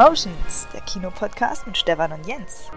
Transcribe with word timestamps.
Cinemotions, 0.00 0.66
der 0.72 0.80
Kinopodcast 0.80 1.66
mit 1.66 1.76
Stefan 1.76 2.12
und 2.12 2.26
Jens. 2.26 2.70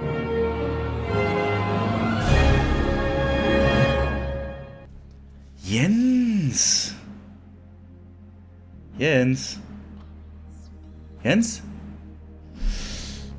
Jens. 5.63 6.93
Jens. 8.97 9.59
Jens? 11.23 11.61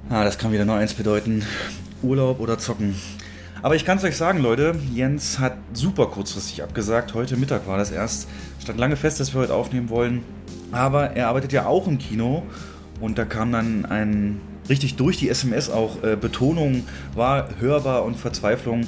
Ah, 0.08 0.24
das 0.24 0.38
kann 0.38 0.50
wieder 0.50 0.64
nur 0.64 0.76
eins 0.76 0.94
bedeuten. 0.94 1.44
Urlaub 2.02 2.40
oder 2.40 2.58
zocken. 2.58 2.94
Aber 3.60 3.76
ich 3.76 3.84
kann 3.84 3.98
es 3.98 4.04
euch 4.04 4.16
sagen, 4.16 4.38
Leute, 4.38 4.76
Jens 4.94 5.38
hat 5.38 5.58
super 5.74 6.06
kurzfristig 6.06 6.62
abgesagt. 6.62 7.12
Heute 7.12 7.36
Mittag 7.36 7.66
war 7.66 7.76
das 7.76 7.90
erst. 7.90 8.28
Stand 8.62 8.78
lange 8.78 8.96
fest, 8.96 9.20
dass 9.20 9.34
wir 9.34 9.42
heute 9.42 9.54
aufnehmen 9.54 9.90
wollen. 9.90 10.24
Aber 10.72 11.10
er 11.10 11.28
arbeitet 11.28 11.52
ja 11.52 11.66
auch 11.66 11.86
im 11.86 11.98
Kino. 11.98 12.44
Und 13.04 13.18
da 13.18 13.26
kam 13.26 13.52
dann 13.52 13.84
ein 13.84 14.40
richtig 14.66 14.96
durch 14.96 15.18
die 15.18 15.28
SMS 15.28 15.68
auch 15.68 16.02
äh, 16.02 16.16
Betonung 16.16 16.84
war 17.14 17.50
hörbar 17.60 18.02
und 18.02 18.16
Verzweiflung. 18.16 18.86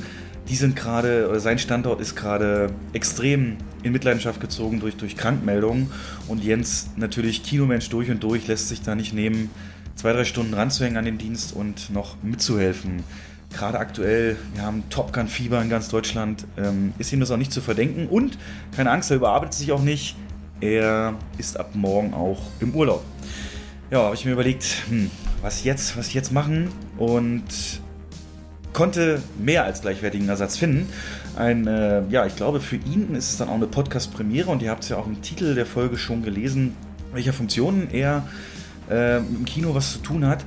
Die 0.48 0.56
sind 0.56 0.74
gerade, 0.74 1.38
sein 1.38 1.58
Standort 1.58 2.00
ist 2.00 2.16
gerade 2.16 2.70
extrem 2.94 3.58
in 3.82 3.92
Mitleidenschaft 3.92 4.40
gezogen 4.40 4.80
durch, 4.80 4.96
durch 4.96 5.18
Krankmeldungen. 5.18 5.90
Und 6.28 6.42
Jens, 6.42 6.88
natürlich 6.96 7.42
Kinomensch 7.42 7.90
durch 7.90 8.10
und 8.10 8.22
durch, 8.22 8.46
lässt 8.46 8.70
sich 8.70 8.80
da 8.80 8.94
nicht 8.94 9.12
nehmen, 9.12 9.50
zwei, 9.96 10.14
drei 10.14 10.24
Stunden 10.24 10.54
ranzuhängen 10.54 10.96
an 10.96 11.04
den 11.04 11.18
Dienst 11.18 11.54
und 11.54 11.90
noch 11.90 12.16
mitzuhelfen 12.22 13.04
gerade 13.52 13.78
aktuell, 13.78 14.36
wir 14.54 14.62
haben 14.62 14.82
Top 14.90 15.12
Gun 15.12 15.28
Fieber 15.28 15.62
in 15.62 15.70
ganz 15.70 15.88
Deutschland, 15.88 16.46
ähm, 16.58 16.92
ist 16.98 17.12
ihm 17.12 17.20
das 17.20 17.30
auch 17.30 17.36
nicht 17.36 17.52
zu 17.52 17.60
verdenken. 17.60 18.06
Und 18.08 18.36
keine 18.74 18.90
Angst, 18.90 19.10
er 19.10 19.18
überarbeitet 19.18 19.54
sich 19.54 19.72
auch 19.72 19.80
nicht. 19.80 20.16
Er 20.60 21.14
ist 21.38 21.58
ab 21.58 21.70
morgen 21.74 22.12
auch 22.12 22.40
im 22.60 22.74
Urlaub. 22.74 23.04
Ja, 23.88 24.02
habe 24.02 24.16
ich 24.16 24.24
mir 24.24 24.32
überlegt, 24.32 24.64
hm, 24.88 25.12
was 25.42 25.62
jetzt, 25.62 25.96
was 25.96 26.12
jetzt 26.12 26.32
machen 26.32 26.72
und 26.98 27.44
konnte 28.72 29.22
mehr 29.38 29.62
als 29.62 29.80
gleichwertigen 29.80 30.28
Ersatz 30.28 30.56
finden. 30.56 30.88
Ein, 31.36 31.68
äh, 31.68 32.02
ja, 32.08 32.26
ich 32.26 32.34
glaube, 32.34 32.58
für 32.60 32.76
ihn 32.76 33.14
ist 33.14 33.30
es 33.30 33.36
dann 33.36 33.48
auch 33.48 33.54
eine 33.54 33.68
Podcast-Premiere 33.68 34.50
und 34.50 34.60
ihr 34.60 34.70
habt 34.70 34.82
es 34.82 34.88
ja 34.88 34.96
auch 34.96 35.06
im 35.06 35.22
Titel 35.22 35.54
der 35.54 35.66
Folge 35.66 35.98
schon 35.98 36.24
gelesen, 36.24 36.74
welcher 37.12 37.32
Funktionen 37.32 37.88
er 37.92 38.26
äh, 38.90 39.18
im 39.18 39.44
Kino 39.44 39.72
was 39.72 39.92
zu 39.92 39.98
tun 40.00 40.26
hat. 40.26 40.44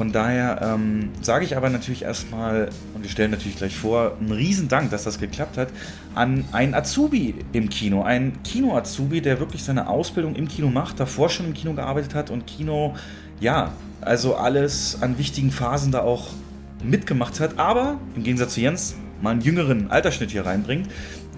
Von 0.00 0.12
daher 0.12 0.62
ähm, 0.62 1.10
sage 1.20 1.44
ich 1.44 1.58
aber 1.58 1.68
natürlich 1.68 2.04
erstmal, 2.04 2.70
und 2.94 3.02
wir 3.02 3.10
stellen 3.10 3.30
natürlich 3.30 3.58
gleich 3.58 3.76
vor, 3.76 4.16
einen 4.18 4.32
riesen 4.32 4.66
Dank, 4.66 4.90
dass 4.92 5.04
das 5.04 5.20
geklappt 5.20 5.58
hat, 5.58 5.68
an 6.14 6.46
einen 6.52 6.72
Azubi 6.72 7.34
im 7.52 7.68
Kino. 7.68 8.02
Ein 8.02 8.42
Kino-Azubi, 8.42 9.20
der 9.20 9.40
wirklich 9.40 9.62
seine 9.62 9.88
Ausbildung 9.88 10.36
im 10.36 10.48
Kino 10.48 10.70
macht, 10.70 10.98
davor 10.98 11.28
schon 11.28 11.44
im 11.44 11.52
Kino 11.52 11.74
gearbeitet 11.74 12.14
hat 12.14 12.30
und 12.30 12.46
Kino, 12.46 12.94
ja, 13.40 13.74
also 14.00 14.36
alles 14.36 14.96
an 15.02 15.18
wichtigen 15.18 15.50
Phasen 15.50 15.92
da 15.92 16.00
auch 16.00 16.28
mitgemacht 16.82 17.38
hat, 17.38 17.58
aber 17.58 17.98
im 18.16 18.22
Gegensatz 18.22 18.54
zu 18.54 18.62
Jens 18.62 18.94
mal 19.20 19.32
einen 19.32 19.42
jüngeren 19.42 19.90
Altersschnitt 19.90 20.30
hier 20.30 20.46
reinbringt. 20.46 20.88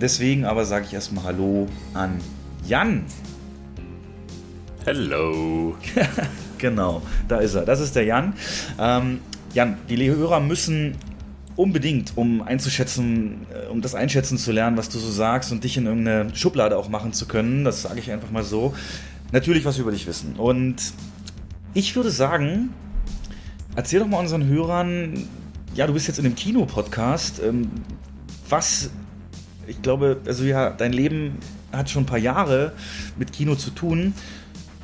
Deswegen 0.01 0.45
aber 0.45 0.67
sage 0.67 0.85
ich 0.87 0.95
erstmal 0.95 1.25
Hallo 1.25 1.67
an 1.95 2.21
Jan. 2.65 3.07
Hello. 4.85 5.77
Genau, 6.59 7.03
da 7.27 7.39
ist 7.39 7.55
er. 7.55 7.65
Das 7.65 7.81
ist 7.81 7.97
der 7.97 8.05
Jan. 8.05 8.35
Ähm, 8.79 9.19
Jan, 9.53 9.79
die 9.89 10.09
Hörer 10.09 10.39
müssen 10.39 10.97
unbedingt, 11.57 12.13
um 12.17 12.41
einzuschätzen, 12.41 13.47
äh, 13.53 13.69
um 13.69 13.81
das 13.81 13.97
einschätzen 13.97 14.39
zu 14.39 14.53
lernen, 14.53 14.77
was 14.77 14.89
du 14.89 15.01
so 15.01 15.11
sagst 15.11 15.51
und 15.51 15.65
dich 15.65 15.77
in 15.77 15.87
irgendeine 15.87 16.33
Schublade 16.37 16.79
auch 16.79 16.89
machen 16.89 17.13
zu 17.13 17.27
können, 17.27 17.65
das 17.65 17.83
sage 17.83 17.99
ich 17.99 18.13
einfach 18.13 18.31
mal 18.31 18.45
so, 18.45 18.75
natürlich 19.33 19.65
was 19.65 19.79
über 19.79 19.91
dich 19.91 20.07
wissen. 20.07 20.37
Und 20.37 20.77
ich 21.75 21.97
würde 21.97 22.13
sagen, 22.13 22.73
erzähl 23.75 23.99
doch 23.99 24.07
mal 24.07 24.21
unseren 24.21 24.47
Hörern, 24.47 25.29
ja, 25.75 25.89
du 25.89 25.95
bist 25.95 26.07
jetzt 26.07 26.21
in 26.21 26.27
einem 26.27 26.37
Kinopodcast, 26.37 27.43
ähm, 27.45 27.73
was, 28.49 28.91
ich 29.67 29.83
glaube, 29.83 30.21
also 30.27 30.45
ja, 30.45 30.71
dein 30.71 30.93
Leben 30.93 31.39
hat 31.73 31.91
schon 31.91 32.05
ein 32.05 32.07
paar 32.07 32.19
Jahre 32.19 32.73
mit 33.19 33.33
Kino 33.33 33.57
zu 33.57 33.71
tun. 33.71 34.15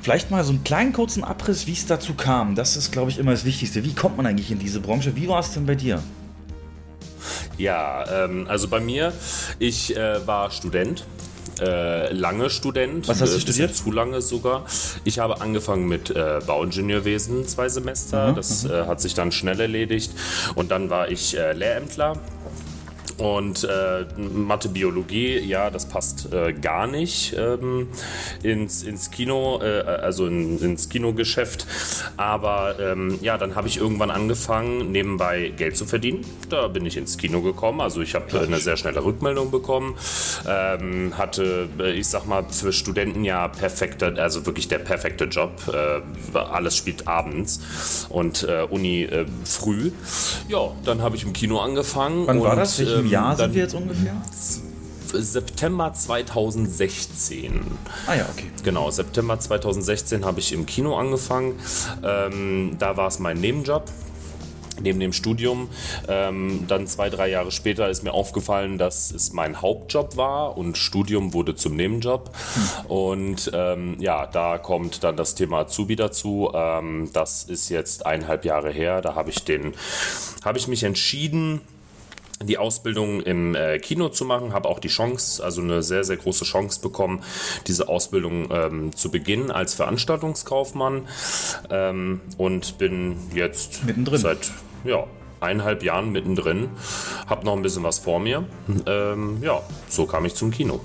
Vielleicht 0.00 0.30
mal 0.30 0.44
so 0.44 0.52
einen 0.52 0.64
kleinen 0.64 0.92
kurzen 0.92 1.24
Abriss, 1.24 1.66
wie 1.66 1.72
es 1.72 1.86
dazu 1.86 2.14
kam. 2.14 2.54
Das 2.54 2.76
ist, 2.76 2.92
glaube 2.92 3.10
ich, 3.10 3.18
immer 3.18 3.32
das 3.32 3.44
Wichtigste. 3.44 3.84
Wie 3.84 3.94
kommt 3.94 4.16
man 4.16 4.26
eigentlich 4.26 4.50
in 4.50 4.58
diese 4.58 4.80
Branche? 4.80 5.16
Wie 5.16 5.28
war 5.28 5.40
es 5.40 5.52
denn 5.52 5.66
bei 5.66 5.74
dir? 5.74 6.02
Ja, 7.56 8.24
ähm, 8.24 8.46
also 8.48 8.68
bei 8.68 8.80
mir, 8.80 9.12
ich 9.58 9.96
äh, 9.96 10.26
war 10.26 10.50
Student. 10.50 11.04
Äh, 11.60 12.12
lange 12.12 12.50
Student. 12.50 13.08
Was 13.08 13.20
hast 13.20 13.32
du 13.32 13.38
äh, 13.38 13.40
studiert? 13.40 13.74
Zu 13.74 13.90
lange 13.90 14.20
sogar. 14.20 14.64
Ich 15.02 15.18
habe 15.18 15.40
angefangen 15.40 15.88
mit 15.88 16.10
äh, 16.10 16.40
Bauingenieurwesen 16.46 17.48
zwei 17.48 17.68
Semester. 17.68 18.30
Mhm, 18.30 18.34
das 18.36 18.62
mhm. 18.62 18.70
Äh, 18.70 18.86
hat 18.86 19.00
sich 19.00 19.14
dann 19.14 19.32
schnell 19.32 19.58
erledigt. 19.60 20.12
Und 20.54 20.70
dann 20.70 20.88
war 20.88 21.10
ich 21.10 21.36
äh, 21.36 21.52
Lehrämtler 21.52 22.20
und 23.18 23.64
äh, 23.64 24.04
Mathe, 24.16 24.68
Biologie, 24.68 25.38
ja, 25.40 25.70
das 25.70 25.86
passt 25.86 26.32
äh, 26.32 26.52
gar 26.52 26.86
nicht 26.86 27.34
ähm, 27.36 27.88
ins, 28.44 28.84
ins 28.84 29.10
Kino, 29.10 29.60
äh, 29.60 29.80
also 29.80 30.26
in, 30.26 30.58
ins 30.60 30.88
Kinogeschäft. 30.88 31.66
Aber 32.16 32.76
ähm, 32.80 33.18
ja, 33.20 33.36
dann 33.36 33.56
habe 33.56 33.66
ich 33.66 33.78
irgendwann 33.78 34.10
angefangen, 34.10 34.92
nebenbei 34.92 35.52
Geld 35.56 35.76
zu 35.76 35.84
verdienen. 35.84 36.24
Da 36.48 36.68
bin 36.68 36.86
ich 36.86 36.96
ins 36.96 37.18
Kino 37.18 37.42
gekommen. 37.42 37.80
Also 37.80 38.00
ich 38.02 38.14
habe 38.14 38.40
eine 38.40 38.58
sehr 38.58 38.76
schnelle 38.76 39.04
Rückmeldung 39.04 39.50
bekommen. 39.50 39.96
Ähm, 40.46 41.18
hatte, 41.18 41.68
äh, 41.80 41.92
ich 41.92 42.06
sag 42.06 42.26
mal, 42.26 42.44
für 42.48 42.72
Studenten 42.72 43.24
ja 43.24 43.48
perfekter, 43.48 44.14
also 44.18 44.46
wirklich 44.46 44.68
der 44.68 44.78
perfekte 44.78 45.24
Job. 45.24 45.52
Äh, 45.72 46.38
alles 46.38 46.76
spielt 46.76 47.08
abends 47.08 48.06
und 48.10 48.44
äh, 48.44 48.62
Uni 48.70 49.08
früh. 49.44 49.90
Ja, 50.48 50.70
dann 50.84 51.02
habe 51.02 51.16
ich 51.16 51.24
im 51.24 51.32
Kino 51.32 51.58
angefangen. 51.58 52.26
Wann 52.26 52.38
und, 52.38 52.44
war 52.44 52.54
das? 52.56 52.78
Jahr 53.08 53.36
sind 53.36 53.54
wir 53.54 53.62
jetzt 53.62 53.74
ungefähr? 53.74 54.14
September 55.12 55.92
2016. 55.92 57.60
Ah 58.06 58.14
ja, 58.14 58.26
okay. 58.30 58.50
Genau, 58.62 58.90
September 58.90 59.38
2016 59.38 60.24
habe 60.24 60.40
ich 60.40 60.52
im 60.52 60.66
Kino 60.66 60.96
angefangen. 60.96 61.54
Ähm, 62.04 62.76
da 62.78 62.96
war 62.96 63.08
es 63.08 63.18
mein 63.18 63.40
Nebenjob 63.40 63.84
neben 64.80 65.00
dem 65.00 65.12
Studium. 65.12 65.68
Ähm, 66.08 66.64
dann 66.68 66.86
zwei, 66.86 67.10
drei 67.10 67.28
Jahre 67.28 67.50
später 67.50 67.88
ist 67.88 68.02
mir 68.02 68.12
aufgefallen, 68.12 68.78
dass 68.78 69.10
es 69.10 69.32
mein 69.32 69.60
Hauptjob 69.60 70.16
war 70.16 70.56
und 70.56 70.78
Studium 70.78 71.32
wurde 71.32 71.54
zum 71.54 71.76
Nebenjob. 71.76 72.30
Hm. 72.54 72.86
Und 72.90 73.50
ähm, 73.54 73.96
ja, 73.98 74.26
da 74.26 74.58
kommt 74.58 75.04
dann 75.04 75.16
das 75.16 75.34
Thema 75.34 75.60
Azubi 75.60 75.96
dazu. 75.96 76.50
Ähm, 76.54 77.10
das 77.12 77.44
ist 77.44 77.68
jetzt 77.68 78.06
eineinhalb 78.06 78.44
Jahre 78.44 78.70
her. 78.70 79.00
Da 79.00 79.14
habe 79.14 79.30
ich 79.30 79.44
den, 79.44 79.74
habe 80.44 80.58
ich 80.58 80.68
mich 80.68 80.84
entschieden, 80.84 81.60
die 82.42 82.58
Ausbildung 82.58 83.20
im 83.20 83.54
äh, 83.54 83.78
Kino 83.78 84.08
zu 84.08 84.24
machen, 84.24 84.52
habe 84.52 84.68
auch 84.68 84.78
die 84.78 84.88
Chance, 84.88 85.42
also 85.44 85.60
eine 85.60 85.82
sehr, 85.82 86.04
sehr 86.04 86.16
große 86.16 86.44
Chance 86.44 86.80
bekommen, 86.80 87.22
diese 87.66 87.88
Ausbildung 87.88 88.48
ähm, 88.50 88.96
zu 88.96 89.10
beginnen 89.10 89.50
als 89.50 89.74
Veranstaltungskaufmann 89.74 91.08
ähm, 91.70 92.20
und 92.36 92.78
bin 92.78 93.16
jetzt 93.34 93.84
mittendrin. 93.84 94.18
seit 94.18 94.52
ja, 94.84 95.04
eineinhalb 95.40 95.82
Jahren 95.82 96.10
mittendrin, 96.12 96.70
habe 97.26 97.44
noch 97.44 97.56
ein 97.56 97.62
bisschen 97.62 97.82
was 97.82 97.98
vor 97.98 98.20
mir. 98.20 98.44
Ähm, 98.86 99.38
ja, 99.42 99.60
so 99.88 100.06
kam 100.06 100.24
ich 100.24 100.34
zum 100.34 100.50
Kino. 100.50 100.80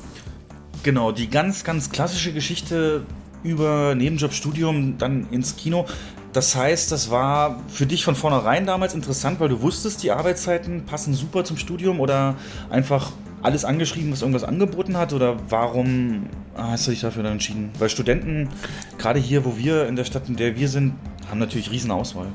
Genau, 0.83 1.11
die 1.11 1.29
ganz, 1.29 1.63
ganz 1.63 1.91
klassische 1.91 2.33
Geschichte 2.33 3.05
über 3.43 3.95
Nebenjobstudium 3.95 4.97
dann 4.97 5.27
ins 5.31 5.55
Kino. 5.55 5.85
Das 6.33 6.55
heißt, 6.55 6.91
das 6.91 7.11
war 7.11 7.59
für 7.67 7.85
dich 7.85 8.03
von 8.03 8.15
vornherein 8.15 8.65
damals 8.65 8.95
interessant, 8.95 9.39
weil 9.39 9.49
du 9.49 9.61
wusstest, 9.61 10.01
die 10.01 10.11
Arbeitszeiten 10.11 10.83
passen 10.85 11.13
super 11.13 11.43
zum 11.43 11.57
Studium 11.57 11.99
oder 11.99 12.35
einfach 12.71 13.11
alles 13.43 13.65
angeschrieben, 13.65 14.11
was 14.11 14.21
irgendwas 14.21 14.43
angeboten 14.43 14.97
hat? 14.97 15.13
Oder 15.13 15.37
warum 15.49 16.25
hast 16.55 16.87
du 16.87 16.91
dich 16.91 17.01
dafür 17.01 17.21
dann 17.21 17.33
entschieden? 17.33 17.69
Weil 17.77 17.89
Studenten, 17.89 18.49
gerade 18.97 19.19
hier, 19.19 19.45
wo 19.45 19.57
wir 19.57 19.87
in 19.87 19.95
der 19.95 20.05
Stadt, 20.05 20.27
in 20.27 20.35
der 20.35 20.57
wir 20.57 20.69
sind, 20.69 20.93
haben 21.29 21.39
natürlich 21.39 21.69
riesen 21.69 21.91
Auswahl. 21.91 22.27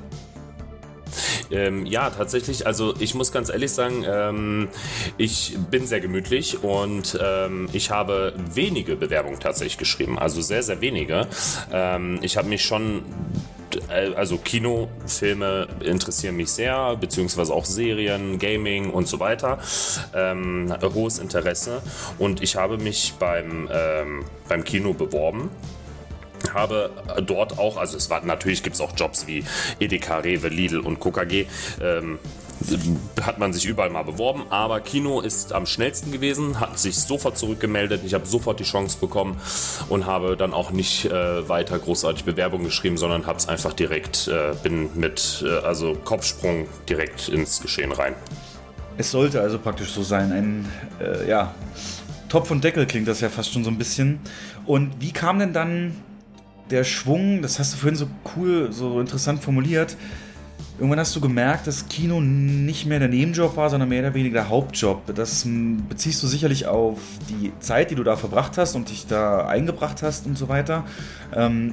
Ähm, 1.50 1.86
ja, 1.86 2.10
tatsächlich. 2.10 2.66
Also 2.66 2.94
ich 2.98 3.14
muss 3.14 3.32
ganz 3.32 3.48
ehrlich 3.48 3.72
sagen, 3.72 4.04
ähm, 4.06 4.68
ich 5.16 5.56
bin 5.70 5.86
sehr 5.86 6.00
gemütlich 6.00 6.62
und 6.62 7.18
ähm, 7.22 7.68
ich 7.72 7.90
habe 7.90 8.34
wenige 8.54 8.96
Bewerbungen 8.96 9.40
tatsächlich 9.40 9.78
geschrieben. 9.78 10.18
Also 10.18 10.40
sehr, 10.40 10.62
sehr 10.62 10.80
wenige. 10.80 11.26
Ähm, 11.72 12.18
ich 12.22 12.36
habe 12.36 12.48
mich 12.48 12.64
schon 12.64 13.02
äh, 13.88 14.14
also 14.14 14.38
Kino, 14.38 14.88
Filme 15.06 15.68
interessieren 15.80 16.36
mich 16.36 16.50
sehr, 16.50 16.96
beziehungsweise 16.96 17.52
auch 17.52 17.64
Serien, 17.64 18.38
Gaming 18.38 18.90
und 18.90 19.08
so 19.08 19.20
weiter. 19.20 19.58
Ähm, 20.14 20.72
hohes 20.94 21.18
Interesse 21.18 21.82
und 22.18 22.42
ich 22.42 22.56
habe 22.56 22.78
mich 22.78 23.14
beim, 23.18 23.68
ähm, 23.70 24.24
beim 24.48 24.64
Kino 24.64 24.92
beworben 24.92 25.50
habe 26.54 26.90
dort 27.26 27.58
auch, 27.58 27.76
also 27.76 27.96
es 27.96 28.10
war 28.10 28.24
natürlich 28.24 28.62
gibt 28.62 28.74
es 28.74 28.80
auch 28.80 28.92
Jobs 28.96 29.26
wie 29.26 29.44
Edeka, 29.80 30.18
Rewe, 30.18 30.48
Lidl 30.48 30.80
und 30.80 31.00
KKG. 31.00 31.46
Ähm, 31.80 32.18
hat 33.22 33.38
man 33.38 33.52
sich 33.52 33.66
überall 33.66 33.90
mal 33.90 34.02
beworben, 34.02 34.44
aber 34.50 34.80
Kino 34.80 35.20
ist 35.20 35.52
am 35.52 35.66
schnellsten 35.66 36.12
gewesen, 36.12 36.60
hat 36.60 36.78
sich 36.78 36.98
sofort 36.98 37.38
zurückgemeldet. 37.38 38.02
Ich 38.04 38.14
habe 38.14 38.26
sofort 38.26 38.58
die 38.60 38.64
Chance 38.64 38.98
bekommen 39.00 39.40
und 39.88 40.06
habe 40.06 40.36
dann 40.36 40.52
auch 40.52 40.70
nicht 40.70 41.04
äh, 41.06 41.48
weiter 41.48 41.78
großartig 41.78 42.24
Bewerbung 42.24 42.64
geschrieben, 42.64 42.96
sondern 42.96 43.26
habe 43.26 43.38
es 43.38 43.48
einfach 43.48 43.72
direkt, 43.72 44.28
äh, 44.28 44.54
bin 44.62 44.90
mit, 44.94 45.44
äh, 45.46 45.64
also 45.64 45.94
Kopfsprung 46.04 46.66
direkt 46.88 47.28
ins 47.28 47.60
Geschehen 47.60 47.92
rein. 47.92 48.14
Es 48.96 49.12
sollte 49.12 49.40
also 49.40 49.58
praktisch 49.58 49.92
so 49.92 50.02
sein. 50.02 50.32
Ein, 50.32 50.72
äh, 51.00 51.28
ja, 51.28 51.54
Topf 52.28 52.50
und 52.50 52.64
Deckel 52.64 52.86
klingt 52.86 53.06
das 53.06 53.20
ja 53.20 53.28
fast 53.28 53.52
schon 53.52 53.62
so 53.62 53.70
ein 53.70 53.78
bisschen. 53.78 54.18
Und 54.66 55.00
wie 55.00 55.12
kam 55.12 55.38
denn 55.38 55.52
dann 55.52 55.96
der 56.70 56.84
Schwung, 56.84 57.42
das 57.42 57.58
hast 57.58 57.72
du 57.74 57.78
vorhin 57.78 57.96
so 57.96 58.08
cool, 58.36 58.72
so 58.72 59.00
interessant 59.00 59.42
formuliert, 59.42 59.96
Irgendwann 60.78 61.00
hast 61.00 61.16
du 61.16 61.20
gemerkt, 61.20 61.66
dass 61.66 61.88
Kino 61.88 62.20
nicht 62.20 62.86
mehr 62.86 63.00
der 63.00 63.08
Nebenjob 63.08 63.56
war, 63.56 63.68
sondern 63.68 63.88
mehr 63.88 64.00
oder 64.00 64.14
weniger 64.14 64.42
der 64.42 64.48
Hauptjob. 64.48 65.12
Das 65.12 65.44
hm, 65.44 65.88
beziehst 65.88 66.22
du 66.22 66.28
sicherlich 66.28 66.66
auf 66.66 66.98
die 67.28 67.52
Zeit, 67.58 67.90
die 67.90 67.96
du 67.96 68.04
da 68.04 68.14
verbracht 68.14 68.56
hast 68.58 68.76
und 68.76 68.88
dich 68.88 69.08
da 69.08 69.44
eingebracht 69.48 70.02
hast 70.02 70.26
und 70.26 70.38
so 70.38 70.48
weiter. 70.48 70.84
Ähm, 71.34 71.72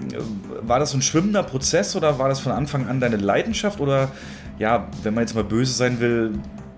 war 0.62 0.80
das 0.80 0.90
so 0.90 0.98
ein 0.98 1.04
schwimmender 1.04 1.44
Prozess 1.44 1.96
oder 1.96 2.18
war 2.18 2.30
das 2.30 2.40
von 2.40 2.52
Anfang 2.52 2.88
an 2.88 3.00
deine 3.00 3.18
Leidenschaft 3.18 3.80
oder, 3.80 4.12
ja, 4.58 4.88
wenn 5.04 5.14
man 5.14 5.22
jetzt 5.22 5.36
mal 5.36 5.44
böse 5.44 5.74
sein 5.74 6.00
will, 6.00 6.32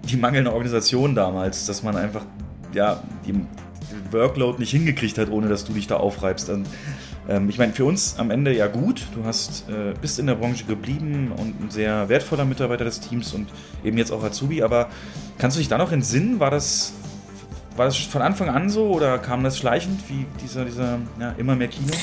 die 0.03 0.17
mangelnde 0.17 0.51
Organisation 0.51 1.15
damals, 1.15 1.65
dass 1.65 1.81
man 1.81 1.95
einfach, 1.95 2.25
ja, 2.73 3.01
die 3.25 3.35
Workload 4.11 4.59
nicht 4.59 4.71
hingekriegt 4.71 5.17
hat, 5.17 5.29
ohne 5.29 5.47
dass 5.47 5.63
du 5.63 5.71
dich 5.71 5.87
da 5.87 5.95
aufreibst. 5.95 6.49
Und 6.49 6.67
ähm, 7.27 7.50
ich 7.50 7.57
meine, 7.57 7.74
für 7.74 7.85
uns 7.85 8.18
am 8.18 8.31
Ende 8.31 8.56
ja 8.56 8.68
gut. 8.68 9.07
Du 9.13 9.25
hast, 9.25 9.69
äh, 9.69 9.94
bist 10.00 10.19
in 10.19 10.27
der 10.27 10.35
Branche 10.35 10.65
geblieben 10.65 11.31
und 11.35 11.62
ein 11.62 11.69
sehr 11.69 12.09
wertvoller 12.09 12.45
Mitarbeiter 12.45 12.85
des 12.85 13.00
Teams 13.00 13.33
und 13.33 13.50
eben 13.83 13.97
jetzt 13.97 14.12
auch 14.12 14.24
Azubi. 14.24 14.63
Aber 14.63 14.89
kannst 15.38 15.57
du 15.57 15.59
dich 15.59 15.68
da 15.68 15.77
noch 15.77 15.91
entsinnen? 15.91 16.39
War 16.39 16.51
das, 16.51 16.94
war 17.75 17.85
das 17.85 17.97
von 17.97 18.21
Anfang 18.21 18.50
an 18.50 18.69
so 18.69 18.88
oder 18.88 19.18
kam 19.19 19.44
das 19.44 19.57
schleichend 19.57 20.01
wie 20.09 20.25
dieser, 20.41 20.65
dieser 20.65 21.00
ja, 21.19 21.33
immer 21.38 21.56
mehr 21.56 21.68
Kino? 21.68 21.94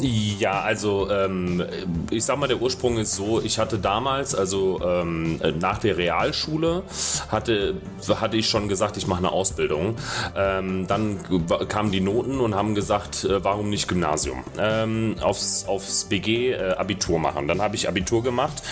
Ja, 0.00 0.60
also 0.60 1.08
ähm, 1.10 1.64
ich 2.10 2.24
sag 2.24 2.38
mal, 2.38 2.48
der 2.48 2.60
Ursprung 2.60 2.98
ist 2.98 3.14
so, 3.14 3.40
ich 3.40 3.58
hatte 3.58 3.78
damals, 3.78 4.34
also 4.34 4.80
ähm, 4.84 5.40
nach 5.60 5.78
der 5.78 5.96
Realschule, 5.96 6.82
hatte, 7.28 7.76
hatte 8.08 8.36
ich 8.36 8.48
schon 8.48 8.68
gesagt, 8.68 8.96
ich 8.96 9.06
mache 9.06 9.18
eine 9.18 9.30
Ausbildung. 9.30 9.94
Ähm, 10.36 10.86
dann 10.88 11.20
kamen 11.68 11.92
die 11.92 12.00
Noten 12.00 12.40
und 12.40 12.54
haben 12.54 12.74
gesagt, 12.74 13.24
äh, 13.24 13.44
warum 13.44 13.70
nicht 13.70 13.86
Gymnasium? 13.86 14.42
Ähm, 14.58 15.14
aufs, 15.20 15.66
aufs 15.68 16.06
BG 16.06 16.52
äh, 16.52 16.72
Abitur 16.72 17.20
machen. 17.20 17.46
Dann 17.46 17.62
habe 17.62 17.76
ich 17.76 17.88
Abitur 17.88 18.22
gemacht, 18.22 18.62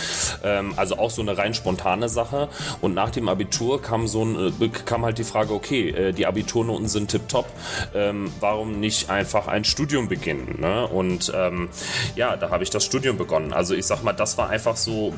ähm, 0.42 0.72
also 0.76 0.98
auch 0.98 1.10
so 1.10 1.22
eine 1.22 1.38
rein 1.38 1.54
spontane 1.54 2.08
Sache. 2.08 2.48
Und 2.80 2.94
nach 2.94 3.10
dem 3.10 3.28
Abitur 3.28 3.80
kam, 3.80 4.08
so 4.08 4.24
ein, 4.24 4.54
äh, 4.60 4.68
kam 4.68 5.04
halt 5.04 5.18
die 5.18 5.24
Frage, 5.24 5.54
okay, 5.54 5.90
äh, 5.90 6.12
die 6.12 6.26
Abiturnoten 6.26 6.88
sind 6.88 7.12
tipptopp, 7.12 7.46
ähm, 7.94 8.32
warum 8.40 8.80
nicht 8.80 9.08
einfach 9.08 9.46
ein 9.46 9.64
Studium 9.64 10.08
beginnen? 10.08 10.56
Ne? 10.60 10.86
Und 10.88 11.11
und 11.12 11.32
ähm, 11.34 11.68
ja, 12.16 12.36
da 12.36 12.50
habe 12.50 12.62
ich 12.64 12.70
das 12.70 12.84
Studium 12.84 13.18
begonnen. 13.18 13.52
Also 13.52 13.74
ich 13.74 13.86
sag 13.86 14.02
mal, 14.02 14.12
das 14.12 14.38
war 14.38 14.48
einfach 14.48 14.76
so 14.76 15.12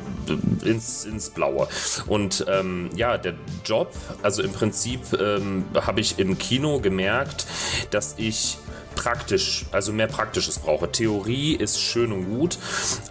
ins, 0.64 1.04
ins 1.04 1.30
Blaue. 1.30 1.68
Und 2.06 2.44
ähm, 2.48 2.90
ja, 2.96 3.16
der 3.16 3.34
Job, 3.64 3.92
also 4.22 4.42
im 4.42 4.52
Prinzip 4.52 5.00
ähm, 5.18 5.64
habe 5.74 6.00
ich 6.00 6.18
im 6.18 6.36
Kino 6.36 6.80
gemerkt, 6.80 7.46
dass 7.90 8.14
ich 8.16 8.58
praktisch, 8.96 9.66
also 9.72 9.92
mehr 9.92 10.06
Praktisches 10.06 10.58
brauche. 10.58 10.90
Theorie 10.90 11.54
ist 11.54 11.80
schön 11.80 12.12
und 12.12 12.26
gut, 12.26 12.58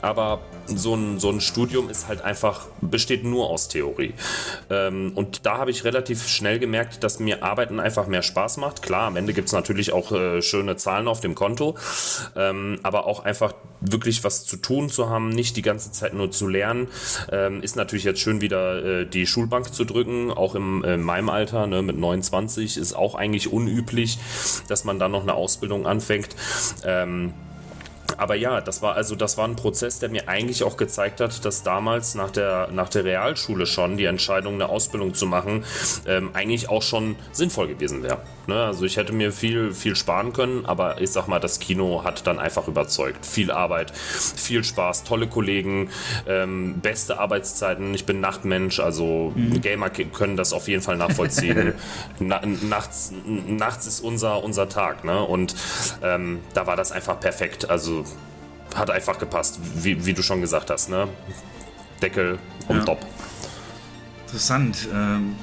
aber 0.01 0.41
so 0.67 0.95
ein, 0.95 1.19
so 1.19 1.29
ein 1.29 1.41
Studium 1.41 1.89
ist 1.89 2.07
halt 2.07 2.21
einfach, 2.21 2.67
besteht 2.81 3.23
nur 3.23 3.49
aus 3.49 3.67
Theorie. 3.67 4.13
Ähm, 4.69 5.11
und 5.15 5.45
da 5.45 5.57
habe 5.57 5.71
ich 5.71 5.83
relativ 5.83 6.27
schnell 6.27 6.59
gemerkt, 6.59 7.03
dass 7.03 7.19
mir 7.19 7.43
Arbeiten 7.43 7.79
einfach 7.79 8.07
mehr 8.07 8.21
Spaß 8.21 8.57
macht. 8.57 8.81
Klar, 8.81 9.07
am 9.07 9.15
Ende 9.15 9.33
gibt 9.33 9.47
es 9.47 9.53
natürlich 9.53 9.91
auch 9.91 10.11
äh, 10.11 10.41
schöne 10.41 10.75
Zahlen 10.77 11.07
auf 11.07 11.19
dem 11.19 11.35
Konto, 11.35 11.77
ähm, 12.35 12.79
aber 12.83 13.05
auch 13.05 13.25
einfach 13.25 13.53
wirklich 13.81 14.23
was 14.23 14.45
zu 14.45 14.57
tun 14.57 14.89
zu 14.89 15.09
haben, 15.09 15.29
nicht 15.29 15.57
die 15.57 15.61
ganze 15.61 15.91
Zeit 15.91 16.13
nur 16.13 16.31
zu 16.31 16.47
lernen, 16.47 16.87
ähm, 17.31 17.61
ist 17.61 17.75
natürlich 17.75 18.05
jetzt 18.05 18.21
schön 18.21 18.39
wieder 18.41 19.01
äh, 19.01 19.05
die 19.05 19.27
Schulbank 19.27 19.73
zu 19.73 19.83
drücken, 19.83 20.31
auch 20.31 20.55
im, 20.55 20.83
äh, 20.83 20.95
in 20.95 21.01
meinem 21.01 21.29
Alter, 21.29 21.67
ne, 21.67 21.81
mit 21.81 21.97
29 21.97 22.77
ist 22.77 22.93
auch 22.93 23.15
eigentlich 23.15 23.51
unüblich, 23.51 24.17
dass 24.67 24.85
man 24.85 24.99
dann 24.99 25.11
noch 25.11 25.23
eine 25.23 25.33
Ausbildung 25.33 25.85
anfängt. 25.85 26.29
Ähm, 26.85 27.33
aber 28.17 28.35
ja, 28.35 28.61
das 28.61 28.81
war 28.81 28.95
also 28.95 29.15
das 29.15 29.37
war 29.37 29.47
ein 29.47 29.55
Prozess, 29.55 29.99
der 29.99 30.09
mir 30.09 30.27
eigentlich 30.27 30.63
auch 30.63 30.77
gezeigt 30.77 31.21
hat, 31.21 31.43
dass 31.45 31.63
damals 31.63 32.15
nach 32.15 32.31
der 32.31 32.69
nach 32.71 32.89
der 32.89 33.03
Realschule 33.03 33.65
schon 33.65 33.97
die 33.97 34.05
Entscheidung, 34.05 34.55
eine 34.55 34.69
Ausbildung 34.69 35.13
zu 35.13 35.25
machen, 35.25 35.65
ähm, 36.07 36.31
eigentlich 36.33 36.69
auch 36.69 36.81
schon 36.81 37.15
sinnvoll 37.31 37.67
gewesen 37.67 38.03
wäre. 38.03 38.19
Ne? 38.47 38.63
Also 38.63 38.85
ich 38.85 38.97
hätte 38.97 39.13
mir 39.13 39.31
viel 39.31 39.73
viel 39.73 39.95
sparen 39.95 40.33
können, 40.33 40.65
aber 40.65 41.01
ich 41.01 41.11
sag 41.11 41.27
mal, 41.27 41.39
das 41.39 41.59
Kino 41.59 42.03
hat 42.03 42.27
dann 42.27 42.39
einfach 42.39 42.67
überzeugt. 42.67 43.25
Viel 43.25 43.51
Arbeit, 43.51 43.91
viel 43.95 44.63
Spaß, 44.63 45.03
tolle 45.03 45.27
Kollegen, 45.27 45.89
ähm, 46.27 46.79
beste 46.81 47.19
Arbeitszeiten. 47.19 47.93
Ich 47.93 48.05
bin 48.05 48.19
Nachtmensch, 48.19 48.79
also 48.79 49.33
mhm. 49.35 49.61
Gamer 49.61 49.89
können 49.89 50.37
das 50.37 50.53
auf 50.53 50.67
jeden 50.67 50.81
Fall 50.81 50.97
nachvollziehen. 50.97 51.73
Na, 52.19 52.41
nachts 52.43 53.13
nachts 53.25 53.87
ist 53.87 54.01
unser 54.01 54.43
unser 54.43 54.69
Tag, 54.69 55.03
ne? 55.03 55.23
Und 55.23 55.55
ähm, 56.01 56.39
da 56.53 56.67
war 56.67 56.75
das 56.75 56.91
einfach 56.91 57.19
perfekt. 57.19 57.69
Also 57.69 58.02
hat 58.75 58.89
einfach 58.89 59.19
gepasst, 59.19 59.59
wie, 59.75 60.05
wie 60.05 60.13
du 60.13 60.23
schon 60.23 60.41
gesagt 60.41 60.69
hast, 60.69 60.89
ne? 60.89 61.07
Deckel 62.01 62.39
und 62.67 62.77
ja. 62.77 62.83
Top. 62.85 63.05
Interessant. 64.25 64.87
Ähm, 64.93 65.35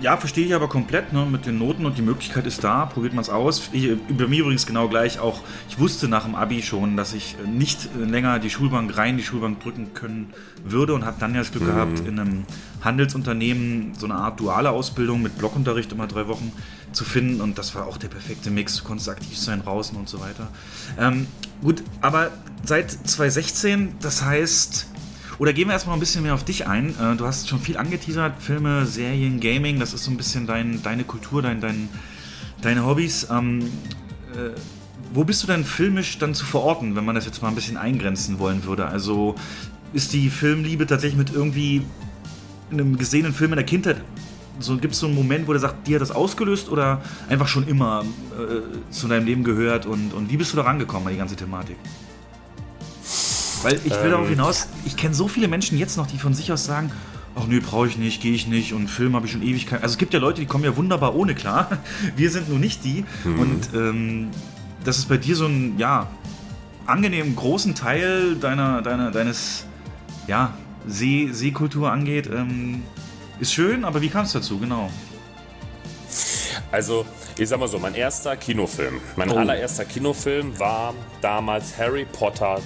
ja, 0.00 0.16
verstehe 0.16 0.46
ich 0.46 0.54
aber 0.54 0.68
komplett, 0.68 1.12
ne, 1.12 1.26
mit 1.26 1.44
den 1.46 1.58
Noten 1.58 1.84
und 1.84 1.98
die 1.98 2.02
Möglichkeit 2.02 2.46
ist 2.46 2.62
da, 2.62 2.86
probiert 2.86 3.14
man 3.14 3.22
es 3.22 3.30
aus. 3.30 3.70
Ich, 3.72 3.90
bei 4.16 4.28
mir 4.28 4.40
übrigens 4.40 4.64
genau 4.64 4.88
gleich 4.88 5.18
auch, 5.18 5.40
ich 5.68 5.78
wusste 5.80 6.06
nach 6.06 6.24
dem 6.24 6.36
Abi 6.36 6.62
schon, 6.62 6.96
dass 6.96 7.14
ich 7.14 7.36
nicht 7.46 7.88
länger 7.96 8.38
die 8.38 8.50
Schulbank 8.50 8.96
rein, 8.96 9.16
die 9.16 9.24
Schulbank 9.24 9.60
drücken 9.60 9.94
können 9.94 10.32
würde 10.64 10.94
und 10.94 11.04
habe 11.04 11.16
dann 11.18 11.34
ja 11.34 11.40
das 11.40 11.50
Glück 11.50 11.64
mhm. 11.64 11.66
gehabt, 11.66 12.00
in 12.00 12.20
einem 12.20 12.44
Handelsunternehmen 12.82 13.94
so 13.98 14.06
eine 14.06 14.14
Art 14.14 14.38
duale 14.38 14.70
Ausbildung 14.70 15.20
mit 15.20 15.36
Blockunterricht 15.36 15.90
immer 15.90 16.06
drei 16.06 16.28
Wochen 16.28 16.52
zu 16.92 17.04
finden 17.04 17.40
und 17.40 17.58
das 17.58 17.74
war 17.74 17.86
auch 17.86 17.96
der 17.96 18.08
perfekte 18.08 18.50
Mix. 18.50 18.76
Du 18.76 18.84
konntest 18.84 19.08
aktiv 19.08 19.36
sein 19.36 19.62
draußen 19.64 19.96
und 19.96 20.08
so 20.08 20.20
weiter. 20.20 20.48
Ähm, 20.96 21.26
gut, 21.62 21.82
aber 22.00 22.30
seit 22.64 22.90
2016, 22.90 23.96
das 24.00 24.22
heißt, 24.22 24.86
oder 25.38 25.52
gehen 25.52 25.68
wir 25.68 25.72
erstmal 25.72 25.96
ein 25.96 26.00
bisschen 26.00 26.22
mehr 26.22 26.34
auf 26.34 26.44
dich 26.44 26.66
ein. 26.66 26.90
Äh, 26.98 27.16
du 27.16 27.26
hast 27.26 27.48
schon 27.48 27.60
viel 27.60 27.76
angeteasert, 27.76 28.42
Filme, 28.42 28.86
Serien, 28.86 29.40
Gaming, 29.40 29.78
das 29.78 29.94
ist 29.94 30.04
so 30.04 30.10
ein 30.10 30.16
bisschen 30.16 30.46
dein, 30.46 30.82
deine 30.82 31.04
Kultur, 31.04 31.42
dein, 31.42 31.60
dein, 31.60 31.88
deine 32.60 32.84
Hobbys. 32.84 33.28
Ähm, 33.30 33.70
äh, 34.34 34.50
wo 35.14 35.24
bist 35.24 35.42
du 35.42 35.46
denn 35.46 35.64
filmisch 35.64 36.18
dann 36.18 36.34
zu 36.34 36.44
verorten, 36.44 36.96
wenn 36.96 37.04
man 37.04 37.14
das 37.14 37.24
jetzt 37.24 37.40
mal 37.40 37.48
ein 37.48 37.54
bisschen 37.54 37.76
eingrenzen 37.76 38.38
wollen 38.38 38.64
würde? 38.64 38.86
Also 38.86 39.36
ist 39.92 40.12
die 40.12 40.28
Filmliebe 40.28 40.86
tatsächlich 40.86 41.18
mit 41.18 41.32
irgendwie 41.32 41.82
einem 42.70 42.98
gesehenen 42.98 43.32
Film 43.32 43.52
in 43.52 43.56
der 43.56 43.64
Kindheit 43.64 44.02
so 44.60 44.76
gibt 44.76 44.94
es 44.94 45.00
so 45.00 45.06
einen 45.06 45.14
Moment, 45.14 45.48
wo 45.48 45.52
du 45.52 45.58
sagst, 45.58 45.76
dir 45.86 45.96
hat 45.96 46.02
das 46.02 46.10
ausgelöst 46.10 46.68
oder 46.68 47.02
einfach 47.28 47.48
schon 47.48 47.66
immer 47.68 48.04
äh, 48.36 48.92
zu 48.92 49.08
deinem 49.08 49.26
Leben 49.26 49.44
gehört 49.44 49.86
und, 49.86 50.12
und 50.12 50.30
wie 50.30 50.36
bist 50.36 50.52
du 50.52 50.56
da 50.56 50.62
rangekommen 50.62 51.06
an 51.06 51.12
die 51.12 51.18
ganze 51.18 51.36
Thematik? 51.36 51.76
Weil 53.62 53.74
ich 53.74 53.90
will 53.90 54.04
ähm, 54.04 54.10
darauf 54.10 54.28
hinaus, 54.28 54.68
ich 54.84 54.96
kenne 54.96 55.14
so 55.14 55.28
viele 55.28 55.48
Menschen 55.48 55.78
jetzt 55.78 55.96
noch, 55.96 56.06
die 56.06 56.18
von 56.18 56.34
sich 56.34 56.52
aus 56.52 56.64
sagen, 56.64 56.92
ach 57.34 57.46
nö, 57.46 57.60
brauche 57.60 57.86
ich 57.86 57.98
nicht, 57.98 58.22
gehe 58.22 58.32
ich 58.32 58.46
nicht 58.46 58.72
und 58.72 58.88
Film 58.88 59.14
habe 59.14 59.26
ich 59.26 59.32
schon 59.32 59.42
ewig 59.42 59.66
kein. 59.66 59.82
Also 59.82 59.94
es 59.94 59.98
gibt 59.98 60.14
ja 60.14 60.20
Leute, 60.20 60.40
die 60.40 60.46
kommen 60.46 60.64
ja 60.64 60.76
wunderbar 60.76 61.14
ohne 61.14 61.34
klar. 61.34 61.78
Wir 62.16 62.30
sind 62.30 62.48
nur 62.48 62.58
nicht 62.58 62.84
die. 62.84 63.04
Mhm. 63.24 63.38
Und 63.40 63.74
ähm, 63.74 64.28
das 64.84 64.98
ist 64.98 65.08
bei 65.08 65.16
dir 65.16 65.36
so 65.36 65.46
ein, 65.46 65.78
ja, 65.78 66.08
angenehmen 66.86 67.36
großen 67.36 67.74
Teil 67.74 68.36
deiner, 68.36 68.82
deiner, 68.82 69.10
deines, 69.10 69.66
ja, 70.26 70.54
See, 70.86 71.28
Seekultur 71.32 71.92
angeht, 71.92 72.30
ähm, 72.32 72.82
ist 73.40 73.52
schön, 73.52 73.84
aber 73.84 74.00
wie 74.00 74.08
kam 74.08 74.24
es 74.24 74.32
dazu, 74.32 74.58
genau? 74.58 74.90
Also, 76.70 77.06
ich 77.38 77.48
sag 77.48 77.60
mal 77.60 77.68
so, 77.68 77.78
mein 77.78 77.94
erster 77.94 78.36
Kinofilm, 78.36 79.00
mein 79.16 79.30
oh. 79.30 79.36
allererster 79.36 79.84
Kinofilm 79.84 80.58
war 80.58 80.94
damals 81.20 81.78
Harry 81.78 82.04
Potter 82.04 82.60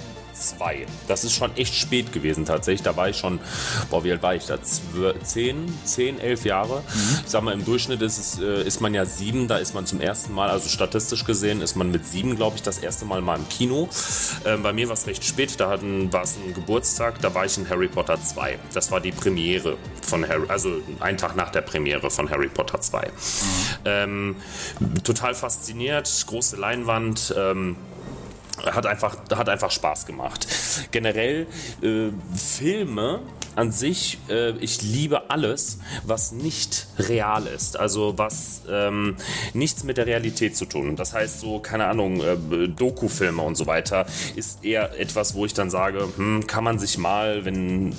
2. 0.49 0.85
Das 1.07 1.23
ist 1.23 1.33
schon 1.33 1.55
echt 1.55 1.75
spät 1.75 2.11
gewesen 2.11 2.45
tatsächlich. 2.45 2.83
Da 2.83 2.95
war 2.95 3.09
ich 3.09 3.17
schon, 3.17 3.39
boah, 3.89 4.03
wie 4.03 4.11
alt 4.11 4.23
war 4.23 4.35
ich 4.35 4.45
da? 4.45 4.57
10, 4.61 5.79
10, 5.83 6.19
11 6.19 6.45
Jahre. 6.45 6.81
Mhm. 6.81 7.19
Ich 7.25 7.31
sag 7.31 7.43
mal, 7.43 7.53
im 7.53 7.65
Durchschnitt 7.65 8.01
ist, 8.01 8.17
es, 8.17 8.39
äh, 8.39 8.63
ist 8.63 8.81
man 8.81 8.93
ja 8.93 9.05
sieben, 9.05 9.47
da 9.47 9.57
ist 9.57 9.73
man 9.73 9.85
zum 9.85 10.01
ersten 10.01 10.33
Mal, 10.33 10.49
also 10.49 10.69
statistisch 10.69 11.25
gesehen, 11.25 11.61
ist 11.61 11.75
man 11.75 11.91
mit 11.91 12.05
sieben, 12.05 12.35
glaube 12.35 12.55
ich, 12.57 12.61
das 12.63 12.79
erste 12.79 13.05
Mal 13.05 13.21
mal 13.21 13.37
im 13.37 13.47
Kino. 13.49 13.89
Ähm, 14.45 14.63
bei 14.63 14.73
mir 14.73 14.87
war 14.87 14.93
es 14.93 15.07
recht 15.07 15.23
spät, 15.23 15.59
da 15.59 15.69
war 15.69 16.23
es 16.23 16.37
ein 16.37 16.53
Geburtstag, 16.53 17.19
da 17.21 17.33
war 17.33 17.45
ich 17.45 17.57
in 17.57 17.69
Harry 17.69 17.87
Potter 17.87 18.21
2. 18.21 18.59
Das 18.73 18.91
war 18.91 18.99
die 18.99 19.11
Premiere 19.11 19.77
von 20.01 20.27
Harry, 20.27 20.45
also 20.47 20.81
ein 20.99 21.17
Tag 21.17 21.35
nach 21.35 21.49
der 21.49 21.61
Premiere 21.61 22.09
von 22.09 22.29
Harry 22.29 22.49
Potter 22.49 22.79
2. 22.81 23.01
Mhm. 23.01 23.11
Ähm, 23.85 24.35
total 25.03 25.35
fasziniert, 25.35 26.25
große 26.27 26.55
Leinwand. 26.55 27.33
Ähm, 27.37 27.75
hat 28.65 28.85
einfach, 28.85 29.17
hat 29.35 29.49
einfach 29.49 29.71
Spaß 29.71 30.05
gemacht. 30.05 30.47
Generell 30.91 31.47
äh, 31.81 32.09
Filme 32.37 33.21
an 33.55 33.71
sich, 33.71 34.17
äh, 34.29 34.51
ich 34.57 34.81
liebe 34.81 35.29
alles, 35.29 35.79
was 36.05 36.31
nicht 36.31 36.87
real 36.99 37.47
ist. 37.47 37.79
Also 37.79 38.17
was 38.17 38.61
ähm, 38.69 39.15
nichts 39.53 39.83
mit 39.83 39.97
der 39.97 40.05
Realität 40.05 40.55
zu 40.55 40.65
tun. 40.65 40.95
Das 40.95 41.13
heißt 41.13 41.39
so, 41.39 41.59
keine 41.59 41.87
Ahnung, 41.87 42.21
äh, 42.21 42.67
Dokufilme 42.67 43.41
und 43.41 43.55
so 43.55 43.67
weiter 43.67 44.05
ist 44.35 44.63
eher 44.63 44.99
etwas, 44.99 45.35
wo 45.35 45.45
ich 45.45 45.53
dann 45.53 45.69
sage, 45.69 46.07
hm, 46.15 46.47
kann 46.47 46.63
man 46.63 46.79
sich 46.79 46.97
mal, 46.97 47.45
wenn, 47.45 47.91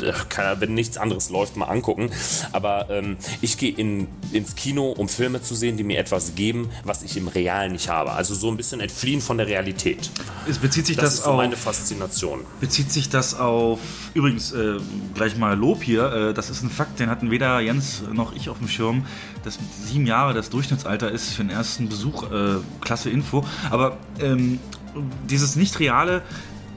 äh, 0.00 0.12
kann, 0.28 0.60
wenn 0.60 0.74
nichts 0.74 0.96
anderes 0.96 1.30
läuft, 1.30 1.56
mal 1.56 1.66
angucken. 1.66 2.10
Aber 2.52 2.88
ähm, 2.90 3.16
ich 3.40 3.58
gehe 3.58 3.72
in, 3.74 4.08
ins 4.32 4.54
Kino, 4.54 4.92
um 4.92 5.08
Filme 5.08 5.42
zu 5.42 5.54
sehen, 5.54 5.76
die 5.76 5.84
mir 5.84 5.98
etwas 5.98 6.34
geben, 6.34 6.70
was 6.84 7.02
ich 7.02 7.16
im 7.16 7.28
Realen 7.28 7.72
nicht 7.72 7.88
habe. 7.88 8.12
Also 8.12 8.34
so 8.34 8.50
ein 8.50 8.56
bisschen 8.56 8.80
entfliehen 8.80 9.20
von 9.20 9.38
der 9.38 9.46
Realität. 9.46 10.10
Es 10.48 10.58
bezieht 10.58 10.86
sich 10.86 10.96
Das, 10.96 11.04
das, 11.04 11.14
ist 11.20 11.26
auf 11.26 11.36
meine 11.36 11.56
Faszination. 11.56 12.40
Bezieht 12.60 12.92
sich 12.92 13.08
das 13.08 13.38
auf, 13.38 13.80
übrigens 14.14 14.52
äh, 14.52 14.78
gleich 15.14 15.36
mal 15.36 15.56
Lob 15.56 15.82
hier, 15.82 16.12
äh, 16.12 16.34
das 16.34 16.50
ist 16.50 16.62
ein 16.62 16.70
Fakt, 16.70 17.00
den 17.00 17.10
hatten 17.10 17.30
weder 17.30 17.60
Jens 17.60 18.02
noch 18.12 18.34
ich 18.34 18.48
auf 18.48 18.58
dem 18.58 18.68
Schirm, 18.68 19.06
dass 19.42 19.58
sieben 19.84 20.06
Jahre 20.06 20.34
das 20.34 20.50
Durchschnittsalter 20.50 21.10
ist 21.10 21.34
für 21.34 21.42
den 21.42 21.50
ersten 21.50 21.88
Besuch, 21.88 22.30
äh, 22.30 22.56
klasse 22.80 23.10
Info, 23.10 23.44
aber 23.70 23.96
ähm, 24.20 24.58
dieses 25.28 25.56
Nicht-Reale, 25.56 26.22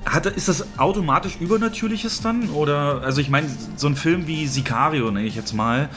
hat, 0.06 0.26
ist 0.26 0.48
das 0.48 0.66
automatisch 0.78 1.38
Übernatürliches 1.40 2.22
dann? 2.22 2.50
Oder, 2.50 3.02
also 3.04 3.20
ich 3.22 3.30
meine, 3.30 3.50
so 3.76 3.88
ein 3.88 3.96
Film 3.96 4.28
wie 4.28 4.48
Sicario, 4.48 5.12
nenne 5.12 5.28
ich 5.28 5.36
jetzt 5.36 5.54
mal, 5.54 5.90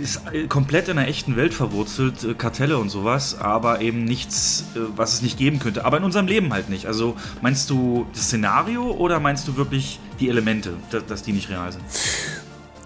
ist 0.00 0.22
komplett 0.48 0.88
in 0.88 0.98
einer 0.98 1.08
echten 1.08 1.36
Welt 1.36 1.54
verwurzelt, 1.54 2.24
äh, 2.24 2.34
Kartelle 2.34 2.78
und 2.78 2.88
sowas, 2.88 3.38
aber 3.38 3.80
eben 3.80 4.04
nichts, 4.04 4.64
äh, 4.74 4.80
was 4.96 5.14
es 5.14 5.22
nicht 5.22 5.38
geben 5.38 5.58
könnte. 5.58 5.84
Aber 5.84 5.98
in 5.98 6.04
unserem 6.04 6.26
Leben 6.26 6.52
halt 6.52 6.68
nicht. 6.68 6.86
Also 6.86 7.16
meinst 7.42 7.70
du 7.70 8.06
das 8.12 8.24
Szenario 8.24 8.90
oder 8.90 9.20
meinst 9.20 9.46
du 9.46 9.56
wirklich 9.56 10.00
die 10.18 10.28
Elemente, 10.28 10.74
dass 11.08 11.22
die 11.22 11.32
nicht 11.32 11.48
real 11.50 11.72
sind? 11.72 11.84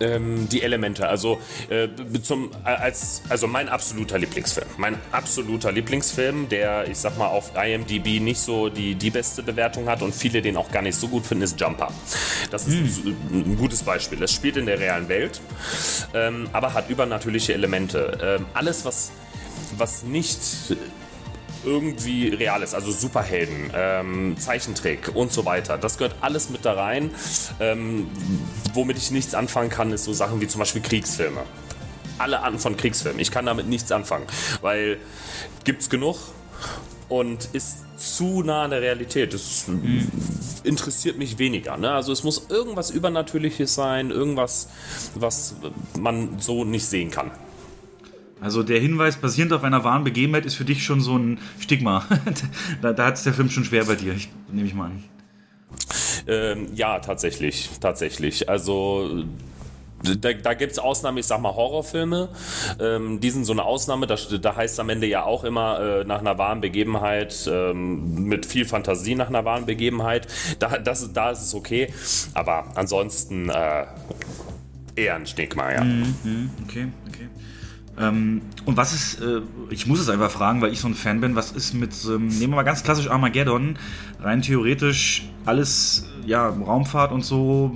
Ähm, 0.00 0.48
die 0.48 0.62
Elemente, 0.62 1.08
also 1.08 1.38
äh, 1.68 1.88
zum, 2.22 2.50
als, 2.64 3.22
also 3.28 3.46
mein 3.46 3.68
absoluter 3.68 4.18
Lieblingsfilm. 4.18 4.66
Mein 4.76 4.98
absoluter 5.12 5.70
Lieblingsfilm, 5.70 6.48
der, 6.48 6.88
ich 6.88 6.98
sag 6.98 7.16
mal, 7.16 7.28
auf 7.28 7.52
IMDb 7.56 8.20
nicht 8.20 8.40
so 8.40 8.68
die, 8.68 8.96
die 8.96 9.10
beste 9.10 9.42
Bewertung 9.42 9.88
hat 9.88 10.02
und 10.02 10.14
viele 10.14 10.42
den 10.42 10.56
auch 10.56 10.70
gar 10.70 10.82
nicht 10.82 10.96
so 10.96 11.08
gut 11.08 11.26
finden, 11.26 11.44
ist 11.44 11.60
Jumper. 11.60 11.92
Das 12.50 12.66
ist 12.66 13.04
ein, 13.04 13.16
ein 13.32 13.56
gutes 13.56 13.82
Beispiel. 13.82 14.22
Es 14.22 14.32
spielt 14.32 14.56
in 14.56 14.66
der 14.66 14.80
realen 14.80 15.08
Welt, 15.08 15.40
ähm, 16.12 16.48
aber 16.52 16.74
hat 16.74 16.90
übernatürliche 16.90 17.54
Elemente. 17.54 18.18
Ähm, 18.22 18.46
alles, 18.54 18.84
was, 18.84 19.12
was 19.76 20.02
nicht 20.02 20.38
irgendwie 21.64 22.28
real 22.28 22.62
ist, 22.62 22.74
also 22.74 22.90
Superhelden, 22.90 23.70
ähm, 23.74 24.36
Zeichentrick 24.38 25.14
und 25.14 25.32
so 25.32 25.44
weiter. 25.44 25.78
Das 25.78 25.98
gehört 25.98 26.16
alles 26.20 26.50
mit 26.50 26.64
da 26.64 26.72
rein. 26.74 27.10
Ähm, 27.60 28.08
womit 28.72 28.96
ich 28.98 29.10
nichts 29.10 29.34
anfangen 29.34 29.70
kann, 29.70 29.92
ist 29.92 30.04
so 30.04 30.12
Sachen 30.12 30.40
wie 30.40 30.46
zum 30.46 30.58
Beispiel 30.58 30.82
Kriegsfilme. 30.82 31.42
Alle 32.18 32.40
Arten 32.40 32.58
von 32.58 32.76
Kriegsfilmen. 32.76 33.20
Ich 33.20 33.30
kann 33.30 33.46
damit 33.46 33.66
nichts 33.66 33.90
anfangen, 33.90 34.26
weil 34.60 34.98
gibt's 35.64 35.90
genug 35.90 36.16
und 37.08 37.48
ist 37.52 37.84
zu 37.96 38.42
nah 38.42 38.64
an 38.64 38.70
der 38.70 38.80
Realität. 38.80 39.34
Das 39.34 39.66
interessiert 40.64 41.18
mich 41.18 41.38
weniger. 41.38 41.76
Ne? 41.76 41.90
Also 41.90 42.12
es 42.12 42.24
muss 42.24 42.46
irgendwas 42.48 42.90
Übernatürliches 42.90 43.74
sein, 43.74 44.10
irgendwas, 44.10 44.68
was 45.14 45.56
man 45.98 46.38
so 46.38 46.64
nicht 46.64 46.86
sehen 46.86 47.10
kann. 47.10 47.30
Also 48.40 48.62
der 48.62 48.80
Hinweis 48.80 49.16
basierend 49.16 49.52
auf 49.52 49.64
einer 49.64 49.84
wahren 49.84 50.04
Begebenheit 50.04 50.44
ist 50.44 50.54
für 50.54 50.64
dich 50.64 50.84
schon 50.84 51.00
so 51.00 51.16
ein 51.16 51.38
Stigma. 51.58 52.04
da 52.82 52.92
da 52.92 53.06
hat 53.06 53.14
es 53.14 53.24
der 53.24 53.32
Film 53.32 53.50
schon 53.50 53.64
schwer 53.64 53.84
bei 53.84 53.94
dir, 53.94 54.14
nehme 54.52 54.66
ich 54.66 54.74
mal 54.74 54.86
an. 54.86 55.04
Ähm, 56.26 56.68
ja, 56.74 56.98
tatsächlich, 56.98 57.70
tatsächlich. 57.80 58.48
Also 58.48 59.24
da, 60.04 60.32
da 60.32 60.54
gibt 60.54 60.72
es 60.72 60.78
Ausnahmen, 60.78 61.18
ich 61.18 61.26
sag 61.26 61.40
mal 61.40 61.54
Horrorfilme. 61.54 62.28
Ähm, 62.80 63.20
die 63.20 63.30
sind 63.30 63.44
so 63.44 63.52
eine 63.52 63.64
Ausnahme, 63.64 64.06
da, 64.06 64.16
da 64.16 64.56
heißt 64.56 64.78
am 64.80 64.90
Ende 64.90 65.06
ja 65.06 65.24
auch 65.24 65.44
immer 65.44 65.80
äh, 65.80 66.04
nach 66.04 66.20
einer 66.20 66.36
wahren 66.38 66.60
Begebenheit, 66.60 67.48
ähm, 67.50 68.24
mit 68.24 68.46
viel 68.46 68.64
Fantasie 68.66 69.14
nach 69.14 69.28
einer 69.28 69.44
wahren 69.44 69.66
Begebenheit. 69.66 70.26
Da, 70.58 70.78
das, 70.78 71.12
da 71.12 71.30
ist 71.30 71.42
es 71.42 71.54
okay. 71.54 71.92
Aber 72.34 72.66
ansonsten 72.74 73.48
äh, 73.48 73.86
eher 74.96 75.16
ein 75.16 75.26
Stigma, 75.26 75.72
ja. 75.72 75.86
Okay, 76.66 76.88
okay. 77.08 77.28
Ähm, 77.98 78.42
und 78.64 78.76
was 78.76 78.92
ist, 78.92 79.20
äh, 79.20 79.40
ich 79.70 79.86
muss 79.86 80.00
es 80.00 80.08
einfach 80.08 80.30
fragen, 80.30 80.60
weil 80.60 80.72
ich 80.72 80.80
so 80.80 80.88
ein 80.88 80.94
Fan 80.94 81.20
bin, 81.20 81.36
was 81.36 81.52
ist 81.52 81.74
mit, 81.74 81.92
ähm, 82.06 82.28
nehmen 82.28 82.52
wir 82.52 82.56
mal 82.56 82.62
ganz 82.64 82.82
klassisch 82.82 83.08
Armageddon, 83.08 83.76
rein 84.20 84.42
theoretisch 84.42 85.28
alles, 85.44 86.06
ja, 86.26 86.48
Raumfahrt 86.48 87.12
und 87.12 87.24
so, 87.24 87.72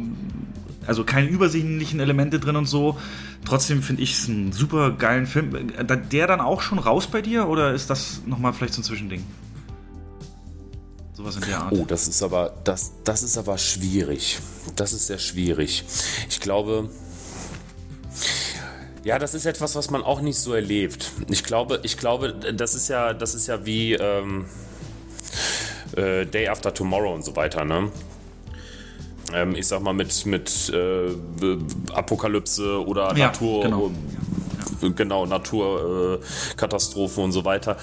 also 0.87 1.05
keine 1.05 1.29
übersinnlichen 1.29 2.01
Elemente 2.01 2.41
drin 2.41 2.57
und 2.57 2.67
so. 2.67 2.99
Trotzdem 3.45 3.83
finde 3.83 4.03
ich 4.03 4.15
es 4.15 4.29
einen 4.29 4.53
super 4.53 4.91
geilen 4.91 5.27
Film. 5.27 5.55
Äh, 5.55 5.99
Der 6.11 6.27
dann 6.27 6.41
auch 6.41 6.63
schon 6.63 6.79
raus 6.79 7.07
bei 7.07 7.23
dir 7.23 7.47
oder 7.47 7.73
ist 7.73 7.89
das 7.91 8.23
nochmal 8.27 8.53
vielleicht 8.53 8.75
so 8.75 8.81
ein 8.81 8.85
Zwischending? 8.85 9.25
Sowas 11.13 11.37
in 11.37 11.43
der 11.43 11.61
Art. 11.61 11.73
Oh, 11.73 11.85
das 11.87 12.09
ist 12.09 12.23
aber, 12.23 12.55
das, 12.65 12.93
das 13.05 13.23
ist 13.23 13.37
aber 13.39 13.59
schwierig. 13.59 14.39
Das 14.77 14.93
ist 14.93 15.07
sehr 15.09 15.19
schwierig. 15.19 15.85
Ich 16.29 16.41
glaube, 16.41 16.91
ja, 19.05 19.19
das 19.19 19.35
ist 19.35 19.47
etwas, 19.47 19.75
was 19.77 19.91
man 19.91 20.03
auch 20.03 20.21
nicht 20.21 20.39
so 20.39 20.53
erlebt. 20.55 21.13
Ich 21.31 21.45
glaube, 21.45 21.81
ich 21.83 21.97
glaube, 21.97 22.35
das 22.35 22.75
ist 22.75 22.89
ja, 22.89 23.13
das 23.15 23.35
ist 23.35 23.47
ja 23.47 23.65
wie 23.65 23.95
ähm, 23.95 24.47
äh, 25.97 26.27
Day 26.27 26.49
After 26.49 26.73
Tomorrow 26.75 27.15
und 27.15 27.25
so 27.25 27.35
weiter, 27.37 27.65
ne? 27.65 27.91
Ähm, 29.33 29.55
ich 29.55 29.67
sag 29.67 29.81
mal 29.83 29.93
mit, 29.93 30.25
mit 30.27 30.71
äh, 30.75 31.15
Apokalypse 31.93 32.85
oder 32.87 33.15
Ja, 33.17 33.27
Natur. 33.27 33.63
genau. 33.63 33.91
Genau, 34.95 35.27
Naturkatastrophen 35.27 37.25
und 37.25 37.33
so 37.33 37.45
weiter. 37.45 37.77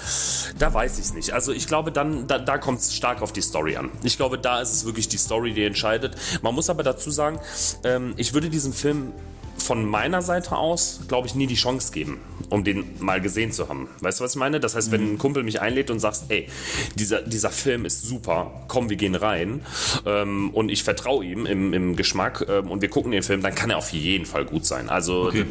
Da 0.58 0.72
weiß 0.72 0.98
ich 0.98 1.04
es 1.06 1.12
nicht. 1.14 1.32
Also 1.32 1.52
ich 1.52 1.66
glaube, 1.66 1.92
dann, 1.92 2.26
da, 2.26 2.38
da 2.38 2.56
kommt 2.56 2.80
es 2.80 2.94
stark 2.94 3.20
auf 3.20 3.32
die 3.32 3.42
Story 3.42 3.76
an. 3.76 3.90
Ich 4.02 4.16
glaube, 4.16 4.38
da 4.38 4.60
ist 4.62 4.72
es 4.72 4.86
wirklich 4.86 5.06
die 5.08 5.18
Story, 5.18 5.52
die 5.52 5.64
entscheidet. 5.64 6.16
Man 6.40 6.54
muss 6.54 6.70
aber 6.70 6.82
dazu 6.82 7.10
sagen, 7.10 7.38
ähm, 7.84 8.14
ich 8.16 8.32
würde 8.32 8.48
diesem 8.48 8.72
Film 8.72 9.12
von 9.58 9.84
meiner 9.84 10.22
Seite 10.22 10.56
aus, 10.56 11.00
glaube 11.08 11.26
ich, 11.26 11.34
nie 11.34 11.46
die 11.46 11.54
Chance 11.54 11.92
geben, 11.92 12.20
um 12.50 12.64
den 12.64 12.84
mal 13.00 13.20
gesehen 13.20 13.52
zu 13.52 13.68
haben. 13.68 13.88
Weißt 14.00 14.20
du, 14.20 14.24
was 14.24 14.32
ich 14.32 14.38
meine? 14.38 14.60
Das 14.60 14.74
heißt, 14.74 14.90
wenn 14.92 15.14
ein 15.14 15.18
Kumpel 15.18 15.42
mich 15.42 15.60
einlädt 15.60 15.90
und 15.90 15.98
sagt, 16.00 16.24
ey, 16.28 16.48
dieser, 16.94 17.22
dieser 17.22 17.50
Film 17.50 17.84
ist 17.84 18.02
super, 18.02 18.64
komm, 18.68 18.88
wir 18.90 18.96
gehen 18.96 19.14
rein 19.14 19.60
ähm, 20.06 20.50
und 20.50 20.68
ich 20.70 20.82
vertraue 20.82 21.24
ihm 21.24 21.46
im, 21.46 21.72
im 21.72 21.96
Geschmack 21.96 22.46
ähm, 22.48 22.70
und 22.70 22.82
wir 22.82 22.88
gucken 22.90 23.12
den 23.12 23.22
Film, 23.22 23.42
dann 23.42 23.54
kann 23.54 23.70
er 23.70 23.78
auf 23.78 23.90
jeden 23.92 24.26
Fall 24.26 24.44
gut 24.44 24.64
sein. 24.66 24.88
Also 24.88 25.26
Okay. 25.26 25.44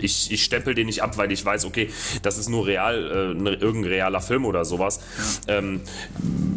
ich, 0.00 0.30
ich 0.32 0.42
stempel 0.44 0.74
den 0.74 0.86
nicht 0.86 1.02
ab, 1.02 1.16
weil 1.18 1.30
ich 1.30 1.44
weiß, 1.44 1.64
okay, 1.66 1.90
das 2.22 2.38
ist 2.38 2.48
nur 2.48 2.66
real, 2.66 3.34
äh, 3.36 3.40
ne, 3.40 3.52
irgendein 3.54 3.92
realer 3.92 4.20
Film 4.20 4.44
oder 4.44 4.64
sowas. 4.64 5.00
Ähm, 5.46 5.80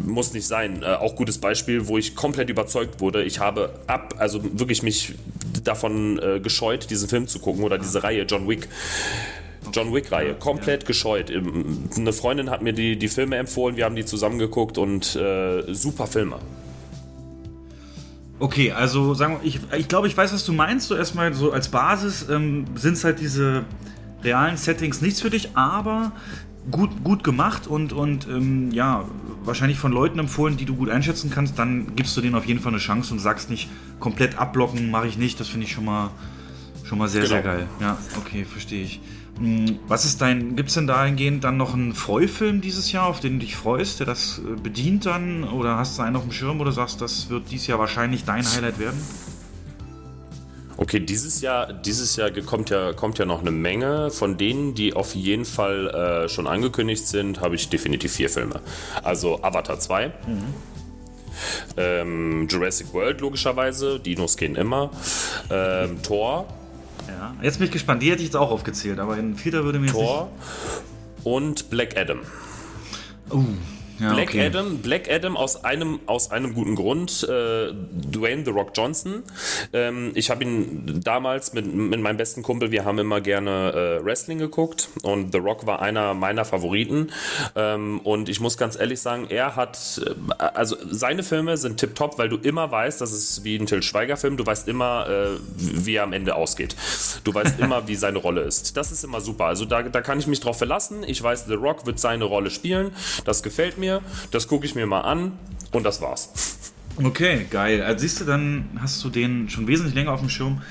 muss 0.06 0.32
nicht 0.32 0.46
sein. 0.46 0.82
Äh, 0.82 0.94
auch 0.94 1.14
gutes 1.14 1.38
Beispiel, 1.38 1.86
wo 1.88 1.98
ich 1.98 2.14
komplett 2.14 2.50
überzeugt 2.50 3.00
wurde. 3.00 3.22
Ich 3.22 3.38
habe 3.38 3.78
ab, 3.86 4.14
also 4.18 4.42
wirklich 4.58 4.82
mich 4.82 5.14
davon 5.62 6.18
äh, 6.18 6.40
gescheut, 6.40 6.90
diesen 6.90 7.08
Film 7.08 7.28
zu 7.28 7.38
gucken 7.38 7.64
oder 7.64 7.78
diese 7.78 8.02
Reihe 8.02 8.22
John 8.22 8.48
Wick. 8.48 8.68
John 9.72 9.92
Wick-Reihe, 9.92 10.34
komplett 10.34 10.86
gescheut. 10.86 11.30
Ähm, 11.30 11.88
Eine 11.96 12.12
Freundin 12.12 12.50
hat 12.50 12.62
mir 12.62 12.72
die, 12.72 12.96
die 12.98 13.08
Filme 13.08 13.36
empfohlen, 13.36 13.76
wir 13.76 13.84
haben 13.84 13.96
die 13.96 14.04
zusammen 14.04 14.38
geguckt 14.38 14.78
und 14.78 15.16
äh, 15.16 15.72
super 15.74 16.06
Filme. 16.06 16.36
Okay, 18.40 18.70
also 18.70 19.14
sagen 19.14 19.38
wir, 19.40 19.48
ich, 19.48 19.60
ich 19.76 19.88
glaube, 19.88 20.06
ich 20.06 20.16
weiß, 20.16 20.32
was 20.32 20.44
du 20.44 20.52
meinst. 20.52 20.86
So 20.88 20.94
erstmal 20.96 21.34
so 21.34 21.50
als 21.52 21.68
Basis 21.68 22.26
ähm, 22.30 22.66
sind 22.76 22.92
es 22.94 23.02
halt 23.04 23.18
diese 23.20 23.64
realen 24.22 24.56
Settings 24.56 25.00
nichts 25.00 25.20
für 25.20 25.30
dich, 25.30 25.56
aber 25.56 26.12
gut, 26.70 26.90
gut 27.02 27.24
gemacht 27.24 27.66
und, 27.66 27.92
und 27.92 28.28
ähm, 28.28 28.70
ja, 28.70 29.04
wahrscheinlich 29.42 29.78
von 29.78 29.90
Leuten 29.90 30.18
empfohlen, 30.20 30.56
die 30.56 30.66
du 30.66 30.74
gut 30.76 30.88
einschätzen 30.90 31.30
kannst, 31.30 31.58
dann 31.58 31.96
gibst 31.96 32.16
du 32.16 32.20
denen 32.20 32.34
auf 32.36 32.44
jeden 32.46 32.60
Fall 32.60 32.72
eine 32.72 32.80
Chance 32.80 33.12
und 33.12 33.18
sagst 33.18 33.50
nicht 33.50 33.68
komplett 33.98 34.38
abblocken, 34.38 34.88
mache 34.90 35.08
ich 35.08 35.18
nicht. 35.18 35.40
Das 35.40 35.48
finde 35.48 35.66
ich 35.66 35.72
schon 35.72 35.84
mal, 35.84 36.10
schon 36.84 36.98
mal 36.98 37.08
sehr, 37.08 37.22
Genau. 37.22 37.32
sehr 37.34 37.42
geil. 37.42 37.66
Ja, 37.80 37.98
okay, 38.18 38.44
verstehe 38.44 38.84
ich. 38.84 39.00
Hm, 39.38 39.78
Was 39.86 40.04
ist 40.04 40.20
dein, 40.20 40.56
gibt 40.56 40.68
es 40.68 40.74
denn 40.74 40.86
dahingehend 40.86 41.44
dann 41.44 41.56
noch 41.56 41.74
einen 41.74 41.94
Freufilm 41.94 42.60
dieses 42.60 42.90
Jahr, 42.92 43.06
auf 43.06 43.20
den 43.20 43.34
du 43.34 43.38
dich 43.40 43.56
freust, 43.56 44.00
der 44.00 44.06
das 44.06 44.38
äh, 44.40 44.60
bedient 44.60 45.06
dann? 45.06 45.44
Oder 45.44 45.76
hast 45.76 45.98
du 45.98 46.02
einen 46.02 46.16
auf 46.16 46.22
dem 46.22 46.32
Schirm, 46.32 46.58
wo 46.58 46.64
du 46.64 46.70
sagst, 46.72 47.00
das 47.00 47.30
wird 47.30 47.50
dieses 47.50 47.68
Jahr 47.68 47.78
wahrscheinlich 47.78 48.24
dein 48.24 48.44
Highlight 48.44 48.78
werden? 48.78 49.00
Okay, 50.76 51.00
dieses 51.00 51.40
Jahr, 51.40 51.72
dieses 51.72 52.14
Jahr 52.14 52.30
kommt 52.30 52.70
ja, 52.70 52.92
kommt 52.92 53.18
ja 53.18 53.26
noch 53.26 53.40
eine 53.40 53.50
Menge. 53.50 54.10
Von 54.10 54.38
denen, 54.38 54.74
die 54.74 54.94
auf 54.94 55.14
jeden 55.16 55.44
Fall 55.44 55.88
äh, 55.88 56.28
schon 56.28 56.46
angekündigt 56.46 57.06
sind, 57.06 57.40
habe 57.40 57.56
ich 57.56 57.68
definitiv 57.68 58.12
vier 58.12 58.30
Filme. 58.30 58.60
Also 59.02 59.42
Avatar 59.42 59.80
2, 59.80 60.12
ähm, 61.76 62.46
Jurassic 62.48 62.92
World 62.92 63.20
logischerweise, 63.20 63.98
Dinos 64.00 64.36
gehen 64.36 64.54
immer, 64.54 64.90
ähm, 65.50 66.02
Thor, 66.02 66.46
Ja. 67.18 67.34
Jetzt 67.42 67.58
bin 67.58 67.66
ich 67.66 67.72
gespannt, 67.72 68.02
die 68.02 68.10
hätte 68.10 68.20
ich 68.20 68.28
jetzt 68.28 68.36
auch 68.36 68.50
aufgezählt, 68.52 69.00
aber 69.00 69.18
in 69.18 69.34
vierter 69.34 69.64
würde 69.64 69.80
mir 69.80 69.86
jetzt 69.86 69.96
Thor 69.96 70.30
und 71.24 71.68
Black 71.68 71.98
Adam. 71.98 72.20
nicht... 72.20 73.32
Uh, 73.32 73.44
Ja, 74.00 74.14
Black 74.14 74.28
okay. 74.28 74.46
Adam, 74.46 74.78
Black 74.78 75.10
Adam 75.10 75.36
aus 75.36 75.64
einem, 75.64 76.00
aus 76.06 76.30
einem 76.30 76.54
guten 76.54 76.76
Grund. 76.76 77.24
Äh, 77.24 77.72
Dwayne 77.72 78.44
The 78.44 78.50
Rock 78.50 78.70
Johnson. 78.74 79.24
Ähm, 79.72 80.12
ich 80.14 80.30
habe 80.30 80.44
ihn 80.44 81.00
damals 81.02 81.52
mit, 81.52 81.72
mit 81.72 82.00
meinem 82.00 82.16
besten 82.16 82.42
Kumpel, 82.42 82.70
wir 82.70 82.84
haben 82.84 82.98
immer 82.98 83.20
gerne 83.20 83.98
äh, 84.00 84.04
Wrestling 84.04 84.38
geguckt 84.38 84.88
und 85.02 85.32
The 85.32 85.38
Rock 85.38 85.66
war 85.66 85.82
einer 85.82 86.14
meiner 86.14 86.44
Favoriten. 86.44 87.10
Ähm, 87.56 88.00
und 88.00 88.28
ich 88.28 88.40
muss 88.40 88.56
ganz 88.56 88.78
ehrlich 88.78 89.00
sagen, 89.00 89.26
er 89.28 89.56
hat, 89.56 90.00
äh, 90.04 90.42
also 90.42 90.76
seine 90.88 91.22
Filme 91.22 91.56
sind 91.56 91.78
tipptopp, 91.78 92.18
weil 92.18 92.28
du 92.28 92.36
immer 92.36 92.70
weißt, 92.70 93.00
das 93.00 93.12
ist 93.12 93.42
wie 93.44 93.56
ein 93.56 93.66
Till 93.66 93.82
Schweiger-Film, 93.82 94.36
du 94.36 94.46
weißt 94.46 94.68
immer, 94.68 95.06
äh, 95.08 95.38
wie 95.56 95.96
er 95.96 96.04
am 96.04 96.12
Ende 96.12 96.36
ausgeht. 96.36 96.76
Du 97.24 97.34
weißt 97.34 97.58
immer, 97.58 97.88
wie 97.88 97.96
seine 97.96 98.18
Rolle 98.18 98.42
ist. 98.42 98.76
Das 98.76 98.92
ist 98.92 99.02
immer 99.02 99.20
super. 99.20 99.46
Also 99.46 99.64
da, 99.64 99.82
da 99.82 100.00
kann 100.02 100.18
ich 100.18 100.26
mich 100.26 100.40
drauf 100.40 100.58
verlassen. 100.58 101.02
Ich 101.04 101.22
weiß, 101.22 101.46
The 101.46 101.54
Rock 101.54 101.86
wird 101.86 101.98
seine 101.98 102.24
Rolle 102.24 102.50
spielen. 102.50 102.92
Das 103.24 103.42
gefällt 103.42 103.78
mir 103.78 103.87
mir, 103.88 104.02
das 104.30 104.48
gucke 104.48 104.66
ich 104.66 104.74
mir 104.74 104.86
mal 104.86 105.00
an 105.00 105.32
und 105.72 105.84
das 105.84 106.00
war's. 106.00 106.72
Okay, 106.96 107.46
geil. 107.50 107.82
Also 107.82 108.00
siehst 108.00 108.20
du, 108.20 108.24
dann 108.24 108.68
hast 108.80 109.02
du 109.04 109.10
den 109.10 109.48
schon 109.48 109.66
wesentlich 109.66 109.94
länger 109.94 110.12
auf 110.12 110.20
dem 110.20 110.28
Schirm 110.28 110.62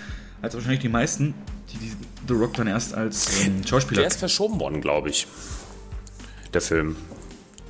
als 0.42 0.54
wahrscheinlich 0.54 0.82
die 0.82 0.90
meisten, 0.90 1.34
die, 1.72 1.78
die 1.78 1.92
The 2.28 2.34
Rock 2.34 2.54
dann 2.56 2.68
erst 2.68 2.94
als 2.94 3.46
ähm, 3.46 3.66
Schauspieler. 3.66 4.02
Der 4.02 4.08
ist 4.08 4.20
verschoben 4.20 4.60
worden, 4.60 4.82
glaube 4.82 5.10
ich. 5.10 5.28
Der 6.54 6.62
Film. 6.62 6.96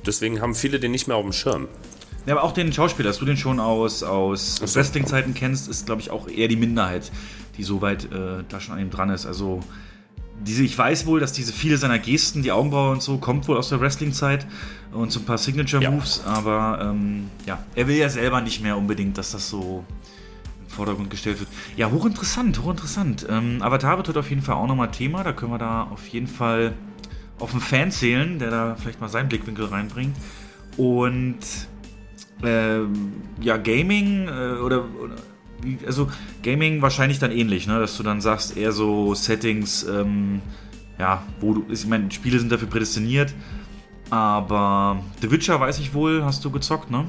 Deswegen 0.04 0.40
haben 0.40 0.54
viele 0.54 0.80
den 0.80 0.90
nicht 0.90 1.06
mehr 1.06 1.16
auf 1.16 1.24
dem 1.24 1.32
Schirm. 1.32 1.68
Ja, 2.26 2.34
aber 2.34 2.42
auch 2.42 2.52
den 2.52 2.72
Schauspieler, 2.72 3.08
dass 3.08 3.18
du 3.18 3.24
den 3.24 3.36
schon 3.36 3.60
aus, 3.60 4.02
aus 4.02 4.60
Wrestling-Zeiten 4.60 5.34
kennst, 5.34 5.68
ist, 5.68 5.86
glaube 5.86 6.00
ich, 6.02 6.10
auch 6.10 6.28
eher 6.28 6.48
die 6.48 6.56
Minderheit, 6.56 7.10
die 7.56 7.62
so 7.62 7.80
weit 7.80 8.04
äh, 8.12 8.44
da 8.48 8.60
schon 8.60 8.74
an 8.74 8.80
ihm 8.80 8.90
dran 8.90 9.10
ist. 9.10 9.24
Also 9.24 9.60
diese, 10.40 10.62
ich 10.62 10.76
weiß 10.76 11.06
wohl, 11.06 11.20
dass 11.20 11.32
diese 11.32 11.52
viele 11.52 11.76
seiner 11.76 11.98
Gesten, 11.98 12.42
die 12.42 12.52
Augenbraue 12.52 12.92
und 12.92 13.02
so, 13.02 13.18
kommt 13.18 13.48
wohl 13.48 13.56
aus 13.56 13.68
der 13.68 13.80
Wrestling-Zeit 13.80 14.46
und 14.92 15.10
so 15.12 15.20
ein 15.20 15.24
paar 15.24 15.38
Signature-Moves, 15.38 16.22
ja. 16.24 16.32
aber 16.32 16.90
ähm, 16.90 17.30
ja, 17.46 17.64
er 17.74 17.88
will 17.88 17.96
ja 17.96 18.08
selber 18.08 18.40
nicht 18.40 18.62
mehr 18.62 18.76
unbedingt, 18.76 19.18
dass 19.18 19.32
das 19.32 19.48
so 19.48 19.84
im 20.62 20.68
Vordergrund 20.68 21.10
gestellt 21.10 21.40
wird. 21.40 21.48
Ja, 21.76 21.90
hochinteressant, 21.90 22.62
hochinteressant. 22.62 23.26
Ähm, 23.28 23.62
Avatar 23.62 23.96
wird 23.96 24.08
heute 24.08 24.20
auf 24.20 24.30
jeden 24.30 24.42
Fall 24.42 24.54
auch 24.54 24.66
nochmal 24.66 24.90
Thema, 24.90 25.24
da 25.24 25.32
können 25.32 25.52
wir 25.52 25.58
da 25.58 25.84
auf 25.84 26.06
jeden 26.08 26.28
Fall 26.28 26.74
auf 27.38 27.52
einen 27.52 27.60
Fan 27.60 27.90
zählen, 27.90 28.38
der 28.38 28.50
da 28.50 28.76
vielleicht 28.76 29.00
mal 29.00 29.08
seinen 29.08 29.28
Blickwinkel 29.28 29.66
reinbringt. 29.66 30.16
Und 30.76 31.38
ähm, 32.42 33.12
ja, 33.40 33.56
Gaming 33.56 34.28
äh, 34.28 34.58
oder, 34.60 34.84
oder 35.02 35.16
also 35.86 36.10
Gaming 36.42 36.82
wahrscheinlich 36.82 37.18
dann 37.18 37.32
ähnlich, 37.32 37.66
ne? 37.66 37.80
dass 37.80 37.96
du 37.96 38.02
dann 38.02 38.20
sagst, 38.20 38.56
eher 38.56 38.72
so 38.72 39.14
Settings, 39.14 39.84
ähm, 39.84 40.40
ja, 40.98 41.22
wo 41.40 41.54
du, 41.54 41.66
ich 41.70 41.86
meine, 41.86 42.10
Spiele 42.10 42.38
sind 42.38 42.50
dafür 42.50 42.68
prädestiniert, 42.68 43.34
aber 44.10 45.02
The 45.20 45.30
Witcher 45.30 45.60
weiß 45.60 45.78
ich 45.78 45.94
wohl, 45.94 46.24
hast 46.24 46.44
du 46.44 46.50
gezockt, 46.50 46.90
ne? 46.90 47.06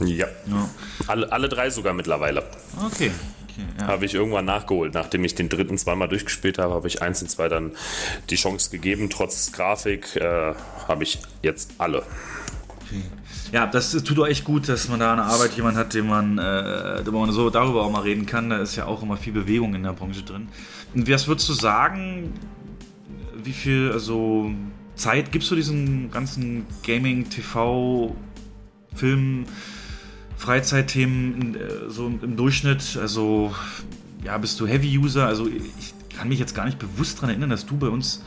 Ja. 0.00 0.26
ja. 0.26 0.68
Alle, 1.06 1.30
alle 1.32 1.48
drei 1.48 1.70
sogar 1.70 1.94
mittlerweile. 1.94 2.44
Okay. 2.84 3.10
okay 3.44 3.64
ja. 3.80 3.86
Habe 3.86 4.04
ich 4.04 4.14
irgendwann 4.14 4.44
nachgeholt. 4.44 4.92
Nachdem 4.92 5.24
ich 5.24 5.34
den 5.34 5.48
dritten 5.48 5.78
zweimal 5.78 6.08
durchgespielt 6.08 6.58
habe, 6.58 6.74
habe 6.74 6.86
ich 6.86 7.00
eins 7.00 7.22
und 7.22 7.28
zwei 7.28 7.48
dann 7.48 7.72
die 8.28 8.36
Chance 8.36 8.70
gegeben. 8.70 9.08
Trotz 9.08 9.52
Grafik 9.52 10.16
äh, 10.16 10.54
habe 10.86 11.02
ich 11.02 11.18
jetzt 11.42 11.72
alle. 11.78 12.02
Okay 12.68 13.02
ja, 13.52 13.66
das 13.66 13.92
tut 13.92 14.18
auch 14.18 14.26
echt 14.26 14.44
gut, 14.44 14.68
dass 14.68 14.88
man 14.88 15.00
da 15.00 15.12
an 15.12 15.18
der 15.18 15.26
Arbeit 15.26 15.54
jemanden 15.56 15.78
hat, 15.78 15.94
den 15.94 16.06
man, 16.06 16.38
äh, 16.38 17.02
wo 17.06 17.20
man 17.20 17.32
so 17.32 17.50
darüber 17.50 17.84
auch 17.84 17.90
mal 17.90 18.02
reden 18.02 18.26
kann. 18.26 18.50
Da 18.50 18.58
ist 18.58 18.76
ja 18.76 18.86
auch 18.86 19.02
immer 19.02 19.16
viel 19.16 19.32
Bewegung 19.32 19.74
in 19.74 19.82
der 19.82 19.92
Branche 19.92 20.22
drin. 20.22 20.48
Und 20.94 21.08
was 21.08 21.28
würdest 21.28 21.48
du 21.48 21.52
sagen, 21.52 22.32
wie 23.42 23.52
viel, 23.52 23.90
also 23.92 24.50
Zeit 24.94 25.30
gibst 25.30 25.50
du 25.50 25.54
diesen 25.54 26.10
ganzen 26.10 26.66
Gaming, 26.84 27.28
TV, 27.28 28.16
Film, 28.94 29.44
Freizeitthemen 30.36 31.54
äh, 31.54 31.88
so 31.88 32.06
im 32.06 32.36
Durchschnitt? 32.36 32.98
Also, 33.00 33.54
ja, 34.24 34.36
bist 34.38 34.58
du 34.58 34.66
Heavy-User? 34.66 35.26
Also, 35.26 35.46
ich 35.46 35.94
kann 36.16 36.28
mich 36.28 36.38
jetzt 36.38 36.54
gar 36.54 36.64
nicht 36.64 36.78
bewusst 36.78 37.18
daran 37.18 37.30
erinnern, 37.30 37.50
dass 37.50 37.66
du 37.66 37.76
bei 37.76 37.88
uns 37.88 38.22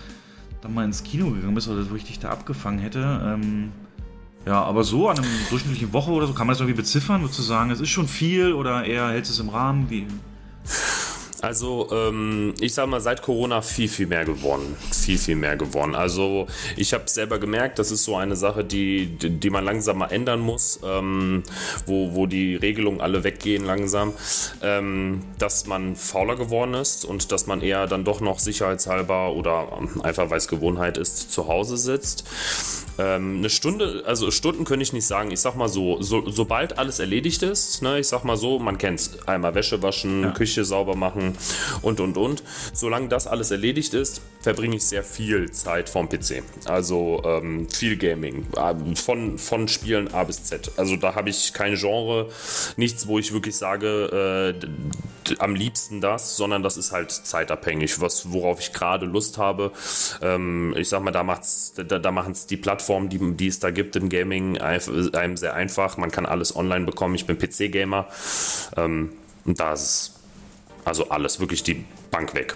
dann 0.62 0.74
mal 0.74 0.86
ins 0.86 1.04
Kino 1.04 1.32
gegangen 1.32 1.56
bist 1.56 1.68
oder 1.68 1.90
wo 1.90 1.96
ich 1.96 2.04
dich 2.04 2.20
da 2.20 2.30
abgefangen 2.30 2.80
hätte. 2.80 3.00
Ähm, 3.24 3.72
ja, 4.50 4.64
aber 4.64 4.84
so 4.84 5.08
an 5.10 5.20
einer 5.20 5.28
durchschnittlichen 5.52 5.94
Woche 5.94 6.10
oder 6.10 6.26
so, 6.26 6.34
kann 6.34 6.48
man 6.48 6.56
das 6.56 6.60
irgendwie 6.60 6.78
beziffern? 6.78 7.22
Würdest 7.22 7.38
du 7.38 7.44
sagen, 7.44 7.70
es 7.70 7.80
ist 7.80 7.90
schon 7.90 8.08
viel 8.08 8.54
oder 8.54 8.84
eher 8.84 9.10
hält 9.10 9.26
es 9.26 9.38
im 9.38 9.50
Rahmen? 9.50 9.92
Wie? 9.92 10.08
Also, 11.42 11.88
ähm, 11.92 12.54
ich 12.60 12.74
sag 12.74 12.88
mal, 12.88 13.00
seit 13.00 13.22
Corona 13.22 13.62
viel, 13.62 13.88
viel 13.88 14.08
mehr 14.08 14.26
geworden. 14.26 14.76
Viel, 14.92 15.18
viel 15.18 15.36
mehr 15.36 15.56
geworden. 15.56 15.96
Also, 15.96 16.48
ich 16.76 16.94
habe 16.94 17.04
selber 17.08 17.40
gemerkt, 17.40 17.80
das 17.80 17.92
ist 17.92 18.04
so 18.04 18.18
eine 18.18 18.36
Sache, 18.36 18.66
die, 18.66 19.06
die 19.08 19.50
man 19.50 19.64
langsam 19.64 20.00
mal 20.00 20.08
ändern 20.08 20.42
muss, 20.42 20.80
ähm, 20.84 21.44
wo, 21.86 22.14
wo 22.14 22.26
die 22.26 22.56
Regelungen 22.56 23.00
alle 23.00 23.24
weggehen 23.24 23.66
langsam, 23.66 24.14
ähm, 24.62 25.22
dass 25.38 25.66
man 25.66 25.96
fauler 25.96 26.36
geworden 26.36 26.74
ist 26.74 27.06
und 27.06 27.32
dass 27.32 27.48
man 27.48 27.62
eher 27.62 27.88
dann 27.88 28.04
doch 28.04 28.20
noch 28.20 28.40
sicherheitshalber 28.40 29.34
oder 29.34 29.80
einfach 30.04 30.30
weil 30.30 30.38
es 30.38 30.48
Gewohnheit 30.48 30.98
ist, 30.98 31.32
zu 31.32 31.48
Hause 31.48 31.78
sitzt. 31.78 32.26
Ähm, 32.98 33.38
eine 33.38 33.50
Stunde, 33.50 34.04
also 34.06 34.30
Stunden 34.32 34.66
könnte 34.66 34.84
ich 34.84 34.92
nicht 34.92 35.08
sagen. 35.08 35.32
Ich 35.32 35.40
sag 35.40 35.56
mal 35.56 35.70
so, 35.70 36.02
so 36.02 36.30
sobald 36.30 36.78
alles 36.78 37.00
erledigt 37.00 37.44
ist, 37.44 37.82
ne, 37.82 38.00
ich 38.00 38.08
sag 38.08 38.26
mal 38.26 38.36
so, 38.36 38.60
man 38.60 38.78
kennt 38.78 39.00
es, 39.00 39.28
einmal 39.28 39.56
Wäsche 39.56 39.82
waschen, 39.82 40.24
ja. 40.24 40.32
Küche 40.32 40.66
sauber 40.66 40.96
machen 40.96 41.29
und 41.82 42.00
und 42.00 42.18
und. 42.18 42.44
Solange 42.74 43.08
das 43.08 43.28
alles 43.28 43.52
erledigt 43.52 43.94
ist, 43.94 44.22
verbringe 44.42 44.78
ich 44.78 44.86
sehr 44.86 45.04
viel 45.04 45.52
Zeit 45.52 45.90
vorm 45.90 46.10
PC. 46.10 46.44
Also 46.66 47.22
ähm, 47.26 47.68
viel 47.70 47.98
Gaming, 47.98 48.46
äh, 48.56 48.96
von, 48.96 49.38
von 49.38 49.68
Spielen 49.68 50.14
A 50.14 50.24
bis 50.24 50.44
Z. 50.44 50.72
Also 50.78 50.96
da 50.96 51.16
habe 51.16 51.30
ich 51.30 51.54
kein 51.54 51.76
Genre, 51.76 52.30
nichts, 52.78 53.08
wo 53.08 53.20
ich 53.20 53.34
wirklich 53.34 53.56
sage, 53.56 54.56
äh, 54.64 55.34
am 55.38 55.56
liebsten 55.56 56.02
das, 56.02 56.38
sondern 56.38 56.64
das 56.64 56.78
ist 56.78 56.92
halt 56.92 57.12
zeitabhängig, 57.12 58.02
was, 58.02 58.32
worauf 58.32 58.60
ich 58.60 58.74
gerade 58.74 59.06
Lust 59.06 59.38
habe. 59.38 59.72
Ähm, 60.22 60.74
ich 60.78 60.90
sag 60.90 61.04
mal, 61.04 61.12
da, 61.12 61.24
da, 61.76 62.00
da 62.00 62.12
machen 62.12 62.32
es 62.32 62.48
die 62.48 62.58
Plattformen 62.58 63.10
die, 63.10 63.20
die 63.36 63.48
es 63.48 63.60
da 63.60 63.72
gibt 63.72 63.96
im 63.96 64.10
Gaming, 64.10 64.58
einem 64.58 65.38
sehr 65.38 65.54
einfach. 65.54 65.98
Man 65.98 66.12
kann 66.12 66.26
alles 66.26 66.56
online 66.56 66.86
bekommen. 66.86 67.16
Ich 67.16 67.26
bin 67.26 67.38
PC-Gamer. 67.38 68.08
Ähm, 68.78 69.12
und 69.46 69.60
da 69.60 69.74
ist 69.74 70.19
also 70.90 71.10
alles, 71.10 71.40
wirklich 71.40 71.62
die 71.64 71.86
Bank 72.10 72.34
weg. 72.34 72.56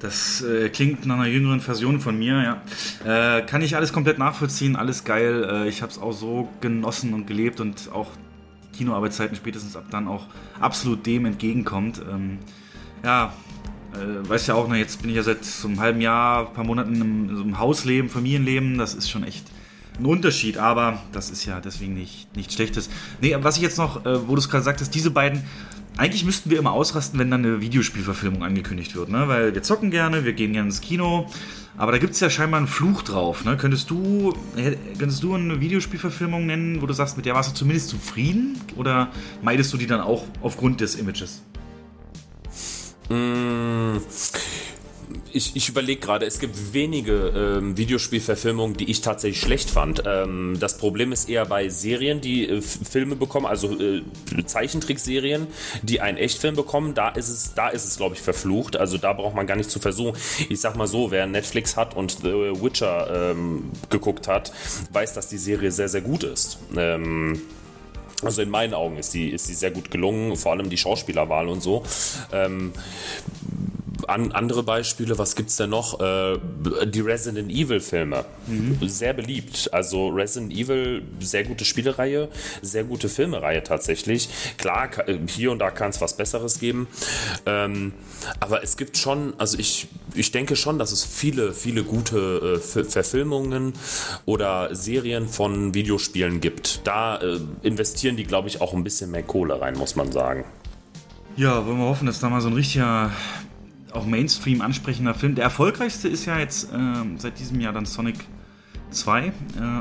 Das 0.00 0.42
äh, 0.42 0.68
klingt 0.68 1.06
nach 1.06 1.16
einer 1.16 1.26
jüngeren 1.26 1.60
Version 1.60 2.00
von 2.00 2.16
mir, 2.18 2.62
ja. 3.04 3.38
Äh, 3.38 3.42
kann 3.42 3.62
ich 3.62 3.74
alles 3.74 3.92
komplett 3.92 4.18
nachvollziehen, 4.18 4.76
alles 4.76 5.04
geil. 5.04 5.44
Äh, 5.50 5.68
ich 5.68 5.82
habe 5.82 5.90
es 5.90 5.98
auch 5.98 6.12
so 6.12 6.48
genossen 6.60 7.14
und 7.14 7.26
gelebt 7.26 7.60
und 7.60 7.90
auch 7.92 8.10
Kinoarbeitszeiten 8.76 9.36
spätestens 9.36 9.76
ab 9.76 9.86
dann 9.90 10.06
auch 10.06 10.26
absolut 10.60 11.04
dem 11.04 11.26
entgegenkommt. 11.26 12.00
Ähm, 12.08 12.38
ja, 13.02 13.32
äh, 13.94 14.28
weißt 14.28 14.48
ja 14.48 14.54
auch, 14.54 14.68
ne, 14.68 14.78
jetzt 14.78 15.00
bin 15.00 15.10
ich 15.10 15.16
ja 15.16 15.22
seit 15.22 15.44
so 15.44 15.66
einem 15.66 15.80
halben 15.80 16.00
Jahr, 16.00 16.48
ein 16.48 16.54
paar 16.54 16.64
Monaten 16.64 16.94
im, 17.00 17.28
einem 17.28 17.58
Hausleben, 17.58 18.08
Familienleben. 18.08 18.78
Das 18.78 18.94
ist 18.94 19.10
schon 19.10 19.24
echt 19.24 19.46
ein 19.98 20.06
Unterschied, 20.06 20.58
aber 20.58 21.02
das 21.12 21.30
ist 21.30 21.44
ja 21.44 21.60
deswegen 21.60 21.94
nicht, 21.94 22.34
nichts 22.36 22.54
Schlechtes. 22.54 22.90
Nee, 23.20 23.36
was 23.40 23.56
ich 23.56 23.62
jetzt 23.62 23.78
noch, 23.78 24.04
äh, 24.04 24.28
wo 24.28 24.34
du 24.34 24.40
es 24.40 24.48
gerade 24.48 24.64
sagtest, 24.64 24.94
diese 24.94 25.10
beiden, 25.10 25.44
eigentlich 25.96 26.24
müssten 26.24 26.50
wir 26.50 26.58
immer 26.58 26.72
ausrasten, 26.72 27.18
wenn 27.18 27.30
dann 27.30 27.44
eine 27.44 27.60
Videospielverfilmung 27.60 28.42
angekündigt 28.42 28.96
wird, 28.96 29.08
ne? 29.08 29.28
Weil 29.28 29.54
wir 29.54 29.62
zocken 29.62 29.90
gerne, 29.90 30.24
wir 30.24 30.32
gehen 30.32 30.52
gerne 30.52 30.68
ins 30.68 30.80
Kino, 30.80 31.30
aber 31.76 31.92
da 31.92 31.98
gibt 31.98 32.14
es 32.14 32.20
ja 32.20 32.30
scheinbar 32.30 32.58
einen 32.58 32.66
Fluch 32.66 33.02
drauf, 33.02 33.44
ne? 33.44 33.56
Könntest 33.56 33.90
du, 33.90 34.34
könntest 34.98 35.22
du 35.22 35.34
eine 35.34 35.60
Videospielverfilmung 35.60 36.46
nennen, 36.46 36.82
wo 36.82 36.86
du 36.86 36.94
sagst, 36.94 37.16
mit 37.16 37.26
der 37.26 37.34
warst 37.34 37.52
du 37.52 37.54
zumindest 37.54 37.88
zufrieden? 37.88 38.60
Oder 38.76 39.10
meidest 39.42 39.72
du 39.72 39.76
die 39.76 39.86
dann 39.86 40.00
auch 40.00 40.24
aufgrund 40.42 40.80
des 40.80 40.96
Images? 40.96 41.42
Mmh 43.08 44.00
ich, 45.32 45.56
ich 45.56 45.68
überlege 45.68 46.00
gerade, 46.00 46.26
es 46.26 46.38
gibt 46.38 46.72
wenige 46.72 47.58
ähm, 47.58 47.76
Videospielverfilmungen, 47.76 48.76
die 48.76 48.90
ich 48.90 49.00
tatsächlich 49.00 49.40
schlecht 49.40 49.70
fand. 49.70 50.02
Ähm, 50.06 50.56
das 50.60 50.78
Problem 50.78 51.12
ist 51.12 51.28
eher 51.28 51.46
bei 51.46 51.68
Serien, 51.68 52.20
die 52.20 52.48
äh, 52.48 52.60
Filme 52.60 53.16
bekommen, 53.16 53.46
also 53.46 53.78
äh, 53.78 54.02
Zeichentrickserien, 54.46 55.46
die 55.82 56.00
einen 56.00 56.18
Echtfilm 56.18 56.56
bekommen. 56.56 56.94
Da 56.94 57.10
ist 57.10 57.28
es, 57.28 57.54
da 57.54 57.68
ist 57.68 57.84
es, 57.84 57.96
glaube 57.96 58.14
ich, 58.14 58.20
verflucht. 58.20 58.76
Also 58.76 58.98
da 58.98 59.12
braucht 59.12 59.34
man 59.34 59.46
gar 59.46 59.56
nicht 59.56 59.70
zu 59.70 59.80
versuchen. 59.80 60.16
Ich 60.48 60.60
sag 60.60 60.76
mal 60.76 60.86
so, 60.86 61.10
wer 61.10 61.26
Netflix 61.26 61.76
hat 61.76 61.96
und 61.96 62.18
The 62.22 62.32
Witcher 62.62 63.32
ähm, 63.32 63.70
geguckt 63.90 64.28
hat, 64.28 64.52
weiß, 64.92 65.14
dass 65.14 65.28
die 65.28 65.38
Serie 65.38 65.70
sehr, 65.70 65.88
sehr 65.88 66.02
gut 66.02 66.24
ist. 66.24 66.58
Ähm, 66.76 67.40
also 68.22 68.42
in 68.42 68.50
meinen 68.50 68.74
Augen 68.74 68.96
ist 68.96 69.12
sie, 69.12 69.28
ist 69.28 69.46
sie 69.46 69.54
sehr 69.54 69.70
gut 69.70 69.90
gelungen, 69.90 70.36
vor 70.36 70.52
allem 70.52 70.70
die 70.70 70.78
Schauspielerwahl 70.78 71.48
und 71.48 71.62
so. 71.62 71.82
Ähm, 72.32 72.72
an, 74.08 74.32
andere 74.32 74.62
Beispiele, 74.62 75.18
was 75.18 75.36
gibt 75.36 75.50
es 75.50 75.56
denn 75.56 75.70
noch? 75.70 76.00
Äh, 76.00 76.38
die 76.86 77.00
Resident 77.00 77.50
Evil 77.50 77.80
Filme. 77.80 78.24
Mhm. 78.46 78.78
Sehr 78.88 79.12
beliebt. 79.12 79.70
Also 79.72 80.08
Resident 80.08 80.52
Evil, 80.52 81.02
sehr 81.20 81.44
gute 81.44 81.64
Spielereihe, 81.64 82.28
sehr 82.62 82.84
gute 82.84 83.08
Filmereihe 83.08 83.62
tatsächlich. 83.62 84.28
Klar, 84.58 84.90
hier 85.28 85.52
und 85.52 85.58
da 85.58 85.70
kann 85.70 85.90
es 85.90 86.00
was 86.00 86.16
Besseres 86.16 86.58
geben. 86.60 86.86
Ähm, 87.46 87.92
aber 88.40 88.62
es 88.62 88.76
gibt 88.76 88.96
schon, 88.96 89.34
also 89.38 89.58
ich, 89.58 89.88
ich 90.14 90.32
denke 90.32 90.56
schon, 90.56 90.78
dass 90.78 90.92
es 90.92 91.04
viele, 91.04 91.52
viele 91.52 91.84
gute 91.84 92.60
äh, 92.64 92.84
Verfilmungen 92.84 93.74
oder 94.24 94.74
Serien 94.74 95.28
von 95.28 95.74
Videospielen 95.74 96.40
gibt. 96.40 96.80
Da 96.84 97.16
äh, 97.18 97.40
investieren 97.62 98.16
die, 98.16 98.24
glaube 98.24 98.48
ich, 98.48 98.60
auch 98.60 98.72
ein 98.74 98.84
bisschen 98.84 99.10
mehr 99.10 99.22
Kohle 99.22 99.60
rein, 99.60 99.76
muss 99.76 99.96
man 99.96 100.12
sagen. 100.12 100.44
Ja, 101.36 101.66
wollen 101.66 101.78
wir 101.78 101.86
hoffen, 101.86 102.06
dass 102.06 102.20
da 102.20 102.28
mal 102.28 102.40
so 102.40 102.48
ein 102.48 102.54
richtiger, 102.54 103.10
auch 103.94 104.06
Mainstream 104.06 104.60
ansprechender 104.60 105.14
Film. 105.14 105.34
Der 105.34 105.44
erfolgreichste 105.44 106.08
ist 106.08 106.26
ja 106.26 106.38
jetzt 106.38 106.72
äh, 106.72 106.76
seit 107.16 107.38
diesem 107.38 107.60
Jahr 107.60 107.72
dann 107.72 107.86
Sonic 107.86 108.16
2, 108.90 109.26
äh, 109.26 109.32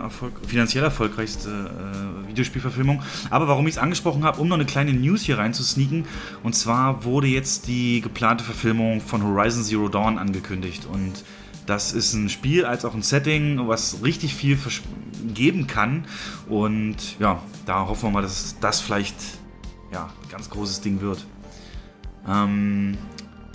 Erfolg, 0.04 0.34
finanziell 0.48 0.84
erfolgreichste 0.84 1.50
äh, 1.50 2.28
Videospielverfilmung. 2.30 3.02
Aber 3.30 3.48
warum 3.48 3.68
ich 3.68 3.76
es 3.76 3.78
angesprochen 3.78 4.24
habe, 4.24 4.42
um 4.42 4.48
noch 4.48 4.56
eine 4.56 4.66
kleine 4.66 4.94
News 4.94 5.22
hier 5.22 5.38
reinzusneaken. 5.38 6.06
Und 6.42 6.54
zwar 6.54 7.04
wurde 7.04 7.28
jetzt 7.28 7.68
die 7.68 8.02
geplante 8.02 8.44
Verfilmung 8.44 9.02
von 9.02 9.24
Horizon 9.24 9.64
Zero 9.64 9.88
Dawn 9.90 10.18
angekündigt. 10.18 10.86
Und 10.92 11.24
das 11.66 11.94
ist 11.94 12.14
ein 12.14 12.30
Spiel 12.30 12.66
als 12.66 12.84
auch 12.86 12.94
ein 12.94 13.04
Setting, 13.04 13.68
was 13.68 14.04
richtig 14.04 14.36
viel 14.36 14.58
geben 15.34 15.68
kann. 15.68 16.06
Und 16.50 17.20
ja, 17.20 17.42
da 17.66 17.88
hoffen 17.88 18.10
wir 18.10 18.12
mal, 18.12 18.22
dass 18.22 18.58
das 18.60 18.82
vielleicht 18.82 19.16
ja, 19.92 20.10
ein 20.24 20.30
ganz 20.30 20.50
großes 20.50 20.82
Ding 20.82 21.02
wird. 21.02 21.26
Ähm, 22.28 22.98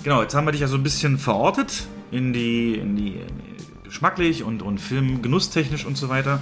genau, 0.03 0.23
jetzt 0.23 0.35
haben 0.35 0.47
wir 0.47 0.53
dich 0.53 0.61
ja 0.61 0.69
so 0.69 0.77
ein 0.77 0.83
bisschen 0.83 1.19
verortet 1.19 1.87
in 2.11 2.33
die, 2.33 2.75
in 2.75 2.97
die, 2.97 3.21
geschmacklich 3.85 4.43
und, 4.43 4.63
und 4.63 4.81
filmgenusstechnisch 4.81 5.85
und 5.85 5.97
so 5.97 6.09
weiter. 6.09 6.41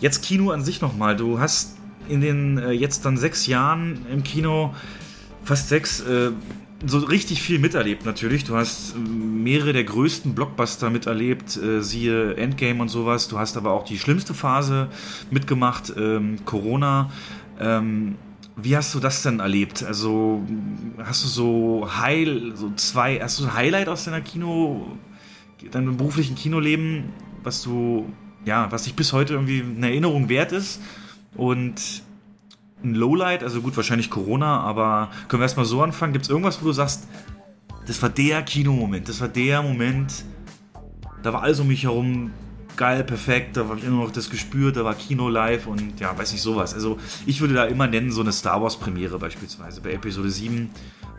Jetzt 0.00 0.22
Kino 0.22 0.50
an 0.50 0.62
sich 0.62 0.80
nochmal. 0.80 1.16
Du 1.16 1.40
hast 1.40 1.76
in 2.08 2.20
den 2.20 2.58
äh, 2.58 2.72
jetzt 2.72 3.04
dann 3.04 3.16
sechs 3.16 3.46
Jahren 3.46 4.06
im 4.12 4.22
Kino, 4.22 4.74
fast 5.44 5.68
sechs, 5.68 6.00
äh, 6.00 6.32
so 6.84 6.98
richtig 6.98 7.42
viel 7.42 7.58
miterlebt 7.58 8.04
natürlich. 8.04 8.44
Du 8.44 8.56
hast 8.56 8.94
äh, 8.94 8.98
mehrere 8.98 9.72
der 9.72 9.84
größten 9.84 10.34
Blockbuster 10.34 10.90
miterlebt, 10.90 11.56
äh, 11.56 11.82
siehe 11.82 12.34
Endgame 12.36 12.80
und 12.80 12.88
sowas. 12.88 13.28
Du 13.28 13.38
hast 13.38 13.56
aber 13.56 13.72
auch 13.72 13.84
die 13.84 13.98
schlimmste 13.98 14.34
Phase 14.34 14.88
mitgemacht, 15.30 15.92
ähm, 15.96 16.38
Corona. 16.44 17.10
Ähm, 17.58 18.16
wie 18.56 18.76
hast 18.76 18.94
du 18.94 19.00
das 19.00 19.22
denn 19.22 19.40
erlebt? 19.40 19.82
Also 19.82 20.42
hast 20.98 21.24
du 21.24 21.28
so 21.28 21.88
Heil, 21.98 22.52
so 22.56 22.72
zwei, 22.74 23.18
hast 23.20 23.40
du 23.40 23.44
ein 23.44 23.54
Highlight 23.54 23.88
aus 23.88 24.04
deiner 24.04 24.20
Kino, 24.20 24.98
deinem 25.70 25.96
beruflichen 25.96 26.34
Kinoleben, 26.34 27.12
was 27.42 27.62
du, 27.62 28.12
ja, 28.44 28.70
was 28.70 28.84
dich 28.84 28.94
bis 28.94 29.12
heute 29.12 29.34
irgendwie 29.34 29.62
eine 29.62 29.88
Erinnerung 29.88 30.28
wert 30.28 30.52
ist? 30.52 30.80
Und 31.36 32.02
ein 32.82 32.94
Lowlight, 32.94 33.42
also 33.42 33.60
gut, 33.60 33.76
wahrscheinlich 33.76 34.10
Corona, 34.10 34.60
aber 34.60 35.10
können 35.28 35.40
wir 35.40 35.44
erstmal 35.44 35.66
so 35.66 35.82
anfangen? 35.82 36.12
Gibt 36.12 36.24
es 36.24 36.30
irgendwas, 36.30 36.60
wo 36.62 36.66
du 36.66 36.72
sagst, 36.72 37.08
das 37.86 38.00
war 38.02 38.08
der 38.08 38.42
Kinomoment, 38.42 39.08
das 39.08 39.20
war 39.20 39.28
der 39.28 39.62
Moment, 39.62 40.24
da 41.22 41.32
war 41.32 41.42
alles 41.42 41.60
um 41.60 41.68
mich 41.68 41.84
herum 41.84 42.30
geil, 42.80 43.04
perfekt, 43.04 43.58
da 43.58 43.68
habe 43.68 43.78
ich 43.78 43.84
immer 43.84 44.02
noch 44.02 44.10
das 44.10 44.30
gespürt, 44.30 44.76
da 44.76 44.86
war 44.86 44.94
Kino 44.94 45.28
live 45.28 45.66
und 45.66 46.00
ja, 46.00 46.16
weiß 46.16 46.32
nicht, 46.32 46.40
sowas. 46.40 46.72
Also 46.72 46.98
ich 47.26 47.42
würde 47.42 47.52
da 47.52 47.66
immer 47.66 47.86
nennen, 47.86 48.10
so 48.10 48.22
eine 48.22 48.32
Star 48.32 48.62
Wars 48.62 48.78
Premiere 48.78 49.18
beispielsweise. 49.18 49.82
Bei 49.82 49.92
Episode 49.92 50.30
7 50.30 50.70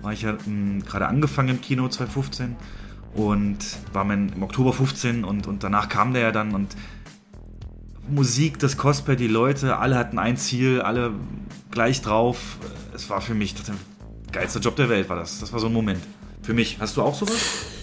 war 0.02 0.12
ich 0.12 0.24
ja 0.24 0.36
hm, 0.44 0.84
gerade 0.84 1.08
angefangen 1.08 1.50
im 1.50 1.62
Kino 1.62 1.88
2015 1.88 2.56
und 3.14 3.60
war 3.94 4.04
mein, 4.06 4.30
im 4.30 4.42
Oktober 4.42 4.74
15 4.74 5.24
und, 5.24 5.46
und 5.46 5.64
danach 5.64 5.88
kam 5.88 6.14
der 6.14 6.24
ja 6.24 6.32
dann 6.32 6.56
und 6.56 6.76
Musik, 8.10 8.58
das 8.58 8.76
Cosplay, 8.76 9.16
die 9.16 9.28
Leute, 9.28 9.78
alle 9.78 10.00
hatten 10.00 10.18
ein 10.18 10.38
Ziel, 10.38 10.82
alle 10.82 11.14
gleich 11.70 12.02
drauf. 12.02 12.58
Es 12.96 13.08
war 13.12 13.22
für 13.22 13.36
mich 13.36 13.54
der 13.54 13.76
geilste 14.32 14.58
Job 14.58 14.76
der 14.78 14.90
Welt, 14.90 15.10
war 15.10 15.16
das. 15.16 15.40
Das 15.40 15.54
war 15.54 15.60
so 15.60 15.68
ein 15.68 15.74
Moment. 15.74 16.02
Für 16.42 16.56
mich. 16.56 16.78
Hast 16.80 16.98
du 16.98 17.04
auch 17.04 17.14
sowas? 17.14 17.81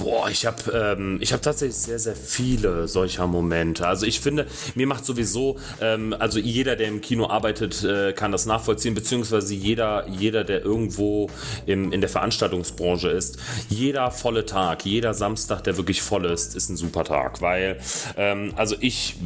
Boah, 0.00 0.30
ich 0.30 0.46
habe 0.46 0.96
ähm, 0.98 1.20
hab 1.22 1.42
tatsächlich 1.42 1.76
sehr, 1.76 1.98
sehr 1.98 2.16
viele 2.16 2.88
solcher 2.88 3.26
Momente. 3.26 3.86
Also 3.86 4.06
ich 4.06 4.20
finde, 4.20 4.46
mir 4.74 4.86
macht 4.86 5.04
sowieso, 5.04 5.58
ähm, 5.80 6.14
also 6.18 6.38
jeder, 6.38 6.74
der 6.76 6.88
im 6.88 7.02
Kino 7.02 7.26
arbeitet, 7.26 7.84
äh, 7.84 8.14
kann 8.14 8.32
das 8.32 8.46
nachvollziehen, 8.46 8.94
beziehungsweise 8.94 9.54
jeder, 9.54 10.08
jeder, 10.08 10.44
der 10.44 10.64
irgendwo 10.64 11.28
im, 11.66 11.92
in 11.92 12.00
der 12.00 12.08
Veranstaltungsbranche 12.08 13.08
ist, 13.08 13.38
jeder 13.68 14.10
volle 14.10 14.46
Tag, 14.46 14.86
jeder 14.86 15.12
Samstag, 15.12 15.64
der 15.64 15.76
wirklich 15.76 16.00
voll 16.00 16.24
ist, 16.24 16.56
ist 16.56 16.70
ein 16.70 16.76
super 16.76 17.04
Tag, 17.04 17.42
weil 17.42 17.78
ähm, 18.16 18.54
also 18.56 18.76
ich 18.80 19.16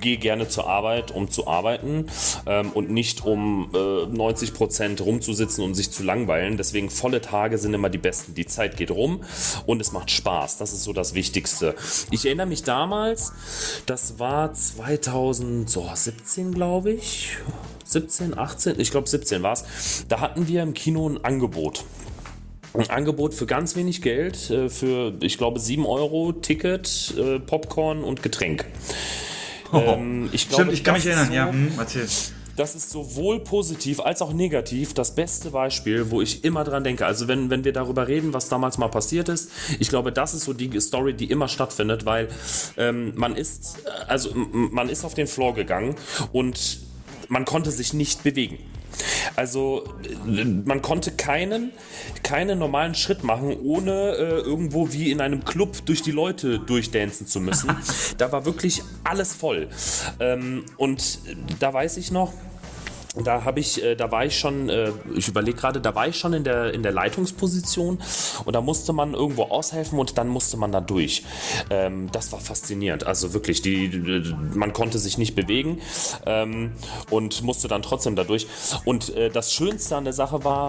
gehe 0.00 0.16
gerne 0.16 0.48
zur 0.48 0.66
Arbeit, 0.68 1.10
um 1.10 1.30
zu 1.30 1.46
arbeiten 1.46 2.06
ähm, 2.46 2.70
und 2.70 2.90
nicht 2.90 3.24
um 3.26 3.70
äh, 3.74 4.06
90 4.06 4.54
Prozent 4.54 5.00
rumzusitzen 5.02 5.62
und 5.62 5.74
sich 5.74 5.90
zu 5.90 6.02
langweilen. 6.02 6.56
Deswegen 6.56 6.88
volle 6.88 7.20
Tage 7.20 7.58
sind 7.58 7.74
immer 7.74 7.90
die 7.90 7.98
besten. 7.98 8.34
Die 8.34 8.46
Zeit 8.46 8.78
geht 8.78 8.90
rum 8.90 9.22
und 9.66 9.82
es 9.82 9.92
macht 9.92 10.13
Spaß. 10.14 10.58
Das 10.58 10.72
ist 10.72 10.84
so 10.84 10.92
das 10.92 11.14
Wichtigste. 11.14 11.74
Ich 12.10 12.26
erinnere 12.26 12.46
mich 12.46 12.62
damals, 12.62 13.32
das 13.86 14.18
war 14.18 14.52
2017, 14.52 16.52
glaube 16.52 16.92
ich. 16.92 17.36
17, 17.84 18.38
18, 18.38 18.80
ich 18.80 18.90
glaube 18.90 19.08
17 19.08 19.42
war 19.42 19.52
es. 19.52 19.64
Da 20.08 20.20
hatten 20.20 20.48
wir 20.48 20.62
im 20.62 20.74
Kino 20.74 21.08
ein 21.08 21.24
Angebot. 21.24 21.84
Ein 22.72 22.90
Angebot 22.90 23.34
für 23.34 23.46
ganz 23.46 23.76
wenig 23.76 24.02
Geld, 24.02 24.50
äh, 24.50 24.68
für, 24.68 25.14
ich 25.20 25.38
glaube, 25.38 25.60
7 25.60 25.86
Euro 25.86 26.32
Ticket, 26.32 27.14
äh, 27.16 27.38
Popcorn 27.38 28.02
und 28.02 28.22
Getränk. 28.22 28.66
Oh. 29.72 29.78
Ähm, 29.78 30.28
ich, 30.32 30.48
glaube, 30.48 30.64
Stimmt, 30.64 30.78
ich 30.78 30.84
kann 30.84 30.94
mich 30.94 31.06
erinnern, 31.06 31.28
so, 31.28 31.32
ja, 31.32 31.48
hm, 31.48 31.72
erzähl 31.78 32.02
das 32.56 32.74
ist 32.74 32.90
sowohl 32.90 33.40
positiv 33.40 34.00
als 34.00 34.22
auch 34.22 34.32
negativ 34.32 34.94
das 34.94 35.14
beste 35.14 35.50
Beispiel, 35.50 36.10
wo 36.10 36.20
ich 36.20 36.44
immer 36.44 36.64
dran 36.64 36.84
denke. 36.84 37.06
Also 37.06 37.28
wenn, 37.28 37.50
wenn 37.50 37.64
wir 37.64 37.72
darüber 37.72 38.08
reden, 38.08 38.32
was 38.32 38.48
damals 38.48 38.78
mal 38.78 38.88
passiert 38.88 39.28
ist, 39.28 39.50
ich 39.78 39.88
glaube, 39.88 40.12
das 40.12 40.34
ist 40.34 40.44
so 40.44 40.52
die 40.52 40.80
Story, 40.80 41.14
die 41.14 41.30
immer 41.30 41.48
stattfindet, 41.48 42.06
weil 42.06 42.28
ähm, 42.76 43.12
man 43.16 43.36
ist, 43.36 43.78
also 44.06 44.30
man 44.34 44.88
ist 44.88 45.04
auf 45.04 45.14
den 45.14 45.26
Floor 45.26 45.54
gegangen 45.54 45.96
und 46.32 46.80
man 47.28 47.44
konnte 47.44 47.70
sich 47.70 47.92
nicht 47.92 48.22
bewegen. 48.22 48.58
Also 49.36 49.84
man 50.64 50.82
konnte 50.82 51.10
keinen, 51.10 51.72
keinen 52.22 52.58
normalen 52.58 52.94
Schritt 52.94 53.24
machen, 53.24 53.56
ohne 53.62 54.12
äh, 54.12 54.40
irgendwo 54.40 54.92
wie 54.92 55.10
in 55.10 55.20
einem 55.20 55.44
Club 55.44 55.84
durch 55.86 56.02
die 56.02 56.12
Leute 56.12 56.58
durchdancen 56.58 57.26
zu 57.26 57.40
müssen. 57.40 57.76
da 58.18 58.32
war 58.32 58.44
wirklich 58.44 58.82
alles 59.02 59.34
voll. 59.34 59.68
Ähm, 60.20 60.64
und 60.76 61.18
da 61.58 61.72
weiß 61.72 61.96
ich 61.96 62.10
noch, 62.10 62.32
da 63.22 63.44
habe 63.44 63.60
ich, 63.60 63.82
äh, 63.82 63.94
da 63.94 64.10
war 64.10 64.24
ich 64.24 64.38
schon, 64.38 64.68
äh, 64.68 64.90
ich 65.14 65.28
überlege 65.28 65.56
gerade, 65.56 65.80
da 65.80 65.94
war 65.94 66.08
ich 66.08 66.18
schon 66.18 66.32
in 66.32 66.42
der, 66.42 66.74
in 66.74 66.82
der 66.82 66.92
Leitungsposition 66.92 67.98
und 68.44 68.52
da 68.52 68.60
musste 68.60 68.92
man 68.92 69.14
irgendwo 69.14 69.44
aushelfen 69.44 69.98
und 69.98 70.18
dann 70.18 70.28
musste 70.28 70.56
man 70.56 70.72
da 70.72 70.80
durch. 70.80 71.22
Ähm, 71.70 72.10
das 72.10 72.32
war 72.32 72.40
faszinierend. 72.40 73.04
Also 73.06 73.32
wirklich, 73.32 73.62
die, 73.62 74.34
man 74.54 74.72
konnte 74.72 74.98
sich 74.98 75.16
nicht 75.16 75.36
bewegen 75.36 75.80
ähm, 76.26 76.72
und 77.10 77.42
musste 77.42 77.68
dann 77.68 77.82
trotzdem 77.82 78.16
da 78.16 78.24
durch. 78.24 78.48
Und 78.84 79.14
äh, 79.14 79.30
das 79.30 79.52
Schönste 79.52 79.96
an 79.96 80.04
der 80.04 80.12
Sache 80.12 80.44
war 80.44 80.64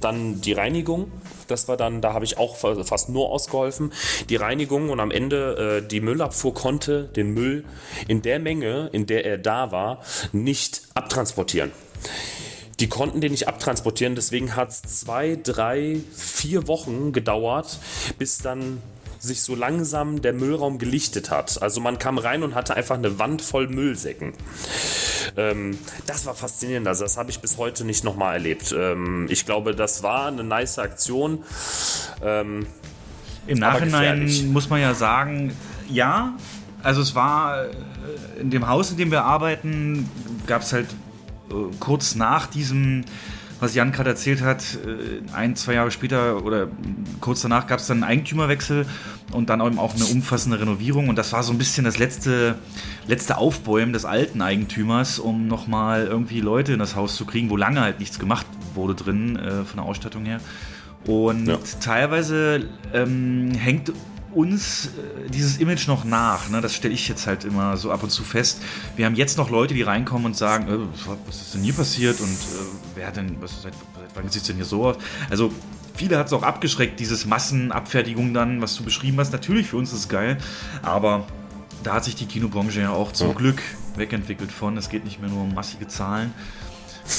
dann 0.00 0.40
die 0.40 0.52
Reinigung. 0.52 1.10
Das 1.48 1.68
war 1.68 1.76
dann, 1.76 2.00
da 2.00 2.12
habe 2.12 2.24
ich 2.24 2.38
auch 2.38 2.56
fast 2.56 3.08
nur 3.08 3.30
ausgeholfen. 3.30 3.92
Die 4.28 4.36
Reinigung 4.36 4.90
und 4.90 5.00
am 5.00 5.10
Ende 5.10 5.82
die 5.88 6.00
Müllabfuhr 6.00 6.54
konnte 6.54 7.04
den 7.04 7.34
Müll 7.34 7.64
in 8.08 8.22
der 8.22 8.38
Menge, 8.38 8.88
in 8.92 9.06
der 9.06 9.24
er 9.24 9.38
da 9.38 9.72
war, 9.72 10.00
nicht 10.32 10.82
abtransportieren. 10.94 11.65
Die 12.80 12.88
konnten 12.88 13.20
den 13.20 13.32
nicht 13.32 13.48
abtransportieren, 13.48 14.14
deswegen 14.14 14.54
hat 14.54 14.70
es 14.70 14.82
zwei, 14.82 15.38
drei, 15.42 15.98
vier 16.14 16.68
Wochen 16.68 17.12
gedauert, 17.12 17.78
bis 18.18 18.38
dann 18.38 18.82
sich 19.18 19.42
so 19.42 19.54
langsam 19.54 20.20
der 20.20 20.32
Müllraum 20.32 20.78
gelichtet 20.78 21.30
hat. 21.30 21.62
Also 21.62 21.80
man 21.80 21.98
kam 21.98 22.18
rein 22.18 22.42
und 22.42 22.54
hatte 22.54 22.76
einfach 22.76 22.96
eine 22.96 23.18
Wand 23.18 23.42
voll 23.42 23.68
Müllsäcken. 23.68 24.34
Ähm, 25.36 25.78
das 26.06 26.26
war 26.26 26.34
faszinierend. 26.34 26.86
Also 26.86 27.04
das 27.04 27.16
habe 27.16 27.30
ich 27.30 27.40
bis 27.40 27.56
heute 27.56 27.84
nicht 27.84 28.04
nochmal 28.04 28.34
erlebt. 28.34 28.74
Ähm, 28.76 29.26
ich 29.30 29.46
glaube, 29.46 29.74
das 29.74 30.02
war 30.02 30.26
eine 30.28 30.44
nice 30.44 30.78
Aktion. 30.78 31.42
Ähm, 32.22 32.66
Im 33.46 33.58
Nachhinein 33.58 34.52
muss 34.52 34.68
man 34.68 34.80
ja 34.80 34.94
sagen, 34.94 35.56
ja, 35.88 36.34
also 36.82 37.00
es 37.00 37.14
war 37.14 37.64
äh, 37.64 37.70
in 38.40 38.50
dem 38.50 38.68
Haus, 38.68 38.90
in 38.90 38.96
dem 38.96 39.10
wir 39.10 39.24
arbeiten, 39.24 40.08
gab 40.46 40.62
es 40.62 40.72
halt 40.72 40.86
kurz 41.80 42.14
nach 42.14 42.46
diesem 42.46 43.04
was 43.60 43.74
Jan 43.74 43.92
gerade 43.92 44.10
erzählt 44.10 44.42
hat, 44.42 44.62
äh, 44.86 45.22
ein, 45.34 45.56
zwei 45.56 45.74
Jahre 45.74 45.90
später 45.90 46.44
oder 46.44 46.68
kurz 47.20 47.42
danach 47.42 47.66
gab 47.66 47.78
es 47.78 47.86
dann 47.86 48.02
einen 48.02 48.10
Eigentümerwechsel 48.10 48.86
und 49.32 49.48
dann 49.48 49.60
auch 49.60 49.94
eine 49.94 50.04
umfassende 50.04 50.60
Renovierung. 50.60 51.08
Und 51.08 51.16
das 51.16 51.32
war 51.32 51.42
so 51.42 51.52
ein 51.52 51.58
bisschen 51.58 51.84
das 51.84 51.98
letzte, 51.98 52.56
letzte 53.06 53.38
Aufbäumen 53.38 53.92
des 53.92 54.04
alten 54.04 54.42
Eigentümers, 54.42 55.18
um 55.18 55.46
nochmal 55.46 56.06
irgendwie 56.06 56.40
Leute 56.40 56.74
in 56.74 56.78
das 56.78 56.96
Haus 56.96 57.16
zu 57.16 57.24
kriegen, 57.24 57.50
wo 57.50 57.56
lange 57.56 57.80
halt 57.80 57.98
nichts 57.98 58.18
gemacht 58.18 58.46
wurde 58.74 58.94
drin 58.94 59.36
äh, 59.36 59.64
von 59.64 59.76
der 59.76 59.84
Ausstattung 59.84 60.26
her. 60.26 60.40
Und 61.06 61.46
ja. 61.46 61.58
teilweise 61.80 62.68
ähm, 62.92 63.52
hängt 63.52 63.92
uns 64.36 64.86
äh, 64.86 65.30
dieses 65.30 65.56
Image 65.56 65.88
noch 65.88 66.04
nach. 66.04 66.48
Ne? 66.50 66.60
Das 66.60 66.74
stelle 66.74 66.92
ich 66.92 67.08
jetzt 67.08 67.26
halt 67.26 67.44
immer 67.44 67.76
so 67.76 67.90
ab 67.90 68.02
und 68.02 68.10
zu 68.10 68.22
fest. 68.22 68.62
Wir 68.94 69.06
haben 69.06 69.14
jetzt 69.14 69.38
noch 69.38 69.50
Leute, 69.50 69.72
die 69.72 69.82
reinkommen 69.82 70.26
und 70.26 70.36
sagen, 70.36 70.68
äh, 70.68 71.06
was 71.26 71.40
ist 71.40 71.54
denn 71.54 71.62
hier 71.62 71.72
passiert 71.72 72.20
und 72.20 72.28
äh, 72.28 72.66
wer 72.94 73.06
hat 73.06 73.16
denn, 73.16 73.36
was, 73.40 73.62
seit, 73.62 73.72
seit 73.72 74.14
wann 74.14 74.28
sieht 74.28 74.42
es 74.42 74.46
denn 74.46 74.56
hier 74.56 74.66
so 74.66 74.86
aus? 74.86 74.96
Also 75.30 75.50
viele 75.94 76.18
hat 76.18 76.26
es 76.26 76.32
auch 76.34 76.42
abgeschreckt, 76.42 77.00
dieses 77.00 77.24
Massenabfertigung 77.24 78.34
dann, 78.34 78.60
was 78.60 78.76
du 78.76 78.84
beschrieben 78.84 79.18
hast. 79.18 79.32
Natürlich 79.32 79.68
für 79.68 79.78
uns 79.78 79.92
ist 79.92 80.00
es 80.00 80.08
geil, 80.08 80.36
aber 80.82 81.26
da 81.82 81.94
hat 81.94 82.04
sich 82.04 82.14
die 82.14 82.26
Kinobranche 82.26 82.82
ja 82.82 82.90
auch 82.90 83.12
zum 83.12 83.28
ja. 83.28 83.34
Glück 83.34 83.62
wegentwickelt 83.96 84.52
von. 84.52 84.76
Es 84.76 84.90
geht 84.90 85.04
nicht 85.04 85.20
mehr 85.20 85.30
nur 85.30 85.44
um 85.44 85.54
massige 85.54 85.88
Zahlen, 85.88 86.34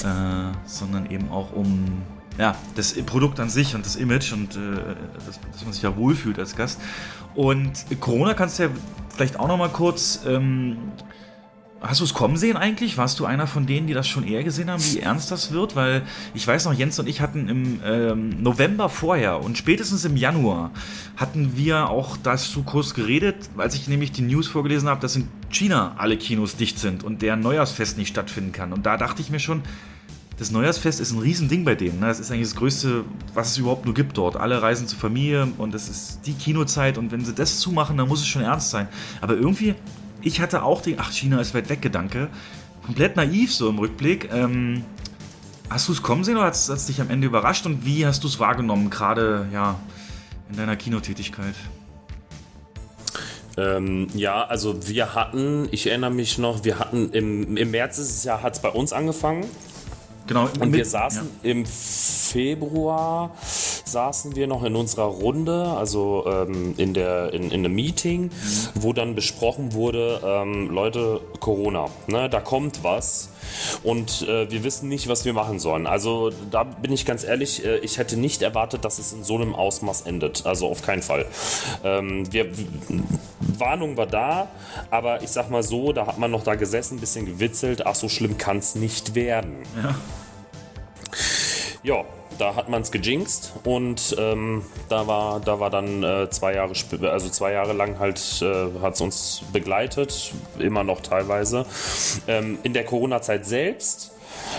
äh, 0.04 0.56
sondern 0.68 1.10
eben 1.10 1.32
auch 1.32 1.52
um 1.52 2.04
ja, 2.38 2.56
das 2.76 2.94
Produkt 3.06 3.40
an 3.40 3.50
sich 3.50 3.76
und 3.76 3.86
das 3.86 3.96
Image 3.96 4.32
und 4.34 4.56
äh, 4.56 4.60
dass, 5.26 5.40
dass, 5.52 5.64
man 5.64 5.74
sich 5.74 5.82
da 5.82 5.96
wohlfühlt 5.96 6.38
als 6.40 6.56
Gast. 6.56 6.80
Und 7.36 7.72
Corona 8.00 8.34
kannst 8.34 8.60
du 8.60 8.64
ja 8.64 8.70
vielleicht 9.10 9.40
auch 9.40 9.48
noch 9.48 9.58
mal 9.58 9.70
kurz. 9.70 10.22
Ähm, 10.28 10.78
hast 11.82 12.00
du 12.00 12.04
es 12.04 12.14
kommen 12.14 12.38
sehen 12.38 12.58
eigentlich? 12.58 12.98
Warst 12.98 13.20
du 13.20 13.26
einer 13.26 13.46
von 13.46 13.68
denen, 13.68 13.88
die 13.88 13.94
das 13.94 14.08
schon 14.08 14.26
eher 14.26 14.44
gesehen 14.44 14.70
haben, 14.70 14.84
wie 14.84 15.00
ernst 15.00 15.30
das 15.32 15.52
wird? 15.52 15.76
Weil 15.76 16.04
ich 16.34 16.48
weiß 16.48 16.66
noch, 16.66 16.74
Jens 16.74 16.98
und 17.00 17.08
ich 17.08 17.22
hatten 17.22 17.50
im 17.50 17.80
ähm, 17.86 18.42
November 18.42 18.90
vorher 18.90 19.42
und 19.42 19.58
spätestens 19.58 20.04
im 20.06 20.18
Januar 20.18 20.72
hatten 21.16 21.56
wir 21.56 21.90
auch 21.90 22.18
dazu 22.18 22.64
kurz 22.64 22.94
geredet, 22.94 23.50
als 23.58 23.76
ich 23.76 23.88
nämlich 23.88 24.12
die 24.12 24.24
News 24.24 24.48
vorgelesen 24.48 24.90
habe, 24.90 25.02
dass 25.02 25.16
in 25.16 25.28
China 25.50 25.94
alle 25.98 26.18
Kinos 26.18 26.56
dicht 26.56 26.80
sind 26.80 27.04
und 27.04 27.22
deren 27.22 27.42
Neujahrsfest 27.42 27.98
nicht 27.98 28.10
stattfinden 28.10 28.52
kann. 28.52 28.74
Und 28.74 28.86
da 28.86 28.98
dachte 28.98 29.22
ich 29.22 29.30
mir 29.30 29.40
schon, 29.40 29.62
das 30.38 30.52
Neujahrsfest 30.52 31.00
ist 31.00 31.12
ein 31.12 31.20
Riesending 31.20 31.66
bei 31.66 31.74
denen. 31.74 32.00
Ne? 32.00 32.08
Das 32.08 32.20
ist 32.20 32.32
eigentlich 32.32 32.50
das 32.50 32.56
Größte, 32.56 33.04
was 33.34 33.52
es 33.52 33.58
überhaupt 33.58 33.86
nur 33.86 33.96
gibt 33.96 34.18
dort. 34.18 34.38
Alle 34.38 34.62
reisen 34.62 34.88
zur 34.88 35.00
Familie 35.00 35.48
und 35.58 35.74
das 35.74 35.90
ist 35.90 36.20
die 36.26 36.34
Kinozeit. 36.34 37.00
Und 37.00 37.12
wenn 37.12 37.26
sie 37.26 37.34
das 37.34 37.60
zumachen, 37.60 37.98
dann 37.98 38.08
muss 38.08 38.22
es 38.22 38.28
schon 38.28 38.44
ernst 38.44 38.70
sein. 38.70 38.88
Aber 39.20 39.34
irgendwie, 39.34 39.74
ich 40.22 40.40
hatte 40.40 40.62
auch 40.62 40.82
den, 40.82 41.00
ach, 41.00 41.12
China 41.12 41.42
ist 41.42 41.56
weit 41.56 41.70
weg 41.70 41.82
Gedanke. 41.82 42.30
Komplett 42.86 43.16
naiv 43.16 43.52
so 43.52 43.68
im 43.68 43.80
Rückblick. 43.80 44.30
Ähm, 44.32 44.84
hast 45.72 45.88
du 45.88 45.92
es 45.92 46.04
kommen 46.04 46.24
sehen 46.24 46.38
oder 46.38 46.46
hat 46.46 46.56
es 46.56 46.86
dich 46.86 47.02
am 47.02 47.10
Ende 47.10 47.26
überrascht? 47.26 47.66
Und 47.66 47.84
wie 47.84 48.06
hast 48.06 48.24
du 48.24 48.28
es 48.28 48.40
wahrgenommen, 48.40 48.92
gerade 48.92 49.48
ja, 49.52 49.80
in 50.52 50.58
deiner 50.58 50.76
Kinotätigkeit? 50.76 51.56
Ähm, 53.58 54.08
ja, 54.14 54.46
also 54.46 54.88
wir 54.88 55.16
hatten, 55.16 55.68
ich 55.72 55.88
erinnere 55.88 56.12
mich 56.12 56.38
noch, 56.38 56.64
wir 56.64 56.78
hatten 56.78 57.10
im, 57.10 57.58
im 57.58 57.72
März 57.72 57.98
ist 57.98 58.12
es 58.12 58.24
ja, 58.24 58.44
hat 58.44 58.54
es 58.54 58.62
bei 58.62 58.70
uns 58.70 58.94
angefangen. 58.94 59.46
Genau. 60.28 60.50
Und 60.60 60.74
wir 60.74 60.86
saßen 60.86 61.30
ja. 61.44 61.50
im 61.52 61.66
Februar 61.66 63.32
saßen 63.86 64.36
wir 64.36 64.48
noch 64.48 64.64
in 64.64 64.76
unserer 64.76 65.06
Runde, 65.06 65.64
also 65.78 66.26
ähm, 66.28 66.74
in 66.78 66.94
der 66.94 67.34
in, 67.34 67.52
in 67.52 67.66
einem 67.66 67.74
Meeting, 67.74 68.24
mhm. 68.24 68.32
wo 68.76 68.94
dann 68.94 69.16
besprochen 69.16 69.74
wurde, 69.74 70.22
ähm, 70.24 70.70
Leute, 70.70 71.22
Corona, 71.40 71.88
ne, 72.08 72.30
da 72.30 72.42
kommt 72.42 72.84
was 72.84 73.30
und 73.84 74.28
äh, 74.28 74.50
wir 74.52 74.64
wissen 74.64 74.90
nicht, 74.90 75.08
was 75.08 75.26
wir 75.26 75.34
machen 75.34 75.60
sollen. 75.60 75.88
Also 75.88 76.32
da 76.52 76.64
bin 76.64 76.92
ich 76.92 77.06
ganz 77.06 77.24
ehrlich, 77.24 77.66
äh, 77.66 77.78
ich 77.78 77.98
hätte 77.98 78.18
nicht 78.18 78.42
erwartet, 78.42 78.86
dass 78.86 79.00
es 79.00 79.14
in 79.14 79.24
so 79.24 79.36
einem 79.36 79.56
Ausmaß 79.56 80.02
endet. 80.02 80.46
Also 80.46 80.68
auf 80.68 80.82
keinen 80.82 81.02
Fall. 81.02 81.26
Ähm, 81.84 82.32
wir, 82.32 82.48
Warnung 83.40 83.98
war 83.98 84.08
da, 84.08 84.50
aber 84.92 85.24
ich 85.24 85.30
sag 85.30 85.50
mal 85.50 85.64
so, 85.64 85.94
da 85.94 86.08
hat 86.08 86.18
man 86.18 86.32
noch 86.32 86.44
da 86.44 86.56
gesessen, 86.56 86.98
ein 86.98 87.00
bisschen 87.00 87.26
gewitzelt. 87.26 87.86
Ach, 87.86 87.96
so 87.96 88.10
schlimm 88.10 88.38
kann 88.38 88.58
es 88.58 88.76
nicht 88.76 89.16
werden. 89.16 89.58
Ja. 89.82 89.96
Ja, 91.84 92.04
da 92.38 92.56
hat 92.56 92.70
man 92.70 92.82
es 92.82 92.92
gejinxt 92.92 93.54
und 93.64 94.16
ähm, 94.20 94.64
da 94.90 95.08
war 95.08 95.40
da 95.40 95.60
war 95.60 95.70
dann 95.70 96.04
äh, 96.04 96.30
zwei 96.30 96.54
Jahre 96.54 96.74
also 97.10 97.30
zwei 97.30 97.54
Jahre 97.54 97.74
lang 97.74 98.00
halt 98.00 98.20
äh, 98.42 98.80
hat 98.82 98.96
es 98.96 99.02
uns 99.02 99.42
begleitet 99.54 100.34
immer 100.60 100.84
noch 100.84 101.02
teilweise 101.02 101.66
ähm, 102.28 102.60
in 102.64 102.74
der 102.74 102.86
Corona 102.86 103.22
Zeit 103.22 103.46
selbst 103.46 104.12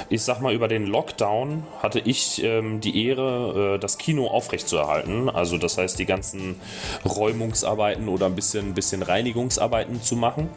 ich 0.08 0.22
sag 0.22 0.40
mal, 0.40 0.54
über 0.54 0.68
den 0.68 0.86
Lockdown 0.86 1.64
hatte 1.82 2.00
ich 2.00 2.42
ähm, 2.42 2.80
die 2.80 3.06
Ehre, 3.06 3.74
äh, 3.74 3.78
das 3.78 3.98
Kino 3.98 4.26
aufrechtzuerhalten. 4.26 5.28
Also 5.28 5.58
das 5.58 5.78
heißt, 5.78 5.98
die 5.98 6.06
ganzen 6.06 6.60
Räumungsarbeiten 7.04 8.08
oder 8.08 8.26
ein 8.26 8.34
bisschen, 8.34 8.74
bisschen 8.74 9.02
Reinigungsarbeiten 9.02 10.02
zu 10.02 10.16
machen. 10.16 10.48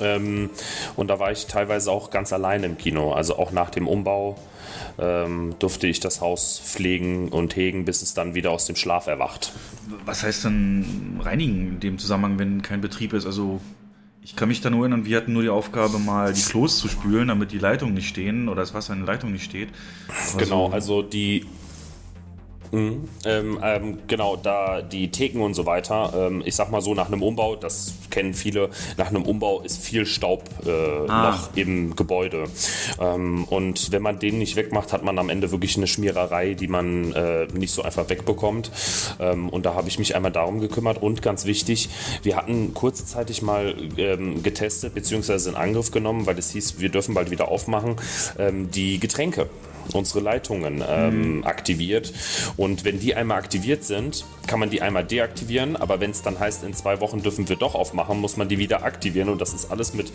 Ähm, 0.00 0.50
und 0.96 1.08
da 1.08 1.18
war 1.18 1.32
ich 1.32 1.46
teilweise 1.46 1.90
auch 1.90 2.10
ganz 2.10 2.32
allein 2.32 2.64
im 2.64 2.78
Kino. 2.78 3.12
Also 3.12 3.38
auch 3.38 3.50
nach 3.50 3.70
dem 3.70 3.88
Umbau 3.88 4.36
ähm, 4.98 5.54
durfte 5.58 5.86
ich 5.86 6.00
das 6.00 6.20
Haus 6.20 6.60
pflegen 6.64 7.28
und 7.28 7.54
hegen, 7.56 7.84
bis 7.84 8.02
es 8.02 8.14
dann 8.14 8.34
wieder 8.34 8.50
aus 8.50 8.66
dem 8.66 8.76
Schlaf 8.76 9.06
erwacht. 9.06 9.52
Was 10.04 10.22
heißt 10.22 10.44
denn 10.44 11.20
reinigen 11.20 11.68
in 11.68 11.80
dem 11.80 11.98
Zusammenhang, 11.98 12.38
wenn 12.38 12.62
kein 12.62 12.80
Betrieb 12.80 13.12
ist? 13.12 13.24
Also 13.24 13.60
ich 14.22 14.36
kann 14.36 14.48
mich 14.48 14.60
da 14.60 14.70
nur 14.70 14.80
erinnern, 14.80 15.06
wir 15.06 15.16
hatten 15.16 15.32
nur 15.32 15.42
die 15.42 15.48
Aufgabe, 15.48 15.98
mal 15.98 16.32
die 16.32 16.42
Klos 16.42 16.78
zu 16.78 16.88
spülen, 16.88 17.28
damit 17.28 17.52
die 17.52 17.58
Leitungen 17.58 17.94
nicht 17.94 18.08
stehen 18.08 18.48
oder 18.48 18.60
das 18.60 18.74
Wasser 18.74 18.92
in 18.92 19.00
der 19.00 19.14
Leitung 19.14 19.32
nicht 19.32 19.44
steht. 19.44 19.68
Aber 20.30 20.42
genau, 20.42 20.68
so 20.68 20.74
also 20.74 21.02
die 21.02 21.46
Mhm. 22.72 23.08
Ähm, 23.24 23.58
ähm, 23.62 23.98
genau, 24.06 24.36
da 24.36 24.82
die 24.82 25.10
Theken 25.10 25.40
und 25.40 25.54
so 25.54 25.66
weiter, 25.66 26.12
ähm, 26.16 26.42
ich 26.44 26.54
sag 26.54 26.70
mal 26.70 26.80
so, 26.80 26.94
nach 26.94 27.06
einem 27.06 27.22
Umbau, 27.22 27.56
das 27.56 27.94
kennen 28.10 28.34
viele, 28.34 28.70
nach 28.96 29.08
einem 29.08 29.22
Umbau 29.22 29.60
ist 29.60 29.82
viel 29.82 30.06
Staub 30.06 30.44
äh, 30.66 30.70
ah. 31.08 31.30
noch 31.30 31.56
im 31.56 31.96
Gebäude. 31.96 32.44
Ähm, 33.00 33.44
und 33.44 33.92
wenn 33.92 34.02
man 34.02 34.18
den 34.18 34.38
nicht 34.38 34.56
wegmacht, 34.56 34.92
hat 34.92 35.04
man 35.04 35.18
am 35.18 35.30
Ende 35.30 35.50
wirklich 35.50 35.76
eine 35.76 35.86
Schmiererei, 35.86 36.54
die 36.54 36.68
man 36.68 37.12
äh, 37.12 37.46
nicht 37.52 37.72
so 37.72 37.82
einfach 37.82 38.08
wegbekommt. 38.08 38.70
Ähm, 39.20 39.48
und 39.48 39.66
da 39.66 39.74
habe 39.74 39.88
ich 39.88 39.98
mich 39.98 40.16
einmal 40.16 40.32
darum 40.32 40.60
gekümmert. 40.60 41.02
Und 41.02 41.22
ganz 41.22 41.44
wichtig, 41.44 41.88
wir 42.22 42.36
hatten 42.36 42.74
kurzzeitig 42.74 43.42
mal 43.42 43.74
ähm, 43.96 44.42
getestet, 44.42 44.94
beziehungsweise 44.94 45.50
in 45.50 45.56
Angriff 45.56 45.90
genommen, 45.90 46.26
weil 46.26 46.38
es 46.38 46.50
hieß, 46.50 46.80
wir 46.80 46.88
dürfen 46.88 47.14
bald 47.14 47.30
wieder 47.30 47.48
aufmachen, 47.48 47.96
die 48.72 48.98
Getränke 48.98 49.48
unsere 49.92 50.20
Leitungen 50.20 50.82
ähm, 50.86 51.36
mhm. 51.36 51.44
aktiviert. 51.44 52.12
Und 52.56 52.84
wenn 52.84 53.00
die 53.00 53.14
einmal 53.14 53.38
aktiviert 53.38 53.84
sind, 53.84 54.24
kann 54.46 54.60
man 54.60 54.70
die 54.70 54.82
einmal 54.82 55.04
deaktivieren. 55.04 55.76
Aber 55.76 56.00
wenn 56.00 56.10
es 56.10 56.22
dann 56.22 56.38
heißt, 56.38 56.64
in 56.64 56.74
zwei 56.74 57.00
Wochen 57.00 57.22
dürfen 57.22 57.48
wir 57.48 57.56
doch 57.56 57.74
aufmachen, 57.74 58.18
muss 58.18 58.36
man 58.36 58.48
die 58.48 58.58
wieder 58.58 58.82
aktivieren. 58.82 59.28
Und 59.28 59.40
das 59.40 59.54
ist 59.54 59.70
alles 59.70 59.94
mit 59.94 60.12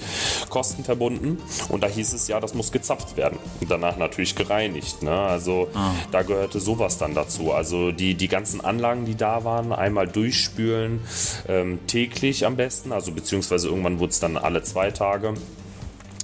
Kosten 0.49 0.83
verbunden. 0.83 1.37
Und 1.69 1.83
da 1.83 1.87
hieß 1.87 2.13
es 2.13 2.27
ja, 2.27 2.39
das 2.39 2.53
muss 2.53 2.71
gezapft 2.71 3.17
werden. 3.17 3.37
Und 3.61 3.71
danach 3.71 3.97
natürlich 3.97 4.35
gereinigt. 4.35 5.03
Ne? 5.03 5.11
Also 5.11 5.69
ah. 5.73 5.91
da 6.11 6.23
gehörte 6.23 6.59
sowas 6.59 6.97
dann 6.97 7.13
dazu. 7.13 7.51
Also 7.51 7.91
die, 7.91 8.15
die 8.15 8.27
ganzen 8.27 8.61
Anlagen, 8.61 9.05
die 9.05 9.15
da 9.15 9.43
waren, 9.43 9.71
einmal 9.71 10.07
durchspülen, 10.07 11.01
ähm, 11.47 11.79
täglich 11.87 12.45
am 12.45 12.55
besten. 12.55 12.91
Also 12.91 13.11
beziehungsweise 13.11 13.67
irgendwann 13.67 13.99
wurde 13.99 14.11
es 14.11 14.19
dann 14.19 14.37
alle 14.37 14.63
zwei 14.63 14.91
Tage 14.91 15.33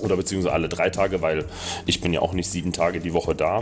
oder 0.01 0.17
beziehungsweise 0.17 0.53
alle 0.53 0.69
drei 0.69 0.89
Tage, 0.89 1.21
weil 1.21 1.45
ich 1.85 2.01
bin 2.01 2.13
ja 2.13 2.21
auch 2.21 2.33
nicht 2.33 2.49
sieben 2.49 2.73
Tage 2.73 2.99
die 2.99 3.13
Woche 3.13 3.35
da. 3.35 3.61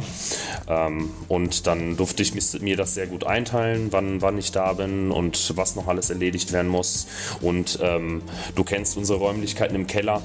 Ähm, 0.67 1.11
und 1.27 1.67
dann 1.67 1.97
durfte 1.97 2.23
ich 2.23 2.33
mir 2.61 2.77
das 2.77 2.93
sehr 2.93 3.07
gut 3.07 3.25
einteilen, 3.25 3.87
wann, 3.91 4.21
wann 4.21 4.37
ich 4.37 4.51
da 4.51 4.73
bin 4.73 5.11
und 5.11 5.53
was 5.55 5.75
noch 5.75 5.87
alles 5.87 6.09
erledigt 6.09 6.51
werden 6.51 6.69
muss. 6.69 7.07
Und 7.41 7.79
ähm, 7.81 8.21
du 8.55 8.63
kennst 8.63 8.97
unsere 8.97 9.19
Räumlichkeiten 9.19 9.75
im 9.75 9.87
Keller, 9.87 10.21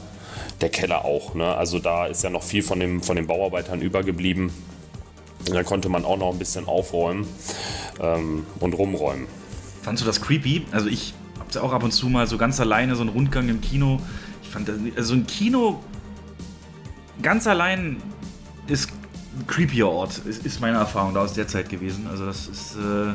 der 0.61 0.71
Keller 0.71 1.05
auch. 1.05 1.35
Ne? 1.35 1.55
Also 1.55 1.79
da 1.79 2.07
ist 2.07 2.23
ja 2.23 2.31
noch 2.31 2.43
viel 2.43 2.63
von, 2.63 2.81
dem, 2.81 3.03
von 3.03 3.17
den 3.17 3.27
Bauarbeitern 3.27 3.81
übergeblieben. 3.81 4.53
Da 5.45 5.63
konnte 5.65 5.89
man 5.89 6.05
auch 6.05 6.19
noch 6.19 6.33
ein 6.33 6.39
bisschen 6.39 6.67
aufräumen 6.67 7.27
ähm, 8.01 8.47
und 8.61 8.75
rumräumen. 8.75 9.27
Fandst 9.83 10.03
du 10.03 10.07
das 10.07 10.21
creepy? 10.21 10.67
Also 10.71 10.89
ich 10.89 11.15
hab's 11.39 11.57
ja 11.57 11.63
auch 11.63 11.73
ab 11.73 11.83
und 11.83 11.93
zu 11.93 12.09
mal 12.09 12.27
so 12.27 12.39
ganz 12.39 12.61
alleine, 12.61 12.95
so 12.95 13.01
einen 13.01 13.11
Rundgang 13.11 13.49
im 13.49 13.61
Kino. 13.61 14.01
Ich 14.43 14.49
fand, 14.49 14.71
also 14.97 15.15
ein 15.15 15.27
Kino 15.27 15.81
ganz 17.21 17.47
allein 17.47 17.97
ist 18.67 18.91
ein 19.39 19.47
creepier 19.47 19.89
Ort, 19.89 20.19
ist, 20.19 20.45
ist 20.45 20.61
meine 20.61 20.79
Erfahrung 20.79 21.15
da 21.15 21.21
aus 21.21 21.33
der 21.33 21.49
Zeit 21.49 21.69
gewesen. 21.69 22.07
Also 22.11 22.27
das 22.27 22.47
ist, 22.47 22.77
äh, 22.77 23.13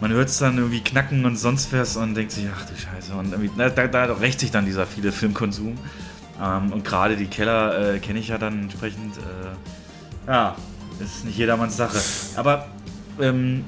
man 0.00 0.12
hört 0.12 0.28
es 0.28 0.38
dann 0.38 0.56
irgendwie 0.56 0.80
knacken 0.80 1.24
und 1.24 1.36
sonst 1.36 1.72
was 1.72 1.96
und 1.96 2.14
denkt 2.14 2.32
sich, 2.32 2.46
ach 2.54 2.64
du 2.66 2.76
Scheiße. 2.76 3.14
Und 3.14 3.34
na, 3.56 3.68
da, 3.68 3.86
da 3.86 4.04
rächt 4.14 4.40
sich 4.40 4.50
dann 4.50 4.64
dieser 4.64 4.86
viele 4.86 5.12
Filmkonsum. 5.12 5.76
Ähm, 6.40 6.72
und 6.72 6.84
gerade 6.84 7.16
die 7.16 7.26
Keller 7.26 7.94
äh, 7.94 7.98
kenne 7.98 8.18
ich 8.18 8.28
ja 8.28 8.38
dann 8.38 8.62
entsprechend. 8.62 9.16
Äh, 9.16 10.30
ja, 10.30 10.56
ist 11.00 11.24
nicht 11.24 11.38
jedermanns 11.38 11.76
Sache. 11.76 11.98
Aber 12.36 12.68
ähm, 13.20 13.64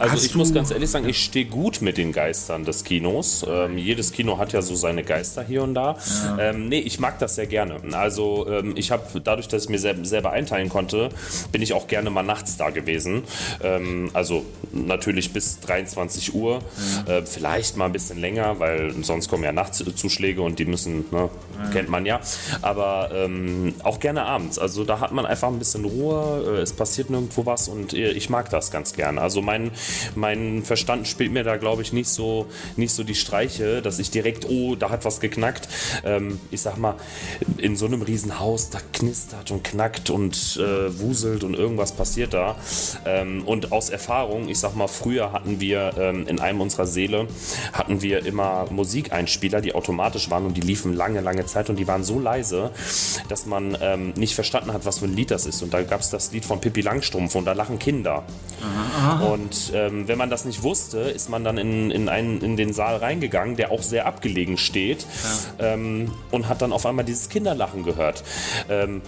Also 0.00 0.14
Hast 0.14 0.24
ich 0.24 0.34
muss 0.34 0.54
ganz 0.54 0.70
ehrlich 0.70 0.88
sagen, 0.88 1.06
ich 1.06 1.22
stehe 1.22 1.44
gut 1.44 1.82
mit 1.82 1.98
den 1.98 2.12
Geistern 2.12 2.64
des 2.64 2.84
Kinos. 2.84 3.44
Ähm, 3.46 3.76
jedes 3.76 4.12
Kino 4.12 4.38
hat 4.38 4.54
ja 4.54 4.62
so 4.62 4.74
seine 4.74 5.04
Geister 5.04 5.44
hier 5.44 5.62
und 5.62 5.74
da. 5.74 5.98
Ja. 6.38 6.38
Ähm, 6.50 6.70
nee, 6.70 6.78
ich 6.78 7.00
mag 7.00 7.18
das 7.18 7.34
sehr 7.34 7.46
gerne. 7.46 7.76
Also 7.92 8.46
ähm, 8.48 8.72
ich 8.76 8.92
habe 8.92 9.20
dadurch, 9.20 9.46
dass 9.48 9.64
ich 9.64 9.68
mir 9.68 9.78
selber, 9.78 10.06
selber 10.06 10.30
einteilen 10.30 10.70
konnte, 10.70 11.10
bin 11.52 11.60
ich 11.60 11.74
auch 11.74 11.86
gerne 11.86 12.08
mal 12.08 12.22
nachts 12.22 12.56
da 12.56 12.70
gewesen. 12.70 13.24
Ähm, 13.62 14.08
also 14.14 14.46
natürlich 14.72 15.34
bis 15.34 15.60
23 15.60 16.34
Uhr. 16.34 16.60
Ja. 17.06 17.18
Äh, 17.18 17.26
vielleicht 17.26 17.76
mal 17.76 17.84
ein 17.84 17.92
bisschen 17.92 18.18
länger, 18.18 18.58
weil 18.58 18.94
sonst 19.02 19.28
kommen 19.28 19.44
ja 19.44 19.52
Nachtzuschläge 19.52 20.40
und 20.40 20.58
die 20.58 20.64
müssen, 20.64 21.04
ne, 21.10 21.28
ja. 21.62 21.70
kennt 21.72 21.90
man 21.90 22.06
ja. 22.06 22.20
Aber 22.62 23.10
ähm, 23.12 23.74
auch 23.82 24.00
gerne 24.00 24.24
abends. 24.24 24.58
Also 24.58 24.84
da 24.84 25.00
hat 25.00 25.12
man 25.12 25.26
einfach 25.26 25.48
ein 25.48 25.58
bisschen 25.58 25.84
Ruhe. 25.84 26.56
Äh, 26.56 26.62
es 26.62 26.72
passiert 26.72 27.10
nirgendwo 27.10 27.44
was 27.44 27.68
und 27.68 27.92
äh, 27.92 28.12
ich 28.12 28.30
mag 28.30 28.48
das 28.48 28.70
ganz 28.70 28.94
gerne. 28.94 29.20
Also 29.20 29.42
mein 29.42 29.72
mein 30.14 30.62
Verstand 30.62 31.08
spielt 31.08 31.32
mir 31.32 31.44
da, 31.44 31.56
glaube 31.56 31.82
ich, 31.82 31.92
nicht 31.92 32.08
so, 32.08 32.46
nicht 32.76 32.92
so 32.92 33.04
die 33.04 33.14
Streiche, 33.14 33.82
dass 33.82 33.98
ich 33.98 34.10
direkt, 34.10 34.48
oh, 34.48 34.76
da 34.76 34.90
hat 34.90 35.04
was 35.04 35.20
geknackt. 35.20 35.68
Ähm, 36.04 36.40
ich 36.50 36.60
sag 36.60 36.76
mal, 36.76 36.96
in 37.58 37.76
so 37.76 37.86
einem 37.86 38.02
Riesenhaus, 38.02 38.70
da 38.70 38.78
knistert 38.92 39.50
und 39.50 39.64
knackt 39.64 40.10
und 40.10 40.58
äh, 40.60 40.98
wuselt 40.98 41.44
und 41.44 41.54
irgendwas 41.54 41.92
passiert 41.92 42.34
da. 42.34 42.56
Ähm, 43.04 43.42
und 43.44 43.72
aus 43.72 43.90
Erfahrung, 43.90 44.48
ich 44.48 44.58
sag 44.58 44.74
mal, 44.76 44.88
früher 44.88 45.32
hatten 45.32 45.60
wir 45.60 45.94
ähm, 45.98 46.26
in 46.26 46.40
einem 46.40 46.60
unserer 46.60 46.86
Seele, 46.86 47.26
hatten 47.72 48.02
wir 48.02 48.24
immer 48.26 48.66
Musikeinspieler, 48.70 49.60
die 49.60 49.74
automatisch 49.74 50.30
waren 50.30 50.46
und 50.46 50.56
die 50.56 50.60
liefen 50.60 50.94
lange, 50.94 51.20
lange 51.20 51.46
Zeit 51.46 51.70
und 51.70 51.76
die 51.76 51.86
waren 51.86 52.04
so 52.04 52.18
leise, 52.18 52.70
dass 53.28 53.46
man 53.46 53.76
ähm, 53.80 54.12
nicht 54.16 54.34
verstanden 54.34 54.72
hat, 54.72 54.84
was 54.84 54.98
für 54.98 55.06
ein 55.06 55.14
Lied 55.14 55.30
das 55.30 55.46
ist. 55.46 55.62
Und 55.62 55.74
da 55.74 55.82
gab 55.82 56.00
es 56.00 56.10
das 56.10 56.32
Lied 56.32 56.44
von 56.44 56.60
Pippi 56.60 56.80
Langstrumpf 56.80 57.34
und 57.34 57.44
da 57.44 57.52
lachen 57.52 57.78
Kinder. 57.78 58.24
Aha, 58.62 59.14
aha. 59.14 59.24
Und 59.26 59.72
ähm, 59.86 60.08
wenn 60.08 60.18
man 60.18 60.30
das 60.30 60.44
nicht 60.44 60.62
wusste, 60.62 60.98
ist 60.98 61.28
man 61.28 61.44
dann 61.44 61.58
in, 61.58 61.90
in, 61.90 62.08
einen, 62.08 62.40
in 62.42 62.56
den 62.56 62.72
Saal 62.72 62.96
reingegangen, 62.96 63.56
der 63.56 63.70
auch 63.70 63.82
sehr 63.82 64.06
abgelegen 64.06 64.58
steht, 64.58 65.06
ja. 65.58 65.74
ähm, 65.74 66.12
und 66.30 66.48
hat 66.48 66.62
dann 66.62 66.72
auf 66.72 66.86
einmal 66.86 67.04
dieses 67.04 67.28
Kinderlachen 67.28 67.82
gehört. 67.82 68.22
Ähm, 68.68 69.02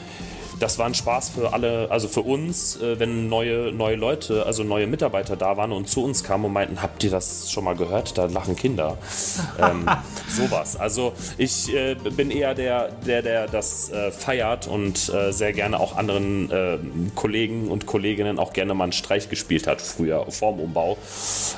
das 0.63 0.79
war 0.79 0.87
ein 0.87 0.95
Spaß 0.95 1.31
für 1.31 1.53
alle, 1.53 1.91
also 1.91 2.07
für 2.07 2.21
uns, 2.21 2.81
äh, 2.81 2.99
wenn 3.01 3.29
neue, 3.29 3.73
neue 3.73 3.97
Leute, 3.97 4.47
also 4.47 4.63
neue 4.63 4.87
Mitarbeiter 4.87 5.35
da 5.35 5.57
waren 5.57 5.73
und 5.73 5.89
zu 5.89 6.05
uns 6.05 6.23
kamen 6.23 6.45
und 6.45 6.53
meinten, 6.53 6.81
habt 6.81 7.03
ihr 7.03 7.11
das 7.11 7.51
schon 7.51 7.65
mal 7.65 7.75
gehört? 7.75 8.17
Da 8.17 8.27
lachen 8.27 8.55
Kinder. 8.55 8.97
ähm, 9.59 9.87
sowas. 10.29 10.77
Also 10.77 11.15
ich 11.37 11.75
äh, 11.75 11.95
bin 11.95 12.31
eher 12.31 12.55
der, 12.55 12.93
der, 13.07 13.23
der 13.23 13.49
das 13.49 13.91
äh, 13.91 14.13
feiert 14.13 14.69
und 14.69 15.13
äh, 15.13 15.33
sehr 15.33 15.53
gerne 15.53 15.81
auch 15.81 15.97
anderen 15.97 16.51
äh, 16.51 16.79
Kollegen 17.17 17.69
und 17.69 17.87
Kolleginnen 17.87 18.39
auch 18.39 18.53
gerne 18.53 18.75
mal 18.75 18.85
einen 18.85 18.93
Streich 18.93 19.29
gespielt 19.29 19.67
hat, 19.67 19.83
früher 19.83 20.31
vorm 20.31 20.61
Umbau. 20.61 20.97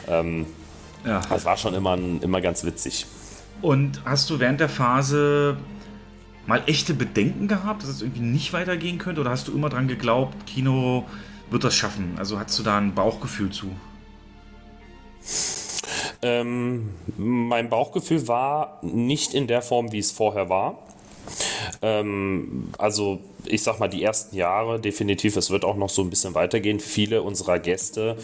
Ähm, 0.09 0.47
ja. 1.05 1.21
Das 1.29 1.45
war 1.45 1.59
schon 1.59 1.75
immer, 1.75 1.99
immer 2.23 2.41
ganz 2.41 2.65
witzig. 2.65 3.07
Und 3.61 4.01
hast 4.05 4.31
du 4.31 4.41
während 4.41 4.61
der 4.61 4.69
Phase 4.69 5.57
mal 6.47 6.63
echte 6.67 6.95
Bedenken 6.95 7.49
gehabt, 7.49 7.83
dass 7.83 7.91
es 7.91 8.03
irgendwie 8.03 8.23
nicht 8.23 8.53
weitergehen 8.53 8.99
könnte? 8.99 9.21
Oder 9.21 9.31
hast 9.31 9.49
du 9.49 9.53
immer 9.53 9.69
dran 9.69 9.89
geglaubt, 9.89 10.47
Kino 10.47 11.05
wird 11.51 11.65
das 11.65 11.75
schaffen? 11.75 12.15
Also 12.17 12.39
hast 12.39 12.59
du 12.59 12.63
da 12.63 12.79
ein 12.79 12.95
Bauchgefühl 12.95 13.51
zu? 13.51 13.71
Ähm, 16.23 16.91
mein 17.17 17.69
Bauchgefühl 17.69 18.27
war 18.29 18.79
nicht 18.83 19.35
in 19.35 19.47
der 19.47 19.63
Form, 19.63 19.93
wie 19.93 19.99
es 19.99 20.11
vorher 20.13 20.49
war. 20.49 20.79
Ähm, 21.83 22.69
also 22.79 23.21
ich 23.47 23.63
sag 23.63 23.79
mal, 23.79 23.89
die 23.89 24.03
ersten 24.03 24.37
Jahre 24.37 24.81
definitiv, 24.81 25.37
es 25.37 25.51
wird 25.51 25.65
auch 25.65 25.77
noch 25.77 25.91
so 25.91 26.03
ein 26.03 26.11
bisschen 26.11 26.35
weitergehen. 26.35 26.81
Viele 26.81 27.23
unserer 27.23 27.59
Gäste, 27.59 28.17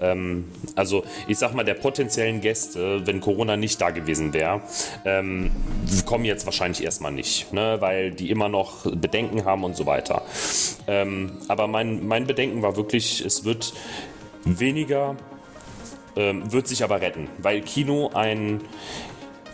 ähm, 0.00 0.44
also 0.76 1.04
ich 1.28 1.38
sag 1.38 1.54
mal, 1.54 1.64
der 1.64 1.74
potenziellen 1.74 2.40
Gäste, 2.40 3.06
wenn 3.06 3.20
Corona 3.20 3.56
nicht 3.56 3.80
da 3.80 3.90
gewesen 3.90 4.32
wäre, 4.32 4.62
ähm, 5.04 5.50
kommen 6.06 6.24
jetzt 6.24 6.46
wahrscheinlich 6.46 6.82
erstmal 6.82 7.12
nicht, 7.12 7.52
ne, 7.52 7.76
weil 7.80 8.12
die 8.12 8.30
immer 8.30 8.48
noch 8.48 8.84
Bedenken 8.84 9.44
haben 9.44 9.64
und 9.64 9.76
so 9.76 9.86
weiter. 9.86 10.22
Ähm, 10.86 11.32
aber 11.48 11.66
mein, 11.66 12.06
mein 12.06 12.26
Bedenken 12.26 12.62
war 12.62 12.76
wirklich, 12.76 13.24
es 13.24 13.44
wird 13.44 13.74
weniger, 14.44 15.16
ähm, 16.16 16.52
wird 16.52 16.68
sich 16.68 16.82
aber 16.82 17.00
retten, 17.00 17.28
weil 17.38 17.60
Kino 17.62 18.10
ein 18.12 18.60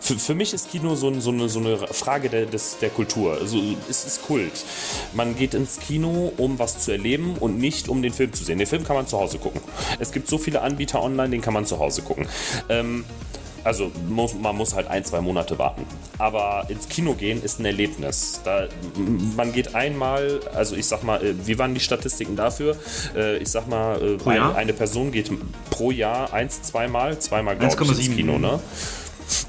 für, 0.01 0.19
für 0.19 0.35
mich 0.35 0.53
ist 0.55 0.71
Kino 0.71 0.95
so, 0.95 1.13
so, 1.21 1.31
eine, 1.31 1.49
so 1.49 1.61
eine 1.61 1.77
Frage 1.77 2.29
der, 2.29 2.47
des, 2.47 2.79
der 2.79 2.91
Kultur. 2.91 3.39
Also, 3.41 3.59
es 3.89 4.05
ist 4.05 4.27
Kult. 4.27 4.65
Man 5.13 5.37
geht 5.37 5.55
ins 5.55 5.79
Kino, 5.81 6.33
um 6.37 6.59
was 6.59 6.81
zu 6.81 6.93
erleben 6.93 7.37
und 7.39 7.59
nicht 7.59 7.89
um 7.89 8.03
den 8.03 8.13
Film 8.13 8.33
zu 8.33 8.45
sehen. 8.45 8.59
Den 8.59 8.67
Film 8.67 8.85
kann 8.85 8.97
man 8.97 9.07
zu 9.07 9.19
Hause 9.19 9.39
gucken. 9.39 9.61
Es 9.99 10.13
gibt 10.13 10.29
so 10.29 10.39
viele 10.39 10.63
Anbieter 10.63 11.03
online, 11.03 11.31
den 11.31 11.41
kann 11.41 11.55
man 11.55 11.67
zu 11.67 11.79
Hause 11.79 12.03
gucken. 12.03 12.27
Ähm, 12.69 13.05
also 13.65 13.91
muss, 14.09 14.35
man 14.35 14.57
muss 14.57 14.75
halt 14.75 14.89
ein, 14.89 15.05
zwei 15.05 15.21
Monate 15.21 15.59
warten. 15.59 15.85
Aber 16.17 16.65
ins 16.69 16.89
Kino 16.89 17.15
gehen 17.15 17.43
ist 17.43 17.61
ein 17.61 17.67
Erlebnis. 17.67 18.41
Da, 18.45 18.69
man 19.37 19.53
geht 19.53 19.75
einmal, 19.75 20.41
also 20.55 20.77
ich 20.77 20.87
sag 20.87 21.03
mal, 21.03 21.23
äh, 21.23 21.35
wie 21.47 21.59
waren 21.59 21.75
die 21.75 21.81
Statistiken 21.81 22.37
dafür? 22.37 22.77
Äh, 23.15 23.37
ich 23.39 23.51
sag 23.51 23.69
mal, 23.69 24.01
äh, 24.01 24.29
eine, 24.29 24.55
eine, 24.55 24.73
Person 24.73 25.13
geht 25.13 25.31
pro 25.71 25.91
Jahr 25.91 26.33
eins, 26.33 26.63
zweimal, 26.63 27.19
zweimal 27.19 27.57
glaube 27.57 27.75
ich 27.85 28.07
ins 28.07 28.17
Kino, 28.17 28.39
ne? 28.39 28.61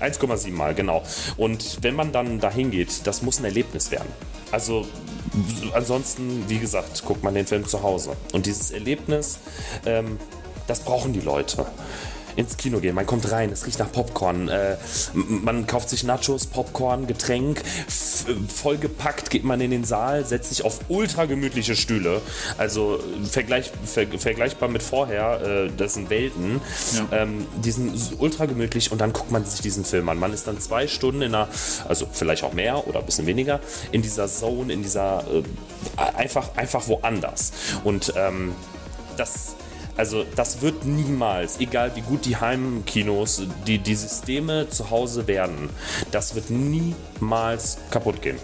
1,7 0.02 0.52
Mal, 0.52 0.76
genau. 0.76 1.04
Und 1.38 1.80
wenn 1.82 1.96
man 1.96 2.12
dann 2.12 2.40
dahin 2.40 2.72
geht, 2.72 3.06
das 3.08 3.22
muss 3.22 3.40
ein 3.40 3.46
Erlebnis 3.46 3.92
werden. 3.92 4.10
Also 4.52 4.86
ansonsten, 5.74 6.46
wie 6.48 6.60
gesagt, 6.60 7.04
guckt 7.06 7.24
man 7.24 7.34
den 7.34 7.46
Film 7.46 7.66
zu 7.66 7.84
Hause. 7.84 8.16
Und 8.34 8.46
dieses 8.46 8.72
Erlebnis, 8.72 9.40
ähm, 9.86 10.18
das 10.68 10.82
brauchen 10.82 11.14
die 11.14 11.22
Leute 11.22 11.66
ins 12.40 12.56
Kino 12.56 12.80
gehen. 12.80 12.96
Man 12.96 13.06
kommt 13.06 13.30
rein, 13.32 13.52
es 13.52 13.68
riecht 13.68 13.80
nach 13.80 13.92
Popcorn. 13.92 14.48
Äh, 14.48 14.78
man 15.14 15.68
kauft 15.68 15.90
sich 15.90 16.04
Nachos, 16.06 16.46
Popcorn, 16.48 17.06
Getränk. 17.06 17.62
Vollgepackt 18.48 19.30
geht 19.30 19.44
man 19.44 19.60
in 19.60 19.72
den 19.72 19.84
Saal, 19.84 20.26
setzt 20.26 20.50
sich 20.50 20.64
auf 20.64 20.80
ultra 20.88 21.26
gemütliche 21.26 21.76
Stühle. 21.76 22.22
Also 22.58 23.00
vergleich, 23.30 23.72
ver, 23.84 24.08
vergleichbar 24.08 24.70
mit 24.70 24.82
vorher, 24.82 25.42
äh, 25.42 25.70
das 25.76 25.96
sind 25.96 26.10
Welten. 26.10 26.62
Ja. 26.94 27.24
Ähm, 27.24 27.46
die 27.64 27.72
sind 27.72 27.92
ultra 28.20 28.46
gemütlich 28.46 28.92
und 28.92 29.02
dann 29.02 29.12
guckt 29.12 29.32
man 29.32 29.44
sich 29.44 29.60
diesen 29.60 29.84
Film 29.84 30.08
an. 30.08 30.18
Man 30.18 30.32
ist 30.32 30.48
dann 30.48 30.60
zwei 30.62 30.88
Stunden 30.88 31.22
in 31.22 31.36
einer, 31.36 31.50
also 31.90 32.08
vielleicht 32.10 32.44
auch 32.44 32.54
mehr 32.54 32.88
oder 32.88 33.00
ein 33.00 33.06
bisschen 33.06 33.28
weniger, 33.28 33.60
in 33.92 34.02
dieser 34.02 34.30
Zone, 34.30 34.72
in 34.72 34.82
dieser, 34.82 35.26
äh, 35.30 36.18
einfach, 36.18 36.56
einfach 36.56 36.88
woanders. 36.88 37.52
Und 37.84 38.14
ähm, 38.16 38.56
das 39.18 39.56
also 40.00 40.26
das 40.38 40.62
wird 40.62 40.86
niemals, 40.86 41.60
egal 41.60 41.92
wie 41.96 42.00
gut 42.00 42.24
die 42.24 42.38
Heimkinos, 42.38 43.44
die, 43.68 43.80
die 43.80 43.96
Systeme 43.96 44.70
zu 44.70 44.92
Hause 44.92 45.28
werden, 45.28 45.70
das 46.12 46.36
wird 46.36 46.50
niemals 46.50 47.80
kaputt 47.92 48.22
gehen. 48.22 48.38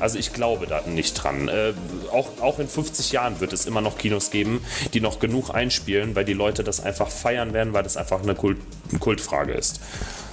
Also 0.00 0.18
ich 0.18 0.32
glaube 0.32 0.66
da 0.66 0.80
nicht 0.80 1.14
dran. 1.14 1.46
Äh, 1.46 1.74
auch, 2.10 2.28
auch 2.40 2.58
in 2.58 2.66
50 2.66 3.12
Jahren 3.12 3.38
wird 3.38 3.52
es 3.52 3.66
immer 3.66 3.80
noch 3.80 3.98
Kinos 3.98 4.32
geben, 4.32 4.64
die 4.94 5.00
noch 5.00 5.20
genug 5.20 5.54
einspielen, 5.54 6.16
weil 6.16 6.24
die 6.24 6.32
Leute 6.32 6.64
das 6.64 6.80
einfach 6.80 7.08
feiern 7.08 7.52
werden, 7.52 7.72
weil 7.72 7.84
das 7.84 7.96
einfach 7.96 8.20
eine, 8.24 8.34
Kult, 8.34 8.58
eine 8.90 8.98
Kultfrage 8.98 9.52
ist. 9.52 9.80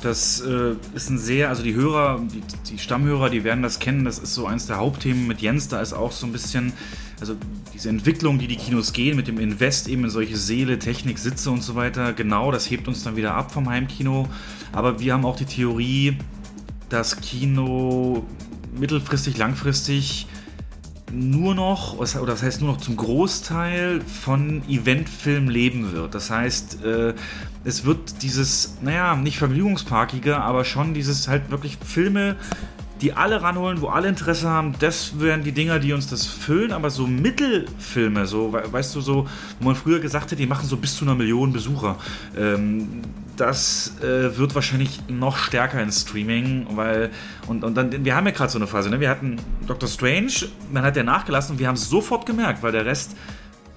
Das 0.01 0.41
äh, 0.41 0.73
ist 0.95 1.09
ein 1.11 1.19
sehr, 1.19 1.49
also 1.49 1.61
die 1.61 1.75
Hörer, 1.75 2.19
die, 2.19 2.41
die, 2.71 2.79
Stammhörer, 2.79 3.29
die 3.29 3.43
werden 3.43 3.61
das 3.61 3.77
kennen. 3.77 4.05
Das 4.05 4.17
ist 4.17 4.33
so 4.33 4.47
eins 4.47 4.65
der 4.65 4.77
Hauptthemen 4.77 5.27
mit 5.27 5.39
Jens. 5.39 5.67
Da 5.67 5.81
ist 5.81 5.93
auch 5.93 6.11
so 6.11 6.25
ein 6.25 6.31
bisschen, 6.31 6.73
also 7.23 7.37
diese 7.73 7.87
Entwicklung, 7.87 8.37
die 8.37 8.47
die 8.47 8.57
Kinos 8.57 8.91
gehen, 8.91 9.15
mit 9.15 9.29
dem 9.29 9.39
Invest 9.39 9.87
eben 9.87 10.03
in 10.03 10.09
solche 10.09 10.35
Seele, 10.35 10.77
Technik, 10.77 11.17
Sitze 11.17 11.51
und 11.51 11.63
so 11.63 11.73
weiter. 11.73 12.11
Genau, 12.11 12.51
das 12.51 12.69
hebt 12.69 12.85
uns 12.89 13.01
dann 13.03 13.15
wieder 13.15 13.33
ab 13.33 13.53
vom 13.53 13.69
Heimkino. 13.69 14.27
Aber 14.73 14.99
wir 14.99 15.13
haben 15.13 15.23
auch 15.23 15.37
die 15.37 15.45
Theorie, 15.45 16.17
dass 16.89 17.21
Kino 17.21 18.25
mittelfristig, 18.77 19.37
langfristig 19.37 20.27
nur 21.13 21.55
noch, 21.55 21.97
oder 21.97 22.25
das 22.25 22.43
heißt 22.43 22.59
nur 22.59 22.73
noch 22.73 22.81
zum 22.81 22.97
Großteil 22.97 24.01
von 24.01 24.61
Eventfilm 24.67 25.47
leben 25.47 25.93
wird. 25.93 26.15
Das 26.15 26.29
heißt, 26.29 26.83
äh, 26.83 27.13
es 27.63 27.85
wird 27.85 28.21
dieses, 28.21 28.79
naja, 28.81 29.15
nicht 29.15 29.37
vergnügungsparkige, 29.37 30.41
aber 30.41 30.65
schon 30.65 30.93
dieses 30.93 31.29
halt 31.29 31.51
wirklich 31.51 31.77
Filme, 31.85 32.35
die 33.03 33.11
alle 33.11 33.41
ranholen, 33.41 33.81
wo 33.81 33.89
alle 33.89 34.07
Interesse 34.07 34.49
haben, 34.49 34.75
das 34.79 35.19
wären 35.19 35.43
die 35.43 35.51
Dinger, 35.51 35.77
die 35.77 35.91
uns 35.91 36.07
das 36.07 36.25
füllen, 36.25 36.71
aber 36.71 36.89
so 36.89 37.05
Mittelfilme, 37.05 38.25
so, 38.25 38.53
weißt 38.53 38.95
du, 38.95 39.01
so, 39.01 39.27
wo 39.59 39.65
man 39.65 39.75
früher 39.75 39.99
gesagt 39.99 40.31
hat, 40.31 40.39
die 40.39 40.47
machen 40.47 40.65
so 40.65 40.77
bis 40.77 40.95
zu 40.95 41.03
einer 41.03 41.13
Million 41.13 41.51
Besucher. 41.51 41.97
Ähm, 42.37 43.01
das 43.35 43.95
äh, 44.01 44.37
wird 44.37 44.55
wahrscheinlich 44.55 45.01
noch 45.09 45.35
stärker 45.35 45.81
in 45.81 45.91
Streaming, 45.91 46.67
weil 46.75 47.11
und, 47.47 47.65
und 47.65 47.75
dann 47.75 48.05
wir 48.05 48.15
haben 48.15 48.25
ja 48.25 48.31
gerade 48.31 48.51
so 48.51 48.59
eine 48.59 48.67
Phase, 48.67 48.89
ne? 48.89 48.99
Wir 48.99 49.09
hatten 49.09 49.37
Doctor 49.67 49.89
Strange, 49.89 50.31
dann 50.71 50.83
hat 50.83 50.95
der 50.95 51.03
nachgelassen 51.03 51.53
und 51.53 51.59
wir 51.59 51.67
haben 51.67 51.75
es 51.75 51.89
sofort 51.89 52.25
gemerkt, 52.25 52.63
weil 52.63 52.71
der 52.71 52.85
Rest 52.85 53.17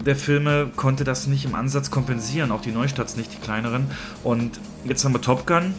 der 0.05 0.15
Filme 0.15 0.71
konnte 0.77 1.05
das 1.05 1.27
nicht 1.27 1.47
im 1.47 1.55
Ansatz 1.55 1.91
kompensieren, 1.91 2.53
auch 2.53 2.61
die 2.61 2.71
Neustarts 2.71 3.17
nicht, 3.17 3.33
die 3.33 3.39
kleineren. 3.39 3.87
Und 4.23 4.61
jetzt 4.85 5.05
haben 5.05 5.15
wir 5.15 5.23
Top 5.23 5.47
Gun. 5.47 5.75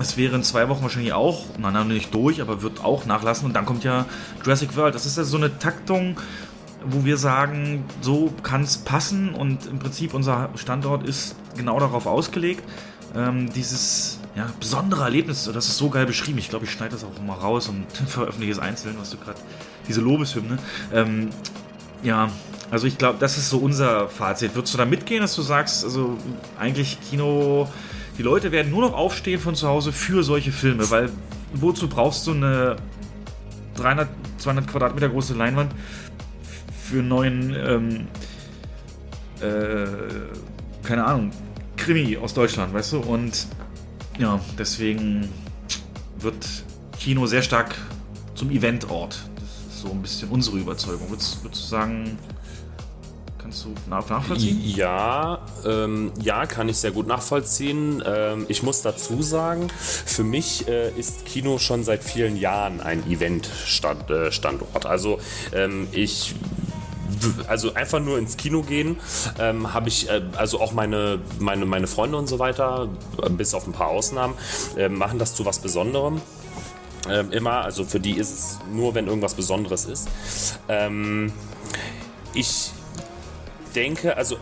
Es 0.00 0.16
wäre 0.16 0.34
in 0.34 0.42
zwei 0.42 0.68
Wochen 0.68 0.82
wahrscheinlich 0.82 1.12
auch, 1.12 1.44
nein, 1.58 1.74
nein, 1.74 1.88
nicht 1.88 2.14
durch, 2.14 2.40
aber 2.40 2.62
wird 2.62 2.82
auch 2.82 3.04
nachlassen. 3.04 3.44
Und 3.46 3.52
dann 3.54 3.66
kommt 3.66 3.84
ja 3.84 4.06
Jurassic 4.42 4.74
World. 4.76 4.94
Das 4.94 5.04
ist 5.04 5.18
ja 5.18 5.24
so 5.24 5.36
eine 5.36 5.58
Taktung, 5.58 6.18
wo 6.84 7.04
wir 7.04 7.18
sagen, 7.18 7.84
so 8.00 8.32
kann 8.42 8.62
es 8.62 8.78
passen 8.78 9.34
und 9.34 9.66
im 9.66 9.78
Prinzip 9.78 10.14
unser 10.14 10.48
Standort 10.56 11.06
ist 11.06 11.36
genau 11.56 11.78
darauf 11.78 12.06
ausgelegt. 12.06 12.64
Ähm, 13.14 13.52
dieses 13.52 14.18
ja, 14.36 14.48
besondere 14.58 15.02
Erlebnis, 15.04 15.50
das 15.52 15.68
ist 15.68 15.76
so 15.76 15.90
geil 15.90 16.06
beschrieben. 16.06 16.38
Ich 16.38 16.48
glaube, 16.48 16.64
ich 16.64 16.70
schneide 16.70 16.92
das 16.92 17.04
auch 17.04 17.20
mal 17.22 17.34
raus 17.34 17.68
und 17.68 17.86
veröffentliche 18.06 18.52
es 18.52 18.58
einzeln, 18.58 18.96
was 18.98 19.10
du 19.10 19.18
gerade, 19.18 19.38
diese 19.86 20.00
Lobeshymne. 20.00 20.58
Ähm, 20.94 21.30
ja, 22.02 22.30
also 22.70 22.86
ich 22.86 22.96
glaube, 22.96 23.18
das 23.18 23.36
ist 23.36 23.50
so 23.50 23.58
unser 23.58 24.08
Fazit. 24.08 24.54
Würdest 24.54 24.72
du 24.72 24.78
da 24.78 24.84
mitgehen, 24.84 25.20
dass 25.20 25.34
du 25.34 25.42
sagst, 25.42 25.84
also 25.84 26.16
eigentlich 26.58 26.98
Kino, 27.10 27.68
die 28.20 28.24
Leute 28.24 28.52
werden 28.52 28.70
nur 28.70 28.82
noch 28.82 28.92
aufstehen 28.92 29.40
von 29.40 29.54
zu 29.54 29.66
Hause 29.66 29.92
für 29.92 30.22
solche 30.22 30.52
Filme, 30.52 30.90
weil 30.90 31.08
wozu 31.54 31.88
brauchst 31.88 32.26
du 32.26 32.32
eine 32.32 32.76
300, 33.76 34.10
200 34.36 34.66
Quadratmeter 34.68 35.08
große 35.08 35.32
Leinwand 35.32 35.74
für 36.84 36.98
einen 36.98 37.08
neuen, 37.08 37.56
ähm, 37.56 38.08
äh, 39.40 39.86
keine 40.86 41.06
Ahnung, 41.06 41.30
Krimi 41.78 42.18
aus 42.18 42.34
Deutschland, 42.34 42.74
weißt 42.74 42.92
du? 42.92 42.98
Und 42.98 43.46
ja, 44.18 44.38
deswegen 44.58 45.30
wird 46.18 46.46
Kino 46.98 47.24
sehr 47.24 47.40
stark 47.40 47.74
zum 48.34 48.50
Eventort. 48.50 49.18
Das 49.36 49.74
ist 49.74 49.80
so 49.80 49.92
ein 49.92 50.02
bisschen 50.02 50.28
unsere 50.28 50.58
Überzeugung. 50.58 51.08
Würdest, 51.08 51.38
du 51.42 51.48
sagen, 51.54 52.18
kannst 53.50 53.64
du 53.64 53.74
nachvollziehen? 53.90 54.60
Ja, 54.62 55.40
ähm, 55.66 56.12
ja, 56.22 56.46
kann 56.46 56.68
ich 56.68 56.76
sehr 56.76 56.92
gut 56.92 57.08
nachvollziehen. 57.08 58.00
Ähm, 58.06 58.46
ich 58.48 58.62
muss 58.62 58.82
dazu 58.82 59.22
sagen, 59.22 59.68
für 59.76 60.22
mich 60.22 60.68
äh, 60.68 60.90
ist 60.92 61.24
Kino 61.24 61.58
schon 61.58 61.82
seit 61.82 62.04
vielen 62.04 62.36
Jahren 62.36 62.80
ein 62.80 63.04
Event-Standort. 63.10 64.84
Äh, 64.84 64.88
also 64.88 65.18
ähm, 65.52 65.88
ich 65.90 66.34
also 67.48 67.74
einfach 67.74 67.98
nur 68.00 68.18
ins 68.18 68.36
Kino 68.36 68.62
gehen, 68.62 68.96
ähm, 69.38 69.74
habe 69.74 69.88
ich, 69.88 70.08
äh, 70.08 70.22
also 70.36 70.60
auch 70.60 70.72
meine, 70.72 71.18
meine, 71.40 71.66
meine 71.66 71.88
Freunde 71.88 72.16
und 72.16 72.28
so 72.28 72.38
weiter, 72.38 72.88
bis 73.30 73.52
auf 73.52 73.66
ein 73.66 73.72
paar 73.72 73.88
Ausnahmen, 73.88 74.34
äh, 74.76 74.88
machen 74.88 75.18
das 75.18 75.34
zu 75.34 75.44
was 75.44 75.58
Besonderem. 75.58 76.22
Ähm, 77.10 77.32
immer, 77.32 77.62
also 77.62 77.84
für 77.84 77.98
die 77.98 78.12
ist 78.12 78.30
es 78.30 78.58
nur, 78.72 78.94
wenn 78.94 79.08
irgendwas 79.08 79.34
Besonderes 79.34 79.86
ist. 79.86 80.08
Ähm, 80.68 81.32
ich 82.32 82.72
denke, 83.74 84.16
also 84.16 84.36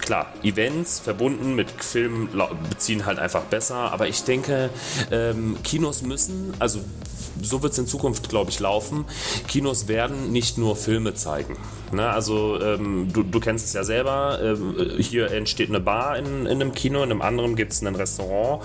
klar, 0.00 0.32
Events 0.42 0.98
verbunden 0.98 1.54
mit 1.54 1.70
Filmen 1.70 2.28
beziehen 2.68 3.06
halt 3.06 3.18
einfach 3.18 3.42
besser, 3.42 3.92
aber 3.92 4.08
ich 4.08 4.24
denke, 4.24 4.70
ähm, 5.10 5.56
Kinos 5.62 6.02
müssen, 6.02 6.54
also 6.58 6.80
so 7.42 7.62
wird 7.62 7.72
es 7.72 7.78
in 7.78 7.86
Zukunft, 7.86 8.28
glaube 8.28 8.50
ich, 8.50 8.60
laufen. 8.60 9.04
Kinos 9.48 9.88
werden 9.88 10.32
nicht 10.32 10.58
nur 10.58 10.76
Filme 10.76 11.14
zeigen. 11.14 11.56
Ne? 11.92 12.08
Also 12.08 12.60
ähm, 12.60 13.12
du, 13.12 13.22
du, 13.22 13.40
kennst 13.40 13.66
es 13.66 13.72
ja 13.72 13.84
selber. 13.84 14.38
Ähm, 14.42 14.76
hier 14.98 15.30
entsteht 15.30 15.68
eine 15.68 15.80
Bar 15.80 16.18
in, 16.18 16.46
in 16.46 16.60
einem 16.60 16.72
Kino, 16.72 17.02
in 17.02 17.10
einem 17.10 17.22
anderen 17.22 17.56
gibt 17.56 17.72
es 17.72 17.82
ein 17.82 17.94
Restaurant 17.94 18.62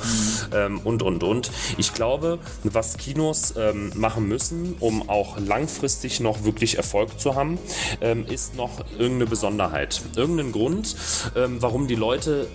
ähm, 0.54 0.80
und, 0.84 1.02
und, 1.02 1.24
und. 1.24 1.52
Ich 1.78 1.94
glaube, 1.94 2.40
was 2.64 2.98
Kinos 2.98 3.54
ähm, 3.58 3.92
machen 3.96 4.28
müssen, 4.28 4.76
um 4.80 5.10
auch 5.10 5.38
langfristig 5.40 6.20
noch 6.20 6.44
wirklich 6.44 6.78
Erfolg 6.78 7.20
zu 7.20 7.36
haben, 7.36 7.58
ähm, 8.02 8.26
ist 8.28 8.56
noch 8.56 8.72
irgendeine 8.98 9.28
Besonderheit. 9.28 10.02
Irgendeinen 10.16 10.52
Grund, 10.52 10.96
ähm, 11.36 11.58
warum 11.62 11.88
die 11.88 11.96
Leute 11.96 12.48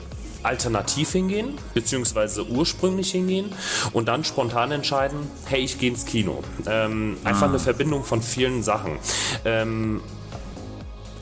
alternativ 0.42 1.12
hingehen, 1.12 1.58
beziehungsweise 1.74 2.46
ursprünglich 2.46 3.12
hingehen 3.12 3.52
und 3.92 4.08
dann 4.08 4.24
spontan 4.24 4.72
entscheiden, 4.72 5.18
hey, 5.46 5.60
ich 5.60 5.78
gehe 5.78 5.90
ins 5.90 6.06
Kino. 6.06 6.42
Ähm, 6.66 7.16
einfach 7.24 7.46
ah. 7.46 7.50
eine 7.50 7.58
Verbindung 7.58 8.04
von 8.04 8.22
vielen 8.22 8.62
Sachen. 8.62 8.98
Ähm, 9.44 10.00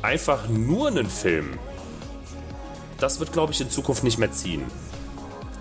einfach 0.03 0.49
nur 0.49 0.89
einen 0.89 1.09
Film, 1.09 1.59
das 2.99 3.21
wird, 3.21 3.33
glaube 3.33 3.53
ich, 3.53 3.61
in 3.61 3.71
Zukunft 3.71 4.05
nicht 4.05 4.19
mehr 4.19 4.33
ziehen. 4.33 4.65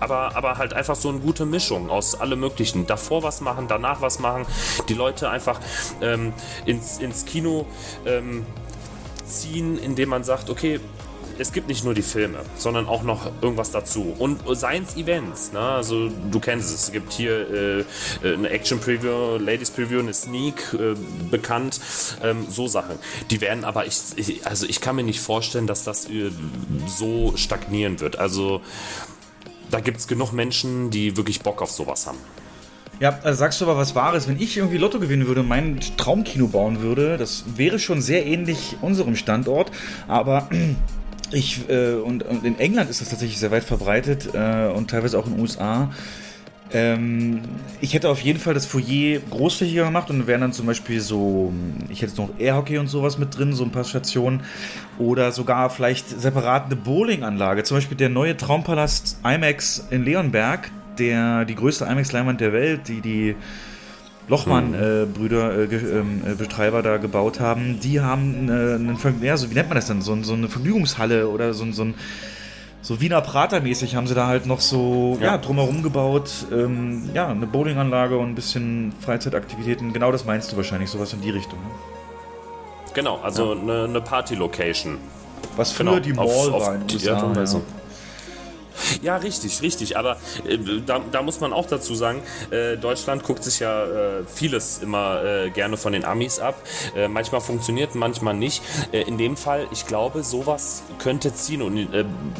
Aber, 0.00 0.36
aber 0.36 0.58
halt 0.58 0.74
einfach 0.74 0.94
so 0.94 1.08
eine 1.08 1.18
gute 1.18 1.44
Mischung 1.44 1.90
aus 1.90 2.20
allem 2.20 2.40
Möglichen. 2.40 2.86
Davor 2.86 3.22
was 3.24 3.40
machen, 3.40 3.66
danach 3.68 4.00
was 4.00 4.20
machen. 4.20 4.46
Die 4.88 4.94
Leute 4.94 5.28
einfach 5.28 5.60
ähm, 6.00 6.32
ins, 6.66 6.98
ins 6.98 7.24
Kino 7.24 7.66
ähm, 8.06 8.46
ziehen, 9.24 9.76
indem 9.76 10.10
man 10.10 10.22
sagt, 10.22 10.50
okay, 10.50 10.80
es 11.38 11.52
gibt 11.52 11.68
nicht 11.68 11.84
nur 11.84 11.94
die 11.94 12.02
Filme, 12.02 12.38
sondern 12.56 12.86
auch 12.86 13.02
noch 13.02 13.30
irgendwas 13.40 13.70
dazu. 13.70 14.14
Und 14.18 14.40
Science 14.56 14.96
Events, 14.96 15.52
ne? 15.52 15.60
also 15.60 16.08
du 16.08 16.40
kennst 16.40 16.74
es. 16.74 16.88
Es 16.88 16.92
gibt 16.92 17.12
hier 17.12 17.84
äh, 18.22 18.34
eine 18.34 18.50
Action 18.50 18.80
Preview, 18.80 19.36
Ladies 19.38 19.70
Preview, 19.70 20.00
eine 20.00 20.14
Sneak 20.14 20.74
äh, 20.74 20.94
bekannt, 21.30 21.80
ähm, 22.22 22.46
so 22.48 22.66
Sachen. 22.66 22.98
Die 23.30 23.40
werden 23.40 23.64
aber, 23.64 23.86
ich, 23.86 23.98
ich, 24.16 24.46
also 24.46 24.66
ich 24.66 24.80
kann 24.80 24.96
mir 24.96 25.04
nicht 25.04 25.20
vorstellen, 25.20 25.66
dass 25.66 25.84
das 25.84 26.08
äh, 26.10 26.30
so 26.86 27.36
stagnieren 27.36 28.00
wird. 28.00 28.18
Also 28.18 28.60
da 29.70 29.80
gibt 29.80 29.98
es 29.98 30.08
genug 30.08 30.32
Menschen, 30.32 30.90
die 30.90 31.16
wirklich 31.16 31.42
Bock 31.42 31.62
auf 31.62 31.70
sowas 31.70 32.06
haben. 32.06 32.18
Ja, 33.00 33.20
also 33.22 33.38
sagst 33.38 33.60
du 33.60 33.64
aber 33.66 33.76
was 33.76 33.94
Wahres. 33.94 34.26
Wenn 34.26 34.40
ich 34.40 34.56
irgendwie 34.56 34.76
Lotto 34.76 34.98
gewinnen 34.98 35.28
würde 35.28 35.42
und 35.42 35.48
mein 35.48 35.78
Traumkino 35.96 36.48
bauen 36.48 36.80
würde, 36.80 37.16
das 37.16 37.44
wäre 37.54 37.78
schon 37.78 38.00
sehr 38.00 38.26
ähnlich 38.26 38.76
unserem 38.80 39.14
Standort, 39.14 39.70
aber 40.08 40.48
ich, 41.32 41.68
äh, 41.68 41.94
und, 41.94 42.22
und, 42.22 42.44
in 42.44 42.58
England 42.58 42.90
ist 42.90 43.00
das 43.00 43.10
tatsächlich 43.10 43.38
sehr 43.38 43.50
weit 43.50 43.64
verbreitet 43.64 44.30
äh, 44.34 44.68
und 44.68 44.90
teilweise 44.90 45.18
auch 45.18 45.26
in 45.26 45.32
den 45.32 45.40
USA. 45.40 45.90
Ähm, 46.70 47.40
ich 47.80 47.94
hätte 47.94 48.10
auf 48.10 48.20
jeden 48.20 48.38
Fall 48.38 48.52
das 48.52 48.66
Foyer 48.66 49.20
großflächiger 49.30 49.84
gemacht 49.84 50.10
und 50.10 50.26
wären 50.26 50.42
dann 50.42 50.52
zum 50.52 50.66
Beispiel 50.66 51.00
so, 51.00 51.52
ich 51.88 52.02
hätte 52.02 52.16
noch 52.16 52.30
Airhockey 52.38 52.78
und 52.78 52.88
sowas 52.88 53.18
mit 53.18 53.36
drin, 53.36 53.52
so 53.54 53.64
ein 53.64 53.70
paar 53.70 53.84
Stationen. 53.84 54.40
Oder 54.98 55.32
sogar 55.32 55.70
vielleicht 55.70 56.08
separat 56.08 56.66
eine 56.66 56.76
Bowlinganlage. 56.76 57.62
Zum 57.62 57.78
Beispiel 57.78 57.96
der 57.96 58.10
neue 58.10 58.36
Traumpalast 58.36 59.18
IMAX 59.24 59.86
in 59.90 60.04
Leonberg, 60.04 60.70
der 60.98 61.44
die 61.44 61.54
größte 61.54 61.84
IMAX-Leinwand 61.84 62.40
der 62.40 62.52
Welt, 62.52 62.88
die 62.88 63.00
die 63.00 63.36
Lochmann-Brüder, 64.28 65.54
hm. 65.54 65.70
äh, 65.70 65.74
äh, 65.74 65.98
ähm, 65.98 66.22
äh, 66.26 66.34
Betreiber 66.34 66.82
da 66.82 66.98
gebaut 66.98 67.40
haben, 67.40 67.80
die 67.80 68.00
haben 68.00 68.48
äh, 68.48 68.74
einen, 68.74 68.98
ja, 69.22 69.36
so, 69.36 69.50
wie 69.50 69.54
nennt 69.54 69.68
man 69.68 69.76
das 69.76 69.86
denn, 69.86 70.02
so, 70.02 70.22
so 70.22 70.34
eine 70.34 70.48
Vergnügungshalle 70.48 71.28
oder 71.28 71.54
so, 71.54 71.70
so 71.72 71.84
ein 71.84 71.94
so 72.80 73.00
Wiener 73.00 73.20
Prater-mäßig 73.20 73.96
haben 73.96 74.06
sie 74.06 74.14
da 74.14 74.28
halt 74.28 74.46
noch 74.46 74.60
so 74.60 75.18
ja. 75.20 75.26
ja 75.26 75.38
drumherum 75.38 75.82
gebaut. 75.82 76.30
Ähm, 76.52 77.10
ja, 77.12 77.28
eine 77.28 77.46
Bowlinganlage 77.46 78.16
und 78.16 78.30
ein 78.30 78.34
bisschen 78.34 78.92
Freizeitaktivitäten. 79.00 79.92
Genau 79.92 80.12
das 80.12 80.24
meinst 80.24 80.52
du 80.52 80.56
wahrscheinlich, 80.56 80.88
sowas 80.88 81.12
in 81.12 81.20
die 81.20 81.30
Richtung. 81.30 81.58
Ne? 81.58 81.70
Genau, 82.94 83.18
also 83.22 83.54
ja. 83.54 83.60
eine, 83.60 83.84
eine 83.84 84.00
Party-Location. 84.00 84.98
Was 85.56 85.72
früher 85.72 85.86
genau, 85.86 86.00
die 86.00 86.12
Mall 86.12 86.26
auf, 86.26 86.66
war 86.66 86.74
in 86.76 86.86
den 86.86 86.96
USA. 86.96 87.34
Ja, 87.34 87.60
ja. 89.02 89.18
Richtig, 89.18 89.62
richtig. 89.62 89.96
Aber 89.96 90.16
äh, 90.46 90.58
da, 90.86 91.00
da, 91.10 91.22
muss 91.22 91.40
man 91.40 91.52
auch 91.52 91.66
dazu 91.66 91.94
sagen, 91.94 92.22
äh, 92.50 92.76
Deutschland 92.76 93.24
guckt 93.24 93.44
sich 93.44 93.60
ja 93.60 93.84
äh, 93.84 94.24
vieles 94.26 94.78
immer 94.78 95.22
äh, 95.24 95.50
gerne 95.50 95.76
von 95.76 95.92
den 95.92 96.04
Amis 96.04 96.38
ab. 96.38 96.60
Äh, 96.96 97.08
manchmal 97.08 97.40
funktioniert, 97.40 97.94
manchmal 97.94 98.34
nicht. 98.34 98.62
Äh, 98.92 99.02
in 99.02 99.18
dem 99.18 99.36
Fall, 99.36 99.66
ich 99.72 99.86
glaube, 99.86 100.22
sowas 100.22 100.82
könnte 100.98 101.34
ziehen. 101.34 101.62
Und 101.62 101.88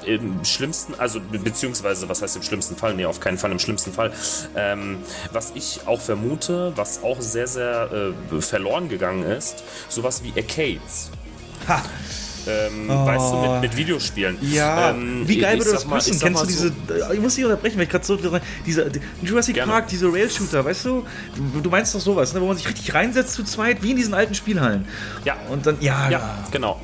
im 0.07 0.45
schlimmsten, 0.45 0.95
also 0.99 1.20
beziehungsweise, 1.20 2.09
was 2.09 2.22
heißt 2.22 2.36
im 2.36 2.43
schlimmsten 2.43 2.76
Fall? 2.76 2.95
Nee, 2.95 3.07
auf 3.07 3.20
keinen 3.20 3.39
Fall 3.39 3.53
im 3.53 3.59
schlimmsten 3.59 3.93
Fall. 3.93 4.12
Ähm, 4.57 4.99
was 5.32 5.53
ich 5.55 5.80
auch 5.86 6.01
vermute, 6.01 6.72
was 6.76 7.03
auch 7.03 7.20
sehr, 7.20 7.47
sehr 7.47 8.14
verloren 8.41 8.89
gegangen 8.89 9.24
ist, 9.24 9.64
sowas 9.89 10.22
wie 10.22 10.32
Arcades. 10.36 11.11
Ha! 11.66 11.82
Ähm, 12.49 12.88
oh. 12.88 13.07
Weißt 13.07 13.32
du, 13.32 13.36
mit, 13.36 13.61
mit 13.62 13.76
Videospielen. 13.76 14.38
Ja, 14.40 14.90
ähm, 14.90 15.22
wie 15.26 15.38
geil 15.38 15.59
würde 15.59 15.72
das 15.72 15.84
passen? 15.84 16.18
Kennst 16.18 16.42
du 16.42 16.46
diese, 16.46 16.68
so 16.68 17.12
ich 17.12 17.20
muss 17.20 17.34
dich 17.34 17.44
unterbrechen, 17.44 17.76
weil 17.76 17.84
ich 17.84 17.90
gerade 17.90 18.05
so, 18.05 18.18
diese, 18.66 18.90
Jurassic 19.22 19.55
Gerne. 19.55 19.72
Park, 19.72 19.88
diese 19.88 20.12
Rail-Shooter, 20.12 20.64
weißt 20.64 20.84
du? 20.86 21.05
du? 21.55 21.61
du? 21.61 21.70
meinst 21.70 21.94
doch 21.94 22.01
sowas, 22.01 22.32
ne? 22.32 22.40
wo 22.40 22.46
man 22.46 22.57
sich 22.57 22.68
richtig 22.68 22.94
reinsetzt 22.94 23.34
zu 23.34 23.44
zweit, 23.44 23.82
wie 23.82 23.90
in 23.90 23.96
diesen 23.96 24.14
alten 24.14 24.34
Spielhallen. 24.34 24.86
Ja. 25.24 25.36
Und 25.51 25.66
dann, 25.66 25.76
ja, 25.80 26.09
ja. 26.11 26.38
genau. 26.51 26.80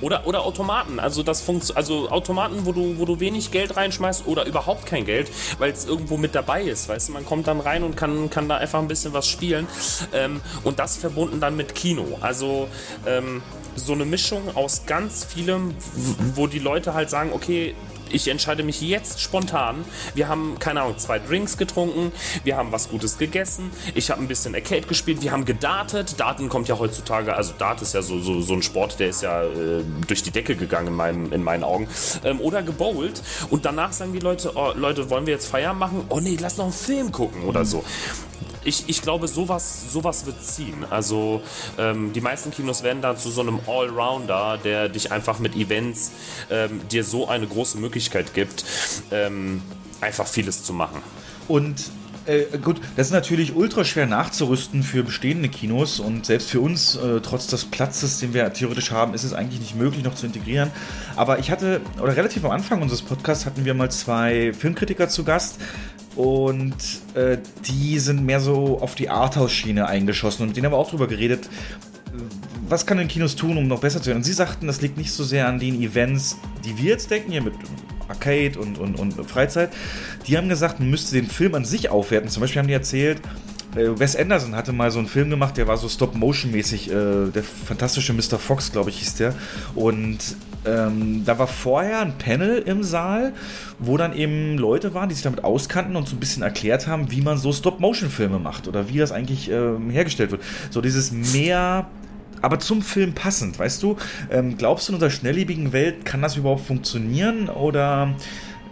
Oder, 0.00 0.26
oder 0.26 0.44
Automaten, 0.44 1.00
also 1.00 1.22
das 1.22 1.40
funkt, 1.40 1.76
also 1.76 2.08
Automaten, 2.10 2.64
wo 2.64 2.72
du, 2.72 2.98
wo 2.98 3.04
du 3.04 3.20
wenig 3.20 3.50
Geld 3.50 3.76
reinschmeißt 3.76 4.26
oder 4.26 4.46
überhaupt 4.46 4.86
kein 4.86 5.04
Geld, 5.04 5.30
weil 5.58 5.72
es 5.72 5.86
irgendwo 5.86 6.16
mit 6.16 6.34
dabei 6.34 6.62
ist, 6.62 6.88
weißt 6.88 7.08
du, 7.08 7.12
man 7.12 7.26
kommt 7.26 7.46
dann 7.46 7.60
rein 7.60 7.82
und 7.82 7.96
kann, 7.96 8.30
kann 8.30 8.48
da 8.48 8.56
einfach 8.56 8.78
ein 8.78 8.88
bisschen 8.88 9.12
was 9.12 9.26
spielen 9.26 9.66
ähm, 10.12 10.40
und 10.64 10.78
das 10.78 10.96
verbunden 10.96 11.40
dann 11.40 11.56
mit 11.56 11.74
Kino, 11.74 12.18
also 12.20 12.68
ähm, 13.06 13.42
so 13.74 13.92
eine 13.92 14.04
Mischung 14.04 14.56
aus 14.56 14.86
ganz 14.86 15.24
vielem, 15.24 15.74
wo 16.34 16.46
die 16.46 16.58
Leute 16.58 16.94
halt 16.94 17.10
sagen, 17.10 17.30
okay, 17.32 17.74
ich 18.12 18.28
entscheide 18.28 18.62
mich 18.62 18.80
jetzt 18.80 19.20
spontan. 19.20 19.84
Wir 20.14 20.28
haben, 20.28 20.58
keine 20.58 20.82
Ahnung, 20.82 20.98
zwei 20.98 21.18
Drinks 21.18 21.56
getrunken, 21.56 22.12
wir 22.44 22.56
haben 22.56 22.72
was 22.72 22.88
Gutes 22.88 23.18
gegessen, 23.18 23.70
ich 23.94 24.10
habe 24.10 24.22
ein 24.22 24.28
bisschen 24.28 24.54
Arcade 24.54 24.86
gespielt, 24.86 25.22
wir 25.22 25.32
haben 25.32 25.44
gedartet. 25.44 26.18
Daten 26.18 26.48
kommt 26.48 26.68
ja 26.68 26.78
heutzutage, 26.78 27.34
also 27.34 27.54
Dart 27.58 27.82
ist 27.82 27.94
ja 27.94 28.02
so, 28.02 28.20
so, 28.20 28.40
so 28.40 28.54
ein 28.54 28.62
Sport, 28.62 29.00
der 29.00 29.08
ist 29.08 29.22
ja 29.22 29.42
äh, 29.44 29.82
durch 30.06 30.22
die 30.22 30.30
Decke 30.30 30.56
gegangen 30.56 30.88
in, 30.88 30.94
meinem, 30.94 31.32
in 31.32 31.42
meinen 31.42 31.64
Augen. 31.64 31.88
Ähm, 32.24 32.40
oder 32.40 32.62
gebowlt 32.62 33.22
und 33.50 33.64
danach 33.64 33.92
sagen 33.92 34.12
die 34.12 34.18
Leute, 34.18 34.52
oh, 34.54 34.72
Leute, 34.74 35.10
wollen 35.10 35.26
wir 35.26 35.34
jetzt 35.34 35.48
Feier 35.48 35.74
machen? 35.74 36.04
Oh 36.08 36.20
nee, 36.20 36.36
lass 36.40 36.56
noch 36.56 36.64
einen 36.64 36.72
Film 36.72 37.12
gucken 37.12 37.44
oder 37.44 37.64
so 37.64 37.84
ich, 38.68 38.84
ich 38.86 39.02
glaube, 39.02 39.26
sowas, 39.28 39.90
sowas 39.90 40.26
wird 40.26 40.44
ziehen. 40.44 40.84
Also 40.90 41.42
ähm, 41.78 42.12
die 42.12 42.20
meisten 42.20 42.50
Kinos 42.50 42.82
werden 42.82 43.02
da 43.02 43.16
zu 43.16 43.30
so 43.30 43.40
einem 43.40 43.60
Allrounder, 43.66 44.58
der 44.62 44.88
dich 44.88 45.10
einfach 45.10 45.38
mit 45.38 45.56
Events 45.56 46.12
ähm, 46.50 46.80
dir 46.88 47.04
so 47.04 47.28
eine 47.28 47.46
große 47.46 47.78
Möglichkeit 47.78 48.34
gibt, 48.34 48.64
ähm, 49.10 49.62
einfach 50.00 50.26
vieles 50.26 50.62
zu 50.62 50.72
machen. 50.72 51.02
Und 51.48 51.90
äh, 52.26 52.58
gut, 52.58 52.78
das 52.96 53.06
ist 53.06 53.12
natürlich 53.12 53.56
ultra 53.56 53.84
schwer 53.84 54.06
nachzurüsten 54.06 54.82
für 54.82 55.02
bestehende 55.02 55.48
Kinos 55.48 55.98
und 55.98 56.26
selbst 56.26 56.50
für 56.50 56.60
uns, 56.60 56.94
äh, 56.94 57.20
trotz 57.22 57.46
des 57.46 57.64
Platzes, 57.64 58.20
den 58.20 58.34
wir 58.34 58.52
theoretisch 58.52 58.90
haben, 58.90 59.14
ist 59.14 59.24
es 59.24 59.32
eigentlich 59.32 59.60
nicht 59.60 59.76
möglich, 59.76 60.04
noch 60.04 60.14
zu 60.14 60.26
integrieren. 60.26 60.70
Aber 61.16 61.38
ich 61.38 61.50
hatte, 61.50 61.80
oder 62.02 62.14
relativ 62.14 62.44
am 62.44 62.50
Anfang 62.50 62.82
unseres 62.82 63.00
Podcasts 63.00 63.46
hatten 63.46 63.64
wir 63.64 63.72
mal 63.72 63.90
zwei 63.90 64.52
Filmkritiker 64.52 65.08
zu 65.08 65.24
Gast 65.24 65.58
und 66.18 66.74
äh, 67.14 67.38
die 67.68 68.00
sind 68.00 68.26
mehr 68.26 68.40
so 68.40 68.80
auf 68.80 68.96
die 68.96 69.08
Arthouse-Schiene 69.08 69.86
eingeschossen 69.86 70.48
und 70.48 70.56
denen 70.56 70.66
haben 70.66 70.72
wir 70.72 70.76
auch 70.76 70.90
drüber 70.90 71.06
geredet, 71.06 71.48
was 72.68 72.86
kann 72.86 72.98
den 72.98 73.06
Kinos 73.06 73.36
tun, 73.36 73.56
um 73.56 73.68
noch 73.68 73.80
besser 73.80 74.00
zu 74.02 74.08
werden? 74.08 74.18
Und 74.18 74.24
sie 74.24 74.32
sagten, 74.32 74.66
das 74.66 74.80
liegt 74.80 74.98
nicht 74.98 75.12
so 75.12 75.22
sehr 75.22 75.46
an 75.46 75.60
den 75.60 75.80
Events, 75.80 76.36
die 76.64 76.76
wir 76.76 76.90
jetzt 76.90 77.12
denken, 77.12 77.30
hier 77.30 77.42
mit 77.42 77.54
Arcade 78.08 78.58
und, 78.58 78.78
und, 78.78 78.98
und 78.98 79.30
Freizeit. 79.30 79.70
Die 80.26 80.36
haben 80.36 80.48
gesagt, 80.48 80.80
man 80.80 80.90
müsste 80.90 81.14
den 81.14 81.28
Film 81.28 81.54
an 81.54 81.64
sich 81.64 81.88
aufwerten. 81.88 82.28
Zum 82.28 82.40
Beispiel 82.40 82.60
haben 82.60 82.68
die 82.68 82.74
erzählt, 82.74 83.20
äh, 83.76 83.98
Wes 83.98 84.16
Anderson 84.16 84.56
hatte 84.56 84.72
mal 84.72 84.90
so 84.90 84.98
einen 84.98 85.08
Film 85.08 85.30
gemacht, 85.30 85.56
der 85.56 85.68
war 85.68 85.76
so 85.76 85.88
Stop-Motion-mäßig, 85.88 86.90
äh, 86.90 87.30
der 87.30 87.44
fantastische 87.44 88.12
Mr. 88.12 88.40
Fox, 88.40 88.72
glaube 88.72 88.90
ich, 88.90 88.98
hieß 88.98 89.14
der. 89.14 89.34
Und 89.76 90.18
ähm, 90.68 91.22
da 91.24 91.38
war 91.38 91.46
vorher 91.46 92.00
ein 92.00 92.18
Panel 92.18 92.58
im 92.58 92.82
Saal, 92.82 93.32
wo 93.78 93.96
dann 93.96 94.14
eben 94.14 94.58
Leute 94.58 94.94
waren, 94.94 95.08
die 95.08 95.14
sich 95.14 95.24
damit 95.24 95.44
auskannten 95.44 95.96
und 95.96 96.08
so 96.08 96.16
ein 96.16 96.20
bisschen 96.20 96.42
erklärt 96.42 96.86
haben, 96.86 97.10
wie 97.10 97.20
man 97.20 97.38
so 97.38 97.52
Stop-Motion-Filme 97.52 98.38
macht 98.38 98.68
oder 98.68 98.88
wie 98.88 98.98
das 98.98 99.12
eigentlich 99.12 99.50
ähm, 99.50 99.90
hergestellt 99.90 100.30
wird. 100.30 100.42
So 100.70 100.80
dieses 100.80 101.12
mehr 101.12 101.86
aber 102.40 102.58
zum 102.60 102.82
Film 102.82 103.14
passend, 103.14 103.58
weißt 103.58 103.82
du? 103.82 103.96
Ähm, 104.30 104.56
glaubst 104.56 104.88
du, 104.88 104.92
in 104.92 104.94
unserer 104.94 105.10
schnelllebigen 105.10 105.72
Welt 105.72 106.04
kann 106.04 106.22
das 106.22 106.36
überhaupt 106.36 106.66
funktionieren? 106.66 107.48
Oder 107.48 108.14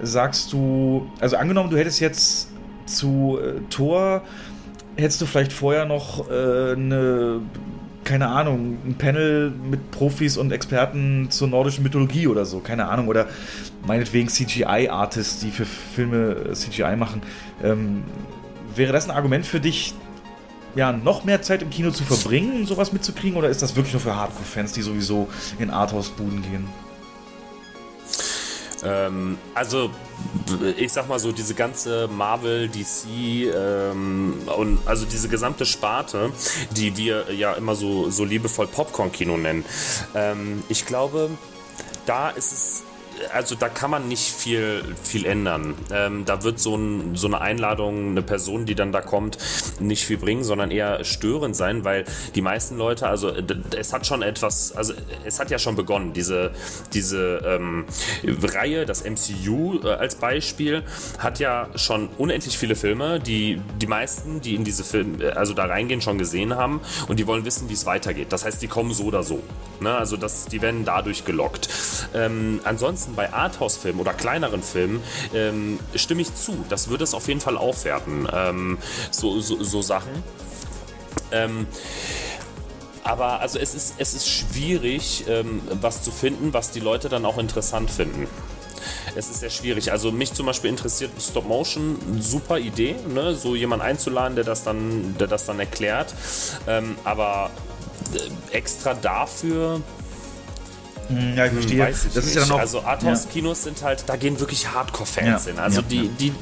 sagst 0.00 0.52
du, 0.52 1.10
also 1.20 1.36
angenommen, 1.36 1.70
du 1.70 1.76
hättest 1.76 2.00
jetzt 2.00 2.48
zu 2.86 3.38
äh, 3.42 3.60
Thor, 3.70 4.22
hättest 4.96 5.20
du 5.20 5.26
vielleicht 5.26 5.52
vorher 5.52 5.84
noch 5.84 6.30
äh, 6.30 6.72
eine, 6.72 7.40
keine 8.06 8.28
Ahnung, 8.28 8.78
ein 8.86 8.94
Panel 8.94 9.50
mit 9.50 9.90
Profis 9.90 10.36
und 10.36 10.52
Experten 10.52 11.26
zur 11.28 11.48
nordischen 11.48 11.82
Mythologie 11.82 12.28
oder 12.28 12.46
so, 12.46 12.60
keine 12.60 12.88
Ahnung, 12.88 13.08
oder 13.08 13.26
meinetwegen 13.84 14.28
CGI-Artists, 14.28 15.40
die 15.40 15.50
für 15.50 15.66
Filme 15.66 16.36
äh, 16.50 16.52
CGI 16.52 16.96
machen. 16.96 17.20
Ähm, 17.62 18.04
wäre 18.74 18.92
das 18.92 19.08
ein 19.08 19.14
Argument 19.14 19.44
für 19.44 19.60
dich, 19.60 19.92
ja, 20.76 20.92
noch 20.92 21.24
mehr 21.24 21.42
Zeit 21.42 21.62
im 21.62 21.70
Kino 21.70 21.90
zu 21.90 22.04
verbringen, 22.04 22.64
sowas 22.64 22.92
mitzukriegen? 22.92 23.36
Oder 23.36 23.48
ist 23.48 23.60
das 23.60 23.74
wirklich 23.74 23.94
nur 23.94 24.02
für 24.02 24.14
Hardcore-Fans, 24.14 24.72
die 24.72 24.82
sowieso 24.82 25.28
in 25.58 25.70
Arthouse-Buden 25.70 26.42
gehen? 26.42 26.85
Ähm, 28.86 29.38
also, 29.54 29.90
ich 30.76 30.92
sag 30.92 31.08
mal 31.08 31.18
so, 31.18 31.32
diese 31.32 31.54
ganze 31.54 32.08
Marvel, 32.08 32.68
DC 32.68 33.52
ähm, 33.52 34.34
und 34.56 34.78
also 34.86 35.04
diese 35.04 35.28
gesamte 35.28 35.66
Sparte, 35.66 36.30
die 36.70 36.96
wir 36.96 37.32
ja 37.34 37.54
immer 37.54 37.74
so, 37.74 38.10
so 38.10 38.24
liebevoll 38.24 38.68
Popcorn-Kino 38.68 39.36
nennen. 39.36 39.64
Ähm, 40.14 40.62
ich 40.68 40.86
glaube, 40.86 41.30
da 42.06 42.30
ist 42.30 42.52
es 42.52 42.84
also 43.32 43.54
da 43.54 43.68
kann 43.68 43.90
man 43.90 44.08
nicht 44.08 44.32
viel, 44.32 44.82
viel 45.02 45.26
ändern. 45.26 45.74
Ähm, 45.92 46.24
da 46.24 46.42
wird 46.42 46.58
so, 46.60 46.76
ein, 46.76 47.16
so, 47.16 47.26
eine 47.26 47.40
Einladung, 47.40 48.10
eine 48.10 48.22
Person, 48.22 48.66
die 48.66 48.74
dann 48.74 48.92
da 48.92 49.00
kommt, 49.00 49.38
nicht 49.80 50.04
viel 50.04 50.18
bringen, 50.18 50.44
sondern 50.44 50.70
eher 50.70 51.04
störend 51.04 51.56
sein, 51.56 51.84
weil 51.84 52.04
die 52.34 52.42
meisten 52.42 52.76
Leute, 52.76 53.08
also 53.08 53.32
es 53.76 53.92
hat 53.92 54.06
schon 54.06 54.22
etwas, 54.22 54.72
also 54.72 54.94
es 55.24 55.40
hat 55.40 55.50
ja 55.50 55.58
schon 55.58 55.76
begonnen, 55.76 56.12
diese, 56.12 56.52
diese 56.92 57.42
ähm, 57.44 57.84
Reihe, 58.24 58.86
das 58.86 59.04
MCU 59.04 59.80
äh, 59.84 59.92
als 59.92 60.16
Beispiel, 60.16 60.82
hat 61.18 61.38
ja 61.38 61.68
schon 61.74 62.08
unendlich 62.18 62.58
viele 62.58 62.76
Filme, 62.76 63.20
die 63.20 63.60
die 63.80 63.86
meisten, 63.86 64.40
die 64.40 64.54
in 64.54 64.64
diese 64.64 64.84
Filme, 64.84 65.24
äh, 65.24 65.30
also 65.30 65.54
da 65.54 65.66
reingehen, 65.66 66.00
schon 66.00 66.18
gesehen 66.18 66.54
haben 66.56 66.80
und 67.08 67.18
die 67.18 67.26
wollen 67.26 67.44
wissen, 67.44 67.68
wie 67.68 67.74
es 67.74 67.86
weitergeht. 67.86 68.32
Das 68.32 68.44
heißt, 68.44 68.60
die 68.62 68.68
kommen 68.68 68.92
so 68.92 69.04
oder 69.04 69.22
so. 69.22 69.42
Ne? 69.80 69.94
Also 69.94 70.16
das, 70.16 70.46
die 70.46 70.62
werden 70.62 70.84
dadurch 70.84 71.24
gelockt. 71.24 71.68
Ähm, 72.14 72.60
ansonsten 72.64 73.05
ansonsten 73.06 73.14
bei 73.14 73.32
Arthouse-Filmen 73.32 74.00
oder 74.00 74.12
kleineren 74.12 74.62
Filmen 74.62 75.02
ähm, 75.34 75.78
stimme 75.94 76.22
ich 76.22 76.34
zu. 76.34 76.64
Das 76.68 76.88
würde 76.88 77.04
es 77.04 77.14
auf 77.14 77.28
jeden 77.28 77.40
Fall 77.40 77.56
aufwerten. 77.56 78.28
Ähm, 78.32 78.78
so, 79.10 79.40
so, 79.40 79.62
so, 79.62 79.82
Sachen. 79.82 80.22
Ähm, 81.30 81.66
aber 83.04 83.40
also 83.40 83.58
es 83.58 83.74
ist, 83.74 83.94
es 83.98 84.14
ist 84.14 84.28
schwierig, 84.28 85.24
ähm, 85.28 85.62
was 85.80 86.02
zu 86.02 86.10
finden, 86.10 86.52
was 86.52 86.70
die 86.72 86.80
Leute 86.80 87.08
dann 87.08 87.24
auch 87.24 87.38
interessant 87.38 87.90
finden. 87.90 88.26
Es 89.14 89.30
ist 89.30 89.40
sehr 89.40 89.50
schwierig. 89.50 89.92
Also 89.92 90.12
mich 90.12 90.32
zum 90.34 90.46
Beispiel 90.46 90.70
interessiert 90.70 91.10
Stop 91.20 91.46
Motion, 91.46 91.96
super 92.20 92.58
Idee, 92.58 92.96
ne? 93.08 93.34
so 93.34 93.54
jemanden 93.54 93.84
einzuladen, 93.84 94.34
der 94.34 94.44
das 94.44 94.64
dann, 94.64 95.16
der 95.18 95.28
das 95.28 95.46
dann 95.46 95.58
erklärt. 95.60 96.14
Ähm, 96.66 96.96
aber 97.04 97.50
äh, 98.14 98.56
extra 98.56 98.94
dafür 98.94 99.80
ja, 101.08 101.46
ich 101.46 101.52
verstehe. 101.52 101.78
Weiß 101.80 102.04
ich 102.06 102.12
das 102.12 102.24
nicht. 102.24 102.36
ist 102.36 102.42
ja 102.42 102.46
noch, 102.46 102.58
also 102.58 102.82
Arthouse-Kinos 102.82 103.58
ja. 103.58 103.64
sind 103.64 103.82
halt, 103.82 104.04
da 104.06 104.16
gehen 104.16 104.40
wirklich 104.40 104.68
Hardcore-Fans 104.68 105.44
ja. 105.44 105.52
hin. 105.52 105.60
Also 105.60 105.80
ja, 105.80 105.86
die, 105.88 106.08
die, 106.08 106.32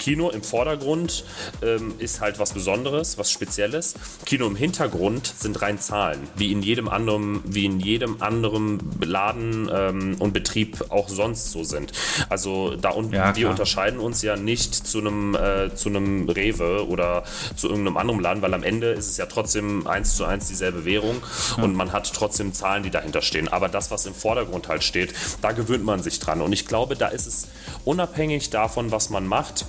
Kino 0.00 0.30
im 0.30 0.42
Vordergrund 0.42 1.24
ähm, 1.62 1.94
ist 1.98 2.22
halt 2.22 2.38
was 2.38 2.54
Besonderes, 2.54 3.18
was 3.18 3.30
Spezielles. 3.30 3.94
Kino 4.24 4.46
im 4.46 4.56
Hintergrund 4.56 5.26
sind 5.26 5.60
rein 5.60 5.78
Zahlen, 5.78 6.20
wie 6.36 6.52
in 6.52 6.62
jedem 6.62 6.88
anderen, 6.88 7.42
wie 7.44 7.66
in 7.66 7.80
jedem 7.80 8.22
anderen 8.22 8.80
Laden 9.04 9.70
ähm, 9.70 10.16
und 10.18 10.32
Betrieb 10.32 10.86
auch 10.88 11.10
sonst 11.10 11.52
so 11.52 11.64
sind. 11.64 11.92
Also 12.30 12.76
da 12.76 12.90
und 12.90 13.12
ja, 13.12 13.36
wir 13.36 13.50
unterscheiden 13.50 14.00
uns 14.00 14.22
ja 14.22 14.36
nicht 14.36 14.74
zu 14.74 15.00
einem 15.00 15.34
äh, 15.34 15.74
zu 15.74 15.90
einem 15.90 16.28
Rewe 16.30 16.88
oder 16.88 17.24
zu 17.54 17.68
irgendeinem 17.68 17.98
anderen 17.98 18.20
Laden, 18.20 18.40
weil 18.40 18.54
am 18.54 18.62
Ende 18.62 18.92
ist 18.92 19.10
es 19.10 19.18
ja 19.18 19.26
trotzdem 19.26 19.86
eins 19.86 20.16
zu 20.16 20.24
eins 20.24 20.48
dieselbe 20.48 20.86
Währung 20.86 21.20
ja. 21.58 21.62
und 21.62 21.74
man 21.74 21.92
hat 21.92 22.10
trotzdem 22.14 22.54
Zahlen, 22.54 22.82
die 22.82 22.90
dahinter 22.90 23.20
stehen. 23.20 23.48
Aber 23.48 23.68
das, 23.68 23.90
was 23.90 24.06
im 24.06 24.14
Vordergrund 24.14 24.68
halt 24.68 24.82
steht, 24.82 25.12
da 25.42 25.52
gewöhnt 25.52 25.84
man 25.84 26.02
sich 26.02 26.20
dran. 26.20 26.40
Und 26.40 26.54
ich 26.54 26.64
glaube, 26.70 26.94
da 26.96 27.08
ist 27.08 27.26
es 27.26 27.48
unabhängig 27.84 28.48
davon, 28.48 28.92
was 28.92 29.10
man 29.10 29.26
macht, 29.26 29.66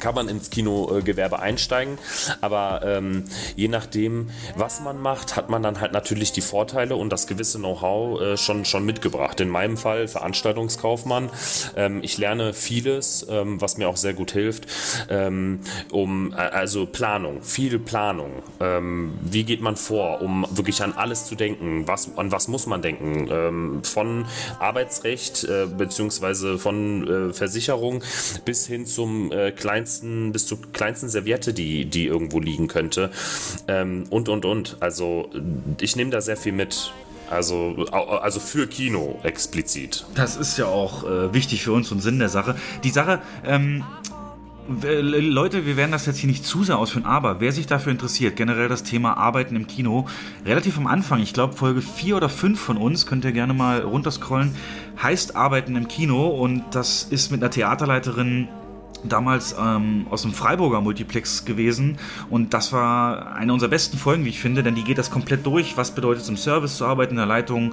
kann 0.00 0.14
man 0.14 0.28
ins 0.28 0.50
Kinogewerbe 0.50 1.38
einsteigen. 1.38 1.98
Aber 2.40 2.82
ähm, 2.84 3.24
je 3.54 3.68
nachdem, 3.68 4.30
was 4.54 4.80
man 4.80 5.00
macht, 5.00 5.36
hat 5.36 5.50
man 5.50 5.62
dann 5.62 5.80
halt 5.80 5.92
natürlich 5.92 6.32
die 6.32 6.40
Vorteile 6.40 6.96
und 6.96 7.10
das 7.10 7.26
gewisse 7.26 7.58
Know-how 7.58 8.20
äh, 8.20 8.36
schon, 8.36 8.64
schon 8.64 8.84
mitgebracht. 8.84 9.40
In 9.40 9.48
meinem 9.48 9.76
Fall 9.76 10.08
Veranstaltungskaufmann. 10.08 11.30
Ähm, 11.76 12.00
ich 12.02 12.18
lerne 12.18 12.52
vieles, 12.52 13.26
ähm, 13.28 13.60
was 13.60 13.78
mir 13.78 13.88
auch 13.88 13.96
sehr 13.96 14.14
gut 14.14 14.30
hilft, 14.32 14.66
ähm, 15.08 15.60
um 15.90 16.34
also 16.34 16.86
Planung, 16.86 17.42
viel 17.42 17.78
Planung. 17.78 18.42
Ähm, 18.60 19.14
wie 19.22 19.44
geht 19.44 19.60
man 19.60 19.76
vor, 19.76 20.20
um 20.20 20.46
wirklich 20.50 20.82
an 20.82 20.92
alles 20.92 21.26
zu 21.26 21.34
denken? 21.34 21.86
Was, 21.86 22.16
an 22.16 22.32
was 22.32 22.48
muss 22.48 22.66
man 22.66 22.82
denken? 22.82 23.28
Ähm, 23.30 23.84
von 23.84 24.26
Arbeitsrecht 24.58 25.44
äh, 25.44 25.66
beziehungsweise 25.66 26.58
von 26.58 27.30
äh, 27.30 27.32
Versicherung 27.32 28.02
bis 28.44 28.66
hin 28.66 28.86
zum 28.86 29.32
äh, 29.32 29.52
kleinsten 29.52 29.85
kleinsten, 29.86 30.32
bis 30.32 30.46
zur 30.46 30.58
kleinsten 30.72 31.08
Serviette, 31.08 31.54
die, 31.54 31.84
die 31.84 32.06
irgendwo 32.06 32.40
liegen 32.40 32.66
könnte. 32.66 33.10
Ähm, 33.68 34.04
und, 34.10 34.28
und, 34.28 34.44
und. 34.44 34.76
Also 34.80 35.30
ich 35.80 35.94
nehme 35.96 36.10
da 36.10 36.20
sehr 36.20 36.36
viel 36.36 36.52
mit. 36.52 36.92
Also, 37.28 37.74
also 37.90 38.38
für 38.38 38.68
Kino 38.68 39.18
explizit. 39.24 40.06
Das 40.14 40.36
ist 40.36 40.58
ja 40.58 40.66
auch 40.66 41.02
äh, 41.02 41.34
wichtig 41.34 41.64
für 41.64 41.72
uns 41.72 41.90
und 41.90 42.00
Sinn 42.00 42.20
der 42.20 42.28
Sache. 42.28 42.54
Die 42.84 42.90
Sache, 42.90 43.20
ähm, 43.44 43.82
Leute, 44.68 45.66
wir 45.66 45.76
werden 45.76 45.90
das 45.90 46.06
jetzt 46.06 46.18
hier 46.18 46.28
nicht 46.28 46.44
zu 46.44 46.62
sehr 46.62 46.78
ausführen, 46.78 47.04
aber 47.04 47.40
wer 47.40 47.50
sich 47.50 47.66
dafür 47.66 47.90
interessiert, 47.90 48.36
generell 48.36 48.68
das 48.68 48.84
Thema 48.84 49.16
Arbeiten 49.16 49.56
im 49.56 49.66
Kino, 49.66 50.06
relativ 50.44 50.78
am 50.78 50.86
Anfang, 50.86 51.20
ich 51.20 51.32
glaube 51.32 51.54
Folge 51.54 51.82
4 51.82 52.16
oder 52.16 52.28
5 52.28 52.60
von 52.60 52.76
uns, 52.76 53.06
könnt 53.06 53.24
ihr 53.24 53.32
gerne 53.32 53.54
mal 53.54 53.80
runterscrollen, 53.80 54.54
heißt 55.02 55.34
Arbeiten 55.34 55.74
im 55.74 55.88
Kino 55.88 56.28
und 56.28 56.62
das 56.72 57.04
ist 57.04 57.32
mit 57.32 57.42
einer 57.42 57.50
Theaterleiterin 57.50 58.48
damals 59.08 59.54
ähm, 59.58 60.06
aus 60.10 60.22
dem 60.22 60.32
Freiburger 60.32 60.80
Multiplex 60.80 61.44
gewesen 61.44 61.98
und 62.30 62.54
das 62.54 62.72
war 62.72 63.34
eine 63.34 63.52
unserer 63.52 63.70
besten 63.70 63.98
Folgen, 63.98 64.24
wie 64.24 64.30
ich 64.30 64.40
finde, 64.40 64.62
denn 64.62 64.74
die 64.74 64.84
geht 64.84 64.98
das 64.98 65.10
komplett 65.10 65.44
durch, 65.46 65.76
was 65.76 65.94
bedeutet 65.94 66.22
es 66.22 66.28
im 66.28 66.36
Service 66.36 66.76
zu 66.76 66.86
arbeiten, 66.86 67.12
in 67.12 67.18
der 67.18 67.26
Leitung 67.26 67.72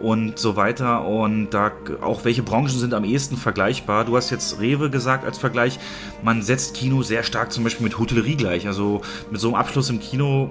und 0.00 0.38
so 0.38 0.56
weiter 0.56 1.06
und 1.06 1.50
da 1.50 1.72
auch 2.00 2.24
welche 2.24 2.42
Branchen 2.42 2.78
sind 2.78 2.94
am 2.94 3.04
ehesten 3.04 3.36
vergleichbar. 3.36 4.04
Du 4.04 4.16
hast 4.16 4.30
jetzt 4.30 4.60
Rewe 4.60 4.90
gesagt 4.90 5.24
als 5.24 5.38
Vergleich, 5.38 5.78
man 6.22 6.42
setzt 6.42 6.74
Kino 6.74 7.02
sehr 7.02 7.22
stark 7.22 7.52
zum 7.52 7.64
Beispiel 7.64 7.84
mit 7.84 7.98
Hotellerie 7.98 8.36
gleich, 8.36 8.66
also 8.66 9.02
mit 9.30 9.40
so 9.40 9.48
einem 9.48 9.56
Abschluss 9.56 9.90
im 9.90 10.00
Kino 10.00 10.50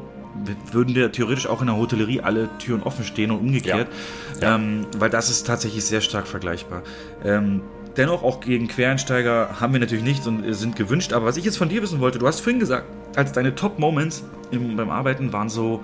würden 0.72 0.94
dir 0.94 1.12
theoretisch 1.12 1.48
auch 1.48 1.62
in 1.62 1.68
der 1.68 1.78
Hotellerie 1.78 2.22
alle 2.22 2.50
Türen 2.58 2.84
offen 2.84 3.06
stehen 3.06 3.32
und 3.32 3.40
umgekehrt, 3.40 3.88
ja. 4.36 4.50
Ja. 4.50 4.56
Ähm, 4.56 4.88
weil 4.98 5.10
das 5.10 5.30
ist 5.30 5.46
tatsächlich 5.46 5.86
sehr 5.86 6.02
stark 6.02 6.28
vergleichbar. 6.28 6.82
Ähm, 7.24 7.62
Dennoch, 7.98 8.24
auch 8.24 8.40
gegen 8.40 8.68
Quereinsteiger 8.68 9.60
haben 9.60 9.74
wir 9.74 9.80
natürlich 9.80 10.04
nichts 10.04 10.26
und 10.26 10.52
sind 10.54 10.76
gewünscht. 10.76 11.14
Aber 11.14 11.26
was 11.26 11.38
ich 11.38 11.46
jetzt 11.46 11.58
von 11.58 11.70
dir 11.70 11.82
wissen 11.82 12.00
wollte, 12.00 12.18
du 12.18 12.28
hast 12.28 12.40
vorhin 12.40 12.60
gesagt, 12.60 12.86
als 13.16 13.32
deine 13.32 13.54
Top-Moments 13.54 14.24
beim 14.52 14.90
Arbeiten 14.90 15.32
waren 15.32 15.50
so 15.50 15.84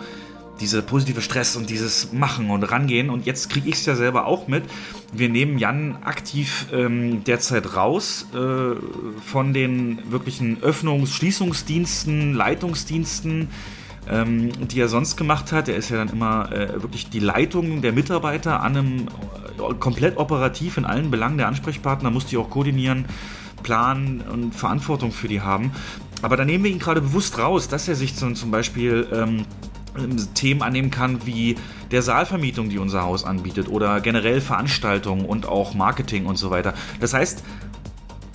dieser 0.60 0.82
positive 0.82 1.22
Stress 1.22 1.56
und 1.56 1.70
dieses 1.70 2.12
Machen 2.12 2.50
und 2.50 2.64
Rangehen. 2.64 3.10
Und 3.10 3.26
jetzt 3.26 3.50
kriege 3.50 3.70
ich 3.70 3.76
es 3.76 3.86
ja 3.86 3.96
selber 3.96 4.26
auch 4.26 4.48
mit. 4.48 4.64
Wir 5.14 5.30
nehmen 5.30 5.58
Jan 5.58 5.98
aktiv 6.04 6.68
ähm, 6.74 7.24
derzeit 7.24 7.76
raus 7.76 8.28
äh, 8.34 8.76
von 9.26 9.54
den 9.54 10.00
wirklichen 10.12 10.62
Öffnungs-, 10.62 11.14
Schließungsdiensten, 11.14 12.34
Leitungsdiensten 12.34 13.50
ähm, 14.10 14.52
die 14.68 14.80
er 14.80 14.88
sonst 14.88 15.18
gemacht 15.18 15.52
hat. 15.52 15.68
Er 15.68 15.76
ist 15.76 15.90
ja 15.90 15.98
dann 15.98 16.10
immer 16.10 16.52
äh, 16.52 16.82
wirklich 16.82 17.10
die 17.10 17.20
Leitung 17.20 17.82
der 17.82 17.94
Mitarbeiter 17.94 18.62
an 18.62 18.78
einem 18.78 19.08
äh, 19.58 19.74
komplett 19.76 20.18
operativ 20.18 20.78
in 20.78 20.86
allen 20.86 21.12
Belangen 21.12 21.38
der 21.38 21.48
Ansprechpartner, 21.48 22.10
muss 22.10 22.26
die 22.26 22.38
auch 22.38 22.50
koordinieren, 22.50 23.06
planen 23.64 24.22
und 24.22 24.56
Verantwortung 24.56 25.12
für 25.12 25.28
die 25.28 25.42
haben. 25.42 25.72
Aber 26.22 26.38
da 26.38 26.46
nehmen 26.46 26.64
wir 26.64 26.72
ihn 26.72 26.80
gerade 26.80 27.02
bewusst 27.02 27.38
raus, 27.38 27.68
dass 27.68 27.88
er 27.88 27.96
sich 27.96 28.16
zum, 28.16 28.36
zum 28.36 28.52
Beispiel 28.52 29.08
ähm, 29.14 29.46
Themen 30.34 30.62
annehmen 30.62 30.92
kann 30.92 31.26
wie 31.26 31.56
der 31.92 32.02
Saalvermietung, 32.02 32.70
die 32.70 32.78
unser 32.78 33.04
Haus 33.04 33.24
anbietet 33.24 33.68
oder 33.68 34.02
generell 34.02 34.42
Veranstaltungen 34.42 35.26
und 35.26 35.48
auch 35.48 35.74
Marketing 35.74 36.26
und 36.26 36.38
so 36.38 36.50
weiter. 36.52 36.74
Das 37.00 37.14
heißt, 37.14 37.44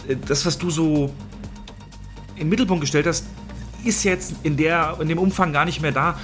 äh, 0.08 0.16
das, 0.26 0.46
was 0.46 0.58
du 0.58 0.70
so 0.70 1.12
im 2.36 2.48
Mittelpunkt 2.48 2.80
gestellt 2.80 3.06
hast, 3.06 3.26
ist 3.84 4.04
jetzt 4.04 4.34
in, 4.42 4.56
der, 4.56 4.96
in 5.00 5.08
dem 5.08 5.18
Umfang 5.18 5.52
gar 5.52 5.64
nicht 5.64 5.80
mehr 5.80 5.92
da. 5.92 6.18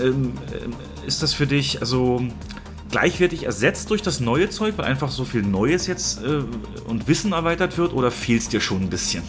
Ähm, 0.00 0.32
ähm, 0.52 0.72
ist 1.06 1.22
das 1.22 1.34
für 1.34 1.46
dich 1.46 1.80
also 1.80 2.22
gleichwertig 2.90 3.44
ersetzt 3.44 3.90
durch 3.90 4.02
das 4.02 4.20
neue 4.20 4.50
Zeug, 4.50 4.74
weil 4.76 4.84
einfach 4.84 5.10
so 5.10 5.24
viel 5.24 5.42
Neues 5.42 5.86
jetzt 5.86 6.22
äh, 6.22 6.42
und 6.86 7.08
Wissen 7.08 7.32
erweitert 7.32 7.76
wird 7.78 7.92
oder 7.92 8.10
fehlt 8.10 8.42
es 8.42 8.48
dir 8.48 8.60
schon 8.60 8.82
ein 8.82 8.90
bisschen? 8.90 9.22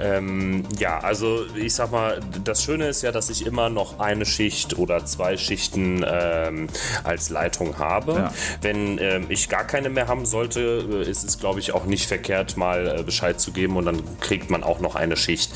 Ähm, 0.00 0.64
ja, 0.78 1.00
also 1.00 1.44
ich 1.54 1.74
sag 1.74 1.90
mal, 1.90 2.20
das 2.44 2.62
Schöne 2.62 2.88
ist 2.88 3.02
ja, 3.02 3.12
dass 3.12 3.30
ich 3.30 3.46
immer 3.46 3.68
noch 3.68 3.98
eine 3.98 4.26
Schicht 4.26 4.78
oder 4.78 5.04
zwei 5.04 5.36
Schichten 5.36 6.04
ähm, 6.06 6.68
als 7.04 7.30
Leitung 7.30 7.78
habe. 7.78 8.12
Ja. 8.12 8.32
Wenn 8.60 8.98
ähm, 8.98 9.26
ich 9.28 9.48
gar 9.48 9.64
keine 9.64 9.88
mehr 9.88 10.08
haben 10.08 10.26
sollte, 10.26 11.04
äh, 11.04 11.10
ist 11.10 11.24
es, 11.24 11.38
glaube 11.38 11.60
ich, 11.60 11.72
auch 11.72 11.84
nicht 11.84 12.06
verkehrt, 12.06 12.56
mal 12.56 12.98
äh, 12.98 13.02
Bescheid 13.02 13.40
zu 13.40 13.52
geben 13.52 13.76
und 13.76 13.86
dann 13.86 14.02
kriegt 14.20 14.50
man 14.50 14.62
auch 14.62 14.80
noch 14.80 14.94
eine 14.94 15.16
Schicht. 15.16 15.50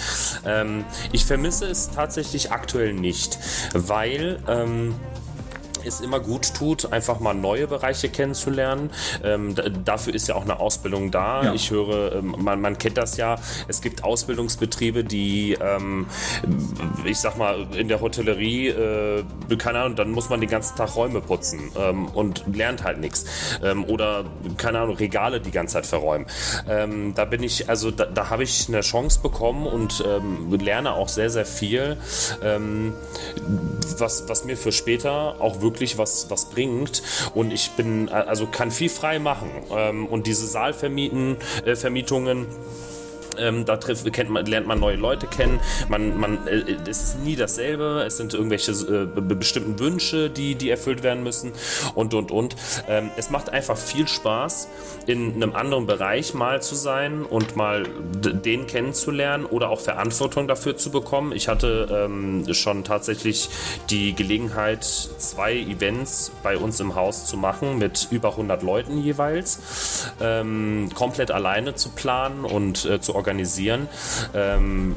Ähm, 0.45 0.85
ich 1.13 1.25
vermisse 1.25 1.67
es 1.67 1.91
tatsächlich 1.91 2.51
aktuell 2.51 2.93
nicht, 2.93 3.39
weil 3.75 4.39
ähm, 4.49 4.95
es 5.87 6.01
immer 6.01 6.21
gut 6.21 6.55
tut, 6.55 6.93
einfach 6.93 7.21
mal 7.21 7.35
neue 7.35 7.67
Bereiche 7.67 8.09
kennenzulernen. 8.09 8.91
Ähm, 9.23 9.55
dafür 9.85 10.15
ist 10.15 10.29
ja 10.29 10.35
auch 10.35 10.43
eine 10.43 10.61
Ausbildung 10.61 11.11
da. 11.11 11.45
Ja. 11.45 11.55
Ich 11.55 11.71
höre, 11.71 12.15
ähm, 12.15 12.35
man, 12.39 12.61
man, 12.61 12.79
kennt 12.79 12.99
das 12.99 13.17
ja, 13.17 13.37
es 13.69 13.81
gibt 13.81 14.05
Ausbildungsbetriebe, 14.05 15.05
die, 15.05 15.57
ähm, 15.61 16.07
ich 17.05 17.19
sag 17.19 17.37
mal, 17.37 17.67
in 17.77 17.89
der 17.89 18.01
Hotellerie, 18.01 18.69
äh, 18.69 19.25
keine 19.59 19.81
Ahnung, 19.81 19.97
dann 19.97 20.11
muss 20.11 20.29
man 20.29 20.41
den 20.41 20.51
ganzen 20.51 20.77
Tag 20.77 20.97
Räume 20.97 21.21
putzen 21.21 21.71
ähm, 21.77 22.07
und 22.07 22.45
lernt 22.55 22.85
halt 22.85 22.99
nichts. 22.99 23.25
Ähm, 23.63 23.85
oder, 23.85 24.25
keine 24.57 24.81
Ahnung, 24.81 24.97
Regale 24.97 25.41
die 25.41 25.51
ganze 25.51 25.75
Zeit 25.75 25.87
verräumen. 25.87 26.27
Ähm, 26.69 27.15
da 27.15 27.25
bin 27.25 27.43
ich, 27.43 27.69
also 27.69 27.91
da, 27.91 28.07
da 28.07 28.31
habe 28.31 28.43
ich 28.43 28.69
eine 28.69 28.81
Chance 28.81 29.21
bekommen 29.23 29.67
und 29.67 30.03
lerne 30.51 30.93
auch 30.93 31.09
sehr, 31.09 31.31
sehr 31.31 31.45
viel, 31.45 31.97
was, 33.99 34.29
was 34.29 34.45
mir 34.45 34.57
für 34.57 34.73
später 34.73 35.37
auch 35.41 35.61
wirklich 35.61 35.72
wirklich 35.73 35.99
was, 35.99 36.31
was 36.31 36.47
bringt. 36.47 37.03
Und 37.35 37.53
ich 37.53 37.71
bin, 37.73 38.09
also 38.09 38.47
kann 38.47 38.71
viel 38.71 38.89
frei 38.91 39.19
machen. 39.19 39.51
Ähm, 39.71 40.07
und 40.07 40.27
diese 40.27 40.47
Saalvermietungen, 40.47 41.37
äh, 41.65 41.77
Vermietungen, 41.77 42.47
ähm, 43.39 43.65
da 43.65 43.77
trifft, 43.77 44.11
kennt 44.13 44.31
man, 44.31 44.47
lernt 44.47 44.67
man 44.67 44.81
neue 44.81 44.97
Leute 44.97 45.27
kennen. 45.27 45.61
Man, 45.89 46.19
man, 46.19 46.47
äh, 46.47 46.77
es 46.89 47.03
ist 47.03 47.19
nie 47.21 47.37
dasselbe. 47.37 48.05
Es 48.07 48.17
sind 48.17 48.35
irgendwelche 48.35 48.73
äh, 48.73 49.07
bestimmten 49.21 49.79
Wünsche, 49.79 50.31
die, 50.31 50.55
die 50.55 50.71
erfüllt 50.71 51.03
werden 51.03 51.23
müssen 51.23 51.53
und 51.95 52.15
und 52.15 52.31
und. 52.31 52.57
Ähm, 52.89 53.11
es 53.17 53.31
macht 53.31 53.51
einfach 53.51 53.77
viel 53.77 54.09
Spaß, 54.09 54.69
in 55.07 55.35
einem 55.35 55.55
anderen 55.55 55.87
Bereich 55.87 56.35
mal 56.35 56.63
zu 56.63 56.75
sein 56.75 57.25
und 57.25 57.57
mal 57.57 57.85
den 57.85 58.67
kennenzulernen 58.67 59.45
oder 59.47 59.71
auch 59.71 59.81
Verantwortung 59.81 60.49
dafür 60.49 60.77
zu 60.77 60.91
bekommen. 60.91 61.33
Ich 61.33 61.49
hatte 61.49 61.89
ähm, 61.91 62.53
schon 62.53 62.85
tatsächlich 62.85 63.49
die 63.91 64.15
Gelegenheit, 64.15 64.85
zwei 64.85 65.55
Events 65.57 66.33
bei 66.43 66.57
uns 66.57 66.81
im 66.81 66.95
Haus 66.95 67.27
zu 67.27 67.37
machen 67.37 67.79
mit 67.79 68.09
über 68.11 68.31
100 68.31 68.63
Leuten 68.63 68.99
jeweils, 68.99 70.13
ähm, 70.21 70.91
komplett 70.95 71.31
alleine 71.31 71.75
zu 71.75 71.91
planen 71.91 72.45
und 72.45 72.85
äh, 72.85 73.01
zu 73.01 73.15
organisieren 73.15 73.22
organisieren. 73.23 73.89
Ähm, 74.35 74.97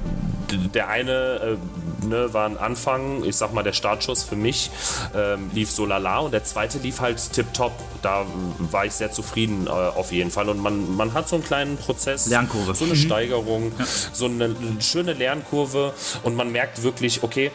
der 0.74 0.90
eine 0.90 1.58
äh, 2.02 2.06
ne, 2.06 2.34
war 2.34 2.48
ein 2.48 2.58
Anfang, 2.58 3.24
ich 3.24 3.36
sag 3.36 3.54
mal, 3.54 3.64
der 3.64 3.74
Startschuss 3.74 4.24
für 4.24 4.36
mich 4.36 4.72
ähm, 5.16 5.52
lief 5.54 5.72
so 5.72 5.86
lala 5.86 6.20
und 6.20 6.32
der 6.32 6.44
zweite 6.44 6.80
lief 6.80 7.02
halt 7.02 7.34
tipptopp. 7.34 7.74
Da 8.02 8.26
war 8.72 8.86
ich 8.86 8.94
sehr 8.94 9.12
zufrieden 9.12 9.68
äh, 9.68 9.70
auf 9.70 10.12
jeden 10.12 10.32
Fall. 10.32 10.50
Und 10.50 10.60
man, 10.60 10.96
man 10.96 11.14
hat 11.14 11.30
so 11.30 11.36
einen 11.36 11.46
kleinen 11.46 11.78
Prozess, 11.78 12.28
Lernkurve. 12.28 12.74
so 12.74 12.86
eine 12.86 12.96
mhm. 12.96 12.98
Steigerung, 12.98 13.72
ja. 13.78 13.86
so 14.12 14.26
eine, 14.26 14.46
eine 14.46 14.82
schöne 14.82 15.14
Lernkurve 15.14 15.94
und 16.24 16.36
man 16.36 16.52
merkt 16.52 16.82
wirklich, 16.82 17.22
okay, 17.22 17.52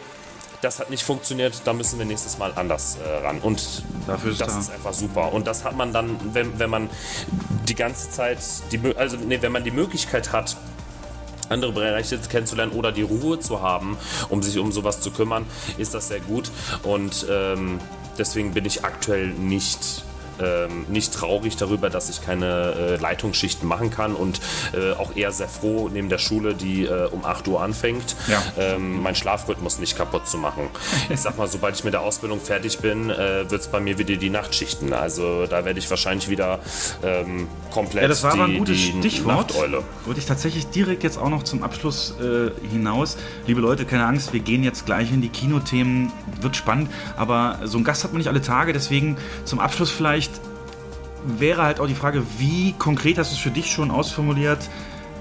das 0.60 0.78
hat 0.78 0.90
nicht 0.90 1.02
funktioniert, 1.02 1.62
da 1.64 1.72
müssen 1.72 1.98
wir 1.98 2.06
nächstes 2.06 2.38
Mal 2.38 2.52
anders 2.54 2.98
äh, 3.04 3.26
ran. 3.26 3.38
Und 3.40 3.82
Dafür 4.06 4.32
ist 4.32 4.40
das 4.40 4.54
da. 4.54 4.60
ist 4.60 4.70
einfach 4.70 4.92
super. 4.92 5.32
Und 5.32 5.46
das 5.46 5.64
hat 5.64 5.76
man 5.76 5.92
dann, 5.92 6.18
wenn, 6.34 6.58
wenn 6.58 6.70
man 6.70 6.90
die 7.68 7.74
ganze 7.74 8.10
Zeit, 8.10 8.38
die, 8.72 8.80
also 8.96 9.16
nee, 9.16 9.40
wenn 9.40 9.52
man 9.52 9.64
die 9.64 9.70
Möglichkeit 9.70 10.32
hat, 10.32 10.56
andere 11.48 11.72
Bereiche 11.72 12.18
kennenzulernen 12.18 12.72
oder 12.72 12.92
die 12.92 13.02
Ruhe 13.02 13.40
zu 13.40 13.60
haben, 13.60 13.96
um 14.28 14.42
sich 14.42 14.58
um 14.58 14.70
sowas 14.70 15.00
zu 15.00 15.10
kümmern, 15.10 15.46
ist 15.78 15.94
das 15.94 16.08
sehr 16.08 16.20
gut. 16.20 16.50
Und 16.82 17.26
ähm, 17.28 17.80
deswegen 18.18 18.54
bin 18.54 18.64
ich 18.64 18.84
aktuell 18.84 19.28
nicht 19.28 20.04
ähm, 20.40 20.86
nicht 20.88 21.14
traurig 21.14 21.56
darüber, 21.56 21.90
dass 21.90 22.10
ich 22.10 22.24
keine 22.24 22.74
äh, 22.74 22.96
Leitungsschichten 22.96 23.68
machen 23.68 23.90
kann 23.90 24.14
und 24.14 24.40
äh, 24.72 24.92
auch 24.92 25.16
eher 25.16 25.32
sehr 25.32 25.48
froh 25.48 25.88
neben 25.92 26.08
der 26.08 26.18
Schule, 26.18 26.54
die 26.54 26.84
äh, 26.84 27.08
um 27.10 27.24
8 27.24 27.48
Uhr 27.48 27.62
anfängt, 27.62 28.16
ja. 28.28 28.42
ähm, 28.58 29.02
meinen 29.02 29.14
Schlafrhythmus 29.14 29.78
nicht 29.78 29.96
kaputt 29.96 30.28
zu 30.28 30.38
machen. 30.38 30.68
Ich 31.08 31.20
sag 31.20 31.38
mal, 31.38 31.48
sobald 31.48 31.74
ich 31.74 31.82
mit 31.82 31.92
der 31.92 32.02
Ausbildung 32.02 32.40
fertig 32.40 32.78
bin, 32.78 33.10
äh, 33.10 33.50
wird 33.50 33.62
es 33.62 33.68
bei 33.68 33.80
mir 33.80 33.98
wieder 33.98 34.16
die 34.16 34.30
Nachtschichten. 34.30 34.92
Also 34.92 35.46
da 35.46 35.64
werde 35.64 35.78
ich 35.78 35.90
wahrscheinlich 35.90 36.28
wieder 36.28 36.60
ähm, 37.02 37.48
komplett 37.70 38.02
ja, 38.02 38.08
das 38.08 38.22
war 38.22 38.34
die, 38.34 38.40
aber 38.40 38.52
ein 38.52 38.58
gutes 38.58 38.76
die 38.76 38.98
Stichwort. 38.98 39.48
Nachteule. 39.48 39.82
Wollte 40.04 40.20
ich 40.20 40.26
tatsächlich 40.26 40.66
direkt 40.68 41.02
jetzt 41.02 41.18
auch 41.18 41.28
noch 41.28 41.42
zum 41.42 41.62
Abschluss 41.62 42.14
äh, 42.20 42.50
hinaus. 42.70 43.16
Liebe 43.46 43.60
Leute, 43.60 43.84
keine 43.84 44.06
Angst, 44.06 44.32
wir 44.32 44.40
gehen 44.40 44.62
jetzt 44.62 44.86
gleich 44.86 45.10
in 45.12 45.20
die 45.20 45.28
Kinothemen. 45.28 46.12
Wird 46.40 46.56
spannend, 46.56 46.90
aber 47.16 47.58
so 47.64 47.78
ein 47.78 47.84
Gast 47.84 48.04
hat 48.04 48.12
man 48.12 48.18
nicht 48.18 48.28
alle 48.28 48.42
Tage, 48.42 48.72
deswegen 48.72 49.16
zum 49.44 49.58
Abschluss 49.58 49.90
vielleicht 49.90 50.29
wäre 51.24 51.62
halt 51.62 51.80
auch 51.80 51.86
die 51.86 51.94
Frage, 51.94 52.22
wie 52.38 52.72
konkret 52.78 53.18
hast 53.18 53.30
du 53.30 53.34
es 53.34 53.40
für 53.40 53.50
dich 53.50 53.70
schon 53.70 53.90
ausformuliert, 53.90 54.70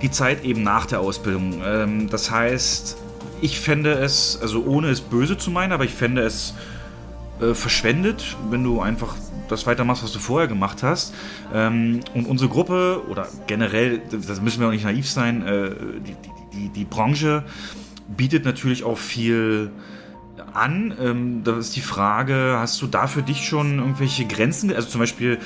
die 0.01 0.11
Zeit 0.11 0.43
eben 0.43 0.63
nach 0.63 0.85
der 0.85 1.01
Ausbildung. 1.01 1.61
Ähm, 1.63 2.09
das 2.09 2.31
heißt, 2.31 2.97
ich 3.41 3.59
fände 3.59 3.93
es, 3.93 4.39
also 4.41 4.63
ohne 4.63 4.89
es 4.89 5.01
böse 5.01 5.37
zu 5.37 5.51
meinen, 5.51 5.71
aber 5.71 5.85
ich 5.85 5.93
fände 5.93 6.21
es 6.21 6.53
äh, 7.41 7.53
verschwendet, 7.53 8.37
wenn 8.49 8.63
du 8.63 8.81
einfach 8.81 9.15
das 9.47 9.65
weitermachst, 9.65 10.03
was 10.03 10.11
du 10.11 10.19
vorher 10.19 10.47
gemacht 10.47 10.83
hast. 10.83 11.13
Ähm, 11.53 12.01
und 12.13 12.27
unsere 12.27 12.49
Gruppe, 12.49 13.01
oder 13.09 13.27
generell, 13.47 14.01
das 14.11 14.41
müssen 14.41 14.59
wir 14.59 14.67
auch 14.67 14.71
nicht 14.71 14.85
naiv 14.85 15.09
sein, 15.09 15.45
äh, 15.45 15.71
die, 16.05 16.15
die, 16.53 16.69
die, 16.69 16.85
Branche 16.85 17.43
bietet 18.07 18.45
natürlich 18.45 18.83
auch 18.83 18.97
viel 18.97 19.71
an. 20.53 20.93
Ähm, 20.99 21.43
da 21.43 21.57
ist 21.57 21.75
die 21.75 21.81
Frage, 21.81 22.55
hast 22.57 22.81
du 22.81 22.87
da 22.87 23.07
für 23.07 23.23
dich 23.23 23.45
schon 23.45 23.79
irgendwelche 23.79 24.25
Grenzen? 24.25 24.73
Also 24.73 24.89
zum 24.89 24.99
Beispiel, 24.99 25.39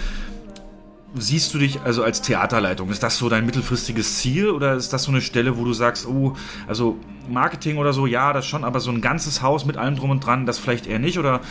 siehst 1.15 1.53
du 1.53 1.59
dich 1.59 1.81
also 1.81 2.03
als 2.03 2.21
Theaterleitung? 2.21 2.89
Ist 2.89 3.03
das 3.03 3.17
so 3.17 3.29
dein 3.29 3.45
mittelfristiges 3.45 4.17
Ziel 4.17 4.49
oder 4.49 4.75
ist 4.75 4.93
das 4.93 5.03
so 5.03 5.11
eine 5.11 5.21
Stelle, 5.21 5.57
wo 5.57 5.63
du 5.63 5.73
sagst, 5.73 6.07
oh, 6.07 6.35
also 6.67 6.97
Marketing 7.29 7.77
oder 7.77 7.93
so, 7.93 8.05
ja, 8.05 8.33
das 8.33 8.45
schon, 8.45 8.63
aber 8.63 8.79
so 8.79 8.91
ein 8.91 9.01
ganzes 9.01 9.41
Haus 9.41 9.65
mit 9.65 9.77
allem 9.77 9.95
drum 9.95 10.09
und 10.09 10.25
dran, 10.25 10.45
das 10.45 10.57
vielleicht 10.57 10.87
eher 10.87 10.99
nicht? 10.99 11.19
Oder 11.19 11.41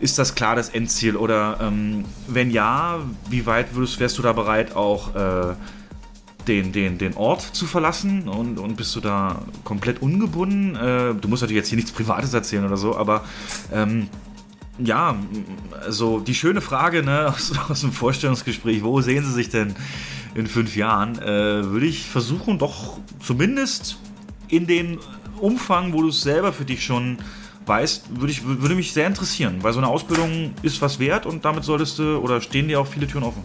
ist 0.00 0.18
das 0.18 0.34
klar 0.34 0.54
das 0.54 0.68
Endziel? 0.68 1.16
Oder 1.16 1.58
ähm, 1.60 2.04
wenn 2.28 2.50
ja, 2.50 2.98
wie 3.30 3.46
weit 3.46 3.74
würdest, 3.74 3.98
wärst 4.00 4.18
du 4.18 4.22
da 4.22 4.32
bereit, 4.32 4.76
auch 4.76 5.14
äh, 5.14 5.54
den, 6.46 6.72
den, 6.72 6.98
den 6.98 7.14
Ort 7.14 7.40
zu 7.40 7.66
verlassen? 7.66 8.28
Und, 8.28 8.58
und 8.58 8.76
bist 8.76 8.94
du 8.94 9.00
da 9.00 9.42
komplett 9.64 10.02
ungebunden? 10.02 10.76
Äh, 10.76 11.14
du 11.14 11.28
musst 11.28 11.42
natürlich 11.42 11.60
jetzt 11.60 11.68
hier 11.68 11.76
nichts 11.76 11.92
Privates 11.92 12.34
erzählen 12.34 12.66
oder 12.66 12.76
so, 12.76 12.96
aber 12.96 13.24
ähm, 13.72 14.08
ja, 14.78 15.16
also 15.84 16.20
die 16.20 16.34
schöne 16.34 16.60
Frage 16.60 17.02
ne, 17.02 17.28
aus, 17.34 17.52
aus 17.68 17.80
dem 17.80 17.92
Vorstellungsgespräch, 17.92 18.82
wo 18.82 19.00
sehen 19.00 19.24
Sie 19.24 19.32
sich 19.32 19.48
denn 19.48 19.74
in 20.34 20.46
fünf 20.46 20.76
Jahren, 20.76 21.18
äh, 21.18 21.64
würde 21.64 21.86
ich 21.86 22.06
versuchen, 22.06 22.58
doch 22.58 22.98
zumindest 23.20 23.98
in 24.48 24.66
den 24.66 24.98
Umfang, 25.40 25.92
wo 25.92 26.02
du 26.02 26.08
es 26.08 26.20
selber 26.20 26.52
für 26.52 26.64
dich 26.64 26.84
schon 26.84 27.18
weißt, 27.64 28.20
würde, 28.20 28.32
ich, 28.32 28.44
würde 28.44 28.74
mich 28.74 28.92
sehr 28.92 29.06
interessieren, 29.06 29.58
weil 29.62 29.72
so 29.72 29.78
eine 29.78 29.88
Ausbildung 29.88 30.52
ist 30.62 30.80
was 30.82 30.98
wert 30.98 31.26
und 31.26 31.44
damit 31.44 31.64
solltest 31.64 31.98
du 31.98 32.18
oder 32.18 32.40
stehen 32.40 32.68
dir 32.68 32.80
auch 32.80 32.86
viele 32.86 33.06
Türen 33.06 33.24
offen. 33.24 33.42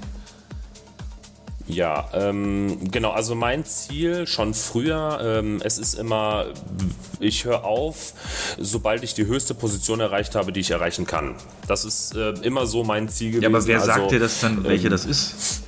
Ja, 1.72 2.09
ähm, 2.13 2.91
genau, 2.91 3.11
also 3.11 3.34
mein 3.34 3.63
Ziel 3.63 4.28
schon 4.28 4.53
früher, 4.53 5.19
ähm, 5.24 5.61
es 5.63 5.78
ist 5.78 5.93
immer, 5.93 6.47
ich 7.19 7.45
höre 7.45 7.63
auf, 7.63 8.13
sobald 8.59 9.03
ich 9.03 9.13
die 9.13 9.26
höchste 9.26 9.53
Position 9.53 10.01
erreicht 10.01 10.36
habe, 10.36 10.51
die 10.51 10.59
ich 10.59 10.72
erreichen 10.72 11.07
kann. 11.07 11.36
Das 11.67 11.86
ist 11.86 12.13
äh, 12.15 12.32
immer 12.41 12.65
so 12.65 12.84
mein 12.84 13.07
Ziel 13.07 13.32
gewesen. 13.32 13.43
Ja, 13.43 13.49
aber 13.49 13.65
wer 13.65 13.80
also, 13.80 13.88
sagt 13.88 14.11
dir 14.11 14.19
das 14.19 14.41
dann, 14.41 14.63
welche 14.65 14.88
ähm, 14.88 14.91
das 14.91 15.05
ist? 15.05 15.63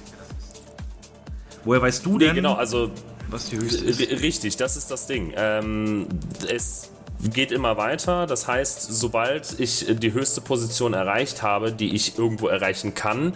Woher 1.63 1.81
weißt 1.81 2.05
du 2.05 2.19
denn? 2.19 2.29
Nee, 2.29 2.35
genau, 2.35 2.55
also 2.55 2.91
was 3.29 3.49
die 3.49 3.57
höchste 3.57 3.85
ist? 3.85 3.99
Richtig, 3.99 4.57
das 4.57 4.75
ist 4.75 4.91
das 4.91 5.07
Ding. 5.07 5.33
Ähm, 5.37 6.07
es 6.49 6.89
geht 7.31 7.51
immer 7.51 7.77
weiter. 7.77 8.27
Das 8.27 8.47
heißt, 8.47 8.81
sobald 8.93 9.59
ich 9.59 9.85
die 9.89 10.13
höchste 10.13 10.41
Position 10.41 10.93
erreicht 10.93 11.41
habe, 11.41 11.71
die 11.71 11.95
ich 11.95 12.17
irgendwo 12.17 12.47
erreichen 12.47 12.93
kann, 12.93 13.33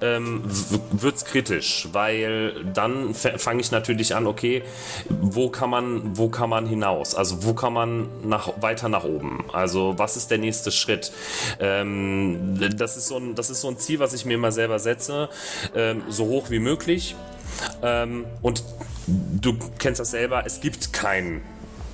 ähm, 0.00 0.42
wird 0.90 1.16
es 1.16 1.24
kritisch, 1.24 1.88
weil 1.92 2.64
dann 2.74 3.14
fange 3.14 3.60
ich 3.60 3.70
natürlich 3.70 4.14
an, 4.14 4.26
okay, 4.26 4.62
wo 5.08 5.48
kann 5.48 5.70
man, 5.70 6.16
wo 6.16 6.28
kann 6.28 6.50
man 6.50 6.66
hinaus? 6.66 7.14
Also 7.14 7.44
wo 7.44 7.54
kann 7.54 7.72
man 7.72 8.08
nach, 8.24 8.50
weiter 8.60 8.88
nach 8.88 9.04
oben? 9.04 9.44
Also 9.52 9.94
was 9.98 10.16
ist 10.16 10.30
der 10.30 10.38
nächste 10.38 10.70
Schritt? 10.70 11.12
Ähm, 11.58 12.58
das, 12.76 12.96
ist 12.96 13.08
so 13.08 13.16
ein, 13.16 13.34
das 13.34 13.50
ist 13.50 13.60
so 13.60 13.68
ein 13.68 13.78
Ziel, 13.78 13.98
was 14.00 14.12
ich 14.12 14.24
mir 14.24 14.34
immer 14.34 14.52
selber 14.52 14.78
setze, 14.78 15.28
ähm, 15.74 16.02
so 16.08 16.26
hoch 16.26 16.50
wie 16.50 16.58
möglich. 16.58 17.14
Ähm, 17.82 18.24
und 18.42 18.62
du 19.06 19.56
kennst 19.78 20.00
das 20.00 20.10
selber, 20.10 20.44
es 20.46 20.60
gibt 20.60 20.92
keinen 20.92 21.42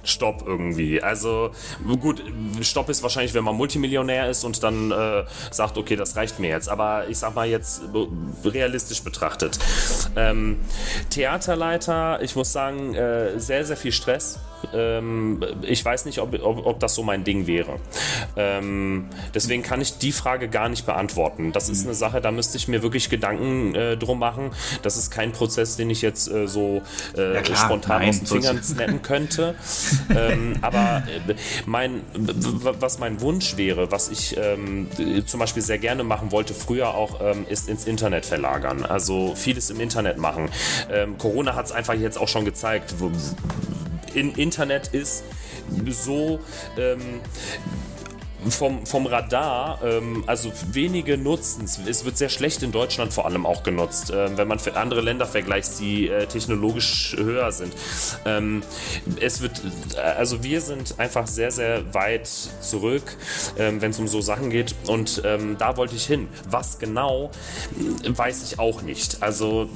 Stopp 0.06 0.44
irgendwie. 0.46 1.02
Also 1.02 1.50
gut, 2.00 2.22
Stopp 2.62 2.88
ist 2.88 3.02
wahrscheinlich, 3.02 3.34
wenn 3.34 3.44
man 3.44 3.56
Multimillionär 3.56 4.30
ist 4.30 4.44
und 4.44 4.62
dann 4.62 4.90
äh, 4.90 5.24
sagt, 5.50 5.76
okay, 5.78 5.96
das 5.96 6.16
reicht 6.16 6.38
mir 6.38 6.48
jetzt. 6.48 6.68
Aber 6.68 7.08
ich 7.08 7.18
sag 7.18 7.34
mal 7.34 7.46
jetzt 7.46 7.82
realistisch 8.44 9.02
betrachtet. 9.02 9.58
Ähm, 10.16 10.58
Theaterleiter, 11.10 12.22
ich 12.22 12.36
muss 12.36 12.52
sagen, 12.52 12.94
äh, 12.94 13.38
sehr, 13.38 13.64
sehr 13.64 13.76
viel 13.76 13.92
Stress. 13.92 14.38
Ähm, 14.74 15.44
ich 15.62 15.84
weiß 15.84 16.04
nicht, 16.06 16.18
ob, 16.18 16.34
ob, 16.42 16.66
ob, 16.66 16.80
das 16.80 16.94
so 16.94 17.02
mein 17.02 17.24
Ding 17.24 17.46
wäre. 17.46 17.76
Ähm, 18.36 19.06
deswegen 19.34 19.62
kann 19.62 19.80
ich 19.80 19.98
die 19.98 20.12
Frage 20.12 20.48
gar 20.48 20.68
nicht 20.68 20.86
beantworten. 20.86 21.52
Das 21.52 21.68
ist 21.68 21.84
eine 21.84 21.94
Sache, 21.94 22.20
da 22.20 22.30
müsste 22.30 22.56
ich 22.56 22.68
mir 22.68 22.82
wirklich 22.82 23.10
Gedanken 23.10 23.74
äh, 23.74 23.96
drum 23.96 24.18
machen. 24.18 24.50
Das 24.82 24.96
ist 24.96 25.10
kein 25.10 25.32
Prozess, 25.32 25.76
den 25.76 25.90
ich 25.90 26.02
jetzt 26.02 26.30
äh, 26.30 26.46
so 26.46 26.82
äh, 27.16 27.34
ja, 27.34 27.42
klar, 27.42 27.56
spontan 27.56 28.00
nein, 28.00 28.08
aus 28.10 28.18
den 28.18 28.26
Fingern 28.26 28.62
snappen 28.62 29.02
könnte. 29.02 29.54
ähm, 30.14 30.56
aber 30.62 31.02
äh, 31.28 31.34
mein, 31.66 32.02
was 32.14 32.98
mein 32.98 33.20
Wunsch 33.20 33.56
wäre, 33.56 33.90
was 33.90 34.08
ich 34.08 34.36
ähm, 34.36 34.88
zum 35.26 35.40
Beispiel 35.40 35.62
sehr 35.62 35.78
gerne 35.78 36.04
machen 36.04 36.32
wollte, 36.32 36.54
früher 36.54 36.94
auch, 36.94 37.20
ähm, 37.20 37.46
ist 37.48 37.68
ins 37.68 37.86
Internet 37.86 38.26
verlagern. 38.26 38.84
Also 38.84 39.34
vieles 39.34 39.70
im 39.70 39.80
Internet 39.80 40.18
machen. 40.18 40.48
Ähm, 40.90 41.18
Corona 41.18 41.54
hat 41.54 41.66
es 41.66 41.72
einfach 41.72 41.94
jetzt 41.94 42.18
auch 42.18 42.28
schon 42.28 42.44
gezeigt. 42.44 42.94
Im 44.16 44.34
Internet 44.34 44.88
ist 44.94 45.24
so 45.90 46.40
ähm, 46.78 47.20
vom, 48.48 48.86
vom 48.86 49.06
Radar, 49.06 49.80
ähm, 49.82 50.24
also 50.26 50.52
wenige 50.72 51.16
nutzen 51.16 51.64
es. 51.64 51.78
Es 51.86 52.04
wird 52.04 52.18
sehr 52.18 52.28
schlecht 52.28 52.62
in 52.62 52.72
Deutschland 52.72 53.12
vor 53.12 53.26
allem 53.26 53.46
auch 53.46 53.62
genutzt, 53.62 54.10
äh, 54.10 54.36
wenn 54.36 54.48
man 54.48 54.58
für 54.58 54.76
andere 54.76 55.00
Länder 55.00 55.26
vergleicht, 55.26 55.78
die 55.80 56.08
äh, 56.08 56.26
technologisch 56.26 57.14
höher 57.18 57.50
sind. 57.52 57.72
Ähm, 58.24 58.62
es 59.20 59.40
wird, 59.40 59.62
äh, 59.96 60.00
also 60.00 60.42
wir 60.42 60.60
sind 60.60 60.98
einfach 60.98 61.26
sehr, 61.26 61.50
sehr 61.50 61.94
weit 61.94 62.26
zurück, 62.26 63.16
ähm, 63.58 63.80
wenn 63.80 63.90
es 63.90 63.98
um 63.98 64.08
so 64.08 64.20
Sachen 64.20 64.50
geht 64.50 64.74
und 64.86 65.22
ähm, 65.24 65.56
da 65.58 65.76
wollte 65.76 65.96
ich 65.96 66.06
hin. 66.06 66.28
Was 66.48 66.78
genau, 66.78 67.30
weiß 68.06 68.42
ich 68.42 68.58
auch 68.58 68.82
nicht. 68.82 69.22
Also 69.22 69.68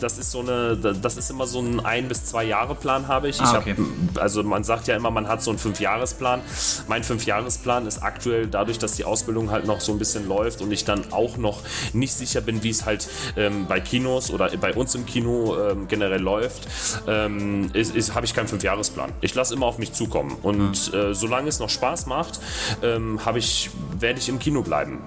das 0.00 0.18
ist 0.18 0.30
so 0.30 0.40
eine, 0.40 0.76
das 0.76 1.16
ist 1.16 1.30
immer 1.30 1.46
so 1.46 1.60
ein 1.60 1.80
ein 1.80 2.08
bis 2.08 2.24
zwei 2.24 2.44
Jahre 2.44 2.74
Plan 2.74 3.08
habe 3.08 3.28
ich. 3.28 3.40
Ah, 3.40 3.58
okay. 3.58 3.74
ich 3.76 4.14
hab, 4.14 4.22
also 4.22 4.42
man 4.42 4.64
sagt 4.64 4.86
ja 4.88 4.96
immer, 4.96 5.10
man 5.10 5.28
hat 5.28 5.42
so 5.42 5.50
einen 5.50 5.58
Fünfjahresplan. 5.58 6.40
Mein 6.88 7.04
Fünfjahresplan 7.04 7.86
ist 7.86 7.99
aktuell 8.02 8.46
dadurch, 8.46 8.78
dass 8.78 8.92
die 8.92 9.04
Ausbildung 9.04 9.50
halt 9.50 9.66
noch 9.66 9.80
so 9.80 9.92
ein 9.92 9.98
bisschen 9.98 10.28
läuft 10.28 10.62
und 10.62 10.72
ich 10.72 10.84
dann 10.84 11.12
auch 11.12 11.36
noch 11.36 11.60
nicht 11.92 12.12
sicher 12.12 12.40
bin, 12.40 12.62
wie 12.62 12.70
es 12.70 12.84
halt 12.84 13.08
ähm, 13.36 13.66
bei 13.66 13.80
Kinos 13.80 14.30
oder 14.30 14.50
bei 14.56 14.74
uns 14.74 14.94
im 14.94 15.06
Kino 15.06 15.56
ähm, 15.58 15.88
generell 15.88 16.20
läuft, 16.20 16.68
ähm, 17.06 17.70
habe 18.14 18.26
ich 18.26 18.34
keinen 18.34 18.48
Fünfjahresplan. 18.48 19.12
Ich 19.20 19.34
lasse 19.34 19.54
immer 19.54 19.66
auf 19.66 19.78
mich 19.78 19.92
zukommen 19.92 20.36
und 20.42 20.92
mhm. 20.92 20.98
äh, 20.98 21.14
solange 21.14 21.48
es 21.48 21.58
noch 21.58 21.70
Spaß 21.70 22.06
macht, 22.06 22.40
ähm, 22.82 23.18
ich, 23.36 23.70
werde 23.98 24.18
ich 24.18 24.28
im 24.28 24.38
Kino 24.38 24.62
bleiben. 24.62 24.98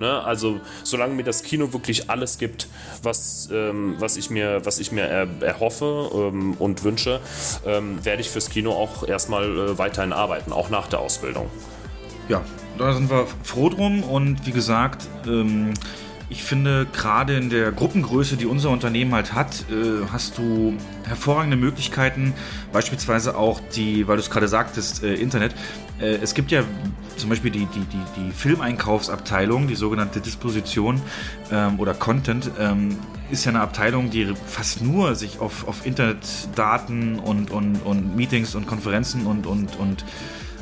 Ne? 0.00 0.22
Also 0.24 0.60
solange 0.84 1.14
mir 1.14 1.24
das 1.24 1.42
Kino 1.42 1.72
wirklich 1.72 2.08
alles 2.08 2.38
gibt, 2.38 2.68
was, 3.02 3.48
ähm, 3.52 3.96
was 3.98 4.16
ich 4.16 4.30
mir, 4.30 4.64
was 4.64 4.78
ich 4.78 4.92
mir 4.92 5.02
er, 5.02 5.28
erhoffe 5.40 6.10
ähm, 6.14 6.54
und 6.58 6.84
wünsche, 6.84 7.20
ähm, 7.66 8.04
werde 8.04 8.22
ich 8.22 8.30
fürs 8.30 8.50
Kino 8.50 8.72
auch 8.72 9.06
erstmal 9.06 9.44
äh, 9.44 9.78
weiterhin 9.78 10.12
arbeiten, 10.12 10.52
auch 10.52 10.70
nach 10.70 10.86
der 10.88 11.00
Ausbildung 11.00 11.50
ja, 12.28 12.42
da 12.78 12.92
sind 12.92 13.10
wir 13.10 13.26
froh 13.42 13.68
drum 13.68 14.02
und 14.02 14.46
wie 14.46 14.52
gesagt, 14.52 15.08
ähm, 15.26 15.72
ich 16.30 16.42
finde, 16.42 16.86
gerade 16.92 17.36
in 17.36 17.48
der 17.48 17.72
Gruppengröße, 17.72 18.36
die 18.36 18.44
unser 18.44 18.68
Unternehmen 18.68 19.14
halt 19.14 19.32
hat, 19.32 19.64
äh, 19.70 20.06
hast 20.12 20.36
du 20.36 20.74
hervorragende 21.04 21.56
Möglichkeiten, 21.56 22.34
beispielsweise 22.70 23.36
auch 23.36 23.60
die, 23.74 24.06
weil 24.06 24.16
du 24.16 24.22
es 24.22 24.28
gerade 24.28 24.46
sagtest, 24.46 25.02
äh, 25.02 25.14
Internet. 25.14 25.54
Äh, 26.00 26.16
es 26.16 26.34
gibt 26.34 26.50
ja 26.50 26.64
zum 27.16 27.30
Beispiel 27.30 27.50
die, 27.50 27.66
die, 27.66 27.80
die, 27.80 28.20
die 28.20 28.32
Filmeinkaufsabteilung, 28.32 29.68
die 29.68 29.74
sogenannte 29.74 30.20
Disposition 30.20 31.00
ähm, 31.50 31.80
oder 31.80 31.94
Content, 31.94 32.50
ähm, 32.58 32.96
ist 33.30 33.46
ja 33.46 33.50
eine 33.50 33.60
Abteilung, 33.60 34.10
die 34.10 34.32
fast 34.46 34.82
nur 34.82 35.14
sich 35.14 35.40
auf, 35.40 35.66
auf 35.66 35.86
Internetdaten 35.86 37.18
und, 37.18 37.50
und, 37.50 37.76
und 37.84 38.16
Meetings 38.16 38.54
und 38.54 38.66
Konferenzen 38.66 39.26
und, 39.26 39.46
und, 39.46 39.76
und 39.76 40.04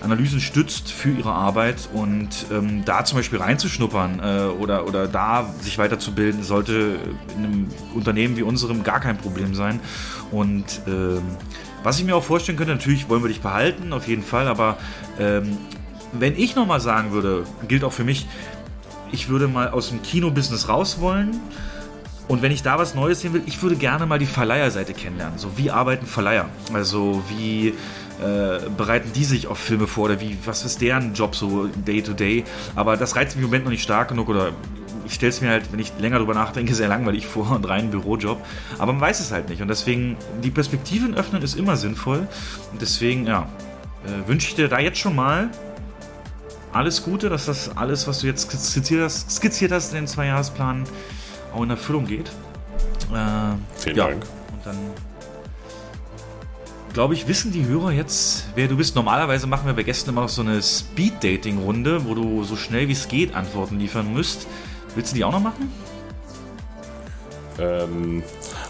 Analysen 0.02 0.40
stützt 0.40 0.90
für 0.90 1.10
ihre 1.10 1.32
Arbeit 1.32 1.88
und 1.92 2.28
ähm, 2.50 2.84
da 2.84 3.04
zum 3.04 3.18
Beispiel 3.18 3.38
reinzuschnuppern 3.38 4.20
äh, 4.20 4.42
oder, 4.60 4.86
oder 4.86 5.08
da 5.08 5.52
sich 5.60 5.78
weiterzubilden, 5.78 6.42
sollte 6.42 6.98
in 7.36 7.44
einem 7.44 7.68
Unternehmen 7.94 8.36
wie 8.36 8.42
unserem 8.42 8.82
gar 8.82 9.00
kein 9.00 9.16
Problem 9.16 9.54
sein. 9.54 9.80
Und 10.30 10.64
ähm, 10.86 11.22
was 11.82 11.98
ich 11.98 12.04
mir 12.04 12.16
auch 12.16 12.24
vorstellen 12.24 12.58
könnte, 12.58 12.72
natürlich 12.72 13.08
wollen 13.08 13.22
wir 13.22 13.28
dich 13.28 13.40
behalten, 13.40 13.92
auf 13.92 14.06
jeden 14.08 14.22
Fall, 14.22 14.48
aber 14.48 14.76
ähm, 15.18 15.56
wenn 16.12 16.36
ich 16.36 16.56
nochmal 16.56 16.80
sagen 16.80 17.12
würde, 17.12 17.44
gilt 17.68 17.84
auch 17.84 17.92
für 17.92 18.04
mich, 18.04 18.26
ich 19.12 19.28
würde 19.28 19.48
mal 19.48 19.68
aus 19.68 19.90
dem 19.90 20.02
Kinobusiness 20.02 20.68
raus 20.68 21.00
wollen. 21.00 21.40
Und 22.28 22.42
wenn 22.42 22.50
ich 22.50 22.62
da 22.62 22.76
was 22.76 22.96
Neues 22.96 23.20
sehen 23.20 23.34
will, 23.34 23.42
ich 23.46 23.62
würde 23.62 23.76
gerne 23.76 24.04
mal 24.04 24.18
die 24.18 24.26
Verleiherseite 24.26 24.94
kennenlernen. 24.94 25.38
So, 25.38 25.56
wie 25.56 25.70
arbeiten 25.70 26.06
Verleiher? 26.06 26.48
Also, 26.72 27.22
wie 27.28 27.74
äh, 28.20 28.68
bereiten 28.76 29.10
die 29.14 29.24
sich 29.24 29.46
auf 29.46 29.58
Filme 29.58 29.86
vor 29.86 30.06
oder 30.06 30.20
wie, 30.20 30.38
was 30.44 30.64
ist 30.64 30.80
deren 30.80 31.14
Job 31.14 31.34
so 31.34 31.66
day 31.66 32.02
to 32.02 32.12
day? 32.12 32.44
Aber 32.74 32.96
das 32.96 33.16
reizt 33.16 33.36
mich 33.36 33.44
im 33.44 33.50
Moment 33.50 33.64
noch 33.64 33.70
nicht 33.70 33.82
stark 33.82 34.08
genug 34.08 34.28
oder 34.28 34.52
ich 35.04 35.14
stelle 35.14 35.30
es 35.30 35.40
mir 35.40 35.50
halt, 35.50 35.72
wenn 35.72 35.78
ich 35.78 35.92
länger 35.98 36.18
drüber 36.18 36.34
nachdenke, 36.34 36.74
sehr 36.74 36.88
langweilig 36.88 37.26
vor 37.32 37.50
und 37.52 37.68
rein 37.68 37.90
Bürojob. 37.90 38.44
Aber 38.78 38.92
man 38.92 39.00
weiß 39.00 39.20
es 39.20 39.32
halt 39.32 39.48
nicht. 39.48 39.62
Und 39.62 39.68
deswegen, 39.68 40.16
die 40.42 40.50
Perspektiven 40.50 41.14
öffnen 41.14 41.42
ist 41.42 41.56
immer 41.56 41.76
sinnvoll. 41.76 42.26
Und 42.72 42.80
deswegen, 42.80 43.26
ja, 43.26 43.48
äh, 44.04 44.28
wünsche 44.28 44.48
ich 44.48 44.54
dir 44.54 44.68
da 44.68 44.78
jetzt 44.78 44.98
schon 44.98 45.14
mal 45.14 45.50
alles 46.72 47.02
Gute, 47.02 47.28
dass 47.28 47.46
das 47.46 47.76
alles, 47.76 48.06
was 48.06 48.20
du 48.20 48.26
jetzt 48.26 48.50
skizziert 48.50 49.02
hast, 49.02 49.30
skizziert 49.30 49.72
hast 49.72 49.92
in 49.92 50.00
den 50.00 50.06
Zwei-Jahresplan, 50.06 50.84
auch 51.54 51.62
in 51.62 51.70
Erfüllung 51.70 52.06
geht. 52.06 52.28
Äh, 53.12 53.56
Vielen 53.78 53.96
ja. 53.96 54.08
Dank. 54.08 54.26
Und 54.52 54.66
dann 54.66 54.76
glaube 56.96 57.12
ich, 57.12 57.28
wissen 57.28 57.52
die 57.52 57.66
Hörer 57.66 57.92
jetzt, 57.92 58.46
wer 58.54 58.68
du 58.68 58.78
bist. 58.78 58.94
Normalerweise 58.94 59.46
machen 59.46 59.66
wir 59.66 59.74
bei 59.74 59.82
Gästen 59.82 60.08
immer 60.08 60.22
noch 60.22 60.30
so 60.30 60.40
eine 60.40 60.62
Speed-Dating-Runde, 60.62 62.06
wo 62.06 62.14
du 62.14 62.42
so 62.42 62.56
schnell 62.56 62.88
wie 62.88 62.92
es 62.92 63.06
geht 63.06 63.34
Antworten 63.34 63.78
liefern 63.78 64.14
müsst. 64.14 64.46
Willst 64.94 65.12
du 65.12 65.16
die 65.16 65.22
auch 65.22 65.30
noch 65.30 65.42
machen? 65.42 65.70
Ähm, 67.58 68.22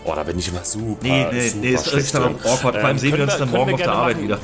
oh, 0.04 0.12
da 0.12 0.24
bin 0.24 0.40
ich 0.40 0.48
immer 0.48 0.64
super. 0.64 0.98
Nee, 1.02 1.26
nee, 1.30 1.48
super 1.50 1.60
nee, 1.60 1.70
ist, 1.70 1.86
ist 1.86 2.14
dann 2.16 2.24
auch 2.24 2.44
awkward. 2.44 2.60
Vor 2.60 2.74
allem 2.74 2.86
ähm, 2.86 2.98
sehen 2.98 3.16
wir 3.16 3.22
uns 3.22 3.36
dann 3.36 3.48
morgen 3.48 3.74
auf 3.74 3.80
der 3.80 3.92
Arbeit 3.92 4.20
wieder. 4.20 4.40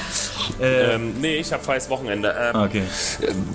ähm, 0.60 1.20
nee, 1.20 1.36
ich 1.36 1.52
habe 1.52 1.62
freies 1.62 1.88
Wochenende. 1.88 2.34
Ähm, 2.36 2.60
okay. 2.60 2.82
Ähm, 3.22 3.46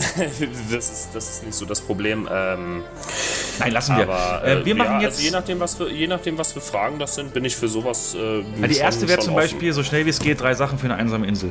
das, 0.70 0.90
ist, 0.90 1.10
das 1.14 1.28
ist 1.28 1.44
nicht 1.44 1.54
so 1.54 1.66
das 1.66 1.80
Problem. 1.80 2.28
Ähm, 2.30 2.82
Nein, 3.58 3.72
lassen 3.72 3.96
wir. 3.96 4.04
Aber, 4.04 4.44
äh, 4.44 4.64
wir 4.64 4.74
machen 4.74 5.00
ja, 5.00 5.02
jetzt. 5.02 5.16
Also 5.16 5.24
je, 5.24 5.30
nachdem, 5.30 5.60
was 5.60 5.74
für, 5.74 5.90
je 5.90 6.06
nachdem, 6.06 6.38
was 6.38 6.52
für 6.52 6.60
Fragen 6.60 6.98
das 6.98 7.14
sind, 7.14 7.32
bin 7.34 7.44
ich 7.44 7.56
für 7.56 7.68
sowas. 7.68 8.14
Äh, 8.14 8.40
ja, 8.40 8.66
die 8.66 8.76
erste 8.76 9.08
wäre 9.08 9.20
zum 9.20 9.34
Beispiel, 9.34 9.72
so 9.72 9.82
schnell 9.82 10.06
wie 10.06 10.10
es 10.10 10.18
geht, 10.18 10.40
drei 10.40 10.54
Sachen 10.54 10.78
für 10.78 10.86
eine 10.86 10.96
einsame 10.96 11.26
Insel. 11.26 11.50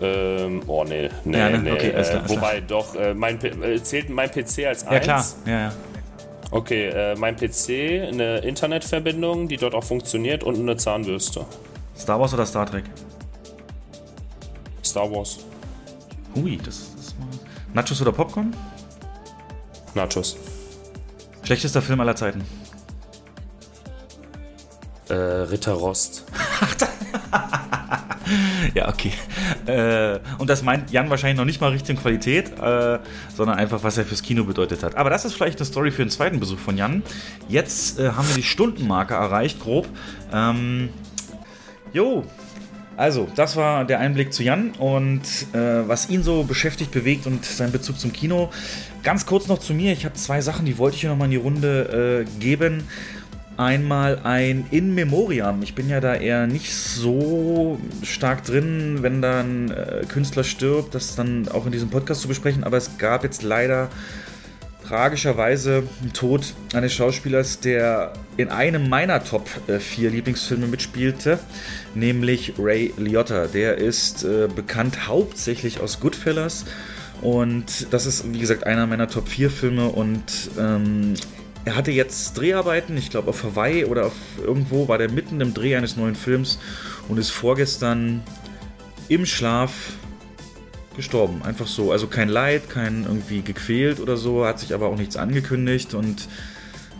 Ähm, 0.00 0.62
oh, 0.66 0.84
nee, 0.84 1.08
nee, 1.24 1.38
ja, 1.38 1.50
ne? 1.50 1.58
nee. 1.58 1.72
Okay, 1.72 1.90
äh, 1.90 2.20
wobei, 2.26 2.60
doch, 2.60 2.94
äh, 2.94 3.14
mein, 3.14 3.42
äh, 3.42 3.82
zählt 3.82 4.10
mein 4.10 4.30
PC 4.30 4.66
als 4.66 4.86
1? 4.86 4.90
Ja, 4.90 5.00
klar. 5.00 5.24
Ja, 5.46 5.52
ja. 5.52 5.72
Okay, 6.50 6.88
äh, 6.88 7.14
mein 7.16 7.36
PC, 7.36 8.08
eine 8.08 8.38
Internetverbindung, 8.38 9.48
die 9.48 9.56
dort 9.56 9.74
auch 9.74 9.84
funktioniert 9.84 10.44
und 10.44 10.58
eine 10.58 10.76
Zahnbürste. 10.76 11.46
Star 11.96 12.20
Wars 12.20 12.34
oder 12.34 12.44
Star 12.44 12.66
Trek? 12.66 12.84
Star 14.84 15.10
Wars. 15.10 15.38
Hui, 16.34 16.56
das 16.56 16.76
ist 16.98 17.18
mal. 17.18 17.28
Nachos 17.72 18.00
oder 18.00 18.12
Popcorn? 18.12 18.54
Nachos. 19.94 20.36
Schlechtester 21.42 21.82
Film 21.82 22.00
aller 22.00 22.16
Zeiten. 22.16 22.42
Äh, 25.08 25.14
Ritter 25.14 25.72
Rost. 25.72 26.24
ja, 28.74 28.88
okay. 28.88 29.12
Äh, 29.66 30.20
und 30.38 30.48
das 30.48 30.62
meint 30.62 30.90
Jan 30.90 31.10
wahrscheinlich 31.10 31.36
noch 31.36 31.44
nicht 31.44 31.60
mal 31.60 31.70
Richtung 31.70 31.96
Qualität, 31.96 32.58
äh, 32.58 32.98
sondern 33.34 33.58
einfach, 33.58 33.82
was 33.82 33.98
er 33.98 34.04
fürs 34.04 34.22
Kino 34.22 34.44
bedeutet 34.44 34.82
hat. 34.82 34.96
Aber 34.96 35.10
das 35.10 35.24
ist 35.24 35.34
vielleicht 35.34 35.58
eine 35.58 35.66
Story 35.66 35.90
für 35.90 36.02
einen 36.02 36.10
zweiten 36.10 36.40
Besuch 36.40 36.58
von 36.58 36.76
Jan. 36.76 37.02
Jetzt 37.48 37.98
äh, 37.98 38.12
haben 38.12 38.28
wir 38.28 38.34
die 38.34 38.42
Stundenmarke 38.42 39.14
erreicht, 39.14 39.60
grob. 39.60 39.88
Ähm, 40.32 40.88
jo, 41.92 42.24
also, 42.96 43.28
das 43.34 43.56
war 43.56 43.84
der 43.84 44.00
Einblick 44.00 44.32
zu 44.32 44.42
Jan 44.42 44.70
und 44.78 45.22
äh, 45.52 45.88
was 45.88 46.08
ihn 46.10 46.22
so 46.22 46.44
beschäftigt, 46.44 46.90
bewegt 46.90 47.26
und 47.26 47.44
sein 47.44 47.72
Bezug 47.72 47.98
zum 47.98 48.12
Kino. 48.12 48.50
Ganz 49.02 49.26
kurz 49.26 49.48
noch 49.48 49.58
zu 49.58 49.74
mir. 49.74 49.92
Ich 49.92 50.04
habe 50.04 50.14
zwei 50.14 50.40
Sachen, 50.40 50.64
die 50.64 50.78
wollte 50.78 50.94
ich 50.96 51.00
hier 51.02 51.10
nochmal 51.10 51.26
in 51.26 51.32
die 51.32 51.36
Runde 51.36 52.26
äh, 52.26 52.40
geben. 52.40 52.84
Einmal 53.56 54.18
ein 54.24 54.66
In 54.70 54.94
Memoriam. 54.94 55.62
Ich 55.62 55.74
bin 55.74 55.88
ja 55.88 56.00
da 56.00 56.14
eher 56.14 56.48
nicht 56.48 56.74
so 56.74 57.78
stark 58.02 58.42
drin, 58.44 58.98
wenn 59.02 59.22
da 59.22 59.40
ein 59.40 59.70
äh, 59.70 60.04
Künstler 60.08 60.42
stirbt, 60.42 60.94
das 60.94 61.14
dann 61.14 61.48
auch 61.48 61.64
in 61.66 61.72
diesem 61.72 61.88
Podcast 61.88 62.20
zu 62.20 62.28
besprechen. 62.28 62.64
Aber 62.64 62.76
es 62.76 62.98
gab 62.98 63.22
jetzt 63.22 63.42
leider 63.42 63.90
tragischerweise 64.86 65.84
ein 66.02 66.12
Tod 66.12 66.54
eines 66.74 66.92
Schauspielers, 66.92 67.60
der 67.60 68.12
in 68.36 68.48
einem 68.48 68.88
meiner 68.88 69.24
Top 69.24 69.48
4 69.66 70.08
äh, 70.08 70.12
Lieblingsfilme 70.12 70.66
mitspielte, 70.66 71.38
nämlich 71.94 72.54
Ray 72.58 72.92
Liotta. 72.96 73.46
Der 73.46 73.78
ist 73.78 74.24
äh, 74.24 74.48
bekannt 74.54 75.08
hauptsächlich 75.08 75.80
aus 75.80 76.00
Goodfellas 76.00 76.64
und 77.22 77.92
das 77.92 78.06
ist, 78.06 78.32
wie 78.32 78.38
gesagt, 78.38 78.66
einer 78.66 78.86
meiner 78.86 79.08
Top 79.08 79.28
4 79.28 79.50
Filme 79.50 79.88
und 79.88 80.50
ähm, 80.58 81.14
er 81.64 81.76
hatte 81.76 81.90
jetzt 81.90 82.34
Dreharbeiten, 82.34 82.96
ich 82.98 83.10
glaube 83.10 83.30
auf 83.30 83.42
Hawaii 83.42 83.86
oder 83.86 84.06
auf 84.06 84.12
irgendwo, 84.44 84.88
war 84.88 84.98
der 84.98 85.10
mitten 85.10 85.40
im 85.40 85.54
Dreh 85.54 85.76
eines 85.76 85.96
neuen 85.96 86.14
Films 86.14 86.58
und 87.08 87.18
ist 87.18 87.30
vorgestern 87.30 88.22
im 89.08 89.24
Schlaf 89.24 89.72
gestorben. 90.96 91.42
Einfach 91.42 91.66
so. 91.66 91.92
Also 91.92 92.06
kein 92.06 92.28
Leid, 92.28 92.70
kein 92.70 93.04
irgendwie 93.04 93.42
gequält 93.42 94.00
oder 94.00 94.16
so, 94.16 94.46
hat 94.46 94.60
sich 94.60 94.74
aber 94.74 94.88
auch 94.88 94.96
nichts 94.96 95.16
angekündigt. 95.16 95.94
Und 95.94 96.28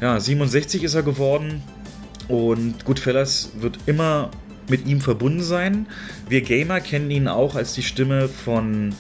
ja, 0.00 0.18
67 0.18 0.82
ist 0.82 0.94
er 0.94 1.02
geworden. 1.02 1.62
Und 2.28 2.84
Goodfellas 2.84 3.52
wird 3.58 3.78
immer 3.86 4.30
mit 4.68 4.86
ihm 4.86 5.00
verbunden 5.00 5.42
sein. 5.42 5.86
Wir 6.28 6.40
Gamer 6.40 6.80
kennen 6.80 7.10
ihn 7.10 7.28
auch 7.28 7.54
als 7.54 7.74
die 7.74 7.82
Stimme 7.82 8.28
von 8.28 8.94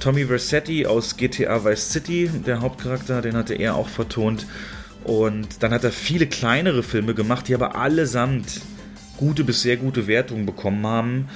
Tommy 0.00 0.26
Versetti 0.26 0.86
aus 0.86 1.16
GTA 1.16 1.64
Vice 1.64 1.90
City, 1.90 2.30
der 2.46 2.60
Hauptcharakter, 2.60 3.22
den 3.22 3.34
hatte 3.34 3.54
er 3.54 3.76
auch 3.76 3.88
vertont. 3.88 4.46
Und 5.04 5.62
dann 5.62 5.72
hat 5.72 5.84
er 5.84 5.92
viele 5.92 6.26
kleinere 6.26 6.82
Filme 6.82 7.14
gemacht, 7.14 7.48
die 7.48 7.54
aber 7.54 7.76
allesamt 7.76 8.60
gute 9.16 9.44
bis 9.44 9.62
sehr 9.62 9.76
gute 9.76 10.06
Wertungen 10.06 10.44
bekommen 10.44 10.86
haben. 10.86 11.28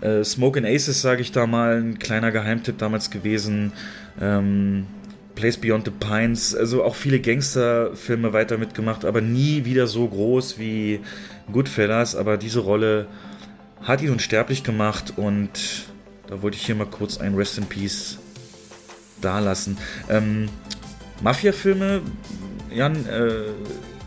Äh, 0.00 0.24
Smoke 0.24 0.58
and 0.58 0.66
Aces, 0.66 1.00
sage 1.00 1.22
ich 1.22 1.32
da 1.32 1.46
mal, 1.46 1.80
ein 1.80 1.98
kleiner 1.98 2.30
Geheimtipp 2.30 2.78
damals 2.78 3.10
gewesen. 3.10 3.72
Ähm, 4.20 4.86
Place 5.34 5.56
Beyond 5.56 5.84
the 5.84 5.92
Pines, 5.92 6.54
also 6.54 6.82
auch 6.82 6.96
viele 6.96 7.20
Gangsterfilme 7.20 8.32
weiter 8.32 8.58
mitgemacht, 8.58 9.04
aber 9.04 9.20
nie 9.20 9.64
wieder 9.64 9.86
so 9.86 10.08
groß 10.08 10.58
wie 10.58 11.00
Goodfellas. 11.52 12.16
Aber 12.16 12.36
diese 12.36 12.60
Rolle 12.60 13.06
hat 13.82 14.02
ihn 14.02 14.10
unsterblich 14.10 14.64
gemacht 14.64 15.14
und 15.16 15.50
da 16.26 16.42
wollte 16.42 16.56
ich 16.56 16.66
hier 16.66 16.74
mal 16.74 16.86
kurz 16.86 17.18
ein 17.18 17.34
Rest 17.34 17.56
in 17.56 17.66
Peace 17.66 18.18
dalassen. 19.20 19.78
Ähm, 20.10 20.48
Mafia-Filme, 21.22 22.02
Jan, 22.74 23.06
äh, 23.06 23.42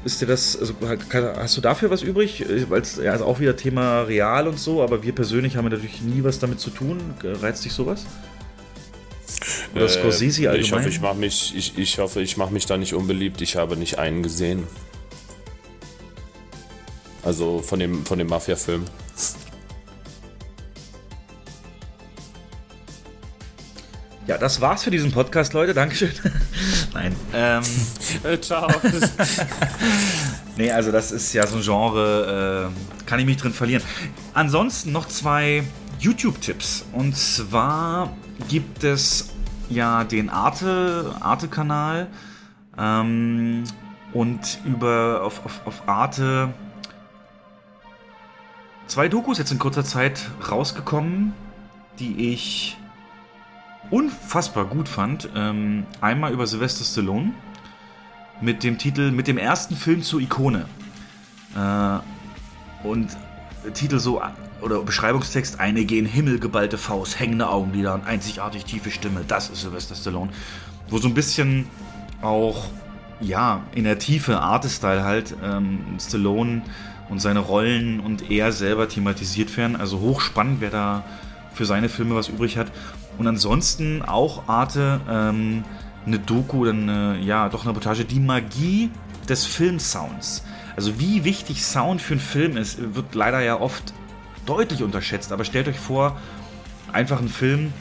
ist 0.04 0.22
dir 0.22 0.26
das, 0.26 0.58
also 0.58 0.74
hast 1.14 1.58
du 1.58 1.62
dafür 1.62 1.89
was 1.89 2.02
übrig? 2.02 2.45
Weil 2.70 2.82
es 2.82 2.97
ja, 2.97 3.12
also 3.12 3.26
auch 3.26 3.39
wieder 3.39 3.56
Thema 3.56 4.02
real 4.02 4.47
und 4.47 4.60
so, 4.60 4.82
aber 4.82 5.04
wir 5.04 5.14
persönlich 5.14 5.58
haben 5.58 5.66
natürlich 5.66 6.02
nie 6.02 6.24
was 6.24 6.39
damit 6.39 6.60
zu 6.60 6.70
tun. 6.72 6.99
Reizt 7.24 7.64
dich 7.66 7.74
sowas? 7.74 8.06
Oder 9.76 9.86
äh, 9.86 9.89
Scorsese 9.89 10.49
allgemein? 10.49 10.62
Ich 10.64 10.72
hoffe, 10.72 10.89
ich 10.89 11.02
mache 11.02 11.16
mich, 11.16 11.54
ich, 11.56 11.78
ich 11.78 11.99
hoffe, 11.99 12.22
ich 12.22 12.38
mache 12.38 12.54
mich 12.54 12.66
da 12.66 12.78
nicht 12.78 12.93
unbeliebt. 12.93 13.41
Ich 13.41 13.56
habe 13.56 13.78
nicht 13.78 13.99
einen 13.99 14.24
gesehen. 14.24 14.64
Also 17.24 17.60
von 17.60 17.80
dem, 17.80 18.06
von 18.06 18.18
dem 18.18 18.28
Mafia-Film. 18.28 18.86
Ja, 24.28 24.38
das 24.38 24.62
war's 24.62 24.84
für 24.84 24.91
diesen 24.91 25.12
Podcast, 25.12 25.54
Leute. 25.54 25.74
Dankeschön. 25.74 26.12
Nein. 26.94 27.16
Ähm, 27.34 27.64
äh, 28.24 28.38
Ciao. 28.39 28.68
nee, 30.58 30.70
also 30.70 30.92
das 30.92 31.12
ist 31.12 31.32
ja 31.34 31.48
so 31.48 31.58
ein 31.58 31.64
Genre, 31.64 32.70
äh, 32.70 33.06
kann 33.06 33.20
ich 33.20 33.26
mich 33.26 33.38
drin 33.38 33.54
verlieren. 33.54 33.84
Ansonsten 34.34 34.92
noch 34.92 35.08
zwei 35.08 35.64
YouTube-Tipps. 36.00 36.86
Und 36.92 37.16
zwar 37.16 38.12
gibt 38.50 38.84
es 38.84 39.30
ja 39.70 40.04
den 40.04 40.30
Arte, 40.30 41.16
Arte-Kanal. 41.22 42.08
Ähm, 42.78 43.64
und 44.14 44.60
über 44.66 45.22
auf, 45.24 45.46
auf, 45.46 45.62
auf 45.66 45.88
Arte 45.88 46.54
zwei 48.88 49.08
Dokus 49.08 49.38
jetzt 49.38 49.52
in 49.52 49.60
kurzer 49.60 49.86
Zeit 49.86 50.30
rausgekommen, 50.50 51.34
die 51.98 52.34
ich 52.34 52.78
unfassbar 53.92 54.66
gut 54.66 54.89
fand. 54.89 55.30
Ähm, 55.36 55.86
einmal 56.00 56.34
über 56.34 56.48
Sylvester 56.48 56.84
Stallone 56.84 57.34
mit 58.42 58.64
dem 58.64 58.78
Titel, 58.78 59.12
mit 59.12 59.28
dem 59.28 59.38
ersten 59.38 59.76
Film 59.76 60.02
zur 60.02 60.22
Ikone. 60.22 60.66
Äh, 61.56 62.88
und 62.88 63.10
Titel 63.74 64.00
so 64.00 64.22
oder 64.62 64.82
Beschreibungstext, 64.82 65.60
eine 65.60 65.86
gen 65.86 66.06
Himmel 66.06 66.39
geballte 66.39 66.78
Faust, 66.78 67.20
hängende 67.20 67.50
Augenlider 67.50 67.94
und 67.94 68.06
einzigartig 68.06 68.66
tiefe 68.66 68.92
Stimme. 68.92 69.24
Das 69.28 69.50
ist 69.50 69.62
Sylvester 69.62 69.96
Stallone. 69.96 70.32
Wo 70.89 70.98
so 70.98 71.08
ein 71.08 71.14
bisschen 71.14 71.68
auch, 72.22 72.66
ja, 73.20 73.64
in 73.74 73.84
der 73.84 74.00
Tiefe, 74.00 74.39
Artestyle 74.39 75.04
halt, 75.04 75.36
ähm, 75.44 75.80
Stallone 76.00 76.62
und 77.10 77.20
seine 77.20 77.39
Rollen 77.39 78.00
und 78.00 78.30
er 78.32 78.52
selber 78.52 78.88
thematisiert 78.88 79.56
werden. 79.58 79.76
Also 79.76 80.00
hochspannend, 80.00 80.62
wer 80.62 80.70
da 80.70 81.04
für 81.54 81.66
seine 81.66 81.89
Filme 81.89 82.16
was 82.16 82.30
übrig 82.30 82.58
hat. 82.58 82.72
Und 83.22 83.28
ansonsten 83.28 84.01
auch 84.01 84.47
Arte, 84.47 84.99
ähm, 85.07 85.63
eine 86.07 86.17
Doku 86.17 86.61
oder 86.61 86.72
eine, 86.72 87.19
ja, 87.22 87.49
doch 87.49 87.61
eine 87.61 87.69
Reportage, 87.69 88.03
die 88.03 88.19
Magie 88.19 88.89
des 89.30 89.45
Filmsounds. 89.45 90.43
Also 90.76 90.99
wie 90.99 91.24
wichtig 91.24 91.63
Sound 91.63 92.01
für 92.01 92.15
einen 92.15 92.19
Film 92.19 92.57
ist, 92.57 92.95
wird 92.95 93.13
leider 93.13 93.39
ja 93.41 93.61
oft 93.61 93.93
deutlich 94.47 94.82
unterschätzt. 94.82 95.32
Aber 95.32 95.43
stellt 95.43 95.67
euch 95.67 95.78
vor, 95.78 96.17
einfach 96.91 97.22
ein 97.22 97.30
Film, 97.30 97.74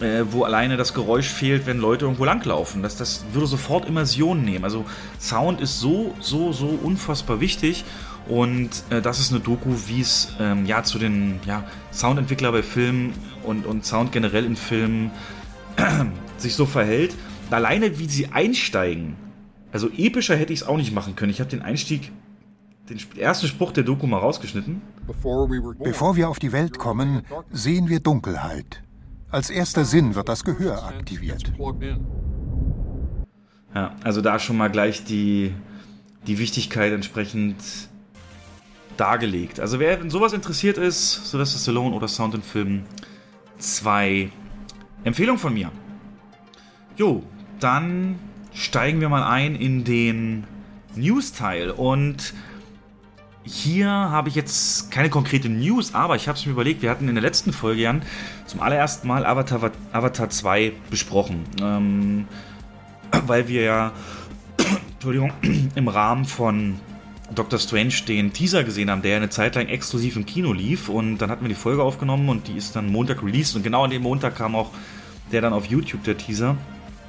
äh, 0.00 0.24
wo 0.30 0.44
alleine 0.44 0.76
das 0.76 0.92
Geräusch 0.92 1.28
fehlt, 1.28 1.64
wenn 1.64 1.78
Leute 1.78 2.04
irgendwo 2.04 2.26
langlaufen. 2.26 2.82
Das, 2.82 2.98
das 2.98 3.24
würde 3.32 3.46
sofort 3.46 3.88
Immersion 3.88 4.44
nehmen. 4.44 4.64
Also 4.64 4.84
Sound 5.18 5.62
ist 5.62 5.80
so, 5.80 6.14
so, 6.20 6.52
so 6.52 6.66
unfassbar 6.66 7.40
wichtig. 7.40 7.86
Und 8.28 8.84
äh, 8.90 9.00
das 9.00 9.18
ist 9.18 9.32
eine 9.32 9.40
Doku, 9.40 9.70
wie 9.86 10.02
es 10.02 10.34
ähm, 10.38 10.66
ja 10.66 10.82
zu 10.82 10.98
den 10.98 11.40
ja, 11.46 11.64
Soundentwickler 11.90 12.52
bei 12.52 12.62
Filmen 12.62 13.14
und, 13.44 13.66
und 13.66 13.84
Sound 13.84 14.12
generell 14.12 14.44
in 14.44 14.56
Filmen 14.56 15.10
sich 16.36 16.54
so 16.54 16.66
verhält. 16.66 17.14
Alleine 17.50 17.98
wie 17.98 18.08
sie 18.08 18.28
einsteigen. 18.28 19.16
Also 19.72 19.88
epischer 19.96 20.36
hätte 20.36 20.52
ich 20.52 20.60
es 20.60 20.66
auch 20.66 20.76
nicht 20.76 20.92
machen 20.92 21.14
können. 21.16 21.30
Ich 21.30 21.40
habe 21.40 21.50
den 21.50 21.62
Einstieg, 21.62 22.10
den 22.88 22.98
ersten 23.16 23.46
Spruch 23.46 23.72
der 23.72 23.84
Doku 23.84 24.06
mal 24.06 24.18
rausgeschnitten. 24.18 24.82
Bevor 25.06 26.16
wir 26.16 26.28
auf 26.28 26.38
die 26.38 26.52
Welt 26.52 26.78
kommen, 26.78 27.22
sehen 27.50 27.88
wir 27.88 28.00
Dunkelheit. 28.00 28.82
Als 29.30 29.50
erster 29.50 29.84
Sinn 29.84 30.14
wird 30.14 30.28
das 30.28 30.44
Gehör 30.44 30.84
aktiviert. 30.84 31.52
Ja, 33.74 33.96
also 34.04 34.20
da 34.20 34.38
schon 34.38 34.56
mal 34.56 34.70
gleich 34.70 35.04
die, 35.04 35.52
die 36.26 36.38
Wichtigkeit 36.38 36.92
entsprechend 36.92 37.56
dargelegt. 38.96 39.58
Also 39.58 39.80
wer 39.80 40.00
in 40.00 40.10
sowas 40.10 40.32
interessiert 40.32 40.78
ist, 40.78 41.30
Sylvester 41.30 41.58
Stallone 41.58 41.94
oder 41.94 42.06
Sound 42.06 42.34
in 42.34 42.42
Filmen, 42.42 42.84
zwei 43.58 44.30
Empfehlungen 45.04 45.38
von 45.38 45.54
mir. 45.54 45.70
Jo, 46.96 47.22
dann 47.60 48.18
steigen 48.52 49.00
wir 49.00 49.08
mal 49.08 49.24
ein 49.24 49.54
in 49.54 49.84
den 49.84 50.44
News-Teil 50.94 51.70
und 51.70 52.34
hier 53.42 53.88
habe 53.90 54.28
ich 54.30 54.34
jetzt 54.34 54.90
keine 54.90 55.10
konkrete 55.10 55.48
News, 55.48 55.94
aber 55.94 56.16
ich 56.16 56.28
habe 56.28 56.38
es 56.38 56.46
mir 56.46 56.52
überlegt, 56.52 56.80
wir 56.80 56.90
hatten 56.90 57.08
in 57.08 57.14
der 57.14 57.22
letzten 57.22 57.52
Folge, 57.52 57.82
Jan, 57.82 58.02
zum 58.46 58.60
allerersten 58.60 59.06
Mal 59.06 59.26
Avatar, 59.26 59.70
Avatar 59.92 60.30
2 60.30 60.72
besprochen. 60.88 61.44
Ähm, 61.60 62.26
weil 63.26 63.48
wir 63.48 63.62
ja, 63.62 63.92
Entschuldigung, 64.94 65.32
im 65.74 65.88
Rahmen 65.88 66.24
von 66.24 66.80
Doctor 67.34 67.58
Strange 67.58 67.94
den 68.06 68.32
Teaser 68.32 68.64
gesehen 68.64 68.90
haben, 68.90 69.02
der 69.02 69.16
eine 69.16 69.30
Zeit 69.30 69.54
lang 69.54 69.68
exklusiv 69.68 70.16
im 70.16 70.26
Kino 70.26 70.52
lief. 70.52 70.88
Und 70.88 71.18
dann 71.18 71.30
hatten 71.30 71.44
wir 71.44 71.48
die 71.48 71.54
Folge 71.54 71.82
aufgenommen 71.82 72.28
und 72.28 72.48
die 72.48 72.56
ist 72.56 72.76
dann 72.76 72.90
Montag 72.90 73.22
released. 73.22 73.56
Und 73.56 73.62
genau 73.62 73.84
an 73.84 73.90
dem 73.90 74.02
Montag 74.02 74.36
kam 74.36 74.54
auch 74.54 74.70
der 75.32 75.40
dann 75.40 75.52
auf 75.52 75.66
YouTube, 75.66 76.04
der 76.04 76.16
Teaser. 76.16 76.56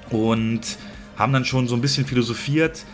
Und 0.09 0.61
haben 1.17 1.33
dann 1.33 1.45
schon 1.45 1.67
so 1.67 1.75
ein 1.75 1.81
bisschen 1.81 2.05
philosophiert, 2.05 2.85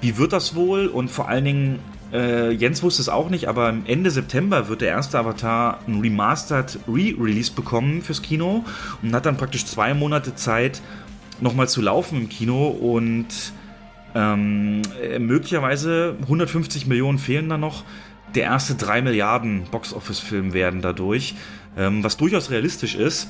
wie 0.00 0.16
wird 0.16 0.32
das 0.32 0.54
wohl? 0.54 0.86
Und 0.86 1.10
vor 1.10 1.28
allen 1.28 1.44
Dingen 1.44 1.78
äh, 2.12 2.50
Jens 2.52 2.82
wusste 2.82 3.02
es 3.02 3.08
auch 3.08 3.28
nicht, 3.28 3.48
aber 3.48 3.74
Ende 3.86 4.10
September 4.10 4.68
wird 4.68 4.80
der 4.80 4.88
erste 4.88 5.18
Avatar 5.18 5.80
ein 5.86 6.00
Remastered 6.00 6.78
Re-Release 6.88 7.52
bekommen 7.52 8.02
fürs 8.02 8.22
Kino 8.22 8.64
und 9.02 9.14
hat 9.14 9.26
dann 9.26 9.36
praktisch 9.36 9.66
zwei 9.66 9.92
Monate 9.94 10.34
Zeit, 10.34 10.80
nochmal 11.40 11.68
zu 11.68 11.82
laufen 11.82 12.22
im 12.22 12.28
Kino 12.28 12.68
und 12.68 13.26
ähm, 14.14 14.82
möglicherweise 15.18 16.16
150 16.22 16.86
Millionen 16.86 17.18
fehlen 17.18 17.48
da 17.48 17.58
noch. 17.58 17.84
Der 18.34 18.44
erste 18.44 18.74
3 18.74 19.02
Milliarden 19.02 19.64
Box-Office-Film 19.70 20.52
werden 20.52 20.82
dadurch, 20.82 21.34
ähm, 21.76 22.04
was 22.04 22.16
durchaus 22.16 22.50
realistisch 22.50 22.94
ist. 22.94 23.28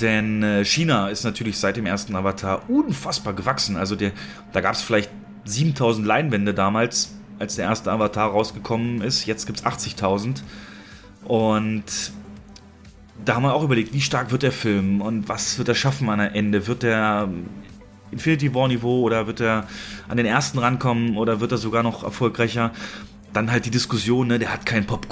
Denn 0.00 0.42
äh, 0.42 0.64
China 0.64 1.08
ist 1.08 1.24
natürlich 1.24 1.58
seit 1.58 1.76
dem 1.76 1.86
ersten 1.86 2.14
Avatar 2.14 2.68
unfassbar 2.68 3.32
gewachsen. 3.32 3.76
Also 3.76 3.96
der, 3.96 4.12
da 4.52 4.60
gab 4.60 4.74
es 4.74 4.82
vielleicht 4.82 5.10
7000 5.44 6.06
Leinwände 6.06 6.52
damals 6.52 7.14
als 7.38 7.56
der 7.56 7.66
erste 7.66 7.92
Avatar 7.92 8.30
rausgekommen 8.30 9.00
ist. 9.00 9.26
Jetzt 9.26 9.46
gibt 9.46 9.60
es 9.60 9.64
80.000. 9.64 10.42
Und 11.24 11.84
da 13.24 13.34
haben 13.34 13.42
wir 13.42 13.54
auch 13.54 13.62
überlegt, 13.62 13.92
wie 13.92 14.00
stark 14.00 14.30
wird 14.30 14.42
der 14.42 14.52
Film 14.52 15.00
und 15.00 15.28
was 15.28 15.58
wird 15.58 15.68
er 15.68 15.74
schaffen 15.74 16.06
der 16.06 16.34
Ende? 16.34 16.66
Wird 16.66 16.84
er 16.84 17.28
Infinity 18.10 18.54
War 18.54 18.68
Niveau 18.68 19.02
oder 19.02 19.26
wird 19.26 19.40
er 19.40 19.66
an 20.08 20.16
den 20.16 20.26
ersten 20.26 20.58
rankommen 20.58 21.16
oder 21.16 21.40
wird 21.40 21.52
er 21.52 21.58
sogar 21.58 21.82
noch 21.82 22.04
erfolgreicher? 22.04 22.72
Dann 23.32 23.50
halt 23.50 23.66
die 23.66 23.70
Diskussion, 23.70 24.28
ne, 24.28 24.38
der 24.38 24.52
hat 24.52 24.64
kein 24.64 24.86
Pop 24.86 25.06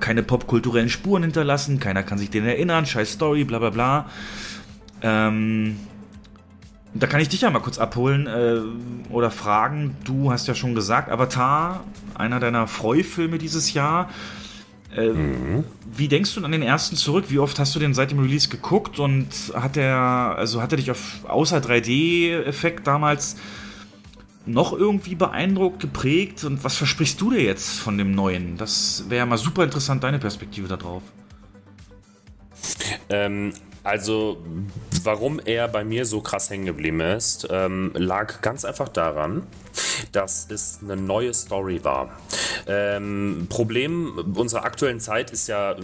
keine 0.00 0.22
popkulturellen 0.22 0.88
Spuren 0.88 1.22
hinterlassen, 1.22 1.78
keiner 1.78 2.02
kann 2.02 2.18
sich 2.18 2.30
den 2.30 2.44
erinnern, 2.44 2.84
scheiß 2.84 3.12
Story, 3.12 3.44
bla 3.44 3.58
bla 3.58 3.70
bla. 3.70 4.10
Ähm, 5.02 5.76
da 6.92 7.06
kann 7.06 7.20
ich 7.20 7.28
dich 7.28 7.42
ja 7.42 7.50
mal 7.50 7.60
kurz 7.60 7.78
abholen 7.78 8.26
äh, 8.26 8.60
oder 9.12 9.30
fragen. 9.30 9.96
Du 10.04 10.32
hast 10.32 10.48
ja 10.48 10.54
schon 10.54 10.74
gesagt, 10.74 11.08
Avatar, 11.10 11.84
einer 12.14 12.40
deiner 12.40 12.66
Freufilme 12.66 13.38
dieses 13.38 13.72
Jahr. 13.72 14.10
Äh. 14.94 15.12
Wie 15.92 16.08
denkst 16.08 16.34
du 16.34 16.44
an 16.44 16.52
den 16.52 16.62
ersten 16.62 16.96
zurück? 16.96 17.26
Wie 17.28 17.38
oft 17.38 17.58
hast 17.58 17.74
du 17.74 17.78
den 17.78 17.94
seit 17.94 18.10
dem 18.10 18.18
Release 18.18 18.48
geguckt 18.48 18.98
und 18.98 19.28
hat 19.54 19.76
er, 19.76 19.96
also 19.96 20.62
hat 20.62 20.72
er 20.72 20.76
dich 20.76 20.90
auf 20.90 21.24
außer 21.28 21.58
3D-Effekt 21.58 22.86
damals 22.86 23.36
noch 24.46 24.72
irgendwie 24.72 25.14
beeindruckt, 25.14 25.80
geprägt? 25.80 26.44
Und 26.44 26.64
was 26.64 26.76
versprichst 26.76 27.20
du 27.20 27.30
dir 27.30 27.42
jetzt 27.42 27.78
von 27.78 27.98
dem 27.98 28.12
neuen? 28.12 28.56
Das 28.56 29.04
wäre 29.08 29.26
mal 29.26 29.38
super 29.38 29.64
interessant, 29.64 30.02
deine 30.02 30.18
Perspektive 30.18 30.68
darauf. 30.68 31.02
Ähm, 33.08 33.52
also, 33.82 34.38
warum 35.04 35.40
er 35.44 35.68
bei 35.68 35.84
mir 35.84 36.04
so 36.04 36.20
krass 36.20 36.50
hängen 36.50 36.66
geblieben 36.66 37.00
ist, 37.00 37.48
ähm, 37.50 37.92
lag 37.94 38.42
ganz 38.42 38.64
einfach 38.64 38.88
daran, 38.88 39.46
dass 40.12 40.46
es 40.50 40.80
eine 40.82 40.96
neue 40.96 41.32
Story 41.32 41.82
war. 41.84 42.10
Ähm, 42.66 43.46
Problem 43.48 44.34
unserer 44.34 44.64
aktuellen 44.64 45.00
Zeit 45.00 45.30
ist 45.30 45.48
ja, 45.48 45.76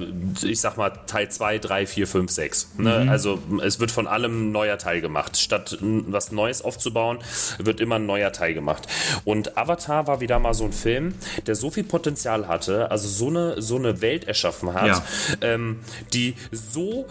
ich 0.43 0.61
sag 0.61 0.77
mal, 0.77 0.91
Teil 1.07 1.31
2, 1.31 1.59
3, 1.59 1.87
4, 1.87 2.07
5, 2.07 2.31
6. 2.31 2.71
Ne? 2.79 3.05
Mhm. 3.05 3.09
Also 3.09 3.39
es 3.63 3.81
wird 3.81 3.91
von 3.91 4.07
allem 4.07 4.49
ein 4.49 4.53
neuer 4.53 4.79
Teil 4.79 5.01
gemacht. 5.01 5.37
Statt 5.37 5.79
was 5.81 6.33
Neues 6.33 6.63
aufzubauen, 6.63 7.19
wird 7.59 7.81
immer 7.81 7.97
ein 7.97 8.07
neuer 8.07 8.33
Teil 8.33 8.55
gemacht. 8.55 8.87
Und 9.25 9.57
Avatar 9.57 10.07
war 10.07 10.21
wieder 10.21 10.39
mal 10.39 10.55
so 10.55 10.65
ein 10.65 10.73
Film, 10.73 11.15
der 11.47 11.55
so 11.55 11.71
viel 11.71 11.85
Potenzial 11.85 12.49
hatte, 12.49 12.91
also 12.91 13.09
so 13.09 13.29
eine, 13.29 13.63
so 13.63 13.77
eine 13.77 14.01
Welt 14.01 14.25
erschaffen 14.25 14.75
hat, 14.75 14.87
ja. 14.87 15.03
ähm, 15.41 15.81
die 16.13 16.35
so 16.51 17.07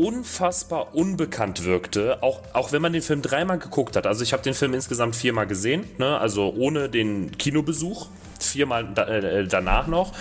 unfassbar 0.00 0.94
unbekannt 0.94 1.64
wirkte, 1.64 2.22
auch, 2.22 2.40
auch 2.54 2.72
wenn 2.72 2.80
man 2.80 2.94
den 2.94 3.02
Film 3.02 3.20
dreimal 3.20 3.58
geguckt 3.58 3.96
hat. 3.96 4.06
Also 4.06 4.22
ich 4.22 4.32
habe 4.32 4.42
den 4.42 4.54
Film 4.54 4.72
insgesamt 4.72 5.14
viermal 5.14 5.46
gesehen, 5.46 5.84
ne? 5.98 6.18
also 6.18 6.54
ohne 6.56 6.88
den 6.88 7.36
Kinobesuch, 7.36 8.08
viermal 8.38 8.88
da, 8.94 9.06
äh, 9.06 9.46
danach 9.46 9.88
noch. 9.88 10.14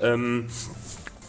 Ähm, 0.00 0.46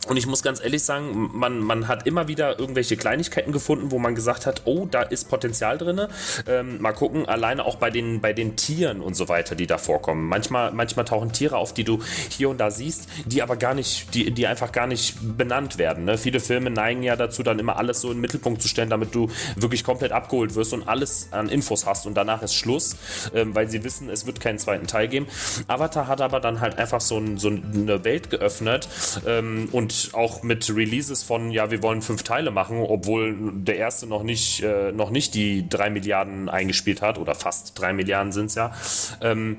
und 0.07 0.17
ich 0.17 0.27
muss 0.27 0.43
ganz 0.43 0.61
ehrlich 0.63 0.83
sagen, 0.83 1.31
man, 1.33 1.59
man 1.59 1.87
hat 1.87 2.05
immer 2.05 2.27
wieder 2.27 2.59
irgendwelche 2.59 2.95
Kleinigkeiten 2.95 3.51
gefunden, 3.51 3.91
wo 3.91 3.99
man 3.99 4.13
gesagt 4.13 4.45
hat, 4.45 4.61
oh, 4.65 4.85
da 4.89 5.01
ist 5.01 5.29
Potenzial 5.29 5.77
drin. 5.77 6.01
Ähm, 6.47 6.81
mal 6.81 6.91
gucken, 6.91 7.27
alleine 7.27 7.65
auch 7.65 7.77
bei 7.77 7.89
den, 7.89 8.21
bei 8.21 8.33
den 8.33 8.55
Tieren 8.55 9.01
und 9.01 9.15
so 9.15 9.29
weiter, 9.29 9.55
die 9.55 9.65
da 9.65 9.77
vorkommen. 9.77 10.27
Manchmal, 10.27 10.71
manchmal 10.71 11.05
tauchen 11.05 11.31
Tiere 11.31 11.57
auf, 11.57 11.73
die 11.73 11.83
du 11.83 11.99
hier 12.29 12.49
und 12.49 12.59
da 12.59 12.69
siehst, 12.69 13.07
die 13.25 13.41
aber 13.41 13.55
gar 13.55 13.73
nicht, 13.73 14.13
die, 14.13 14.31
die 14.31 14.45
einfach 14.45 14.71
gar 14.71 14.85
nicht 14.85 15.17
benannt 15.37 15.77
werden. 15.77 16.05
Ne? 16.05 16.17
Viele 16.17 16.39
Filme 16.39 16.69
neigen 16.69 17.01
ja 17.01 17.15
dazu, 17.15 17.41
dann 17.41 17.57
immer 17.57 17.77
alles 17.77 18.01
so 18.01 18.09
in 18.09 18.17
den 18.17 18.21
Mittelpunkt 18.21 18.61
zu 18.61 18.67
stellen, 18.67 18.89
damit 18.89 19.15
du 19.15 19.29
wirklich 19.55 19.83
komplett 19.83 20.11
abgeholt 20.11 20.55
wirst 20.55 20.73
und 20.73 20.87
alles 20.87 21.29
an 21.31 21.49
Infos 21.49 21.85
hast 21.85 22.05
und 22.05 22.15
danach 22.15 22.43
ist 22.43 22.53
Schluss, 22.53 22.95
ähm, 23.33 23.55
weil 23.55 23.69
sie 23.69 23.83
wissen, 23.83 24.09
es 24.09 24.25
wird 24.27 24.39
keinen 24.39 24.59
zweiten 24.59 24.85
Teil 24.85 25.07
geben. 25.07 25.27
Avatar 25.67 26.07
hat 26.07 26.21
aber 26.21 26.39
dann 26.39 26.61
halt 26.61 26.77
einfach 26.77 27.01
so, 27.01 27.17
ein, 27.17 27.37
so 27.37 27.47
eine 27.49 28.03
Welt 28.03 28.29
geöffnet 28.29 28.87
ähm, 29.25 29.69
und 29.71 29.94
auch 30.13 30.43
mit 30.43 30.69
Releases 30.69 31.23
von, 31.23 31.51
ja, 31.51 31.71
wir 31.71 31.81
wollen 31.83 32.01
fünf 32.01 32.23
Teile 32.23 32.51
machen, 32.51 32.79
obwohl 32.79 33.35
der 33.53 33.77
erste 33.77 34.07
noch 34.07 34.23
nicht, 34.23 34.63
äh, 34.63 34.91
noch 34.91 35.09
nicht 35.09 35.33
die 35.33 35.67
drei 35.67 35.89
Milliarden 35.89 36.49
eingespielt 36.49 37.01
hat 37.01 37.17
oder 37.17 37.35
fast 37.35 37.79
drei 37.79 37.93
Milliarden 37.93 38.31
sind 38.31 38.47
es 38.47 38.55
ja. 38.55 38.73
Ähm, 39.21 39.57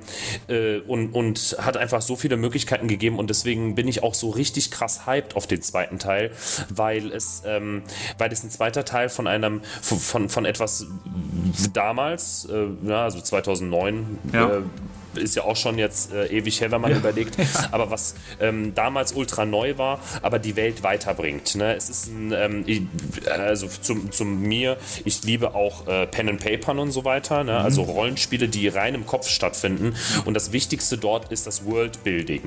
äh, 0.49 0.78
und, 0.78 1.12
und 1.12 1.57
hat 1.61 1.76
einfach 1.76 2.03
so 2.03 2.16
viele 2.16 2.37
Möglichkeiten 2.37 2.89
gegeben 2.89 3.18
und 3.18 3.30
deswegen 3.30 3.74
bin 3.74 3.89
ich 3.89 4.03
auch 4.03 4.14
so 4.14 4.30
richtig 4.30 4.70
krass 4.70 5.07
hyped 5.07 5.37
auf 5.37 5.47
den 5.47 5.62
zweiten 5.62 5.99
Teil, 5.99 6.30
weil 6.68 7.12
es, 7.12 7.43
ähm, 7.47 7.82
weil 8.18 8.32
es 8.32 8.43
ein 8.43 8.51
zweiter 8.51 8.84
Teil 8.84 9.09
von 9.09 9.26
einem, 9.26 9.62
von, 9.82 9.99
von, 9.99 10.28
von 10.28 10.45
etwas 10.45 10.87
damals, 11.72 12.49
äh, 12.51 12.66
ja, 12.89 13.05
also 13.05 13.20
2009, 13.20 14.18
ja. 14.32 14.62
Ist 15.17 15.37
ja 15.37 15.45
auch 15.45 15.57
schon 15.57 15.79
jetzt 15.79 16.12
äh, 16.12 16.27
ewig 16.27 16.61
her, 16.61 16.71
wenn 16.71 16.81
man 16.81 16.91
ja. 16.91 16.99
überlegt. 16.99 17.37
Aber 17.71 17.91
was 17.91 18.14
ähm, 18.41 18.75
damals 18.75 19.12
ultra 19.12 19.45
neu 19.45 19.79
war, 19.79 20.01
aber 20.23 20.39
die 20.39 20.57
Welt 20.57 20.83
weiterbringt. 20.83 21.55
Ne? 21.55 21.75
Es 21.75 21.89
ist 21.89 22.09
ein, 22.09 22.33
ähm, 22.33 22.64
ich, 22.67 22.83
also 23.29 23.69
zum, 23.69 24.11
zum 24.12 24.43
mir, 24.43 24.77
ich 25.05 25.23
liebe 25.25 25.55
auch 25.55 25.87
äh, 25.87 26.07
Pen 26.07 26.29
and 26.29 26.41
Papern 26.43 26.79
und 26.79 26.91
so 26.91 27.05
weiter. 27.05 27.45
Ne? 27.45 27.57
Also 27.57 27.77
mhm. 27.77 27.77
Also 27.77 27.93
Rollenspiele, 27.93 28.49
die 28.49 28.69
rein 28.69 28.95
im 28.95 29.05
Kopf 29.05 29.29
stattfinden. 29.29 29.95
Und 30.25 30.33
das 30.33 30.53
Wichtigste 30.53 30.97
dort 30.97 31.31
ist 31.31 31.47
das 31.47 31.67
Worldbuilding. 31.67 32.43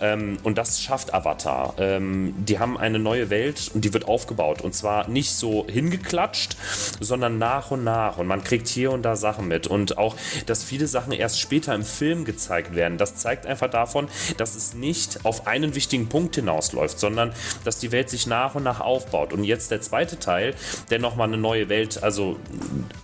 Ähm, 0.00 0.38
und 0.42 0.56
das 0.56 0.80
schafft 0.80 1.12
Avatar. 1.12 1.74
Ähm, 1.78 2.34
die 2.38 2.58
haben 2.58 2.78
eine 2.78 2.98
neue 2.98 3.28
Welt 3.28 3.70
und 3.74 3.84
die 3.84 3.92
wird 3.92 4.08
aufgebaut. 4.08 4.62
Und 4.62 4.74
zwar 4.74 5.08
nicht 5.08 5.32
so 5.32 5.66
hingeklatscht, 5.68 6.56
sondern 6.98 7.38
nach 7.38 7.70
und 7.70 7.84
nach. 7.84 8.16
Und 8.16 8.26
man 8.26 8.42
kriegt 8.42 8.68
hier 8.68 8.90
und 8.90 9.02
da 9.02 9.16
Sachen 9.16 9.48
mit. 9.48 9.66
Und 9.66 9.98
auch, 9.98 10.16
dass 10.46 10.64
viele 10.64 10.86
Sachen 10.86 11.12
erst 11.12 11.40
später 11.40 11.74
im 11.74 11.84
Film 11.84 12.09
gezeigt 12.24 12.74
werden. 12.74 12.98
Das 12.98 13.16
zeigt 13.16 13.46
einfach 13.46 13.70
davon, 13.70 14.08
dass 14.36 14.54
es 14.54 14.74
nicht 14.74 15.24
auf 15.24 15.46
einen 15.46 15.74
wichtigen 15.74 16.08
Punkt 16.08 16.36
hinausläuft, 16.36 16.98
sondern 16.98 17.32
dass 17.64 17.78
die 17.78 17.92
Welt 17.92 18.10
sich 18.10 18.26
nach 18.26 18.54
und 18.54 18.62
nach 18.62 18.80
aufbaut. 18.80 19.32
Und 19.32 19.44
jetzt 19.44 19.70
der 19.70 19.80
zweite 19.80 20.18
Teil, 20.18 20.54
der 20.90 20.98
nochmal 20.98 21.28
eine 21.28 21.36
neue 21.36 21.68
Welt, 21.68 22.02
also 22.02 22.38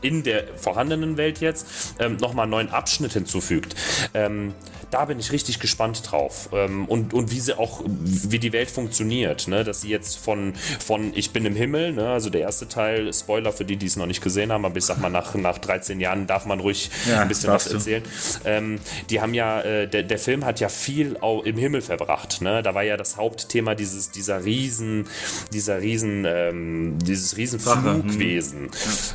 in 0.01 0.23
der 0.23 0.45
vorhandenen 0.57 1.17
Welt 1.17 1.41
jetzt, 1.41 1.67
ähm, 1.99 2.17
nochmal 2.17 2.45
einen 2.45 2.51
neuen 2.51 2.71
Abschnitt 2.71 3.13
hinzufügt. 3.13 3.75
Ähm, 4.15 4.55
da 4.91 5.05
bin 5.05 5.19
ich 5.19 5.33
richtig 5.33 5.59
gespannt 5.59 6.11
drauf. 6.11 6.49
Ähm, 6.53 6.87
und, 6.87 7.13
und 7.13 7.31
wie 7.33 7.41
sie 7.41 7.59
auch, 7.59 7.83
wie 7.87 8.39
die 8.39 8.53
Welt 8.53 8.71
funktioniert. 8.71 9.49
Ne? 9.49 9.65
Dass 9.65 9.81
sie 9.81 9.89
jetzt 9.89 10.19
von, 10.19 10.55
von 10.55 11.13
Ich 11.15 11.33
bin 11.33 11.45
im 11.45 11.57
Himmel, 11.57 11.93
ne? 11.93 12.09
also 12.09 12.31
der 12.31 12.43
erste 12.43 12.69
Teil, 12.69 13.13
Spoiler 13.13 13.53
für 13.53 13.65
die, 13.65 13.77
die 13.77 13.87
es 13.87 13.97
noch 13.97 14.07
nicht 14.07 14.23
gesehen 14.23 14.53
haben, 14.53 14.65
aber 14.65 14.77
ich 14.77 14.85
sag 14.85 14.99
mal, 15.01 15.11
nach, 15.11 15.35
nach 15.35 15.59
13 15.59 16.01
Jahren 16.01 16.27
darf 16.27 16.47
man 16.47 16.61
ruhig 16.61 16.91
ja, 17.09 17.21
ein 17.21 17.29
bisschen 17.29 17.51
was 17.51 17.67
erzählen. 17.67 18.03
Ähm, 18.45 18.79
die 19.11 19.21
haben 19.21 19.35
ja, 19.35 19.61
äh, 19.61 19.89
der, 19.89 20.03
der 20.03 20.19
Film 20.19 20.45
hat 20.45 20.61
ja 20.61 20.69
viel 20.69 21.17
auch 21.21 21.45
im 21.45 21.57
Himmel 21.57 21.81
verbracht. 21.81 22.41
Ne? 22.41 22.63
Da 22.63 22.75
war 22.75 22.83
ja 22.83 22.97
das 22.97 23.17
Hauptthema 23.17 23.75
dieses, 23.75 24.11
dieser 24.11 24.45
riesen, 24.45 25.07
dieser 25.53 25.81
riesen, 25.81 26.25
ähm, 26.27 26.99
dieses 27.03 27.37
riesen 27.37 27.61
Flugwesen. 27.61 28.63
Hm. 28.63 28.71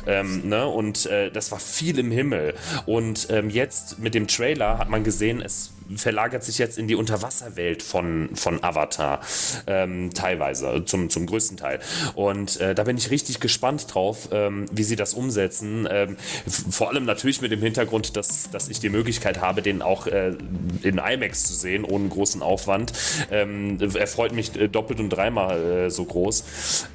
Ähm, 0.06 0.48
ne? 0.48 0.66
Und 0.66 1.06
äh, 1.06 1.30
das 1.30 1.52
war 1.52 1.60
viel 1.60 1.98
im 1.98 2.10
Himmel. 2.10 2.54
Und 2.86 3.28
ähm, 3.30 3.50
jetzt 3.50 3.98
mit 3.98 4.14
dem 4.14 4.26
Trailer 4.26 4.78
hat 4.78 4.88
man 4.88 5.04
gesehen, 5.04 5.40
es 5.40 5.72
verlagert 5.96 6.44
sich 6.44 6.58
jetzt 6.58 6.78
in 6.78 6.88
die 6.88 6.94
Unterwasserwelt 6.94 7.82
von, 7.82 8.30
von 8.34 8.62
Avatar, 8.62 9.20
ähm, 9.66 10.12
teilweise, 10.14 10.84
zum, 10.84 11.10
zum 11.10 11.26
größten 11.26 11.56
Teil. 11.56 11.80
Und 12.14 12.60
äh, 12.60 12.74
da 12.74 12.84
bin 12.84 12.96
ich 12.96 13.10
richtig 13.10 13.40
gespannt 13.40 13.94
drauf, 13.94 14.28
ähm, 14.32 14.66
wie 14.72 14.84
sie 14.84 14.96
das 14.96 15.14
umsetzen. 15.14 15.88
Ähm, 15.90 16.16
vor 16.46 16.90
allem 16.90 17.04
natürlich 17.04 17.40
mit 17.40 17.52
dem 17.52 17.60
Hintergrund, 17.60 18.16
dass, 18.16 18.50
dass 18.50 18.68
ich 18.68 18.80
die 18.80 18.88
Möglichkeit 18.88 19.40
habe, 19.40 19.62
den 19.62 19.82
auch 19.82 20.06
äh, 20.06 20.34
in 20.82 20.98
IMAX 20.98 21.44
zu 21.44 21.54
sehen, 21.54 21.84
ohne 21.84 22.08
großen 22.08 22.42
Aufwand. 22.42 22.92
Ähm, 23.30 23.78
er 23.80 24.06
freut 24.06 24.32
mich 24.32 24.54
äh, 24.56 24.68
doppelt 24.68 25.00
und 25.00 25.10
dreimal 25.10 25.62
äh, 25.62 25.90
so 25.90 26.04
groß. 26.04 26.44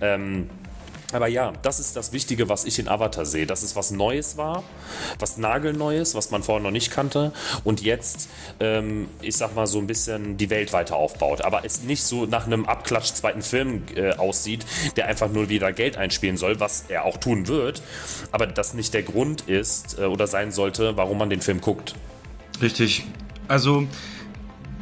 Ähm, 0.01 0.49
aber 1.13 1.27
ja, 1.27 1.53
das 1.61 1.79
ist 1.79 1.95
das 1.95 2.11
Wichtige, 2.11 2.49
was 2.49 2.65
ich 2.65 2.79
in 2.79 2.87
Avatar 2.87 3.25
sehe. 3.25 3.45
Dass 3.45 3.63
es 3.63 3.75
was 3.75 3.91
Neues 3.91 4.37
war, 4.37 4.63
was 5.19 5.37
Nagelneues, 5.37 6.15
was 6.15 6.31
man 6.31 6.43
vorher 6.43 6.61
noch 6.61 6.71
nicht 6.71 6.91
kannte 6.91 7.31
und 7.63 7.81
jetzt, 7.81 8.27
ähm, 8.59 9.09
ich 9.21 9.37
sag 9.37 9.55
mal, 9.55 9.67
so 9.67 9.79
ein 9.79 9.87
bisschen 9.87 10.37
die 10.37 10.49
Welt 10.49 10.73
weiter 10.73 10.97
aufbaut. 10.97 11.41
Aber 11.41 11.63
es 11.63 11.83
nicht 11.83 12.03
so 12.03 12.25
nach 12.25 12.45
einem 12.45 12.65
Abklatsch 12.65 13.13
zweiten 13.13 13.41
Film 13.41 13.83
äh, 13.95 14.13
aussieht, 14.13 14.65
der 14.97 15.07
einfach 15.07 15.29
nur 15.29 15.49
wieder 15.49 15.71
Geld 15.71 15.97
einspielen 15.97 16.35
soll, 16.35 16.59
was 16.59 16.85
er 16.89 17.05
auch 17.05 17.17
tun 17.17 17.47
wird. 17.47 17.81
Aber 18.31 18.47
das 18.47 18.73
nicht 18.73 18.93
der 18.93 19.03
Grund 19.03 19.41
ist 19.41 19.97
äh, 19.97 20.03
oder 20.03 20.27
sein 20.27 20.51
sollte, 20.51 20.97
warum 20.97 21.17
man 21.17 21.29
den 21.29 21.41
Film 21.41 21.61
guckt. 21.61 21.95
Richtig. 22.61 23.05
Also 23.47 23.87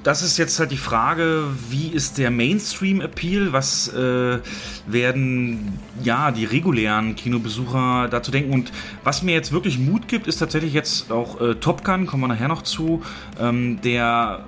das 0.06 0.22
ist 0.22 0.38
jetzt 0.38 0.60
halt 0.60 0.70
die 0.70 0.78
Frage, 0.78 1.46
wie 1.72 1.88
ist 1.88 2.20
der 2.20 2.30
Mainstream-Appeal? 2.30 3.54
Was 3.54 3.88
äh, 3.88 4.38
werden 4.86 5.80
ja 6.04 6.30
die 6.30 6.46
regulären 6.46 7.16
Kinobesucher 7.16 8.08
dazu 8.08 8.30
denken? 8.30 8.54
Und 8.54 8.72
was 9.04 9.24
mir 9.24 9.34
jetzt 9.34 9.52
wirklich 9.52 9.80
Mut 9.80 10.08
gibt, 10.08 10.28
ist 10.28 10.38
tatsächlich 10.38 10.74
jetzt 10.74 11.12
auch 11.12 11.42
äh, 11.42 11.56
Top 11.56 11.84
Gun, 11.84 12.06
kommen 12.06 12.22
wir 12.22 12.28
nachher 12.28 12.48
noch 12.48 12.62
zu, 12.62 13.02
ähm, 13.40 13.82
der 13.82 14.46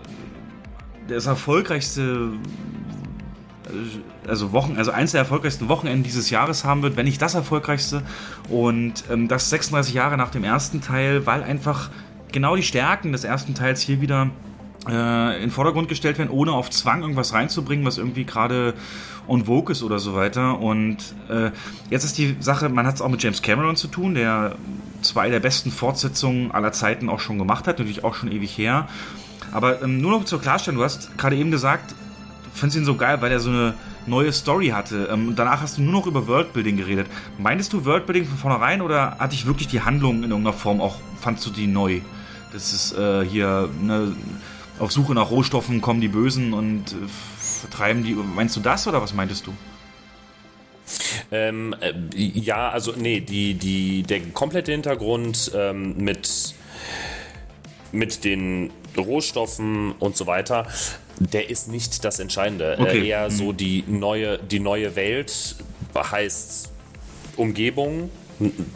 das 1.08 1.26
erfolgreichste 1.26 2.34
äh, 3.66 4.30
also 4.30 4.52
Wochen, 4.52 4.78
also 4.78 4.92
eins 4.92 5.14
der 5.14 5.22
erfolgreichsten 5.22 5.70
Wochenenden 5.70 6.04
dieses 6.04 6.30
Jahres 6.30 6.66
haben 6.66 6.84
wird, 6.84 6.98
wenn 6.98 7.06
nicht 7.06 7.20
das 7.20 7.34
erfolgreichste. 7.34 8.04
Und 8.48 9.06
ähm, 9.10 9.28
das 9.28 9.50
36 9.50 9.96
Jahre 9.96 10.18
nach 10.18 10.30
dem 10.30 10.44
ersten 10.44 10.82
Teil, 10.82 11.26
weil 11.26 11.42
einfach 11.42 11.90
genau 12.32 12.56
die 12.56 12.62
Stärken 12.62 13.12
des 13.12 13.24
ersten 13.24 13.56
Teils 13.56 13.82
hier 13.82 14.02
wieder 14.02 14.30
in 14.94 15.42
den 15.42 15.52
Vordergrund 15.52 15.90
gestellt 15.90 16.18
werden, 16.18 16.30
ohne 16.30 16.52
auf 16.54 16.70
Zwang 16.70 17.02
irgendwas 17.02 17.34
reinzubringen, 17.34 17.86
was 17.86 17.98
irgendwie 17.98 18.24
gerade 18.24 18.74
on 19.28 19.46
vogue 19.46 19.72
ist 19.72 19.84
oder 19.84 20.00
so 20.00 20.16
weiter. 20.16 20.60
Und 20.60 20.98
äh, 21.30 21.52
jetzt 21.90 22.04
ist 22.04 22.18
die 22.18 22.38
Sache, 22.40 22.70
man 22.70 22.88
hat 22.88 22.96
es 22.96 23.02
auch 23.02 23.10
mit 23.10 23.22
James 23.22 23.42
Cameron 23.42 23.76
zu 23.76 23.88
tun, 23.88 24.16
der 24.16 24.56
zwei 25.02 25.30
der 25.30 25.40
besten 25.40 25.72
Fortsetzungen 25.72 26.52
aller 26.52 26.72
Zeiten 26.72 27.10
auch 27.10 27.20
schon 27.20 27.38
gemacht 27.38 27.68
hat, 27.68 27.80
natürlich 27.80 28.04
auch 28.04 28.16
schon 28.16 28.32
ewig 28.32 28.58
her. 28.58 28.88
Aber 29.52 29.82
ähm, 29.82 30.02
nur 30.02 30.12
noch 30.12 30.26
zur 30.26 30.42
Klarstellung, 30.42 30.80
du 30.80 30.84
hast 30.84 31.18
gerade 31.18 31.36
eben 31.36 31.52
gesagt, 31.52 31.92
du 31.92 32.50
findest 32.54 32.80
ihn 32.80 32.86
so 32.86 32.96
geil, 32.96 33.22
weil 33.22 33.32
er 33.32 33.40
so 33.40 33.50
eine 33.50 33.74
neue 34.06 34.32
Story 34.32 34.70
hatte. 34.70 35.10
Ähm, 35.12 35.34
danach 35.36 35.62
hast 35.62 35.78
du 35.78 35.82
nur 35.82 35.94
noch 35.94 36.08
über 36.08 36.28
Worldbuilding 36.28 36.78
geredet. 36.78 37.08
Meintest 37.38 37.74
du 37.74 37.86
Worldbuilding 37.86 38.26
von 38.26 38.38
vornherein 38.38 38.82
oder 38.82 39.18
hatte 39.20 39.36
ich 39.36 39.46
wirklich 39.46 39.68
die 39.68 39.82
Handlung 39.82 40.24
in 40.24 40.30
irgendeiner 40.30 40.54
Form 40.54 40.82
auch, 40.82 40.96
fandst 41.20 41.46
du 41.46 41.50
die 41.50 41.68
neu? 41.68 42.02
Das 42.54 42.74
ist 42.74 42.98
äh, 42.98 43.26
hier, 43.26 43.70
ne, 43.82 44.14
auf 44.80 44.92
Suche 44.92 45.14
nach 45.14 45.32
Rohstoffen 45.32 45.82
kommen 45.82 46.02
die 46.02 46.08
Bösen 46.08 46.54
und 46.54 46.92
äh, 46.92 46.96
vertreiben 47.40 48.04
die. 48.04 48.14
Meinst 48.14 48.56
du 48.56 48.60
das 48.60 48.88
oder 48.88 49.02
was 49.02 49.14
meintest 49.14 49.48
du? 49.48 49.54
Ähm, 51.32 51.76
äh, 51.82 51.94
ja, 52.16 52.70
also 52.70 52.94
nee, 52.96 53.20
die, 53.20 53.56
die, 53.56 54.04
der 54.04 54.22
komplette 54.32 54.72
Hintergrund 54.72 55.52
ähm, 55.56 55.98
mit, 55.98 56.54
mit 57.92 58.24
den 58.24 58.72
Rohstoffen 58.98 59.94
und 59.94 60.16
so 60.16 60.28
weiter, 60.28 60.68
der 61.20 61.50
ist 61.50 61.70
nicht 61.70 62.06
das 62.06 62.20
Entscheidende. 62.20 62.78
Okay. 62.80 63.00
Äh, 63.00 63.08
eher 63.08 63.30
mhm. 63.30 63.34
so 63.34 63.54
die 63.54 63.84
neue, 63.88 64.38
die 64.38 64.60
neue 64.60 64.96
Welt 64.96 65.56
heißt 65.96 66.72
Umgebung 67.36 68.10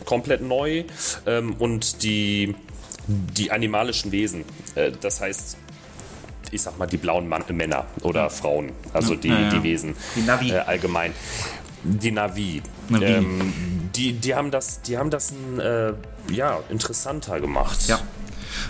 komplett 0.05 0.41
neu 0.41 0.83
ähm, 1.25 1.55
und 1.59 2.03
die, 2.03 2.55
die 3.07 3.51
animalischen 3.51 4.11
Wesen. 4.11 4.45
Äh, 4.75 4.91
das 4.99 5.21
heißt, 5.21 5.57
ich 6.51 6.61
sag 6.61 6.77
mal, 6.77 6.85
die 6.85 6.97
blauen 6.97 7.27
Mann 7.27 7.43
Männer 7.51 7.85
oder 8.01 8.29
Frauen, 8.29 8.71
also 8.93 9.15
die, 9.15 9.29
ja, 9.29 9.49
die 9.49 9.63
Wesen 9.63 9.95
die 10.15 10.21
Navi. 10.21 10.51
Äh, 10.51 10.59
allgemein. 10.59 11.13
Die 11.83 12.11
Navi. 12.11 12.61
Navi. 12.89 13.05
Ähm, 13.05 13.53
die, 13.95 14.13
die 14.13 14.35
haben 14.35 14.51
das, 14.51 14.81
die 14.81 14.97
haben 14.97 15.09
das 15.09 15.31
ein, 15.31 15.59
äh, 15.59 15.93
ja, 16.31 16.59
interessanter 16.69 17.39
gemacht. 17.39 17.87
Ja. 17.87 17.99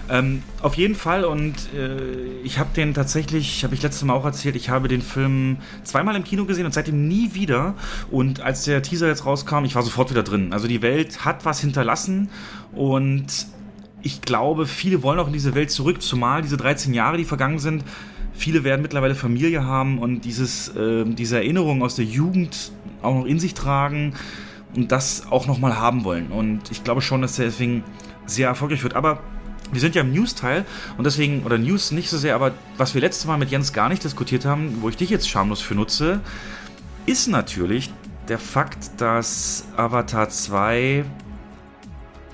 Ähm, 0.09 0.43
auf 0.61 0.75
jeden 0.75 0.95
Fall 0.95 1.25
und 1.25 1.73
äh, 1.73 2.27
ich 2.43 2.59
habe 2.59 2.69
den 2.75 2.93
tatsächlich, 2.93 3.63
habe 3.63 3.73
ich 3.73 3.81
letztes 3.81 4.03
Mal 4.03 4.13
auch 4.13 4.25
erzählt, 4.25 4.55
ich 4.55 4.69
habe 4.69 4.87
den 4.87 5.01
Film 5.01 5.57
zweimal 5.83 6.15
im 6.15 6.23
Kino 6.23 6.45
gesehen 6.45 6.65
und 6.65 6.73
seitdem 6.73 7.07
nie 7.07 7.33
wieder. 7.33 7.75
Und 8.09 8.41
als 8.41 8.63
der 8.63 8.81
Teaser 8.83 9.07
jetzt 9.07 9.25
rauskam, 9.25 9.65
ich 9.65 9.75
war 9.75 9.83
sofort 9.83 10.11
wieder 10.11 10.23
drin. 10.23 10.53
Also 10.53 10.67
die 10.67 10.81
Welt 10.81 11.25
hat 11.25 11.45
was 11.45 11.59
hinterlassen 11.59 12.29
und 12.73 13.47
ich 14.03 14.21
glaube, 14.21 14.65
viele 14.65 15.03
wollen 15.03 15.19
auch 15.19 15.27
in 15.27 15.33
diese 15.33 15.55
Welt 15.55 15.71
zurück, 15.71 16.01
zumal 16.01 16.41
diese 16.41 16.57
13 16.57 16.93
Jahre, 16.93 17.17
die 17.17 17.25
vergangen 17.25 17.59
sind. 17.59 17.83
Viele 18.33 18.63
werden 18.63 18.81
mittlerweile 18.81 19.15
Familie 19.15 19.65
haben 19.65 19.99
und 19.99 20.21
dieses, 20.21 20.69
äh, 20.69 21.05
diese 21.05 21.37
Erinnerungen 21.37 21.83
aus 21.83 21.95
der 21.95 22.05
Jugend 22.05 22.71
auch 23.01 23.15
noch 23.15 23.25
in 23.25 23.39
sich 23.39 23.53
tragen 23.53 24.13
und 24.75 24.91
das 24.91 25.27
auch 25.29 25.47
nochmal 25.47 25.77
haben 25.77 26.03
wollen. 26.03 26.27
Und 26.31 26.71
ich 26.71 26.83
glaube 26.83 27.01
schon, 27.01 27.21
dass 27.21 27.35
der 27.35 27.45
deswegen 27.45 27.83
sehr 28.25 28.47
erfolgreich 28.47 28.83
wird. 28.83 28.95
Aber 28.95 29.19
wir 29.71 29.79
sind 29.79 29.95
ja 29.95 30.01
im 30.01 30.11
News-Teil 30.11 30.65
und 30.97 31.05
deswegen, 31.05 31.43
oder 31.43 31.57
News 31.57 31.91
nicht 31.91 32.09
so 32.09 32.17
sehr, 32.17 32.35
aber 32.35 32.53
was 32.77 32.93
wir 32.93 33.01
letztes 33.01 33.25
Mal 33.25 33.37
mit 33.37 33.51
Jens 33.51 33.73
gar 33.73 33.89
nicht 33.89 34.03
diskutiert 34.03 34.45
haben, 34.45 34.77
wo 34.81 34.89
ich 34.89 34.97
dich 34.97 35.09
jetzt 35.09 35.29
schamlos 35.29 35.61
für 35.61 35.75
nutze, 35.75 36.21
ist 37.05 37.27
natürlich 37.27 37.91
der 38.27 38.37
Fakt, 38.37 38.99
dass 38.99 39.65
Avatar 39.77 40.29
2 40.29 41.05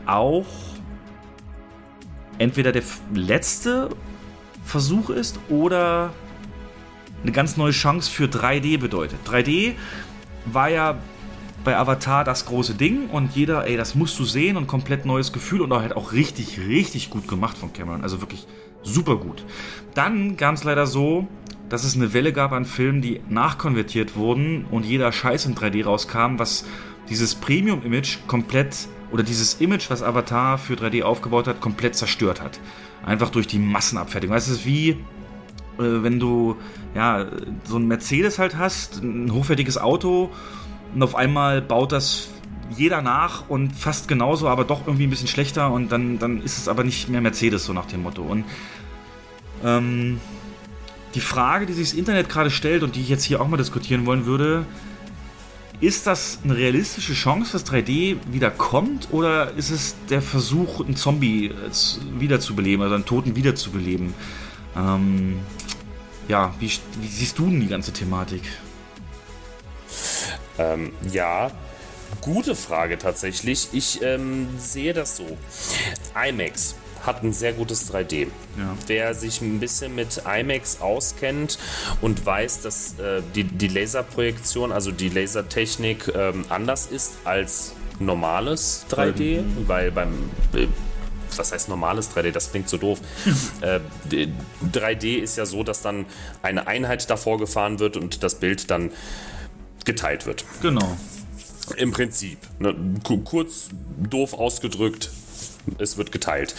auch 0.05 0.45
entweder 2.37 2.71
der 2.71 2.83
letzte 3.13 3.89
Versuch 4.63 5.09
ist 5.09 5.39
oder 5.49 6.13
eine 7.23 7.31
ganz 7.31 7.57
neue 7.57 7.71
Chance 7.71 8.11
für 8.11 8.25
3D 8.25 8.79
bedeutet. 8.79 9.19
3D 9.27 9.73
war 10.45 10.69
ja 10.69 10.97
bei 11.63 11.77
Avatar 11.77 12.23
das 12.23 12.45
große 12.45 12.75
Ding 12.75 13.09
und 13.09 13.35
jeder, 13.35 13.67
ey, 13.67 13.75
das 13.75 13.95
musst 13.95 14.17
du 14.19 14.23
sehen 14.23 14.55
und 14.55 14.67
komplett 14.67 15.05
neues 15.05 15.33
Gefühl 15.33 15.61
und 15.61 15.71
auch 15.71 15.81
halt 15.81 15.95
auch 15.95 16.13
richtig, 16.13 16.59
richtig 16.59 17.09
gut 17.09 17.27
gemacht 17.27 17.57
von 17.57 17.73
Cameron. 17.73 18.03
Also 18.03 18.21
wirklich 18.21 18.47
super 18.83 19.17
gut. 19.17 19.43
Dann 19.93 20.37
kam 20.37 20.55
es 20.55 20.63
leider 20.63 20.87
so, 20.87 21.27
dass 21.69 21.83
es 21.83 21.95
eine 21.95 22.13
Welle 22.13 22.31
gab 22.31 22.53
an 22.53 22.65
Filmen, 22.65 23.01
die 23.01 23.19
nachkonvertiert 23.29 24.15
wurden 24.15 24.65
und 24.71 24.85
jeder 24.85 25.11
Scheiß 25.11 25.45
in 25.45 25.55
3D 25.55 25.83
rauskam, 25.83 26.37
was 26.39 26.63
dieses 27.09 27.35
Premium-Image 27.35 28.19
komplett 28.27 28.87
oder 29.11 29.23
dieses 29.23 29.55
Image, 29.55 29.89
was 29.89 30.03
Avatar 30.03 30.57
für 30.57 30.73
3D 30.73 31.03
aufgebaut 31.03 31.47
hat, 31.47 31.61
komplett 31.61 31.95
zerstört 31.95 32.41
hat. 32.41 32.59
Einfach 33.05 33.29
durch 33.29 33.47
die 33.47 33.59
Massenabfertigung. 33.59 34.35
Es 34.35 34.47
ist 34.47 34.65
wie, 34.65 34.89
äh, 34.89 34.97
wenn 35.77 36.19
du 36.19 36.57
ja, 36.95 37.25
so 37.63 37.77
ein 37.77 37.87
Mercedes 37.87 38.39
halt 38.39 38.57
hast, 38.57 39.01
ein 39.01 39.31
hochwertiges 39.31 39.77
Auto 39.77 40.29
und 40.93 41.03
auf 41.03 41.15
einmal 41.15 41.61
baut 41.61 41.91
das 41.91 42.29
jeder 42.75 43.01
nach 43.01 43.49
und 43.49 43.73
fast 43.73 44.07
genauso, 44.07 44.49
aber 44.49 44.65
doch 44.65 44.87
irgendwie 44.87 45.05
ein 45.05 45.09
bisschen 45.09 45.27
schlechter 45.27 45.71
und 45.71 45.91
dann, 45.91 46.19
dann 46.19 46.41
ist 46.41 46.57
es 46.57 46.67
aber 46.67 46.83
nicht 46.83 47.07
mehr 47.07 47.21
Mercedes, 47.21 47.65
so 47.65 47.73
nach 47.73 47.85
dem 47.85 48.03
Motto. 48.03 48.23
Und 48.23 48.43
ähm, 49.63 50.19
die 51.15 51.21
Frage, 51.21 51.65
die 51.65 51.73
sich 51.73 51.91
das 51.91 51.97
Internet 51.97 52.29
gerade 52.29 52.49
stellt 52.49 52.83
und 52.83 52.95
die 52.95 53.01
ich 53.01 53.09
jetzt 53.09 53.23
hier 53.23 53.41
auch 53.41 53.47
mal 53.47 53.57
diskutieren 53.57 54.05
wollen 54.05 54.25
würde, 54.25 54.65
ist 55.79 56.07
das 56.07 56.39
eine 56.43 56.57
realistische 56.57 57.13
Chance, 57.13 57.53
dass 57.53 57.65
3D 57.65 58.17
wieder 58.31 58.49
kommt 58.49 59.09
oder 59.11 59.51
ist 59.53 59.69
es 59.69 59.95
der 60.09 60.21
Versuch, 60.21 60.81
einen 60.81 60.95
Zombie 60.95 61.53
wiederzubeleben, 62.17 62.81
also 62.81 62.95
einen 62.95 63.05
Toten 63.05 63.35
wiederzubeleben? 63.35 64.13
Ähm, 64.75 65.39
ja, 66.27 66.53
wie, 66.59 66.71
wie, 66.99 67.07
siehst 67.07 67.37
du 67.37 67.45
denn 67.45 67.61
die 67.61 67.67
ganze 67.67 67.93
Thematik? 67.93 68.41
Ähm, 70.57 70.91
ja, 71.11 71.51
gute 72.21 72.55
Frage 72.55 72.97
tatsächlich. 72.97 73.69
Ich 73.71 74.01
ähm, 74.01 74.47
sehe 74.57 74.93
das 74.93 75.17
so. 75.17 75.37
IMAX 76.15 76.75
hat 77.07 77.23
ein 77.23 77.33
sehr 77.33 77.53
gutes 77.53 77.91
3D. 77.91 78.27
Ja. 78.57 78.77
Wer 78.85 79.13
sich 79.13 79.41
ein 79.41 79.59
bisschen 79.59 79.95
mit 79.95 80.21
IMAX 80.27 80.81
auskennt 80.81 81.57
und 82.01 82.25
weiß, 82.25 82.61
dass 82.61 82.99
äh, 82.99 83.21
die, 83.33 83.45
die 83.45 83.67
Laserprojektion, 83.67 84.71
also 84.71 84.91
die 84.91 85.09
Lasertechnik 85.09 86.11
ähm, 86.13 86.45
anders 86.49 86.85
ist 86.85 87.17
als 87.23 87.73
normales 87.99 88.85
3D, 88.91 89.41
mhm. 89.41 89.67
weil 89.67 89.91
beim 89.91 90.29
äh, 90.53 90.67
was 91.35 91.51
heißt 91.51 91.69
normales 91.69 92.15
3D? 92.15 92.31
Das 92.31 92.51
klingt 92.51 92.69
so 92.69 92.77
doof. 92.77 92.99
äh, 93.61 93.79
3D 94.71 95.17
ist 95.17 95.37
ja 95.37 95.45
so, 95.45 95.63
dass 95.63 95.81
dann 95.81 96.05
eine 96.41 96.67
Einheit 96.67 97.09
davor 97.09 97.37
gefahren 97.37 97.79
wird 97.79 97.97
und 97.97 98.23
das 98.23 98.35
Bild 98.35 98.71
dann 98.71 98.91
geteilt 99.85 100.25
wird. 100.25 100.45
Genau. 100.61 100.97
Im 101.75 101.91
Prinzip. 101.91 102.37
Ne? 102.59 102.75
Kurz 103.25 103.69
doof 103.97 104.33
ausgedrückt, 104.33 105.11
es 105.77 105.97
wird 105.97 106.11
geteilt. 106.11 106.55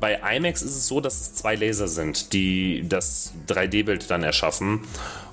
Bei 0.00 0.20
IMAX 0.36 0.62
ist 0.62 0.76
es 0.76 0.86
so, 0.86 1.00
dass 1.00 1.20
es 1.20 1.34
zwei 1.34 1.54
Laser 1.54 1.88
sind, 1.88 2.32
die 2.32 2.84
das 2.88 3.32
3D-Bild 3.48 4.10
dann 4.10 4.22
erschaffen. 4.22 4.80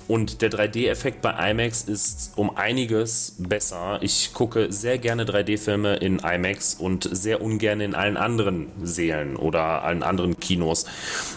Und 0.08 0.40
der 0.40 0.50
3D-Effekt 0.50 1.20
bei 1.20 1.50
IMAX 1.50 1.82
ist 1.82 2.32
um 2.34 2.56
einiges 2.56 3.34
besser. 3.36 3.98
Ich 4.00 4.32
gucke 4.32 4.72
sehr 4.72 4.96
gerne 4.96 5.24
3D-Filme 5.24 5.96
in 5.96 6.20
IMAX 6.20 6.74
und 6.74 7.06
sehr 7.12 7.42
ungern 7.42 7.82
in 7.82 7.94
allen 7.94 8.16
anderen 8.16 8.68
Sälen 8.82 9.36
oder 9.36 9.84
allen 9.84 10.02
anderen 10.02 10.40
Kinos, 10.40 10.86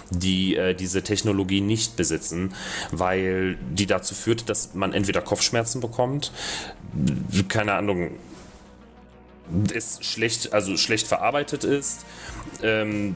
die 0.10 0.56
äh, 0.56 0.74
diese 0.74 1.04
Technologie 1.04 1.60
nicht 1.60 1.98
besitzen, 1.98 2.54
weil 2.92 3.58
die 3.72 3.88
dazu 3.88 4.16
führt, 4.16 4.48
dass 4.48 4.74
man 4.74 4.94
entweder 4.94 5.20
Kopfschmerzen 5.20 5.82
bekommt, 5.82 6.32
keine 7.50 7.74
Ahnung, 7.74 8.12
es 9.74 10.00
schlecht, 10.02 10.54
also 10.54 10.78
schlecht 10.78 11.08
verarbeitet 11.08 11.64
ist. 11.64 12.06
Ähm, 12.64 13.16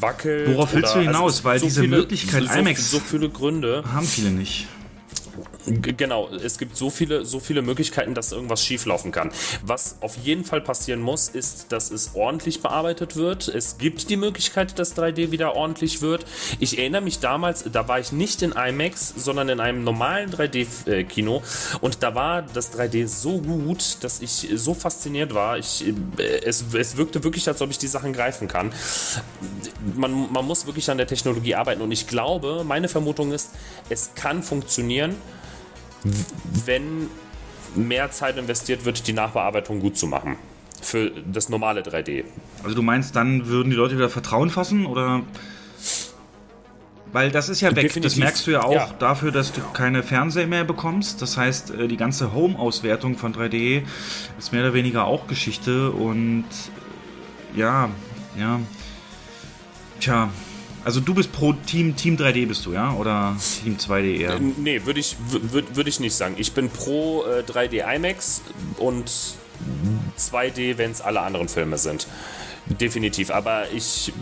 wackelt. 0.00 0.48
Worauf 0.48 0.74
willst 0.74 0.94
du 0.94 1.00
hinaus? 1.00 1.36
Also 1.36 1.44
Weil 1.44 1.58
so 1.60 1.66
diese 1.66 1.80
viele, 1.82 1.96
Möglichkeit 1.96 2.44
so, 2.44 2.58
IMAX 2.58 2.90
so 2.90 3.00
viele 3.00 3.28
Gründe 3.28 3.84
haben 3.92 4.06
viele 4.06 4.30
nicht. 4.30 4.66
Genau, 5.66 6.28
es 6.28 6.58
gibt 6.58 6.76
so 6.76 6.90
viele, 6.90 7.24
so 7.24 7.38
viele 7.38 7.62
Möglichkeiten, 7.62 8.14
dass 8.14 8.32
irgendwas 8.32 8.64
schieflaufen 8.64 9.12
kann. 9.12 9.30
Was 9.62 9.96
auf 10.00 10.16
jeden 10.16 10.44
Fall 10.44 10.60
passieren 10.60 11.00
muss, 11.00 11.28
ist, 11.28 11.72
dass 11.72 11.90
es 11.90 12.14
ordentlich 12.14 12.62
bearbeitet 12.62 13.16
wird. 13.16 13.48
Es 13.48 13.78
gibt 13.78 14.10
die 14.10 14.16
Möglichkeit, 14.16 14.78
dass 14.78 14.96
3D 14.96 15.30
wieder 15.30 15.54
ordentlich 15.54 16.02
wird. 16.02 16.24
Ich 16.58 16.78
erinnere 16.78 17.02
mich 17.02 17.20
damals, 17.20 17.64
da 17.70 17.88
war 17.88 18.00
ich 18.00 18.12
nicht 18.12 18.42
in 18.42 18.52
IMAX, 18.52 19.14
sondern 19.16 19.48
in 19.48 19.60
einem 19.60 19.84
normalen 19.84 20.30
3D-Kino 20.30 21.42
und 21.80 22.02
da 22.02 22.14
war 22.14 22.42
das 22.42 22.76
3D 22.76 23.06
so 23.06 23.38
gut, 23.38 23.98
dass 24.00 24.20
ich 24.20 24.48
so 24.54 24.74
fasziniert 24.74 25.34
war. 25.34 25.58
Ich, 25.58 25.84
äh, 25.86 26.40
es, 26.44 26.64
es 26.72 26.96
wirkte 26.96 27.22
wirklich, 27.22 27.46
als 27.48 27.60
ob 27.62 27.70
ich 27.70 27.78
die 27.78 27.86
Sachen 27.86 28.12
greifen 28.12 28.48
kann. 28.48 28.72
Man, 29.96 30.32
man 30.32 30.46
muss 30.46 30.66
wirklich 30.66 30.90
an 30.90 30.98
der 30.98 31.06
Technologie 31.06 31.54
arbeiten 31.54 31.82
und 31.82 31.92
ich 31.92 32.06
glaube, 32.06 32.64
meine 32.64 32.88
Vermutung 32.88 33.32
ist, 33.32 33.50
es 33.88 34.14
kann 34.14 34.42
funktionieren 34.42 34.99
wenn 36.64 37.08
mehr 37.74 38.10
Zeit 38.10 38.36
investiert 38.36 38.84
wird, 38.84 39.06
die 39.06 39.12
Nachbearbeitung 39.12 39.80
gut 39.80 39.96
zu 39.96 40.06
machen. 40.06 40.36
Für 40.82 41.10
das 41.10 41.48
normale 41.48 41.82
3D. 41.82 42.24
Also 42.64 42.74
du 42.74 42.82
meinst, 42.82 43.14
dann 43.14 43.46
würden 43.46 43.70
die 43.70 43.76
Leute 43.76 43.96
wieder 43.96 44.08
Vertrauen 44.08 44.50
fassen 44.50 44.86
oder? 44.86 45.22
Weil 47.12 47.30
das 47.30 47.48
ist 47.48 47.60
ja 47.60 47.68
weg. 47.70 47.88
Definitiv. 47.88 48.12
Das 48.12 48.16
merkst 48.16 48.46
du 48.46 48.50
ja 48.52 48.62
auch 48.62 48.72
ja. 48.72 48.88
dafür, 48.98 49.32
dass 49.32 49.52
du 49.52 49.60
keine 49.72 50.02
Fernseher 50.02 50.46
mehr 50.46 50.64
bekommst. 50.64 51.20
Das 51.20 51.36
heißt, 51.36 51.72
äh, 51.72 51.88
die 51.88 51.96
ganze 51.96 52.32
Home-Auswertung 52.32 53.18
von 53.18 53.34
3D 53.34 53.82
ist 54.38 54.52
mehr 54.52 54.62
oder 54.62 54.74
weniger 54.74 55.06
auch 55.06 55.26
Geschichte 55.26 55.90
und 55.90 56.44
ja, 57.54 57.90
ja. 58.38 58.60
Tja, 59.98 60.30
also 60.84 61.00
du 61.00 61.14
bist 61.14 61.32
pro 61.32 61.52
Team, 61.52 61.96
Team 61.96 62.16
3D 62.16 62.46
bist 62.46 62.66
du, 62.66 62.72
ja? 62.72 62.92
Oder 62.94 63.36
Team 63.62 63.76
2D 63.76 64.20
eher? 64.20 64.34
Äh, 64.34 64.40
nee, 64.40 64.84
würde 64.84 65.00
ich, 65.00 65.16
würd, 65.28 65.76
würd 65.76 65.88
ich 65.88 66.00
nicht 66.00 66.14
sagen. 66.14 66.34
Ich 66.38 66.52
bin 66.52 66.70
pro 66.70 67.24
äh, 67.24 67.42
3D 67.42 67.94
IMAX 67.96 68.42
und 68.78 69.10
2D, 70.18 70.78
wenn 70.78 70.90
es 70.90 71.00
alle 71.00 71.20
anderen 71.20 71.48
Filme 71.48 71.78
sind. 71.78 72.06
Definitiv. 72.66 73.30
Aber 73.30 73.70
ich 73.72 74.12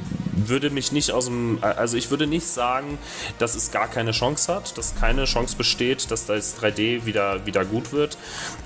würde 0.46 0.70
mich 0.70 0.92
nicht 0.92 1.10
aus 1.10 1.26
dem, 1.26 1.58
also 1.60 1.96
ich 1.96 2.10
würde 2.10 2.26
nicht 2.26 2.46
sagen, 2.46 2.98
dass 3.38 3.54
es 3.54 3.70
gar 3.70 3.88
keine 3.88 4.12
Chance 4.12 4.54
hat, 4.54 4.78
dass 4.78 4.94
keine 4.94 5.24
Chance 5.24 5.56
besteht, 5.56 6.10
dass 6.10 6.26
das 6.26 6.60
3D 6.60 7.04
wieder, 7.04 7.44
wieder 7.46 7.64
gut 7.64 7.92
wird. 7.92 8.16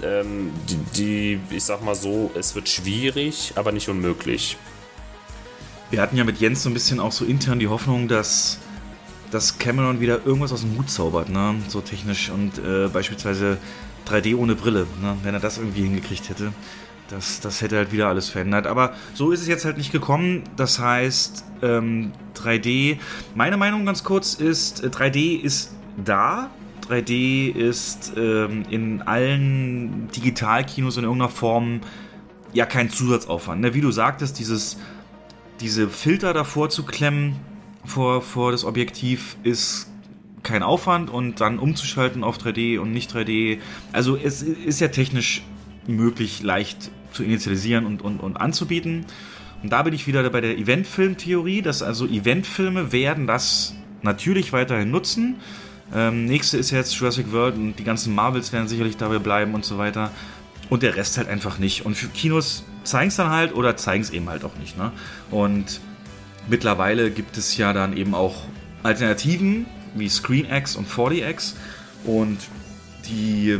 Ähm, 0.03 0.53
die, 0.69 0.77
die, 0.97 1.57
ich 1.57 1.65
sag 1.65 1.83
mal 1.83 1.95
so, 1.95 2.31
es 2.35 2.55
wird 2.55 2.69
schwierig, 2.69 3.53
aber 3.57 3.73
nicht 3.73 3.89
unmöglich. 3.89 4.57
Wir 5.93 6.01
hatten 6.01 6.17
ja 6.17 6.25
mit 6.25 6.41
Jens 6.41 6.63
so 6.63 6.71
ein 6.71 6.73
bisschen 6.73 7.01
auch 7.01 7.13
so 7.13 7.27
intern 7.27 7.59
die 7.59 7.69
Hoffnung, 7.69 8.09
dass, 8.09 8.59
dass 9.31 9.59
Cameron 9.59 10.01
wieder 10.01 10.25
irgendwas 10.25 10.51
aus 10.51 10.63
dem 10.63 10.79
Hut 10.79 10.89
zaubert, 10.89 11.29
ne? 11.29 11.57
so 11.69 11.83
technisch 11.83 12.31
und 12.31 12.57
äh, 12.57 12.89
beispielsweise 12.89 13.59
3D 14.09 14.35
ohne 14.35 14.55
Brille, 14.55 14.87
ne? 15.03 15.19
wenn 15.23 15.35
er 15.35 15.41
das 15.41 15.59
irgendwie 15.59 15.83
hingekriegt 15.83 16.31
hätte. 16.31 16.55
Das, 17.11 17.41
das 17.41 17.61
hätte 17.61 17.77
halt 17.77 17.93
wieder 17.93 18.09
alles 18.09 18.31
verändert. 18.31 18.67
Aber 18.67 18.95
so 19.13 19.33
ist 19.33 19.43
es 19.43 19.49
jetzt 19.49 19.67
halt 19.67 19.77
nicht 19.77 19.93
gekommen. 19.93 20.45
Das 20.57 20.79
heißt, 20.79 21.45
ähm, 21.61 22.13
3D, 22.37 22.97
meine 23.35 23.59
Meinung 23.59 23.85
ganz 23.85 24.03
kurz 24.03 24.33
ist, 24.33 24.83
3D 24.83 25.17
äh, 25.17 25.35
ist 25.43 25.75
da. 26.03 26.49
3D 26.89 27.53
ist 27.53 28.15
ähm, 28.17 28.63
in 28.71 29.03
allen 29.03 30.09
Digitalkinos 30.17 30.97
in 30.97 31.05
irgendeiner 31.05 31.31
Form 31.31 31.83
ja 32.55 32.65
kein 32.65 32.89
Zusatzaufwand. 32.89 33.61
Ne? 33.61 33.75
Wie 33.75 33.83
du 33.83 33.91
sagtest, 33.91 34.39
dieses 34.39 34.79
diese 35.63 35.89
Filter 35.89 36.35
davor 36.35 36.69
zu 36.69 36.85
klemmen 36.85 37.37
vor, 37.85 38.21
vor 38.21 38.53
das 38.53 38.65
Objektiv 38.65 39.37
ist 39.45 39.89
kein 40.43 40.63
Aufwand 40.63 41.09
und 41.09 41.41
dann 41.41 41.59
umzuschalten 41.59 42.25
auf 42.25 42.39
3D 42.39 42.79
und 42.79 42.93
nicht 42.93 43.15
3D. 43.15 43.59
Also 43.93 44.17
es 44.17 44.43
ist 44.43 44.81
ja 44.81 44.89
technisch 44.89 45.43
möglich, 45.87 46.43
leicht 46.43 46.91
zu 47.13 47.23
initialisieren 47.23 47.87
und, 47.87 48.03
und, 48.03 48.19
und 48.19 48.37
anzubieten. 48.37 49.07
Und 49.63 49.73
da 49.73 49.83
bin 49.83 49.95
ich 49.95 50.09
wieder 50.09 50.29
bei 50.31 50.41
der 50.41 50.59
Eventfilm-Theorie, 50.59 51.63
dass 51.63 51.83
also 51.83 52.07
Eventfilme 52.07 52.91
werden 52.91 53.29
das 53.29 53.75
natürlich 54.03 54.53
weiterhin 54.53 54.91
nutzen. 54.91 55.37
Ähm, 55.95 56.25
nächste 56.25 56.59
ist 56.59 56.73
jetzt 56.73 56.95
Jurassic 56.95 57.31
World 57.31 57.55
und 57.55 57.79
die 57.79 57.85
ganzen 57.85 58.15
Marvels 58.15 58.53
werden 58.53 58.67
sicherlich 58.67 58.97
dabei 58.97 59.21
bleiben 59.21 59.55
und 59.55 59.65
so 59.65 59.79
weiter. 59.79 60.11
Und 60.71 60.83
der 60.83 60.97
Rest 60.97 61.19
halt 61.19 61.29
einfach 61.29 61.59
nicht. 61.59 61.87
Und 61.87 61.95
für 61.95 62.09
Kinos 62.09 62.65
zeigen 62.85 63.09
es 63.09 63.17
dann 63.17 63.31
halt 63.31 63.55
oder 63.55 63.77
zeigen 63.77 64.03
es 64.03 64.11
eben 64.11 64.29
halt 64.29 64.45
auch 64.45 64.57
nicht. 64.57 64.77
Ne? 64.77 64.93
Und 65.31 65.81
mittlerweile 66.49 67.11
gibt 67.11 67.37
es 67.37 67.57
ja 67.57 67.73
dann 67.73 67.97
eben 67.97 68.15
auch 68.15 68.45
Alternativen 68.83 69.67
wie 69.95 70.09
ScreenX 70.09 70.77
und 70.77 70.89
4DX 70.89 71.55
und 72.05 72.39
die, 73.07 73.59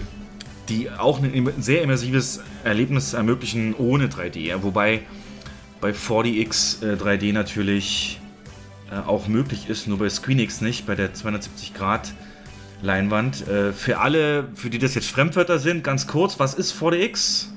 die 0.69 0.91
auch 0.91 1.23
ein 1.23 1.53
sehr 1.59 1.83
immersives 1.83 2.41
Erlebnis 2.65 3.13
ermöglichen 3.13 3.75
ohne 3.75 4.09
3D. 4.09 4.63
Wobei 4.63 5.03
bei 5.81 5.91
4DX 5.91 6.85
äh, 6.85 6.97
3D 6.97 7.33
natürlich 7.33 8.21
äh, 8.91 8.97
auch 8.97 9.29
möglich 9.29 9.69
ist, 9.69 9.89
nur 9.89 9.99
bei 9.99 10.09
ScreenX 10.09 10.61
nicht, 10.61 10.87
bei 10.87 10.95
der 10.95 11.15
270 11.15 11.75
Grad 11.75 12.13
Leinwand. 12.83 13.47
Äh, 13.49 13.73
für 13.73 13.99
alle, 13.99 14.49
für 14.55 14.71
die 14.71 14.79
das 14.79 14.95
jetzt 14.95 15.09
Fremdwörter 15.09 15.59
sind, 15.59 15.85
ganz 15.85 16.07
kurz, 16.07 16.39
was 16.39 16.55
ist 16.55 16.75
4DX? 16.75 17.49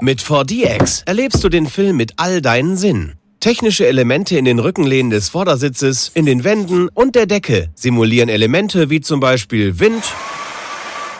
Mit 0.00 0.22
4DX 0.22 1.02
erlebst 1.06 1.42
du 1.42 1.48
den 1.48 1.66
Film 1.66 1.96
mit 1.96 2.12
all 2.18 2.40
deinen 2.40 2.76
Sinnen. 2.76 3.14
Technische 3.40 3.84
Elemente 3.84 4.38
in 4.38 4.44
den 4.44 4.60
Rückenlehnen 4.60 5.10
des 5.10 5.28
Vordersitzes, 5.28 6.12
in 6.14 6.24
den 6.24 6.44
Wänden 6.44 6.88
und 6.88 7.16
der 7.16 7.26
Decke 7.26 7.70
simulieren 7.74 8.28
Elemente 8.28 8.90
wie 8.90 9.00
zum 9.00 9.18
Beispiel 9.18 9.80
Wind, 9.80 10.04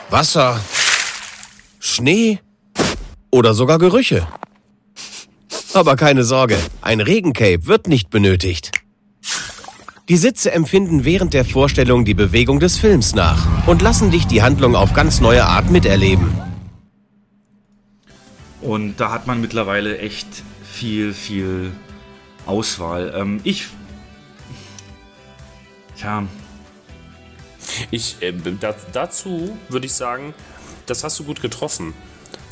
Wasser, 0.09 0.61
Schnee 1.79 2.39
oder 3.31 3.53
sogar 3.53 3.79
Gerüche. 3.79 4.25
Aber 5.73 5.97
keine 5.97 6.23
Sorge, 6.23 6.57
ein 6.81 7.01
Regencape 7.01 7.67
wird 7.67 7.89
nicht 7.89 8.09
benötigt. 8.09 8.71
Die 10.07 10.17
Sitze 10.17 10.53
empfinden 10.53 11.03
während 11.03 11.33
der 11.33 11.43
Vorstellung 11.43 12.05
die 12.05 12.13
Bewegung 12.13 12.61
des 12.61 12.77
Films 12.77 13.13
nach 13.13 13.67
und 13.67 13.81
lassen 13.81 14.09
dich 14.09 14.25
die 14.25 14.41
Handlung 14.41 14.77
auf 14.77 14.93
ganz 14.93 15.19
neue 15.19 15.45
Art 15.45 15.69
miterleben. 15.69 16.48
Und 18.61 18.97
da 18.97 19.11
hat 19.11 19.27
man 19.27 19.39
mittlerweile 19.41 19.99
echt 19.99 20.27
viel, 20.63 21.13
viel 21.13 21.71
Auswahl. 22.45 23.13
Ähm, 23.15 23.39
ich. 23.43 23.67
Tja. 25.97 26.27
Ich, 27.91 28.21
äh, 28.21 28.33
da, 28.59 28.75
dazu 28.91 29.57
würde 29.69 29.85
ich 29.85 29.93
sagen, 29.93 30.33
das 30.85 31.03
hast 31.03 31.19
du 31.19 31.23
gut 31.23 31.41
getroffen. 31.41 31.93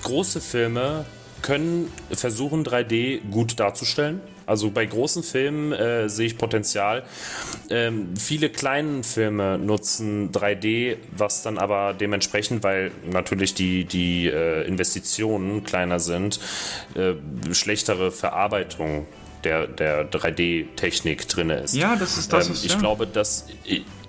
Große 0.03 0.41
Filme 0.41 1.05
können 1.41 1.91
versuchen, 2.11 2.63
3D 2.63 3.21
gut 3.29 3.59
darzustellen. 3.59 4.21
Also 4.47 4.71
bei 4.71 4.85
großen 4.85 5.23
Filmen 5.23 5.73
äh, 5.73 6.09
sehe 6.09 6.25
ich 6.25 6.37
Potenzial. 6.37 7.03
Ähm, 7.69 8.15
viele 8.17 8.49
kleinen 8.49 9.03
Filme 9.03 9.59
nutzen 9.59 10.31
3D, 10.31 10.95
was 11.15 11.43
dann 11.43 11.57
aber 11.57 11.93
dementsprechend, 11.93 12.63
weil 12.63 12.91
natürlich 13.05 13.53
die, 13.53 13.83
die 13.83 14.27
äh, 14.27 14.65
Investitionen 14.65 15.65
kleiner 15.65 15.99
sind, 15.99 16.39
äh, 16.95 17.13
schlechtere 17.53 18.11
Verarbeitung 18.11 19.05
der, 19.43 19.67
der 19.67 20.09
3D-Technik 20.09 21.27
drin 21.27 21.49
ist. 21.49 21.75
Ja, 21.75 21.95
das 21.95 22.17
ist 22.17 22.33
das. 22.33 22.47
Ähm, 22.47 22.55
ich 22.63 22.73
ja. 22.73 22.79
glaube, 22.79 23.07
dass 23.07 23.45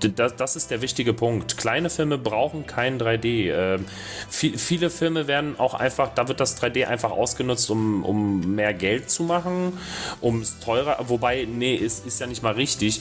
das, 0.01 0.37
das 0.37 0.57
ist 0.57 0.71
der 0.71 0.81
wichtige 0.81 1.13
Punkt. 1.13 1.57
Kleine 1.57 1.91
Filme 1.91 2.19
brauchen 2.19 2.67
kein 2.67 3.01
3D. 3.01 3.53
Ähm, 3.53 3.85
viel, 4.29 4.57
viele 4.57 4.91
Filme 4.91 5.27
werden 5.27 5.59
auch 5.59 5.75
einfach, 5.75 6.15
da 6.15 6.29
wird 6.29 6.41
das 6.41 6.61
3D 6.61 6.87
einfach 6.87 7.11
ausgenutzt, 7.11 7.71
um, 7.71 8.05
um 8.05 8.55
mehr 8.55 8.75
Geld 8.75 9.11
zu 9.11 9.25
machen, 9.25 9.79
um 10.21 10.41
es 10.41 10.61
teurer, 10.61 10.99
wobei, 11.09 11.47
nee, 11.51 11.75
ist, 11.75 12.07
ist 12.07 12.21
ja 12.21 12.27
nicht 12.27 12.43
mal 12.43 12.55
richtig, 12.55 13.01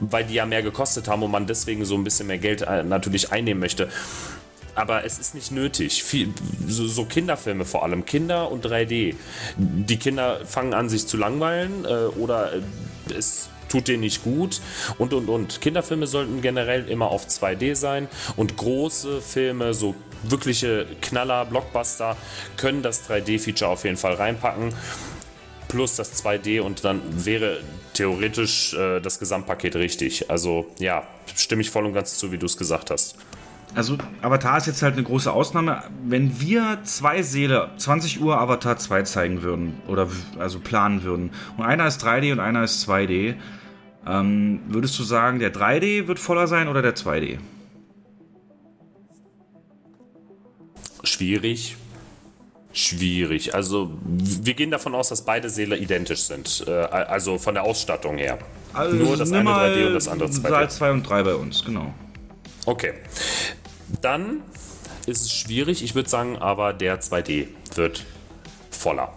weil 0.00 0.24
die 0.24 0.34
ja 0.34 0.46
mehr 0.46 0.62
gekostet 0.62 1.08
haben 1.08 1.22
und 1.22 1.30
man 1.30 1.46
deswegen 1.46 1.84
so 1.84 1.96
ein 1.96 2.04
bisschen 2.04 2.26
mehr 2.26 2.38
Geld 2.38 2.62
äh, 2.62 2.82
natürlich 2.82 3.32
einnehmen 3.32 3.60
möchte 3.60 3.88
aber 4.74 5.04
es 5.04 5.18
ist 5.18 5.34
nicht 5.34 5.50
nötig. 5.50 6.02
Viel, 6.02 6.32
so, 6.66 6.86
so, 6.86 7.04
Kinderfilme 7.04 7.64
vor 7.64 7.84
allem, 7.84 8.04
Kinder 8.04 8.50
und 8.50 8.64
3D. 8.66 9.14
Die 9.56 9.96
Kinder 9.98 10.44
fangen 10.46 10.74
an, 10.74 10.88
sich 10.88 11.06
zu 11.06 11.16
langweilen 11.16 11.84
äh, 11.84 11.88
oder 12.18 12.54
äh, 12.54 12.60
es 13.14 13.48
tut 13.68 13.88
denen 13.88 14.00
nicht 14.00 14.22
gut 14.22 14.60
und 14.98 15.14
und 15.14 15.28
und. 15.28 15.60
Kinderfilme 15.60 16.06
sollten 16.06 16.42
generell 16.42 16.88
immer 16.88 17.06
auf 17.06 17.26
2D 17.26 17.74
sein 17.74 18.08
und 18.36 18.56
große 18.56 19.22
Filme, 19.22 19.72
so 19.72 19.94
wirkliche 20.24 20.86
Knaller, 21.00 21.46
Blockbuster, 21.46 22.16
können 22.56 22.82
das 22.82 23.08
3D-Feature 23.08 23.68
auf 23.70 23.84
jeden 23.84 23.96
Fall 23.96 24.14
reinpacken. 24.14 24.74
Plus 25.68 25.96
das 25.96 26.22
2D 26.22 26.60
und 26.60 26.84
dann 26.84 27.00
wäre 27.24 27.60
theoretisch 27.94 28.74
äh, 28.74 29.00
das 29.00 29.18
Gesamtpaket 29.18 29.76
richtig. 29.76 30.30
Also 30.30 30.66
ja, 30.78 31.06
stimme 31.34 31.62
ich 31.62 31.70
voll 31.70 31.86
und 31.86 31.94
ganz 31.94 32.18
zu, 32.18 32.30
wie 32.30 32.36
du 32.36 32.44
es 32.44 32.58
gesagt 32.58 32.90
hast. 32.90 33.16
Also 33.74 33.96
Avatar 34.20 34.58
ist 34.58 34.66
jetzt 34.66 34.82
halt 34.82 34.94
eine 34.94 35.02
große 35.02 35.32
Ausnahme. 35.32 35.82
Wenn 36.04 36.40
wir 36.40 36.80
zwei 36.84 37.22
Seele 37.22 37.70
20 37.78 38.20
Uhr 38.20 38.38
Avatar 38.38 38.76
2 38.76 39.02
zeigen 39.02 39.42
würden 39.42 39.80
oder 39.88 40.08
also 40.38 40.60
planen 40.60 41.02
würden 41.04 41.30
und 41.56 41.64
einer 41.64 41.86
ist 41.86 42.04
3D 42.04 42.32
und 42.32 42.40
einer 42.40 42.64
ist 42.64 42.86
2D, 42.86 43.34
ähm, 44.06 44.60
würdest 44.68 44.98
du 44.98 45.04
sagen, 45.04 45.38
der 45.38 45.54
3D 45.54 46.06
wird 46.06 46.18
voller 46.18 46.46
sein 46.48 46.68
oder 46.68 46.82
der 46.82 46.94
2D? 46.94 47.38
Schwierig. 51.04 51.76
Schwierig. 52.74 53.54
Also 53.54 53.92
wir 54.02 54.54
gehen 54.54 54.70
davon 54.70 54.94
aus, 54.94 55.08
dass 55.08 55.24
beide 55.24 55.50
Seele 55.50 55.76
identisch 55.76 56.22
sind. 56.22 56.64
Äh, 56.66 56.70
also 56.70 57.38
von 57.38 57.54
der 57.54 57.64
Ausstattung 57.64 58.18
her. 58.18 58.38
Also 58.72 58.96
Nur 58.96 59.16
das 59.16 59.32
eine 59.32 59.48
3D 59.48 59.86
und 59.88 59.94
das 59.94 60.08
andere 60.08 60.28
2D. 60.28 60.48
Saal 60.48 60.70
2 60.70 60.90
und 60.92 61.02
3 61.02 61.22
bei 61.22 61.34
uns, 61.34 61.64
genau. 61.64 61.92
Okay. 62.64 62.94
Dann 64.00 64.42
ist 65.06 65.22
es 65.22 65.32
schwierig. 65.32 65.82
Ich 65.82 65.94
würde 65.94 66.08
sagen, 66.08 66.38
aber 66.38 66.72
der 66.72 67.00
2D 67.00 67.48
wird 67.74 68.04
voller. 68.70 69.12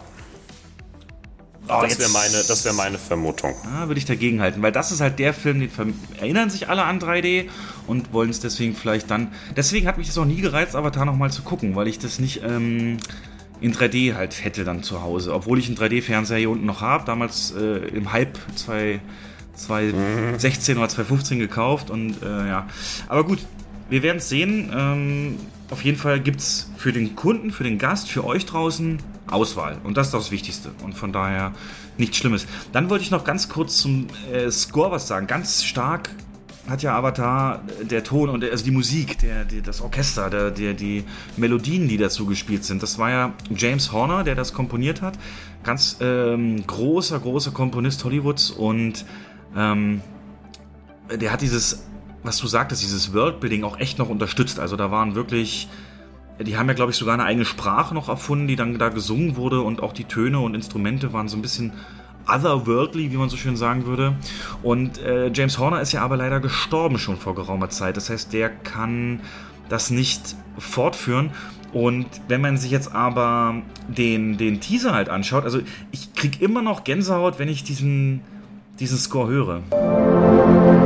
Oh, 1.68 1.80
das 1.82 1.98
wäre 1.98 2.10
meine, 2.10 2.34
wär 2.34 2.72
meine 2.74 2.98
Vermutung. 2.98 3.52
Ah, 3.64 3.88
würde 3.88 3.98
ich 3.98 4.04
dagegen 4.04 4.40
halten, 4.40 4.62
weil 4.62 4.70
das 4.70 4.92
ist 4.92 5.00
halt 5.00 5.18
der 5.18 5.34
Film, 5.34 5.58
den 5.58 5.68
erinnern 6.20 6.48
sich 6.48 6.68
alle 6.68 6.84
an 6.84 7.00
3D 7.00 7.48
und 7.88 8.12
wollen 8.12 8.30
es 8.30 8.38
deswegen 8.38 8.76
vielleicht 8.76 9.10
dann. 9.10 9.32
Deswegen 9.56 9.88
hat 9.88 9.98
mich 9.98 10.06
das 10.06 10.16
auch 10.16 10.24
nie 10.24 10.40
gereizt, 10.40 10.76
Avatar 10.76 11.04
nochmal 11.04 11.32
zu 11.32 11.42
gucken, 11.42 11.74
weil 11.74 11.88
ich 11.88 11.98
das 11.98 12.20
nicht 12.20 12.42
ähm, 12.44 12.98
in 13.60 13.74
3D 13.74 14.14
halt 14.14 14.44
hätte 14.44 14.62
dann 14.62 14.84
zu 14.84 15.02
Hause. 15.02 15.34
Obwohl 15.34 15.58
ich 15.58 15.66
einen 15.66 15.76
3D-Fernseher 15.76 16.38
hier 16.38 16.50
unten 16.50 16.66
noch 16.66 16.82
habe, 16.82 17.04
damals 17.04 17.50
äh, 17.50 17.78
im 17.88 18.12
Hype 18.12 18.38
2016 18.54 20.78
oder 20.78 20.88
2015 20.88 21.40
gekauft 21.40 21.90
und 21.90 22.22
äh, 22.22 22.48
ja. 22.48 22.68
Aber 23.08 23.24
gut, 23.24 23.40
wir 23.88 24.02
werden 24.02 24.18
es 24.18 24.28
sehen. 24.28 24.70
Ähm, 24.74 25.36
auf 25.70 25.84
jeden 25.84 25.98
Fall 25.98 26.20
gibt 26.20 26.40
es 26.40 26.70
für 26.76 26.92
den 26.92 27.16
Kunden, 27.16 27.50
für 27.50 27.64
den 27.64 27.78
Gast, 27.78 28.08
für 28.08 28.24
euch 28.24 28.46
draußen 28.46 28.98
Auswahl. 29.26 29.78
Und 29.82 29.96
das 29.96 30.08
ist 30.08 30.14
das 30.14 30.30
Wichtigste. 30.30 30.70
Und 30.84 30.94
von 30.94 31.12
daher 31.12 31.52
nichts 31.98 32.18
Schlimmes. 32.18 32.46
Dann 32.72 32.90
wollte 32.90 33.04
ich 33.04 33.10
noch 33.10 33.24
ganz 33.24 33.48
kurz 33.48 33.78
zum 33.78 34.06
äh, 34.32 34.50
Score 34.50 34.90
was 34.90 35.08
sagen. 35.08 35.26
Ganz 35.26 35.64
stark 35.64 36.10
hat 36.68 36.82
ja 36.82 36.96
Avatar 36.96 37.62
äh, 37.80 37.84
der 37.84 38.04
Ton 38.04 38.28
und 38.28 38.44
also 38.44 38.64
die 38.64 38.70
Musik, 38.70 39.18
der, 39.18 39.44
der 39.44 39.62
das 39.62 39.80
Orchester, 39.80 40.30
der, 40.30 40.50
der, 40.50 40.74
die 40.74 41.04
Melodien, 41.36 41.88
die 41.88 41.96
dazu 41.96 42.26
gespielt 42.26 42.64
sind. 42.64 42.82
Das 42.82 42.98
war 42.98 43.10
ja 43.10 43.32
James 43.54 43.92
Horner, 43.92 44.24
der 44.24 44.34
das 44.34 44.52
komponiert 44.52 45.02
hat. 45.02 45.18
Ganz 45.62 45.98
ähm, 46.00 46.64
großer, 46.66 47.18
großer 47.18 47.50
Komponist 47.50 48.04
Hollywoods 48.04 48.50
und 48.50 49.04
ähm, 49.56 50.00
der 51.10 51.32
hat 51.32 51.40
dieses 51.40 51.84
was 52.26 52.38
du 52.38 52.46
sagtest, 52.46 52.82
dieses 52.82 53.12
Worldbuilding 53.14 53.64
auch 53.64 53.78
echt 53.78 53.98
noch 53.98 54.08
unterstützt. 54.08 54.60
Also 54.60 54.76
da 54.76 54.90
waren 54.90 55.14
wirklich, 55.14 55.68
die 56.40 56.56
haben 56.56 56.68
ja, 56.68 56.74
glaube 56.74 56.92
ich, 56.92 56.96
sogar 56.96 57.14
eine 57.14 57.24
eigene 57.24 57.44
Sprache 57.44 57.94
noch 57.94 58.08
erfunden, 58.08 58.46
die 58.48 58.56
dann 58.56 58.78
da 58.78 58.88
gesungen 58.88 59.36
wurde 59.36 59.60
und 59.60 59.82
auch 59.82 59.92
die 59.92 60.04
Töne 60.04 60.40
und 60.40 60.54
Instrumente 60.54 61.12
waren 61.12 61.28
so 61.28 61.36
ein 61.36 61.42
bisschen 61.42 61.72
otherworldly, 62.28 63.12
wie 63.12 63.16
man 63.16 63.28
so 63.28 63.36
schön 63.36 63.56
sagen 63.56 63.86
würde. 63.86 64.16
Und 64.62 64.98
äh, 64.98 65.30
James 65.32 65.58
Horner 65.58 65.80
ist 65.80 65.92
ja 65.92 66.02
aber 66.02 66.16
leider 66.16 66.40
gestorben 66.40 66.98
schon 66.98 67.16
vor 67.16 67.34
geraumer 67.34 67.70
Zeit. 67.70 67.96
Das 67.96 68.10
heißt, 68.10 68.32
der 68.32 68.50
kann 68.50 69.20
das 69.68 69.90
nicht 69.90 70.36
fortführen. 70.58 71.30
Und 71.72 72.06
wenn 72.28 72.40
man 72.40 72.56
sich 72.56 72.70
jetzt 72.70 72.94
aber 72.94 73.62
den, 73.88 74.38
den 74.38 74.60
Teaser 74.60 74.92
halt 74.92 75.08
anschaut, 75.08 75.44
also 75.44 75.60
ich 75.90 76.14
krieg 76.14 76.40
immer 76.40 76.62
noch 76.62 76.84
Gänsehaut, 76.84 77.38
wenn 77.38 77.48
ich 77.48 77.64
diesen, 77.64 78.22
diesen 78.78 78.98
Score 78.98 79.28
höre. 79.28 80.85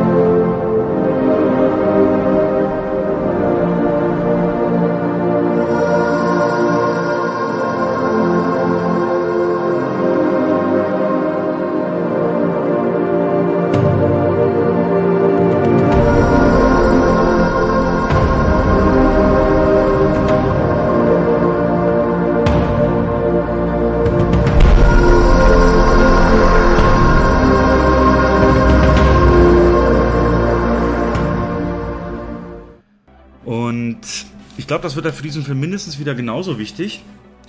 Glaube, 34.81 34.95
das 34.95 34.97
wird 34.97 35.15
für 35.15 35.23
diesen 35.23 35.45
Film 35.45 35.61
mindestens 35.61 35.99
wieder 35.99 36.15
genauso 36.15 36.59
wichtig. 36.59 37.03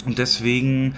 Und 0.05 0.17
deswegen 0.17 0.95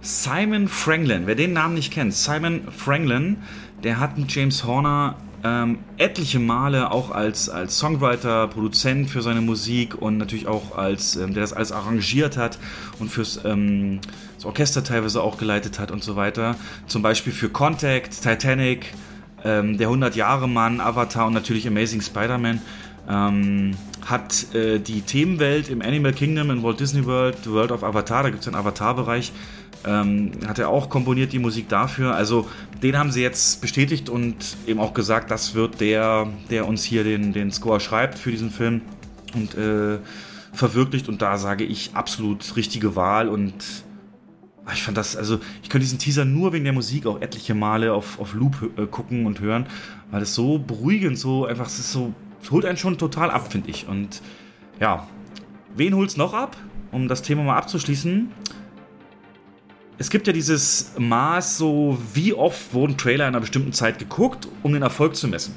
Simon 0.00 0.68
Franklin, 0.68 1.26
wer 1.26 1.34
den 1.34 1.52
Namen 1.54 1.74
nicht 1.74 1.92
kennt, 1.92 2.12
Simon 2.14 2.62
Franklin, 2.70 3.38
der 3.82 3.98
hat 3.98 4.18
mit 4.18 4.34
James 4.34 4.64
Horner 4.64 5.16
ähm, 5.42 5.78
etliche 5.96 6.38
Male 6.38 6.90
auch 6.90 7.10
als, 7.10 7.48
als 7.48 7.78
Songwriter, 7.78 8.48
Produzent 8.48 9.08
für 9.08 9.22
seine 9.22 9.40
Musik 9.40 9.94
und 10.00 10.18
natürlich 10.18 10.46
auch 10.46 10.76
als, 10.76 11.16
ähm, 11.16 11.32
der 11.32 11.42
das 11.42 11.52
alles 11.52 11.72
arrangiert 11.72 12.36
hat 12.36 12.58
und 12.98 13.10
fürs 13.10 13.40
ähm, 13.44 14.00
das 14.36 14.44
Orchester 14.44 14.84
teilweise 14.84 15.22
auch 15.22 15.38
geleitet 15.38 15.78
hat 15.78 15.90
und 15.90 16.02
so 16.02 16.16
weiter. 16.16 16.56
Zum 16.86 17.02
Beispiel 17.02 17.32
für 17.32 17.48
Contact, 17.48 18.22
Titanic, 18.22 18.92
ähm, 19.44 19.78
Der 19.78 19.88
100-Jahre-Mann, 19.88 20.80
Avatar 20.80 21.26
und 21.26 21.34
natürlich 21.34 21.66
Amazing 21.66 22.02
Spider-Man. 22.02 22.60
Hat 24.04 24.54
äh, 24.54 24.78
die 24.78 25.00
Themenwelt 25.00 25.68
im 25.68 25.82
Animal 25.82 26.12
Kingdom 26.12 26.50
in 26.50 26.62
Walt 26.62 26.80
Disney 26.80 27.04
World, 27.06 27.38
The 27.44 27.50
World 27.50 27.72
of 27.72 27.82
Avatar, 27.82 28.22
da 28.22 28.30
gibt 28.30 28.42
es 28.42 28.48
einen 28.48 28.56
Avatar-Bereich, 28.56 29.32
ähm, 29.86 30.32
hat 30.46 30.58
er 30.58 30.68
auch 30.68 30.88
komponiert 30.88 31.32
die 31.32 31.38
Musik 31.38 31.68
dafür. 31.68 32.14
Also 32.14 32.48
den 32.82 32.98
haben 32.98 33.10
sie 33.10 33.22
jetzt 33.22 33.60
bestätigt 33.60 34.08
und 34.08 34.36
eben 34.66 34.80
auch 34.80 34.94
gesagt, 34.94 35.30
das 35.30 35.54
wird 35.54 35.80
der, 35.80 36.28
der 36.50 36.66
uns 36.66 36.84
hier 36.84 37.04
den, 37.04 37.32
den 37.32 37.50
Score 37.50 37.80
schreibt 37.80 38.18
für 38.18 38.30
diesen 38.30 38.50
Film 38.50 38.82
und 39.34 39.54
äh, 39.56 39.98
verwirklicht. 40.52 41.08
Und 41.08 41.22
da 41.22 41.38
sage 41.38 41.64
ich 41.64 41.94
absolut 41.94 42.56
richtige 42.56 42.96
Wahl 42.96 43.28
und 43.28 43.54
Ah, 44.66 44.72
ich 44.72 44.82
fand 44.82 44.96
das, 44.96 45.14
also 45.14 45.40
ich 45.62 45.68
könnte 45.68 45.84
diesen 45.84 45.98
Teaser 45.98 46.24
nur 46.24 46.54
wegen 46.54 46.64
der 46.64 46.72
Musik 46.72 47.04
auch 47.04 47.20
etliche 47.20 47.54
Male 47.54 47.92
auf, 47.92 48.18
auf 48.18 48.32
Loop 48.32 48.70
äh, 48.78 48.86
gucken 48.86 49.26
und 49.26 49.40
hören, 49.40 49.66
weil 50.10 50.22
es 50.22 50.34
so 50.34 50.58
beruhigend, 50.58 51.18
so 51.18 51.44
einfach, 51.44 51.66
es 51.66 51.78
ist 51.78 51.92
so, 51.92 52.14
holt 52.50 52.64
einen 52.64 52.76
schon 52.76 52.98
total 52.98 53.30
ab, 53.30 53.52
finde 53.52 53.70
ich. 53.70 53.86
Und 53.88 54.22
ja, 54.80 55.06
wen 55.74 55.94
holt 55.94 56.10
es 56.10 56.16
noch 56.16 56.34
ab? 56.34 56.56
Um 56.92 57.08
das 57.08 57.22
Thema 57.22 57.42
mal 57.42 57.56
abzuschließen. 57.56 58.30
Es 59.96 60.10
gibt 60.10 60.26
ja 60.26 60.32
dieses 60.32 60.92
Maß, 60.98 61.58
so 61.58 61.98
wie 62.12 62.34
oft 62.34 62.74
wurden 62.74 62.96
Trailer 62.96 63.24
in 63.24 63.34
einer 63.34 63.40
bestimmten 63.40 63.72
Zeit 63.72 63.98
geguckt, 63.98 64.48
um 64.62 64.72
den 64.72 64.82
Erfolg 64.82 65.14
zu 65.14 65.28
messen. 65.28 65.54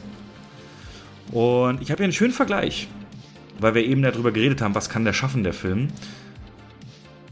Und 1.31 1.81
ich 1.81 1.89
habe 1.89 1.97
hier 1.97 2.05
einen 2.05 2.13
schönen 2.13 2.33
Vergleich, 2.33 2.87
weil 3.59 3.73
wir 3.73 3.83
eben 3.83 4.01
darüber 4.01 4.31
geredet 4.31 4.61
haben, 4.61 4.75
was 4.75 4.89
kann 4.89 5.05
der 5.05 5.13
schaffen, 5.13 5.43
der 5.43 5.53
Film. 5.53 5.89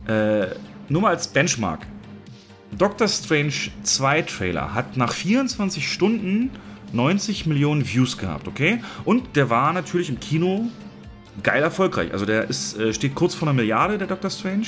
Äh, 0.07 0.47
nur 0.89 1.01
mal 1.03 1.09
als 1.09 1.27
Benchmark. 1.27 1.85
Doctor 2.77 3.07
Strange 3.07 3.53
2 3.83 4.23
Trailer 4.23 4.73
hat 4.73 4.97
nach 4.97 5.13
24 5.13 5.89
Stunden 5.89 6.51
90 6.95 7.45
Millionen 7.45 7.87
Views 7.87 8.17
gehabt, 8.17 8.47
okay? 8.47 8.81
Und 9.03 9.35
der 9.35 9.49
war 9.49 9.73
natürlich 9.73 10.09
im 10.09 10.19
Kino 10.19 10.69
geil 11.43 11.61
erfolgreich. 11.61 12.11
Also 12.13 12.25
der 12.25 12.49
ist, 12.49 12.77
äh, 12.77 12.93
steht 12.93 13.15
kurz 13.15 13.35
vor 13.35 13.47
einer 13.47 13.55
Milliarde, 13.55 13.97
der 13.97 14.07
Doctor 14.07 14.29
Strange. 14.29 14.67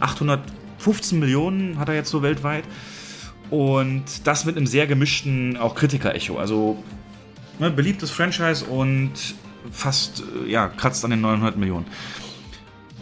815 0.00 1.18
Millionen 1.18 1.78
hat 1.78 1.88
er 1.88 1.94
jetzt 1.94 2.10
so 2.10 2.22
weltweit. 2.22 2.64
Und 3.50 4.04
das 4.24 4.44
mit 4.44 4.56
einem 4.56 4.66
sehr 4.66 4.86
gemischten 4.86 5.56
auch 5.56 5.74
Kritiker-Echo. 5.74 6.38
Also 6.38 6.82
ne, 7.58 7.70
beliebtes 7.70 8.10
Franchise 8.10 8.64
und 8.64 9.12
fast, 9.70 10.22
äh, 10.44 10.50
ja, 10.50 10.68
kratzt 10.68 11.04
an 11.04 11.10
den 11.10 11.20
900 11.20 11.56
Millionen. 11.56 11.86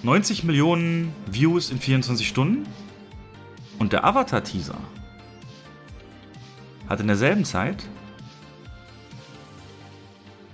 90 0.03 0.45
Millionen 0.45 1.13
Views 1.31 1.71
in 1.71 1.79
24 1.79 2.27
Stunden. 2.27 2.67
Und 3.79 3.93
der 3.93 4.05
Avatar-Teaser 4.05 4.79
hat 6.89 7.01
in 7.01 7.07
derselben 7.07 7.45
Zeit 7.45 7.85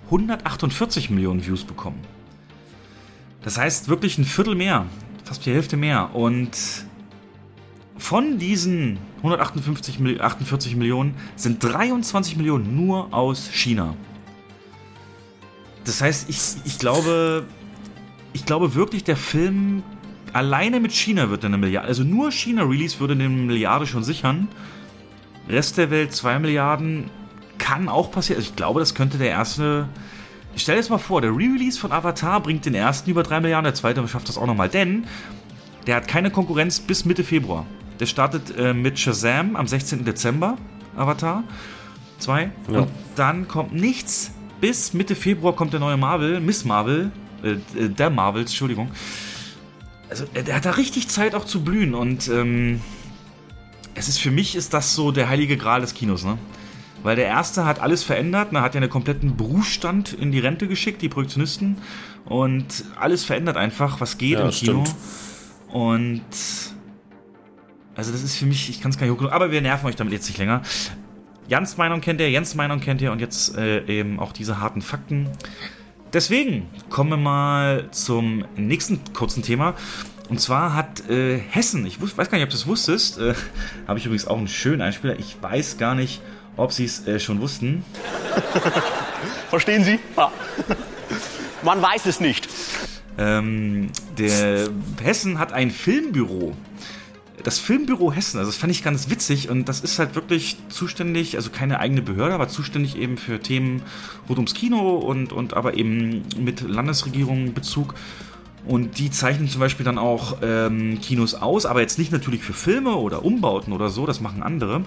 148 0.08 1.10
Millionen 1.10 1.46
Views 1.46 1.64
bekommen. 1.64 2.00
Das 3.42 3.58
heißt 3.58 3.88
wirklich 3.88 4.18
ein 4.18 4.24
Viertel 4.24 4.54
mehr, 4.54 4.86
fast 5.24 5.44
die 5.46 5.52
Hälfte 5.52 5.76
mehr. 5.76 6.14
Und 6.14 6.50
von 7.98 8.38
diesen 8.38 8.98
158 9.18 10.20
48 10.20 10.76
Millionen 10.76 11.14
sind 11.36 11.62
23 11.62 12.36
Millionen 12.36 12.76
nur 12.76 13.12
aus 13.12 13.48
China. 13.52 13.94
Das 15.84 16.00
heißt, 16.00 16.28
ich, 16.28 16.38
ich 16.64 16.78
glaube, 16.78 17.44
ich 18.32 18.44
glaube 18.44 18.74
wirklich, 18.74 19.04
der 19.04 19.16
Film 19.16 19.82
alleine 20.32 20.80
mit 20.80 20.92
China 20.92 21.30
wird 21.30 21.44
eine 21.44 21.58
Milliarde, 21.58 21.88
also 21.88 22.04
nur 22.04 22.30
China-Release 22.30 23.00
würde 23.00 23.14
eine 23.14 23.28
Milliarde 23.28 23.86
schon 23.86 24.04
sichern. 24.04 24.48
Rest 25.48 25.78
der 25.78 25.90
Welt 25.90 26.12
2 26.12 26.38
Milliarden 26.40 27.10
kann 27.58 27.88
auch 27.88 28.10
passieren. 28.10 28.38
Also 28.38 28.50
ich 28.50 28.56
glaube, 28.56 28.80
das 28.80 28.94
könnte 28.94 29.18
der 29.18 29.30
erste. 29.30 29.88
Ich 30.54 30.62
stell 30.62 30.74
dir 30.74 30.80
jetzt 30.80 30.90
mal 30.90 30.98
vor, 30.98 31.20
der 31.20 31.30
Re-Release 31.30 31.78
von 31.78 31.92
Avatar 31.92 32.40
bringt 32.40 32.64
den 32.64 32.74
ersten 32.74 33.10
über 33.10 33.22
3 33.22 33.40
Milliarden, 33.40 33.64
der 33.64 33.74
zweite 33.74 34.06
schafft 34.08 34.28
das 34.28 34.38
auch 34.38 34.46
nochmal, 34.46 34.68
denn 34.68 35.06
der 35.86 35.96
hat 35.96 36.08
keine 36.08 36.30
Konkurrenz 36.30 36.80
bis 36.80 37.04
Mitte 37.04 37.22
Februar. 37.22 37.66
Der 38.00 38.06
startet 38.06 38.56
äh, 38.56 38.74
mit 38.74 38.98
Shazam 38.98 39.56
am 39.56 39.66
16. 39.66 40.04
Dezember, 40.04 40.56
Avatar 40.96 41.44
2. 42.18 42.50
Ja. 42.70 42.78
Und 42.80 42.90
dann 43.16 43.48
kommt 43.48 43.72
nichts. 43.72 44.32
Bis 44.60 44.92
Mitte 44.92 45.14
Februar 45.14 45.54
kommt 45.54 45.72
der 45.72 45.80
neue 45.80 45.96
Marvel, 45.96 46.40
Miss 46.40 46.64
Marvel, 46.64 47.12
äh, 47.44 47.52
äh, 47.52 47.88
der 47.88 48.10
Marvels, 48.10 48.50
Entschuldigung. 48.50 48.90
Also, 50.10 50.24
der 50.24 50.56
hat 50.56 50.64
da 50.64 50.72
richtig 50.72 51.08
Zeit 51.08 51.34
auch 51.34 51.44
zu 51.44 51.62
blühen 51.62 51.94
und 51.94 52.28
ähm, 52.28 52.80
es 53.94 54.08
ist 54.08 54.18
für 54.18 54.30
mich 54.30 54.56
ist 54.56 54.74
das 54.74 54.94
so 54.94 55.12
der 55.12 55.28
heilige 55.28 55.56
Gral 55.56 55.80
des 55.80 55.94
Kinos, 55.94 56.24
ne? 56.24 56.38
Weil 57.02 57.16
der 57.16 57.26
erste 57.26 57.64
hat 57.64 57.80
alles 57.80 58.02
verändert, 58.02 58.52
man 58.52 58.62
hat 58.62 58.74
ja 58.74 58.80
einen 58.80 58.90
kompletten 58.90 59.36
Berufsstand 59.36 60.12
in 60.12 60.32
die 60.32 60.40
Rente 60.40 60.66
geschickt, 60.66 61.00
die 61.00 61.08
Projektionisten 61.08 61.78
und 62.24 62.84
alles 62.98 63.24
verändert 63.24 63.56
einfach, 63.56 64.00
was 64.00 64.18
geht 64.18 64.38
ja, 64.38 64.44
im 64.44 64.50
Kino. 64.50 64.84
Stimmt. 64.84 64.96
Und 65.72 66.22
also 67.94 68.12
das 68.12 68.22
ist 68.22 68.36
für 68.36 68.46
mich, 68.46 68.70
ich 68.70 68.80
kann 68.80 68.90
es 68.90 68.98
gar 68.98 69.06
nicht 69.06 69.20
hoch 69.20 69.30
aber 69.30 69.50
wir 69.50 69.60
nerven 69.60 69.86
euch 69.86 69.96
damit 69.96 70.12
jetzt 70.12 70.28
nicht 70.28 70.38
länger. 70.38 70.62
Jans 71.48 71.78
Meinung 71.78 72.00
kennt 72.00 72.20
ihr, 72.20 72.30
Jens 72.30 72.54
Meinung 72.54 72.80
kennt 72.80 73.00
ihr 73.00 73.10
und 73.10 73.20
jetzt 73.20 73.56
äh, 73.56 73.84
eben 73.86 74.20
auch 74.20 74.32
diese 74.32 74.60
harten 74.60 74.82
Fakten. 74.82 75.28
Deswegen 76.12 76.66
kommen 76.90 77.10
wir 77.10 77.16
mal 77.16 77.88
zum 77.90 78.44
nächsten 78.56 79.00
kurzen 79.14 79.42
Thema. 79.42 79.74
Und 80.28 80.40
zwar 80.40 80.74
hat 80.74 81.08
äh, 81.08 81.38
Hessen, 81.38 81.86
ich 81.86 82.00
weiß 82.00 82.30
gar 82.30 82.38
nicht, 82.38 82.44
ob 82.44 82.50
du 82.50 82.56
es 82.56 82.66
wusstest, 82.66 83.18
äh, 83.18 83.34
habe 83.88 83.98
ich 83.98 84.04
übrigens 84.04 84.26
auch 84.26 84.38
einen 84.38 84.48
schönen 84.48 84.82
Einspieler. 84.82 85.18
Ich 85.18 85.36
weiß 85.40 85.78
gar 85.78 85.94
nicht, 85.94 86.20
ob 86.58 86.72
sie 86.72 86.84
es 86.84 87.06
äh, 87.06 87.18
schon 87.18 87.40
wussten. 87.40 87.84
Verstehen 89.50 89.84
Sie? 89.84 89.98
Ja. 90.16 90.30
Man 91.62 91.80
weiß 91.80 92.06
es 92.06 92.20
nicht. 92.20 92.48
Ähm, 93.16 93.90
der 94.18 94.68
Hessen 95.02 95.38
hat 95.38 95.52
ein 95.52 95.70
Filmbüro 95.70 96.54
das 97.42 97.58
Filmbüro 97.58 98.12
Hessen, 98.12 98.38
also 98.38 98.50
das 98.50 98.58
fand 98.58 98.72
ich 98.72 98.82
ganz 98.82 99.10
witzig 99.10 99.48
und 99.48 99.68
das 99.68 99.80
ist 99.80 99.98
halt 99.98 100.14
wirklich 100.14 100.56
zuständig, 100.68 101.36
also 101.36 101.50
keine 101.50 101.80
eigene 101.80 102.02
Behörde, 102.02 102.34
aber 102.34 102.48
zuständig 102.48 102.96
eben 102.96 103.16
für 103.16 103.40
Themen 103.40 103.82
rund 104.28 104.38
ums 104.38 104.54
Kino 104.54 104.96
und, 104.96 105.32
und 105.32 105.54
aber 105.54 105.74
eben 105.74 106.24
mit 106.38 106.60
Landesregierung 106.60 107.54
Bezug. 107.54 107.94
Und 108.66 108.98
die 108.98 109.10
zeichnen 109.10 109.48
zum 109.48 109.60
Beispiel 109.60 109.84
dann 109.84 109.98
auch 109.98 110.38
ähm, 110.42 111.00
Kinos 111.00 111.34
aus, 111.34 111.64
aber 111.64 111.80
jetzt 111.80 111.98
nicht 111.98 112.12
natürlich 112.12 112.42
für 112.42 112.52
Filme 112.52 112.96
oder 112.96 113.24
Umbauten 113.24 113.72
oder 113.72 113.88
so, 113.88 114.04
das 114.04 114.20
machen 114.20 114.42
andere, 114.42 114.82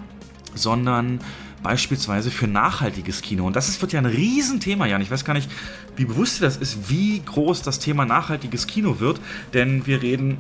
sondern 0.54 1.20
beispielsweise 1.64 2.32
für 2.32 2.48
nachhaltiges 2.48 3.22
Kino. 3.22 3.46
Und 3.46 3.56
das 3.56 3.70
ist, 3.70 3.82
wird 3.82 3.94
ja 3.94 4.00
ein 4.00 4.06
Riesenthema, 4.06 4.86
Jan. 4.86 5.02
Ich 5.02 5.12
weiß 5.12 5.26
gar 5.26 5.34
nicht, 5.34 5.50
wie 5.96 6.06
bewusst 6.06 6.40
dir 6.40 6.46
das 6.46 6.58
ist, 6.58 6.90
wie 6.90 7.22
groß 7.24 7.62
das 7.62 7.80
Thema 7.80 8.06
nachhaltiges 8.06 8.68
Kino 8.68 9.00
wird. 9.00 9.20
Denn 9.54 9.86
wir 9.86 10.02
reden 10.02 10.38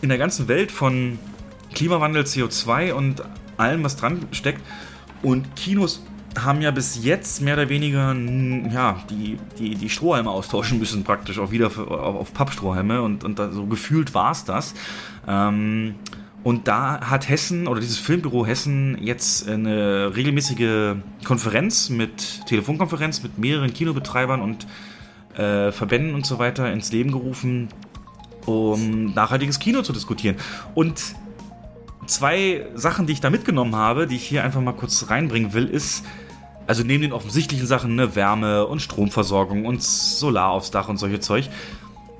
in 0.00 0.08
der 0.08 0.18
ganzen 0.18 0.48
Welt 0.48 0.70
von 0.70 1.18
Klimawandel, 1.74 2.22
CO2 2.22 2.92
und 2.92 3.22
allem, 3.56 3.84
was 3.84 3.96
dran 3.96 4.26
steckt. 4.32 4.62
Und 5.22 5.56
Kinos 5.56 6.02
haben 6.38 6.60
ja 6.60 6.70
bis 6.70 7.02
jetzt 7.02 7.42
mehr 7.42 7.54
oder 7.54 7.68
weniger 7.68 8.14
ja, 8.72 9.02
die, 9.10 9.38
die, 9.58 9.74
die 9.74 9.90
Strohhalme 9.90 10.30
austauschen 10.30 10.78
müssen, 10.78 11.02
praktisch 11.04 11.38
auch 11.38 11.50
wieder 11.50 11.66
auf, 11.66 11.78
auf 11.78 12.32
Pappstrohhalme. 12.32 13.02
Und, 13.02 13.24
und 13.24 13.40
so 13.52 13.66
gefühlt 13.66 14.14
war 14.14 14.32
es 14.32 14.44
das. 14.44 14.74
Ähm, 15.26 15.94
und 16.44 16.68
da 16.68 17.00
hat 17.00 17.28
Hessen 17.28 17.66
oder 17.66 17.80
dieses 17.80 17.98
Filmbüro 17.98 18.46
Hessen 18.46 18.96
jetzt 19.02 19.48
eine 19.48 20.14
regelmäßige 20.14 20.96
Konferenz 21.24 21.90
mit 21.90 22.46
Telefonkonferenz 22.46 23.22
mit 23.22 23.38
mehreren 23.38 23.72
Kinobetreibern 23.72 24.40
und 24.40 24.66
äh, 25.36 25.72
Verbänden 25.72 26.14
und 26.14 26.26
so 26.26 26.38
weiter 26.38 26.72
ins 26.72 26.92
Leben 26.92 27.12
gerufen, 27.12 27.68
um 28.46 29.12
nachhaltiges 29.14 29.58
Kino 29.58 29.82
zu 29.82 29.92
diskutieren. 29.92 30.36
Und 30.74 31.00
zwei 32.06 32.66
Sachen, 32.74 33.06
die 33.06 33.12
ich 33.12 33.20
da 33.20 33.30
mitgenommen 33.30 33.76
habe, 33.76 34.06
die 34.06 34.16
ich 34.16 34.26
hier 34.26 34.44
einfach 34.44 34.60
mal 34.60 34.72
kurz 34.72 35.10
reinbringen 35.10 35.52
will, 35.52 35.66
ist, 35.66 36.04
also 36.66 36.82
neben 36.82 37.02
den 37.02 37.12
offensichtlichen 37.12 37.66
Sachen, 37.66 37.94
ne, 37.94 38.14
Wärme 38.14 38.66
und 38.66 38.80
Stromversorgung 38.80 39.64
und 39.64 39.82
Solar 39.82 40.50
aufs 40.50 40.70
Dach 40.70 40.88
und 40.88 40.98
solche 40.98 41.20
Zeug, 41.20 41.48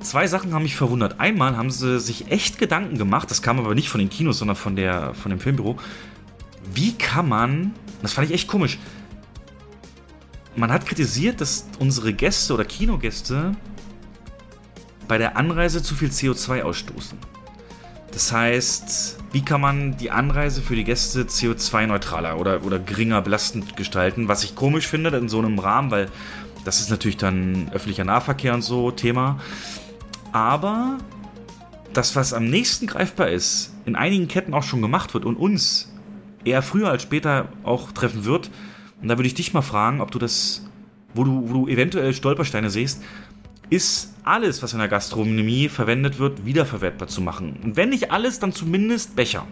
zwei 0.01 0.27
Sachen 0.27 0.55
haben 0.55 0.63
mich 0.63 0.77
verwundert. 0.77 1.21
Einmal 1.21 1.57
haben 1.57 1.71
sie 1.71 2.01
sich 2.01 2.31
echt 2.31 2.59
Gedanken 2.59 2.99
gemacht, 2.99 3.31
das 3.31 3.43
kam 3.43 3.59
aber 3.59 3.75
nicht 3.75 3.89
von 3.89 3.99
den 3.99 4.11
Kinos, 4.11 4.39
sondern 4.39 4.57
von, 4.57 4.77
der, 4.77 5.15
von 5.15 5.31
dem 5.31 5.41
Filmbüro. 5.41 5.79
Wie 6.75 6.93
kann 6.93 7.29
man, 7.29 7.73
das 8.03 8.13
fand 8.13 8.29
ich 8.29 8.35
echt 8.35 8.49
komisch, 8.49 8.79
man 10.57 10.73
hat 10.73 10.87
kritisiert, 10.87 11.41
dass 11.41 11.67
unsere 11.79 12.13
Gäste 12.13 12.55
oder 12.55 12.65
Kinogäste 12.65 13.53
bei 15.07 15.19
der 15.19 15.37
Anreise 15.37 15.83
zu 15.83 15.95
viel 15.95 16.09
CO2 16.09 16.63
ausstoßen. 16.63 17.19
Das 18.13 18.33
heißt, 18.33 19.19
wie 19.33 19.45
kann 19.45 19.61
man 19.61 19.97
die 19.97 20.11
Anreise 20.11 20.61
für 20.63 20.75
die 20.75 20.85
Gäste 20.85 21.23
CO2-neutraler 21.23 22.39
oder, 22.39 22.65
oder 22.65 22.79
geringer 22.79 23.23
belastend 23.23 23.77
gestalten? 23.77 24.29
Was 24.29 24.43
ich 24.43 24.55
komisch 24.55 24.87
finde 24.87 25.17
in 25.17 25.29
so 25.29 25.39
einem 25.39 25.59
Rahmen, 25.59 25.91
weil 25.91 26.09
das 26.65 26.81
ist 26.81 26.91
natürlich 26.91 27.17
dann 27.17 27.71
öffentlicher 27.73 28.05
Nahverkehr 28.05 28.55
und 28.55 28.63
so 28.63 28.91
Thema. 28.91 29.39
Aber 30.33 30.99
das, 31.93 32.17
was 32.17 32.33
am 32.33 32.45
nächsten 32.45 32.87
greifbar 32.87 33.29
ist, 33.29 33.75
in 33.87 33.97
einigen 33.97 34.29
Ketten 34.29 34.55
auch 34.55 34.63
schon 34.63 34.83
gemacht 34.83 35.15
wird 35.15 35.25
und 35.25 35.37
uns 35.37 35.93
eher 36.45 36.63
früher 36.63 36.91
als 36.91 37.03
später 37.03 37.49
auch 37.65 37.93
treffen 37.93 38.25
wird, 38.25 38.51
und 39.01 39.09
da 39.09 39.17
würde 39.17 39.29
ich 39.29 39.35
dich 39.35 39.55
mal 39.55 39.63
fragen, 39.63 40.01
ob 40.01 40.11
du 40.11 40.19
das, 40.19 40.67
wo 41.15 41.25
du, 41.25 41.49
wo 41.49 41.53
du 41.53 41.69
eventuell 41.69 42.13
Stolpersteine 42.13 42.71
siehst, 42.71 43.03
ist 43.71 44.15
alles, 44.25 44.63
was 44.63 44.73
in 44.73 44.79
der 44.79 44.89
Gastronomie 44.89 45.69
verwendet 45.69 46.19
wird, 46.19 46.45
wiederverwertbar 46.45 47.09
zu 47.09 47.21
machen. 47.21 47.59
Und 47.63 47.77
wenn 47.77 47.91
nicht 47.91 48.11
alles, 48.11 48.39
dann 48.39 48.53
zumindest 48.53 49.15
Becher. 49.15 49.47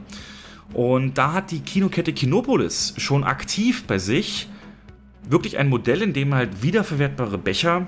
Und 0.73 1.17
da 1.19 1.33
hat 1.33 1.51
die 1.51 1.61
Kinokette 1.61 2.13
Kinopolis 2.13 2.95
schon 2.97 3.25
aktiv 3.25 3.85
bei 3.85 3.99
sich 3.99 4.49
wirklich 5.29 5.59
ein 5.59 5.69
Modell, 5.69 6.03
in 6.03 6.13
dem 6.13 6.35
halt 6.35 6.63
wiederverwertbare 6.63 7.39
Becher 7.39 7.87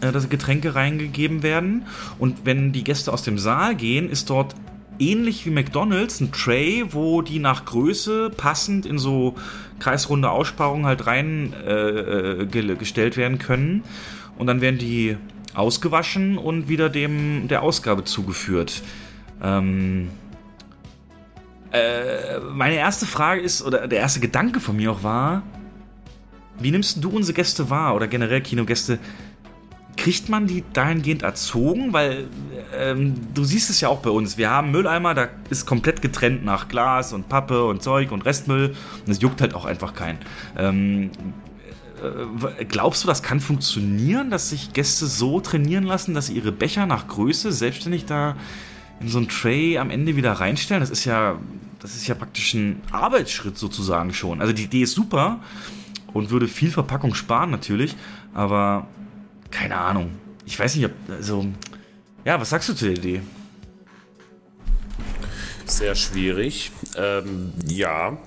dass 0.00 0.28
Getränke 0.28 0.74
reingegeben 0.74 1.42
werden. 1.42 1.86
Und 2.18 2.44
wenn 2.44 2.72
die 2.72 2.84
Gäste 2.84 3.12
aus 3.12 3.22
dem 3.22 3.38
Saal 3.38 3.74
gehen, 3.74 4.10
ist 4.10 4.30
dort 4.30 4.54
ähnlich 4.98 5.46
wie 5.46 5.50
McDonalds 5.50 6.20
ein 6.20 6.32
Tray, 6.32 6.84
wo 6.90 7.22
die 7.22 7.38
nach 7.38 7.64
Größe 7.64 8.30
passend 8.30 8.86
in 8.86 8.98
so 8.98 9.36
kreisrunde 9.78 10.30
Aussparungen 10.30 10.86
halt 10.86 11.06
reingestellt 11.06 13.14
äh, 13.14 13.16
werden 13.16 13.38
können. 13.38 13.82
Und 14.38 14.46
dann 14.46 14.60
werden 14.60 14.78
die 14.78 15.16
ausgewaschen 15.54 16.38
und 16.38 16.68
wieder 16.68 16.88
dem 16.88 17.48
der 17.48 17.62
Ausgabe 17.62 18.04
zugeführt. 18.04 18.82
Ähm, 19.42 20.10
äh, 21.72 22.38
meine 22.52 22.76
erste 22.76 23.06
Frage 23.06 23.40
ist, 23.40 23.62
oder 23.62 23.88
der 23.88 24.00
erste 24.00 24.20
Gedanke 24.20 24.60
von 24.60 24.76
mir 24.76 24.92
auch 24.92 25.02
war, 25.02 25.42
wie 26.58 26.70
nimmst 26.70 27.02
du 27.02 27.08
unsere 27.10 27.34
Gäste 27.34 27.70
wahr 27.70 27.96
oder 27.96 28.06
generell 28.06 28.42
Kinogäste? 28.42 28.98
Kriegt 30.00 30.30
man 30.30 30.46
die 30.46 30.64
dahingehend 30.72 31.22
erzogen? 31.22 31.92
Weil 31.92 32.28
ähm, 32.74 33.14
du 33.34 33.44
siehst 33.44 33.68
es 33.68 33.82
ja 33.82 33.90
auch 33.90 33.98
bei 33.98 34.08
uns. 34.08 34.38
Wir 34.38 34.48
haben 34.48 34.70
Mülleimer, 34.70 35.12
da 35.12 35.28
ist 35.50 35.66
komplett 35.66 36.00
getrennt 36.00 36.42
nach 36.42 36.68
Glas 36.68 37.12
und 37.12 37.28
Pappe 37.28 37.66
und 37.66 37.82
Zeug 37.82 38.10
und 38.10 38.24
Restmüll. 38.24 38.74
Und 39.04 39.12
es 39.12 39.20
juckt 39.20 39.42
halt 39.42 39.54
auch 39.54 39.66
einfach 39.66 39.92
keinen. 39.92 40.18
Ähm, 40.56 41.10
äh, 42.02 42.64
glaubst 42.64 43.04
du, 43.04 43.08
das 43.08 43.22
kann 43.22 43.40
funktionieren, 43.40 44.30
dass 44.30 44.48
sich 44.48 44.72
Gäste 44.72 45.06
so 45.06 45.38
trainieren 45.38 45.84
lassen, 45.84 46.14
dass 46.14 46.28
sie 46.28 46.32
ihre 46.32 46.50
Becher 46.50 46.86
nach 46.86 47.06
Größe 47.06 47.52
selbstständig 47.52 48.06
da 48.06 48.36
in 49.00 49.08
so 49.08 49.18
ein 49.18 49.28
Tray 49.28 49.76
am 49.76 49.90
Ende 49.90 50.16
wieder 50.16 50.32
reinstellen? 50.32 50.80
Das 50.80 50.88
ist 50.88 51.04
ja, 51.04 51.36
das 51.78 51.94
ist 51.94 52.06
ja 52.06 52.14
praktisch 52.14 52.54
ein 52.54 52.80
Arbeitsschritt 52.90 53.58
sozusagen 53.58 54.14
schon. 54.14 54.40
Also 54.40 54.54
die 54.54 54.64
Idee 54.64 54.84
ist 54.84 54.94
super 54.94 55.40
und 56.14 56.30
würde 56.30 56.48
viel 56.48 56.70
Verpackung 56.70 57.14
sparen 57.14 57.50
natürlich, 57.50 57.94
aber 58.32 58.86
keine 59.50 59.76
Ahnung. 59.76 60.12
Ich 60.46 60.58
weiß 60.58 60.76
nicht, 60.76 60.86
ob, 60.86 60.92
also, 61.08 61.46
ja, 62.24 62.40
was 62.40 62.50
sagst 62.50 62.68
du 62.68 62.74
zu 62.74 62.86
der 62.86 62.94
Idee? 62.94 63.22
Sehr 65.66 65.94
schwierig. 65.94 66.72
Ähm, 66.96 67.52
ja, 67.66 68.18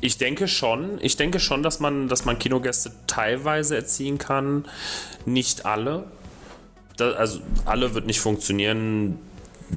ich 0.00 0.18
denke 0.18 0.48
schon. 0.48 0.98
Ich 1.00 1.16
denke 1.16 1.40
schon, 1.40 1.62
dass 1.62 1.80
man, 1.80 2.08
dass 2.08 2.24
man 2.24 2.38
Kinogäste 2.38 2.92
teilweise 3.06 3.76
erziehen 3.76 4.18
kann. 4.18 4.66
Nicht 5.24 5.64
alle. 5.66 6.04
Da, 6.96 7.12
also 7.12 7.40
alle 7.64 7.94
wird 7.94 8.06
nicht 8.06 8.20
funktionieren. 8.20 9.18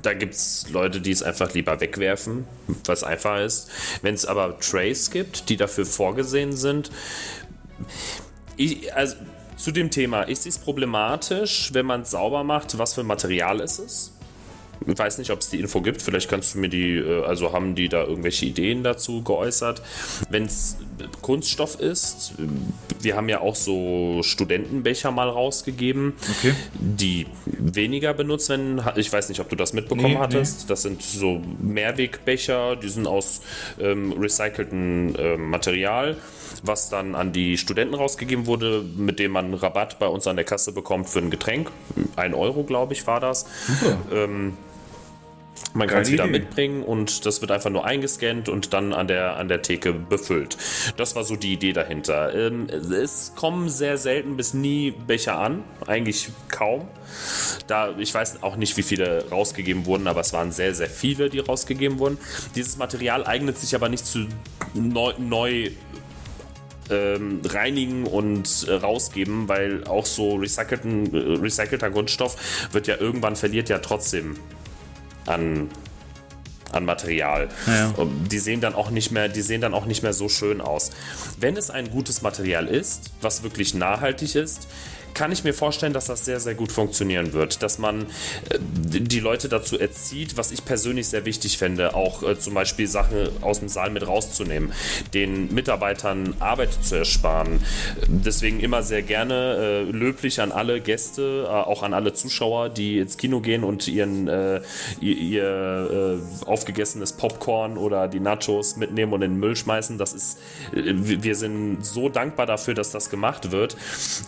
Da 0.02 0.14
gibt 0.14 0.34
es 0.34 0.70
Leute, 0.70 1.00
die 1.00 1.12
es 1.12 1.24
einfach 1.24 1.54
lieber 1.54 1.80
wegwerfen, 1.80 2.46
was 2.86 3.04
einfach 3.04 3.40
ist. 3.40 3.70
Wenn 4.02 4.14
es 4.14 4.26
aber 4.26 4.60
Trays 4.60 5.10
gibt, 5.10 5.50
die 5.50 5.56
dafür 5.56 5.86
vorgesehen 5.86 6.56
sind. 6.56 6.92
Ich, 8.58 8.94
also 8.94 9.16
zu 9.58 9.72
dem 9.72 9.92
Thema, 9.92 10.24
ist 10.24 10.46
es 10.46 10.58
problematisch, 10.58 11.72
wenn 11.74 11.86
man 11.86 12.02
es 12.02 12.12
sauber 12.12 12.44
macht, 12.44 12.78
was 12.78 12.94
für 12.94 13.04
Material 13.04 13.60
ist 13.60 13.80
es? 13.80 14.14
Ich 14.86 14.98
weiß 14.98 15.18
nicht, 15.18 15.32
ob 15.32 15.40
es 15.40 15.50
die 15.50 15.60
Info 15.60 15.82
gibt. 15.82 16.04
Vielleicht 16.04 16.30
kannst 16.30 16.54
du 16.54 16.60
mir 16.60 16.70
die, 16.70 16.98
äh, 16.98 17.24
also 17.24 17.52
haben 17.52 17.74
die 17.74 17.90
da 17.90 18.04
irgendwelche 18.04 18.46
Ideen 18.46 18.84
dazu 18.84 19.24
geäußert. 19.24 19.82
Wenn 20.30 20.46
es 20.46 20.78
Kunststoff 21.22 21.80
ist, 21.80 22.34
wir 23.02 23.16
haben 23.16 23.28
ja 23.28 23.42
auch 23.42 23.56
so 23.56 24.22
Studentenbecher 24.24 25.12
mal 25.12 25.30
rausgegeben, 25.30 26.14
okay. 26.30 26.54
die 26.76 27.26
weniger 27.44 28.14
benutzt 28.14 28.50
werden. 28.50 28.82
Ich 28.96 29.12
weiß 29.12 29.30
nicht, 29.30 29.40
ob 29.40 29.50
du 29.50 29.56
das 29.56 29.74
mitbekommen 29.74 30.14
nee, 30.14 30.20
hattest. 30.20 30.62
Nee. 30.62 30.66
Das 30.68 30.84
sind 30.84 31.02
so 31.02 31.42
Mehrwegbecher, 31.60 32.76
die 32.76 32.90
sind 32.90 33.08
aus 33.08 33.42
ähm, 33.80 34.14
recyceltem 34.14 35.16
äh, 35.16 35.38
Material 35.38 36.18
was 36.64 36.90
dann 36.90 37.16
an 37.16 37.32
die 37.32 37.58
Studenten 37.58 37.96
rausgegeben 37.96 38.46
wurde, 38.46 38.84
mit 38.96 39.20
dem 39.20 39.32
man 39.32 39.54
Rabatt 39.54 40.00
bei 40.00 40.08
uns 40.08 40.28
an 40.28 40.36
der 40.36 40.46
Kasse 40.46 40.72
bekommt 40.72 41.10
für 41.10 41.20
ein 41.20 41.30
Getränk. 41.30 41.72
Ein 42.16 42.34
Euro, 42.34 42.64
glaube 42.64 42.94
ich, 42.94 43.06
war 43.08 43.20
das. 43.20 43.46
Ähm, 44.12 44.58
man 45.74 45.88
kann 45.88 46.02
es 46.02 46.12
wieder 46.12 46.28
mitbringen 46.28 46.84
und 46.84 47.26
das 47.26 47.42
wird 47.42 47.52
einfach 47.52 47.70
nur 47.70 47.86
eingescannt 47.86 48.50
und 48.50 48.74
dann 48.74 48.94
an 48.94 49.08
der, 49.08 49.38
an 49.38 49.48
der 49.48 49.62
Theke 49.62 49.94
befüllt. 49.94 50.58
Das 50.98 51.16
war 51.16 51.24
so 51.24 51.36
die 51.36 51.54
Idee 51.54 51.74
dahinter. 51.74 52.34
Ähm, 52.34 52.68
es 52.68 53.34
kommen 53.36 53.70
sehr 53.70 53.98
selten 53.98 54.38
bis 54.38 54.54
nie 54.54 54.92
Becher 54.92 55.38
an, 55.38 55.64
eigentlich 55.86 56.30
kaum. 56.50 56.88
Da, 57.68 57.94
ich 57.98 58.14
weiß 58.14 58.44
auch 58.44 58.56
nicht, 58.56 58.78
wie 58.78 58.84
viele 58.84 59.30
rausgegeben 59.30 59.86
wurden, 59.86 60.08
aber 60.08 60.22
es 60.22 60.34
waren 60.34 60.52
sehr, 60.52 60.74
sehr 60.74 60.90
viele, 60.90 61.30
die 61.30 61.40
rausgegeben 61.40 62.00
wurden. 62.00 62.18
Dieses 62.56 62.78
Material 62.78 63.26
eignet 63.26 63.58
sich 63.58 63.76
aber 63.76 63.90
nicht 63.90 64.06
zu 64.06 64.28
neu, 64.74 65.14
neu 65.18 65.72
ähm, 66.90 67.42
reinigen 67.46 68.06
und 68.06 68.68
äh, 68.68 68.74
rausgeben, 68.74 69.48
weil 69.48 69.84
auch 69.86 70.06
so 70.06 70.36
recycelten, 70.36 71.14
äh, 71.14 71.40
recycelter 71.40 71.90
Grundstoff 71.90 72.70
wird 72.72 72.88
ja 72.88 72.98
irgendwann 72.98 73.36
verliert 73.36 73.70
ja 73.70 73.80
trotzdem 73.80 74.38
an 75.26 75.70
an 76.72 76.86
Material. 76.86 77.50
Ja. 77.66 77.94
Die 78.32 78.40
sehen 78.40 78.62
dann 78.62 78.76
auch 78.76 78.90
nicht 78.90 79.12
mehr, 79.12 79.30
die 79.30 79.42
sehen 79.42 79.62
dann 79.62 79.74
auch 79.74 79.86
nicht 79.86 80.04
mehr 80.04 80.14
so 80.14 80.30
schön 80.30 80.62
aus. 80.62 80.92
Wenn 81.40 81.58
es 81.58 81.70
ein 81.70 81.90
gutes 81.92 82.22
Material 82.22 82.68
ist, 82.68 83.12
was 83.22 83.44
wirklich 83.44 83.74
nachhaltig 83.74 84.36
ist, 84.36 84.68
kann 85.18 85.32
ich 85.32 85.44
mir 85.44 85.54
vorstellen, 85.54 85.94
dass 85.94 86.06
das 86.06 86.26
sehr, 86.26 86.40
sehr 86.40 86.54
gut 86.54 86.72
funktionieren 86.72 87.34
wird. 87.34 87.64
Dass 87.64 87.80
man 87.80 88.04
äh, 88.04 88.60
die 88.60 89.20
Leute 89.20 89.50
dazu 89.50 89.80
erzieht, 89.80 90.38
was 90.38 90.52
ich 90.52 90.64
persönlich 90.64 91.08
sehr 91.08 91.26
wichtig 91.26 91.58
fände, 91.58 91.96
auch 91.96 92.22
äh, 92.22 92.38
zum 92.38 92.54
Beispiel 92.54 92.88
Sachen 92.88 93.30
aus 93.42 93.60
dem 93.60 93.68
Saal 93.68 93.90
mit 93.90 94.08
rauszunehmen, 94.08 94.72
den 95.16 95.54
Mitarbeitern 95.54 96.36
Arbeit 96.40 96.70
zu 96.84 96.98
ersparen. 96.98 97.62
Deswegen 98.08 98.60
immer 98.60 98.84
sehr 98.84 99.02
gerne 99.02 99.88
äh, 99.88 99.92
löblich 99.92 100.40
an 100.40 100.52
alle 100.52 100.82
Gäste, 100.82 101.46
äh, 101.46 101.50
auch 101.50 101.82
an 101.82 101.96
alle 101.96 102.14
Zuschauer, 102.14 102.70
die 102.70 103.00
ins 103.00 103.18
Kino 103.18 103.42
gehen 103.42 103.64
und 103.64 103.88
ihren, 103.88 104.28
ihr, 104.28 104.62
ihr 105.02 106.22
aufgegessenes 106.58 107.14
Popcorn 107.14 107.78
oder 107.78 108.08
die 108.08 108.20
Nachos 108.20 108.78
mitnehmen 108.78 109.14
und 109.14 109.22
in 109.22 109.34
den 109.34 109.40
Müll 109.40 109.56
schmeißen. 109.56 110.00
Das 110.00 110.14
ist, 110.14 110.40
wir 110.72 111.36
sind 111.36 111.86
so 111.86 112.10
dankbar 112.10 112.48
dafür, 112.48 112.74
dass 112.74 112.92
das 112.92 113.12
gemacht 113.12 113.52
wird. 113.52 113.78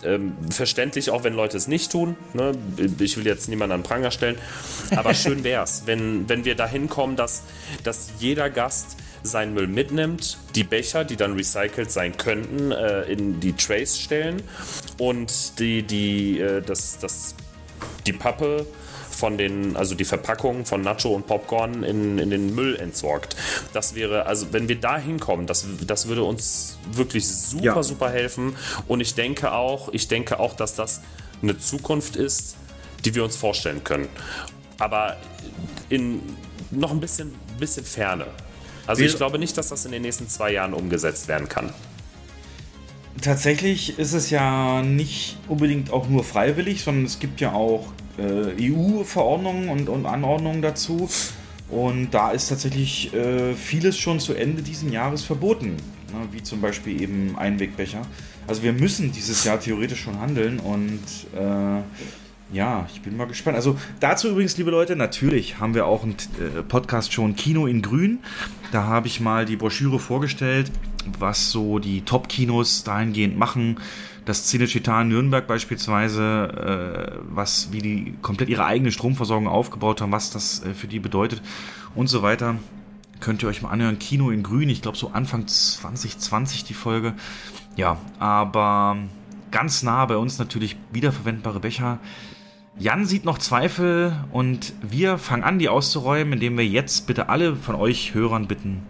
Ähm, 0.04 0.36
verständlich, 0.50 1.10
auch 1.10 1.24
wenn 1.24 1.34
Leute 1.34 1.56
es 1.56 1.66
nicht 1.66 1.90
tun. 1.90 2.16
Ne? 2.34 2.52
Ich 3.00 3.16
will 3.16 3.26
jetzt 3.26 3.48
niemanden 3.48 3.74
an 3.74 3.82
Pranger 3.82 4.12
stellen. 4.12 4.38
Aber 4.94 5.12
schön 5.20 5.42
wäre 5.42 5.64
es, 5.64 5.82
wenn, 5.86 6.28
wenn 6.28 6.44
wir 6.44 6.54
dahin 6.54 6.88
kommen, 6.88 7.16
dass, 7.16 7.42
dass 7.82 8.10
jeder 8.20 8.48
Gast 8.48 8.96
seinen 9.22 9.52
Müll 9.52 9.66
mitnimmt, 9.66 10.38
die 10.54 10.64
Becher, 10.64 11.04
die 11.04 11.16
dann 11.16 11.34
recycelt 11.34 11.90
sein 11.90 12.16
könnten, 12.16 12.72
äh, 12.72 13.02
in 13.02 13.40
die 13.40 13.52
Trays 13.52 13.98
stellen 13.98 14.42
und 14.98 15.58
die, 15.58 15.82
die, 15.82 16.40
äh, 16.40 16.62
das, 16.62 16.98
das, 16.98 17.34
die 18.06 18.12
Pappe 18.12 18.66
von 19.20 19.36
den, 19.36 19.76
also 19.76 19.94
die 19.94 20.06
Verpackung 20.06 20.64
von 20.64 20.80
Nacho 20.80 21.10
und 21.10 21.26
Popcorn 21.26 21.84
in, 21.84 22.18
in 22.18 22.30
den 22.30 22.54
Müll 22.54 22.74
entsorgt. 22.76 23.36
Das 23.74 23.94
wäre, 23.94 24.24
also 24.24 24.46
wenn 24.52 24.66
wir 24.68 24.80
da 24.80 24.98
hinkommen, 24.98 25.46
das, 25.46 25.66
das 25.86 26.08
würde 26.08 26.24
uns 26.24 26.78
wirklich 26.90 27.28
super, 27.28 27.64
ja. 27.64 27.82
super 27.82 28.10
helfen. 28.10 28.56
Und 28.88 29.00
ich 29.00 29.14
denke 29.14 29.52
auch, 29.52 29.90
ich 29.92 30.08
denke 30.08 30.40
auch, 30.40 30.54
dass 30.56 30.74
das 30.74 31.02
eine 31.42 31.58
Zukunft 31.58 32.16
ist, 32.16 32.56
die 33.04 33.14
wir 33.14 33.22
uns 33.22 33.36
vorstellen 33.36 33.84
können. 33.84 34.08
Aber 34.78 35.18
in 35.90 36.22
noch 36.70 36.90
ein 36.90 37.00
bisschen, 37.00 37.34
bisschen 37.58 37.84
Ferne. 37.84 38.26
Also 38.86 39.02
ich 39.02 39.16
glaube 39.16 39.38
nicht, 39.38 39.56
dass 39.58 39.68
das 39.68 39.84
in 39.84 39.92
den 39.92 40.02
nächsten 40.02 40.28
zwei 40.28 40.52
Jahren 40.52 40.72
umgesetzt 40.72 41.28
werden 41.28 41.48
kann. 41.48 41.74
Tatsächlich 43.20 43.98
ist 43.98 44.14
es 44.14 44.30
ja 44.30 44.82
nicht 44.82 45.36
unbedingt 45.46 45.92
auch 45.92 46.08
nur 46.08 46.24
freiwillig, 46.24 46.82
sondern 46.82 47.04
es 47.04 47.18
gibt 47.18 47.40
ja 47.40 47.52
auch 47.52 47.92
äh, 48.20 48.72
EU-Verordnungen 48.72 49.68
und, 49.68 49.88
und, 49.88 50.06
Anordnungen 50.06 50.62
dazu. 50.62 51.08
Und 51.68 52.10
da 52.10 52.32
ist 52.32 52.48
tatsächlich 52.48 53.14
äh, 53.14 53.54
vieles 53.54 53.96
schon 53.96 54.18
zu 54.18 54.34
Ende 54.34 54.62
dieses 54.62 54.90
Jahres 54.90 55.22
verboten, 55.22 55.76
ne? 56.12 56.28
wie 56.32 56.42
zum 56.42 56.60
Beispiel 56.60 57.00
eben 57.00 57.36
Einwegbecher. 57.38 58.02
Also 58.46 58.62
wir 58.62 58.72
müssen 58.72 59.12
dieses 59.12 59.44
Jahr 59.44 59.60
theoretisch 59.60 60.00
schon 60.00 60.20
handeln 60.20 60.58
und 60.58 61.00
äh, 61.36 61.82
ja, 62.52 62.88
ich 62.92 63.00
bin 63.02 63.16
mal 63.16 63.26
gespannt. 63.26 63.56
Also 63.56 63.78
dazu 64.00 64.28
übrigens, 64.28 64.56
liebe 64.56 64.72
Leute, 64.72 64.96
natürlich 64.96 65.60
haben 65.60 65.74
wir 65.74 65.86
auch 65.86 66.02
einen 66.02 66.16
äh, 66.40 66.62
Podcast 66.62 67.12
schon 67.12 67.36
Kino 67.36 67.66
in 67.66 67.80
Grün. 67.80 68.18
Da 68.72 68.84
habe 68.84 69.06
ich 69.06 69.20
mal 69.20 69.44
die 69.44 69.54
Broschüre 69.54 70.00
vorgestellt, 70.00 70.72
was 71.18 71.52
so 71.52 71.78
die 71.78 72.02
Top-Kinos 72.02 72.82
dahingehend 72.82 73.38
machen 73.38 73.78
das 74.24 74.50
Cinecittà 74.50 75.04
Nürnberg 75.04 75.46
beispielsweise, 75.46 77.12
äh, 77.14 77.18
was, 77.28 77.72
wie 77.72 77.78
die 77.78 78.14
komplett 78.22 78.48
ihre 78.48 78.64
eigene 78.64 78.92
Stromversorgung 78.92 79.48
aufgebaut 79.48 80.00
haben, 80.00 80.12
was 80.12 80.30
das 80.30 80.64
äh, 80.64 80.74
für 80.74 80.86
die 80.86 81.00
bedeutet 81.00 81.42
und 81.94 82.08
so 82.08 82.22
weiter. 82.22 82.56
Könnt 83.20 83.42
ihr 83.42 83.48
euch 83.48 83.62
mal 83.62 83.70
anhören. 83.70 83.98
Kino 83.98 84.30
in 84.30 84.42
Grün, 84.42 84.68
ich 84.68 84.82
glaube 84.82 84.96
so 84.96 85.10
Anfang 85.10 85.46
2020 85.46 86.64
die 86.64 86.74
Folge. 86.74 87.14
Ja, 87.76 87.98
aber 88.18 88.96
ganz 89.50 89.82
nah 89.82 90.04
bei 90.06 90.16
uns 90.16 90.38
natürlich 90.38 90.76
wiederverwendbare 90.92 91.60
Becher. 91.60 91.98
Jan 92.78 93.04
sieht 93.04 93.24
noch 93.24 93.38
Zweifel 93.38 94.16
und 94.32 94.72
wir 94.80 95.18
fangen 95.18 95.42
an, 95.42 95.58
die 95.58 95.68
auszuräumen, 95.68 96.34
indem 96.34 96.56
wir 96.56 96.66
jetzt 96.66 97.06
bitte 97.06 97.28
alle 97.28 97.56
von 97.56 97.74
euch 97.74 98.14
Hörern 98.14 98.46
bitten, 98.46 98.82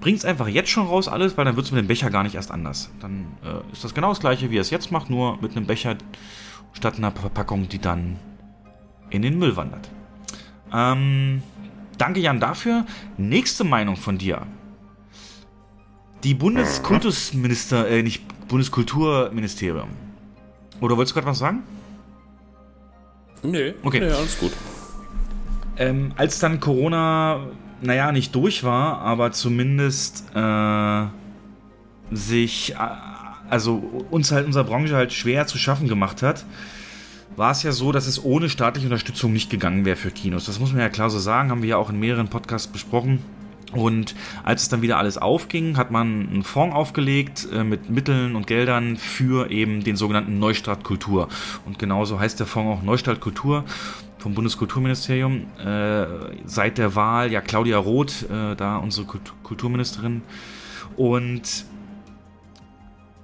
bringt 0.00 0.18
es 0.18 0.24
einfach 0.24 0.48
jetzt 0.48 0.70
schon 0.70 0.86
raus 0.86 1.08
alles, 1.08 1.36
weil 1.36 1.44
dann 1.44 1.56
wird 1.56 1.66
es 1.66 1.72
mit 1.72 1.80
dem 1.84 1.88
Becher 1.88 2.10
gar 2.10 2.22
nicht 2.22 2.34
erst 2.34 2.50
anders. 2.50 2.90
Dann 3.00 3.26
äh, 3.44 3.72
ist 3.72 3.84
das 3.84 3.94
genau 3.94 4.10
das 4.10 4.20
gleiche, 4.20 4.50
wie 4.50 4.56
er 4.58 4.62
es 4.62 4.70
jetzt 4.70 4.90
macht, 4.92 5.10
nur 5.10 5.38
mit 5.40 5.56
einem 5.56 5.66
Becher 5.66 5.96
statt 6.72 6.96
einer 6.98 7.10
Verpackung, 7.12 7.68
die 7.68 7.78
dann 7.78 8.16
in 9.10 9.22
den 9.22 9.38
Müll 9.38 9.56
wandert. 9.56 9.88
Ähm, 10.72 11.42
danke 11.96 12.20
Jan 12.20 12.40
dafür. 12.40 12.84
Nächste 13.16 13.64
Meinung 13.64 13.96
von 13.96 14.18
dir. 14.18 14.46
Die 16.24 16.34
Bundeskultusminister, 16.34 17.88
äh, 17.88 18.02
nicht 18.02 18.22
Bundeskulturministerium. 18.48 19.88
Oder 20.80 20.96
wolltest 20.96 21.12
du 21.12 21.20
gerade 21.20 21.30
was 21.30 21.38
sagen? 21.38 21.62
Nee, 23.42 23.74
Okay. 23.82 24.00
nee, 24.00 24.06
alles 24.10 24.38
gut. 24.38 24.52
Ähm, 25.76 26.12
als 26.16 26.40
dann 26.40 26.58
Corona, 26.58 27.46
naja, 27.80 28.12
nicht 28.12 28.34
durch 28.34 28.64
war, 28.64 29.00
aber 29.00 29.32
zumindest 29.32 30.24
äh, 30.34 31.04
sich, 32.10 32.74
äh, 32.74 32.76
also 33.50 33.76
uns 34.10 34.32
halt, 34.32 34.46
unserer 34.46 34.64
Branche 34.64 34.96
halt 34.96 35.12
schwer 35.12 35.46
zu 35.46 35.58
schaffen 35.58 35.88
gemacht 35.88 36.22
hat, 36.22 36.44
war 37.36 37.52
es 37.52 37.62
ja 37.62 37.72
so, 37.72 37.92
dass 37.92 38.06
es 38.06 38.22
ohne 38.22 38.48
staatliche 38.48 38.86
Unterstützung 38.86 39.32
nicht 39.32 39.48
gegangen 39.48 39.84
wäre 39.84 39.96
für 39.96 40.10
Kinos. 40.10 40.46
Das 40.46 40.58
muss 40.58 40.72
man 40.72 40.80
ja 40.80 40.88
klar 40.88 41.08
so 41.08 41.18
sagen, 41.18 41.50
haben 41.50 41.62
wir 41.62 41.68
ja 41.68 41.76
auch 41.76 41.90
in 41.90 42.00
mehreren 42.00 42.28
Podcasts 42.28 42.66
besprochen. 42.66 43.20
Und 43.72 44.14
als 44.44 44.62
es 44.62 44.68
dann 44.70 44.80
wieder 44.80 44.96
alles 44.96 45.18
aufging, 45.18 45.76
hat 45.76 45.90
man 45.90 46.28
einen 46.28 46.42
Fonds 46.42 46.74
aufgelegt 46.74 47.46
äh, 47.52 47.64
mit 47.64 47.90
Mitteln 47.90 48.34
und 48.34 48.46
Geldern 48.46 48.96
für 48.96 49.50
eben 49.50 49.84
den 49.84 49.94
sogenannten 49.94 50.38
Neustart 50.38 50.84
Kultur. 50.84 51.28
Und 51.66 51.78
genauso 51.78 52.18
heißt 52.18 52.40
der 52.40 52.46
Fonds 52.46 52.80
auch 52.80 52.82
Neustart 52.82 53.20
Kultur 53.20 53.64
vom 54.28 54.34
Bundeskulturministerium. 54.34 55.46
Äh, 55.58 56.06
seit 56.44 56.76
der 56.76 56.94
Wahl, 56.94 57.32
ja, 57.32 57.40
Claudia 57.40 57.78
Roth, 57.78 58.24
äh, 58.30 58.54
da 58.56 58.76
unsere 58.76 59.06
Kult 59.06 59.32
Kulturministerin. 59.42 60.20
Und 60.96 61.64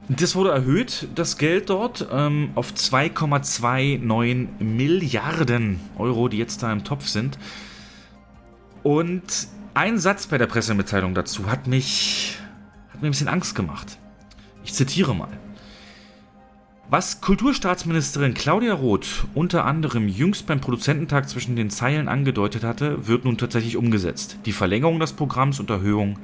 das 0.09 0.35
wurde 0.35 0.51
erhöht, 0.51 1.09
das 1.15 1.37
Geld 1.37 1.69
dort, 1.69 2.07
ähm, 2.11 2.51
auf 2.55 2.73
2,29 2.73 4.49
Milliarden 4.61 5.81
Euro, 5.99 6.29
die 6.29 6.39
jetzt 6.39 6.63
da 6.63 6.73
im 6.73 6.85
Topf 6.85 7.07
sind. 7.07 7.39
Und 8.83 9.49
ein 9.75 9.99
Satz 9.99 10.27
bei 10.27 10.39
der 10.39 10.47
Pressemitteilung 10.47 11.15
dazu 11.15 11.51
hat 11.51 11.67
mich, 11.67 12.39
hat 12.93 13.03
mir 13.03 13.09
ein 13.09 13.11
bisschen 13.11 13.29
Angst 13.29 13.55
gemacht. 13.55 13.99
Ich 14.65 14.73
zitiere 14.73 15.15
mal. 15.15 15.29
Was 16.91 17.23
Kulturstaatsministerin 17.23 18.35
Claudia 18.35 18.75
Roth 18.75 19.27
unter 19.35 19.65
anderem 19.65 20.07
jüngst 20.07 20.47
beim 20.47 20.61
Produzententag 20.61 21.29
zwischen 21.31 21.57
den 21.57 21.71
Zeilen 21.71 22.09
angedeutet 22.09 22.63
hatte, 22.63 23.09
wird 23.09 23.25
nun 23.25 23.39
tatsächlich 23.39 23.79
umgesetzt. 23.79 24.39
Die 24.45 24.53
Verlängerung 24.53 25.01
des 25.01 25.15
Programms 25.15 25.59
und 25.61 25.71
Erhöhung 25.71 26.19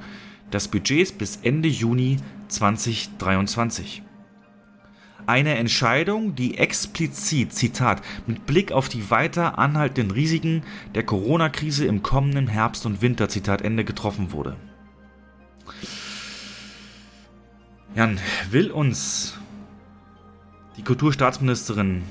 des 0.53 0.67
Budgets 0.67 1.11
bis 1.13 1.37
Ende 1.37 1.67
Juni 1.67 2.17
2023. 2.49 4.03
Eine 5.25 5.55
Entscheidung, 5.55 6.35
die 6.35 6.59
explizit, 6.59 7.53
Zitat, 7.53 8.03
mit 8.27 8.45
Blick 8.45 8.71
auf 8.71 8.87
die 8.87 9.09
weiter 9.09 9.57
anhaltenden 9.57 10.11
Risiken 10.11 10.61
der 10.93 11.03
Corona-Krise 11.03 11.85
im 11.85 12.03
kommenden 12.03 12.47
Herbst 12.47 12.85
und 12.85 13.01
Winter, 13.01 13.29
Zitat 13.29 13.63
Ende, 13.63 13.83
getroffen 13.83 14.31
wurde. 14.31 14.57
Jan, 17.95 18.19
will 18.51 18.71
uns 18.71 19.40
die 20.81 20.85
Kulturstaatsministerin 20.85 22.01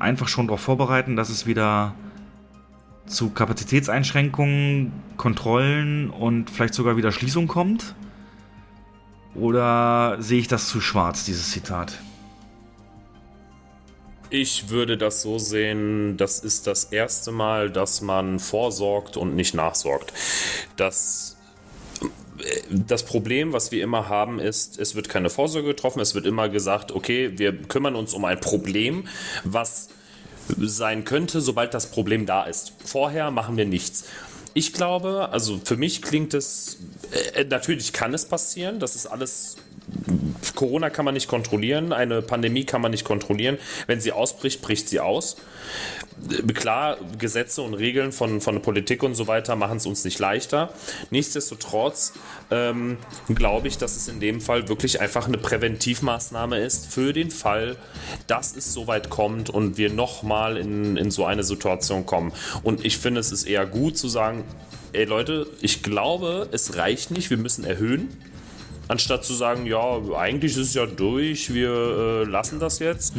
einfach 0.00 0.26
schon 0.26 0.48
darauf 0.48 0.60
vorbereiten, 0.60 1.14
dass 1.14 1.28
es 1.28 1.46
wieder 1.46 1.94
zu 3.06 3.30
Kapazitätseinschränkungen, 3.30 4.90
Kontrollen 5.16 6.10
und 6.10 6.50
vielleicht 6.50 6.74
sogar 6.74 6.96
wieder 6.96 7.12
Schließung 7.12 7.46
kommt? 7.46 7.94
Oder 9.36 10.16
sehe 10.18 10.40
ich 10.40 10.48
das 10.48 10.68
zu 10.68 10.80
schwarz, 10.80 11.24
dieses 11.24 11.52
Zitat? 11.52 11.96
Ich 14.30 14.68
würde 14.70 14.98
das 14.98 15.22
so 15.22 15.38
sehen, 15.38 16.16
das 16.16 16.40
ist 16.40 16.66
das 16.66 16.84
erste 16.84 17.30
Mal, 17.30 17.70
dass 17.70 18.00
man 18.00 18.40
vorsorgt 18.40 19.16
und 19.16 19.36
nicht 19.36 19.54
nachsorgt. 19.54 20.12
Das, 20.76 21.29
das 22.70 23.04
Problem, 23.04 23.52
was 23.52 23.70
wir 23.70 23.82
immer 23.82 24.08
haben, 24.08 24.38
ist, 24.38 24.78
es 24.78 24.94
wird 24.94 25.08
keine 25.08 25.30
Vorsorge 25.30 25.68
getroffen, 25.68 26.00
es 26.00 26.14
wird 26.14 26.26
immer 26.26 26.48
gesagt, 26.48 26.92
okay, 26.92 27.32
wir 27.36 27.52
kümmern 27.52 27.96
uns 27.96 28.14
um 28.14 28.24
ein 28.24 28.40
Problem, 28.40 29.04
was 29.44 29.88
sein 30.58 31.04
könnte, 31.04 31.40
sobald 31.40 31.74
das 31.74 31.90
Problem 31.90 32.26
da 32.26 32.44
ist. 32.44 32.72
Vorher 32.84 33.30
machen 33.30 33.56
wir 33.56 33.66
nichts. 33.66 34.04
Ich 34.54 34.72
glaube, 34.72 35.28
also 35.32 35.60
für 35.64 35.76
mich 35.76 36.02
klingt 36.02 36.34
es, 36.34 36.78
äh, 37.34 37.44
natürlich 37.44 37.92
kann 37.92 38.14
es 38.14 38.24
passieren, 38.24 38.80
das 38.80 38.96
ist 38.96 39.06
alles 39.06 39.56
Corona 40.54 40.90
kann 40.90 41.04
man 41.04 41.14
nicht 41.14 41.28
kontrollieren, 41.28 41.92
eine 41.92 42.22
Pandemie 42.22 42.64
kann 42.64 42.80
man 42.82 42.90
nicht 42.90 43.04
kontrollieren. 43.04 43.58
Wenn 43.86 44.00
sie 44.00 44.12
ausbricht, 44.12 44.60
bricht 44.62 44.88
sie 44.88 45.00
aus. 45.00 45.36
Klar, 46.54 46.98
Gesetze 47.18 47.62
und 47.62 47.74
Regeln 47.74 48.12
von, 48.12 48.40
von 48.40 48.56
der 48.56 48.60
Politik 48.60 49.02
und 49.02 49.14
so 49.14 49.26
weiter 49.26 49.56
machen 49.56 49.78
es 49.78 49.86
uns 49.86 50.04
nicht 50.04 50.18
leichter. 50.18 50.72
Nichtsdestotrotz 51.10 52.12
ähm, 52.50 52.98
glaube 53.28 53.68
ich, 53.68 53.78
dass 53.78 53.96
es 53.96 54.08
in 54.08 54.20
dem 54.20 54.40
Fall 54.40 54.68
wirklich 54.68 55.00
einfach 55.00 55.26
eine 55.26 55.38
Präventivmaßnahme 55.38 56.58
ist 56.58 56.92
für 56.92 57.12
den 57.12 57.30
Fall, 57.30 57.76
dass 58.26 58.54
es 58.54 58.74
so 58.74 58.86
weit 58.86 59.08
kommt 59.08 59.48
und 59.48 59.78
wir 59.78 59.90
nochmal 59.90 60.56
in, 60.56 60.96
in 60.96 61.10
so 61.10 61.24
eine 61.24 61.42
Situation 61.42 62.04
kommen. 62.04 62.32
Und 62.62 62.84
ich 62.84 62.98
finde, 62.98 63.20
es 63.20 63.32
ist 63.32 63.44
eher 63.44 63.64
gut 63.66 63.96
zu 63.96 64.08
sagen, 64.08 64.44
ey 64.92 65.04
Leute, 65.04 65.46
ich 65.60 65.82
glaube, 65.82 66.48
es 66.52 66.76
reicht 66.76 67.10
nicht, 67.10 67.30
wir 67.30 67.38
müssen 67.38 67.64
erhöhen. 67.64 68.08
Anstatt 68.90 69.24
zu 69.24 69.34
sagen, 69.34 69.66
ja, 69.66 70.00
eigentlich 70.16 70.50
ist 70.50 70.58
es 70.58 70.74
ja 70.74 70.84
durch, 70.84 71.54
wir 71.54 71.70
äh, 71.70 72.24
lassen 72.24 72.58
das 72.58 72.80
jetzt, 72.80 73.14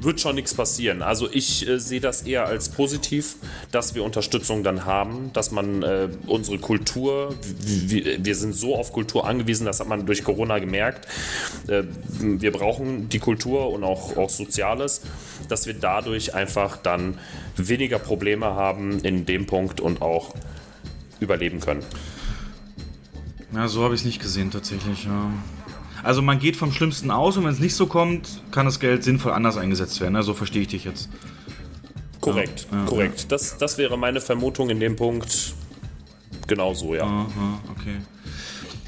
wird 0.00 0.18
schon 0.18 0.34
nichts 0.34 0.54
passieren. 0.54 1.02
Also 1.02 1.28
ich 1.30 1.68
äh, 1.68 1.78
sehe 1.78 2.00
das 2.00 2.22
eher 2.22 2.46
als 2.46 2.70
positiv, 2.70 3.36
dass 3.70 3.94
wir 3.94 4.02
Unterstützung 4.02 4.64
dann 4.64 4.86
haben, 4.86 5.30
dass 5.34 5.50
man 5.50 5.82
äh, 5.82 6.08
unsere 6.26 6.56
Kultur, 6.56 7.34
wir, 7.60 8.24
wir 8.24 8.34
sind 8.34 8.56
so 8.56 8.76
auf 8.76 8.94
Kultur 8.94 9.26
angewiesen, 9.26 9.66
das 9.66 9.80
hat 9.80 9.88
man 9.88 10.06
durch 10.06 10.24
Corona 10.24 10.58
gemerkt. 10.58 11.06
Äh, 11.68 11.82
wir 12.20 12.52
brauchen 12.52 13.10
die 13.10 13.18
Kultur 13.18 13.70
und 13.72 13.84
auch, 13.84 14.16
auch 14.16 14.30
Soziales, 14.30 15.02
dass 15.50 15.66
wir 15.66 15.74
dadurch 15.74 16.34
einfach 16.34 16.78
dann 16.78 17.18
weniger 17.58 17.98
Probleme 17.98 18.46
haben 18.46 19.00
in 19.00 19.26
dem 19.26 19.44
Punkt 19.44 19.82
und 19.82 20.00
auch 20.00 20.34
überleben 21.24 21.60
können. 21.60 21.82
Ja, 23.54 23.68
so 23.68 23.84
habe 23.84 23.94
ich 23.94 24.00
es 24.00 24.04
nicht 24.04 24.20
gesehen 24.20 24.50
tatsächlich. 24.50 25.04
Ja. 25.04 25.30
Also 26.02 26.22
man 26.22 26.38
geht 26.38 26.56
vom 26.56 26.72
Schlimmsten 26.72 27.10
aus 27.10 27.36
und 27.36 27.44
wenn 27.44 27.52
es 27.52 27.60
nicht 27.60 27.74
so 27.74 27.86
kommt, 27.86 28.42
kann 28.50 28.66
das 28.66 28.78
Geld 28.78 29.04
sinnvoll 29.04 29.32
anders 29.32 29.56
eingesetzt 29.56 30.00
werden. 30.00 30.16
Also 30.16 30.34
verstehe 30.34 30.62
ich 30.62 30.68
dich 30.68 30.84
jetzt. 30.84 31.08
Korrekt, 32.20 32.66
Ja, 32.70 32.78
ja, 32.78 32.84
korrekt. 32.84 33.32
Das, 33.32 33.58
das 33.58 33.78
wäre 33.78 33.96
meine 33.96 34.20
Vermutung 34.20 34.70
in 34.70 34.80
dem 34.80 34.96
Punkt. 34.96 35.54
Genau 36.46 36.74
so, 36.74 36.94
ja. 36.94 37.04
Aha, 37.04 37.60
okay. 37.70 37.96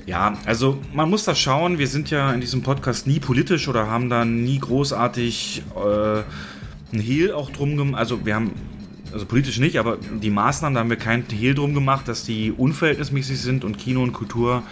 Ja, 0.07 0.39
also 0.45 0.79
man 0.93 1.11
muss 1.11 1.25
das 1.25 1.39
schauen. 1.39 1.79
Wir 1.79 1.89
sind 1.89 2.11
ja 2.11 2.33
in 2.33 2.41
diesem 2.41 2.63
Podcast 2.63 3.07
nie 3.07 3.19
politisch 3.19 3.67
oder 3.69 3.89
haben 3.89 4.09
da 4.09 4.25
nie 4.25 4.59
großartig 4.59 5.63
äh, 5.75 6.23
einen 6.93 7.03
Hehl 7.03 7.33
auch 7.33 7.51
drum 7.51 7.77
gemacht. 7.77 7.99
Also 7.99 8.25
wir 8.25 8.35
haben, 8.35 8.53
also 9.13 9.27
politisch 9.27 9.59
nicht, 9.59 9.79
aber 9.79 9.99
die 9.99 10.31
Maßnahmen, 10.31 10.75
da 10.75 10.81
haben 10.81 10.91
wir 10.91 10.97
keinen 10.97 11.25
Hehl 11.31 11.55
drum 11.55 11.75
gemacht, 11.75 12.09
dass 12.09 12.25
die 12.25 12.53
unverhältnismäßig 12.53 13.41
sind 13.41 13.65
und 13.65 13.79
Kino 13.79 14.03
und 14.03 14.13
Kultur 14.13 14.63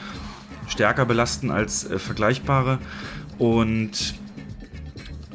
stärker 0.68 1.04
belasten 1.04 1.50
als 1.50 1.90
äh, 1.90 1.98
vergleichbare. 1.98 2.78
Und 3.38 4.14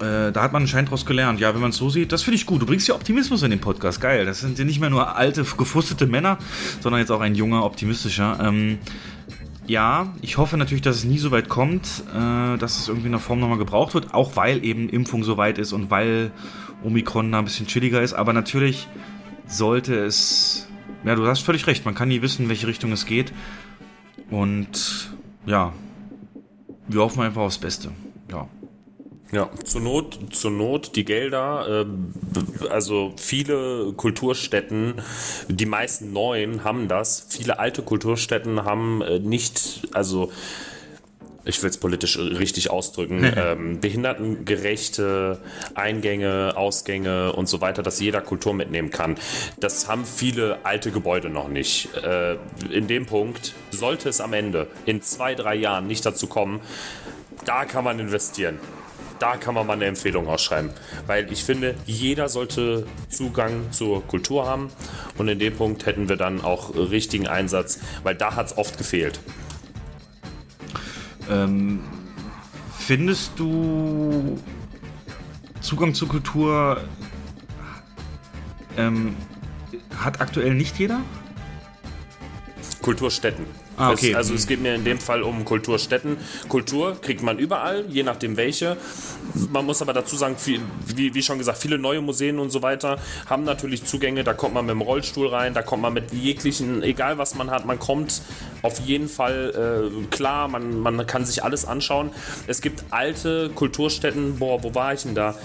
äh, 0.02 0.32
da 0.32 0.42
hat 0.42 0.54
man 0.54 0.64
anscheinend 0.64 0.90
daraus 0.90 1.06
gelernt. 1.06 1.40
Ja, 1.40 1.54
wenn 1.54 1.62
man 1.62 1.72
es 1.72 1.78
so 1.78 1.90
sieht, 1.90 2.12
das 2.12 2.24
finde 2.24 2.36
ich 2.36 2.46
gut. 2.46 2.62
Du 2.62 2.66
bringst 2.66 2.88
ja 2.88 2.96
Optimismus 2.96 3.44
in 3.44 3.52
den 3.52 3.60
Podcast. 3.60 4.00
Geil. 4.02 4.26
Das 4.26 4.40
sind 4.40 4.58
ja 4.58 4.66
nicht 4.66 4.80
mehr 4.80 4.90
nur 4.90 5.16
alte, 5.16 5.44
gefrustete 5.44 6.08
Männer, 6.08 6.38
sondern 6.82 7.02
jetzt 7.02 7.12
auch 7.12 7.22
ein 7.22 7.36
junger, 7.36 7.66
optimistischer. 7.66 8.40
Ähm, 8.42 8.80
ja, 9.70 10.12
ich 10.24 10.38
hoffe 10.38 10.58
natürlich, 10.58 10.82
dass 10.82 10.98
es 10.98 11.04
nie 11.04 11.20
so 11.20 11.30
weit 11.30 11.48
kommt, 11.48 12.04
äh, 12.12 12.58
dass 12.58 12.80
es 12.80 12.88
irgendwie 12.88 13.06
in 13.06 13.12
der 13.12 13.22
Form 13.22 13.40
nochmal 13.40 13.60
gebraucht 13.60 13.94
wird, 13.94 14.16
auch 14.16 14.36
weil 14.36 14.66
eben 14.66 14.90
Impfung 14.90 15.24
so 15.24 15.38
weit 15.38 15.60
ist 15.60 15.74
und 15.74 15.92
weil 15.92 16.32
Omikron 16.84 17.32
da 17.32 17.38
ein 17.38 17.46
bisschen 17.46 17.68
chilliger 17.68 18.02
ist. 18.02 18.14
Aber 18.14 18.34
natürlich 18.34 18.88
sollte 19.48 19.96
es. 19.96 20.68
Ja, 21.06 21.14
du 21.14 21.26
hast 21.28 21.42
völlig 21.42 21.68
recht. 21.68 21.86
Man 21.86 21.94
kann 21.94 22.10
nie 22.10 22.24
wissen, 22.24 22.44
in 22.44 22.50
welche 22.50 22.66
Richtung 22.66 22.92
es 22.92 23.06
geht. 23.06 23.32
Und 24.32 25.12
ja, 25.46 25.72
wir 26.88 27.02
hoffen 27.02 27.22
einfach 27.22 27.44
aufs 27.44 27.60
Beste. 27.60 27.92
Ja. 28.32 28.48
Ja, 29.32 29.50
zur 29.64 29.82
Not, 29.82 30.20
zur 30.32 30.50
Not 30.50 30.96
die 30.96 31.06
Gelder, 31.06 31.86
äh, 31.86 32.68
also 32.68 33.14
viele 33.16 33.94
Kulturstätten, 33.94 34.96
die 35.48 35.68
meisten 35.68 36.12
neuen 36.14 36.64
haben 36.64 36.88
das, 36.88 37.28
viele 37.30 37.60
alte 37.60 37.84
Kulturstätten 37.84 38.64
haben 38.64 39.04
äh, 39.04 39.20
nicht, 39.20 39.88
also 39.94 40.32
ich 41.46 41.62
will 41.62 41.70
es 41.70 41.78
politisch 41.78 42.18
richtig 42.18 42.70
ausdrücken, 42.70 43.32
ähm, 43.36 43.80
behindertengerechte 43.80 45.38
Eingänge, 45.74 46.54
Ausgänge 46.56 47.34
und 47.34 47.48
so 47.48 47.62
weiter, 47.62 47.84
dass 47.84 48.00
jeder 48.00 48.22
Kultur 48.22 48.54
mitnehmen 48.54 48.90
kann. 48.90 49.16
Das 49.60 49.88
haben 49.88 50.06
viele 50.06 50.60
alte 50.64 50.92
Gebäude 50.92 51.30
noch 51.30 51.48
nicht. 51.48 51.90
Äh, 52.04 52.38
in 52.72 52.88
dem 52.88 53.06
Punkt 53.06 53.54
sollte 53.72 54.10
es 54.10 54.22
am 54.22 54.34
Ende 54.34 54.68
in 54.86 55.02
zwei, 55.02 55.36
drei 55.36 55.56
Jahren 55.56 55.88
nicht 55.88 56.06
dazu 56.06 56.28
kommen, 56.28 56.62
da 57.46 57.66
kann 57.66 57.84
man 57.84 58.00
investieren. 58.00 58.60
Da 59.20 59.38
kann 59.38 59.54
man 59.54 59.68
mal 59.68 59.74
eine 59.74 59.86
Empfehlung 59.86 60.28
ausschreiben. 60.28 60.72
Weil 61.08 61.32
ich 61.32 61.44
finde, 61.44 61.76
jeder 61.86 62.30
sollte 62.30 62.86
Zugang 63.10 63.72
zur 63.72 64.06
Kultur 64.08 64.48
haben. 64.48 64.70
Und 65.18 65.28
in 65.28 65.40
dem 65.40 65.56
Punkt 65.56 65.86
hätten 65.86 66.10
wir 66.10 66.16
dann 66.16 66.42
auch 66.42 66.76
richtigen 66.76 67.28
Einsatz, 67.28 67.80
weil 68.04 68.16
da 68.16 68.36
hat 68.36 68.48
es 68.48 68.58
oft 68.58 68.78
gefehlt. 68.78 69.20
Ähm, 71.30 71.82
findest 72.78 73.34
du 73.38 74.40
Zugang 75.62 75.94
zur 75.94 76.08
Kultur 76.08 76.82
ähm, 78.78 79.16
hat 79.98 80.22
aktuell 80.22 80.54
nicht 80.56 80.80
jeder? 80.80 81.02
Kulturstätten. 82.82 83.46
Ah, 83.80 83.92
okay. 83.92 84.12
Es, 84.12 84.16
also 84.16 84.34
es 84.34 84.46
geht 84.46 84.62
mir 84.62 84.76
in 84.76 84.84
dem 84.84 85.00
Fall 85.00 85.24
um 85.24 85.46
Kulturstätten. 85.46 86.18
Kultur 86.50 87.00
kriegt 87.02 87.24
man 87.24 87.40
überall, 87.40 87.86
je 87.88 88.04
nachdem 88.04 88.36
welche. 88.36 88.76
Man 89.52 89.66
muss 89.66 89.82
aber 89.82 89.94
dazu 89.94 90.18
sagen, 90.18 90.36
viel, 90.38 90.60
wie, 90.86 91.14
wie, 91.14 91.24
schon 91.24 91.38
gesagt, 91.38 91.60
viele 91.60 91.78
neue 91.78 92.02
Museen 92.02 92.40
und 92.40 92.50
so 92.50 92.62
weiter 92.62 92.98
haben 93.28 93.46
natürlich 93.46 93.86
Zugänge. 93.86 94.26
Da 94.26 94.34
kommt 94.34 94.54
man 94.54 94.66
mit 94.66 94.74
dem 94.74 94.82
Rollstuhl 94.82 95.28
rein, 95.28 95.54
da 95.54 95.62
kommt 95.62 95.82
man 95.82 95.94
mit 95.94 96.12
jeglichen, 96.12 96.84
egal 96.84 97.18
was 97.18 97.36
man 97.36 97.50
hat, 97.50 97.66
man 97.66 97.80
kommt 97.80 98.22
auf 98.64 98.80
jeden 98.82 99.08
Fall 99.08 99.92
äh, 99.94 100.06
klar, 100.08 100.50
man, 100.50 100.80
man 100.80 101.08
kann 101.08 101.24
sich 101.24 101.44
alles 101.44 101.64
anschauen. 101.64 102.12
Es 102.48 102.60
gibt 102.60 102.84
alte 102.90 103.50
Kulturstätten, 103.50 104.40
boah, 104.40 104.62
wo 104.62 104.76
war 104.76 104.94
ich 104.94 105.04
denn 105.04 105.16
da? 105.16 105.36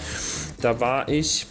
Da 0.59 0.81
war 0.81 1.07
ich 1.07 1.47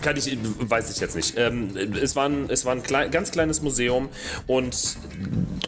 kann 0.00 0.16
ich, 0.16 0.36
weiß 0.58 0.90
ich 0.90 1.00
jetzt 1.00 1.16
nicht. 1.16 1.34
Ähm, 1.36 1.76
es 2.00 2.16
war 2.16 2.28
ein, 2.28 2.48
es 2.50 2.64
war 2.64 2.72
ein 2.72 2.82
klein, 2.82 3.10
ganz 3.10 3.30
kleines 3.30 3.62
Museum 3.62 4.08
und 4.46 4.96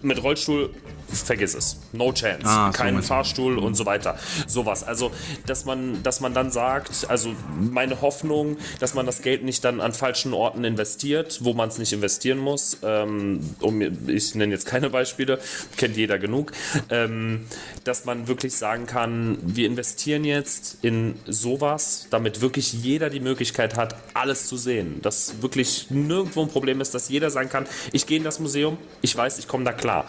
mit 0.02 0.22
Rollstuhl 0.22 0.74
vergiss 1.10 1.54
es. 1.54 1.78
No 1.92 2.12
chance. 2.12 2.44
Ah, 2.44 2.70
Kein 2.72 2.96
so 2.96 3.02
Fahrstuhl 3.02 3.58
und 3.58 3.74
so 3.74 3.86
weiter. 3.86 4.18
Sowas. 4.46 4.84
Also, 4.84 5.10
dass 5.46 5.64
man, 5.64 6.02
dass 6.02 6.20
man 6.20 6.34
dann 6.34 6.50
sagt, 6.50 7.08
also 7.08 7.34
meine 7.58 8.00
Hoffnung, 8.00 8.58
dass 8.80 8.94
man 8.94 9.06
das 9.06 9.22
Geld 9.22 9.44
nicht 9.44 9.64
dann 9.64 9.80
an 9.80 9.92
falschen 9.92 10.34
Orten 10.34 10.64
investiert, 10.64 11.38
wo 11.42 11.54
man 11.54 11.68
es 11.68 11.78
nicht 11.78 11.92
investieren 11.92 12.38
muss. 12.38 12.78
Ähm, 12.82 13.40
um, 13.60 13.80
ich 14.08 14.34
nenne 14.34 14.52
jetzt 14.52 14.66
keine 14.66 14.90
Beispiele, 14.90 15.38
kennt 15.76 15.96
jeder 15.96 16.18
genug. 16.18 16.52
Ähm, 16.90 17.46
dass 17.84 18.04
man 18.04 18.28
wirklich 18.28 18.56
sagen 18.56 18.86
kann, 18.86 19.38
wir 19.42 19.66
investieren 19.66 20.24
jetzt 20.24 20.78
in 20.82 21.14
sowas, 21.26 22.06
damit 22.10 22.40
wirklich 22.40 22.72
jeder 22.72 23.10
die 23.10 23.20
Möglichkeit 23.20 23.76
hat, 23.76 23.96
alles 24.14 24.46
zu 24.46 24.56
sehen. 24.56 25.00
Dass 25.02 25.42
wirklich 25.42 25.90
nirgendwo 25.90 26.42
ein 26.42 26.48
Problem 26.48 26.80
ist, 26.80 26.94
dass 26.94 27.08
jeder 27.08 27.30
sagen 27.30 27.48
kann, 27.48 27.66
ich 27.92 28.06
gehe 28.06 28.18
in 28.18 28.24
das 28.24 28.40
Museum, 28.40 28.78
ich 29.00 29.16
weiß, 29.16 29.38
ich 29.38 29.48
komme 29.48 29.64
da 29.64 29.72
klar 29.72 30.08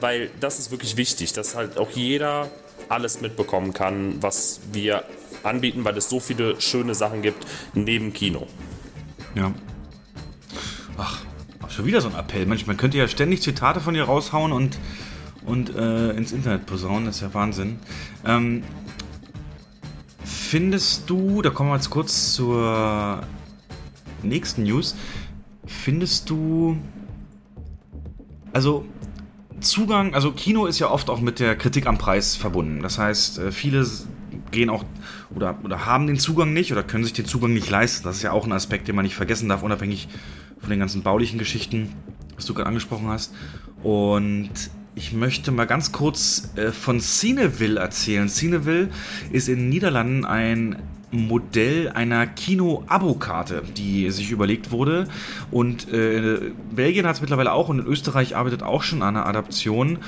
weil 0.00 0.30
das 0.40 0.58
ist 0.58 0.70
wirklich 0.70 0.96
wichtig, 0.96 1.32
dass 1.32 1.54
halt 1.54 1.78
auch 1.78 1.90
jeder 1.90 2.50
alles 2.88 3.20
mitbekommen 3.20 3.72
kann, 3.72 4.22
was 4.22 4.60
wir 4.72 5.04
anbieten, 5.42 5.84
weil 5.84 5.96
es 5.96 6.08
so 6.08 6.20
viele 6.20 6.60
schöne 6.60 6.94
Sachen 6.94 7.22
gibt 7.22 7.46
neben 7.74 8.12
Kino. 8.12 8.46
Ja. 9.34 9.52
Ach, 10.96 11.22
schon 11.78 11.86
wieder 11.86 12.00
so 12.00 12.08
ein 12.08 12.14
Appell. 12.14 12.44
Mensch, 12.46 12.66
man 12.66 12.76
könnte 12.76 12.98
ja 12.98 13.06
ständig 13.06 13.42
Zitate 13.42 13.80
von 13.80 13.94
dir 13.94 14.04
raushauen 14.04 14.52
und, 14.52 14.78
und 15.46 15.74
äh, 15.76 16.10
ins 16.10 16.32
Internet 16.32 16.66
posaunen. 16.66 17.06
Das 17.06 17.16
ist 17.16 17.22
ja 17.22 17.34
Wahnsinn. 17.34 17.78
Ähm, 18.26 18.64
findest 20.24 21.08
du, 21.08 21.40
da 21.40 21.50
kommen 21.50 21.70
wir 21.70 21.76
jetzt 21.76 21.90
kurz 21.90 22.32
zur 22.32 23.22
nächsten 24.22 24.64
News. 24.64 24.96
Findest 25.66 26.30
du, 26.30 26.76
also 28.52 28.84
Zugang, 29.60 30.14
also 30.14 30.32
Kino 30.32 30.66
ist 30.66 30.78
ja 30.78 30.90
oft 30.90 31.10
auch 31.10 31.20
mit 31.20 31.40
der 31.40 31.56
Kritik 31.56 31.86
am 31.86 31.98
Preis 31.98 32.36
verbunden. 32.36 32.82
Das 32.82 32.98
heißt, 32.98 33.38
äh, 33.38 33.52
viele 33.52 33.86
gehen 34.50 34.70
auch 34.70 34.84
oder, 35.34 35.58
oder 35.62 35.86
haben 35.86 36.06
den 36.06 36.18
Zugang 36.18 36.52
nicht 36.52 36.72
oder 36.72 36.82
können 36.82 37.04
sich 37.04 37.12
den 37.12 37.26
Zugang 37.26 37.52
nicht 37.52 37.68
leisten. 37.68 38.04
Das 38.04 38.16
ist 38.16 38.22
ja 38.22 38.32
auch 38.32 38.46
ein 38.46 38.52
Aspekt, 38.52 38.88
den 38.88 38.96
man 38.96 39.04
nicht 39.04 39.14
vergessen 39.14 39.48
darf, 39.48 39.62
unabhängig 39.62 40.08
von 40.60 40.70
den 40.70 40.78
ganzen 40.78 41.02
baulichen 41.02 41.38
Geschichten, 41.38 41.94
was 42.36 42.46
du 42.46 42.54
gerade 42.54 42.68
angesprochen 42.68 43.08
hast. 43.08 43.34
Und 43.82 44.50
ich 44.94 45.12
möchte 45.12 45.52
mal 45.52 45.66
ganz 45.66 45.92
kurz 45.92 46.50
äh, 46.56 46.72
von 46.72 47.00
Cineville 47.00 47.78
erzählen. 47.78 48.28
Cineville 48.28 48.90
ist 49.30 49.48
in 49.48 49.58
den 49.58 49.68
Niederlanden 49.68 50.24
ein 50.24 50.82
Modell 51.10 51.90
einer 51.90 52.26
Kino-Abo-Karte, 52.26 53.62
die 53.76 54.10
sich 54.10 54.30
überlegt 54.30 54.70
wurde. 54.70 55.08
Und 55.50 55.92
äh, 55.92 56.52
Belgien 56.70 57.06
hat 57.06 57.16
es 57.16 57.20
mittlerweile 57.20 57.52
auch 57.52 57.68
und 57.68 57.80
in 57.80 57.86
Österreich 57.86 58.36
arbeitet 58.36 58.62
auch 58.62 58.82
schon 58.82 59.02
an 59.02 59.16
einer 59.16 59.26
Adaption. 59.26 59.98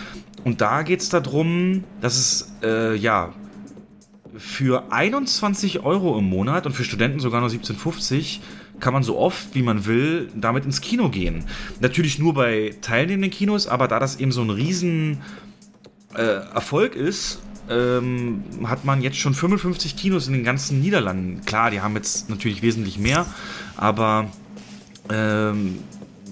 Und 0.45 0.61
da 0.61 0.83
geht 0.83 1.01
es 1.01 1.09
darum, 1.09 1.85
dass 2.01 2.17
es 2.17 2.53
äh, 2.63 2.95
ja 2.97 3.33
für 4.37 4.93
21 4.93 5.81
Euro 5.81 6.19
im 6.19 6.25
Monat 6.25 6.67
und 6.67 6.73
für 6.73 6.85
Studenten 6.85 7.21
sogar 7.21 7.41
nur 7.41 7.51
17,50 7.51 8.39
kann 8.79 8.95
man 8.95 9.03
so 9.03 9.19
oft 9.19 9.55
wie 9.55 9.63
man 9.63 9.85
will 9.85 10.31
damit 10.35 10.65
ins 10.65 10.81
Kino 10.81 11.11
gehen. 11.11 11.45
Natürlich 11.81 12.19
nur 12.19 12.33
bei 12.33 12.75
teilnehmenden 12.81 13.31
Kinos, 13.31 13.67
aber 13.67 13.89
da 13.89 13.99
das 13.99 14.19
eben 14.19 14.33
so 14.33 14.41
ein 14.41 14.49
riesen 14.49 15.21
äh, 16.15 16.23
Erfolg 16.23 16.95
ist 16.95 17.41
ähm, 17.71 18.43
hat 18.65 18.85
man 18.85 19.03
jetzt 19.03 19.19
schon 19.19 19.35
55 19.35 19.97
Kinos 19.97 20.27
in 20.27 20.33
den 20.33 20.45
ganzen 20.45 20.81
Niederlanden. 20.81 21.43
Klar, 21.45 21.71
die 21.71 21.81
haben 21.81 21.95
jetzt 21.95 22.29
natürlich 22.29 22.63
wesentlich 22.63 22.99
mehr, 22.99 23.27
aber 23.77 24.29
ähm, 25.09 25.79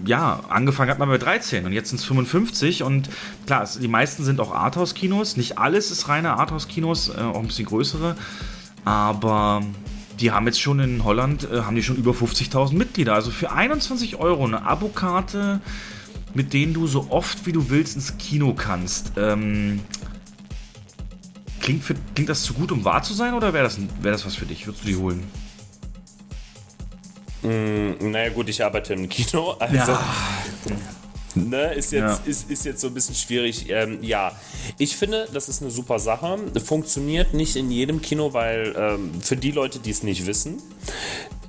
ja, 0.05 0.40
angefangen 0.48 0.90
hat 0.90 0.98
man 0.98 1.09
bei 1.09 1.19
13 1.19 1.66
und 1.66 1.73
jetzt 1.73 1.90
sind 1.90 1.98
es 1.98 2.05
55 2.05 2.82
und 2.82 3.09
klar, 3.47 3.69
die 3.81 3.89
meisten 3.89 4.24
sind 4.24 4.40
auch 4.40 4.55
Arthouse-Kinos. 4.55 5.36
Nicht 5.36 5.59
alles 5.59 5.90
ist 5.90 6.09
reine 6.09 6.35
Arthouse-Kinos, 6.35 7.10
äh, 7.10 7.20
auch 7.20 7.40
ein 7.40 7.47
bisschen 7.47 7.66
größere, 7.66 8.16
aber 8.85 9.62
die 10.20 10.32
haben 10.32 10.47
jetzt 10.47 10.60
schon 10.60 10.81
in 10.81 11.05
Holland, 11.05 11.48
äh, 11.51 11.62
haben 11.62 11.77
die 11.77 11.82
schon 11.82 11.97
über 11.97 12.12
50.000 12.12 12.74
Mitglieder. 12.74 13.15
Also 13.15 13.31
für 13.31 13.52
21 13.52 14.16
Euro 14.16 14.44
eine 14.44 14.66
Abokarte, 14.66 15.60
mit 16.35 16.52
denen 16.52 16.74
du 16.74 16.86
so 16.86 17.06
oft 17.10 17.47
wie 17.47 17.52
du 17.52 17.70
willst 17.70 17.97
ins 17.97 18.19
Kino 18.19 18.55
kannst. 18.55 19.12
Ähm, 19.16 19.81
Klingt, 21.60 21.85
für, 21.85 21.94
klingt 22.14 22.28
das 22.28 22.43
zu 22.43 22.55
gut, 22.55 22.72
um 22.72 22.85
wahr 22.85 23.02
zu 23.02 23.14
sein, 23.14 23.35
oder 23.35 23.52
wäre 23.52 23.64
das, 23.64 23.78
wär 24.01 24.12
das 24.12 24.24
was 24.24 24.35
für 24.35 24.47
dich? 24.47 24.66
Würdest 24.66 24.85
du 24.85 24.89
die 24.89 24.97
holen? 24.97 25.24
Mm, 27.43 28.10
naja, 28.10 28.30
gut, 28.30 28.48
ich 28.48 28.64
arbeite 28.64 28.94
im 28.94 29.09
Kino. 29.09 29.56
Also, 29.60 29.76
ja. 29.76 30.05
Ne, 31.35 31.74
ist, 31.74 31.93
jetzt, 31.93 32.02
ja. 32.02 32.20
ist, 32.24 32.51
ist 32.51 32.64
jetzt 32.64 32.80
so 32.80 32.89
ein 32.89 32.94
bisschen 32.94 33.14
schwierig. 33.14 33.68
Ähm, 33.68 33.98
ja, 34.02 34.32
ich 34.78 34.97
finde, 34.97 35.28
das 35.32 35.48
ist 35.48 35.62
eine 35.62 35.70
super 35.70 35.98
Sache. 35.98 36.39
Funktioniert 36.64 37.35
nicht 37.35 37.55
in 37.55 37.70
jedem 37.70 38.01
Kino, 38.01 38.32
weil 38.32 38.74
ähm, 38.76 39.20
für 39.20 39.36
die 39.36 39.51
Leute, 39.51 39.78
die 39.78 39.90
es 39.90 40.02
nicht 40.02 40.26
wissen, 40.26 40.60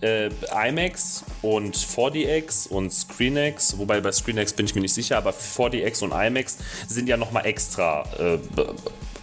äh, 0.02 0.30
IMAX 0.68 1.23
und 1.41 1.76
4DX 1.76 2.68
und 2.68 2.94
ScreenX, 2.94 3.77
wobei 3.77 4.02
bei 4.02 4.11
ScreenX 4.11 4.53
bin 4.53 4.65
ich 4.65 4.76
mir 4.76 4.81
nicht 4.81 4.94
sicher, 4.94 5.18
aber 5.18 5.31
4DX 5.31 6.03
und 6.03 6.11
IMAX 6.11 6.57
sind 6.88 7.07
ja 7.07 7.18
nochmal 7.18 7.45
extra 7.45 8.03
äh, 8.19 8.38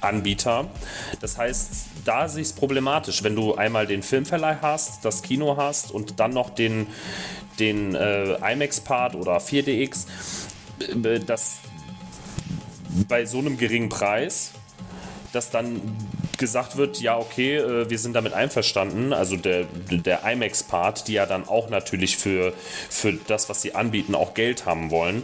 Anbieter. 0.06 0.68
Das 1.20 1.38
heißt, 1.38 1.86
da 2.04 2.28
sehe 2.28 2.42
ich 2.42 2.48
es 2.48 2.52
problematisch, 2.54 3.22
wenn 3.22 3.34
du 3.36 3.54
einmal 3.54 3.86
den 3.86 4.02
Filmverleih 4.02 4.58
hast, 4.62 5.04
das 5.04 5.22
Kino 5.22 5.56
hast 5.56 5.90
und 5.90 6.20
dann 6.20 6.32
noch 6.32 6.50
den, 6.50 6.86
den 7.58 7.94
äh, 7.94 8.34
IMAX-Part 8.52 9.14
oder 9.14 9.38
4DX, 9.38 10.06
äh, 11.04 11.20
das 11.20 11.58
bei 13.08 13.24
so 13.26 13.38
einem 13.38 13.58
geringen 13.58 13.88
Preis, 13.88 14.52
dass 15.32 15.50
dann 15.50 15.80
gesagt 16.38 16.76
wird, 16.76 17.00
ja, 17.00 17.18
okay, 17.18 17.56
äh, 17.56 17.90
wir 17.90 17.98
sind 17.98 18.14
damit 18.14 18.32
einverstanden, 18.32 19.12
also 19.12 19.36
der, 19.36 19.64
der 19.90 20.24
IMAX-Part, 20.24 21.08
die 21.08 21.14
ja 21.14 21.26
dann 21.26 21.48
auch 21.48 21.68
natürlich 21.68 22.16
für, 22.16 22.52
für 22.90 23.12
das, 23.12 23.48
was 23.48 23.62
sie 23.62 23.74
anbieten, 23.74 24.14
auch 24.14 24.34
Geld 24.34 24.66
haben 24.66 24.90
wollen, 24.90 25.22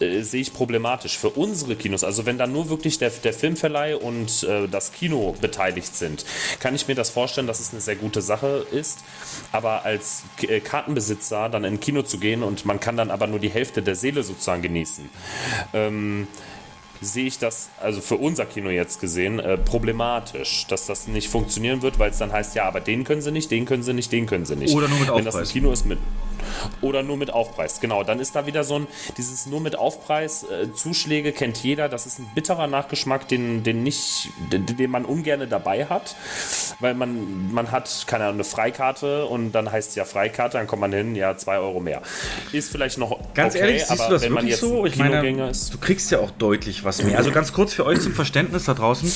äh, 0.00 0.22
sehe 0.22 0.42
ich 0.42 0.52
problematisch. 0.52 1.18
Für 1.18 1.30
unsere 1.30 1.76
Kinos, 1.76 2.04
also 2.04 2.26
wenn 2.26 2.38
dann 2.38 2.52
nur 2.52 2.68
wirklich 2.68 2.98
der, 2.98 3.10
der 3.10 3.32
Filmverleih 3.32 3.96
und 3.96 4.42
äh, 4.42 4.68
das 4.68 4.92
Kino 4.92 5.34
beteiligt 5.40 5.96
sind, 5.96 6.24
kann 6.60 6.74
ich 6.74 6.88
mir 6.88 6.94
das 6.94 7.10
vorstellen, 7.10 7.46
dass 7.46 7.60
es 7.60 7.72
eine 7.72 7.80
sehr 7.80 7.96
gute 7.96 8.22
Sache 8.22 8.66
ist. 8.70 9.00
Aber 9.52 9.84
als 9.84 10.22
äh, 10.42 10.60
Kartenbesitzer 10.60 11.48
dann 11.48 11.64
in 11.64 11.74
ein 11.74 11.80
Kino 11.80 12.02
zu 12.02 12.18
gehen 12.18 12.42
und 12.42 12.64
man 12.64 12.80
kann 12.80 12.96
dann 12.96 13.10
aber 13.10 13.26
nur 13.26 13.38
die 13.38 13.50
Hälfte 13.50 13.82
der 13.82 13.94
Seele 13.94 14.22
sozusagen 14.22 14.62
genießen. 14.62 15.08
Ähm, 15.72 16.28
sehe 17.00 17.26
ich 17.26 17.38
das, 17.38 17.70
also 17.80 18.00
für 18.00 18.16
unser 18.16 18.46
Kino 18.46 18.70
jetzt 18.70 19.00
gesehen, 19.00 19.38
äh, 19.38 19.56
problematisch, 19.56 20.66
dass 20.68 20.86
das 20.86 21.06
nicht 21.08 21.28
funktionieren 21.28 21.82
wird, 21.82 21.98
weil 21.98 22.10
es 22.10 22.18
dann 22.18 22.32
heißt, 22.32 22.54
ja, 22.54 22.64
aber 22.64 22.80
den 22.80 23.04
können 23.04 23.22
sie 23.22 23.32
nicht, 23.32 23.50
den 23.50 23.64
können 23.64 23.82
sie 23.82 23.92
nicht, 23.92 24.10
den 24.12 24.26
können 24.26 24.44
sie 24.44 24.56
nicht. 24.56 24.74
Oder 24.74 24.88
nur 24.88 24.98
mit 24.98 25.08
Aufpreis. 25.08 25.34
Wenn 25.34 25.40
das 25.40 25.48
ein 25.48 25.52
Kino 25.52 25.72
ist 25.72 25.86
mit. 25.86 25.98
Oder 26.80 27.02
nur 27.02 27.16
mit 27.16 27.32
Aufpreis, 27.32 27.80
genau. 27.80 28.04
Dann 28.04 28.20
ist 28.20 28.34
da 28.36 28.46
wieder 28.46 28.64
so 28.64 28.80
ein, 28.80 28.86
dieses 29.16 29.46
nur 29.46 29.60
mit 29.60 29.76
Aufpreis, 29.76 30.44
äh, 30.44 30.72
Zuschläge 30.72 31.32
kennt 31.32 31.58
jeder, 31.58 31.88
das 31.88 32.06
ist 32.06 32.18
ein 32.18 32.30
bitterer 32.34 32.66
Nachgeschmack, 32.66 33.28
den, 33.28 33.62
den 33.62 33.82
nicht, 33.82 34.30
den, 34.52 34.66
den 34.66 34.90
man 34.90 35.04
ungern 35.04 35.48
dabei 35.48 35.86
hat, 35.86 36.16
weil 36.80 36.94
man, 36.94 37.52
man 37.52 37.70
hat, 37.70 38.04
keine 38.06 38.24
Ahnung, 38.24 38.36
eine 38.36 38.44
Freikarte 38.44 39.26
und 39.26 39.52
dann 39.52 39.70
heißt 39.70 39.90
es 39.90 39.94
ja 39.94 40.04
Freikarte, 40.04 40.58
dann 40.58 40.66
kommt 40.66 40.80
man 40.80 40.92
hin, 40.92 41.14
ja, 41.14 41.36
zwei 41.36 41.58
Euro 41.58 41.80
mehr. 41.80 42.02
Ist 42.52 42.70
vielleicht 42.70 42.98
noch 42.98 43.18
Ganz 43.34 43.54
okay, 43.54 43.64
ehrlich, 43.64 43.84
siehst 43.84 44.00
aber 44.00 44.08
du 44.08 44.14
das 44.14 44.22
wenn 44.22 44.32
man 44.32 44.46
jetzt 44.46 44.60
so? 44.60 44.86
Ich 44.86 44.96
meine, 44.96 45.48
ist, 45.48 45.72
du 45.72 45.78
kriegst 45.78 46.10
ja 46.10 46.18
auch 46.20 46.30
deutlich 46.30 46.84
was 46.84 47.02
mehr. 47.02 47.18
Also 47.18 47.30
ganz 47.30 47.52
kurz 47.52 47.72
für 47.72 47.84
euch 47.84 48.00
zum 48.00 48.12
Verständnis 48.12 48.64
da 48.64 48.74
draußen. 48.74 49.12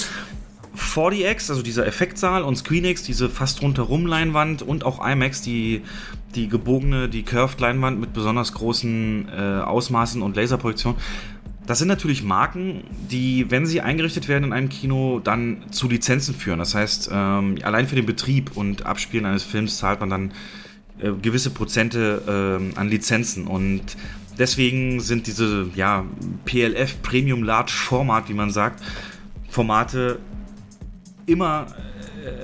4DX, 0.77 1.51
also 1.51 1.62
dieser 1.62 1.86
Effektsaal 1.86 2.43
und 2.43 2.57
ScreenX, 2.57 3.03
diese 3.03 3.28
fast 3.28 3.62
rundherum 3.62 4.07
Leinwand 4.07 4.62
und 4.62 4.85
auch 4.85 5.07
IMAX, 5.07 5.43
die, 5.43 5.82
die 6.35 6.49
gebogene, 6.49 7.09
die 7.09 7.23
Curved 7.23 7.61
Leinwand 7.61 8.01
mit 8.01 8.12
besonders 8.12 8.55
großen 8.55 9.28
äh, 9.28 9.61
Ausmaßen 9.61 10.23
und 10.23 10.36
Laserprojektion. 10.36 10.97
Das 11.66 11.78
sind 11.78 11.89
natürlich 11.89 12.24
Marken, 12.24 12.82
die, 13.11 13.51
wenn 13.51 13.66
sie 13.66 13.81
eingerichtet 13.81 14.28
werden 14.28 14.44
in 14.44 14.53
einem 14.53 14.69
Kino, 14.69 15.20
dann 15.23 15.62
zu 15.70 15.89
Lizenzen 15.89 16.35
führen. 16.35 16.59
Das 16.59 16.74
heißt, 16.74 17.11
ähm, 17.12 17.57
allein 17.62 17.86
für 17.86 17.94
den 17.94 18.07
Betrieb 18.07 18.57
und 18.57 18.85
Abspielen 18.85 19.27
eines 19.27 19.44
Films 19.44 19.78
zahlt 19.78 20.01
man 20.01 20.11
dann 20.11 20.32
äh, 21.01 21.12
gewisse 21.12 21.51
Prozente 21.51 22.61
äh, 22.74 22.78
an 22.78 22.89
Lizenzen. 22.89 23.47
Und 23.47 23.97
deswegen 24.39 25.01
sind 25.01 25.28
diese 25.28 25.69
ja, 25.77 26.05
PLF 26.47 27.01
Premium 27.03 27.44
Large 27.44 27.73
Format, 27.73 28.28
wie 28.28 28.35
man 28.35 28.51
sagt, 28.51 28.82
Formate 29.49 30.19
immer 31.27 31.66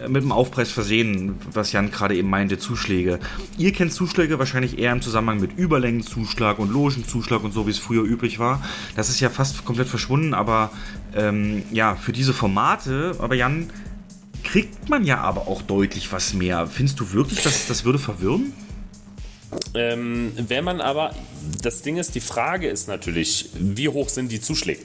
äh, 0.05 0.09
mit 0.09 0.23
dem 0.23 0.33
Aufpreis 0.33 0.71
versehen, 0.71 1.37
was 1.53 1.73
Jan 1.73 1.91
gerade 1.91 2.17
eben 2.17 2.29
meinte, 2.29 2.59
Zuschläge. 2.59 3.19
Ihr 3.57 3.73
kennt 3.73 3.93
Zuschläge 3.93 4.39
wahrscheinlich 4.39 4.79
eher 4.79 4.93
im 4.93 5.03
Zusammenhang 5.03 5.41
mit 5.41 5.57
Überlängenzuschlag 5.57 6.59
und 6.59 6.73
Logenzuschlag 6.73 7.43
und 7.45 7.53
so, 7.53 7.67
wie 7.67 7.71
es 7.71 7.79
früher 7.79 8.03
üblich 8.03 8.39
war. 8.39 8.63
Das 8.97 9.09
ist 9.09 9.21
ja 9.21 9.31
fast 9.31 9.65
komplett 9.65 9.89
verschwunden, 9.89 10.35
aber 10.35 10.71
ähm, 11.15 11.63
ja, 11.73 11.97
für 11.97 12.13
diese 12.13 12.33
Formate, 12.33 13.17
aber 13.19 13.35
Jan, 13.35 13.71
kriegt 14.45 14.89
man 14.89 15.05
ja 15.05 15.21
aber 15.21 15.43
auch 15.43 15.63
deutlich 15.63 16.13
was 16.13 16.33
mehr. 16.33 16.67
Findest 16.67 17.01
du 17.01 17.13
wirklich, 17.13 17.43
dass 17.43 17.67
das 17.67 17.85
würde 17.85 17.99
verwirren? 17.99 18.53
Ähm, 19.75 20.33
wenn 20.37 20.65
man 20.65 20.81
aber, 20.81 21.15
das 21.63 21.83
Ding 21.83 21.97
ist, 21.97 22.15
die 22.15 22.21
Frage 22.21 22.69
ist 22.69 22.89
natürlich, 22.89 23.51
wie 23.55 23.89
hoch 23.89 24.09
sind 24.09 24.31
die 24.31 24.41
Zuschläge? 24.41 24.83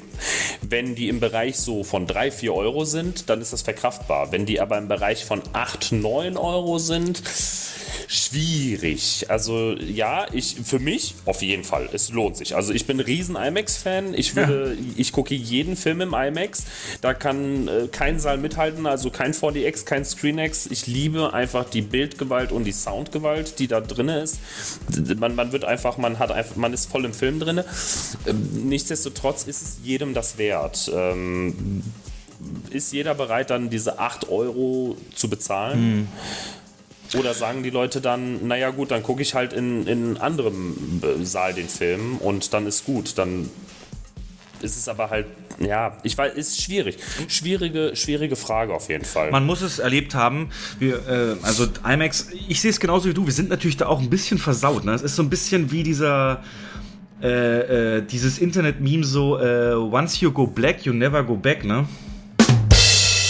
Wenn 0.62 0.96
die 0.96 1.10
im 1.10 1.20
Bereich 1.20 1.58
so 1.58 1.84
von 1.84 2.08
3, 2.08 2.32
4 2.32 2.54
Euro 2.54 2.86
sind, 2.86 3.30
dann 3.30 3.42
ist 3.42 3.54
das 3.54 3.62
verkraftbar. 3.62 4.32
Wenn 4.32 4.46
die 4.46 4.62
aber 4.62 4.78
im 4.78 4.88
Bereich 4.88 5.26
von 5.26 5.42
8, 5.54 5.92
9 5.92 6.38
Euro 6.38 6.80
sind, 6.80 7.22
schwierig. 8.08 9.26
Also 9.30 9.74
ja, 9.74 10.26
ich 10.32 10.58
für 10.64 10.80
mich 10.80 11.16
auf 11.26 11.42
jeden 11.42 11.64
Fall. 11.64 11.90
Es 11.92 12.10
lohnt 12.10 12.38
sich. 12.38 12.56
Also 12.56 12.74
ich 12.74 12.86
bin 12.86 12.98
ein 12.98 13.06
riesen 13.06 13.36
IMAX-Fan. 13.36 14.14
Ich 14.14 14.36
würde, 14.36 14.76
ja. 14.80 14.94
ich 14.98 15.12
gucke 15.12 15.34
jeden 15.34 15.76
Film 15.76 16.02
im 16.02 16.14
IMAX. 16.14 16.64
Da 17.02 17.14
kann 17.14 17.68
äh, 17.68 17.88
kein 17.92 18.20
Saal 18.20 18.38
mithalten, 18.38 18.86
also 18.86 19.10
kein 19.10 19.34
4DX, 19.34 19.86
kein 19.86 20.06
ScreenX. 20.06 20.68
Ich 20.68 20.88
liebe 20.88 21.34
einfach 21.34 21.70
die 21.70 21.82
Bildgewalt 21.82 22.52
und 22.52 22.66
die 22.66 22.72
Soundgewalt, 22.72 23.60
die 23.60 23.68
da 23.68 23.82
drin 23.82 24.10
ist. 24.10 24.40
Man, 25.18 25.36
man 25.36 25.52
wird 25.52 25.66
einfach, 25.66 25.98
man 25.98 26.20
hat 26.20 26.32
einfach, 26.32 26.56
man 26.56 26.74
ist 26.74 26.90
voll 26.90 27.06
im 27.06 27.14
Film 27.14 27.40
drin. 27.40 27.62
Ähm, 28.28 28.68
nichtsdestotrotz 28.68 29.44
ist 29.44 29.62
es 29.62 29.78
jedem 29.84 30.14
das 30.14 30.38
wert. 30.38 30.92
Ähm, 30.94 31.84
ist 32.70 32.92
jeder 32.92 33.16
bereit, 33.16 33.50
dann 33.50 33.70
diese 33.70 34.00
8 34.00 34.30
Euro 34.30 34.98
zu 35.16 35.30
bezahlen? 35.30 36.00
Mhm. 36.00 36.08
Oder 37.20 37.34
sagen 37.34 37.64
die 37.64 37.70
Leute 37.70 38.02
dann, 38.02 38.48
naja 38.48 38.72
gut, 38.72 38.92
dann 38.92 39.04
gucke 39.04 39.22
ich 39.22 39.36
halt 39.36 39.54
in, 39.54 39.86
in 39.86 40.18
anderem 40.18 41.02
äh, 41.04 41.24
Saal 41.24 41.54
den 41.54 41.70
Film 41.70 42.18
und 42.18 42.54
dann 42.54 42.66
ist 42.66 42.86
gut. 42.86 43.18
Dann 43.18 43.50
ist 44.64 44.78
es 44.78 44.88
aber 44.88 45.10
halt, 45.10 45.28
ja, 45.60 45.98
ich 46.04 46.18
weiß, 46.18 46.34
ist 46.34 46.62
schwierig. 46.62 46.98
Schwierige, 47.28 47.96
schwierige 47.96 48.36
Frage 48.36 48.74
auf 48.74 48.90
jeden 48.90 49.06
Fall. 49.06 49.32
Man 49.32 49.46
muss 49.46 49.62
es 49.62 49.80
erlebt 49.80 50.16
haben. 50.16 50.50
Wir, 50.80 50.96
äh, 51.08 51.36
also 51.46 51.68
IMAX, 51.88 52.30
ich 52.48 52.62
sehe 52.62 52.72
es 52.72 52.80
genauso 52.80 53.10
wie 53.10 53.14
du. 53.14 53.26
Wir 53.26 53.34
sind 53.34 53.50
natürlich 53.50 53.78
da 53.78 53.88
auch 53.88 54.00
ein 54.00 54.10
bisschen 54.10 54.38
versaut. 54.38 54.86
Ne? 54.86 54.94
Es 54.94 55.02
ist 55.02 55.16
so 55.16 55.24
ein 55.24 55.30
bisschen 55.30 55.72
wie 55.72 55.84
dieser. 55.84 56.44
Äh, 57.22 58.00
äh, 58.00 58.02
dieses 58.02 58.38
Internet-Meme 58.38 59.06
so, 59.06 59.40
äh, 59.40 59.74
once 59.76 60.20
you 60.20 60.30
go 60.30 60.46
black, 60.46 60.84
you 60.84 60.92
never 60.92 61.24
go 61.24 61.38
back, 61.38 61.64
ne? 61.64 61.88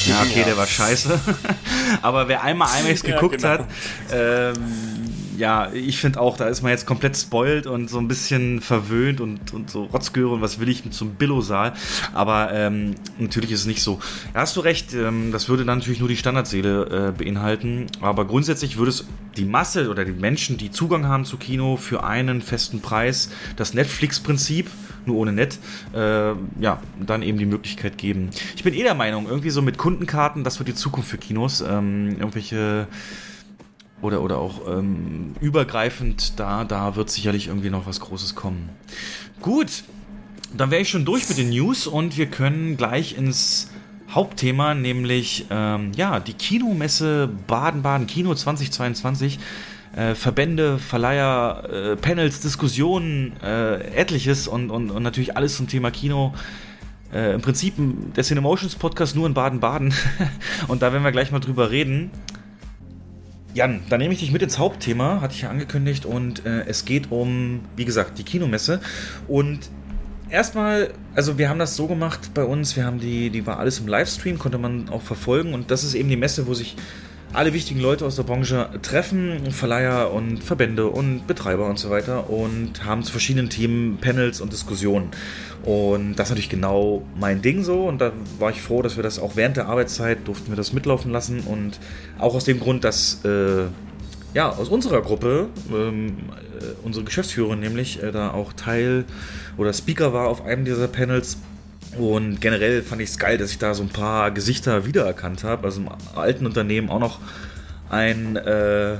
Ja, 0.07 0.21
okay, 0.21 0.39
ja. 0.39 0.45
der 0.45 0.57
war 0.57 0.65
scheiße. 0.65 1.19
Aber 2.01 2.27
wer 2.27 2.43
einmal 2.43 2.69
IMAX 2.81 3.03
geguckt 3.03 3.41
ja, 3.41 3.57
genau. 3.57 3.65
hat, 3.65 3.71
ähm, 4.11 5.02
ja, 5.43 5.73
ich 5.73 5.97
finde 5.97 6.21
auch, 6.21 6.37
da 6.37 6.47
ist 6.47 6.61
man 6.61 6.71
jetzt 6.71 6.85
komplett 6.85 7.17
spoilt 7.17 7.67
und 7.67 7.89
so 7.89 7.97
ein 7.97 8.07
bisschen 8.07 8.61
verwöhnt 8.61 9.19
und, 9.19 9.53
und 9.53 9.69
so 9.69 9.83
Rotzgöre 9.83 10.35
und 10.35 10.41
was 10.41 10.57
will 10.61 10.69
ich 10.69 10.85
mit 10.85 10.93
so 10.93 11.03
Billo-Saal. 11.03 11.73
Aber 12.13 12.53
ähm, 12.53 12.95
natürlich 13.19 13.51
ist 13.51 13.59
es 13.59 13.65
nicht 13.65 13.81
so. 13.81 13.99
Da 14.33 14.39
hast 14.39 14.55
du 14.55 14.61
recht, 14.61 14.93
ähm, 14.93 15.33
das 15.33 15.49
würde 15.49 15.65
dann 15.65 15.79
natürlich 15.79 15.99
nur 15.99 16.07
die 16.07 16.15
Standardseele 16.15 17.09
äh, 17.09 17.11
beinhalten. 17.11 17.87
Aber 17.99 18.23
grundsätzlich 18.23 18.77
würde 18.77 18.91
es 18.91 19.05
die 19.35 19.43
Masse 19.43 19.89
oder 19.89 20.05
die 20.05 20.13
Menschen, 20.13 20.55
die 20.55 20.71
Zugang 20.71 21.09
haben 21.09 21.25
zu 21.25 21.35
Kino 21.35 21.75
für 21.75 22.05
einen 22.05 22.41
festen 22.41 22.79
Preis, 22.79 23.29
das 23.57 23.73
Netflix-Prinzip, 23.73 24.69
nur 25.05 25.17
ohne 25.17 25.33
Net, 25.33 25.59
äh, 25.93 26.31
ja, 26.61 26.81
dann 27.05 27.21
eben 27.21 27.37
die 27.37 27.45
Möglichkeit 27.45 27.97
geben. 27.97 28.29
Ich 28.55 28.63
bin 28.63 28.73
eh 28.73 28.83
der 28.83 28.95
Meinung, 28.95 29.27
irgendwie 29.27 29.49
so 29.49 29.61
mit 29.61 29.77
Kundenkarten, 29.77 30.45
das 30.45 30.59
wird 30.59 30.69
die 30.69 30.75
Zukunft 30.75 31.09
für 31.09 31.17
Kinos. 31.17 31.59
Ähm, 31.59 32.11
irgendwelche 32.11 32.87
oder, 34.03 34.21
oder 34.21 34.37
auch 34.37 34.67
ähm, 34.67 35.33
übergreifend, 35.39 36.39
da, 36.39 36.65
da 36.65 36.95
wird 36.95 37.09
sicherlich 37.09 37.47
irgendwie 37.47 37.69
noch 37.69 37.87
was 37.87 37.99
Großes 37.99 38.35
kommen. 38.35 38.69
Gut, 39.41 39.83
dann 40.55 40.71
wäre 40.71 40.81
ich 40.81 40.89
schon 40.89 41.05
durch 41.05 41.27
mit 41.29 41.37
den 41.37 41.49
News 41.49 41.87
und 41.87 42.17
wir 42.17 42.27
können 42.27 42.77
gleich 42.77 43.17
ins 43.17 43.69
Hauptthema, 44.11 44.75
nämlich 44.75 45.45
ähm, 45.49 45.91
ja, 45.95 46.19
die 46.19 46.33
Kinomesse 46.33 47.29
Baden-Baden 47.47 48.05
Kino 48.05 48.35
2022. 48.35 49.39
Äh, 49.95 50.15
Verbände, 50.15 50.79
Verleiher, 50.79 51.63
äh, 51.71 51.95
Panels, 51.95 52.41
Diskussionen, 52.41 53.33
äh, 53.43 53.95
etliches 53.95 54.47
und, 54.47 54.69
und, 54.69 54.91
und 54.91 55.03
natürlich 55.03 55.37
alles 55.37 55.55
zum 55.55 55.67
Thema 55.67 55.91
Kino. 55.91 56.33
Äh, 57.13 57.35
Im 57.35 57.41
Prinzip 57.41 57.75
der 58.15 58.23
Cinemotions 58.23 58.75
Podcast 58.75 59.15
nur 59.15 59.27
in 59.27 59.33
Baden-Baden. 59.33 59.93
und 60.67 60.81
da 60.81 60.91
werden 60.91 61.03
wir 61.03 61.11
gleich 61.11 61.31
mal 61.31 61.39
drüber 61.39 61.69
reden. 61.69 62.11
Jan, 63.53 63.81
dann 63.89 63.99
nehme 63.99 64.13
ich 64.13 64.19
dich 64.19 64.31
mit 64.31 64.41
ins 64.41 64.57
Hauptthema, 64.57 65.21
hatte 65.21 65.35
ich 65.35 65.43
ja 65.43 65.49
angekündigt, 65.49 66.05
und 66.05 66.45
äh, 66.45 66.65
es 66.65 66.85
geht 66.85 67.11
um, 67.11 67.61
wie 67.75 67.85
gesagt, 67.85 68.17
die 68.17 68.23
Kinomesse. 68.23 68.81
Und 69.27 69.69
erstmal, 70.29 70.91
also 71.13 71.37
wir 71.37 71.49
haben 71.49 71.59
das 71.59 71.75
so 71.75 71.85
gemacht 71.85 72.31
bei 72.33 72.43
uns, 72.43 72.75
wir 72.75 72.85
haben 72.85 72.99
die, 72.99 73.29
die 73.29 73.45
war 73.45 73.59
alles 73.59 73.79
im 73.79 73.87
Livestream, 73.87 74.39
konnte 74.39 74.57
man 74.57 74.89
auch 74.89 75.03
verfolgen, 75.03 75.53
und 75.53 75.69
das 75.69 75.83
ist 75.83 75.93
eben 75.93 76.09
die 76.09 76.17
Messe, 76.17 76.47
wo 76.47 76.55
sich 76.55 76.75
alle 77.33 77.53
wichtigen 77.53 77.79
Leute 77.79 78.05
aus 78.05 78.15
der 78.15 78.23
Branche 78.23 78.69
treffen, 78.83 79.51
Verleiher 79.51 80.13
und 80.13 80.43
Verbände 80.43 80.87
und 80.87 81.25
Betreiber 81.25 81.67
und 81.67 81.79
so 81.79 81.89
weiter 81.89 82.29
und 82.29 82.85
haben 82.85 83.03
zu 83.03 83.11
verschiedenen 83.11 83.49
Themen 83.49 83.97
Panels 83.97 84.39
und 84.39 84.53
Diskussionen. 84.53 85.09
Und 85.63 86.15
das 86.15 86.27
ist 86.27 86.31
natürlich 86.31 86.49
genau 86.49 87.03
mein 87.19 87.41
Ding 87.41 87.63
so 87.63 87.87
und 87.87 87.99
da 87.99 88.11
war 88.37 88.51
ich 88.51 88.61
froh, 88.61 88.81
dass 88.81 88.97
wir 88.97 89.03
das 89.03 89.17
auch 89.17 89.35
während 89.35 89.57
der 89.57 89.67
Arbeitszeit 89.67 90.27
durften 90.27 90.51
wir 90.51 90.55
das 90.55 90.73
mitlaufen 90.73 91.11
lassen 91.11 91.39
und 91.41 91.79
auch 92.19 92.35
aus 92.35 92.45
dem 92.45 92.59
Grund, 92.59 92.83
dass 92.83 93.25
äh, 93.25 93.63
ja, 94.33 94.49
aus 94.49 94.69
unserer 94.69 95.01
Gruppe, 95.01 95.47
ähm, 95.71 96.17
äh, 96.59 96.65
unsere 96.83 97.05
Geschäftsführerin 97.05 97.59
nämlich, 97.59 98.01
äh, 98.01 98.11
da 98.11 98.31
auch 98.31 98.53
Teil 98.53 99.05
oder 99.57 99.73
Speaker 99.73 100.13
war 100.13 100.27
auf 100.27 100.45
einem 100.45 100.65
dieser 100.65 100.87
Panels 100.87 101.37
und 101.97 102.41
generell 102.41 102.81
fand 102.81 103.01
ich 103.01 103.09
es 103.09 103.19
geil, 103.19 103.37
dass 103.37 103.51
ich 103.51 103.59
da 103.59 103.73
so 103.73 103.83
ein 103.83 103.89
paar 103.89 104.31
Gesichter 104.31 104.85
wiedererkannt 104.85 105.43
habe. 105.43 105.65
Also 105.65 105.81
im 105.81 105.89
alten 106.15 106.45
Unternehmen 106.45 106.89
auch 106.89 106.99
noch 106.99 107.19
ein, 107.89 108.35
äh, 108.35 108.97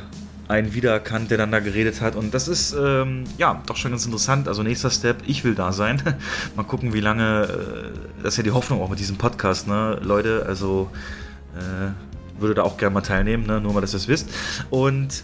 ein 0.48 0.74
wiedererkannt, 0.74 1.32
der 1.32 1.38
dann 1.38 1.52
da 1.52 1.60
geredet 1.60 2.02
hat. 2.02 2.16
Und 2.16 2.34
das 2.34 2.48
ist 2.48 2.76
ähm, 2.80 3.24
ja 3.38 3.62
doch 3.66 3.78
schon 3.78 3.92
ganz 3.92 4.06
interessant. 4.06 4.48
Also 4.48 4.62
nächster 4.62 4.92
Step, 4.92 5.24
ich 5.26 5.44
will 5.44 5.56
da 5.56 5.72
sein. 5.72 6.02
Mal 6.56 6.64
gucken, 6.64 6.94
wie 6.94 7.00
lange. 7.00 7.44
Äh, 7.44 8.24
das 8.24 8.34
ist 8.34 8.38
ja 8.38 8.44
die 8.44 8.52
Hoffnung 8.52 8.82
auch 8.82 8.90
mit 8.90 9.00
diesem 9.00 9.18
Podcast, 9.18 9.68
ne? 9.68 10.00
Leute, 10.04 10.46
also 10.48 10.90
äh, 11.56 12.40
würde 12.40 12.56
da 12.56 12.64
auch 12.64 12.78
gerne 12.78 12.94
mal 12.94 13.02
teilnehmen, 13.02 13.46
ne? 13.46 13.62
nur 13.62 13.74
mal, 13.74 13.82
dass 13.82 13.94
ihr 13.94 13.98
es 13.98 14.08
wisst. 14.08 14.30
Und 14.70 15.24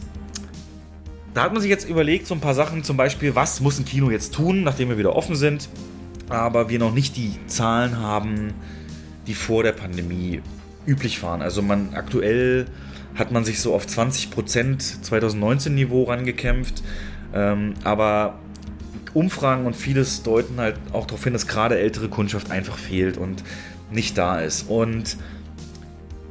da 1.34 1.44
hat 1.44 1.54
man 1.54 1.62
sich 1.62 1.70
jetzt 1.70 1.90
überlegt, 1.90 2.28
so 2.28 2.36
ein 2.36 2.40
paar 2.40 2.54
Sachen, 2.54 2.84
zum 2.84 2.98
Beispiel, 2.98 3.36
was 3.36 3.62
muss 3.62 3.80
ein 3.80 3.86
Kino 3.86 4.10
jetzt 4.12 4.34
tun, 4.34 4.64
nachdem 4.64 4.90
wir 4.90 4.98
wieder 4.98 5.16
offen 5.16 5.36
sind 5.36 5.70
aber 6.30 6.69
wir 6.69 6.80
noch 6.80 6.93
nicht 6.93 7.18
die 7.18 7.34
Zahlen 7.47 7.99
haben, 7.99 8.53
die 9.27 9.34
vor 9.34 9.64
der 9.64 9.73
Pandemie 9.73 10.41
üblich 10.85 11.22
waren. 11.23 11.41
Also 11.41 11.61
man 11.61 11.93
aktuell 11.93 12.65
hat 13.15 13.31
man 13.31 13.43
sich 13.43 13.61
so 13.61 13.73
auf 13.73 13.85
20% 13.85 15.01
2019 15.01 15.76
Niveau 15.76 16.03
rangekämpft, 16.03 16.84
ähm, 17.34 17.73
aber 17.84 18.39
Umfragen 19.14 19.65
und 19.65 19.76
vieles 19.76 20.23
deuten 20.23 20.60
halt 20.60 20.77
auch 20.93 21.06
darauf 21.06 21.23
hin, 21.23 21.34
dass 21.34 21.47
gerade 21.47 21.77
ältere 21.77 22.10
Kundschaft 22.10 22.51
einfach 22.51 22.77
fehlt 22.77 23.18
und 23.18 23.43
nicht 23.91 24.18
da 24.18 24.39
ist. 24.39 24.69
Und 24.69 25.18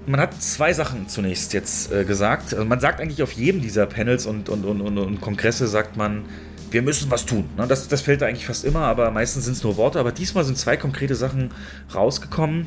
man 0.06 0.20
hat 0.20 0.40
zwei 0.40 0.72
Sachen 0.72 1.08
zunächst 1.08 1.52
jetzt 1.52 1.92
äh, 1.92 2.04
gesagt. 2.04 2.54
Also 2.54 2.64
man 2.64 2.80
sagt 2.80 3.00
eigentlich 3.00 3.22
auf 3.22 3.32
jedem 3.32 3.60
dieser 3.60 3.86
Panels 3.86 4.26
und, 4.26 4.48
und, 4.48 4.64
und, 4.64 4.80
und, 4.80 4.96
und 4.98 5.20
Kongresse, 5.20 5.66
sagt 5.66 5.96
man, 5.96 6.24
wir 6.70 6.82
müssen 6.82 7.10
was 7.10 7.26
tun. 7.26 7.48
Ne? 7.56 7.66
Das, 7.66 7.88
das 7.88 8.00
fällt 8.00 8.22
eigentlich 8.22 8.46
fast 8.46 8.64
immer, 8.64 8.80
aber 8.80 9.10
meistens 9.10 9.44
sind 9.44 9.54
es 9.54 9.62
nur 9.62 9.76
Worte. 9.76 9.98
Aber 9.98 10.12
diesmal 10.12 10.44
sind 10.44 10.58
zwei 10.58 10.76
konkrete 10.76 11.14
Sachen 11.14 11.50
rausgekommen. 11.94 12.66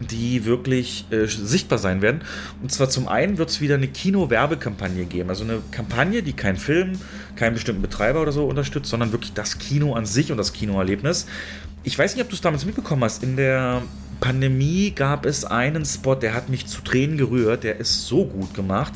die 0.00 0.44
wirklich 0.44 1.06
äh, 1.10 1.26
sichtbar 1.26 1.78
sein 1.78 2.02
werden. 2.02 2.20
Und 2.62 2.70
zwar 2.70 2.88
zum 2.88 3.08
einen 3.08 3.36
wird 3.38 3.50
es 3.50 3.60
wieder 3.60 3.74
eine 3.74 3.88
Kino-Werbekampagne 3.88 5.04
geben. 5.06 5.28
Also 5.28 5.42
eine 5.42 5.60
Kampagne, 5.72 6.22
die 6.22 6.34
keinen 6.34 6.56
Film, 6.56 6.92
keinen 7.34 7.54
bestimmten 7.54 7.82
Betreiber 7.82 8.22
oder 8.22 8.30
so 8.30 8.46
unterstützt, 8.46 8.90
sondern 8.90 9.10
wirklich 9.10 9.32
das 9.32 9.58
Kino 9.58 9.94
an 9.94 10.06
sich 10.06 10.30
und 10.30 10.38
das 10.38 10.52
Kinoerlebnis. 10.52 11.26
Ich 11.82 11.98
weiß 11.98 12.14
nicht, 12.14 12.22
ob 12.22 12.28
du 12.28 12.36
es 12.36 12.40
damals 12.40 12.64
mitbekommen 12.64 13.02
hast. 13.02 13.24
In 13.24 13.36
der 13.36 13.82
Pandemie 14.20 14.92
gab 14.92 15.26
es 15.26 15.44
einen 15.44 15.84
Spot, 15.84 16.14
der 16.14 16.34
hat 16.34 16.48
mich 16.48 16.66
zu 16.66 16.80
Tränen 16.82 17.16
gerührt. 17.16 17.64
Der 17.64 17.78
ist 17.78 18.06
so 18.06 18.24
gut 18.24 18.54
gemacht. 18.54 18.92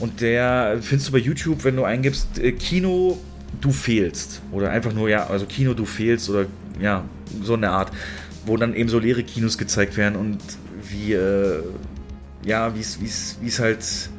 Und 0.00 0.20
der 0.20 0.78
findest 0.80 1.08
du 1.08 1.12
bei 1.12 1.18
YouTube, 1.18 1.64
wenn 1.64 1.76
du 1.76 1.84
eingibst, 1.84 2.38
äh, 2.38 2.52
Kino, 2.52 3.18
du 3.60 3.72
fehlst. 3.72 4.42
Oder 4.52 4.70
einfach 4.70 4.92
nur, 4.92 5.08
ja, 5.08 5.26
also 5.26 5.46
Kino, 5.46 5.74
du 5.74 5.84
fehlst 5.84 6.28
oder 6.30 6.46
ja, 6.80 7.04
so 7.42 7.54
eine 7.54 7.70
Art 7.70 7.92
wo 8.48 8.56
dann 8.56 8.74
eben 8.74 8.88
so 8.88 8.98
leere 8.98 9.22
Kinos 9.22 9.58
gezeigt 9.58 9.96
werden 9.96 10.16
und 10.16 10.38
wie, 10.90 11.12
äh, 11.12 11.62
ja, 12.44 12.74
wie 12.74 12.80
es 12.80 13.60
halt 13.60 14.10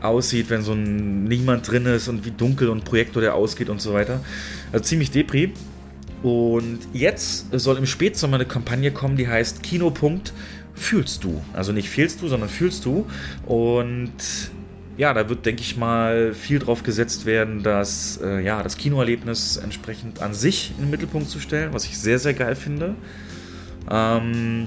aussieht, 0.00 0.48
wenn 0.48 0.62
so 0.62 0.72
ein 0.72 1.24
niemand 1.24 1.70
drin 1.70 1.84
ist 1.86 2.08
und 2.08 2.24
wie 2.24 2.30
dunkel 2.30 2.70
und 2.70 2.84
Projektor 2.84 3.20
der 3.20 3.34
ausgeht 3.34 3.68
und 3.68 3.80
so 3.80 3.92
weiter. 3.92 4.20
Also 4.72 4.84
ziemlich 4.84 5.10
Depri. 5.10 5.52
Und 6.22 6.80
jetzt 6.92 7.46
soll 7.52 7.78
im 7.78 7.86
Spätsommer 7.86 8.36
eine 8.36 8.46
Kampagne 8.46 8.90
kommen, 8.90 9.16
die 9.16 9.28
heißt 9.28 9.62
Kinopunkt 9.62 10.32
fühlst 10.74 11.24
du. 11.24 11.42
Also 11.52 11.72
nicht 11.72 11.88
fehlst 11.90 12.22
du, 12.22 12.28
sondern 12.28 12.48
fühlst 12.48 12.84
du. 12.86 13.06
Und 13.46 14.12
ja, 15.00 15.14
da 15.14 15.30
wird, 15.30 15.46
denke 15.46 15.62
ich 15.62 15.78
mal, 15.78 16.34
viel 16.34 16.58
drauf 16.58 16.82
gesetzt 16.82 17.24
werden, 17.24 17.62
dass 17.62 18.20
äh, 18.22 18.44
ja, 18.44 18.62
das 18.62 18.76
Kinoerlebnis 18.76 19.56
entsprechend 19.56 20.20
an 20.20 20.34
sich 20.34 20.72
in 20.76 20.84
den 20.84 20.90
Mittelpunkt 20.90 21.30
zu 21.30 21.40
stellen, 21.40 21.72
was 21.72 21.86
ich 21.86 21.96
sehr, 21.96 22.18
sehr 22.18 22.34
geil 22.34 22.54
finde. 22.54 22.96
Ähm, 23.90 24.66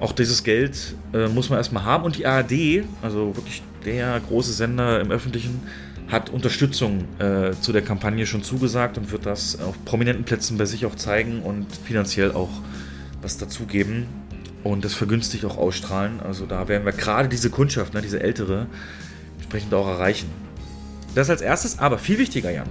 auch 0.00 0.12
dieses 0.12 0.42
Geld 0.42 0.96
äh, 1.12 1.28
muss 1.28 1.50
man 1.50 1.58
erstmal 1.58 1.84
haben. 1.84 2.04
Und 2.04 2.16
die 2.16 2.24
ARD, 2.24 2.84
also 3.02 3.36
wirklich 3.36 3.62
der 3.84 4.18
große 4.26 4.54
Sender 4.54 5.02
im 5.02 5.10
Öffentlichen, 5.10 5.60
hat 6.08 6.30
Unterstützung 6.30 7.04
äh, 7.18 7.50
zu 7.60 7.72
der 7.72 7.82
Kampagne 7.82 8.24
schon 8.24 8.42
zugesagt 8.42 8.96
und 8.96 9.12
wird 9.12 9.26
das 9.26 9.60
auf 9.60 9.74
prominenten 9.84 10.24
Plätzen 10.24 10.56
bei 10.56 10.64
sich 10.64 10.86
auch 10.86 10.94
zeigen 10.94 11.42
und 11.42 11.66
finanziell 11.84 12.32
auch 12.32 12.62
was 13.20 13.36
dazugeben 13.36 14.06
und 14.62 14.82
das 14.82 14.94
vergünstigt 14.94 15.44
auch 15.44 15.58
ausstrahlen. 15.58 16.20
Also 16.20 16.46
da 16.46 16.68
werden 16.68 16.86
wir 16.86 16.92
gerade 16.92 17.28
diese 17.28 17.50
Kundschaft, 17.50 17.92
ne, 17.92 18.00
diese 18.00 18.22
ältere, 18.22 18.66
entsprechend 19.44 19.74
auch 19.74 19.86
erreichen. 19.86 20.30
Das 21.14 21.30
als 21.30 21.40
erstes, 21.40 21.78
aber 21.78 21.98
viel 21.98 22.18
wichtiger, 22.18 22.50
Jan. 22.50 22.68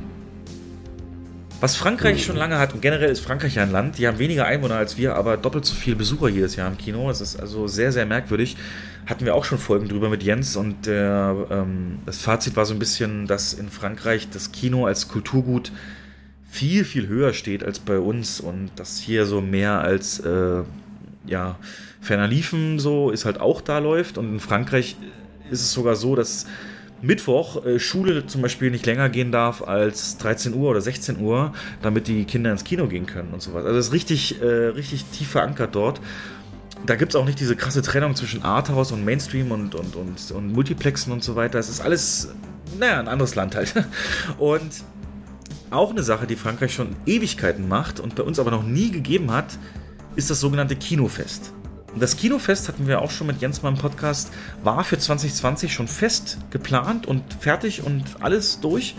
Was 1.61 1.77
Frankreich 1.77 2.25
schon 2.25 2.35
lange 2.35 2.57
hat, 2.57 2.73
und 2.73 2.81
generell 2.81 3.09
ist 3.09 3.21
Frankreich 3.21 3.55
ja 3.55 3.63
ein 3.63 3.71
Land, 3.71 3.97
die 3.97 4.05
haben 4.05 4.19
weniger 4.19 4.45
Einwohner 4.45 4.75
als 4.75 4.97
wir, 4.97 5.15
aber 5.15 5.37
doppelt 5.37 5.63
so 5.63 5.73
viele 5.75 5.95
Besucher 5.95 6.27
jedes 6.27 6.57
Jahr 6.57 6.69
im 6.69 6.77
Kino. 6.77 7.07
Das 7.07 7.21
ist 7.21 7.39
also 7.39 7.67
sehr, 7.67 7.93
sehr 7.93 8.05
merkwürdig. 8.05 8.57
Hatten 9.05 9.23
wir 9.23 9.33
auch 9.33 9.45
schon 9.45 9.59
Folgen 9.59 9.87
drüber 9.87 10.09
mit 10.09 10.23
Jens 10.23 10.57
und 10.57 10.85
der, 10.87 11.47
ähm, 11.49 11.99
das 12.05 12.17
Fazit 12.17 12.57
war 12.57 12.65
so 12.65 12.73
ein 12.73 12.79
bisschen, 12.79 13.27
dass 13.27 13.53
in 13.53 13.69
Frankreich 13.69 14.29
das 14.29 14.51
Kino 14.51 14.87
als 14.87 15.07
Kulturgut 15.07 15.71
viel, 16.49 16.83
viel 16.83 17.07
höher 17.07 17.31
steht 17.31 17.63
als 17.63 17.79
bei 17.79 17.97
uns 17.97 18.41
und 18.41 18.71
dass 18.75 18.97
hier 18.97 19.25
so 19.25 19.39
mehr 19.39 19.79
als, 19.79 20.19
äh, 20.19 20.63
ja, 21.25 21.57
ferner 22.01 22.27
liefen 22.27 22.77
so 22.77 23.09
ist 23.09 23.23
halt 23.23 23.39
auch 23.39 23.61
da 23.61 23.79
läuft 23.79 24.17
und 24.17 24.33
in 24.33 24.39
Frankreich 24.41 24.97
ist 25.51 25.61
es 25.61 25.71
sogar 25.71 25.95
so, 25.95 26.15
dass 26.15 26.45
Mittwoch 27.03 27.65
äh, 27.65 27.79
Schule 27.79 28.25
zum 28.27 28.41
Beispiel 28.41 28.71
nicht 28.71 28.85
länger 28.85 29.09
gehen 29.09 29.31
darf 29.31 29.61
als 29.61 30.17
13 30.17 30.53
Uhr 30.53 30.69
oder 30.69 30.81
16 30.81 31.19
Uhr, 31.19 31.53
damit 31.81 32.07
die 32.07 32.23
Kinder 32.23 32.51
ins 32.51 32.63
Kino 32.63 32.87
gehen 32.87 33.05
können 33.05 33.33
und 33.33 33.41
sowas. 33.41 33.65
Also 33.65 33.75
das 33.75 33.87
ist 33.87 33.93
richtig, 33.93 34.41
äh, 34.41 34.45
richtig 34.45 35.05
tief 35.05 35.29
verankert 35.29 35.75
dort. 35.75 35.99
Da 36.85 36.95
gibt 36.95 37.13
es 37.13 37.15
auch 37.15 37.25
nicht 37.25 37.39
diese 37.39 37.55
krasse 37.55 37.81
Trennung 37.81 38.15
zwischen 38.15 38.43
Arthouse 38.43 38.91
und 38.91 39.05
Mainstream 39.05 39.51
und, 39.51 39.75
und, 39.75 39.95
und, 39.95 40.31
und 40.31 40.53
Multiplexen 40.53 41.13
und 41.13 41.23
so 41.23 41.35
weiter. 41.35 41.59
Es 41.59 41.69
ist 41.69 41.81
alles, 41.81 42.33
naja, 42.79 42.99
ein 42.99 43.07
anderes 43.07 43.35
Land 43.35 43.55
halt. 43.55 43.73
Und 44.37 44.83
auch 45.69 45.91
eine 45.91 46.03
Sache, 46.03 46.27
die 46.27 46.35
Frankreich 46.35 46.73
schon 46.73 46.95
Ewigkeiten 47.05 47.67
macht 47.67 47.99
und 47.99 48.15
bei 48.15 48.21
uns 48.21 48.37
aber 48.37 48.51
noch 48.51 48.63
nie 48.63 48.91
gegeben 48.91 49.31
hat, 49.31 49.57
ist 50.15 50.29
das 50.29 50.39
sogenannte 50.39 50.75
Kinofest. 50.75 51.51
Das 51.95 52.17
Kinofest 52.17 52.67
hatten 52.67 52.87
wir 52.87 53.01
auch 53.01 53.11
schon 53.11 53.27
mit 53.27 53.39
Jens 53.39 53.61
mal 53.61 53.69
im 53.69 53.77
Podcast, 53.77 54.31
war 54.63 54.83
für 54.83 54.97
2020 54.97 55.71
schon 55.71 55.87
fest 55.87 56.39
geplant 56.49 57.05
und 57.05 57.21
fertig 57.39 57.83
und 57.83 58.03
alles 58.19 58.59
durch, 58.61 58.95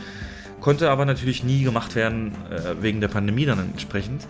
konnte 0.61 0.91
aber 0.91 1.05
natürlich 1.05 1.43
nie 1.43 1.65
gemacht 1.65 1.97
werden 1.97 2.33
äh, 2.51 2.81
wegen 2.81 3.01
der 3.01 3.09
Pandemie 3.09 3.47
dann 3.47 3.59
entsprechend. 3.59 4.27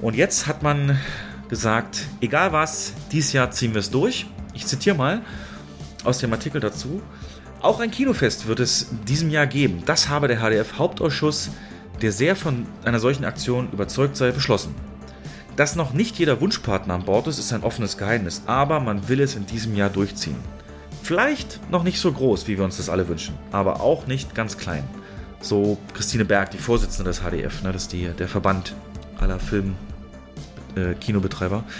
Und 0.00 0.14
jetzt 0.14 0.46
hat 0.46 0.62
man 0.62 0.98
gesagt, 1.48 2.04
egal 2.20 2.52
was, 2.52 2.92
dieses 3.10 3.32
Jahr 3.32 3.50
ziehen 3.50 3.74
wir 3.74 3.80
es 3.80 3.90
durch. 3.90 4.26
Ich 4.54 4.66
zitiere 4.66 4.96
mal 4.96 5.22
aus 6.04 6.18
dem 6.18 6.32
Artikel 6.32 6.60
dazu. 6.60 7.02
Auch 7.62 7.80
ein 7.80 7.90
Kinofest 7.90 8.46
wird 8.46 8.60
es 8.60 8.88
diesem 9.08 9.30
Jahr 9.30 9.46
geben. 9.46 9.82
Das 9.86 10.08
habe 10.08 10.28
der 10.28 10.38
HDF-Hauptausschuss, 10.38 11.50
der 12.00 12.12
sehr 12.12 12.36
von 12.36 12.66
einer 12.84 13.00
solchen 13.00 13.24
Aktion 13.24 13.70
überzeugt 13.72 14.16
sei, 14.16 14.30
beschlossen. 14.30 14.74
Dass 15.56 15.74
noch 15.74 15.94
nicht 15.94 16.18
jeder 16.18 16.40
Wunschpartner 16.40 16.94
an 16.94 17.04
Bord 17.04 17.26
ist, 17.26 17.38
ist 17.38 17.52
ein 17.52 17.62
offenes 17.62 17.96
Geheimnis, 17.96 18.42
aber 18.46 18.78
man 18.78 19.08
will 19.08 19.20
es 19.20 19.34
in 19.34 19.46
diesem 19.46 19.74
Jahr 19.74 19.88
durchziehen. 19.88 20.36
Vielleicht 21.02 21.60
noch 21.70 21.82
nicht 21.82 21.98
so 21.98 22.12
groß, 22.12 22.46
wie 22.46 22.58
wir 22.58 22.64
uns 22.64 22.76
das 22.76 22.90
alle 22.90 23.08
wünschen, 23.08 23.34
aber 23.52 23.80
auch 23.80 24.06
nicht 24.06 24.34
ganz 24.34 24.58
klein. 24.58 24.84
So 25.40 25.78
Christine 25.94 26.26
Berg, 26.26 26.50
die 26.50 26.58
Vorsitzende 26.58 27.10
des 27.10 27.20
HDF, 27.20 27.62
ne, 27.62 27.72
das 27.72 27.84
ist 27.84 27.92
die, 27.92 28.08
der 28.08 28.28
Verband 28.28 28.74
aller 29.18 29.38
Film-Kinobetreiber. 29.38 31.64
Äh, 31.66 31.70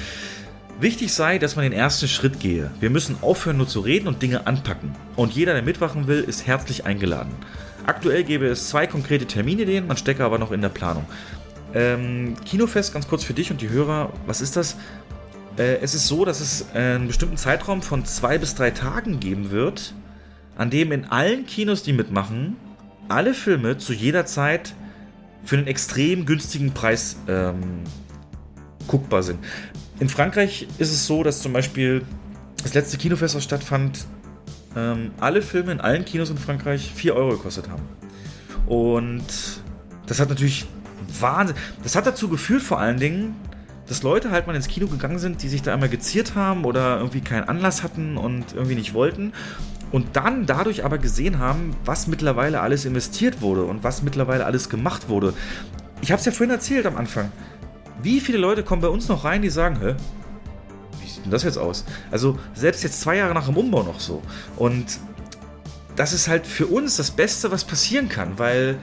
Wichtig 0.78 1.14
sei, 1.14 1.38
dass 1.38 1.56
man 1.56 1.64
den 1.64 1.72
ersten 1.72 2.06
Schritt 2.06 2.38
gehe. 2.38 2.70
Wir 2.80 2.90
müssen 2.90 3.16
aufhören, 3.22 3.56
nur 3.56 3.66
zu 3.66 3.80
reden 3.80 4.08
und 4.08 4.20
Dinge 4.20 4.46
anpacken. 4.46 4.94
Und 5.16 5.32
jeder, 5.32 5.54
der 5.54 5.62
mitwachen 5.62 6.06
will, 6.06 6.20
ist 6.20 6.46
herzlich 6.46 6.84
eingeladen. 6.84 7.32
Aktuell 7.86 8.24
gäbe 8.24 8.46
es 8.46 8.68
zwei 8.68 8.86
konkrete 8.86 9.24
Terminideen, 9.24 9.86
man 9.86 9.96
stecke 9.96 10.22
aber 10.22 10.38
noch 10.38 10.52
in 10.52 10.60
der 10.60 10.68
Planung. 10.68 11.06
Ähm, 11.76 12.36
Kinofest, 12.46 12.94
ganz 12.94 13.06
kurz 13.06 13.22
für 13.22 13.34
dich 13.34 13.50
und 13.50 13.60
die 13.60 13.68
Hörer, 13.68 14.10
was 14.24 14.40
ist 14.40 14.56
das? 14.56 14.78
Äh, 15.58 15.76
es 15.82 15.92
ist 15.94 16.08
so, 16.08 16.24
dass 16.24 16.40
es 16.40 16.70
einen 16.72 17.06
bestimmten 17.06 17.36
Zeitraum 17.36 17.82
von 17.82 18.06
zwei 18.06 18.38
bis 18.38 18.54
drei 18.54 18.70
Tagen 18.70 19.20
geben 19.20 19.50
wird, 19.50 19.92
an 20.56 20.70
dem 20.70 20.90
in 20.90 21.04
allen 21.04 21.44
Kinos, 21.44 21.82
die 21.82 21.92
mitmachen, 21.92 22.56
alle 23.10 23.34
Filme 23.34 23.76
zu 23.76 23.92
jeder 23.92 24.24
Zeit 24.24 24.74
für 25.44 25.58
einen 25.58 25.66
extrem 25.66 26.24
günstigen 26.24 26.72
Preis 26.72 27.18
ähm, 27.28 27.84
guckbar 28.88 29.22
sind. 29.22 29.38
In 30.00 30.08
Frankreich 30.08 30.66
ist 30.78 30.92
es 30.92 31.06
so, 31.06 31.22
dass 31.22 31.42
zum 31.42 31.52
Beispiel 31.52 32.06
das 32.62 32.72
letzte 32.72 32.96
Kinofest, 32.96 33.34
was 33.34 33.44
stattfand, 33.44 34.06
ähm, 34.74 35.10
alle 35.20 35.42
Filme 35.42 35.72
in 35.72 35.82
allen 35.82 36.06
Kinos 36.06 36.30
in 36.30 36.38
Frankreich 36.38 36.90
4 36.94 37.14
Euro 37.14 37.32
gekostet 37.32 37.68
haben. 37.68 37.82
Und 38.66 39.26
das 40.06 40.20
hat 40.20 40.30
natürlich 40.30 40.66
Wahnsinn. 41.20 41.56
Das 41.82 41.96
hat 41.96 42.06
dazu 42.06 42.28
geführt, 42.28 42.62
vor 42.62 42.78
allen 42.78 42.98
Dingen, 42.98 43.34
dass 43.86 44.02
Leute 44.02 44.30
halt 44.30 44.46
mal 44.46 44.56
ins 44.56 44.68
Kino 44.68 44.86
gegangen 44.86 45.18
sind, 45.18 45.42
die 45.42 45.48
sich 45.48 45.62
da 45.62 45.72
einmal 45.72 45.88
geziert 45.88 46.34
haben 46.34 46.64
oder 46.64 46.98
irgendwie 46.98 47.20
keinen 47.20 47.44
Anlass 47.44 47.82
hatten 47.82 48.16
und 48.16 48.54
irgendwie 48.54 48.74
nicht 48.74 48.94
wollten. 48.94 49.32
Und 49.92 50.16
dann 50.16 50.46
dadurch 50.46 50.84
aber 50.84 50.98
gesehen 50.98 51.38
haben, 51.38 51.76
was 51.84 52.08
mittlerweile 52.08 52.60
alles 52.60 52.84
investiert 52.84 53.40
wurde 53.40 53.64
und 53.64 53.84
was 53.84 54.02
mittlerweile 54.02 54.44
alles 54.44 54.68
gemacht 54.68 55.08
wurde. 55.08 55.32
Ich 56.02 56.10
habe 56.10 56.18
es 56.18 56.26
ja 56.26 56.32
vorhin 56.32 56.50
erzählt 56.50 56.86
am 56.86 56.96
Anfang. 56.96 57.30
Wie 58.02 58.20
viele 58.20 58.38
Leute 58.38 58.62
kommen 58.62 58.82
bei 58.82 58.88
uns 58.88 59.08
noch 59.08 59.24
rein, 59.24 59.42
die 59.42 59.48
sagen, 59.48 59.78
hä, 59.80 59.94
wie 61.00 61.08
sieht 61.08 61.24
denn 61.24 61.30
das 61.30 61.44
jetzt 61.44 61.56
aus? 61.56 61.84
Also 62.10 62.38
selbst 62.54 62.82
jetzt 62.82 63.00
zwei 63.00 63.16
Jahre 63.16 63.32
nach 63.32 63.46
dem 63.46 63.56
Umbau 63.56 63.84
noch 63.84 64.00
so. 64.00 64.22
Und 64.56 64.98
das 65.94 66.12
ist 66.12 66.28
halt 66.28 66.46
für 66.46 66.66
uns 66.66 66.96
das 66.96 67.10
Beste, 67.10 67.50
was 67.50 67.64
passieren 67.64 68.08
kann, 68.08 68.38
weil 68.38 68.78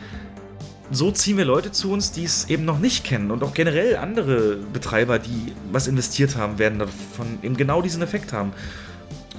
so 0.91 1.11
ziehen 1.11 1.37
wir 1.37 1.45
Leute 1.45 1.71
zu 1.71 1.91
uns, 1.91 2.11
die 2.11 2.23
es 2.23 2.49
eben 2.49 2.65
noch 2.65 2.79
nicht 2.79 3.03
kennen. 3.03 3.31
Und 3.31 3.43
auch 3.43 3.53
generell 3.53 3.97
andere 3.97 4.57
Betreiber, 4.57 5.19
die 5.19 5.53
was 5.71 5.87
investiert 5.87 6.35
haben, 6.35 6.59
werden 6.59 6.79
davon 6.79 7.39
eben 7.41 7.55
genau 7.55 7.81
diesen 7.81 8.01
Effekt 8.01 8.33
haben. 8.33 8.53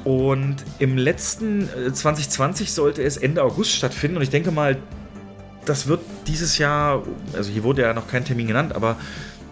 Und 0.05 0.57
im 0.79 0.99
letzten 0.99 1.69
2020 1.69 2.67
äh, 2.67 2.71
sollte 2.71 3.03
es 3.03 3.17
Ende 3.17 3.43
August 3.43 3.73
stattfinden. 3.73 4.17
Und 4.17 4.23
ich 4.23 4.31
denke 4.31 4.51
mal, 4.51 4.77
das 5.65 5.87
wird 5.87 6.01
dieses 6.27 6.59
Jahr, 6.59 7.03
also 7.33 7.51
hier 7.51 7.63
wurde 7.63 7.83
ja 7.83 7.95
noch 7.95 8.09
kein 8.09 8.25
Termin 8.25 8.47
genannt, 8.47 8.75
aber 8.75 8.97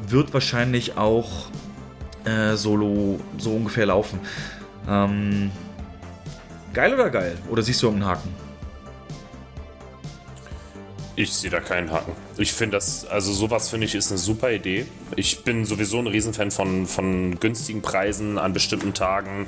wird 0.09 0.35
wahrscheinlich 0.35 0.97
auch 0.97 1.47
äh, 2.25 2.55
solo 2.57 3.19
so 3.39 3.53
ungefähr 3.53 3.87
laufen. 3.87 4.21
Ähm, 4.89 5.51
geil 6.75 6.93
oder 6.93 7.11
geil? 7.11 7.37
Oder 7.49 7.63
siehst 7.63 7.83
du 7.83 7.87
irgendeinen 7.87 8.11
Haken? 8.11 8.42
Ich 11.15 11.33
sehe 11.33 11.51
da 11.51 11.61
keinen 11.61 11.93
Haken. 11.93 12.13
Ich 12.39 12.53
finde 12.53 12.77
das, 12.77 13.05
also 13.05 13.33
sowas 13.33 13.69
finde 13.69 13.87
ich 13.87 13.95
ist 13.95 14.11
eine 14.11 14.19
super 14.19 14.51
Idee. 14.51 14.87
Ich 15.15 15.45
bin 15.45 15.67
sowieso 15.67 15.99
ein 15.99 16.07
Riesenfan 16.07 16.51
von, 16.51 16.87
von 16.87 17.39
günstigen 17.39 17.83
Preisen 17.83 18.39
an 18.39 18.55
bestimmten 18.55 18.95
Tagen. 18.95 19.47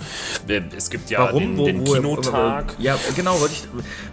Es 0.77 0.91
gibt 0.91 1.09
ja 1.09 1.21
warum? 1.21 1.57
den, 1.57 1.65
den 1.65 1.87
wo, 1.87 1.95
Kinotag. 1.95 2.75
ja, 2.79 2.99
genau, 3.17 3.41
wollte 3.41 3.55
ich. 3.55 3.65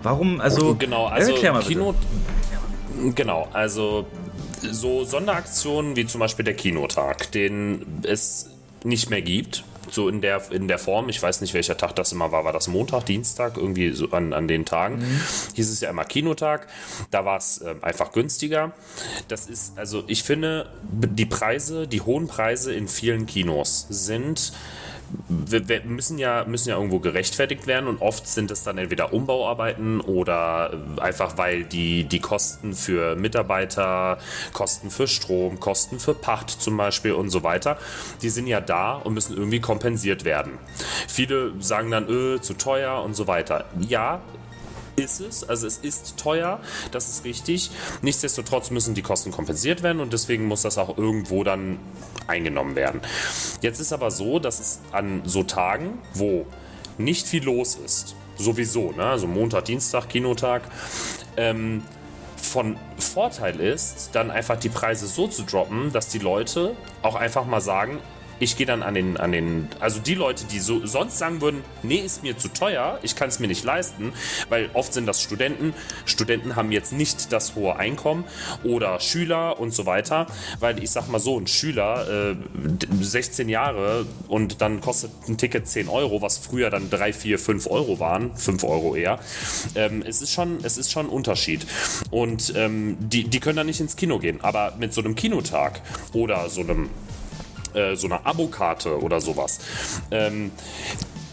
Warum? 0.01 0.39
Also. 0.39 0.75
Genau, 0.75 1.07
also 1.07 1.33
Kino. 1.33 1.93
Genau, 3.15 3.49
also 3.51 4.05
so 4.61 5.03
Sonderaktionen 5.03 5.95
wie 5.95 6.05
zum 6.05 6.19
Beispiel 6.19 6.45
der 6.45 6.53
Kinotag, 6.53 7.31
den 7.31 7.85
es 8.03 8.49
nicht 8.83 9.09
mehr 9.09 9.21
gibt. 9.21 9.63
So 9.93 10.09
in 10.09 10.21
der, 10.21 10.41
in 10.51 10.67
der 10.67 10.79
Form. 10.79 11.09
Ich 11.09 11.21
weiß 11.21 11.41
nicht, 11.41 11.53
welcher 11.53 11.77
Tag 11.77 11.95
das 11.95 12.11
immer 12.11 12.31
war. 12.31 12.45
War 12.45 12.53
das 12.53 12.67
Montag, 12.67 13.05
Dienstag, 13.05 13.57
irgendwie 13.57 13.91
so 13.91 14.11
an, 14.11 14.33
an 14.33 14.47
den 14.47 14.65
Tagen? 14.65 14.99
Mhm. 14.99 15.21
Hieß 15.55 15.69
es 15.69 15.81
ja 15.81 15.89
immer 15.89 16.05
Kinotag. 16.05 16.67
Da 17.09 17.25
war 17.25 17.37
es 17.37 17.59
äh, 17.59 17.75
einfach 17.81 18.11
günstiger. 18.11 18.71
Das 19.27 19.47
ist, 19.47 19.77
also 19.77 20.03
ich 20.07 20.23
finde, 20.23 20.69
die 20.83 21.25
Preise, 21.25 21.87
die 21.87 22.01
hohen 22.01 22.27
Preise 22.27 22.73
in 22.73 22.87
vielen 22.87 23.25
Kinos 23.25 23.87
sind 23.89 24.53
wir, 25.27 25.67
wir 25.67 25.81
müssen 25.83 26.17
ja, 26.17 26.45
müssen 26.45 26.69
ja 26.69 26.75
irgendwo 26.75 26.99
gerechtfertigt 26.99 27.67
werden 27.67 27.87
und 27.87 28.01
oft 28.01 28.27
sind 28.27 28.51
es 28.51 28.63
dann 28.63 28.77
entweder 28.77 29.13
Umbauarbeiten 29.13 30.01
oder 30.01 30.71
einfach 30.99 31.37
weil 31.37 31.63
die, 31.63 32.03
die 32.03 32.19
Kosten 32.19 32.73
für 32.73 33.15
Mitarbeiter, 33.15 34.17
Kosten 34.53 34.89
für 34.89 35.07
Strom, 35.07 35.59
Kosten 35.59 35.99
für 35.99 36.13
Pacht 36.13 36.49
zum 36.49 36.77
Beispiel 36.77 37.13
und 37.13 37.29
so 37.29 37.43
weiter, 37.43 37.77
die 38.21 38.29
sind 38.29 38.47
ja 38.47 38.61
da 38.61 38.93
und 38.93 39.13
müssen 39.13 39.35
irgendwie 39.35 39.59
kompensiert 39.59 40.25
werden. 40.25 40.53
Viele 41.07 41.53
sagen 41.59 41.91
dann, 41.91 42.07
öh, 42.09 42.39
zu 42.41 42.53
teuer 42.53 43.01
und 43.03 43.15
so 43.15 43.27
weiter. 43.27 43.65
Ja, 43.79 44.21
ist 45.01 45.19
es. 45.19 45.47
Also 45.47 45.67
es 45.67 45.77
ist 45.77 46.17
teuer, 46.17 46.59
das 46.91 47.09
ist 47.09 47.25
richtig. 47.25 47.71
Nichtsdestotrotz 48.01 48.71
müssen 48.71 48.93
die 48.93 49.01
Kosten 49.01 49.31
kompensiert 49.31 49.83
werden 49.83 49.99
und 50.01 50.13
deswegen 50.13 50.45
muss 50.45 50.61
das 50.61 50.77
auch 50.77 50.97
irgendwo 50.97 51.43
dann 51.43 51.79
eingenommen 52.27 52.75
werden. 52.75 53.01
Jetzt 53.61 53.79
ist 53.79 53.93
aber 53.93 54.11
so, 54.11 54.39
dass 54.39 54.59
es 54.59 54.79
an 54.91 55.21
so 55.25 55.43
Tagen, 55.43 55.99
wo 56.13 56.45
nicht 56.97 57.27
viel 57.27 57.43
los 57.43 57.75
ist, 57.75 58.15
sowieso, 58.37 58.91
ne? 58.91 59.05
also 59.05 59.27
Montag, 59.27 59.65
Dienstag, 59.65 60.09
Kinotag, 60.09 60.63
ähm, 61.37 61.83
von 62.41 62.75
Vorteil 62.97 63.59
ist, 63.59 64.09
dann 64.13 64.31
einfach 64.31 64.57
die 64.57 64.69
Preise 64.69 65.07
so 65.07 65.27
zu 65.27 65.43
droppen, 65.43 65.91
dass 65.91 66.07
die 66.07 66.17
Leute 66.19 66.75
auch 67.01 67.15
einfach 67.15 67.45
mal 67.45 67.61
sagen, 67.61 67.99
ich 68.41 68.57
gehe 68.57 68.65
dann 68.65 68.81
an 68.81 68.95
den, 68.95 69.17
an 69.17 69.31
den, 69.31 69.69
also 69.79 69.99
die 69.99 70.15
Leute, 70.15 70.45
die 70.45 70.59
so 70.59 70.85
sonst 70.85 71.19
sagen 71.19 71.41
würden, 71.41 71.63
nee, 71.83 71.99
ist 71.99 72.23
mir 72.23 72.37
zu 72.37 72.47
teuer, 72.47 72.99
ich 73.03 73.15
kann 73.15 73.29
es 73.29 73.39
mir 73.39 73.47
nicht 73.47 73.63
leisten, 73.63 74.13
weil 74.49 74.71
oft 74.73 74.93
sind 74.93 75.05
das 75.05 75.21
Studenten. 75.21 75.75
Studenten 76.05 76.55
haben 76.55 76.71
jetzt 76.71 76.91
nicht 76.91 77.31
das 77.31 77.55
hohe 77.55 77.75
Einkommen 77.75 78.23
oder 78.63 78.99
Schüler 78.99 79.59
und 79.59 79.75
so 79.75 79.85
weiter, 79.85 80.25
weil 80.59 80.83
ich 80.83 80.89
sag 80.89 81.07
mal 81.07 81.19
so, 81.19 81.39
ein 81.39 81.45
Schüler, 81.45 82.31
äh, 82.31 82.35
16 82.99 83.47
Jahre 83.47 84.07
und 84.27 84.61
dann 84.61 84.81
kostet 84.81 85.11
ein 85.27 85.37
Ticket 85.37 85.67
10 85.67 85.87
Euro, 85.87 86.23
was 86.23 86.39
früher 86.39 86.71
dann 86.71 86.89
3, 86.89 87.13
4, 87.13 87.37
5 87.37 87.67
Euro 87.67 87.99
waren, 87.99 88.35
5 88.35 88.63
Euro 88.63 88.95
eher. 88.95 89.19
Ähm, 89.75 90.03
es 90.05 90.23
ist 90.23 90.33
schon, 90.33 90.57
es 90.63 90.79
ist 90.79 90.91
schon 90.91 91.05
ein 91.05 91.09
Unterschied. 91.09 91.67
Und 92.09 92.53
ähm, 92.55 92.97
die, 92.99 93.25
die 93.25 93.39
können 93.39 93.57
dann 93.57 93.67
nicht 93.67 93.81
ins 93.81 93.95
Kino 93.95 94.17
gehen, 94.17 94.41
aber 94.41 94.73
mit 94.79 94.95
so 94.95 95.01
einem 95.01 95.13
Kinotag 95.13 95.81
oder 96.13 96.49
so 96.49 96.61
einem 96.61 96.89
äh, 97.75 97.95
so 97.95 98.07
eine 98.07 98.25
Abokarte 98.25 99.01
oder 99.01 99.21
sowas. 99.21 99.59
Ähm, 100.11 100.51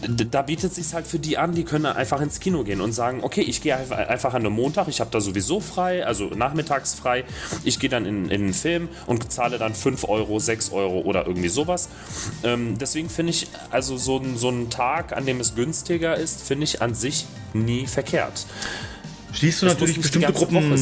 da 0.07 0.41
bietet 0.41 0.71
es 0.71 0.75
sich 0.75 0.93
halt 0.93 1.07
für 1.07 1.19
die 1.19 1.37
an, 1.37 1.53
die 1.53 1.63
können 1.63 1.85
einfach 1.85 2.21
ins 2.21 2.39
Kino 2.39 2.63
gehen 2.63 2.79
und 2.79 2.93
sagen, 2.93 3.19
okay, 3.21 3.41
ich 3.41 3.61
gehe 3.61 3.75
einfach 3.75 4.33
an 4.33 4.45
einem 4.45 4.53
Montag, 4.53 4.87
ich 4.87 5.01
habe 5.01 5.11
da 5.11 5.19
sowieso 5.19 5.59
frei, 5.59 6.05
also 6.05 6.25
nachmittags 6.25 6.93
frei, 6.93 7.25
ich 7.63 7.79
gehe 7.79 7.89
dann 7.89 8.05
in, 8.05 8.29
in 8.29 8.43
einen 8.43 8.53
Film 8.53 8.87
und 9.07 9.31
zahle 9.31 9.57
dann 9.57 9.75
5 9.75 10.05
Euro, 10.07 10.39
6 10.39 10.71
Euro 10.71 11.01
oder 11.01 11.27
irgendwie 11.27 11.49
sowas. 11.49 11.89
Ähm, 12.43 12.77
deswegen 12.77 13.09
finde 13.09 13.31
ich, 13.31 13.47
also 13.71 13.97
so, 13.97 14.21
so 14.35 14.47
einen 14.47 14.69
Tag, 14.69 15.15
an 15.15 15.25
dem 15.25 15.39
es 15.39 15.55
günstiger 15.55 16.15
ist, 16.15 16.43
finde 16.43 16.63
ich 16.63 16.81
an 16.81 16.93
sich 16.93 17.25
nie 17.53 17.85
verkehrt. 17.85 18.45
Schließt 19.31 19.61
du 19.61 19.65
das 19.67 19.75
natürlich 19.75 20.01
bestimmte 20.01 20.33
Gruppen 20.33 20.73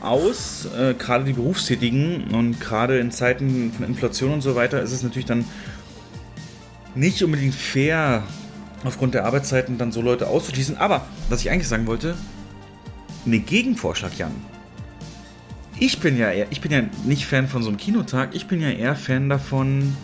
aus, 0.00 0.66
äh, 0.66 0.94
gerade 0.94 1.24
die 1.24 1.32
Berufstätigen 1.32 2.28
und 2.32 2.60
gerade 2.60 2.98
in 3.00 3.10
Zeiten 3.10 3.72
von 3.72 3.86
Inflation 3.86 4.32
und 4.32 4.40
so 4.40 4.54
weiter 4.54 4.80
ist 4.82 4.92
es 4.92 5.02
natürlich 5.02 5.26
dann 5.26 5.44
nicht 6.94 7.22
unbedingt 7.22 7.54
fair, 7.54 8.22
aufgrund 8.84 9.14
der 9.14 9.24
Arbeitszeiten 9.24 9.78
dann 9.78 9.92
so 9.92 10.00
Leute 10.00 10.28
auszuschließen. 10.28 10.76
Aber, 10.76 11.06
was 11.28 11.40
ich 11.40 11.50
eigentlich 11.50 11.68
sagen 11.68 11.86
wollte, 11.86 12.16
eine 13.26 13.40
Gegenvorschlag, 13.40 14.16
Jan. 14.16 14.32
Ich 15.80 16.00
bin 16.00 16.16
ja 16.16 16.30
eher, 16.30 16.46
ich 16.50 16.60
bin 16.60 16.72
ja 16.72 16.82
nicht 17.04 17.26
Fan 17.26 17.48
von 17.48 17.62
so 17.62 17.68
einem 17.68 17.78
Kinotag, 17.78 18.34
ich 18.34 18.46
bin 18.46 18.60
ja 18.60 18.70
eher 18.70 18.96
Fan 18.96 19.28
davon 19.28 19.96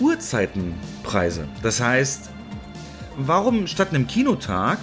Uhrzeitenpreise. 0.00 1.46
Das 1.62 1.80
heißt, 1.80 2.30
warum 3.16 3.66
statt 3.66 3.90
einem 3.90 4.06
Kinotag 4.06 4.78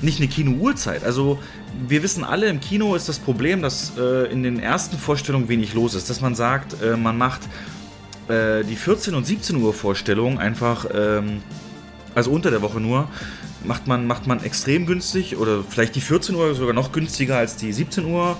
nicht 0.00 0.20
eine 0.20 0.28
Kino-Uhrzeit. 0.28 1.04
Also 1.04 1.38
wir 1.86 2.02
wissen 2.02 2.24
alle, 2.24 2.46
im 2.46 2.60
Kino 2.60 2.94
ist 2.94 3.08
das 3.08 3.18
Problem, 3.18 3.62
dass 3.62 3.92
äh, 3.98 4.30
in 4.30 4.42
den 4.42 4.60
ersten 4.60 4.96
Vorstellungen 4.96 5.48
wenig 5.48 5.74
los 5.74 5.94
ist. 5.94 6.08
Dass 6.10 6.20
man 6.20 6.34
sagt, 6.34 6.80
äh, 6.82 6.96
man 6.96 7.18
macht 7.18 7.42
äh, 8.28 8.64
die 8.64 8.76
14 8.76 9.14
und 9.14 9.26
17 9.26 9.56
Uhr 9.56 9.74
Vorstellung 9.74 10.38
einfach, 10.38 10.86
ähm, 10.94 11.42
also 12.14 12.30
unter 12.30 12.50
der 12.50 12.62
Woche 12.62 12.80
nur, 12.80 13.08
macht 13.64 13.86
man, 13.86 14.06
macht 14.06 14.26
man 14.26 14.42
extrem 14.42 14.86
günstig 14.86 15.36
oder 15.36 15.64
vielleicht 15.68 15.96
die 15.96 16.00
14 16.00 16.34
Uhr 16.34 16.54
sogar 16.54 16.74
noch 16.74 16.92
günstiger 16.92 17.36
als 17.36 17.56
die 17.56 17.72
17 17.72 18.04
Uhr 18.04 18.36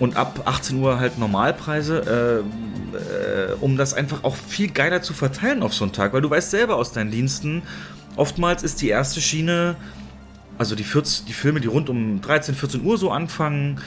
und 0.00 0.16
ab 0.16 0.42
18 0.46 0.78
Uhr 0.78 0.98
halt 0.98 1.18
Normalpreise, 1.18 2.42
äh, 2.94 3.52
äh, 3.52 3.54
um 3.60 3.76
das 3.76 3.94
einfach 3.94 4.24
auch 4.24 4.34
viel 4.34 4.70
geiler 4.70 5.02
zu 5.02 5.12
verteilen 5.12 5.62
auf 5.62 5.74
so 5.74 5.84
einen 5.84 5.92
Tag, 5.92 6.12
weil 6.12 6.22
du 6.22 6.30
weißt 6.30 6.50
selber 6.50 6.76
aus 6.76 6.92
deinen 6.92 7.10
Diensten, 7.10 7.62
oftmals 8.16 8.62
ist 8.62 8.80
die 8.82 8.88
erste 8.88 9.20
Schiene 9.20 9.76
also 10.60 10.74
die, 10.74 10.84
14, 10.84 11.24
die 11.24 11.32
Filme, 11.32 11.58
die 11.58 11.68
rund 11.68 11.88
um 11.88 12.20
13, 12.20 12.54
14 12.54 12.84
Uhr 12.84 12.98
so 12.98 13.10
anfangen 13.10 13.80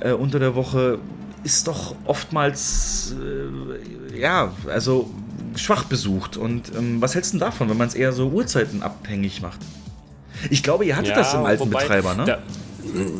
äh, 0.00 0.10
unter 0.10 0.40
der 0.40 0.56
Woche, 0.56 0.98
ist 1.44 1.68
doch 1.68 1.94
oftmals, 2.04 3.14
äh, 4.12 4.18
ja, 4.18 4.52
also 4.68 5.08
schwach 5.54 5.84
besucht. 5.84 6.36
Und 6.36 6.72
ähm, 6.76 7.00
was 7.00 7.14
hältst 7.14 7.32
du 7.32 7.38
denn 7.38 7.46
davon, 7.46 7.70
wenn 7.70 7.76
man 7.76 7.86
es 7.86 7.94
eher 7.94 8.12
so 8.12 8.26
Uhrzeiten 8.28 8.82
abhängig 8.82 9.40
macht? 9.40 9.60
Ich 10.50 10.64
glaube, 10.64 10.84
ihr 10.84 10.96
hattet 10.96 11.10
ja, 11.10 11.18
das 11.18 11.32
im 11.32 11.44
alten 11.44 11.60
wobei, 11.66 11.82
Betreiber, 11.82 12.14
ne? 12.14 12.24
Da, 12.24 12.38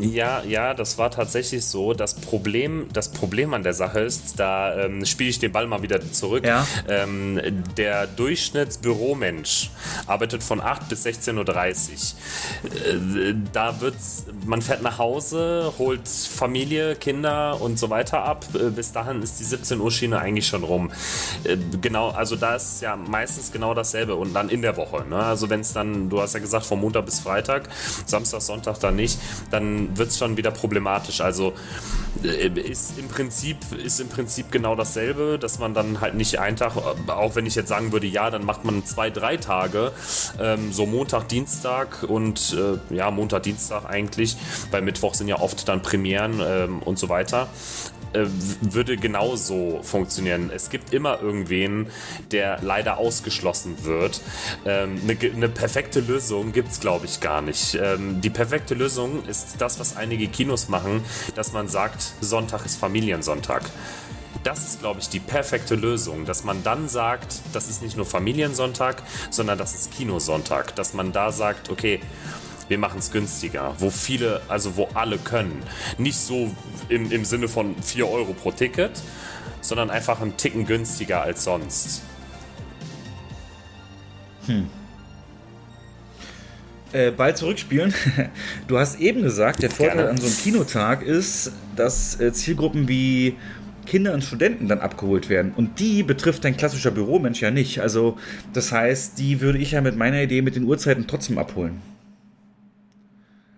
ja, 0.00 0.42
ja, 0.42 0.74
das 0.74 0.98
war 0.98 1.10
tatsächlich 1.10 1.64
so. 1.64 1.92
Das 1.94 2.14
Problem, 2.14 2.88
das 2.92 3.10
Problem 3.10 3.54
an 3.54 3.62
der 3.62 3.74
Sache 3.74 4.00
ist, 4.00 4.38
da 4.38 4.84
ähm, 4.84 5.04
spiele 5.04 5.30
ich 5.30 5.38
den 5.38 5.52
Ball 5.52 5.66
mal 5.66 5.82
wieder 5.82 6.00
zurück. 6.12 6.44
Ja. 6.44 6.66
Ähm, 6.88 7.40
der 7.76 8.06
Durchschnittsbüromensch 8.06 9.70
arbeitet 10.06 10.42
von 10.42 10.60
8 10.60 10.88
bis 10.88 11.06
16.30 11.06 11.34
Uhr. 11.36 12.70
Äh, 12.70 13.34
da 13.52 13.80
wird's, 13.80 14.24
man 14.46 14.62
fährt 14.62 14.82
nach 14.82 14.98
Hause, 14.98 15.72
holt 15.78 16.08
Familie, 16.08 16.96
Kinder 16.96 17.60
und 17.60 17.78
so 17.78 17.90
weiter 17.90 18.24
ab. 18.24 18.44
Äh, 18.54 18.70
bis 18.70 18.92
dahin 18.92 19.22
ist 19.22 19.40
die 19.40 19.44
17 19.44 19.80
Uhr 19.80 19.90
Schiene 19.90 20.18
eigentlich 20.18 20.46
schon 20.46 20.64
rum. 20.64 20.90
Äh, 21.44 21.56
genau, 21.80 22.10
also 22.10 22.36
da 22.36 22.56
ist 22.56 22.82
ja 22.82 22.96
meistens 22.96 23.52
genau 23.52 23.74
dasselbe 23.74 24.14
und 24.14 24.34
dann 24.34 24.48
in 24.48 24.62
der 24.62 24.76
Woche. 24.76 25.04
Ne? 25.08 25.16
Also 25.16 25.50
wenn 25.50 25.60
es 25.60 25.72
dann, 25.72 26.08
du 26.08 26.20
hast 26.20 26.34
ja 26.34 26.40
gesagt, 26.40 26.66
von 26.66 26.80
Montag 26.80 27.04
bis 27.04 27.20
Freitag, 27.20 27.68
Samstag, 28.06 28.40
Sonntag 28.40 28.78
dann 28.80 28.96
nicht 28.96 29.18
dann 29.50 29.96
wird 29.96 30.08
es 30.08 30.18
schon 30.18 30.36
wieder 30.36 30.50
problematisch. 30.50 31.20
Also 31.20 31.54
äh, 32.22 32.48
ist 32.48 32.98
im 32.98 33.08
Prinzip 33.08 33.58
ist 33.72 34.00
im 34.00 34.08
Prinzip 34.08 34.50
genau 34.50 34.74
dasselbe, 34.74 35.38
dass 35.38 35.58
man 35.58 35.74
dann 35.74 36.00
halt 36.00 36.14
nicht 36.14 36.38
einen 36.38 36.56
Tag, 36.56 36.72
auch 37.08 37.34
wenn 37.36 37.46
ich 37.46 37.54
jetzt 37.54 37.68
sagen 37.68 37.92
würde, 37.92 38.06
ja, 38.06 38.30
dann 38.30 38.44
macht 38.44 38.64
man 38.64 38.84
zwei, 38.84 39.10
drei 39.10 39.36
Tage, 39.36 39.92
ähm, 40.40 40.72
so 40.72 40.86
Montag, 40.86 41.28
Dienstag 41.28 42.02
und 42.02 42.56
äh, 42.58 42.94
ja, 42.94 43.10
Montag, 43.10 43.44
Dienstag 43.44 43.84
eigentlich. 43.88 44.36
Bei 44.70 44.80
Mittwoch 44.80 45.14
sind 45.14 45.28
ja 45.28 45.40
oft 45.40 45.68
dann 45.68 45.82
Premieren 45.82 46.40
ähm, 46.44 46.82
und 46.82 46.98
so 46.98 47.08
weiter. 47.08 47.48
Äh, 48.12 48.26
würde 48.60 48.96
genauso 48.96 49.80
funktionieren. 49.82 50.50
Es 50.52 50.68
gibt 50.68 50.92
immer 50.92 51.22
irgendwen, 51.22 51.86
der 52.32 52.58
leider 52.60 52.98
ausgeschlossen 52.98 53.84
wird. 53.84 54.20
Ähm, 54.66 55.00
eine, 55.04 55.16
eine, 55.32 55.48
perfekte 55.48 56.00
Lösung 56.00 56.52
gibt 56.52 56.72
es, 56.72 56.80
glaube 56.80 57.06
ich, 57.06 57.20
gar 57.20 57.40
nicht. 57.40 57.78
Ähm, 57.80 58.20
die 58.20 58.30
perfekte 58.30 58.74
Lösung 58.74 59.24
ist 59.26 59.60
das, 59.60 59.78
was 59.78 59.96
einige 59.96 60.26
Kinos 60.26 60.68
machen, 60.68 61.04
dass 61.36 61.52
man 61.52 61.68
sagt, 61.68 62.14
Sonntag 62.20 62.66
ist 62.66 62.76
Familiensonntag. 62.76 63.62
Das 64.42 64.66
ist, 64.66 64.80
glaube 64.80 64.98
ich, 65.00 65.08
die 65.08 65.20
perfekte 65.20 65.76
Lösung, 65.76 66.24
dass 66.24 66.42
man 66.42 66.64
dann 66.64 66.88
sagt, 66.88 67.42
das 67.52 67.68
ist 67.68 67.80
nicht 67.82 67.96
nur 67.96 68.06
Familiensonntag, 68.06 69.02
sondern 69.30 69.56
das 69.56 69.74
ist 69.74 69.92
Kinosonntag. 69.92 70.74
Dass 70.74 70.94
man 70.94 71.12
da 71.12 71.30
sagt, 71.30 71.70
okay, 71.70 72.00
wir 72.70 72.78
machen 72.78 73.00
es 73.00 73.10
günstiger, 73.10 73.74
wo 73.78 73.90
viele, 73.90 74.40
also 74.46 74.76
wo 74.76 74.88
alle 74.94 75.18
können. 75.18 75.60
Nicht 75.98 76.16
so 76.16 76.52
im, 76.88 77.10
im 77.10 77.24
Sinne 77.24 77.48
von 77.48 77.74
4 77.82 78.08
Euro 78.08 78.32
pro 78.32 78.52
Ticket, 78.52 78.92
sondern 79.60 79.90
einfach 79.90 80.20
einen 80.20 80.36
Ticken 80.36 80.66
günstiger 80.66 81.20
als 81.20 81.42
sonst. 81.42 82.02
Hm. 84.46 84.68
Äh, 86.92 87.10
Ball 87.10 87.36
zurückspielen. 87.36 87.92
Du 88.68 88.78
hast 88.78 89.00
eben 89.00 89.22
gesagt, 89.22 89.62
der 89.62 89.70
Vorteil 89.70 89.96
Gerne. 89.96 90.10
an 90.10 90.16
so 90.18 90.26
einem 90.26 90.36
Kinotag 90.36 91.02
ist, 91.02 91.50
dass 91.74 92.20
äh, 92.20 92.32
Zielgruppen 92.32 92.86
wie 92.86 93.34
Kinder 93.86 94.14
und 94.14 94.22
Studenten 94.22 94.68
dann 94.68 94.78
abgeholt 94.78 95.28
werden. 95.28 95.52
Und 95.56 95.80
die 95.80 96.04
betrifft 96.04 96.46
ein 96.46 96.56
klassischer 96.56 96.92
Büromensch 96.92 97.42
ja 97.42 97.50
nicht. 97.50 97.80
Also, 97.80 98.16
das 98.52 98.70
heißt, 98.70 99.18
die 99.18 99.40
würde 99.40 99.58
ich 99.58 99.72
ja 99.72 99.80
mit 99.80 99.96
meiner 99.96 100.22
Idee 100.22 100.40
mit 100.40 100.54
den 100.54 100.62
Uhrzeiten 100.62 101.08
trotzdem 101.08 101.36
abholen. 101.36 101.89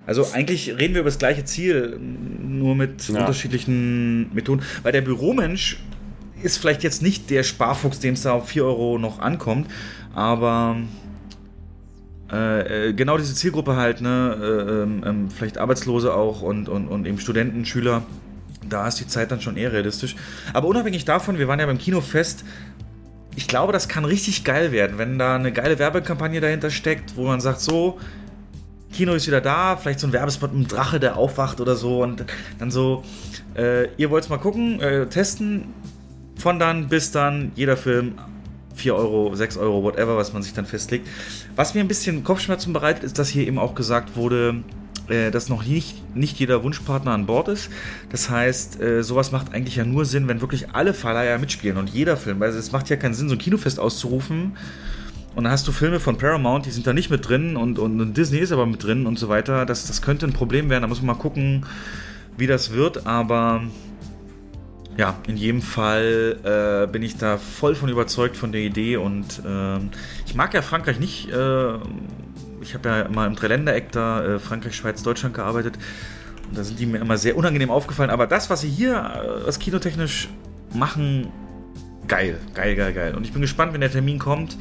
Also 0.06 0.26
eigentlich 0.32 0.76
reden 0.76 0.94
wir 0.94 1.00
über 1.00 1.10
das 1.10 1.18
gleiche 1.18 1.44
Ziel, 1.44 1.98
nur 1.98 2.74
mit 2.74 3.08
ja. 3.08 3.20
unterschiedlichen 3.20 4.34
Methoden. 4.34 4.62
Weil 4.82 4.92
der 4.92 5.02
Büromensch 5.02 5.78
ist 6.42 6.58
vielleicht 6.58 6.82
jetzt 6.82 7.02
nicht 7.02 7.30
der 7.30 7.44
Sparfuchs, 7.44 8.00
dem 8.00 8.14
es 8.14 8.22
da 8.22 8.32
auf 8.32 8.48
4 8.48 8.64
Euro 8.64 8.98
noch 8.98 9.20
ankommt, 9.20 9.68
aber 10.14 10.76
äh, 12.32 12.88
äh, 12.88 12.92
genau 12.94 13.18
diese 13.18 13.34
Zielgruppe 13.34 13.76
halt, 13.76 14.00
ne, 14.00 14.36
äh, 14.40 14.82
ähm, 14.82 15.04
ähm, 15.06 15.30
vielleicht 15.30 15.58
Arbeitslose 15.58 16.14
auch 16.14 16.42
und, 16.42 16.68
und, 16.68 16.88
und 16.88 17.06
eben 17.06 17.18
Studenten, 17.18 17.64
Schüler, 17.64 18.02
da 18.68 18.88
ist 18.88 18.98
die 19.00 19.06
Zeit 19.06 19.30
dann 19.30 19.40
schon 19.40 19.56
eher 19.56 19.72
realistisch. 19.72 20.16
Aber 20.52 20.66
unabhängig 20.68 21.04
davon, 21.04 21.38
wir 21.38 21.46
waren 21.46 21.60
ja 21.60 21.66
beim 21.66 21.78
Kinofest, 21.78 22.44
ich 23.36 23.48
glaube, 23.48 23.72
das 23.72 23.88
kann 23.88 24.04
richtig 24.04 24.44
geil 24.44 24.72
werden, 24.72 24.98
wenn 24.98 25.18
da 25.18 25.36
eine 25.36 25.52
geile 25.52 25.78
Werbekampagne 25.78 26.40
dahinter 26.40 26.70
steckt, 26.70 27.16
wo 27.16 27.26
man 27.26 27.40
sagt, 27.40 27.60
so, 27.60 27.98
Kino 28.92 29.14
ist 29.14 29.26
wieder 29.26 29.40
da, 29.40 29.76
vielleicht 29.76 30.00
so 30.00 30.06
ein 30.06 30.12
Werbespot 30.12 30.52
mit 30.52 30.60
einem 30.60 30.68
Drache, 30.68 31.00
der 31.00 31.16
aufwacht 31.16 31.60
oder 31.60 31.76
so 31.76 32.02
und 32.02 32.24
dann 32.58 32.70
so, 32.70 33.02
äh, 33.56 33.88
ihr 33.96 34.10
wollt 34.10 34.24
es 34.24 34.30
mal 34.30 34.38
gucken, 34.38 34.80
äh, 34.80 35.06
testen, 35.06 35.64
von 36.36 36.58
dann 36.58 36.88
bis 36.88 37.10
dann, 37.10 37.52
jeder 37.54 37.76
Film 37.76 38.14
4 38.74 38.94
Euro, 38.94 39.34
6 39.34 39.56
Euro, 39.58 39.82
whatever, 39.82 40.16
was 40.16 40.32
man 40.32 40.42
sich 40.42 40.54
dann 40.54 40.66
festlegt. 40.66 41.06
Was 41.56 41.74
mir 41.74 41.80
ein 41.80 41.88
bisschen 41.88 42.24
Kopfschmerzen 42.24 42.72
bereitet, 42.72 43.04
ist, 43.04 43.18
dass 43.18 43.28
hier 43.28 43.46
eben 43.46 43.58
auch 43.58 43.74
gesagt 43.74 44.16
wurde, 44.16 44.62
äh, 45.08 45.30
dass 45.30 45.48
noch 45.48 45.64
nicht, 45.64 46.16
nicht 46.16 46.38
jeder 46.38 46.62
Wunschpartner 46.62 47.12
an 47.12 47.26
Bord 47.26 47.48
ist. 47.48 47.70
Das 48.10 48.30
heißt, 48.30 48.80
äh, 48.80 49.02
sowas 49.02 49.32
macht 49.32 49.54
eigentlich 49.54 49.76
ja 49.76 49.84
nur 49.84 50.04
Sinn, 50.04 50.28
wenn 50.28 50.40
wirklich 50.40 50.70
alle 50.74 50.94
Verleiher 50.94 51.38
mitspielen 51.38 51.76
und 51.76 51.90
jeder 51.90 52.16
Film. 52.16 52.40
Weil 52.40 52.50
es 52.50 52.72
macht 52.72 52.88
ja 52.88 52.96
keinen 52.96 53.14
Sinn, 53.14 53.28
so 53.28 53.34
ein 53.34 53.38
Kinofest 53.38 53.78
auszurufen. 53.78 54.56
Und 55.34 55.44
dann 55.44 55.52
hast 55.52 55.66
du 55.66 55.72
Filme 55.72 55.98
von 55.98 56.18
Paramount, 56.18 56.66
die 56.66 56.70
sind 56.70 56.86
da 56.86 56.92
nicht 56.92 57.10
mit 57.10 57.26
drin 57.26 57.56
und, 57.56 57.78
und, 57.78 58.14
Disney 58.14 58.38
ist 58.38 58.52
aber 58.52 58.66
mit 58.66 58.84
drin 58.84 59.06
und 59.06 59.18
so 59.18 59.28
weiter. 59.28 59.64
Das, 59.64 59.86
das 59.86 60.02
könnte 60.02 60.26
ein 60.26 60.32
Problem 60.32 60.68
werden. 60.68 60.82
Da 60.82 60.88
muss 60.88 61.00
man 61.00 61.16
mal 61.16 61.20
gucken, 61.22 61.64
wie 62.36 62.46
das 62.46 62.72
wird. 62.72 63.06
Aber 63.06 63.62
ja, 64.98 65.16
in 65.26 65.38
jedem 65.38 65.62
Fall 65.62 66.36
äh, 66.44 66.90
bin 66.90 67.02
ich 67.02 67.16
da 67.16 67.38
voll 67.38 67.74
von 67.74 67.88
überzeugt 67.88 68.36
von 68.36 68.52
der 68.52 68.60
Idee 68.60 68.98
und 68.98 69.42
äh, 69.44 69.78
ich 70.26 70.34
mag 70.34 70.52
ja 70.52 70.60
Frankreich 70.60 71.00
nicht. 71.00 71.30
Äh, 71.30 71.76
ich 72.60 72.74
habe 72.74 72.88
ja 72.88 73.08
mal 73.08 73.26
im 73.26 73.34
Dreiländereck 73.34 73.90
da 73.90 74.24
äh, 74.24 74.38
Frankreich, 74.38 74.76
Schweiz, 74.76 75.02
Deutschland 75.02 75.34
gearbeitet 75.34 75.78
und 76.48 76.58
da 76.58 76.62
sind 76.62 76.78
die 76.78 76.84
mir 76.84 76.98
immer 76.98 77.16
sehr 77.16 77.36
unangenehm 77.36 77.70
aufgefallen. 77.70 78.10
Aber 78.10 78.26
das, 78.26 78.50
was 78.50 78.60
sie 78.60 78.68
hier, 78.68 79.44
äh, 79.48 79.52
kinotechnisch 79.58 80.28
machen, 80.74 81.28
geil, 82.06 82.38
geil, 82.52 82.76
geil, 82.76 82.92
geil. 82.92 83.14
Und 83.14 83.24
ich 83.24 83.32
bin 83.32 83.40
gespannt, 83.40 83.72
wenn 83.72 83.80
der 83.80 83.90
Termin 83.90 84.18
kommt, 84.18 84.58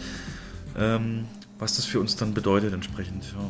ähm, 0.77 1.25
was 1.59 1.75
das 1.75 1.85
für 1.85 1.99
uns 1.99 2.15
dann 2.15 2.33
bedeutet 2.33 2.73
entsprechend. 2.73 3.23
Ja. 3.33 3.49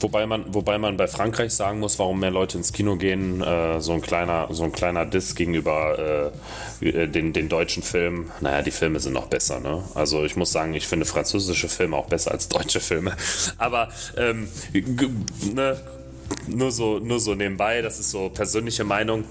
Wobei 0.00 0.26
man, 0.26 0.52
wobei 0.52 0.76
man 0.76 0.98
bei 0.98 1.06
Frankreich 1.06 1.54
sagen 1.54 1.78
muss, 1.78 1.98
warum 1.98 2.20
mehr 2.20 2.30
Leute 2.30 2.58
ins 2.58 2.74
Kino 2.74 2.96
gehen, 2.96 3.40
äh, 3.40 3.80
so 3.80 3.92
ein 3.92 4.02
kleiner, 4.02 4.48
so 4.50 4.64
ein 4.64 4.72
kleiner 4.72 5.06
Diss 5.06 5.34
gegenüber 5.34 6.32
äh, 6.82 6.86
äh 6.86 7.08
den, 7.08 7.32
den 7.32 7.48
deutschen 7.48 7.82
Filmen. 7.82 8.30
Naja, 8.42 8.60
die 8.60 8.70
Filme 8.70 9.00
sind 9.00 9.14
noch 9.14 9.28
besser, 9.28 9.60
ne? 9.60 9.82
Also 9.94 10.24
ich 10.24 10.36
muss 10.36 10.52
sagen, 10.52 10.74
ich 10.74 10.86
finde 10.86 11.06
französische 11.06 11.70
Filme 11.70 11.96
auch 11.96 12.06
besser 12.06 12.32
als 12.32 12.48
deutsche 12.48 12.80
Filme. 12.80 13.16
Aber 13.56 13.88
ähm, 14.18 14.48
ne, 15.54 15.80
nur 16.48 16.70
so, 16.70 16.98
nur 16.98 17.20
so 17.20 17.34
nebenbei, 17.34 17.80
das 17.80 17.98
ist 17.98 18.10
so 18.10 18.28
persönliche 18.28 18.84
Meinung. 18.84 19.24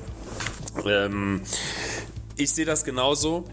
Ähm, 0.87 1.41
ich 2.35 2.51
sehe 2.51 2.65
das 2.65 2.83
genauso. 2.83 3.43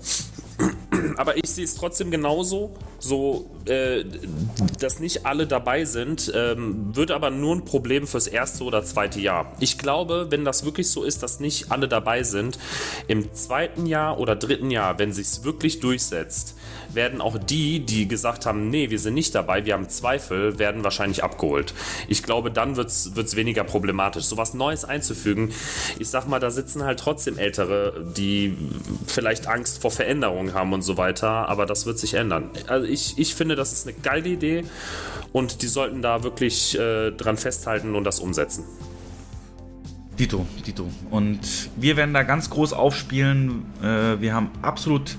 Aber 1.16 1.36
ich 1.36 1.50
sehe 1.50 1.64
es 1.64 1.74
trotzdem 1.74 2.10
genauso 2.10 2.74
so, 3.00 3.50
äh, 3.64 4.04
dass 4.78 5.00
nicht 5.00 5.26
alle 5.26 5.46
dabei 5.46 5.84
sind, 5.84 6.30
ähm, 6.34 6.94
wird 6.94 7.10
aber 7.10 7.30
nur 7.30 7.56
ein 7.56 7.64
Problem 7.64 8.06
fürs 8.06 8.26
erste 8.26 8.64
oder 8.64 8.84
zweite 8.84 9.20
Jahr. 9.20 9.52
Ich 9.58 9.78
glaube, 9.78 10.26
wenn 10.30 10.44
das 10.44 10.64
wirklich 10.64 10.90
so 10.90 11.02
ist, 11.02 11.22
dass 11.22 11.40
nicht 11.40 11.72
alle 11.72 11.88
dabei 11.88 12.22
sind, 12.22 12.58
im 13.08 13.34
zweiten 13.34 13.86
Jahr 13.86 14.20
oder 14.20 14.36
dritten 14.36 14.70
Jahr, 14.70 14.98
wenn 14.98 15.12
sich's 15.12 15.44
wirklich 15.44 15.80
durchsetzt, 15.80 16.56
werden 16.92 17.20
auch 17.20 17.38
die, 17.38 17.80
die 17.80 18.06
gesagt 18.08 18.46
haben, 18.46 18.68
nee, 18.68 18.90
wir 18.90 18.98
sind 18.98 19.14
nicht 19.14 19.34
dabei, 19.34 19.64
wir 19.64 19.74
haben 19.74 19.88
Zweifel, 19.88 20.58
werden 20.58 20.84
wahrscheinlich 20.84 21.24
abgeholt. 21.24 21.72
Ich 22.08 22.22
glaube, 22.22 22.50
dann 22.50 22.76
wird 22.76 22.88
es 22.88 23.36
weniger 23.36 23.64
problematisch. 23.64 24.24
So 24.24 24.36
was 24.36 24.54
Neues 24.54 24.84
einzufügen, 24.84 25.52
ich 25.98 26.08
sag 26.08 26.26
mal, 26.28 26.40
da 26.40 26.50
sitzen 26.50 26.84
halt 26.84 26.98
trotzdem 26.98 27.38
Ältere, 27.38 28.04
die 28.16 28.56
vielleicht 29.06 29.46
Angst 29.46 29.80
vor 29.80 29.90
Veränderungen 29.90 30.52
haben 30.52 30.72
und 30.72 30.82
so 30.82 30.96
weiter, 30.96 31.48
aber 31.48 31.66
das 31.66 31.86
wird 31.86 31.98
sich 31.98 32.14
ändern. 32.14 32.50
Also 32.66 32.86
ich, 32.90 33.18
ich 33.18 33.34
finde, 33.34 33.56
das 33.56 33.72
ist 33.72 33.86
eine 33.86 33.96
geile 33.96 34.28
Idee 34.28 34.64
und 35.32 35.62
die 35.62 35.68
sollten 35.68 36.02
da 36.02 36.22
wirklich 36.22 36.78
äh, 36.78 37.10
dran 37.12 37.36
festhalten 37.36 37.94
und 37.94 38.04
das 38.04 38.20
umsetzen. 38.20 38.64
Dito, 40.18 40.44
Dito. 40.66 40.86
Und 41.10 41.40
wir 41.76 41.96
werden 41.96 42.12
da 42.12 42.22
ganz 42.24 42.50
groß 42.50 42.74
aufspielen. 42.74 43.64
Äh, 43.82 44.20
wir 44.20 44.34
haben 44.34 44.50
absolut 44.60 45.16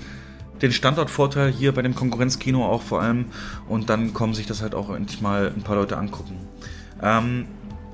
den 0.61 0.71
Standortvorteil 0.71 1.51
hier 1.51 1.73
bei 1.73 1.81
dem 1.81 1.95
Konkurrenzkino 1.95 2.63
auch 2.65 2.83
vor 2.83 3.01
allem. 3.01 3.25
Und 3.67 3.89
dann 3.89 4.13
kommen 4.13 4.35
sich 4.35 4.45
das 4.45 4.61
halt 4.61 4.75
auch 4.75 4.93
endlich 4.93 5.21
mal 5.21 5.51
ein 5.55 5.63
paar 5.63 5.75
Leute 5.75 5.97
angucken. 5.97 6.35
Ähm, 7.01 7.47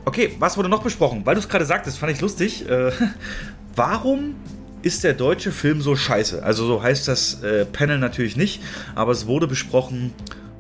okay, 0.03 0.35
was 0.39 0.57
wurde 0.57 0.67
noch 0.67 0.83
besprochen? 0.83 1.21
Weil 1.25 1.35
du 1.35 1.39
es 1.39 1.47
gerade 1.47 1.65
sagtest, 1.65 1.97
fand 1.97 2.11
ich 2.11 2.19
lustig. 2.19 2.69
Äh, 2.69 2.91
warum 3.75 4.35
ist 4.81 5.03
der 5.03 5.13
deutsche 5.13 5.51
Film 5.51 5.81
so 5.81 5.95
scheiße? 5.95 6.43
Also 6.43 6.65
so 6.65 6.81
heißt 6.81 7.07
das 7.07 7.41
äh, 7.43 7.65
Panel 7.65 7.99
natürlich 7.99 8.37
nicht, 8.37 8.61
aber 8.95 9.11
es 9.11 9.27
wurde 9.27 9.47
besprochen, 9.47 10.13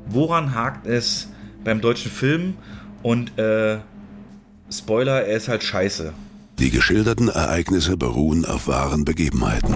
woran 0.07 0.55
hakt 0.55 0.87
es 0.87 1.29
beim 1.63 1.81
deutschen 1.81 2.11
Film 2.11 2.55
und 3.03 3.37
äh, 3.37 3.77
Spoiler, 4.69 5.23
er 5.23 5.37
ist 5.37 5.47
halt 5.47 5.63
scheiße. 5.63 6.13
Die 6.59 6.71
geschilderten 6.71 7.29
Ereignisse 7.29 7.95
beruhen 7.95 8.45
auf 8.45 8.67
wahren 8.67 9.05
Begebenheiten. 9.05 9.75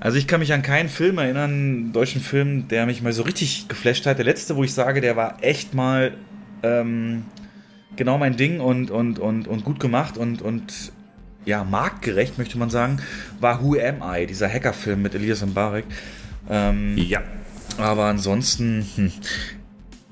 Also 0.00 0.16
ich 0.16 0.26
kann 0.26 0.40
mich 0.40 0.54
an 0.54 0.62
keinen 0.62 0.88
Film 0.88 1.18
erinnern, 1.18 1.50
einen 1.50 1.92
deutschen 1.92 2.22
Film, 2.22 2.68
der 2.68 2.86
mich 2.86 3.02
mal 3.02 3.12
so 3.12 3.22
richtig 3.22 3.68
geflasht 3.68 4.06
hat. 4.06 4.16
Der 4.16 4.24
letzte, 4.24 4.56
wo 4.56 4.64
ich 4.64 4.72
sage, 4.72 5.02
der 5.02 5.16
war 5.16 5.36
echt 5.42 5.74
mal 5.74 6.14
ähm, 6.62 7.24
genau 7.96 8.16
mein 8.16 8.36
Ding 8.36 8.60
und, 8.60 8.90
und, 8.90 9.18
und, 9.18 9.46
und 9.46 9.64
gut 9.64 9.80
gemacht 9.80 10.16
und, 10.16 10.40
und 10.40 10.92
ja, 11.44 11.64
marktgerecht, 11.64 12.38
möchte 12.38 12.58
man 12.58 12.70
sagen, 12.70 13.00
war 13.40 13.62
Who 13.62 13.76
Am 13.78 14.02
I, 14.02 14.26
dieser 14.26 14.48
Hackerfilm 14.48 15.02
mit 15.02 15.14
Elias 15.14 15.44
Mbarek. 15.44 15.84
Ähm, 16.48 16.96
ja. 16.96 17.22
Aber 17.78 18.04
ansonsten, 18.04 18.86
hm. 18.96 19.12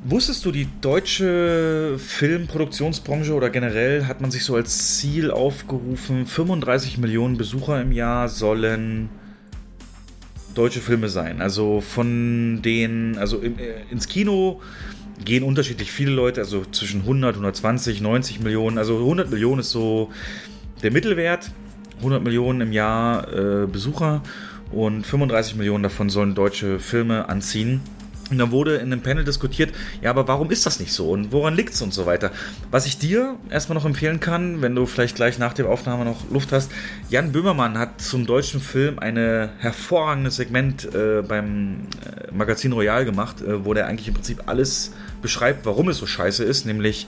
Wusstest 0.04 0.44
du, 0.44 0.52
die 0.52 0.68
deutsche 0.80 1.96
Filmproduktionsbranche 1.98 3.34
oder 3.34 3.50
generell 3.50 4.06
hat 4.06 4.20
man 4.20 4.30
sich 4.30 4.44
so 4.44 4.54
als 4.54 4.96
Ziel 4.96 5.32
aufgerufen, 5.32 6.24
35 6.24 6.98
Millionen 6.98 7.36
Besucher 7.36 7.82
im 7.82 7.90
Jahr 7.90 8.28
sollen 8.28 9.08
deutsche 10.54 10.80
Filme 10.80 11.08
sein. 11.08 11.42
Also 11.42 11.80
von 11.80 12.62
den, 12.62 13.18
also 13.18 13.38
im, 13.38 13.58
äh, 13.58 13.82
ins 13.90 14.06
Kino 14.06 14.60
gehen 15.24 15.42
unterschiedlich 15.42 15.90
viele 15.90 16.12
Leute, 16.12 16.42
also 16.42 16.64
zwischen 16.70 17.00
100, 17.00 17.34
120, 17.34 18.00
90 18.00 18.38
Millionen. 18.38 18.78
Also 18.78 18.98
100 18.98 19.30
Millionen 19.30 19.60
ist 19.60 19.70
so 19.70 20.10
der 20.82 20.90
Mittelwert. 20.90 21.50
100 21.98 22.22
Millionen 22.22 22.60
im 22.60 22.72
Jahr 22.72 23.32
äh, 23.32 23.66
Besucher 23.66 24.22
und 24.70 25.06
35 25.06 25.56
Millionen 25.56 25.82
davon 25.82 26.10
sollen 26.10 26.34
deutsche 26.34 26.78
Filme 26.78 27.28
anziehen. 27.28 27.80
Und 28.30 28.36
dann 28.36 28.50
wurde 28.50 28.76
in 28.76 28.92
einem 28.92 29.00
Panel 29.00 29.24
diskutiert, 29.24 29.72
ja, 30.02 30.10
aber 30.10 30.28
warum 30.28 30.50
ist 30.50 30.66
das 30.66 30.80
nicht 30.80 30.92
so 30.92 31.10
und 31.10 31.32
woran 31.32 31.54
liegt 31.54 31.72
es 31.72 31.80
und 31.80 31.94
so 31.94 32.04
weiter. 32.04 32.30
Was 32.70 32.84
ich 32.84 32.98
dir 32.98 33.36
erstmal 33.48 33.78
noch 33.78 33.86
empfehlen 33.86 34.20
kann, 34.20 34.60
wenn 34.60 34.74
du 34.74 34.84
vielleicht 34.84 35.16
gleich 35.16 35.38
nach 35.38 35.54
der 35.54 35.68
Aufnahme 35.68 36.04
noch 36.04 36.30
Luft 36.30 36.52
hast, 36.52 36.70
Jan 37.08 37.32
Böhmermann 37.32 37.78
hat 37.78 38.02
zum 38.02 38.26
deutschen 38.26 38.60
Film 38.60 38.98
ein 38.98 39.16
hervorragendes 39.58 40.36
Segment 40.36 40.94
äh, 40.94 41.22
beim 41.22 41.86
äh, 42.04 42.30
Magazin 42.30 42.72
Royal 42.72 43.06
gemacht, 43.06 43.40
äh, 43.40 43.64
wo 43.64 43.72
der 43.72 43.86
eigentlich 43.86 44.08
im 44.08 44.14
Prinzip 44.14 44.42
alles 44.44 44.92
beschreibt, 45.22 45.64
warum 45.64 45.88
es 45.88 45.96
so 45.96 46.06
scheiße 46.06 46.44
ist, 46.44 46.66
nämlich 46.66 47.06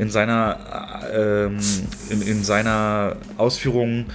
in 0.00 0.08
seiner, 0.08 1.10
äh, 1.12 1.44
ähm, 1.44 1.58
in, 2.08 2.22
in 2.22 2.42
seiner 2.42 3.16
Ausführung 3.36 4.06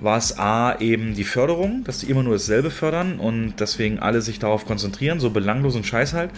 war 0.00 0.16
es 0.16 0.38
A 0.38 0.76
eben 0.78 1.14
die 1.14 1.24
Förderung, 1.24 1.82
dass 1.82 1.98
die 1.98 2.10
immer 2.10 2.22
nur 2.22 2.34
dasselbe 2.34 2.70
fördern 2.70 3.18
und 3.18 3.54
deswegen 3.58 3.98
alle 3.98 4.22
sich 4.22 4.38
darauf 4.38 4.64
konzentrieren, 4.64 5.18
so 5.18 5.30
belanglosen 5.30 5.82
Scheiß 5.82 6.12
halt. 6.12 6.30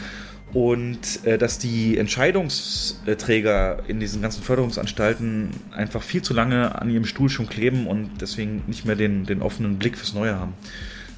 Und 0.55 1.25
äh, 1.25 1.37
dass 1.37 1.59
die 1.59 1.99
Entscheidungsträger 1.99 3.81
in 3.87 4.01
diesen 4.01 4.23
ganzen 4.23 4.43
Förderungsanstalten 4.43 5.51
einfach 5.73 6.03
viel 6.03 6.23
zu 6.23 6.33
lange 6.33 6.81
an 6.81 6.89
ihrem 6.89 7.05
Stuhl 7.05 7.29
schon 7.29 7.49
kleben 7.49 7.87
und 7.87 8.11
deswegen 8.23 8.63
nicht 8.67 8.87
mehr 8.87 8.97
den, 8.97 9.27
den 9.27 9.43
offenen 9.43 9.79
Blick 9.79 9.99
fürs 9.99 10.15
Neue 10.15 10.39
haben. 10.39 10.55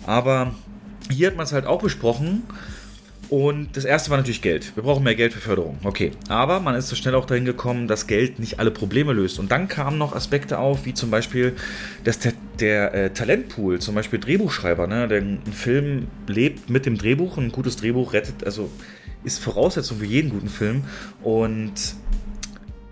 Aber 0.05 0.53
hier 1.11 1.29
hat 1.29 1.37
man 1.37 1.45
es 1.45 1.53
halt 1.53 1.67
auch 1.67 1.83
besprochen 1.83 2.43
und 3.31 3.77
das 3.77 3.85
erste 3.85 4.11
war 4.11 4.17
natürlich 4.17 4.41
Geld. 4.41 4.75
Wir 4.75 4.83
brauchen 4.83 5.05
mehr 5.05 5.15
Geld 5.15 5.35
für 5.35 5.41
Förderung. 5.41 5.79
Okay. 5.85 6.13
Aber 6.29 6.61
man 6.61 6.75
ist 6.75 6.89
so 6.89 6.97
schnell 6.97 7.15
auch 7.15 7.27
dahin 7.27 7.45
gekommen, 7.45 7.87
dass 7.87 8.07
Geld 8.07 8.39
nicht 8.39 8.59
alle 8.59 8.71
Probleme 8.71 9.13
löst. 9.13 9.39
Und 9.39 9.51
dann 9.53 9.69
kamen 9.69 9.99
noch 9.99 10.15
Aspekte 10.15 10.59
auf, 10.59 10.87
wie 10.87 10.95
zum 10.95 11.11
Beispiel, 11.11 11.55
dass 12.05 12.19
der, 12.19 12.33
der 12.59 12.95
äh, 12.95 13.11
Talentpool, 13.11 13.81
zum 13.81 13.95
Beispiel 13.95 14.19
Drehbuchschreiber, 14.19 14.87
ne, 14.87 15.09
der 15.09 15.21
ein 15.21 15.41
Film 15.53 16.07
lebt 16.27 16.71
mit 16.71 16.87
dem 16.87 16.97
Drehbuch. 16.97 17.37
Ein 17.37 17.53
gutes 17.53 17.77
Drehbuch 17.77 18.15
rettet, 18.15 18.45
also 18.45 18.71
ist 19.25 19.41
Voraussetzung 19.41 19.99
für 19.99 20.07
jeden 20.07 20.31
guten 20.31 20.49
Film. 20.49 20.85
Und 21.23 21.75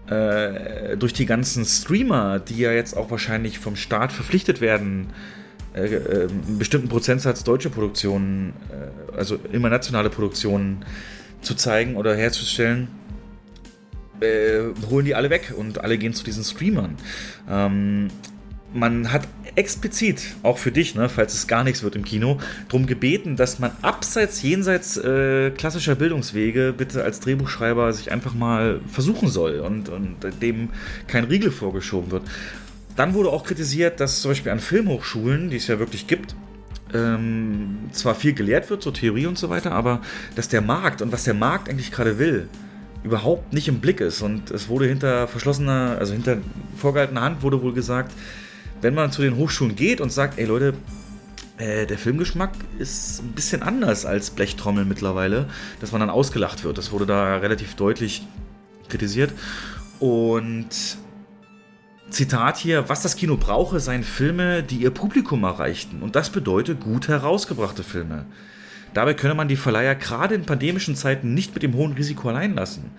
äh, 0.08 0.98
durch 0.98 1.14
die 1.14 1.24
ganzen 1.26 1.64
Streamer, 1.64 2.40
die 2.40 2.58
ja 2.58 2.72
jetzt 2.72 2.94
auch 2.94 3.10
wahrscheinlich 3.10 3.58
vom 3.58 3.74
Staat 3.74 4.12
verpflichtet 4.12 4.60
werden, 4.60 5.08
äh, 5.76 5.94
äh, 5.94 6.22
einen 6.22 6.56
bestimmten 6.58 6.88
Prozentsatz 6.88 7.44
deutsche 7.44 7.70
Produktionen, 7.70 8.54
äh, 8.70 9.16
also 9.16 9.38
immer 9.52 9.68
nationale 9.68 10.08
Produktionen 10.10 10.84
zu 11.42 11.54
zeigen 11.54 11.96
oder 11.96 12.16
herzustellen, 12.16 12.88
äh, 14.20 14.60
holen 14.90 15.04
die 15.04 15.14
alle 15.14 15.28
weg 15.28 15.52
und 15.56 15.82
alle 15.84 15.98
gehen 15.98 16.14
zu 16.14 16.24
diesen 16.24 16.44
Streamern. 16.44 16.96
Ähm, 17.48 18.08
man 18.72 19.12
hat 19.12 19.28
explizit, 19.54 20.22
auch 20.42 20.58
für 20.58 20.72
dich, 20.72 20.94
ne, 20.94 21.08
falls 21.08 21.34
es 21.34 21.46
gar 21.46 21.64
nichts 21.64 21.82
wird 21.82 21.96
im 21.96 22.04
Kino, 22.04 22.38
darum 22.68 22.86
gebeten, 22.86 23.36
dass 23.36 23.58
man 23.58 23.70
abseits, 23.82 24.42
jenseits 24.42 24.96
äh, 24.96 25.50
klassischer 25.50 25.94
Bildungswege 25.94 26.74
bitte 26.76 27.02
als 27.02 27.20
Drehbuchschreiber 27.20 27.92
sich 27.92 28.12
einfach 28.12 28.34
mal 28.34 28.80
versuchen 28.90 29.28
soll 29.28 29.60
und, 29.60 29.88
und 29.88 30.16
dem 30.42 30.70
kein 31.06 31.24
Riegel 31.24 31.50
vorgeschoben 31.50 32.10
wird. 32.10 32.22
Dann 32.96 33.14
wurde 33.14 33.28
auch 33.28 33.44
kritisiert, 33.44 34.00
dass 34.00 34.22
zum 34.22 34.30
Beispiel 34.30 34.52
an 34.52 34.58
Filmhochschulen, 34.58 35.50
die 35.50 35.56
es 35.56 35.66
ja 35.66 35.78
wirklich 35.78 36.06
gibt, 36.06 36.34
ähm, 36.94 37.90
zwar 37.92 38.14
viel 38.14 38.32
gelehrt 38.32 38.70
wird, 38.70 38.82
so 38.82 38.90
Theorie 38.90 39.26
und 39.26 39.38
so 39.38 39.50
weiter, 39.50 39.72
aber 39.72 40.00
dass 40.34 40.48
der 40.48 40.62
Markt 40.62 41.02
und 41.02 41.12
was 41.12 41.24
der 41.24 41.34
Markt 41.34 41.68
eigentlich 41.68 41.92
gerade 41.92 42.18
will, 42.18 42.48
überhaupt 43.02 43.52
nicht 43.52 43.68
im 43.68 43.80
Blick 43.80 44.00
ist. 44.00 44.22
Und 44.22 44.50
es 44.50 44.68
wurde 44.68 44.86
hinter 44.86 45.28
verschlossener, 45.28 45.96
also 45.98 46.12
hinter 46.12 46.38
vorgehaltener 46.76 47.20
Hand 47.20 47.42
wurde 47.42 47.62
wohl 47.62 47.72
gesagt, 47.72 48.12
wenn 48.80 48.94
man 48.94 49.12
zu 49.12 49.22
den 49.22 49.36
Hochschulen 49.36 49.76
geht 49.76 50.00
und 50.00 50.10
sagt, 50.10 50.38
ey 50.38 50.46
Leute, 50.46 50.74
äh, 51.58 51.86
der 51.86 51.98
Filmgeschmack 51.98 52.52
ist 52.78 53.22
ein 53.22 53.32
bisschen 53.32 53.62
anders 53.62 54.04
als 54.04 54.30
Blechtrommel 54.30 54.84
mittlerweile, 54.84 55.48
dass 55.80 55.92
man 55.92 56.00
dann 56.00 56.10
ausgelacht 56.10 56.64
wird. 56.64 56.78
Das 56.78 56.92
wurde 56.92 57.06
da 57.06 57.36
relativ 57.38 57.74
deutlich 57.74 58.26
kritisiert. 58.88 59.32
Und 59.98 60.98
Zitat 62.10 62.56
hier, 62.56 62.88
was 62.88 63.02
das 63.02 63.16
Kino 63.16 63.36
brauche, 63.36 63.80
seien 63.80 64.04
Filme, 64.04 64.62
die 64.62 64.76
ihr 64.76 64.90
Publikum 64.90 65.44
erreichten. 65.44 66.02
Und 66.02 66.16
das 66.16 66.30
bedeutet 66.30 66.80
gut 66.80 67.08
herausgebrachte 67.08 67.82
Filme. 67.82 68.26
Dabei 68.94 69.14
könne 69.14 69.34
man 69.34 69.48
die 69.48 69.56
Verleiher 69.56 69.94
gerade 69.94 70.34
in 70.34 70.46
pandemischen 70.46 70.96
Zeiten 70.96 71.34
nicht 71.34 71.52
mit 71.54 71.62
dem 71.62 71.74
hohen 71.74 71.92
Risiko 71.92 72.28
allein 72.28 72.54
lassen. 72.54 72.90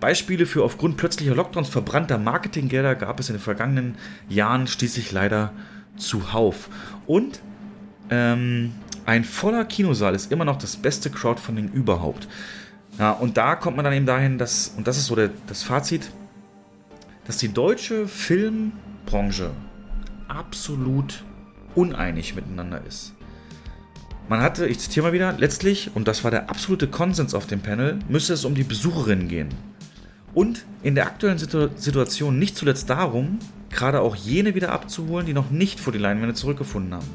Beispiele 0.00 0.44
für 0.46 0.62
aufgrund 0.62 0.96
plötzlicher 0.96 1.34
Lockdowns 1.34 1.68
verbrannter 1.68 2.18
Marketinggelder 2.18 2.94
gab 2.94 3.20
es 3.20 3.30
in 3.30 3.36
den 3.36 3.42
vergangenen 3.42 3.94
Jahren 4.28 4.66
schließlich 4.66 5.12
leider 5.12 5.52
zuhauf. 5.96 6.68
Und 7.06 7.40
ähm, 8.10 8.72
ein 9.06 9.24
voller 9.24 9.64
Kinosaal 9.64 10.14
ist 10.14 10.30
immer 10.30 10.44
noch 10.44 10.56
das 10.56 10.76
beste 10.76 11.10
Crowdfunding 11.10 11.70
überhaupt. 11.72 12.28
Ja, 12.98 13.12
und 13.12 13.36
da 13.36 13.54
kommt 13.54 13.76
man 13.76 13.84
dann 13.84 13.94
eben 13.94 14.06
dahin, 14.06 14.36
dass, 14.36 14.74
und 14.76 14.86
das 14.86 14.98
ist 14.98 15.06
so 15.06 15.14
der, 15.14 15.30
das 15.46 15.62
Fazit, 15.62 16.10
dass 17.26 17.38
die 17.38 17.52
deutsche 17.52 18.06
Filmbranche 18.06 19.50
absolut 20.28 21.24
uneinig 21.74 22.34
miteinander 22.34 22.82
ist. 22.86 23.14
Man 24.28 24.40
hatte, 24.40 24.66
ich 24.66 24.80
zitiere 24.80 25.06
mal 25.06 25.12
wieder, 25.12 25.34
letztlich, 25.38 25.90
und 25.94 26.08
das 26.08 26.24
war 26.24 26.30
der 26.30 26.50
absolute 26.50 26.88
Konsens 26.88 27.34
auf 27.34 27.46
dem 27.46 27.60
Panel, 27.60 27.98
müsste 28.08 28.32
es 28.32 28.44
um 28.44 28.54
die 28.54 28.64
Besucherinnen 28.64 29.28
gehen. 29.28 29.50
Und 30.34 30.64
in 30.82 30.94
der 30.94 31.06
aktuellen 31.06 31.38
Situ 31.38 31.68
Situation 31.76 32.38
nicht 32.38 32.56
zuletzt 32.56 32.90
darum, 32.90 33.38
gerade 33.70 34.00
auch 34.00 34.16
jene 34.16 34.54
wieder 34.54 34.72
abzuholen, 34.72 35.26
die 35.26 35.32
noch 35.32 35.50
nicht 35.50 35.78
vor 35.78 35.92
die 35.92 35.98
Leinwände 35.98 36.34
zurückgefunden 36.34 36.94
haben. 36.94 37.08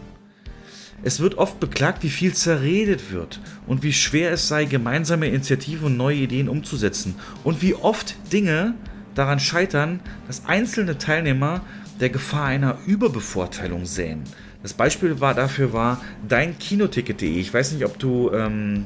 Es 1.04 1.20
wird 1.20 1.38
oft 1.38 1.60
beklagt, 1.60 2.04
wie 2.04 2.10
viel 2.10 2.34
zerredet 2.34 3.12
wird 3.12 3.40
und 3.68 3.84
wie 3.84 3.94
schwer 3.94 4.32
es 4.32 4.48
sei, 4.48 4.66
gemeinsame 4.66 5.28
Initiativen 5.28 5.88
und 5.88 5.98
neue 5.98 6.18
Ideen 6.18 6.48
umzusetzen 6.48 7.16
und 7.44 7.62
wie 7.62 7.74
oft 7.74 8.16
Dinge 8.32 8.76
daran 9.16 9.40
scheitern, 9.40 10.00
dass 10.28 10.46
einzelne 10.46 10.98
Teilnehmer 10.98 11.62
der 12.00 12.10
Gefahr 12.10 12.46
einer 12.46 12.78
Überbevorteilung 12.86 13.86
sähen. 13.86 14.24
Das 14.64 14.74
Beispiel 14.74 15.20
war, 15.20 15.34
dafür 15.34 15.74
war 15.74 16.02
deinkinoticket.de. 16.28 17.40
Ich 17.40 17.54
weiß 17.54 17.74
nicht, 17.74 17.86
ob 17.86 17.98
du 18.00 18.32
ähm, 18.32 18.86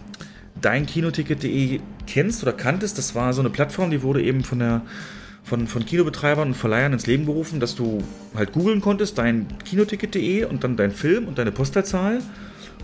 deinkinoticket.de 0.61 1.81
kennst 2.07 2.43
oder 2.43 2.53
kanntest. 2.53 2.97
Das 2.97 3.15
war 3.15 3.34
so 3.34 3.41
eine 3.41 3.49
Plattform, 3.49 3.91
die 3.91 4.02
wurde 4.02 4.22
eben 4.23 4.43
von 4.43 4.60
der 4.60 4.81
von, 5.43 5.68
von 5.68 5.85
Kinobetreibern 5.85 6.49
und 6.49 6.53
Verleihern 6.56 6.93
ins 6.93 7.06
Leben 7.06 7.26
gerufen, 7.26 7.60
dass 7.60 7.76
du 7.76 8.03
halt 8.35 8.52
googeln 8.52 8.81
konntest, 8.81 9.19
dein 9.19 9.47
Kinoticket.de 9.64 10.45
und 10.45 10.64
dann 10.64 10.76
dein 10.76 10.91
Film 10.91 11.27
und 11.27 11.38
deine 11.38 11.52
Postleitzahl. 11.52 12.19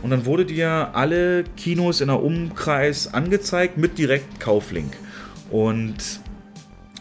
Und 0.04 0.12
dann 0.12 0.26
wurde 0.26 0.46
dir 0.46 0.92
alle 0.94 1.44
Kinos 1.58 2.02
in 2.02 2.08
der 2.08 2.22
Umkreis 2.22 3.14
angezeigt 3.14 3.78
mit 3.78 3.98
direkt 3.98 4.40
Kauflink. 4.40 4.94
Und 5.50 6.22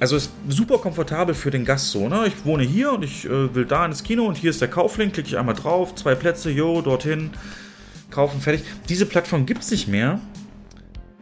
also 0.00 0.16
ist 0.16 0.32
super 0.48 0.78
komfortabel 0.78 1.34
für 1.34 1.50
den 1.50 1.64
Gast 1.64 1.90
so, 1.90 2.08
ne? 2.08 2.24
Ich 2.26 2.44
wohne 2.44 2.64
hier 2.64 2.92
und 2.92 3.04
ich 3.04 3.26
äh, 3.26 3.54
will 3.54 3.66
da 3.66 3.84
ins 3.84 4.02
Kino 4.02 4.24
und 4.24 4.38
hier 4.38 4.50
ist 4.50 4.60
der 4.60 4.68
Kauflink, 4.68 5.12
klicke 5.12 5.28
ich 5.28 5.38
einmal 5.38 5.54
drauf, 5.54 5.94
zwei 5.94 6.14
Plätze, 6.14 6.50
jo, 6.50 6.80
dorthin, 6.80 7.30
kaufen, 8.10 8.40
fertig. 8.40 8.64
Diese 8.88 9.04
Plattform 9.04 9.44
gibt 9.44 9.62
es 9.62 9.70
nicht 9.70 9.88
mehr, 9.88 10.18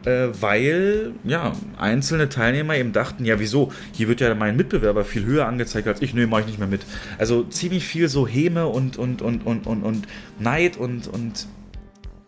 äh, 0.05 0.29
weil 0.39 1.11
ja, 1.25 1.51
einzelne 1.77 2.29
Teilnehmer 2.29 2.77
eben 2.77 2.93
dachten, 2.93 3.25
ja, 3.25 3.39
wieso? 3.39 3.73
Hier 3.91 4.07
wird 4.07 4.21
ja 4.21 4.33
mein 4.33 4.55
Mitbewerber 4.55 5.03
viel 5.03 5.25
höher 5.25 5.45
angezeigt 5.45 5.87
als 5.87 6.01
ich. 6.01 6.13
Nö, 6.13 6.25
mache 6.25 6.41
ich 6.41 6.47
nicht 6.47 6.59
mehr 6.59 6.67
mit. 6.67 6.81
Also 7.17 7.43
ziemlich 7.43 7.85
viel 7.85 8.07
so 8.07 8.25
Häme 8.25 8.67
und, 8.67 8.97
und, 8.97 9.21
und, 9.21 9.45
und, 9.45 9.67
und, 9.67 9.83
und 9.83 10.07
Neid 10.39 10.77
und, 10.77 11.07
und 11.07 11.47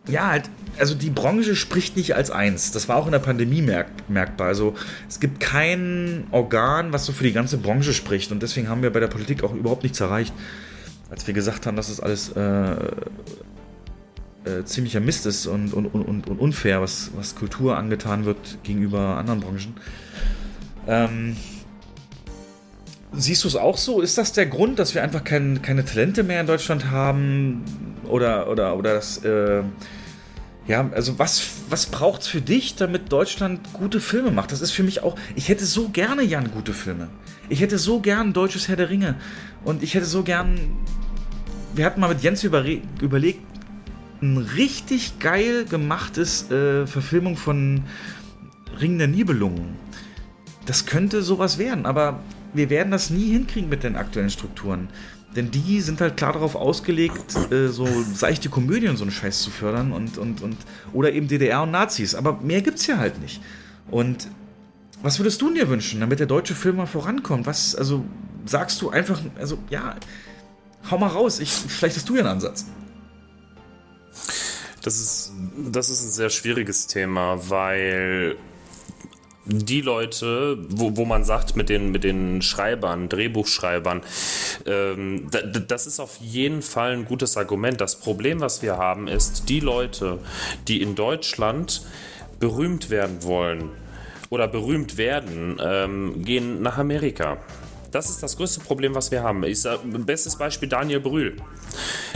ja, 0.08 0.28
halt, 0.28 0.50
also 0.78 0.94
die 0.94 1.10
Branche 1.10 1.54
spricht 1.54 1.96
nicht 1.96 2.14
als 2.16 2.30
eins. 2.30 2.72
Das 2.72 2.88
war 2.88 2.96
auch 2.96 3.06
in 3.06 3.12
der 3.12 3.20
Pandemie 3.20 3.62
merk 3.62 3.88
merkbar. 4.08 4.48
Also 4.48 4.74
es 5.08 5.20
gibt 5.20 5.38
kein 5.40 6.26
Organ, 6.30 6.92
was 6.92 7.06
so 7.06 7.12
für 7.12 7.24
die 7.24 7.32
ganze 7.32 7.58
Branche 7.58 7.92
spricht. 7.92 8.32
Und 8.32 8.42
deswegen 8.42 8.68
haben 8.68 8.82
wir 8.82 8.90
bei 8.90 9.00
der 9.00 9.08
Politik 9.08 9.44
auch 9.44 9.54
überhaupt 9.54 9.84
nichts 9.84 10.00
erreicht. 10.00 10.32
Als 11.10 11.26
wir 11.26 11.34
gesagt 11.34 11.66
haben, 11.66 11.76
dass 11.76 11.88
das 11.88 12.00
alles 12.00 12.32
äh, 12.32 12.74
äh, 14.44 14.64
ziemlicher 14.64 15.00
Mist 15.00 15.26
ist 15.26 15.46
und, 15.46 15.72
und, 15.72 15.86
und, 15.86 16.26
und 16.26 16.38
unfair, 16.40 16.80
was, 16.80 17.10
was 17.14 17.36
Kultur 17.36 17.76
angetan 17.76 18.24
wird 18.24 18.58
gegenüber 18.64 19.16
anderen 19.18 19.40
Branchen. 19.40 19.74
Ähm, 20.88 21.36
Siehst 23.14 23.44
du 23.44 23.48
es 23.48 23.56
auch 23.56 23.76
so? 23.76 24.00
Ist 24.00 24.16
das 24.16 24.32
der 24.32 24.46
Grund, 24.46 24.78
dass 24.78 24.94
wir 24.94 25.02
einfach 25.02 25.22
kein, 25.22 25.60
keine 25.60 25.84
Talente 25.84 26.22
mehr 26.22 26.40
in 26.40 26.46
Deutschland 26.46 26.90
haben? 26.90 27.62
Oder, 28.08 28.48
oder, 28.48 28.76
oder 28.76 28.94
das, 28.94 29.18
äh, 29.24 29.62
ja, 30.66 30.88
also 30.94 31.18
was, 31.18 31.42
was 31.68 31.86
braucht 31.86 32.22
es 32.22 32.28
für 32.28 32.40
dich, 32.40 32.76
damit 32.76 33.12
Deutschland 33.12 33.60
gute 33.74 34.00
Filme 34.00 34.30
macht? 34.30 34.52
Das 34.52 34.60
ist 34.60 34.70
für 34.70 34.82
mich 34.82 35.02
auch, 35.02 35.16
ich 35.34 35.48
hätte 35.48 35.66
so 35.66 35.88
gerne, 35.88 36.22
Jan, 36.22 36.50
gute 36.52 36.72
Filme. 36.72 37.08
Ich 37.48 37.60
hätte 37.60 37.78
so 37.78 38.00
gern 38.00 38.32
deutsches 38.32 38.68
Herr 38.68 38.76
der 38.76 38.88
Ringe. 38.88 39.16
Und 39.64 39.82
ich 39.82 39.94
hätte 39.94 40.06
so 40.06 40.22
gern, 40.22 40.58
wir 41.74 41.84
hatten 41.84 42.00
mal 42.00 42.08
mit 42.08 42.22
Jens 42.22 42.44
überlegt, 42.44 42.86
ein 44.22 44.38
richtig 44.38 45.18
geil 45.18 45.66
gemachtes 45.68 46.50
äh, 46.50 46.86
Verfilmung 46.86 47.36
von 47.36 47.82
Ring 48.80 48.96
der 48.96 49.08
Nibelungen. 49.08 49.76
Das 50.64 50.86
könnte 50.86 51.22
sowas 51.22 51.58
werden, 51.58 51.86
aber 51.86 52.20
wir 52.54 52.70
werden 52.70 52.90
das 52.90 53.10
nie 53.10 53.32
hinkriegen 53.32 53.68
mit 53.68 53.82
den 53.82 53.96
aktuellen 53.96 54.30
Strukturen. 54.30 54.88
Denn 55.34 55.50
die 55.50 55.80
sind 55.80 56.00
halt 56.00 56.16
klar 56.16 56.34
darauf 56.34 56.54
ausgelegt, 56.54 57.34
äh, 57.50 57.68
so 57.68 57.88
seichte 58.14 58.50
Komödien 58.50 58.96
so 58.96 59.04
einen 59.04 59.10
Scheiß 59.10 59.40
zu 59.40 59.50
fördern 59.50 59.92
und, 59.92 60.18
und, 60.18 60.42
und 60.42 60.56
oder 60.92 61.12
eben 61.12 61.26
DDR 61.26 61.62
und 61.62 61.70
Nazis. 61.70 62.14
Aber 62.14 62.40
mehr 62.42 62.60
gibt's 62.60 62.86
ja 62.86 62.98
halt 62.98 63.20
nicht. 63.20 63.40
Und 63.90 64.28
was 65.02 65.18
würdest 65.18 65.40
du 65.40 65.52
dir 65.52 65.68
wünschen, 65.68 66.00
damit 66.00 66.20
der 66.20 66.26
deutsche 66.26 66.54
Film 66.54 66.76
mal 66.76 66.86
vorankommt? 66.86 67.46
Was, 67.46 67.74
also 67.74 68.04
sagst 68.44 68.80
du 68.82 68.90
einfach, 68.90 69.20
also 69.38 69.58
ja, 69.70 69.96
hau 70.90 70.98
mal 70.98 71.08
raus, 71.08 71.40
ich, 71.40 71.50
vielleicht 71.50 71.96
hast 71.96 72.08
du 72.08 72.14
ja 72.14 72.20
einen 72.20 72.30
Ansatz. 72.30 72.66
Das 74.82 74.96
ist, 74.96 75.32
das 75.70 75.90
ist 75.90 76.04
ein 76.04 76.10
sehr 76.10 76.30
schwieriges 76.30 76.88
Thema, 76.88 77.48
weil 77.48 78.36
die 79.44 79.80
Leute, 79.80 80.58
wo, 80.68 80.96
wo 80.96 81.04
man 81.04 81.24
sagt, 81.24 81.56
mit 81.56 81.68
den, 81.68 81.90
mit 81.90 82.04
den 82.04 82.42
Schreibern, 82.42 83.08
Drehbuchschreibern, 83.08 84.02
ähm, 84.66 85.28
das 85.66 85.86
ist 85.86 86.00
auf 86.00 86.18
jeden 86.20 86.62
Fall 86.62 86.92
ein 86.92 87.04
gutes 87.04 87.36
Argument. 87.36 87.80
Das 87.80 87.96
Problem, 87.96 88.40
was 88.40 88.62
wir 88.62 88.76
haben, 88.76 89.08
ist, 89.08 89.48
die 89.48 89.60
Leute, 89.60 90.18
die 90.68 90.80
in 90.80 90.94
Deutschland 90.94 91.82
berühmt 92.38 92.90
werden 92.90 93.22
wollen 93.22 93.70
oder 94.30 94.48
berühmt 94.48 94.96
werden, 94.96 95.60
ähm, 95.62 96.24
gehen 96.24 96.62
nach 96.62 96.78
Amerika. 96.78 97.38
Das 97.90 98.08
ist 98.08 98.22
das 98.22 98.36
größte 98.36 98.60
Problem, 98.60 98.94
was 98.94 99.10
wir 99.10 99.22
haben. 99.22 99.44
Ich 99.44 99.60
sag, 99.60 99.80
bestes 99.84 100.36
Beispiel 100.36 100.68
Daniel 100.68 101.00
Brühl. 101.00 101.36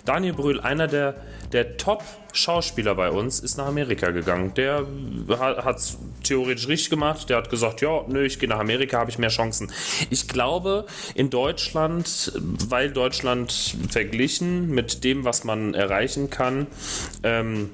Daniel 0.04 0.32
Brühl, 0.32 0.60
einer 0.60 0.86
der 0.86 1.16
der 1.52 1.76
Top-Schauspieler 1.76 2.94
bei 2.94 3.10
uns 3.10 3.40
ist 3.40 3.56
nach 3.56 3.66
Amerika 3.66 4.10
gegangen. 4.10 4.52
Der 4.54 4.86
hat 5.38 5.78
es 5.78 5.98
theoretisch 6.22 6.68
richtig 6.68 6.90
gemacht. 6.90 7.30
Der 7.30 7.38
hat 7.38 7.50
gesagt, 7.50 7.80
ja, 7.80 8.04
nö, 8.08 8.24
ich 8.24 8.38
gehe 8.38 8.48
nach 8.48 8.58
Amerika, 8.58 8.98
habe 8.98 9.10
ich 9.10 9.18
mehr 9.18 9.30
Chancen. 9.30 9.72
Ich 10.10 10.28
glaube, 10.28 10.86
in 11.14 11.30
Deutschland, 11.30 12.32
weil 12.68 12.90
Deutschland 12.90 13.76
verglichen 13.90 14.70
mit 14.70 15.04
dem, 15.04 15.24
was 15.24 15.44
man 15.44 15.74
erreichen 15.74 16.30
kann, 16.30 16.66
ähm, 17.22 17.70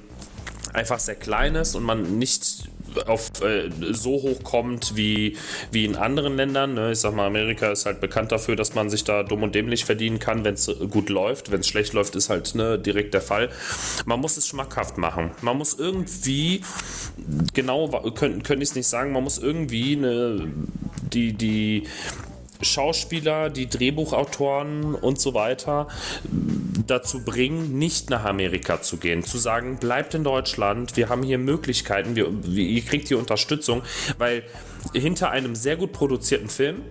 einfach 0.73 0.99
sehr 0.99 1.15
klein 1.15 1.55
ist 1.55 1.75
und 1.75 1.83
man 1.83 2.17
nicht 2.17 2.69
auf 3.07 3.29
äh, 3.41 3.69
so 3.91 4.21
hoch 4.21 4.43
kommt 4.43 4.95
wie, 4.95 5.37
wie 5.71 5.85
in 5.85 5.95
anderen 5.95 6.35
Ländern. 6.35 6.73
Ne? 6.73 6.91
Ich 6.91 6.99
sag 6.99 7.15
mal, 7.15 7.27
Amerika 7.27 7.71
ist 7.71 7.85
halt 7.85 8.01
bekannt 8.01 8.31
dafür, 8.31 8.55
dass 8.55 8.73
man 8.75 8.89
sich 8.89 9.03
da 9.03 9.23
dumm 9.23 9.43
und 9.43 9.55
dämlich 9.55 9.85
verdienen 9.85 10.19
kann, 10.19 10.43
wenn 10.43 10.55
es 10.55 10.69
gut 10.89 11.09
läuft. 11.09 11.51
Wenn 11.51 11.61
es 11.61 11.67
schlecht 11.67 11.93
läuft, 11.93 12.15
ist 12.15 12.29
halt 12.29 12.55
ne, 12.55 12.79
direkt 12.79 13.13
der 13.13 13.21
Fall. 13.21 13.49
Man 14.05 14.19
muss 14.19 14.37
es 14.37 14.47
schmackhaft 14.47 14.97
machen. 14.97 15.31
Man 15.41 15.57
muss 15.57 15.73
irgendwie, 15.77 16.61
genau 17.53 17.89
können, 18.11 18.43
können 18.43 18.61
ich 18.61 18.69
es 18.69 18.75
nicht 18.75 18.87
sagen, 18.87 19.11
man 19.11 19.23
muss 19.23 19.37
irgendwie 19.37 19.95
eine, 19.95 20.47
die, 21.11 21.33
die 21.33 21.83
Schauspieler, 22.63 23.49
die 23.49 23.67
Drehbuchautoren 23.67 24.95
und 24.95 25.19
so 25.19 25.33
weiter 25.33 25.87
dazu 26.87 27.23
bringen, 27.23 27.77
nicht 27.77 28.09
nach 28.09 28.25
Amerika 28.25 28.81
zu 28.81 28.97
gehen, 28.97 29.23
zu 29.23 29.37
sagen, 29.37 29.77
bleibt 29.77 30.13
in 30.13 30.23
Deutschland, 30.23 30.97
wir 30.97 31.09
haben 31.09 31.23
hier 31.23 31.37
Möglichkeiten, 31.37 32.15
wir, 32.15 32.31
ihr 32.45 32.81
kriegt 32.81 33.07
hier 33.07 33.17
Unterstützung, 33.17 33.81
weil 34.17 34.43
hinter 34.93 35.31
einem 35.31 35.55
sehr 35.55 35.77
gut 35.77 35.93
produzierten 35.93 36.49
Film 36.49 36.81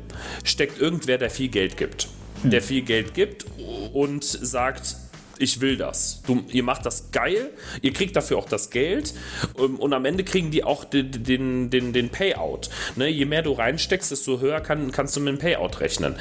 steckt 0.44 0.80
irgendwer, 0.80 1.18
der 1.18 1.30
viel 1.30 1.48
Geld 1.48 1.76
gibt. 1.76 2.08
Der 2.42 2.62
viel 2.62 2.82
Geld 2.82 3.14
gibt 3.14 3.46
und 3.92 4.24
sagt, 4.24 4.96
ich 5.43 5.60
will 5.60 5.77
das. 5.77 6.23
Du, 6.27 6.44
ihr 6.52 6.62
macht 6.62 6.86
das 6.86 7.10
geil, 7.10 7.51
ihr 7.82 7.93
kriegt 7.93 8.14
dafür 8.14 8.39
auch 8.39 8.48
das 8.48 8.70
Geld 8.70 9.12
ähm, 9.59 9.77
und 9.77 9.93
am 9.93 10.05
Ende 10.05 10.24
kriegen 10.24 10.51
die 10.51 10.62
auch 10.64 10.85
den, 10.85 11.10
den, 11.24 11.69
den, 11.70 11.93
den 11.93 12.09
Payout. 12.10 12.70
Ne? 12.97 13.09
Je 13.09 13.24
mehr 13.24 13.43
du 13.43 13.52
reinsteckst, 13.52 14.10
desto 14.10 14.40
höher 14.40 14.60
kann, 14.60 14.93
kannst 14.93 15.16
du 15.16 15.20
mit 15.20 15.35
dem 15.35 15.39
Payout 15.39 15.81
rechnen. 15.81 16.14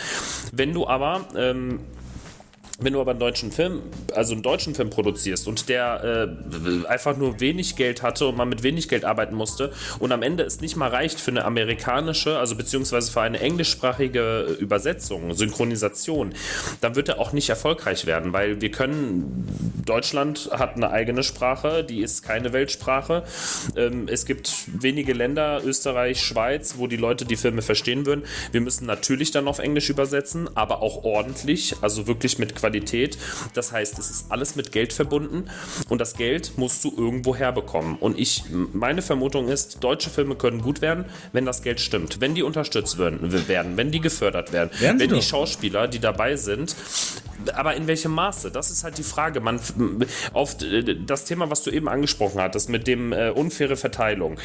Wenn 0.51 0.73
du 0.73 0.87
aber 0.87 1.27
ähm, 1.35 1.81
wenn 2.81 2.93
du 2.93 3.01
aber 3.01 3.11
einen 3.11 3.19
deutschen 3.19 3.51
Film, 3.51 3.81
also 4.13 4.33
einen 4.33 4.41
deutschen 4.41 4.75
Film 4.75 4.89
produzierst 4.89 5.47
und 5.47 5.69
der 5.69 6.35
äh, 6.35 6.87
einfach 6.87 7.15
nur 7.15 7.39
wenig 7.39 7.75
Geld 7.75 8.01
hatte 8.01 8.27
und 8.27 8.35
man 8.35 8.49
mit 8.49 8.63
wenig 8.63 8.89
Geld 8.89 9.05
arbeiten 9.05 9.35
musste 9.35 9.71
und 9.99 10.11
am 10.11 10.23
Ende 10.23 10.43
es 10.43 10.61
nicht 10.61 10.75
mal 10.75 10.89
reicht 10.89 11.19
für 11.19 11.31
eine 11.31 11.45
amerikanische, 11.45 12.39
also 12.39 12.55
beziehungsweise 12.55 13.11
für 13.11 13.21
eine 13.21 13.39
englischsprachige 13.39 14.57
Übersetzung, 14.59 15.33
Synchronisation, 15.33 16.33
dann 16.81 16.95
wird 16.95 17.09
er 17.09 17.19
auch 17.19 17.33
nicht 17.33 17.49
erfolgreich 17.49 18.05
werden, 18.05 18.33
weil 18.33 18.61
wir 18.61 18.71
können, 18.71 19.47
Deutschland 19.85 20.49
hat 20.51 20.75
eine 20.75 20.89
eigene 20.89 21.23
Sprache, 21.23 21.83
die 21.83 22.01
ist 22.01 22.23
keine 22.23 22.53
Weltsprache. 22.53 23.23
Ähm, 23.75 24.07
es 24.07 24.25
gibt 24.25 24.53
wenige 24.67 25.13
Länder, 25.13 25.61
Österreich, 25.63 26.21
Schweiz, 26.21 26.75
wo 26.77 26.87
die 26.87 26.97
Leute 26.97 27.25
die 27.25 27.35
Filme 27.35 27.61
verstehen 27.61 28.05
würden. 28.05 28.23
Wir 28.51 28.61
müssen 28.61 28.85
natürlich 28.85 29.31
dann 29.31 29.47
auf 29.47 29.59
Englisch 29.59 29.89
übersetzen, 29.89 30.49
aber 30.55 30.81
auch 30.81 31.03
ordentlich, 31.03 31.75
also 31.81 32.07
wirklich 32.07 32.39
mit 32.39 32.55
Qualität 32.55 32.70
Qualität. 32.71 33.17
Das 33.53 33.71
heißt, 33.71 33.99
es 33.99 34.09
ist 34.09 34.31
alles 34.31 34.55
mit 34.55 34.71
Geld 34.71 34.93
verbunden 34.93 35.45
und 35.89 35.99
das 35.99 36.15
Geld 36.15 36.53
musst 36.57 36.83
du 36.83 36.93
irgendwo 36.95 37.35
herbekommen. 37.35 37.97
Und 37.99 38.17
ich, 38.17 38.43
meine 38.49 39.01
Vermutung 39.01 39.49
ist, 39.49 39.83
deutsche 39.83 40.09
Filme 40.09 40.35
können 40.35 40.61
gut 40.61 40.81
werden, 40.81 41.05
wenn 41.33 41.45
das 41.45 41.61
Geld 41.63 41.81
stimmt, 41.81 42.21
wenn 42.21 42.33
die 42.33 42.43
unterstützt 42.43 42.97
werden, 42.97 43.77
wenn 43.77 43.91
die 43.91 43.99
gefördert 43.99 44.53
werden, 44.53 44.71
werden 44.79 44.99
wenn 44.99 45.09
die 45.09 45.21
Schauspieler, 45.21 45.87
die 45.87 45.99
dabei 45.99 46.37
sind, 46.37 46.75
aber 47.53 47.75
in 47.75 47.87
welchem 47.87 48.11
Maße? 48.11 48.51
Das 48.51 48.69
ist 48.71 48.83
halt 48.83 48.97
die 48.97 49.03
Frage. 49.03 49.39
Man 49.39 49.59
auf 50.33 50.55
das 51.05 51.25
Thema, 51.25 51.49
was 51.49 51.63
du 51.63 51.71
eben 51.71 51.87
angesprochen 51.87 52.41
hattest, 52.41 52.69
mit 52.69 52.87
dem 52.87 53.13
äh, 53.13 53.29
unfaire 53.29 53.75
Verteilung. 53.75 54.37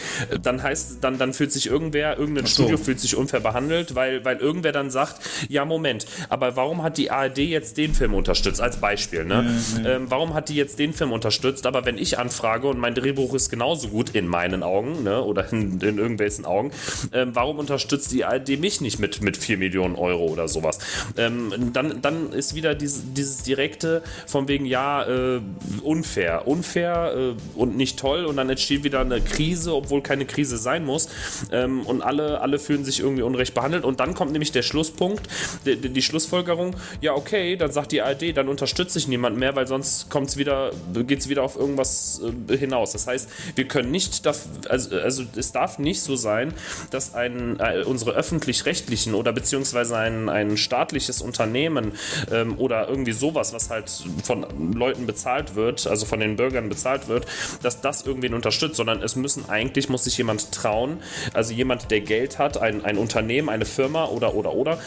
Dann 0.43 0.63
heißt, 0.63 0.99
dann, 1.03 1.19
dann 1.19 1.33
fühlt 1.33 1.53
sich 1.53 1.67
irgendwer, 1.67 2.19
irgendein 2.19 2.47
so. 2.47 2.63
Studio 2.63 2.79
fühlt 2.79 3.01
sich 3.01 3.17
unfair 3.17 3.41
behandelt, 3.41 3.95
weil, 3.95 4.25
weil 4.25 4.39
irgendwer 4.39 4.73
dann 4.73 4.91
sagt, 4.91 5.21
ja 5.49 5.65
Moment, 5.65 6.07
aber 6.29 6.57
warum 6.57 6.83
hat 6.83 6.97
die 6.99 7.11
ARD 7.11 7.39
jetzt 7.39 7.77
den 7.77 7.95
Film 7.95 8.15
unterstützt, 8.17 8.61
als 8.61 8.79
Beispiel. 8.79 9.25
Ne? 9.25 9.43
Mhm. 9.43 9.87
Ähm, 9.87 10.07
warum 10.09 10.35
hat 10.35 10.49
die 10.49 10.55
jetzt 10.55 10.79
den 10.79 10.93
Film 10.93 11.13
unterstützt? 11.13 11.67
Aber 11.67 11.85
wenn 11.85 11.99
ich 11.99 12.19
anfrage 12.19 12.69
und 12.69 12.79
mein 12.79 12.95
Drehbuch 12.95 13.35
ist 13.35 13.51
genauso 13.51 13.89
gut 13.89 14.11
in 14.15 14.27
meinen 14.27 14.63
Augen 14.63 15.03
ne? 15.03 15.23
oder 15.23 15.53
in, 15.53 15.81
in 15.81 15.99
irgendwelchen 15.99 16.45
Augen, 16.45 16.71
ähm, 17.13 17.31
warum 17.35 17.59
unterstützt 17.59 18.13
die 18.13 18.25
ARD 18.25 18.59
mich 18.61 18.81
nicht 18.81 18.99
mit, 18.99 19.23
mit 19.23 19.37
4 19.37 19.59
Millionen 19.59 19.95
Euro 19.97 20.27
oder 20.27 20.49
sowas? 20.49 20.79
Ähm, 21.17 21.53
dann, 21.73 22.03
dann 22.03 22.33
ist 22.33 22.55
wieder 22.55 22.75
dieses, 22.75 23.03
dieses 23.13 23.43
direkte 23.43 24.03
von 24.27 24.49
wegen, 24.49 24.67
ja, 24.67 25.05
äh, 25.05 25.41
unfair, 25.83 26.47
unfair 26.47 27.15
äh, 27.17 27.59
und 27.59 27.77
nicht 27.77 27.99
toll 27.99 28.25
und 28.25 28.37
dann 28.37 28.49
entsteht 28.51 28.85
wieder 28.85 29.01
eine 29.01 29.21
Krise, 29.21 29.75
obwohl 29.75 30.03
keine 30.03 30.27
Krise 30.27 30.57
sein 30.57 30.85
muss 30.85 31.09
ähm, 31.53 31.83
und 31.83 32.03
alle, 32.03 32.41
alle 32.41 32.59
fühlen 32.59 32.85
sich 32.85 33.01
irgendwie 33.01 33.23
unrecht 33.23 33.55
behandelt 33.55 33.85
und 33.85 34.01
dann 34.01 34.15
kommt 34.15 34.33
nämlich 34.33 34.53
der 34.53 34.63
Schlusspunkt, 34.63 35.29
die, 35.65 35.77
die 35.77 36.03
Schlussfolgerung, 36.03 36.77
ja 37.01 37.13
okay, 37.13 37.57
dann 37.57 37.71
sagt 37.71 37.93
die 37.93 37.96
ARD, 38.03 38.37
dann 38.37 38.49
unterstütze 38.49 38.99
ich 38.99 39.09
niemanden 39.09 39.39
mehr, 39.39 39.57
weil 39.57 39.67
sonst 39.67 40.11
kommt's 40.11 40.37
wieder, 40.37 40.71
geht 40.95 41.21
es 41.21 41.29
wieder 41.29 41.43
auf 41.43 41.57
irgendwas 41.57 42.21
äh, 42.49 42.57
hinaus. 42.57 42.93
Das 42.93 43.07
heißt, 43.07 43.29
wir 43.55 43.69
können 43.69 43.91
nicht, 43.91 44.27
also, 44.69 44.97
also 44.97 45.25
es 45.37 45.53
darf 45.53 45.79
nicht 45.79 46.01
so 46.01 46.17
sein, 46.17 46.55
dass 46.91 47.15
ein, 47.15 47.59
äh, 47.61 47.83
unsere 47.85 48.13
öffentlich-rechtlichen 48.13 49.15
oder 49.15 49.33
beziehungsweise 49.33 49.97
ein, 49.97 50.29
ein 50.29 50.57
staatliches 50.57 51.23
Unternehmen 51.23 51.93
ähm, 52.31 52.59
oder 52.59 52.89
irgendwie 52.89 53.13
sowas, 53.13 53.53
was 53.53 53.71
halt 53.71 53.91
von 54.25 54.47
Leuten 54.75 55.07
bezahlt 55.07 55.55
wird, 55.55 55.87
also 55.87 56.07
von 56.07 56.21
den 56.21 56.37
Bürgern 56.37 56.69
bezahlt 56.69 57.09
wird, 57.09 57.27
dass 57.63 57.81
das 57.81 58.03
irgendwen 58.03 58.35
unterstützt, 58.35 58.77
sondern 58.77 59.03
es 59.03 59.17
müssen 59.17 59.49
eigentlich, 59.49 59.89
muss 59.89 60.05
sich 60.05 60.17
jemand 60.19 60.53
trauen, 60.53 60.99
also 61.33 61.53
jemand, 61.53 61.91
der 61.91 62.01
Geld 62.01 62.39
hat, 62.39 62.59
ein, 62.59 62.85
ein 62.85 62.99
Unternehmen, 62.99 63.49
eine 63.49 63.65
Firma 63.65 64.07
oder, 64.07 64.35
oder, 64.35 64.55
oder, 64.55 64.79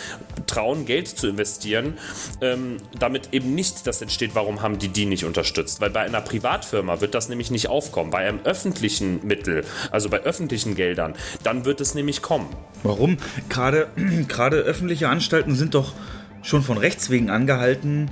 trauen, 0.48 0.86
Geld 0.86 1.07
zu 1.07 1.27
investieren, 1.27 1.98
ähm, 2.41 2.77
damit 2.99 3.30
eben 3.31 3.55
nicht 3.55 3.88
das 3.88 4.01
entsteht, 4.01 4.35
warum 4.35 4.61
haben 4.61 4.77
die 4.77 4.89
die 4.89 5.05
nicht 5.05 5.26
unterstützt. 5.26 5.81
Weil 5.81 5.89
bei 5.89 6.01
einer 6.01 6.21
Privatfirma 6.21 7.01
wird 7.01 7.15
das 7.15 7.30
nämlich 7.30 7.51
nicht 7.51 7.69
aufkommen. 7.69 8.11
Bei 8.11 8.19
einem 8.19 8.39
öffentlichen 8.43 9.26
Mittel, 9.26 9.63
also 9.91 10.09
bei 10.09 10.19
öffentlichen 10.19 10.76
Geldern, 10.76 11.15
dann 11.43 11.65
wird 11.65 11.81
es 11.81 11.95
nämlich 11.95 12.21
kommen. 12.21 12.49
Warum? 12.84 13.17
Gerade, 13.49 13.88
gerade 14.27 14.57
öffentliche 14.57 15.09
Anstalten 15.09 15.55
sind 15.55 15.76
doch 15.76 15.93
schon 16.41 16.61
von 16.61 16.77
Rechts 16.77 17.09
wegen 17.09 17.30
angehalten, 17.30 18.09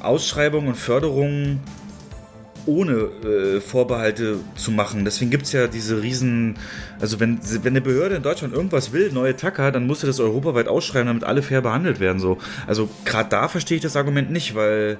Ausschreibungen 0.00 0.68
und 0.68 0.76
Förderungen 0.76 1.60
ohne 2.66 2.92
äh, 2.92 3.60
Vorbehalte 3.60 4.38
zu 4.56 4.70
machen. 4.70 5.04
Deswegen 5.04 5.30
gibt 5.30 5.44
es 5.44 5.52
ja 5.52 5.66
diese 5.66 6.02
riesen, 6.02 6.56
also 7.00 7.20
wenn, 7.20 7.38
wenn 7.62 7.72
eine 7.72 7.80
Behörde 7.80 8.16
in 8.16 8.22
Deutschland 8.22 8.54
irgendwas 8.54 8.92
will, 8.92 9.10
neue 9.12 9.36
Tacker, 9.36 9.72
dann 9.72 9.86
muss 9.86 10.00
sie 10.00 10.06
das 10.06 10.20
europaweit 10.20 10.68
ausschreiben, 10.68 11.06
damit 11.06 11.24
alle 11.24 11.42
fair 11.42 11.62
behandelt 11.62 12.00
werden. 12.00 12.18
So. 12.18 12.38
Also 12.66 12.88
gerade 13.04 13.28
da 13.30 13.48
verstehe 13.48 13.76
ich 13.76 13.82
das 13.82 13.96
Argument 13.96 14.30
nicht, 14.30 14.54
weil 14.54 14.98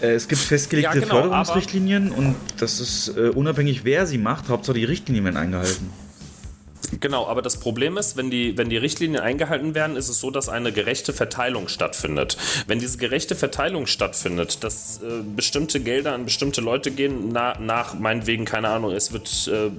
äh, 0.00 0.12
es 0.12 0.28
gibt 0.28 0.40
festgelegte 0.40 0.98
ja, 0.98 1.04
genau, 1.04 1.22
Förderungsrichtlinien 1.22 2.10
und 2.10 2.36
das 2.58 2.80
ist 2.80 3.16
äh, 3.16 3.28
unabhängig, 3.28 3.84
wer 3.84 4.06
sie 4.06 4.18
macht, 4.18 4.48
Hauptsache 4.48 4.78
die 4.78 4.84
Richtlinien 4.84 5.24
werden 5.24 5.36
eingehalten. 5.36 5.90
Genau, 7.00 7.26
aber 7.26 7.42
das 7.42 7.58
Problem 7.58 7.96
ist, 7.96 8.16
wenn 8.16 8.30
die, 8.30 8.56
wenn 8.56 8.68
die 8.68 8.76
Richtlinien 8.76 9.20
eingehalten 9.20 9.74
werden, 9.74 9.96
ist 9.96 10.08
es 10.08 10.20
so, 10.20 10.30
dass 10.30 10.48
eine 10.48 10.72
gerechte 10.72 11.12
Verteilung 11.12 11.68
stattfindet. 11.68 12.36
Wenn 12.66 12.78
diese 12.78 12.98
gerechte 12.98 13.34
Verteilung 13.34 13.86
stattfindet, 13.86 14.62
dass 14.64 15.00
äh, 15.02 15.22
bestimmte 15.22 15.80
Gelder 15.80 16.14
an 16.14 16.24
bestimmte 16.24 16.60
Leute 16.60 16.90
gehen, 16.90 17.30
na, 17.32 17.58
nach 17.58 17.94
meinetwegen, 17.94 18.44
keine 18.44 18.68
Ahnung, 18.68 18.92
es 18.92 19.12
wird 19.12 19.50
äh, 19.52 19.70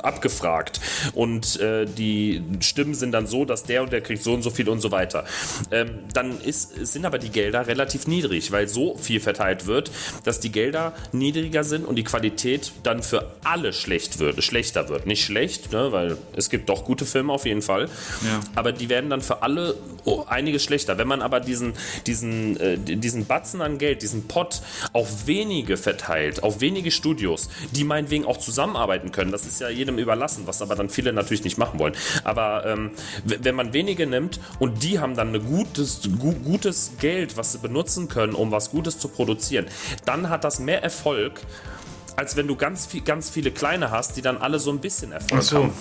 abgefragt 0.00 0.80
und 1.14 1.60
äh, 1.60 1.86
die 1.86 2.42
Stimmen 2.60 2.94
sind 2.94 3.12
dann 3.12 3.26
so, 3.26 3.44
dass 3.44 3.64
der 3.64 3.82
und 3.82 3.92
der 3.92 4.00
kriegt 4.00 4.22
so 4.22 4.34
und 4.34 4.42
so 4.42 4.50
viel 4.50 4.68
und 4.68 4.80
so 4.80 4.90
weiter. 4.90 5.24
Ähm, 5.70 5.90
dann 6.12 6.40
ist, 6.40 6.86
sind 6.86 7.04
aber 7.04 7.18
die 7.18 7.30
Gelder 7.30 7.66
relativ 7.66 8.06
niedrig, 8.06 8.52
weil 8.52 8.68
so 8.68 8.96
viel 8.96 9.20
verteilt 9.20 9.66
wird, 9.66 9.90
dass 10.24 10.40
die 10.40 10.52
Gelder 10.52 10.92
niedriger 11.12 11.64
sind 11.64 11.84
und 11.84 11.96
die 11.96 12.04
Qualität 12.04 12.72
dann 12.82 13.02
für 13.02 13.32
alle 13.44 13.72
schlecht 13.72 14.18
wird, 14.18 14.42
schlechter 14.42 14.88
wird. 14.88 15.06
Nicht 15.06 15.24
schlecht, 15.24 15.72
ne, 15.72 15.92
weil 15.92 16.16
es 16.42 16.50
gibt 16.50 16.68
doch 16.68 16.84
gute 16.84 17.06
Filme 17.06 17.32
auf 17.32 17.46
jeden 17.46 17.62
Fall. 17.62 17.88
Ja. 18.22 18.40
Aber 18.54 18.72
die 18.72 18.88
werden 18.88 19.10
dann 19.10 19.22
für 19.22 19.42
alle 19.42 19.76
oh, 20.04 20.24
einiges 20.28 20.62
schlechter. 20.64 20.98
Wenn 20.98 21.08
man 21.08 21.22
aber 21.22 21.40
diesen, 21.40 21.74
diesen, 22.06 22.58
äh, 22.58 22.76
diesen 22.78 23.26
Batzen 23.26 23.62
an 23.62 23.78
Geld, 23.78 24.02
diesen 24.02 24.28
Pot 24.28 24.60
auf 24.92 25.26
wenige 25.26 25.76
verteilt, 25.76 26.42
auf 26.42 26.60
wenige 26.60 26.90
Studios, 26.90 27.48
die 27.70 27.84
meinetwegen 27.84 28.24
auch 28.24 28.36
zusammenarbeiten 28.36 29.12
können, 29.12 29.32
das 29.32 29.46
ist 29.46 29.60
ja 29.60 29.68
jedem 29.68 29.98
überlassen, 29.98 30.42
was 30.46 30.60
aber 30.62 30.74
dann 30.74 30.90
viele 30.90 31.12
natürlich 31.12 31.44
nicht 31.44 31.58
machen 31.58 31.78
wollen. 31.78 31.94
Aber 32.24 32.66
ähm, 32.66 32.90
wenn 33.24 33.54
man 33.54 33.72
wenige 33.72 34.06
nimmt 34.06 34.40
und 34.58 34.82
die 34.82 34.98
haben 34.98 35.14
dann 35.16 35.34
ein 35.34 35.44
gutes, 35.44 36.00
gu 36.18 36.32
gutes 36.32 36.92
Geld, 36.98 37.36
was 37.36 37.52
sie 37.52 37.58
benutzen 37.58 38.08
können, 38.08 38.34
um 38.34 38.50
was 38.50 38.70
Gutes 38.70 38.98
zu 38.98 39.08
produzieren, 39.08 39.66
dann 40.04 40.28
hat 40.28 40.44
das 40.44 40.58
mehr 40.58 40.82
Erfolg, 40.82 41.40
als 42.16 42.36
wenn 42.36 42.46
du 42.46 42.56
ganz, 42.56 42.86
viel, 42.86 43.02
ganz 43.02 43.30
viele 43.30 43.50
kleine 43.50 43.90
hast, 43.90 44.16
die 44.16 44.22
dann 44.22 44.38
alle 44.38 44.58
so 44.58 44.70
ein 44.70 44.80
bisschen 44.80 45.12
Erfolg 45.12 45.42
so. 45.42 45.56
haben. 45.58 45.72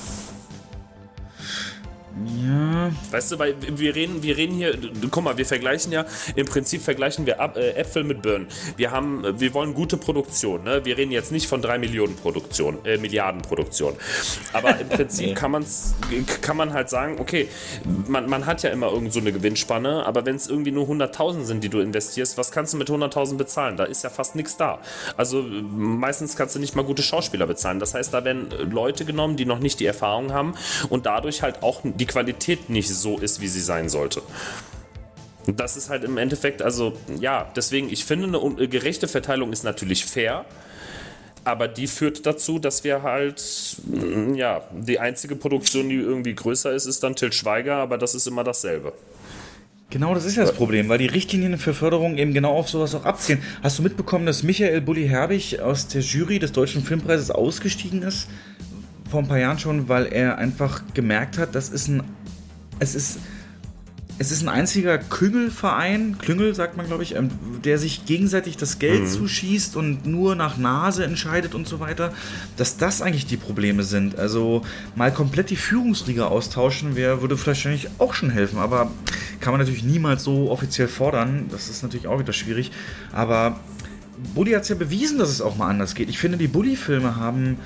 Ja, 2.44 2.92
Weißt 3.12 3.32
du, 3.32 3.40
weil 3.40 3.56
wir 3.60 3.96
reden, 3.96 4.24
wir 4.24 4.38
reden 4.38 4.56
hier, 4.56 4.78
guck 5.10 5.24
mal, 5.24 5.38
wir 5.38 5.46
vergleichen 5.46 5.92
ja, 5.92 6.06
im 6.36 6.46
Prinzip 6.46 6.82
vergleichen 6.82 7.26
wir 7.26 7.38
äh, 7.56 7.72
Äpfel 7.72 8.04
mit 8.04 8.22
Birnen. 8.22 8.48
Wir 8.78 8.92
haben, 8.92 9.40
wir 9.40 9.54
wollen 9.54 9.74
gute 9.74 9.98
Produktion, 9.98 10.64
ne? 10.64 10.86
Wir 10.86 10.98
reden 10.98 11.12
jetzt 11.12 11.32
nicht 11.32 11.48
von 11.48 11.62
drei 11.62 11.78
Millionen 11.78 12.16
Produktion, 12.16 12.84
äh, 12.86 12.98
Milliarden 12.98 13.42
Produktion. 13.42 13.96
Aber 14.54 14.80
im 14.80 14.90
Prinzip 14.90 15.28
nee. 15.28 15.34
kann 15.34 15.52
man's, 15.52 15.96
kann 16.42 16.58
man 16.58 16.74
halt 16.74 16.90
sagen, 16.90 17.18
okay, 17.20 17.50
man, 18.08 18.30
man 18.30 18.46
hat 18.46 18.64
ja 18.64 18.70
immer 18.70 18.92
irgend 18.92 19.14
so 19.14 19.20
eine 19.20 19.32
Gewinnspanne, 19.32 20.06
aber 20.06 20.26
wenn 20.26 20.36
es 20.36 20.48
irgendwie 20.48 20.72
nur 20.72 20.88
100.000 20.88 21.44
sind, 21.44 21.64
die 21.64 21.70
du 21.70 21.80
investierst, 21.80 22.38
was 22.38 22.52
kannst 22.52 22.74
du 22.74 22.78
mit 22.78 22.90
100.000 22.90 23.38
bezahlen? 23.38 23.78
Da 23.78 23.84
ist 23.84 24.04
ja 24.04 24.10
fast 24.10 24.36
nichts 24.36 24.58
da. 24.58 24.80
Also 25.18 25.42
meistens 25.42 26.36
kannst 26.36 26.56
du 26.56 26.60
nicht 26.60 26.76
mal 26.76 26.84
gute 26.84 27.04
Schauspieler 27.04 27.48
bezahlen. 27.48 27.80
Das 27.80 27.94
heißt, 27.94 28.14
da 28.14 28.24
werden 28.24 28.50
Leute 28.70 29.06
genommen, 29.06 29.36
die 29.36 29.46
noch 29.46 29.60
nicht 29.60 29.80
die 29.80 29.86
Erfahrung 29.86 30.34
haben 30.34 30.56
und 30.90 31.06
dadurch 31.06 31.42
halt 31.42 31.64
auch 31.64 31.82
die 31.84 32.01
Qualität 32.06 32.70
nicht 32.70 32.90
so 32.90 33.18
ist, 33.18 33.42
wie 33.42 33.48
sie 33.48 33.62
sein 33.62 33.90
sollte. 33.90 34.22
Das 35.48 35.76
ist 35.76 35.90
halt 35.90 36.04
im 36.04 36.18
Endeffekt, 36.18 36.62
also 36.62 36.94
ja, 37.20 37.52
deswegen, 37.56 37.90
ich 37.90 38.06
finde, 38.06 38.38
eine 38.38 38.68
gerechte 38.68 39.08
Verteilung 39.08 39.52
ist 39.52 39.64
natürlich 39.64 40.06
fair, 40.06 40.46
aber 41.44 41.68
die 41.68 41.88
führt 41.88 42.26
dazu, 42.26 42.60
dass 42.60 42.84
wir 42.84 43.02
halt, 43.02 43.42
mm, 43.86 44.36
ja, 44.36 44.62
die 44.72 45.00
einzige 45.00 45.36
Produktion, 45.36 45.90
die 45.90 45.96
irgendwie 45.96 46.36
größer 46.36 46.72
ist, 46.72 46.86
ist 46.86 47.02
dann 47.04 47.16
Til 47.16 47.34
Schweiger, 47.34 47.76
aber 47.76 47.98
das 47.98 48.14
ist 48.14 48.28
immer 48.28 48.44
dasselbe. 48.44 48.94
Genau, 49.90 50.14
das 50.14 50.24
ist 50.24 50.38
ja 50.38 50.44
das 50.44 50.54
Problem, 50.54 50.88
weil 50.88 51.00
die 51.00 51.08
Richtlinien 51.08 51.58
für 51.58 51.74
Förderung 51.74 52.18
eben 52.18 52.34
genau 52.34 52.54
auf 52.54 52.70
sowas 52.70 52.96
auch 52.96 53.04
abzielen. 53.04 53.44
Hast 53.62 53.78
du 53.78 53.84
mitbekommen, 53.84 54.26
dass 54.26 54.42
Michael 54.42 54.80
Bulli 54.80 55.06
Herbig 55.06 55.60
aus 55.60 55.88
der 55.88 56.02
Jury 56.02 56.40
des 56.40 56.54
Deutschen 56.54 56.84
Filmpreises 56.84 57.30
ausgestiegen 57.30 58.02
ist? 58.02 58.30
Vor 59.12 59.20
ein 59.20 59.28
paar 59.28 59.40
Jahren 59.40 59.60
schon, 59.60 59.90
weil 59.90 60.08
er 60.08 60.38
einfach 60.38 60.84
gemerkt 60.94 61.38
hat, 61.38 61.54
das 61.54 61.70
ist 61.70 61.90
ein. 61.90 62.04
Es 62.80 62.96
ist 62.96 63.20
es 64.22 64.32
ist 64.32 64.44
ein 64.44 64.50
einziger 64.50 65.00
Klüngelverein, 65.00 66.20
Klüngel 66.20 66.54
sagt 66.54 66.78
man, 66.78 66.86
glaube 66.86 67.02
ich, 67.02 67.16
ähm, 67.16 67.32
der 67.64 67.80
sich 67.80 68.06
gegenseitig 68.06 68.56
das 68.56 68.78
Geld 68.78 69.02
mhm. 69.02 69.08
zuschießt 69.08 69.76
und 69.76 70.06
nur 70.06 70.36
nach 70.36 70.58
Nase 70.58 71.04
entscheidet 71.04 71.56
und 71.56 71.68
so 71.68 71.80
weiter, 71.80 72.14
dass 72.56 72.78
das 72.78 73.02
eigentlich 73.02 73.26
die 73.26 73.38
Probleme 73.38 73.82
sind. 73.82 74.20
Also 74.20 74.62
mal 74.96 75.12
komplett 75.12 75.50
die 75.50 75.56
Führungsriege 75.56 76.28
austauschen, 76.28 76.96
wäre, 76.96 77.22
würde 77.22 77.36
wahrscheinlich 77.48 77.88
auch 77.98 78.14
schon 78.14 78.30
helfen, 78.30 78.60
aber 78.60 78.92
kann 79.40 79.54
man 79.54 79.60
natürlich 79.60 79.84
niemals 79.84 80.24
so 80.24 80.52
offiziell 80.52 80.88
fordern. 80.88 81.48
Das 81.50 81.68
ist 81.68 81.82
natürlich 81.82 82.06
auch 82.06 82.20
wieder 82.20 82.34
schwierig. 82.34 82.72
Aber 83.12 83.60
Bully 84.36 84.52
hat 84.52 84.62
es 84.62 84.70
ja 84.70 84.76
bewiesen, 84.76 85.18
dass 85.18 85.30
es 85.30 85.42
auch 85.42 85.58
mal 85.58 85.68
anders 85.68 85.96
geht. 85.96 86.10
Ich 86.10 86.20
finde, 86.20 86.38
die 86.38 86.48
Bully-Filme 86.48 87.16
haben 87.16 87.58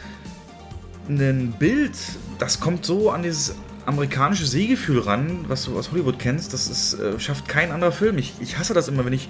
ein 1.10 1.53
Bild, 1.57 1.95
das 2.40 2.60
kommt 2.60 2.86
so 2.86 3.11
an 3.11 3.23
dieses 3.23 3.56
amerikanische 3.86 4.45
Sehgefühl 4.45 4.99
ran, 4.99 5.45
was 5.48 5.65
du 5.65 5.77
aus 5.77 5.91
Hollywood 5.91 6.18
kennst. 6.19 6.53
Das 6.53 6.68
ist, 6.68 6.95
äh, 6.95 7.19
schafft 7.19 7.48
kein 7.48 7.72
anderer 7.72 7.91
Film. 7.91 8.18
Ich, 8.18 8.34
ich 8.40 8.57
hasse 8.57 8.73
das 8.73 8.88
immer, 8.88 9.06
wenn 9.06 9.14
ich 9.14 9.30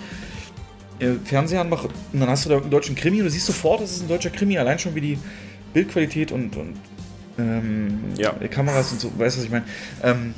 äh, 0.99 1.13
Fernseher 1.23 1.61
anmache 1.61 1.89
und 2.13 2.19
dann 2.19 2.29
hast 2.29 2.45
du 2.45 2.49
da 2.49 2.57
einen 2.57 2.69
deutschen 2.69 2.95
Krimi 2.95 3.19
und 3.19 3.25
du 3.25 3.31
siehst 3.31 3.45
sofort, 3.45 3.81
es 3.81 3.91
ist 3.91 4.03
ein 4.03 4.07
deutscher 4.07 4.29
Krimi, 4.29 4.57
allein 4.57 4.79
schon 4.79 4.95
wie 4.95 5.01
die 5.01 5.19
Bildqualität 5.73 6.31
und, 6.31 6.55
und 6.55 6.75
ähm, 7.37 7.99
ja. 8.17 8.31
Kameras 8.49 8.93
und 8.93 9.01
so, 9.01 9.11
weißt 9.17 9.35
du, 9.35 9.39
was 9.39 9.45
ich 9.45 9.51
meine? 9.51 9.65
Ähm, 10.01 10.33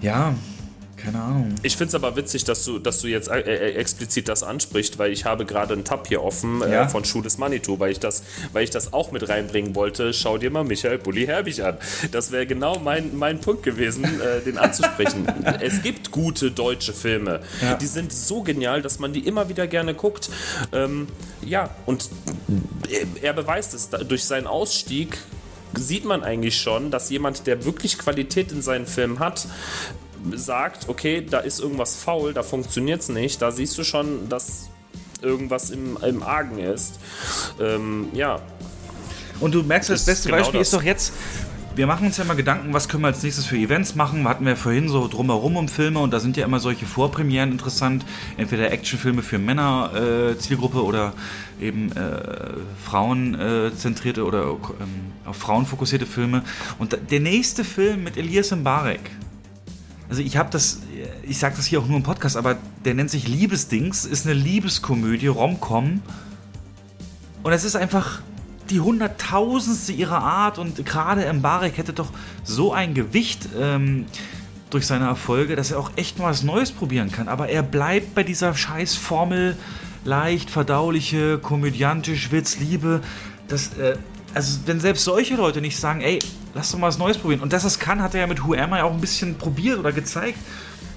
ja, 0.00 0.34
keine 1.06 1.22
Ahnung. 1.22 1.54
Ich 1.62 1.76
finde 1.76 1.90
es 1.90 1.94
aber 1.94 2.16
witzig, 2.16 2.42
dass 2.44 2.64
du, 2.64 2.80
dass 2.80 3.00
du 3.00 3.06
jetzt 3.06 3.28
äh, 3.28 3.38
äh, 3.38 3.74
explizit 3.74 4.28
das 4.28 4.42
ansprichst, 4.42 4.98
weil 4.98 5.12
ich 5.12 5.24
habe 5.24 5.44
gerade 5.46 5.72
einen 5.74 5.84
Tab 5.84 6.08
hier 6.08 6.22
offen 6.22 6.62
äh, 6.62 6.72
ja? 6.72 6.88
von 6.88 7.04
Schuh 7.04 7.22
des 7.22 7.38
Manitou, 7.38 7.78
weil 7.78 7.92
ich, 7.92 8.00
das, 8.00 8.24
weil 8.52 8.64
ich 8.64 8.70
das 8.70 8.92
auch 8.92 9.12
mit 9.12 9.28
reinbringen 9.28 9.76
wollte. 9.76 10.12
Schau 10.12 10.36
dir 10.36 10.50
mal 10.50 10.64
Michael 10.64 10.98
Bulli 10.98 11.26
Herbig 11.26 11.62
an. 11.62 11.78
Das 12.10 12.32
wäre 12.32 12.44
genau 12.44 12.80
mein, 12.80 13.16
mein 13.16 13.40
Punkt 13.40 13.62
gewesen, 13.62 14.04
äh, 14.04 14.40
den 14.40 14.58
anzusprechen. 14.58 15.28
es 15.60 15.80
gibt 15.80 16.10
gute 16.10 16.50
deutsche 16.50 16.92
Filme. 16.92 17.40
Ja. 17.62 17.74
Die 17.74 17.86
sind 17.86 18.12
so 18.12 18.42
genial, 18.42 18.82
dass 18.82 18.98
man 18.98 19.12
die 19.12 19.20
immer 19.20 19.48
wieder 19.48 19.68
gerne 19.68 19.94
guckt. 19.94 20.28
Ähm, 20.72 21.06
ja, 21.44 21.70
und 21.86 22.10
er 23.22 23.32
beweist 23.32 23.74
es 23.74 23.90
durch 23.90 24.24
seinen 24.24 24.48
Ausstieg 24.48 25.18
sieht 25.74 26.04
man 26.04 26.22
eigentlich 26.22 26.60
schon, 26.60 26.90
dass 26.90 27.10
jemand, 27.10 27.46
der 27.46 27.64
wirklich 27.64 27.98
Qualität 27.98 28.52
in 28.52 28.62
seinen 28.62 28.86
Filmen 28.86 29.18
hat, 29.18 29.46
sagt, 30.34 30.88
okay, 30.88 31.24
da 31.28 31.38
ist 31.38 31.60
irgendwas 31.60 31.96
faul, 31.96 32.32
da 32.32 32.42
funktioniert 32.42 33.00
es 33.00 33.08
nicht, 33.08 33.42
da 33.42 33.50
siehst 33.50 33.76
du 33.78 33.84
schon, 33.84 34.28
dass 34.28 34.68
irgendwas 35.22 35.70
im, 35.70 35.96
im 36.02 36.22
Argen 36.22 36.58
ist. 36.58 36.98
Ähm, 37.60 38.08
ja. 38.12 38.40
Und 39.40 39.54
du 39.54 39.62
merkst, 39.62 39.90
das, 39.90 40.04
das 40.04 40.14
beste 40.14 40.28
genau 40.28 40.38
Beispiel 40.38 40.60
das. 40.60 40.68
ist 40.68 40.74
doch 40.74 40.82
jetzt, 40.82 41.12
wir 41.76 41.86
machen 41.86 42.06
uns 42.06 42.16
ja 42.16 42.24
mal 42.24 42.34
Gedanken, 42.34 42.72
was 42.72 42.88
können 42.88 43.02
wir 43.02 43.08
als 43.08 43.22
nächstes 43.22 43.44
für 43.44 43.56
Events 43.56 43.94
machen. 43.94 44.22
Wir 44.22 44.30
hatten 44.30 44.46
wir 44.46 44.56
vorhin 44.56 44.88
so 44.88 45.08
drumherum 45.08 45.58
um 45.58 45.68
Filme 45.68 45.98
und 45.98 46.10
da 46.10 46.20
sind 46.20 46.38
ja 46.38 46.46
immer 46.46 46.58
solche 46.58 46.86
Vorpremieren 46.86 47.52
interessant. 47.52 48.06
Entweder 48.38 48.72
Actionfilme 48.72 49.22
für 49.22 49.38
Männer 49.38 49.90
äh, 49.94 50.38
Zielgruppe 50.38 50.82
oder 50.82 51.12
eben 51.60 51.92
äh, 51.92 52.00
frauenzentrierte 52.82 54.24
oder 54.24 54.56
ähm, 54.80 55.12
auf 55.26 55.36
Frauen 55.36 55.66
fokussierte 55.66 56.06
Filme. 56.06 56.42
Und 56.78 56.96
der 57.10 57.20
nächste 57.20 57.62
Film 57.62 58.04
mit 58.04 58.16
Elias 58.16 58.52
Mbarek, 58.52 59.10
also 60.08 60.22
ich 60.22 60.36
habe 60.36 60.50
das, 60.50 60.80
ich 61.22 61.38
sage 61.38 61.56
das 61.56 61.66
hier 61.66 61.80
auch 61.80 61.86
nur 61.86 61.96
im 61.96 62.02
Podcast, 62.02 62.36
aber 62.36 62.56
der 62.84 62.94
nennt 62.94 63.10
sich 63.10 63.26
Liebesdings, 63.26 64.04
ist 64.04 64.26
eine 64.26 64.34
Liebeskomödie, 64.34 65.26
Romcom. 65.26 66.02
Und 67.42 67.52
es 67.52 67.64
ist 67.64 67.76
einfach 67.76 68.20
die 68.70 68.80
hunderttausendste 68.80 69.92
ihrer 69.92 70.22
Art 70.22 70.58
und 70.58 70.84
gerade 70.84 71.32
Mbarek 71.32 71.78
hätte 71.78 71.92
doch 71.92 72.10
so 72.44 72.72
ein 72.72 72.94
Gewicht 72.94 73.48
ähm, 73.58 74.06
durch 74.70 74.86
seine 74.86 75.06
Erfolge, 75.06 75.54
dass 75.56 75.70
er 75.70 75.78
auch 75.78 75.92
echt 75.96 76.18
mal 76.18 76.30
was 76.30 76.42
Neues 76.42 76.72
probieren 76.72 77.10
kann. 77.12 77.28
Aber 77.28 77.48
er 77.48 77.62
bleibt 77.62 78.14
bei 78.14 78.22
dieser 78.22 78.54
scheiß 78.54 78.96
Formel 78.96 79.56
leicht, 80.04 80.50
verdauliche, 80.50 81.38
komödiantisch, 81.38 82.32
Witz, 82.32 82.58
Liebe. 82.58 83.02
Das, 83.48 83.76
äh, 83.78 83.96
also 84.36 84.60
wenn 84.66 84.80
selbst 84.80 85.04
solche 85.04 85.34
Leute 85.34 85.62
nicht 85.62 85.78
sagen, 85.78 86.02
ey, 86.02 86.18
lass 86.52 86.70
doch 86.70 86.78
mal 86.78 86.88
was 86.88 86.98
Neues 86.98 87.16
probieren. 87.16 87.40
Und 87.40 87.54
dass 87.54 87.64
es 87.64 87.78
kann, 87.78 88.02
hat 88.02 88.12
er 88.12 88.20
ja 88.20 88.26
mit 88.26 88.44
Who 88.44 88.52
Am 88.52 88.74
I 88.74 88.82
auch 88.82 88.92
ein 88.92 89.00
bisschen 89.00 89.36
probiert 89.36 89.78
oder 89.78 89.92
gezeigt. 89.92 90.38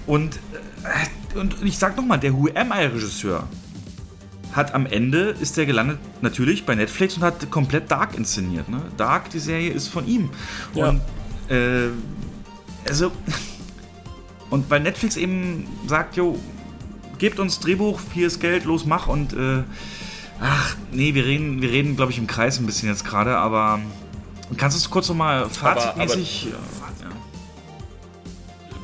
Und, 0.06 0.38
äh, 0.84 1.38
und 1.38 1.56
ich 1.64 1.78
sag 1.78 1.96
nochmal, 1.96 2.20
der 2.20 2.34
Who 2.34 2.48
Am 2.54 2.70
I 2.70 2.84
Regisseur 2.84 3.48
hat 4.52 4.74
am 4.74 4.84
Ende, 4.84 5.34
ist 5.40 5.56
der 5.56 5.64
gelandet 5.64 5.98
natürlich 6.20 6.66
bei 6.66 6.74
Netflix 6.74 7.16
und 7.16 7.22
hat 7.22 7.50
komplett 7.50 7.90
Dark 7.90 8.14
inszeniert. 8.14 8.68
Ne? 8.68 8.82
Dark, 8.98 9.30
die 9.30 9.38
Serie, 9.38 9.70
ist 9.70 9.88
von 9.88 10.06
ihm. 10.06 10.28
Ja. 10.74 10.90
Und, 10.90 11.00
äh, 11.48 11.88
also, 12.86 13.10
und 14.50 14.68
weil 14.68 14.80
Netflix 14.80 15.16
eben 15.16 15.66
sagt, 15.86 16.16
jo, 16.16 16.38
gebt 17.16 17.38
uns 17.38 17.58
Drehbuch, 17.58 18.00
hier 18.12 18.26
ist 18.26 18.38
Geld, 18.38 18.66
los, 18.66 18.84
mach 18.84 19.06
und 19.06 19.32
äh, 19.32 19.62
Ach, 20.40 20.74
nee, 20.90 21.14
wir 21.14 21.24
reden, 21.26 21.60
wir 21.60 21.70
reden, 21.70 21.96
glaube 21.96 22.12
ich, 22.12 22.18
im 22.18 22.26
Kreis 22.26 22.58
ein 22.58 22.66
bisschen 22.66 22.88
jetzt 22.88 23.04
gerade, 23.04 23.36
aber 23.36 23.80
kannst 24.56 24.76
du 24.76 24.80
es 24.80 24.90
kurz 24.90 25.08
nochmal 25.08 25.48
fazitmäßig. 25.50 26.48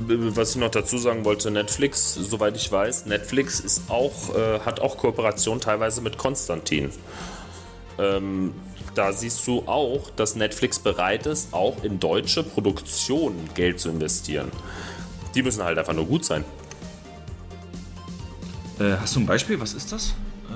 was 0.08 0.50
ich 0.50 0.56
noch 0.56 0.70
dazu 0.70 0.98
sagen 0.98 1.24
wollte, 1.24 1.50
Netflix, 1.50 2.14
soweit 2.14 2.56
ich 2.56 2.70
weiß, 2.70 3.06
Netflix 3.06 3.60
ist 3.60 3.88
auch, 3.88 4.34
äh, 4.36 4.60
hat 4.60 4.80
auch 4.80 4.98
Kooperation 4.98 5.58
teilweise 5.58 6.02
mit 6.02 6.18
Konstantin. 6.18 6.90
Ähm, 7.98 8.52
da 8.94 9.12
siehst 9.12 9.46
du 9.46 9.62
auch, 9.66 10.10
dass 10.10 10.36
Netflix 10.36 10.78
bereit 10.78 11.26
ist, 11.26 11.54
auch 11.54 11.82
in 11.82 11.98
deutsche 11.98 12.42
Produktionen 12.42 13.48
Geld 13.54 13.80
zu 13.80 13.88
investieren. 13.88 14.50
Die 15.34 15.42
müssen 15.42 15.62
halt 15.62 15.78
einfach 15.78 15.94
nur 15.94 16.06
gut 16.06 16.24
sein. 16.24 16.44
Äh, 18.78 18.96
hast 19.00 19.16
du 19.16 19.20
ein 19.20 19.26
Beispiel? 19.26 19.58
Was 19.58 19.72
ist 19.72 19.92
das? 19.92 20.14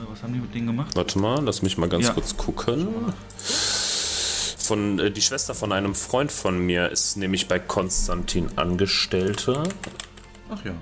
Was 0.08 0.22
haben 0.22 0.32
die 0.32 0.40
mit 0.40 0.54
denen 0.54 0.66
gemacht? 0.68 0.94
Warte 0.94 1.18
mal, 1.18 1.42
lass 1.44 1.62
mich 1.62 1.78
mal 1.78 1.88
ganz 1.88 2.06
ja. 2.06 2.12
kurz 2.12 2.36
gucken. 2.36 2.88
Von, 3.38 4.98
äh, 4.98 5.10
die 5.10 5.22
Schwester 5.22 5.54
von 5.54 5.72
einem 5.72 5.94
Freund 5.94 6.30
von 6.30 6.58
mir 6.64 6.90
ist 6.90 7.16
nämlich 7.16 7.48
bei 7.48 7.58
Konstantin 7.58 8.48
Angestellte. 8.56 9.64
Ach 10.50 10.64
ja. 10.64 10.72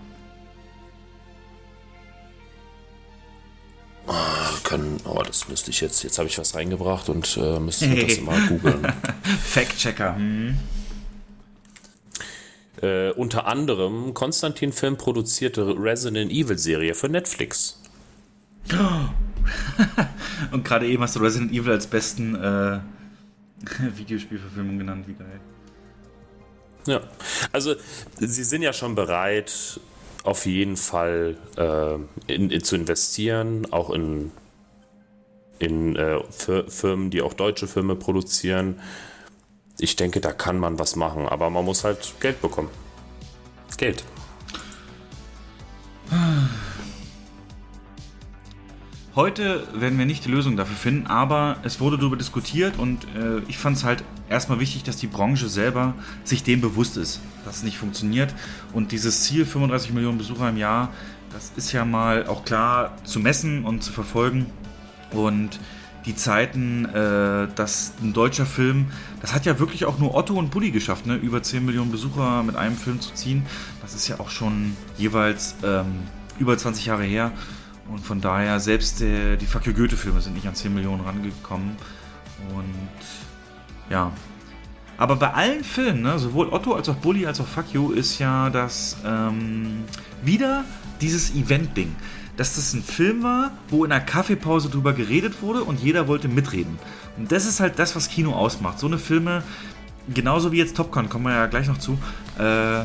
Oh, 4.06 4.12
können, 4.64 5.00
oh, 5.04 5.22
das 5.22 5.48
müsste 5.48 5.70
ich 5.70 5.80
jetzt. 5.80 6.02
Jetzt 6.02 6.18
habe 6.18 6.28
ich 6.28 6.38
was 6.38 6.54
reingebracht 6.54 7.08
und 7.08 7.38
äh, 7.40 7.58
müsste 7.60 7.86
hey. 7.86 8.06
das 8.06 8.20
mal 8.20 8.40
googeln. 8.48 8.86
Fact-Checker. 9.44 10.16
Hm. 10.16 10.58
Äh, 12.80 13.10
unter 13.12 13.46
anderem 13.46 14.14
Konstantin 14.14 14.72
Film 14.72 14.96
produzierte 14.96 15.74
Resident 15.78 16.30
Evil 16.30 16.58
Serie 16.58 16.94
für 16.94 17.08
Netflix. 17.08 17.80
Und 20.50 20.64
gerade 20.64 20.86
eben 20.86 21.02
hast 21.02 21.16
du 21.16 21.20
Resident 21.20 21.52
Evil 21.52 21.72
als 21.72 21.86
besten 21.86 22.34
äh, 22.34 22.80
Videospielverfilmung 23.96 24.78
genannt, 24.78 25.06
wie 25.06 25.14
geil. 25.14 25.40
Ja, 26.86 27.00
also 27.52 27.74
sie 28.18 28.44
sind 28.44 28.62
ja 28.62 28.72
schon 28.72 28.94
bereit, 28.94 29.80
auf 30.24 30.46
jeden 30.46 30.76
Fall 30.76 31.36
äh, 31.56 31.94
in, 32.32 32.50
in, 32.50 32.64
zu 32.64 32.76
investieren, 32.76 33.70
auch 33.72 33.90
in, 33.90 34.30
in 35.58 35.96
äh, 35.96 36.20
Firmen, 36.68 37.10
die 37.10 37.20
auch 37.22 37.34
deutsche 37.34 37.66
Filme 37.66 37.94
produzieren. 37.94 38.80
ich 39.78 39.96
denke, 39.96 40.20
da 40.20 40.32
kann 40.32 40.58
man 40.58 40.78
was 40.78 40.96
machen, 40.96 41.28
aber 41.28 41.50
man 41.50 41.64
muss 41.64 41.84
halt 41.84 42.14
Geld 42.20 42.40
bekommen. 42.40 42.70
Geld. 43.76 44.02
Heute 49.18 49.66
werden 49.74 49.98
wir 49.98 50.06
nicht 50.06 50.26
die 50.26 50.30
Lösung 50.30 50.56
dafür 50.56 50.76
finden, 50.76 51.08
aber 51.08 51.56
es 51.64 51.80
wurde 51.80 51.98
darüber 51.98 52.16
diskutiert 52.16 52.78
und 52.78 53.02
äh, 53.16 53.40
ich 53.48 53.58
fand 53.58 53.76
es 53.76 53.82
halt 53.82 54.04
erstmal 54.28 54.60
wichtig, 54.60 54.84
dass 54.84 54.96
die 54.96 55.08
Branche 55.08 55.48
selber 55.48 55.94
sich 56.22 56.44
dem 56.44 56.60
bewusst 56.60 56.96
ist, 56.96 57.20
dass 57.44 57.56
es 57.56 57.62
nicht 57.64 57.78
funktioniert. 57.78 58.32
Und 58.72 58.92
dieses 58.92 59.24
Ziel, 59.24 59.44
35 59.44 59.92
Millionen 59.92 60.18
Besucher 60.18 60.48
im 60.48 60.56
Jahr, 60.56 60.90
das 61.32 61.50
ist 61.56 61.72
ja 61.72 61.84
mal 61.84 62.28
auch 62.28 62.44
klar 62.44 62.96
zu 63.02 63.18
messen 63.18 63.64
und 63.64 63.82
zu 63.82 63.90
verfolgen. 63.90 64.46
Und 65.10 65.58
die 66.06 66.14
Zeiten, 66.14 66.84
äh, 66.84 67.48
dass 67.56 67.94
ein 68.00 68.12
deutscher 68.12 68.46
Film, 68.46 68.86
das 69.20 69.34
hat 69.34 69.46
ja 69.46 69.58
wirklich 69.58 69.84
auch 69.84 69.98
nur 69.98 70.14
Otto 70.14 70.34
und 70.34 70.52
Bulli 70.52 70.70
geschafft, 70.70 71.06
ne? 71.06 71.16
über 71.16 71.42
10 71.42 71.66
Millionen 71.66 71.90
Besucher 71.90 72.44
mit 72.44 72.54
einem 72.54 72.76
Film 72.76 73.00
zu 73.00 73.12
ziehen. 73.14 73.44
Das 73.82 73.96
ist 73.96 74.06
ja 74.06 74.20
auch 74.20 74.30
schon 74.30 74.76
jeweils 74.96 75.56
ähm, 75.64 76.04
über 76.38 76.56
20 76.56 76.86
Jahre 76.86 77.02
her. 77.02 77.32
Und 77.90 78.00
von 78.00 78.20
daher, 78.20 78.60
selbst 78.60 79.00
äh, 79.00 79.36
die 79.36 79.46
You 79.46 79.72
Goethe-Filme 79.72 80.20
sind 80.20 80.34
nicht 80.34 80.46
an 80.46 80.54
10 80.54 80.74
Millionen 80.74 81.02
rangekommen. 81.02 81.76
Und 82.54 83.90
ja. 83.90 84.12
Aber 84.98 85.16
bei 85.16 85.32
allen 85.32 85.64
Filmen, 85.64 86.02
ne, 86.02 86.18
sowohl 86.18 86.48
Otto 86.48 86.74
als 86.74 86.88
auch 86.88 86.96
Bully 86.96 87.24
als 87.24 87.40
auch 87.40 87.46
Fuck 87.46 87.72
You, 87.72 87.92
ist 87.92 88.18
ja 88.18 88.50
das 88.50 88.96
ähm, 89.06 89.84
wieder 90.22 90.64
dieses 91.00 91.34
Event-Ding. 91.34 91.94
Dass 92.36 92.56
das 92.56 92.72
ein 92.72 92.82
Film 92.82 93.22
war, 93.22 93.52
wo 93.68 93.84
in 93.84 93.92
einer 93.92 94.04
Kaffeepause 94.04 94.68
drüber 94.68 94.92
geredet 94.92 95.40
wurde 95.40 95.62
und 95.64 95.80
jeder 95.80 96.08
wollte 96.08 96.28
mitreden. 96.28 96.78
Und 97.16 97.32
das 97.32 97.46
ist 97.46 97.60
halt 97.60 97.78
das, 97.78 97.96
was 97.96 98.08
Kino 98.08 98.32
ausmacht. 98.32 98.78
So 98.78 98.86
eine 98.86 98.98
Filme, 98.98 99.42
genauso 100.12 100.52
wie 100.52 100.58
jetzt 100.58 100.76
Top 100.76 100.92
Gun, 100.92 101.08
kommen 101.08 101.24
wir 101.24 101.34
ja 101.34 101.46
gleich 101.46 101.68
noch 101.68 101.78
zu, 101.78 101.98
äh, 102.38 102.84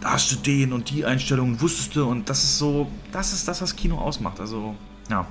da 0.00 0.12
hast 0.12 0.32
du 0.32 0.36
den 0.36 0.72
und 0.72 0.90
die 0.90 1.04
Einstellungen, 1.04 1.60
wusstest 1.60 1.96
du 1.96 2.08
und 2.08 2.28
das 2.28 2.42
ist 2.42 2.58
so, 2.58 2.90
das 3.12 3.32
ist 3.32 3.46
das, 3.46 3.60
was 3.60 3.76
Kino 3.76 3.98
ausmacht. 3.98 4.40
Also, 4.40 4.74
ja. 5.10 5.26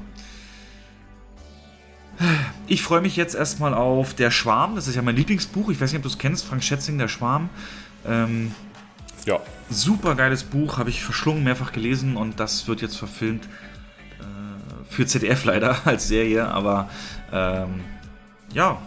Ich 2.68 2.84
freue 2.84 3.02
mich 3.02 3.16
jetzt 3.16 3.34
erstmal 3.34 3.74
auf 3.74 4.14
Der 4.14 4.30
Schwarm, 4.30 4.76
das 4.76 4.88
ist 4.88 4.96
ja 4.96 5.02
mein 5.02 5.16
Lieblingsbuch. 5.16 5.70
Ich 5.70 5.80
weiß 5.80 5.92
nicht, 5.92 6.00
ob 6.00 6.04
du 6.04 6.10
es 6.10 6.18
kennst, 6.18 6.46
Frank 6.46 6.64
Schätzing, 6.64 6.98
Der 6.98 7.08
Schwarm. 7.08 7.50
Ähm, 8.06 8.52
ja. 9.26 9.40
Super 9.70 10.16
geiles 10.16 10.44
Buch, 10.44 10.78
habe 10.78 10.90
ich 10.90 11.04
verschlungen, 11.04 11.44
mehrfach 11.44 11.72
gelesen 11.72 12.18
und 12.18 12.40
das 12.40 12.68
wird 12.68 12.82
jetzt 12.82 12.98
verfilmt. 12.98 13.46
Äh, 14.20 14.94
für 14.94 15.06
ZDF 15.06 15.46
leider 15.46 15.78
als 15.86 16.08
Serie, 16.08 16.48
aber 16.48 16.90
ähm, 17.32 17.82
ja, 18.54 18.80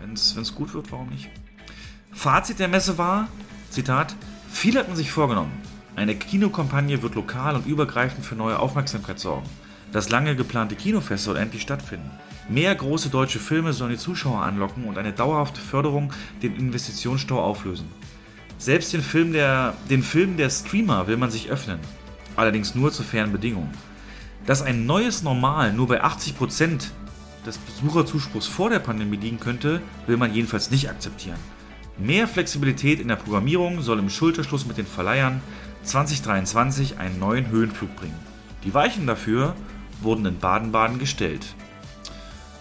wenn 0.00 0.12
es 0.14 0.54
gut 0.54 0.74
wird, 0.74 0.90
warum 0.90 1.08
nicht? 1.08 1.30
Fazit 2.12 2.58
der 2.58 2.68
Messe 2.68 2.98
war, 2.98 3.28
Zitat, 3.70 4.14
Viele 4.50 4.80
hatten 4.80 4.96
sich 4.96 5.10
vorgenommen. 5.10 5.52
Eine 5.94 6.14
Kinokampagne 6.14 7.02
wird 7.02 7.14
lokal 7.14 7.54
und 7.56 7.66
übergreifend 7.66 8.24
für 8.24 8.34
neue 8.34 8.58
Aufmerksamkeit 8.58 9.18
sorgen. 9.18 9.48
Das 9.92 10.10
lange 10.10 10.36
geplante 10.36 10.74
Kinofest 10.74 11.24
soll 11.24 11.36
endlich 11.36 11.62
stattfinden. 11.62 12.10
Mehr 12.48 12.74
große 12.74 13.08
deutsche 13.08 13.38
Filme 13.38 13.72
sollen 13.72 13.92
die 13.92 13.98
Zuschauer 13.98 14.42
anlocken 14.42 14.84
und 14.84 14.98
eine 14.98 15.12
dauerhafte 15.12 15.60
Förderung 15.60 16.12
den 16.42 16.56
Investitionsstau 16.56 17.40
auflösen. 17.40 17.88
Selbst 18.58 18.92
den 18.92 19.02
Film, 19.02 19.32
der, 19.32 19.74
den 19.88 20.02
Film 20.02 20.36
der 20.36 20.50
Streamer 20.50 21.06
will 21.06 21.16
man 21.16 21.30
sich 21.30 21.50
öffnen. 21.50 21.78
Allerdings 22.36 22.74
nur 22.74 22.90
zu 22.90 23.02
fairen 23.02 23.32
Bedingungen. 23.32 23.70
Dass 24.46 24.62
ein 24.62 24.86
neues 24.86 25.22
Normal 25.22 25.72
nur 25.72 25.88
bei 25.88 26.02
80% 26.02 26.88
des 27.44 27.58
Besucherzuspruchs 27.58 28.46
vor 28.46 28.70
der 28.70 28.78
Pandemie 28.78 29.16
liegen 29.16 29.40
könnte, 29.40 29.80
will 30.06 30.16
man 30.16 30.34
jedenfalls 30.34 30.70
nicht 30.70 30.88
akzeptieren. 30.88 31.38
Mehr 31.98 32.28
Flexibilität 32.28 33.00
in 33.00 33.08
der 33.08 33.16
Programmierung 33.16 33.82
soll 33.82 33.98
im 33.98 34.08
Schulterschluss 34.08 34.66
mit 34.66 34.78
den 34.78 34.86
Verleihern 34.86 35.40
2023 35.82 36.98
einen 36.98 37.18
neuen 37.18 37.48
Höhenflug 37.48 37.94
bringen. 37.96 38.18
Die 38.64 38.72
Weichen 38.72 39.06
dafür 39.06 39.56
wurden 40.00 40.24
in 40.24 40.38
Baden-Baden 40.38 40.98
gestellt. 40.98 41.54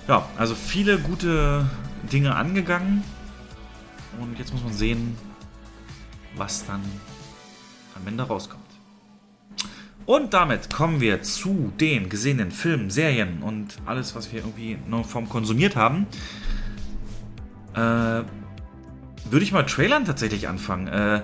Ja, 0.08 0.28
also 0.38 0.56
viele 0.56 0.98
gute 0.98 1.70
Dinge 2.12 2.36
angegangen. 2.36 3.04
Und 4.20 4.40
jetzt 4.40 4.54
muss 4.54 4.64
man 4.64 4.74
sehen, 4.74 5.16
was 6.36 6.66
dann 6.66 6.82
am 7.96 8.08
Ende 8.08 8.24
rauskommt. 8.24 8.64
Und 10.08 10.34
damit 10.34 10.74
kommen 10.74 11.02
wir 11.02 11.22
zu 11.22 11.74
den 11.80 12.10
gesehenen 12.10 12.50
Filmen, 12.50 12.90
Serien 12.90 13.44
und 13.44 13.78
alles, 13.86 14.16
was 14.16 14.32
wir 14.32 14.40
irgendwie 14.40 14.72
irgendeiner 14.72 15.04
Form 15.04 15.28
konsumiert 15.28 15.76
haben. 15.76 16.08
Äh, 17.76 18.24
würde 19.32 19.44
ich 19.44 19.52
mal 19.52 19.64
Trailern 19.64 20.06
tatsächlich 20.06 20.48
anfangen. 20.48 20.88
Äh, 20.88 21.22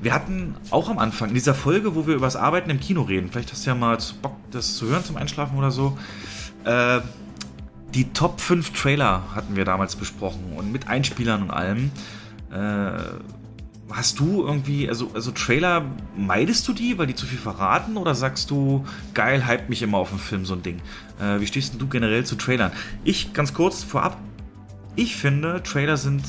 wir 0.00 0.14
hatten 0.14 0.54
auch 0.70 0.88
am 0.88 0.98
Anfang 0.98 1.30
in 1.30 1.34
dieser 1.34 1.54
Folge, 1.54 1.94
wo 1.94 2.06
wir 2.06 2.14
über 2.14 2.26
das 2.26 2.36
Arbeiten 2.36 2.70
im 2.70 2.78
Kino 2.78 3.02
reden, 3.02 3.30
vielleicht 3.30 3.50
hast 3.52 3.66
du 3.66 3.70
ja 3.70 3.74
mal 3.74 3.98
Bock, 4.22 4.36
das 4.50 4.76
zu 4.76 4.86
hören 4.86 5.04
zum 5.04 5.16
Einschlafen 5.16 5.58
oder 5.58 5.70
so. 5.70 5.98
Äh, 6.64 7.00
die 7.94 8.12
Top 8.12 8.40
5 8.40 8.70
Trailer 8.72 9.34
hatten 9.34 9.56
wir 9.56 9.64
damals 9.64 9.96
besprochen 9.96 10.52
und 10.56 10.70
mit 10.70 10.88
Einspielern 10.88 11.42
und 11.42 11.50
allem. 11.50 11.90
Äh, 12.52 13.00
hast 13.90 14.20
du 14.20 14.44
irgendwie, 14.44 14.88
also, 14.88 15.10
also 15.14 15.30
Trailer, 15.30 15.84
meidest 16.16 16.68
du 16.68 16.72
die, 16.72 16.98
weil 16.98 17.06
die 17.06 17.14
zu 17.14 17.26
viel 17.26 17.38
verraten 17.38 17.96
oder 17.96 18.14
sagst 18.14 18.50
du, 18.50 18.84
geil, 19.14 19.46
hype 19.46 19.68
mich 19.68 19.82
immer 19.82 19.98
auf 19.98 20.10
den 20.10 20.18
Film, 20.18 20.44
so 20.44 20.54
ein 20.54 20.62
Ding? 20.62 20.80
Äh, 21.20 21.40
wie 21.40 21.46
stehst 21.46 21.80
du 21.80 21.88
generell 21.88 22.24
zu 22.24 22.36
Trailern? 22.36 22.72
Ich, 23.04 23.32
ganz 23.32 23.54
kurz 23.54 23.82
vorab, 23.82 24.18
ich 24.94 25.16
finde, 25.16 25.62
Trailer 25.62 25.96
sind 25.96 26.24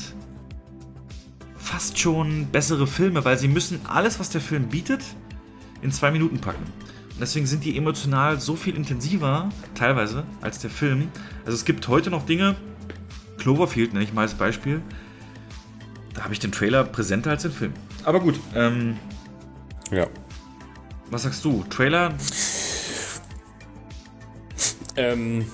fast 1.60 1.98
schon 1.98 2.46
bessere 2.46 2.86
Filme, 2.86 3.24
weil 3.24 3.38
sie 3.38 3.48
müssen 3.48 3.80
alles, 3.86 4.18
was 4.18 4.30
der 4.30 4.40
Film 4.40 4.68
bietet, 4.68 5.02
in 5.82 5.92
zwei 5.92 6.10
Minuten 6.10 6.40
packen. 6.40 6.64
Und 6.64 7.20
deswegen 7.20 7.46
sind 7.46 7.64
die 7.64 7.76
emotional 7.76 8.40
so 8.40 8.56
viel 8.56 8.76
intensiver, 8.76 9.50
teilweise, 9.74 10.24
als 10.40 10.58
der 10.58 10.70
Film. 10.70 11.08
Also 11.44 11.56
es 11.56 11.64
gibt 11.64 11.86
heute 11.88 12.10
noch 12.10 12.24
Dinge, 12.24 12.56
Cloverfield 13.38 13.92
nenne 13.92 14.04
ich 14.04 14.12
mal 14.12 14.22
als 14.22 14.34
Beispiel, 14.34 14.82
da 16.14 16.24
habe 16.24 16.32
ich 16.32 16.40
den 16.40 16.52
Trailer 16.52 16.84
präsenter 16.84 17.30
als 17.30 17.42
den 17.42 17.52
Film. 17.52 17.72
Aber 18.04 18.20
gut, 18.20 18.40
ähm, 18.54 18.96
ja. 19.90 20.06
Was 21.10 21.24
sagst 21.24 21.44
du? 21.44 21.64
Trailer? 21.68 22.14
Ähm, 24.96 25.46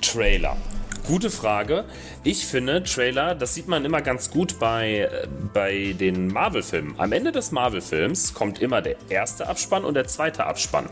Trailer. 0.00 0.56
Gute 1.06 1.30
Frage. 1.30 1.84
Ich 2.22 2.46
finde, 2.46 2.82
Trailer, 2.82 3.34
das 3.34 3.54
sieht 3.54 3.68
man 3.68 3.84
immer 3.84 4.00
ganz 4.00 4.30
gut 4.30 4.58
bei, 4.58 5.00
äh, 5.00 5.28
bei 5.52 5.94
den 5.98 6.28
Marvel-Filmen. 6.28 6.94
Am 6.98 7.12
Ende 7.12 7.30
des 7.30 7.52
Marvel-Films 7.52 8.32
kommt 8.32 8.58
immer 8.58 8.80
der 8.80 8.96
erste 9.10 9.46
Abspann 9.46 9.84
und 9.84 9.94
der 9.94 10.06
zweite 10.06 10.46
Abspann. 10.46 10.86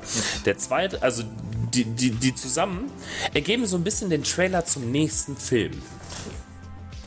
Der 0.44 0.58
zweite, 0.58 1.02
also 1.02 1.22
die, 1.72 1.84
die, 1.84 2.10
die 2.10 2.34
zusammen 2.34 2.92
ergeben 3.32 3.64
so 3.64 3.78
ein 3.78 3.84
bisschen 3.84 4.10
den 4.10 4.22
Trailer 4.22 4.66
zum 4.66 4.90
nächsten 4.90 5.34
Film. 5.34 5.72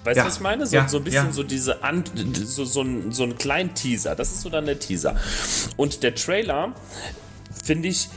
Weißt 0.04 0.18
du, 0.18 0.22
ja. 0.22 0.26
was 0.26 0.36
ich 0.38 0.42
meine? 0.42 0.66
So, 0.66 0.76
ja, 0.76 0.88
so 0.88 0.98
ein 0.98 1.04
bisschen 1.04 1.28
ja. 1.28 1.32
so 1.32 1.44
diese 1.44 1.84
An 1.84 2.04
so, 2.34 2.66
so, 2.66 2.82
ein, 2.82 3.12
so 3.12 3.24
ein 3.24 3.38
kleinen 3.38 3.76
Teaser. 3.76 4.16
Das 4.16 4.32
ist 4.32 4.42
so 4.42 4.50
dann 4.50 4.66
der 4.66 4.80
Teaser. 4.80 5.16
Und 5.78 6.02
der 6.02 6.16
Trailer, 6.16 6.74
finde 7.64 7.90
ich, 7.90 8.10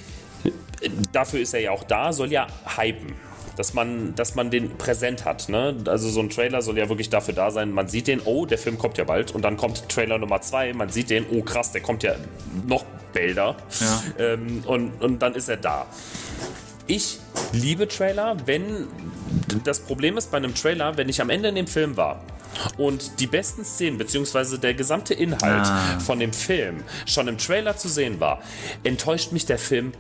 dafür 1.13 1.41
ist 1.41 1.53
er 1.53 1.61
ja 1.61 1.71
auch 1.73 1.85
da, 1.85 2.15
soll 2.15 2.33
ja 2.33 2.47
hypen 2.77 3.28
dass 3.59 3.75
man, 3.75 4.15
dass 4.15 4.37
man 4.37 4.51
den 4.51 4.79
präsent 4.79 5.25
hat. 5.25 5.49
Ne? 5.49 5.75
Also 5.87 6.09
so 6.09 6.21
ein 6.21 6.31
Trailer 6.31 6.63
soll 6.63 6.79
ja 6.79 6.89
wirklich 6.89 7.11
dafür 7.11 7.35
da 7.35 7.51
sein, 7.51 7.73
man 7.73 7.89
sieht 7.89 8.07
den, 8.07 8.21
oh, 8.25 8.47
der 8.47 8.57
Film 8.57 8.79
kommt 8.79 8.99
ja 8.99 9.05
bald 9.05 9.35
und 9.35 9.43
dann 9.43 9.57
kommt 9.57 9.89
Trailer 9.89 10.19
Nummer 10.19 10.41
zwei, 10.41 10.73
man 10.73 10.91
sieht 10.91 11.11
den, 11.11 11.27
oh 11.31 11.43
krass, 11.43 11.73
der 11.73 11.81
kommt 11.81 12.05
ja 12.05 12.15
noch 12.67 12.85
bälder 13.13 13.57
ja. 13.81 14.03
ähm, 14.19 14.63
und, 14.65 15.03
und 15.03 15.21
dann 15.21 15.35
ist 15.35 15.49
er 15.49 15.57
da. 15.57 15.87
Ich 16.87 17.19
liebe 17.53 17.89
Trailer, 17.89 18.37
wenn 18.47 18.87
das 19.65 19.81
Problem 19.81 20.17
ist 20.17 20.31
bei 20.31 20.37
einem 20.37 20.55
Trailer, 20.55 20.97
wenn 20.97 21.09
ich 21.09 21.21
am 21.21 21.29
Ende 21.29 21.49
in 21.49 21.57
dem 21.57 21.67
Film 21.67 21.97
war 21.97 22.23
und 22.77 23.19
die 23.19 23.27
besten 23.27 23.65
Szenen 23.65 23.99
bzw. 23.99 24.59
der 24.59 24.75
gesamte 24.75 25.15
Inhalt 25.15 25.67
ah. 25.67 25.99
von 25.99 26.21
dem 26.21 26.33
Film 26.33 26.85
schon 27.07 27.27
im 27.27 27.39
Trailer 27.39 27.77
zu 27.77 27.89
sehen 27.89 28.21
war, 28.21 28.41
enttäuscht 28.85 29.33
mich 29.33 29.47
der 29.47 29.59
Film 29.59 29.93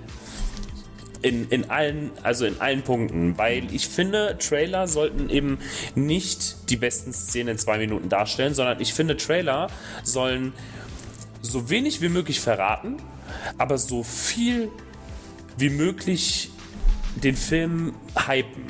in, 1.22 1.48
in 1.48 1.70
allen, 1.70 2.10
also 2.22 2.44
in 2.44 2.60
allen 2.60 2.82
Punkten, 2.82 3.36
weil 3.38 3.72
ich 3.74 3.88
finde, 3.88 4.36
Trailer 4.38 4.86
sollten 4.88 5.30
eben 5.30 5.58
nicht 5.94 6.70
die 6.70 6.76
besten 6.76 7.12
Szenen 7.12 7.50
in 7.50 7.58
zwei 7.58 7.78
Minuten 7.78 8.08
darstellen, 8.08 8.54
sondern 8.54 8.80
ich 8.80 8.94
finde, 8.94 9.16
Trailer 9.16 9.68
sollen 10.02 10.52
so 11.42 11.70
wenig 11.70 12.00
wie 12.00 12.08
möglich 12.08 12.40
verraten, 12.40 12.96
aber 13.56 13.78
so 13.78 14.02
viel 14.02 14.70
wie 15.56 15.70
möglich 15.70 16.50
den 17.22 17.36
Film 17.36 17.94
hypen. 18.26 18.64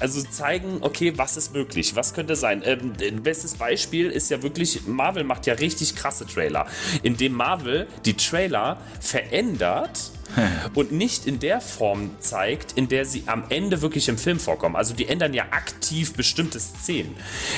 Also 0.00 0.22
zeigen, 0.22 0.78
okay, 0.80 1.12
was 1.16 1.36
ist 1.36 1.52
möglich, 1.52 1.96
was 1.96 2.14
könnte 2.14 2.36
sein. 2.36 2.62
Ähm, 2.64 2.94
bestes 3.22 3.54
Beispiel 3.54 4.10
ist 4.10 4.30
ja 4.30 4.42
wirklich, 4.42 4.86
Marvel 4.86 5.24
macht 5.24 5.46
ja 5.46 5.54
richtig 5.54 5.94
krasse 5.94 6.26
Trailer, 6.26 6.66
indem 7.02 7.32
Marvel 7.34 7.86
die 8.04 8.14
Trailer 8.14 8.80
verändert 9.00 10.12
und 10.74 10.92
nicht 10.92 11.26
in 11.26 11.38
der 11.38 11.60
Form 11.60 12.10
zeigt, 12.20 12.72
in 12.72 12.88
der 12.88 13.04
sie 13.04 13.24
am 13.26 13.44
Ende 13.48 13.82
wirklich 13.82 14.08
im 14.08 14.18
Film 14.18 14.38
vorkommen. 14.38 14.76
Also 14.76 14.94
die 14.94 15.08
ändern 15.08 15.34
ja 15.34 15.44
aktiv 15.50 16.14
bestimmte 16.14 16.60
Szenen, 16.60 17.14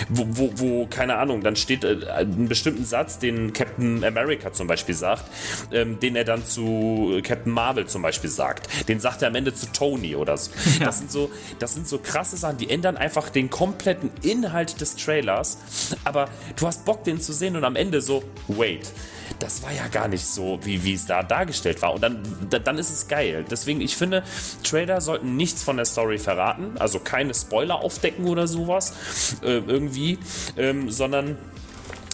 wo, 0.08 0.26
wo, 0.28 0.50
wo 0.56 0.86
keine 0.86 1.16
Ahnung, 1.16 1.42
dann 1.42 1.56
steht 1.56 1.84
äh, 1.84 2.06
einen 2.10 2.48
bestimmten 2.48 2.84
Satz, 2.84 3.18
den 3.18 3.52
Captain 3.52 4.04
America 4.04 4.52
zum 4.52 4.66
Beispiel 4.66 4.94
sagt, 4.94 5.24
ähm, 5.72 6.00
den 6.00 6.16
er 6.16 6.24
dann 6.24 6.44
zu 6.44 7.20
Captain 7.22 7.52
Marvel 7.52 7.86
zum 7.86 8.02
Beispiel 8.02 8.30
sagt. 8.30 8.88
Den 8.88 9.00
sagt 9.00 9.22
er 9.22 9.28
am 9.28 9.34
Ende 9.34 9.54
zu 9.54 9.66
Tony 9.72 10.16
oder 10.16 10.36
so. 10.36 10.50
Ja. 10.78 10.86
Das 10.86 10.98
sind 10.98 11.10
so, 11.10 11.30
das 11.58 11.72
sind 11.72 11.88
so 11.88 11.98
krasse 11.98 12.36
Sachen, 12.36 12.58
die 12.58 12.68
ändern 12.68 12.98
einfach 12.98 13.30
den 13.30 13.48
kompletten 13.48 14.10
Inhalt 14.22 14.80
des 14.80 14.96
Trailers. 14.96 15.56
Aber 16.04 16.28
du 16.56 16.66
hast 16.66 16.84
Bock, 16.84 17.04
den 17.04 17.18
zu 17.20 17.32
sehen 17.32 17.56
und 17.56 17.64
am 17.64 17.76
Ende 17.76 18.02
so, 18.02 18.22
wait 18.46 18.92
das 19.38 19.62
war 19.62 19.72
ja 19.72 19.88
gar 19.88 20.08
nicht 20.08 20.26
so, 20.26 20.58
wie, 20.62 20.84
wie 20.84 20.94
es 20.94 21.06
da 21.06 21.22
dargestellt 21.22 21.82
war. 21.82 21.94
Und 21.94 22.02
dann, 22.02 22.22
dann 22.50 22.78
ist 22.78 22.90
es 22.90 23.08
geil. 23.08 23.44
Deswegen, 23.50 23.80
ich 23.80 23.96
finde, 23.96 24.22
Trailer 24.62 25.00
sollten 25.00 25.36
nichts 25.36 25.62
von 25.62 25.76
der 25.76 25.86
Story 25.86 26.18
verraten, 26.18 26.78
also 26.78 26.98
keine 26.98 27.34
Spoiler 27.34 27.76
aufdecken 27.76 28.26
oder 28.26 28.46
sowas, 28.46 28.94
äh, 29.42 29.58
irgendwie, 29.58 30.18
ähm, 30.56 30.90
sondern 30.90 31.38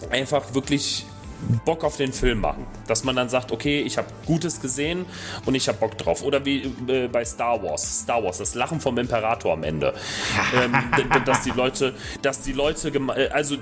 einfach 0.09 0.53
wirklich 0.53 1.05
Bock 1.65 1.83
auf 1.83 1.97
den 1.97 2.13
Film 2.13 2.39
machen. 2.39 2.65
Dass 2.87 3.03
man 3.03 3.15
dann 3.15 3.29
sagt, 3.29 3.51
okay, 3.51 3.81
ich 3.81 3.97
habe 3.97 4.07
Gutes 4.25 4.61
gesehen 4.61 5.05
und 5.45 5.55
ich 5.55 5.67
habe 5.67 5.77
Bock 5.77 5.97
drauf. 5.97 6.23
Oder 6.23 6.45
wie 6.45 6.73
äh, 6.87 7.07
bei 7.07 7.25
Star 7.25 7.61
Wars. 7.63 8.01
Star 8.01 8.23
Wars, 8.23 8.37
das 8.37 8.55
Lachen 8.55 8.79
vom 8.79 8.97
Imperator 8.97 9.53
am 9.53 9.63
Ende. 9.63 9.93
ähm, 10.55 10.75
dass 11.25 11.43
die 11.43 11.51
Leute, 11.51 11.93
dass 12.21 12.41
die 12.41 12.53
Leute, 12.53 12.89
äh, 12.89 13.29
also 13.29 13.57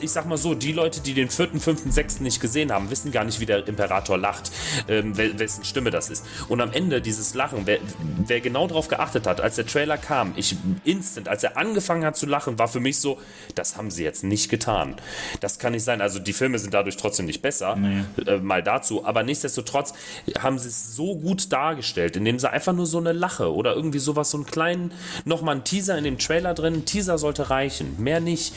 ich 0.00 0.10
sag 0.10 0.26
mal 0.26 0.38
so, 0.38 0.54
die 0.54 0.72
Leute, 0.72 1.00
die 1.00 1.14
den 1.14 1.30
vierten, 1.30 1.60
fünften, 1.60 1.90
sechsten 1.90 2.24
nicht 2.24 2.40
gesehen 2.40 2.72
haben, 2.72 2.90
wissen 2.90 3.12
gar 3.12 3.24
nicht, 3.24 3.40
wie 3.40 3.46
der 3.46 3.66
Imperator 3.66 4.18
lacht, 4.18 4.50
ähm, 4.88 5.16
wessen 5.16 5.64
Stimme 5.64 5.90
das 5.90 6.10
ist. 6.10 6.24
Und 6.48 6.60
am 6.60 6.72
Ende 6.72 7.00
dieses 7.00 7.34
Lachen, 7.34 7.62
wer, 7.64 7.78
wer 8.26 8.40
genau 8.40 8.66
darauf 8.66 8.88
geachtet 8.88 9.26
hat, 9.26 9.40
als 9.40 9.56
der 9.56 9.66
Trailer 9.66 9.98
kam, 9.98 10.32
ich 10.36 10.56
instant, 10.84 11.28
als 11.28 11.42
er 11.42 11.56
angefangen 11.56 12.04
hat 12.04 12.16
zu 12.16 12.26
lachen, 12.26 12.58
war 12.58 12.68
für 12.68 12.80
mich 12.80 12.98
so, 12.98 13.18
das 13.54 13.76
haben 13.76 13.90
sie 13.90 14.04
jetzt 14.04 14.24
nicht 14.24 14.48
getan. 14.48 14.96
Das 15.40 15.58
kann 15.58 15.72
nicht 15.72 15.84
sein. 15.84 16.00
Also 16.00 16.18
die 16.18 16.32
Filme 16.32 16.55
sind 16.58 16.66
sind 16.66 16.74
dadurch 16.74 16.96
trotzdem 16.96 17.26
nicht 17.26 17.42
besser, 17.42 17.76
nee. 17.76 18.02
äh, 18.26 18.38
mal 18.38 18.62
dazu. 18.62 19.04
Aber 19.04 19.22
nichtsdestotrotz 19.22 19.94
haben 20.38 20.58
sie 20.58 20.68
es 20.68 20.96
so 20.96 21.16
gut 21.16 21.52
dargestellt, 21.52 22.16
indem 22.16 22.38
sie 22.38 22.50
einfach 22.50 22.72
nur 22.72 22.86
so 22.86 22.98
eine 22.98 23.12
Lache 23.12 23.54
oder 23.54 23.74
irgendwie 23.74 24.00
sowas, 24.00 24.30
so 24.30 24.38
einen 24.38 24.46
kleinen, 24.46 24.92
nochmal 25.24 25.54
einen 25.54 25.64
Teaser 25.64 25.96
in 25.96 26.04
dem 26.04 26.18
Trailer 26.18 26.54
drin. 26.54 26.74
Ein 26.74 26.84
Teaser 26.84 27.18
sollte 27.18 27.50
reichen, 27.50 27.94
mehr 27.98 28.20
nicht. 28.20 28.52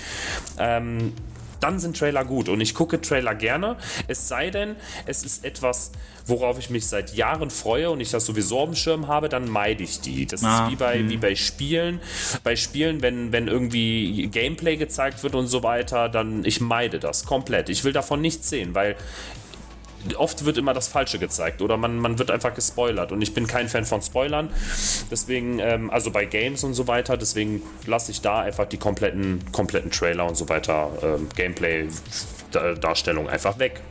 Ähm, 0.57 1.13
dann 1.59 1.79
sind 1.79 1.97
Trailer 1.97 2.25
gut. 2.25 2.49
Und 2.49 2.61
ich 2.61 2.73
gucke 2.73 3.01
Trailer 3.01 3.35
gerne. 3.35 3.77
Es 4.07 4.27
sei 4.27 4.49
denn, 4.49 4.75
es 5.05 5.23
ist 5.23 5.45
etwas, 5.45 5.91
worauf 6.25 6.59
ich 6.59 6.69
mich 6.69 6.87
seit 6.87 7.13
Jahren 7.15 7.49
freue 7.49 7.89
und 7.89 7.99
ich 7.99 8.11
das 8.11 8.25
sowieso 8.25 8.59
auf 8.59 8.69
dem 8.69 8.75
Schirm 8.75 9.07
habe, 9.07 9.29
dann 9.29 9.49
meide 9.49 9.83
ich 9.83 10.01
die. 10.01 10.25
Das 10.25 10.43
ah, 10.43 10.65
ist 10.65 10.71
wie 10.71 10.75
bei, 10.75 11.09
wie 11.09 11.17
bei 11.17 11.35
Spielen. 11.35 11.99
Bei 12.43 12.55
Spielen, 12.55 13.01
wenn, 13.01 13.31
wenn 13.31 13.47
irgendwie 13.47 14.27
Gameplay 14.27 14.77
gezeigt 14.77 15.23
wird 15.23 15.35
und 15.35 15.47
so 15.47 15.63
weiter, 15.63 16.09
dann 16.09 16.45
ich 16.45 16.61
meide 16.61 16.99
das 16.99 17.25
komplett. 17.25 17.69
Ich 17.69 17.83
will 17.83 17.93
davon 17.93 18.21
nichts 18.21 18.49
sehen, 18.49 18.75
weil 18.75 18.95
oft 20.15 20.45
wird 20.45 20.57
immer 20.57 20.73
das 20.73 20.87
Falsche 20.87 21.19
gezeigt 21.19 21.61
oder 21.61 21.77
man, 21.77 21.97
man 21.97 22.19
wird 22.19 22.31
einfach 22.31 22.53
gespoilert 22.53 23.11
und 23.11 23.21
ich 23.21 23.33
bin 23.33 23.47
kein 23.47 23.67
Fan 23.67 23.85
von 23.85 24.01
Spoilern. 24.01 24.49
Deswegen, 25.11 25.59
ähm, 25.59 25.89
also 25.89 26.11
bei 26.11 26.25
Games 26.25 26.63
und 26.63 26.73
so 26.73 26.87
weiter, 26.87 27.17
deswegen 27.17 27.61
lasse 27.85 28.11
ich 28.11 28.21
da 28.21 28.39
einfach 28.41 28.65
die 28.65 28.77
kompletten, 28.77 29.43
kompletten 29.51 29.91
Trailer 29.91 30.25
und 30.25 30.35
so 30.37 30.47
weiter, 30.49 30.89
ähm, 31.03 31.27
Gameplay-Darstellung 31.35 33.29
einfach 33.29 33.59
weg. 33.59 33.81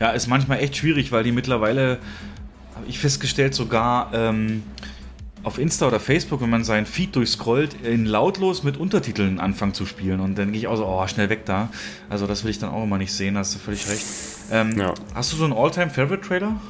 Ja, 0.00 0.10
ist 0.10 0.26
manchmal 0.26 0.60
echt 0.60 0.76
schwierig, 0.76 1.12
weil 1.12 1.24
die 1.24 1.32
mittlerweile, 1.32 1.98
habe 2.74 2.86
ich 2.86 2.98
festgestellt, 2.98 3.54
sogar 3.54 4.10
ähm, 4.12 4.62
auf 5.46 5.58
Insta 5.58 5.86
oder 5.86 6.00
Facebook, 6.00 6.40
wenn 6.40 6.50
man 6.50 6.64
seinen 6.64 6.86
Feed 6.86 7.14
durchscrollt, 7.14 7.80
in 7.84 8.04
lautlos 8.04 8.64
mit 8.64 8.76
Untertiteln 8.76 9.38
anfangen 9.38 9.74
zu 9.74 9.86
spielen. 9.86 10.18
Und 10.18 10.36
dann 10.36 10.50
gehe 10.50 10.58
ich 10.58 10.66
auch 10.66 10.74
so, 10.74 10.84
oh, 10.84 11.06
schnell 11.06 11.28
weg 11.28 11.44
da. 11.44 11.70
Also 12.10 12.26
das 12.26 12.42
will 12.42 12.50
ich 12.50 12.58
dann 12.58 12.70
auch 12.70 12.82
immer 12.82 12.98
nicht 12.98 13.12
sehen, 13.12 13.38
hast 13.38 13.54
du 13.54 13.60
völlig 13.60 13.88
recht. 13.88 14.04
Ähm, 14.50 14.76
ja. 14.76 14.92
Hast 15.14 15.32
du 15.32 15.36
so 15.36 15.44
einen 15.44 15.52
All-Time-Favorite-Trailer? 15.52 16.60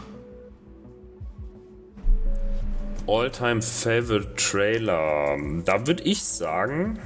All-Time 3.07 3.63
Favorite 3.63 4.35
Trailer. 4.37 5.39
Da 5.65 5.87
würde 5.87 6.03
ich 6.03 6.23
sagen. 6.23 6.99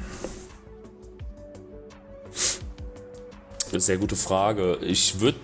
Sehr 3.71 3.99
gute 3.99 4.17
Frage. 4.17 4.79
Ich 4.83 5.21
würde 5.21 5.39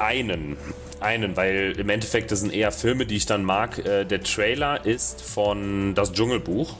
einen 0.00 0.56
einen, 1.00 1.36
weil 1.36 1.74
im 1.78 1.88
Endeffekt 1.88 2.30
das 2.30 2.40
sind 2.40 2.52
eher 2.52 2.72
Filme, 2.72 3.06
die 3.06 3.16
ich 3.16 3.26
dann 3.26 3.44
mag. 3.44 3.78
Äh, 3.84 4.04
der 4.04 4.22
Trailer 4.22 4.84
ist 4.84 5.22
von 5.22 5.94
Das 5.94 6.12
Dschungelbuch. 6.12 6.76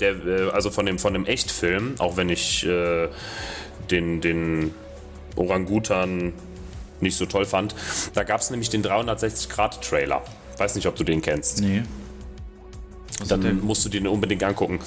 Der, 0.00 0.12
äh, 0.26 0.50
also 0.50 0.70
von 0.70 0.86
dem, 0.86 0.98
von 0.98 1.12
dem 1.12 1.26
Echtfilm, 1.26 1.94
auch 1.98 2.16
wenn 2.16 2.28
ich 2.28 2.66
äh, 2.66 3.08
den, 3.90 4.20
den 4.20 4.74
Orangutan 5.36 6.32
nicht 7.00 7.16
so 7.16 7.26
toll 7.26 7.44
fand. 7.44 7.74
Da 8.14 8.24
gab 8.24 8.40
es 8.40 8.50
nämlich 8.50 8.70
den 8.70 8.82
360-Grad-Trailer. 8.82 10.22
Weiß 10.58 10.74
nicht, 10.74 10.86
ob 10.86 10.96
du 10.96 11.04
den 11.04 11.20
kennst. 11.20 11.60
Nee. 11.60 11.82
Was 13.18 13.28
dann 13.28 13.60
musst 13.60 13.84
du 13.84 13.88
den 13.88 14.06
unbedingt 14.06 14.42
angucken. 14.42 14.80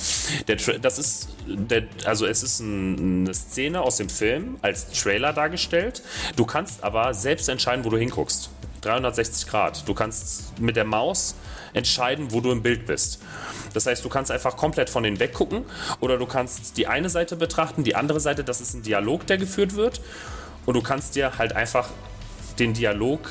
Der 0.48 0.58
das 0.58 1.00
ist, 1.00 1.30
der, 1.48 1.84
also 2.06 2.26
es 2.26 2.44
ist 2.44 2.60
ein, 2.60 3.26
eine 3.26 3.34
Szene 3.34 3.82
aus 3.82 3.98
dem 3.98 4.10
Film 4.10 4.58
als 4.62 4.92
Trailer 4.92 5.34
dargestellt. 5.34 6.04
Du 6.36 6.46
kannst 6.46 6.84
aber 6.84 7.14
selbst 7.14 7.50
entscheiden, 7.50 7.86
wo 7.86 7.90
du 7.90 7.98
hinguckst. 7.98 8.50
360 8.82 9.48
Grad. 9.48 9.88
Du 9.88 9.94
kannst 9.94 10.60
mit 10.60 10.76
der 10.76 10.86
Maus 10.86 11.36
entscheiden, 11.74 12.32
wo 12.32 12.42
du 12.42 12.52
im 12.52 12.62
Bild 12.62 12.86
bist. 12.86 13.20
Das 13.74 13.86
heißt, 13.86 14.04
du 14.04 14.10
kannst 14.10 14.32
einfach 14.32 14.58
komplett 14.58 14.90
von 14.90 15.04
denen 15.04 15.20
weggucken 15.20 15.64
oder 16.00 16.18
du 16.18 16.26
kannst 16.26 16.78
die 16.78 16.88
eine 16.88 17.10
Seite 17.10 17.36
betrachten, 17.36 17.84
die 17.84 17.96
andere 17.96 18.20
Seite, 18.20 18.44
das 18.44 18.62
ist 18.62 18.74
ein 18.74 18.84
Dialog, 18.84 19.28
der 19.28 19.38
geführt 19.38 19.76
wird. 19.76 20.02
Und 20.66 20.76
du 20.76 20.82
kannst 20.82 21.16
dir 21.16 21.38
halt 21.38 21.56
einfach 21.56 21.90
den 22.58 22.74
Dialog 22.74 23.22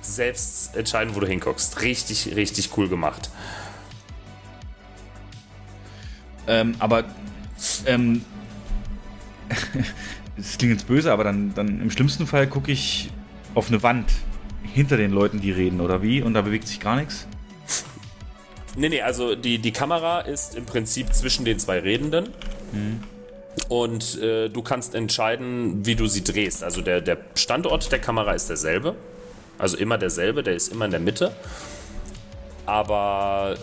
selbst 0.00 0.76
entscheiden, 0.76 1.14
wo 1.14 1.20
du 1.20 1.26
hinguckst. 1.26 1.80
Richtig, 1.82 2.34
richtig 2.36 2.76
cool 2.76 2.88
gemacht. 2.88 3.30
Ähm, 6.46 6.74
aber 6.78 7.04
ähm, 7.86 8.24
das 10.36 10.58
klingt 10.58 10.74
jetzt 10.74 10.86
böse, 10.86 11.12
aber 11.12 11.24
dann, 11.24 11.54
dann 11.54 11.80
im 11.80 11.90
schlimmsten 11.90 12.26
Fall 12.26 12.46
gucke 12.46 12.72
ich 12.72 13.10
auf 13.54 13.68
eine 13.68 13.82
Wand 13.82 14.10
hinter 14.62 14.96
den 14.96 15.12
Leuten, 15.12 15.40
die 15.40 15.52
reden, 15.52 15.80
oder 15.80 16.02
wie? 16.02 16.22
Und 16.22 16.34
da 16.34 16.42
bewegt 16.42 16.66
sich 16.66 16.80
gar 16.80 16.96
nichts? 16.96 17.26
Nee, 18.76 18.88
nee, 18.88 19.02
also 19.02 19.36
die, 19.36 19.58
die 19.58 19.72
Kamera 19.72 20.20
ist 20.20 20.56
im 20.56 20.66
Prinzip 20.66 21.14
zwischen 21.14 21.44
den 21.44 21.58
zwei 21.58 21.78
Redenden. 21.78 22.30
Mhm. 22.72 23.00
Und 23.68 24.20
äh, 24.20 24.48
du 24.48 24.62
kannst 24.62 24.94
entscheiden, 24.94 25.86
wie 25.86 25.94
du 25.94 26.06
sie 26.06 26.24
drehst. 26.24 26.64
Also 26.64 26.82
der, 26.82 27.00
der 27.00 27.18
Standort 27.36 27.90
der 27.92 28.00
Kamera 28.00 28.32
ist 28.32 28.48
derselbe. 28.48 28.96
Also 29.58 29.76
immer 29.76 29.96
derselbe, 29.96 30.42
der 30.42 30.54
ist 30.54 30.72
immer 30.72 30.86
in 30.86 30.90
der 30.90 31.00
Mitte. 31.00 31.32
Aber 32.66 33.56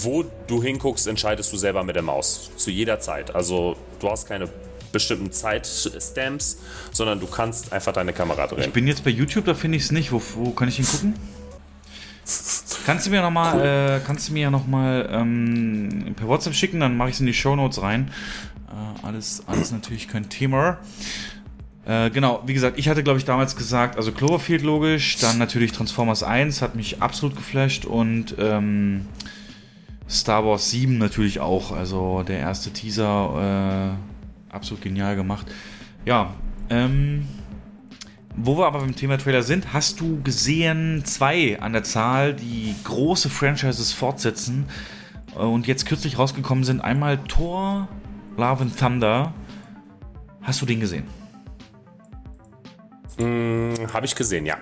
wo 0.00 0.24
du 0.46 0.62
hinguckst, 0.62 1.06
entscheidest 1.06 1.52
du 1.52 1.56
selber 1.56 1.84
mit 1.84 1.96
der 1.96 2.02
Maus. 2.02 2.50
Zu 2.56 2.70
jeder 2.70 3.00
Zeit. 3.00 3.34
Also 3.34 3.76
du 4.00 4.10
hast 4.10 4.26
keine 4.26 4.48
bestimmten 4.92 5.32
Zeitstamps, 5.32 6.58
sondern 6.92 7.20
du 7.20 7.26
kannst 7.26 7.72
einfach 7.72 7.92
deine 7.92 8.12
Kamera 8.12 8.46
drehen. 8.46 8.64
Ich 8.64 8.72
bin 8.72 8.86
jetzt 8.86 9.04
bei 9.04 9.10
YouTube, 9.10 9.44
da 9.44 9.54
finde 9.54 9.76
ich 9.76 9.84
es 9.84 9.92
nicht. 9.92 10.12
Wo, 10.12 10.22
wo 10.36 10.50
kann 10.50 10.68
ich 10.68 10.78
ihn 10.78 10.86
gucken? 10.86 11.14
Kannst 12.86 13.06
du 13.06 13.10
mir 13.10 13.20
nochmal, 13.20 13.54
cool. 13.54 13.98
äh, 13.98 14.00
kannst 14.06 14.28
du 14.28 14.32
mir 14.32 14.42
ja 14.42 14.50
nochmal 14.50 15.08
ähm, 15.10 16.14
per 16.16 16.26
WhatsApp 16.28 16.54
schicken, 16.54 16.80
dann 16.80 16.96
mache 16.96 17.10
ich 17.10 17.16
es 17.16 17.20
in 17.20 17.26
die 17.26 17.34
Show 17.34 17.54
Notes 17.54 17.82
rein. 17.82 18.10
Äh, 18.68 19.06
alles, 19.06 19.42
alles 19.46 19.72
natürlich 19.72 20.08
kein 20.08 20.30
Thema. 20.30 20.78
Äh, 21.86 22.10
genau, 22.10 22.42
wie 22.46 22.54
gesagt, 22.54 22.78
ich 22.78 22.88
hatte, 22.88 23.02
glaube 23.02 23.18
ich, 23.18 23.24
damals 23.24 23.56
gesagt, 23.56 23.96
also 23.96 24.12
Cloverfield 24.12 24.62
logisch, 24.62 25.18
dann 25.18 25.38
natürlich 25.38 25.72
Transformers 25.72 26.22
1 26.22 26.62
hat 26.62 26.74
mich 26.74 27.02
absolut 27.02 27.36
geflasht 27.36 27.84
und 27.84 28.34
ähm, 28.38 29.06
Star 30.08 30.46
Wars 30.46 30.70
7 30.70 30.96
natürlich 30.96 31.40
auch. 31.40 31.72
Also 31.72 32.22
der 32.22 32.38
erste 32.38 32.72
Teaser, 32.72 33.96
äh, 34.50 34.54
absolut 34.54 34.82
genial 34.82 35.16
gemacht. 35.16 35.46
Ja, 36.06 36.34
ähm, 36.70 37.26
wo 38.36 38.56
wir 38.58 38.66
aber 38.66 38.80
beim 38.80 38.96
Thema 38.96 39.18
Trailer 39.18 39.42
sind, 39.42 39.72
hast 39.72 40.00
du 40.00 40.20
gesehen 40.22 41.02
zwei 41.04 41.60
an 41.60 41.72
der 41.72 41.84
Zahl, 41.84 42.34
die 42.34 42.74
große 42.84 43.28
Franchises 43.28 43.92
fortsetzen 43.92 44.66
äh, 45.36 45.40
und 45.40 45.66
jetzt 45.66 45.86
kürzlich 45.86 46.18
rausgekommen 46.18 46.64
sind. 46.64 46.80
Einmal 46.80 47.18
Thor, 47.28 47.88
Love 48.36 48.62
and 48.62 48.78
Thunder. 48.78 49.34
Hast 50.42 50.62
du 50.62 50.66
den 50.66 50.80
gesehen? 50.80 51.23
Mm, 53.18 53.74
Habe 53.92 54.06
ich 54.06 54.14
gesehen, 54.14 54.46
ja. 54.46 54.56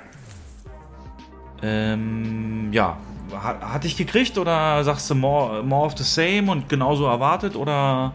Ähm, 1.62 2.72
ja, 2.72 2.96
hat 3.32 3.84
dich 3.84 3.96
gekriegt 3.96 4.36
oder 4.36 4.82
sagst 4.84 5.08
du 5.10 5.14
more, 5.14 5.62
more 5.62 5.86
of 5.86 5.96
the 5.96 6.04
same 6.04 6.50
und 6.50 6.68
genauso 6.68 7.06
erwartet 7.06 7.54
oder 7.56 8.12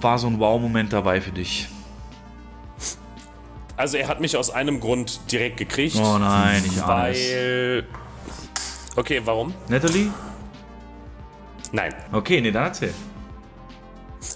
war 0.00 0.18
so 0.18 0.26
ein 0.26 0.38
Wow-Moment 0.38 0.92
dabei 0.92 1.20
für 1.20 1.30
dich? 1.30 1.68
Also 3.76 3.96
er 3.96 4.08
hat 4.08 4.20
mich 4.20 4.36
aus 4.36 4.50
einem 4.50 4.80
Grund 4.80 5.32
direkt 5.32 5.56
gekriegt. 5.56 5.96
Oh 5.96 6.18
nein, 6.18 6.62
ich. 6.64 6.86
Weil. 6.86 7.86
Okay, 8.96 9.20
warum? 9.24 9.54
Natalie? 9.68 10.10
Nein. 11.72 11.94
Okay, 12.12 12.40
nee, 12.40 12.50
dann 12.50 12.64
erzähl. 12.64 12.92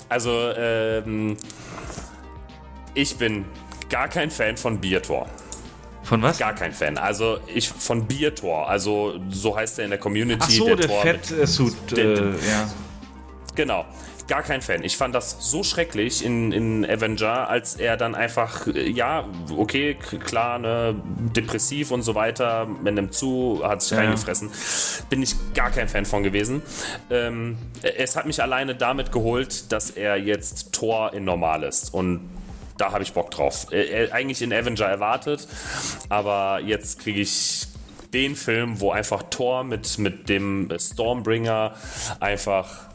Also, 0.08 0.30
ähm. 0.56 1.36
Ich 2.94 3.18
bin 3.18 3.44
gar 3.90 4.08
kein 4.08 4.30
Fan 4.30 4.56
von 4.56 4.78
Biertor. 4.80 5.26
Von 6.02 6.22
was? 6.22 6.38
Gar 6.38 6.54
kein 6.54 6.72
Fan. 6.72 6.98
Also 6.98 7.38
ich 7.52 7.68
von 7.68 8.06
Biertor. 8.06 8.68
Also 8.68 9.14
so 9.28 9.56
heißt 9.56 9.78
er 9.80 9.84
in 9.86 9.90
der 9.90 9.98
Community. 9.98 10.38
Ach 10.42 10.50
so, 10.50 10.74
der, 10.76 10.86
Tor 10.86 11.04
mit- 11.04 11.26
Fett-Suit. 11.26 11.74
der- 11.96 12.04
Äh, 12.04 12.30
ja. 12.48 12.70
Genau. 13.56 13.84
Gar 14.28 14.42
kein 14.42 14.60
Fan. 14.60 14.82
Ich 14.82 14.96
fand 14.96 15.14
das 15.14 15.36
so 15.50 15.62
schrecklich 15.62 16.24
in, 16.24 16.50
in 16.50 16.84
Avenger, 16.84 17.48
als 17.48 17.76
er 17.76 17.96
dann 17.96 18.16
einfach, 18.16 18.66
äh, 18.66 18.88
ja, 18.90 19.24
okay, 19.56 19.94
klar, 19.94 20.58
ne, 20.58 20.96
depressiv 21.36 21.92
und 21.92 22.02
so 22.02 22.16
weiter, 22.16 22.66
man 22.66 22.94
nimmt 22.94 23.14
zu, 23.14 23.60
hat 23.64 23.82
sich 23.82 23.92
Ja. 23.92 23.98
reingefressen. 23.98 24.50
Bin 25.10 25.22
ich 25.22 25.36
gar 25.54 25.70
kein 25.70 25.88
Fan 25.88 26.06
von 26.06 26.24
gewesen. 26.24 26.62
Ähm, 27.08 27.56
es 27.82 28.16
hat 28.16 28.26
mich 28.26 28.42
alleine 28.42 28.74
damit 28.74 29.12
geholt, 29.12 29.70
dass 29.70 29.90
er 29.90 30.16
jetzt 30.16 30.72
Thor 30.72 31.12
in 31.14 31.24
normal 31.24 31.62
ist. 31.62 31.94
Und 31.94 32.28
da 32.78 32.92
habe 32.92 33.02
ich 33.02 33.12
Bock 33.12 33.30
drauf. 33.30 33.66
Äh, 33.72 34.04
äh, 34.04 34.10
eigentlich 34.12 34.42
in 34.42 34.52
Avenger 34.52 34.86
erwartet, 34.86 35.46
aber 36.08 36.60
jetzt 36.64 37.00
kriege 37.00 37.20
ich 37.20 37.66
den 38.12 38.36
Film, 38.36 38.80
wo 38.80 38.92
einfach 38.92 39.24
Thor 39.30 39.64
mit, 39.64 39.98
mit 39.98 40.28
dem 40.28 40.70
Stormbringer 40.78 41.74
einfach 42.20 42.86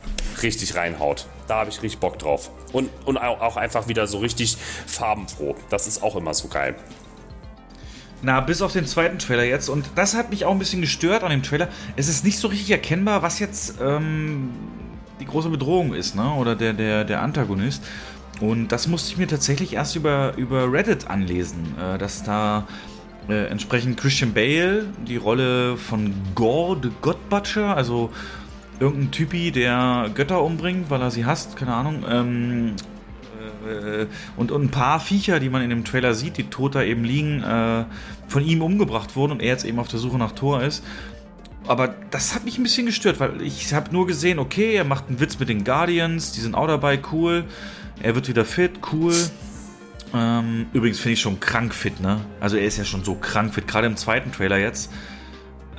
richtig 0.42 0.76
reinhaut. 0.76 1.28
Da 1.48 1.58
habe 1.60 1.70
ich 1.70 1.82
richtig 1.82 2.00
Bock 2.00 2.18
drauf. 2.18 2.50
Und, 2.72 2.90
und 3.06 3.18
au- 3.18 3.38
auch 3.42 3.58
einfach 3.58 3.88
wieder 3.88 4.08
so 4.08 4.20
richtig 4.20 4.58
farbenfroh. 4.88 5.56
Das 5.70 5.86
ist 5.86 6.02
auch 6.02 6.16
immer 6.16 6.34
so 6.34 6.48
geil. 6.48 6.76
Na, 8.24 8.40
bis 8.40 8.62
auf 8.62 8.72
den 8.72 8.86
zweiten 8.86 9.20
Trailer 9.20 9.44
jetzt. 9.44 9.68
Und 9.68 9.90
das 9.96 10.16
hat 10.16 10.30
mich 10.30 10.46
auch 10.46 10.52
ein 10.52 10.60
bisschen 10.60 10.82
gestört 10.82 11.24
an 11.24 11.32
dem 11.32 11.44
Trailer. 11.44 11.68
Es 11.98 12.08
ist 12.08 12.24
nicht 12.24 12.38
so 12.40 12.48
richtig 12.48 12.72
erkennbar, 12.72 13.22
was 13.22 13.40
jetzt 13.40 13.76
ähm, 13.82 14.52
die 15.20 15.26
große 15.26 15.50
Bedrohung 15.50 15.94
ist, 15.94 16.16
ne? 16.16 16.34
Oder 16.36 16.56
der, 16.56 16.74
der, 16.74 17.04
der 17.04 17.22
Antagonist. 17.22 17.84
Und 18.42 18.70
das 18.70 18.88
musste 18.88 19.12
ich 19.12 19.18
mir 19.18 19.28
tatsächlich 19.28 19.74
erst 19.74 19.96
über, 19.96 20.34
über 20.36 20.72
Reddit 20.72 21.08
anlesen, 21.08 21.76
äh, 21.80 21.98
dass 21.98 22.24
da 22.24 22.68
äh, 23.30 23.46
entsprechend 23.46 23.98
Christian 23.98 24.34
Bale 24.34 24.88
die 25.08 25.18
Rolle 25.18 25.78
von 25.78 26.14
Gore 26.34 26.78
the 26.82 26.90
God 27.02 27.30
Butcher, 27.30 27.78
also 27.78 28.10
irgendein 28.80 29.12
Typi, 29.12 29.52
der 29.52 30.10
Götter 30.16 30.44
umbringt, 30.44 30.90
weil 30.90 31.02
er 31.02 31.12
sie 31.12 31.24
hasst, 31.24 31.56
keine 31.56 31.74
Ahnung, 31.76 32.04
ähm, 32.10 32.76
äh, 33.68 34.08
und, 34.38 34.52
und 34.52 34.64
ein 34.64 34.72
paar 34.72 35.00
Viecher, 35.00 35.40
die 35.40 35.50
man 35.50 35.62
in 35.62 35.70
dem 35.70 35.86
Trailer 35.86 36.16
sieht, 36.16 36.38
die 36.38 36.46
tot 36.46 36.74
da 36.74 36.82
eben 36.82 37.04
liegen, 37.04 37.44
äh, 37.44 37.86
von 38.28 38.44
ihm 38.44 38.64
umgebracht 38.64 39.16
wurden 39.16 39.34
und 39.34 39.42
er 39.42 39.50
jetzt 39.50 39.66
eben 39.66 39.78
auf 39.78 39.88
der 39.88 40.00
Suche 40.00 40.18
nach 40.18 40.32
Thor 40.32 40.64
ist. 40.64 40.84
Aber 41.68 41.90
das 42.10 42.34
hat 42.34 42.44
mich 42.44 42.58
ein 42.58 42.64
bisschen 42.64 42.88
gestört, 42.88 43.20
weil 43.20 43.40
ich 43.42 43.72
habe 43.72 43.94
nur 43.94 44.08
gesehen, 44.08 44.40
okay, 44.40 44.74
er 44.74 44.84
macht 44.84 45.10
einen 45.10 45.20
Witz 45.20 45.38
mit 45.38 45.48
den 45.48 45.64
Guardians, 45.64 46.32
die 46.32 46.42
sind 46.42 46.56
auch 46.56 46.66
dabei, 46.66 47.00
cool. 47.12 47.46
Er 48.04 48.16
wird 48.16 48.28
wieder 48.28 48.46
fit, 48.46 48.72
cool. 48.92 49.16
Ähm, 50.14 50.68
übrigens 50.74 51.00
finde 51.00 51.14
ich 51.14 51.22
schon 51.22 51.40
krank 51.40 51.74
fit, 51.74 52.00
ne? 52.00 52.20
Also 52.40 52.58
er 52.58 52.66
ist 52.66 52.78
ja 52.78 52.84
schon 52.86 53.04
so 53.04 53.16
krank 53.16 53.54
fit, 53.54 53.68
gerade 53.68 53.88
im 53.88 53.96
zweiten 53.96 54.32
Trailer 54.32 54.58
jetzt, 54.58 54.92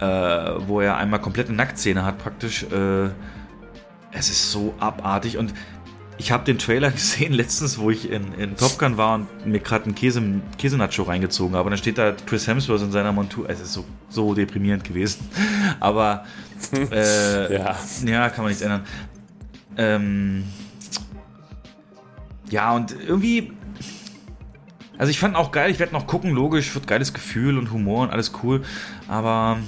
äh, 0.01 0.05
wo 0.05 0.81
er 0.81 0.97
einmal 0.97 1.21
komplette 1.21 1.53
Nacktszene 1.53 2.05
hat 2.05 2.19
praktisch. 2.19 2.65
Äh, 2.65 3.11
es 4.13 4.29
ist 4.29 4.51
so 4.51 4.75
abartig 4.79 5.39
und 5.39 5.55
ich 6.19 6.31
habe 6.31 6.45
den 6.45 6.59
Trailer 6.59 6.91
gesehen 6.93 7.33
letztens, 7.33 7.79
wo 7.79 7.91
ich 7.91 8.11
in, 8.11 8.33
in 8.35 8.57
Top 8.57 8.79
Gun 8.79 8.97
war 8.97 9.15
und 9.15 9.47
mir 9.47 9.59
gerade 9.61 9.87
einen 9.87 9.95
Käse, 9.95 10.23
Käsenacho 10.59 11.03
reingezogen 11.03 11.57
habe. 11.57 11.67
Und 11.67 11.73
dann 11.73 11.79
steht 11.79 11.99
da 11.99 12.13
Chris 12.13 12.47
Hemsworth 12.47 12.83
in 12.83 12.93
seiner 12.93 13.13
Montur. 13.13 13.49
Es 13.51 13.61
ist 13.61 13.73
so, 13.73 13.85
so 14.09 14.35
deprimierend 14.35 14.85
gewesen. 14.85 15.29
Aber 15.81 16.25
äh, 16.73 17.53
Ja. 17.57 17.77
ja, 18.05 18.29
kann 18.31 18.45
man 18.45 18.51
nichts 18.51 18.63
ändern. 18.63 18.83
Ähm, 19.77 20.45
ja, 22.53 22.73
und 22.75 22.95
irgendwie. 23.07 23.53
Also 24.99 25.11
ich 25.11 25.19
fand 25.19 25.35
auch 25.35 25.51
geil, 25.51 25.71
ich 25.71 25.79
werde 25.79 25.95
noch 25.95 26.07
gucken, 26.07 26.31
logisch, 26.33 26.75
wird 26.75 26.87
geiles 26.87 27.15
Gefühl 27.15 27.59
und 27.59 27.73
Humor 27.73 28.03
und 28.03 28.11
alles 28.11 28.33
cool. 28.43 28.63
Aber 29.09 29.59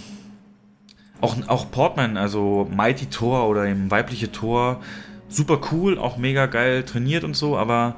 auch, 1.21 1.37
auch 1.49 1.71
Portman, 1.71 2.19
also 2.19 2.71
Mighty 2.71 3.07
Thor 3.07 3.49
oder 3.49 3.67
eben 3.67 3.91
weibliche 3.91 4.31
Thor, 4.31 4.83
super 5.29 5.61
cool, 5.73 5.99
auch 5.99 6.19
mega 6.19 6.45
geil 6.47 6.85
trainiert 6.85 7.25
und 7.25 7.35
so, 7.35 7.57
aber 7.57 7.97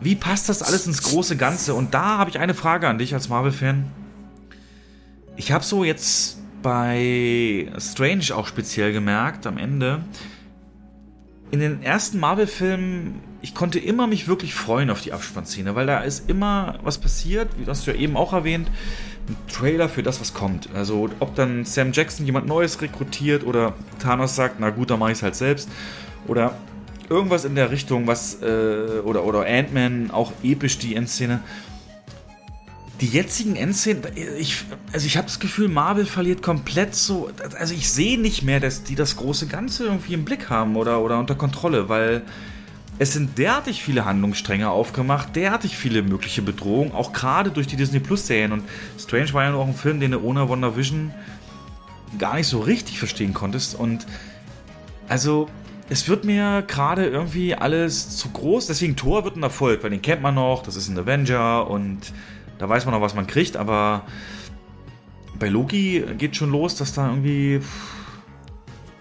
wie 0.00 0.14
passt 0.14 0.50
das 0.50 0.62
alles 0.62 0.86
ins 0.86 1.02
große 1.02 1.36
Ganze? 1.38 1.74
Und 1.74 1.94
da 1.94 2.18
habe 2.18 2.28
ich 2.28 2.38
eine 2.38 2.54
Frage 2.54 2.88
an 2.88 2.98
dich 2.98 3.14
als 3.14 3.30
Marvel-Fan. 3.30 3.86
Ich 5.36 5.50
habe 5.50 5.64
so 5.64 5.82
jetzt 5.82 6.38
bei 6.62 7.72
Strange 7.78 8.34
auch 8.34 8.46
speziell 8.46 8.92
gemerkt 8.92 9.46
am 9.46 9.56
Ende, 9.56 10.02
in 11.50 11.60
den 11.60 11.82
ersten 11.82 12.18
Marvel-Filmen, 12.18 13.20
ich 13.44 13.54
konnte 13.54 13.78
immer 13.78 14.06
mich 14.06 14.26
wirklich 14.26 14.54
freuen 14.54 14.88
auf 14.88 15.02
die 15.02 15.12
Abspannszene, 15.12 15.74
weil 15.74 15.84
da 15.84 16.00
ist 16.00 16.30
immer 16.30 16.78
was 16.82 16.96
passiert, 16.96 17.50
wie 17.58 17.66
hast 17.66 17.86
du 17.86 17.90
ja 17.90 17.98
eben 17.98 18.16
auch 18.16 18.32
erwähnt, 18.32 18.70
ein 19.28 19.36
Trailer 19.52 19.90
für 19.90 20.02
das, 20.02 20.18
was 20.18 20.32
kommt. 20.32 20.70
Also 20.74 21.10
ob 21.20 21.34
dann 21.34 21.66
Sam 21.66 21.92
Jackson 21.92 22.24
jemand 22.24 22.46
Neues 22.46 22.80
rekrutiert 22.80 23.44
oder 23.44 23.74
Thanos 23.98 24.34
sagt, 24.34 24.60
na 24.60 24.70
gut, 24.70 24.88
dann 24.88 24.98
mache 24.98 25.12
ich 25.12 25.18
es 25.18 25.22
halt 25.22 25.34
selbst. 25.34 25.68
Oder 26.26 26.56
irgendwas 27.10 27.44
in 27.44 27.54
der 27.54 27.70
Richtung, 27.70 28.06
was, 28.06 28.40
äh, 28.40 29.02
oder, 29.04 29.24
oder 29.24 29.44
Ant-Man, 29.46 30.10
auch 30.10 30.32
episch 30.42 30.78
die 30.78 30.96
Endszene. 30.96 31.40
Die 33.02 33.08
jetzigen 33.08 33.56
Endszenen, 33.56 34.04
ich, 34.38 34.64
also 34.90 35.06
ich 35.06 35.18
habe 35.18 35.26
das 35.26 35.38
Gefühl, 35.38 35.68
Marvel 35.68 36.06
verliert 36.06 36.40
komplett 36.40 36.94
so, 36.94 37.28
also 37.58 37.74
ich 37.74 37.90
sehe 37.90 38.18
nicht 38.18 38.42
mehr, 38.42 38.60
dass 38.60 38.84
die 38.84 38.94
das 38.94 39.16
große 39.16 39.48
Ganze 39.48 39.84
irgendwie 39.84 40.14
im 40.14 40.24
Blick 40.24 40.48
haben 40.48 40.76
oder, 40.76 41.02
oder 41.02 41.18
unter 41.18 41.34
Kontrolle, 41.34 41.90
weil 41.90 42.22
es 42.98 43.12
sind 43.12 43.38
derartig 43.38 43.82
viele 43.82 44.04
Handlungsstränge 44.04 44.70
aufgemacht, 44.70 45.34
derartig 45.34 45.76
viele 45.76 46.02
mögliche 46.02 46.42
Bedrohungen, 46.42 46.92
auch 46.92 47.12
gerade 47.12 47.50
durch 47.50 47.66
die 47.66 47.76
Disney 47.76 47.98
Plus 47.98 48.26
Serien. 48.26 48.52
Und 48.52 48.62
Strange 48.98 49.32
war 49.32 49.44
ja 49.44 49.54
auch 49.54 49.66
ein 49.66 49.74
Film, 49.74 50.00
den 50.00 50.12
du 50.12 50.20
ohne 50.20 50.48
WandaVision 50.48 51.12
gar 52.18 52.36
nicht 52.36 52.46
so 52.46 52.60
richtig 52.60 52.98
verstehen 52.98 53.34
konntest. 53.34 53.74
Und 53.74 54.06
also, 55.08 55.48
es 55.88 56.08
wird 56.08 56.24
mir 56.24 56.62
gerade 56.66 57.06
irgendwie 57.06 57.54
alles 57.54 58.16
zu 58.16 58.30
groß. 58.30 58.68
Deswegen 58.68 58.96
Thor 58.96 59.24
wird 59.24 59.36
ein 59.36 59.42
Erfolg, 59.42 59.82
weil 59.82 59.90
den 59.90 60.02
kennt 60.02 60.22
man 60.22 60.36
noch, 60.36 60.62
das 60.62 60.76
ist 60.76 60.88
ein 60.88 60.98
Avenger 60.98 61.68
und 61.68 62.12
da 62.58 62.68
weiß 62.68 62.84
man 62.84 62.94
noch, 62.94 63.00
was 63.00 63.14
man 63.14 63.26
kriegt, 63.26 63.56
aber 63.56 64.02
bei 65.38 65.48
Loki 65.48 66.04
geht 66.16 66.36
schon 66.36 66.50
los, 66.50 66.76
dass 66.76 66.92
da 66.92 67.08
irgendwie. 67.08 67.60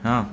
Ja. 0.04 0.28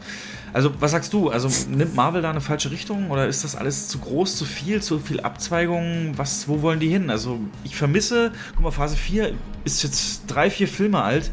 Also, 0.52 0.72
was 0.80 0.90
sagst 0.90 1.12
du? 1.12 1.30
Also, 1.30 1.48
nimmt 1.68 1.94
Marvel 1.94 2.22
da 2.22 2.30
eine 2.30 2.40
falsche 2.40 2.70
Richtung 2.70 3.10
oder 3.10 3.26
ist 3.28 3.44
das 3.44 3.56
alles 3.56 3.88
zu 3.88 3.98
groß, 3.98 4.36
zu 4.36 4.44
viel, 4.44 4.82
zu 4.82 4.98
viel 4.98 5.20
Abzweigungen? 5.20 6.16
Was, 6.16 6.48
wo 6.48 6.62
wollen 6.62 6.80
die 6.80 6.88
hin? 6.88 7.10
Also, 7.10 7.38
ich 7.64 7.76
vermisse, 7.76 8.32
guck 8.54 8.64
mal, 8.64 8.70
Phase 8.70 8.96
4 8.96 9.32
ist 9.64 9.82
jetzt 9.82 10.24
drei, 10.26 10.50
vier 10.50 10.68
Filme 10.68 11.02
alt 11.02 11.30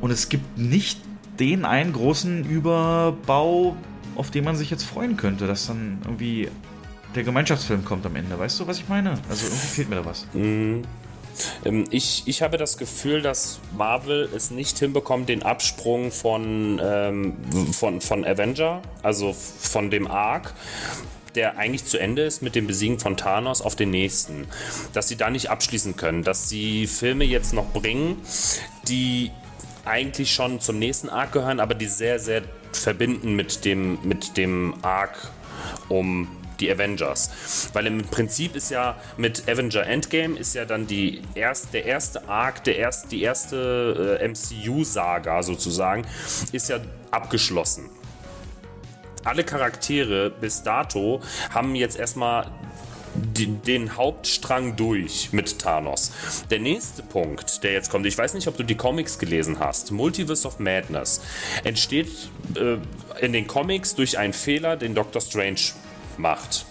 und 0.00 0.10
es 0.10 0.28
gibt 0.28 0.58
nicht 0.58 1.00
den 1.38 1.64
einen 1.64 1.92
großen 1.92 2.44
Überbau, 2.44 3.76
auf 4.16 4.30
den 4.30 4.44
man 4.44 4.56
sich 4.56 4.70
jetzt 4.70 4.84
freuen 4.84 5.16
könnte, 5.16 5.46
dass 5.46 5.66
dann 5.66 5.98
irgendwie 6.04 6.48
der 7.14 7.24
Gemeinschaftsfilm 7.24 7.84
kommt 7.84 8.04
am 8.06 8.16
Ende. 8.16 8.38
Weißt 8.38 8.60
du, 8.60 8.66
was 8.66 8.78
ich 8.78 8.88
meine? 8.88 9.12
Also, 9.28 9.46
irgendwie 9.46 9.66
fehlt 9.66 9.88
mir 9.88 9.96
da 9.96 10.04
was. 10.04 10.26
Ähm, 10.34 10.82
Ich, 11.90 12.22
ich 12.26 12.42
habe 12.42 12.56
das 12.56 12.76
Gefühl, 12.76 13.22
dass 13.22 13.60
Marvel 13.76 14.28
es 14.34 14.50
nicht 14.50 14.78
hinbekommt, 14.78 15.28
den 15.28 15.42
Absprung 15.42 16.10
von, 16.10 16.80
ähm, 16.82 17.36
von, 17.72 18.00
von 18.00 18.24
Avenger, 18.24 18.82
also 19.02 19.32
von 19.34 19.90
dem 19.90 20.06
Arc, 20.06 20.54
der 21.34 21.58
eigentlich 21.58 21.84
zu 21.84 21.98
Ende 21.98 22.22
ist 22.22 22.42
mit 22.42 22.54
dem 22.54 22.66
Besiegen 22.66 22.98
von 22.98 23.16
Thanos 23.16 23.62
auf 23.62 23.76
den 23.76 23.90
nächsten. 23.90 24.46
Dass 24.92 25.08
sie 25.08 25.16
da 25.16 25.30
nicht 25.30 25.50
abschließen 25.50 25.96
können, 25.96 26.24
dass 26.24 26.48
sie 26.48 26.86
Filme 26.86 27.24
jetzt 27.24 27.52
noch 27.52 27.72
bringen, 27.72 28.16
die 28.88 29.30
eigentlich 29.84 30.34
schon 30.34 30.60
zum 30.60 30.78
nächsten 30.78 31.08
Arc 31.08 31.32
gehören, 31.32 31.60
aber 31.60 31.74
die 31.74 31.86
sehr, 31.86 32.18
sehr 32.18 32.42
verbinden 32.72 33.34
mit 33.34 33.64
dem, 33.64 33.98
mit 34.02 34.36
dem 34.36 34.74
Arc 34.82 35.30
um 35.88 36.28
die 36.60 36.70
Avengers. 36.70 37.70
Weil 37.72 37.86
im 37.86 38.02
Prinzip 38.04 38.56
ist 38.56 38.70
ja 38.70 38.96
mit 39.16 39.48
Avenger 39.48 39.86
Endgame 39.86 40.38
ist 40.38 40.54
ja 40.54 40.64
dann 40.64 40.86
die 40.86 41.22
erst, 41.34 41.72
der 41.74 41.84
erste 41.84 42.28
Arc, 42.28 42.64
der 42.64 42.76
erst, 42.76 43.12
die 43.12 43.22
erste 43.22 44.18
äh, 44.20 44.28
MCU-Saga 44.28 45.42
sozusagen, 45.42 46.06
ist 46.52 46.68
ja 46.68 46.78
abgeschlossen. 47.10 47.90
Alle 49.24 49.44
Charaktere 49.44 50.30
bis 50.30 50.62
dato 50.62 51.20
haben 51.50 51.74
jetzt 51.74 51.98
erstmal 51.98 52.46
den 53.14 53.96
Hauptstrang 53.96 54.76
durch 54.76 55.32
mit 55.32 55.58
Thanos. 55.58 56.12
Der 56.50 56.58
nächste 56.58 57.02
Punkt, 57.02 57.62
der 57.64 57.72
jetzt 57.72 57.90
kommt, 57.90 58.06
ich 58.06 58.16
weiß 58.16 58.34
nicht, 58.34 58.46
ob 58.46 58.56
du 58.56 58.62
die 58.62 58.76
Comics 58.76 59.18
gelesen 59.18 59.58
hast, 59.58 59.90
Multiverse 59.90 60.46
of 60.46 60.58
Madness, 60.58 61.20
entsteht 61.64 62.08
äh, 62.54 62.76
in 63.24 63.32
den 63.32 63.46
Comics 63.46 63.94
durch 63.94 64.18
einen 64.18 64.32
Fehler, 64.32 64.76
den 64.76 64.94
Doctor 64.94 65.20
Strange 65.20 65.60
macht. 66.20 66.66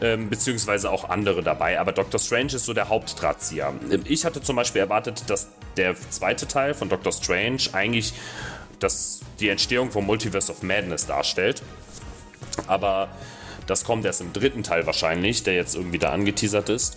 ähm, 0.00 0.28
beziehungsweise 0.28 0.90
auch 0.90 1.08
andere 1.08 1.42
dabei. 1.42 1.80
Aber 1.80 1.92
Doctor 1.92 2.20
Strange 2.20 2.54
ist 2.54 2.64
so 2.64 2.74
der 2.74 2.88
Hauptdrahtzieher. 2.88 3.72
Ich 4.04 4.24
hatte 4.24 4.40
zum 4.42 4.56
Beispiel 4.56 4.80
erwartet, 4.80 5.24
dass 5.28 5.48
der 5.76 5.94
zweite 6.10 6.46
Teil 6.46 6.74
von 6.74 6.88
Doctor 6.88 7.12
Strange 7.12 7.58
eigentlich 7.72 8.14
das, 8.78 9.20
die 9.40 9.48
Entstehung 9.48 9.90
vom 9.90 10.06
Multiverse 10.06 10.52
of 10.52 10.62
Madness 10.62 11.06
darstellt. 11.06 11.62
Aber 12.66 13.08
das 13.66 13.84
kommt 13.84 14.04
erst 14.04 14.20
im 14.20 14.32
dritten 14.32 14.62
Teil 14.62 14.86
wahrscheinlich, 14.86 15.42
der 15.42 15.54
jetzt 15.54 15.74
irgendwie 15.74 15.98
da 15.98 16.10
angeteasert 16.10 16.68
ist. 16.68 16.96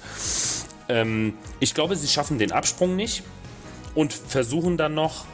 Ähm, 0.88 1.34
ich 1.60 1.74
glaube, 1.74 1.96
sie 1.96 2.08
schaffen 2.08 2.38
den 2.38 2.52
Absprung 2.52 2.96
nicht 2.96 3.24
und 3.96 4.14
versuchen 4.14 4.78
dann 4.78 4.94
noch 4.94 5.26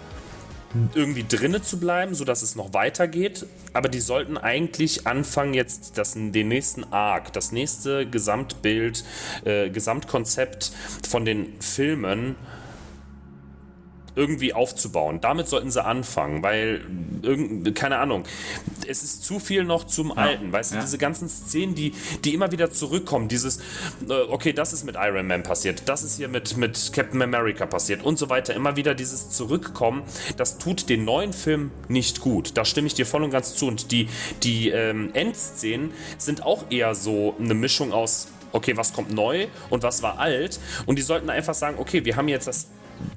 irgendwie 0.93 1.25
drinne 1.27 1.61
zu 1.61 1.79
bleiben, 1.79 2.15
sodass 2.15 2.41
es 2.41 2.55
noch 2.55 2.73
weitergeht. 2.73 3.45
Aber 3.73 3.89
die 3.89 3.99
sollten 3.99 4.37
eigentlich 4.37 5.07
anfangen, 5.07 5.53
jetzt 5.53 5.97
das, 5.97 6.13
den 6.13 6.47
nächsten 6.47 6.83
Arc, 6.91 7.33
das 7.33 7.51
nächste 7.51 8.05
Gesamtbild, 8.05 9.03
äh, 9.45 9.69
Gesamtkonzept 9.69 10.71
von 11.07 11.25
den 11.25 11.59
Filmen 11.59 12.35
irgendwie 14.17 14.53
aufzubauen. 14.53 15.21
Damit 15.21 15.47
sollten 15.47 15.71
sie 15.71 15.83
anfangen, 15.83 16.43
weil, 16.43 16.81
keine 17.75 17.99
Ahnung, 17.99 18.23
es 18.87 19.03
ist 19.03 19.23
zu 19.23 19.39
viel 19.39 19.63
noch 19.63 19.85
zum 19.85 20.09
ja, 20.09 20.15
Alten. 20.15 20.51
Weißt 20.51 20.73
ja. 20.73 20.79
du, 20.79 20.83
diese 20.83 20.97
ganzen 20.97 21.29
Szenen, 21.29 21.75
die, 21.75 21.93
die 22.25 22.33
immer 22.33 22.51
wieder 22.51 22.71
zurückkommen, 22.71 23.27
dieses, 23.27 23.59
äh, 24.09 24.13
okay, 24.29 24.53
das 24.53 24.73
ist 24.73 24.83
mit 24.83 24.95
Iron 24.95 25.27
Man 25.27 25.43
passiert, 25.43 25.83
das 25.85 26.03
ist 26.03 26.17
hier 26.17 26.27
mit, 26.27 26.57
mit 26.57 26.91
Captain 26.93 27.21
America 27.21 27.65
passiert 27.65 28.03
und 28.03 28.17
so 28.17 28.29
weiter. 28.29 28.55
Immer 28.55 28.75
wieder 28.75 28.95
dieses 28.95 29.29
Zurückkommen, 29.29 30.03
das 30.35 30.57
tut 30.57 30.89
den 30.89 31.05
neuen 31.05 31.31
Film 31.31 31.71
nicht 31.87 32.19
gut. 32.19 32.57
Da 32.57 32.65
stimme 32.65 32.87
ich 32.87 32.95
dir 32.95 33.05
voll 33.05 33.23
und 33.23 33.31
ganz 33.31 33.55
zu. 33.55 33.67
Und 33.67 33.91
die, 33.91 34.09
die 34.43 34.69
ähm, 34.69 35.11
Endszenen 35.13 35.91
sind 36.17 36.43
auch 36.43 36.65
eher 36.71 36.95
so 36.95 37.35
eine 37.39 37.53
Mischung 37.53 37.93
aus 37.93 38.29
okay, 38.53 38.77
was 38.77 38.93
kommt 38.93 39.13
neu 39.13 39.47
und 39.69 39.83
was 39.83 40.01
war 40.01 40.19
alt. 40.19 40.59
Und 40.85 40.97
die 40.97 41.01
sollten 41.01 41.29
einfach 41.29 41.53
sagen, 41.53 41.77
okay, 41.79 42.05
wir 42.05 42.15
haben 42.15 42.27
jetzt 42.27 42.47
das 42.47 42.67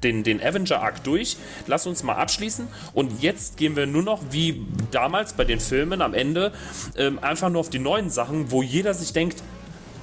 den, 0.02 0.22
den 0.22 0.42
Avenger-Arc 0.42 1.04
durch. 1.04 1.36
Lass 1.66 1.86
uns 1.86 2.02
mal 2.02 2.14
abschließen. 2.14 2.68
Und 2.94 3.22
jetzt 3.22 3.56
gehen 3.56 3.76
wir 3.76 3.86
nur 3.86 4.02
noch, 4.02 4.20
wie 4.30 4.66
damals 4.90 5.32
bei 5.34 5.44
den 5.44 5.60
Filmen 5.60 6.02
am 6.02 6.14
Ende, 6.14 6.52
ähm, 6.96 7.18
einfach 7.20 7.50
nur 7.50 7.60
auf 7.60 7.70
die 7.70 7.78
neuen 7.78 8.10
Sachen, 8.10 8.50
wo 8.50 8.62
jeder 8.62 8.94
sich 8.94 9.12
denkt, 9.12 9.42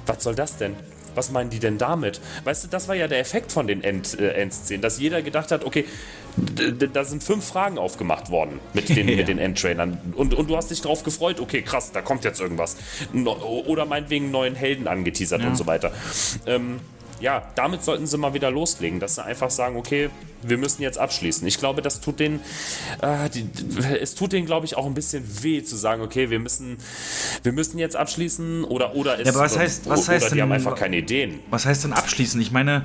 was 0.06 0.22
soll 0.22 0.34
das 0.34 0.56
denn? 0.56 0.74
Was 1.14 1.30
meinen 1.30 1.50
die 1.50 1.58
denn 1.58 1.78
damit? 1.78 2.20
Weißt 2.44 2.64
du, 2.64 2.68
das 2.68 2.86
war 2.86 2.94
ja 2.94 3.08
der 3.08 3.18
Effekt 3.18 3.50
von 3.50 3.66
den 3.66 3.82
End, 3.82 4.18
äh, 4.18 4.30
Endszenen, 4.32 4.82
dass 4.82 4.98
jeder 4.98 5.22
gedacht 5.22 5.50
hat, 5.50 5.64
okay, 5.64 5.84
da 6.92 7.04
sind 7.04 7.24
fünf 7.24 7.44
Fragen 7.44 7.78
aufgemacht 7.78 8.30
worden 8.30 8.60
mit 8.72 8.88
den, 8.88 9.08
ja. 9.08 9.16
mit 9.16 9.28
den 9.28 9.38
Endtrainern. 9.38 10.14
Und, 10.14 10.34
und 10.34 10.48
du 10.48 10.56
hast 10.56 10.70
dich 10.70 10.80
darauf 10.80 11.02
gefreut, 11.02 11.40
okay, 11.40 11.62
krass, 11.62 11.90
da 11.92 12.02
kommt 12.02 12.24
jetzt 12.24 12.40
irgendwas. 12.40 12.76
No, 13.12 13.32
oder 13.66 13.84
meinetwegen 13.86 14.30
neuen 14.30 14.54
Helden 14.54 14.86
angeteasert 14.86 15.42
ja. 15.42 15.48
und 15.48 15.56
so 15.56 15.66
weiter. 15.66 15.92
Ähm, 16.46 16.78
ja, 17.20 17.42
damit 17.54 17.82
sollten 17.84 18.06
sie 18.06 18.18
mal 18.18 18.34
wieder 18.34 18.50
loslegen, 18.50 19.00
dass 19.00 19.16
sie 19.16 19.24
einfach 19.24 19.50
sagen, 19.50 19.76
okay, 19.76 20.10
wir 20.42 20.58
müssen 20.58 20.82
jetzt 20.82 20.98
abschließen. 20.98 21.46
Ich 21.46 21.58
glaube, 21.58 21.82
das 21.82 22.00
tut 22.00 22.20
den, 22.20 22.40
äh, 23.02 23.28
die, 23.30 23.48
es 24.00 24.14
tut 24.14 24.32
denen, 24.32 24.46
glaube 24.46 24.66
ich, 24.66 24.76
auch 24.76 24.86
ein 24.86 24.94
bisschen 24.94 25.24
weh 25.42 25.62
zu 25.62 25.76
sagen, 25.76 26.02
okay, 26.02 26.30
wir 26.30 26.38
müssen, 26.38 26.78
wir 27.42 27.52
müssen 27.52 27.78
jetzt 27.78 27.96
abschließen 27.96 28.64
oder 28.64 28.94
oder 28.94 29.18
es, 29.18 29.26
ja, 29.26 29.32
aber 29.32 29.42
was 29.42 29.58
heißt, 29.58 29.88
was 29.88 30.04
oder 30.04 30.14
heißt 30.14 30.26
die 30.26 30.34
denn, 30.34 30.42
haben 30.42 30.52
einfach 30.52 30.74
keine 30.74 30.98
Ideen. 30.98 31.40
Was 31.50 31.66
heißt 31.66 31.84
denn 31.84 31.92
abschließen? 31.92 32.40
Ich 32.40 32.52
meine, 32.52 32.84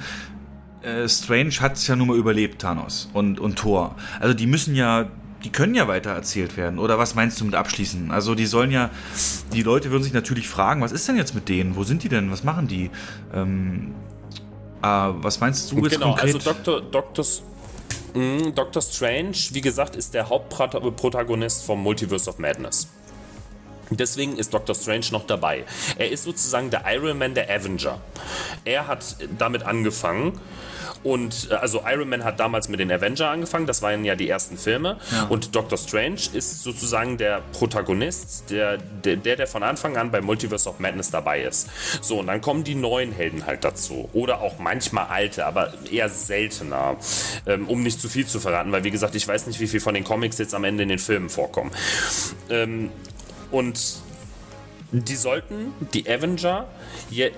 äh, 0.82 1.08
Strange 1.08 1.53
hat 1.62 1.78
es 1.78 1.88
ja 1.88 1.95
nun 1.95 2.08
mal 2.08 2.18
überlebt, 2.18 2.62
Thanos 2.62 3.10
und 3.14 3.40
und 3.40 3.58
Thor. 3.58 3.95
Also 4.20 4.34
die 4.34 4.48
müssen 4.48 4.76
ja 4.76 5.10
die 5.44 5.52
können 5.52 5.76
ja 5.76 5.88
weiter 5.88 6.12
erzählt 6.12 6.56
werden. 6.58 6.80
Oder 6.80 6.98
was 6.98 7.16
meinst 7.16 7.40
du 7.42 7.45
mit 7.45 7.56
abschließen? 7.56 8.12
Also 8.12 8.34
die 8.34 8.45
sollen 8.45 8.72
ja, 8.72 8.90
die 9.52 9.62
Leute 9.62 9.92
würden 9.92 10.03
sich 10.03 10.14
natürlich 10.14 10.48
fragen, 10.48 10.82
was 10.82 10.92
ist 10.92 11.08
denn 11.08 11.18
jetzt 11.18 11.36
mit 11.36 11.50
denen? 11.50 11.76
Wo 11.76 11.84
sind 11.84 12.03
die 12.03 12.10
denn? 12.10 12.32
Was 12.32 12.44
machen 12.44 12.68
die? 12.68 12.90
Ähm, 13.34 13.94
was 14.84 15.40
meinst 15.40 15.72
du 15.72 15.78
jetzt 15.78 15.92
genau, 15.92 16.10
konkret? 16.10 16.36
also 16.36 16.53
Dr. 16.53 16.82
Dr. 16.82 17.26
Dr. 18.53 18.82
Strange, 18.82 19.36
wie 19.52 19.62
gesagt, 19.62 19.95
ist 19.95 20.14
der 20.14 20.30
Hauptprotagonist 20.30 21.66
vom 21.66 21.82
Multiverse 21.82 22.30
of 22.30 22.38
Madness. 22.38 22.88
Deswegen 23.90 24.38
ist 24.38 24.53
Dr. 24.53 24.76
Strange 24.76 25.06
noch 25.12 25.26
dabei. 25.26 25.66
Er 25.98 26.10
ist 26.10 26.24
sozusagen 26.24 26.70
der 26.70 26.84
Iron 26.94 27.18
Man 27.18 27.34
der 27.34 27.50
Avenger. 27.50 28.00
Er 28.66 28.88
hat 28.88 29.17
damit 29.38 29.64
angefangen 29.64 30.40
und 31.03 31.50
äh, 31.51 31.56
also 31.56 31.83
Iron 31.85 32.09
Man 32.09 32.24
hat 32.24 32.40
damals 32.40 32.69
mit 32.69 32.80
den 32.80 32.92
Avenger 32.92 33.30
angefangen, 33.30 33.67
das 33.67 33.82
waren 33.82 34.06
ja 34.06 34.16
die 34.16 34.30
ersten 34.30 34.58
Filme. 34.58 34.98
Ja. 35.11 35.24
Und 35.25 35.56
Doctor 35.56 35.77
Strange 35.77 36.22
ist 36.33 36.64
sozusagen 36.64 37.17
der 37.17 37.42
Protagonist, 37.51 38.50
der, 38.50 38.77
der, 38.77 39.17
der 39.17 39.48
von 39.48 39.64
Anfang 39.64 39.98
an 39.98 40.11
bei 40.11 40.22
Multiverse 40.22 40.69
of 40.69 40.80
Madness 40.80 41.11
dabei 41.11 41.42
ist. 41.43 41.69
So, 42.01 42.19
und 42.19 42.27
dann 42.27 42.42
kommen 42.42 42.64
die 42.64 42.75
neuen 42.75 43.11
Helden 43.11 43.45
halt 43.45 43.64
dazu. 43.64 44.09
Oder 44.14 44.42
auch 44.42 44.59
manchmal 44.59 45.08
alte, 45.08 45.45
aber 45.45 45.74
eher 45.92 46.09
seltener. 46.09 46.98
Ähm, 47.45 47.67
um 47.67 47.83
nicht 47.83 48.00
zu 48.00 48.09
viel 48.09 48.25
zu 48.25 48.40
verraten, 48.40 48.72
weil 48.72 48.83
wie 48.83 48.92
gesagt, 48.92 49.16
ich 49.16 49.27
weiß 49.27 49.48
nicht, 49.48 49.59
wie 49.59 49.67
viel 49.67 49.80
von 49.80 49.93
den 49.93 50.03
Comics 50.03 50.38
jetzt 50.38 50.56
am 50.56 50.64
Ende 50.64 50.83
in 50.83 50.90
den 50.90 51.00
Filmen 51.00 51.30
vorkommen. 51.30 51.72
Ähm, 52.50 52.90
und 53.51 53.80
die 54.94 55.16
sollten, 55.16 55.74
die 55.94 56.08
Avenger, 56.08 56.68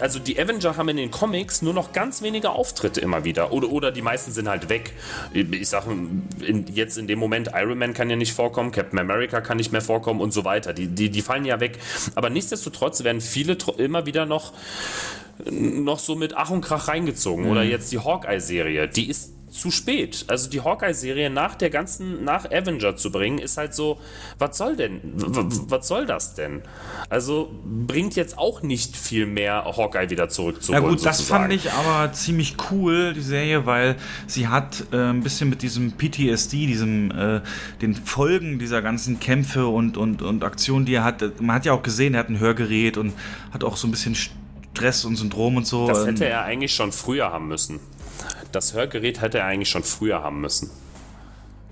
also 0.02 0.20
die 0.20 0.38
Avenger 0.38 0.76
haben 0.76 0.90
in 0.90 0.98
den 0.98 1.10
Comics 1.10 1.62
nur 1.62 1.74
noch 1.74 1.94
ganz 1.94 2.22
wenige 2.22 2.50
Auftritte 2.50 3.00
immer 3.00 3.24
wieder. 3.24 3.54
Oder, 3.54 3.70
oder 3.70 3.92
die 3.94 4.02
meisten 4.02 4.32
sind 4.32 4.50
halt 4.50 4.68
weg. 4.68 4.94
Ich 5.34 5.70
sage 5.70 5.96
jetzt 6.74 6.98
in 6.98 7.08
dem 7.08 7.18
Moment, 7.18 7.52
Iron 7.56 7.78
Man 7.78 7.94
kann 7.94 8.10
ja 8.10 8.18
nicht 8.18 8.34
vorkommen, 8.34 8.72
Captain 8.72 9.00
America 9.00 9.40
kann 9.40 9.56
nicht 9.56 9.72
mehr 9.72 9.82
vorkommen 9.82 10.20
und 10.20 10.32
so 10.32 10.44
weiter. 10.44 10.74
Die, 10.74 10.88
die, 10.88 11.10
die 11.10 11.22
fallen 11.22 11.46
ja 11.46 11.62
weg. 11.62 11.80
Aber 12.16 12.30
nichtsdestotrotz 12.30 13.04
werden 13.06 13.22
viele 13.22 13.58
immer 13.78 14.06
wieder 14.06 14.26
noch 14.26 14.52
noch 15.50 16.00
so 16.00 16.16
mit 16.16 16.36
Ach 16.36 16.50
und 16.50 16.62
Krach 16.62 16.88
reingezogen. 16.88 17.46
Mhm. 17.46 17.52
Oder 17.52 17.64
jetzt 17.64 17.92
die 17.92 18.00
Hawkeye-Serie, 18.00 18.88
die 18.88 19.10
ist 19.10 19.35
zu 19.56 19.72
spät. 19.72 20.26
Also 20.28 20.50
die 20.50 20.62
Hawkeye-Serie 20.62 21.30
nach 21.30 21.56
der 21.56 21.70
ganzen, 21.70 22.24
nach 22.24 22.46
Avenger 22.46 22.98
zu 22.98 23.12
bringen, 23.12 23.40
ist 23.40 23.58
halt 23.58 23.74
so, 23.74 24.00
was 24.38 24.58
soll 24.58 24.76
denn, 24.76 25.02
was 25.16 25.88
soll 25.88 26.06
das 26.06 26.36
denn? 26.36 26.62
Also 27.10 27.52
bringt 27.64 28.16
jetzt 28.16 28.38
auch 28.38 28.62
nicht 28.62 28.96
viel 28.98 29.26
mehr 29.26 29.66
Hawkeye 29.66 30.10
wieder 30.10 30.30
zurück 30.30 30.62
zu 30.62 30.74
Ja 30.74 30.80
gut, 30.80 31.00
sozusagen. 31.00 31.18
das 31.18 31.22
fand 31.22 31.54
ich 31.54 31.72
aber 31.72 32.12
ziemlich 32.14 32.58
cool, 32.70 33.14
die 33.14 33.22
Serie, 33.22 33.66
weil 33.66 33.96
sie 34.28 34.48
hat 34.48 34.86
äh, 34.92 34.98
ein 34.98 35.22
bisschen 35.22 35.50
mit 35.50 35.62
diesem 35.62 35.94
PTSD, 35.94 36.68
diesem, 36.68 37.12
äh, 37.12 37.42
den 37.82 37.96
Folgen 37.96 38.60
dieser 38.60 38.82
ganzen 38.82 39.20
Kämpfe 39.20 39.68
und, 39.68 39.98
und, 39.98 40.22
und 40.22 40.44
Aktionen, 40.44 40.86
die 40.86 40.96
er 40.96 41.04
hat, 41.04 41.42
man 41.42 41.56
hat 41.56 41.66
ja 41.66 41.74
auch 41.74 41.84
gesehen, 41.84 42.14
er 42.14 42.22
hat 42.22 42.30
ein 42.30 42.40
Hörgerät 42.40 42.98
und 42.98 43.14
hat 43.52 43.64
auch 43.64 43.78
so 43.78 43.88
ein 43.88 43.92
bisschen 43.92 44.16
Stress 44.16 45.06
und 45.06 45.16
Syndrom 45.16 45.58
und 45.58 45.66
so. 45.66 45.88
Das 45.88 46.06
hätte 46.06 46.26
er 46.26 46.44
eigentlich 46.44 46.76
schon 46.76 46.92
früher 46.92 47.32
haben 47.32 47.48
müssen 47.48 47.80
das 48.56 48.74
Hörgerät 48.74 49.22
hätte 49.22 49.40
er 49.40 49.46
eigentlich 49.46 49.70
schon 49.70 49.84
früher 49.84 50.24
haben 50.24 50.42
müssen. 50.42 50.72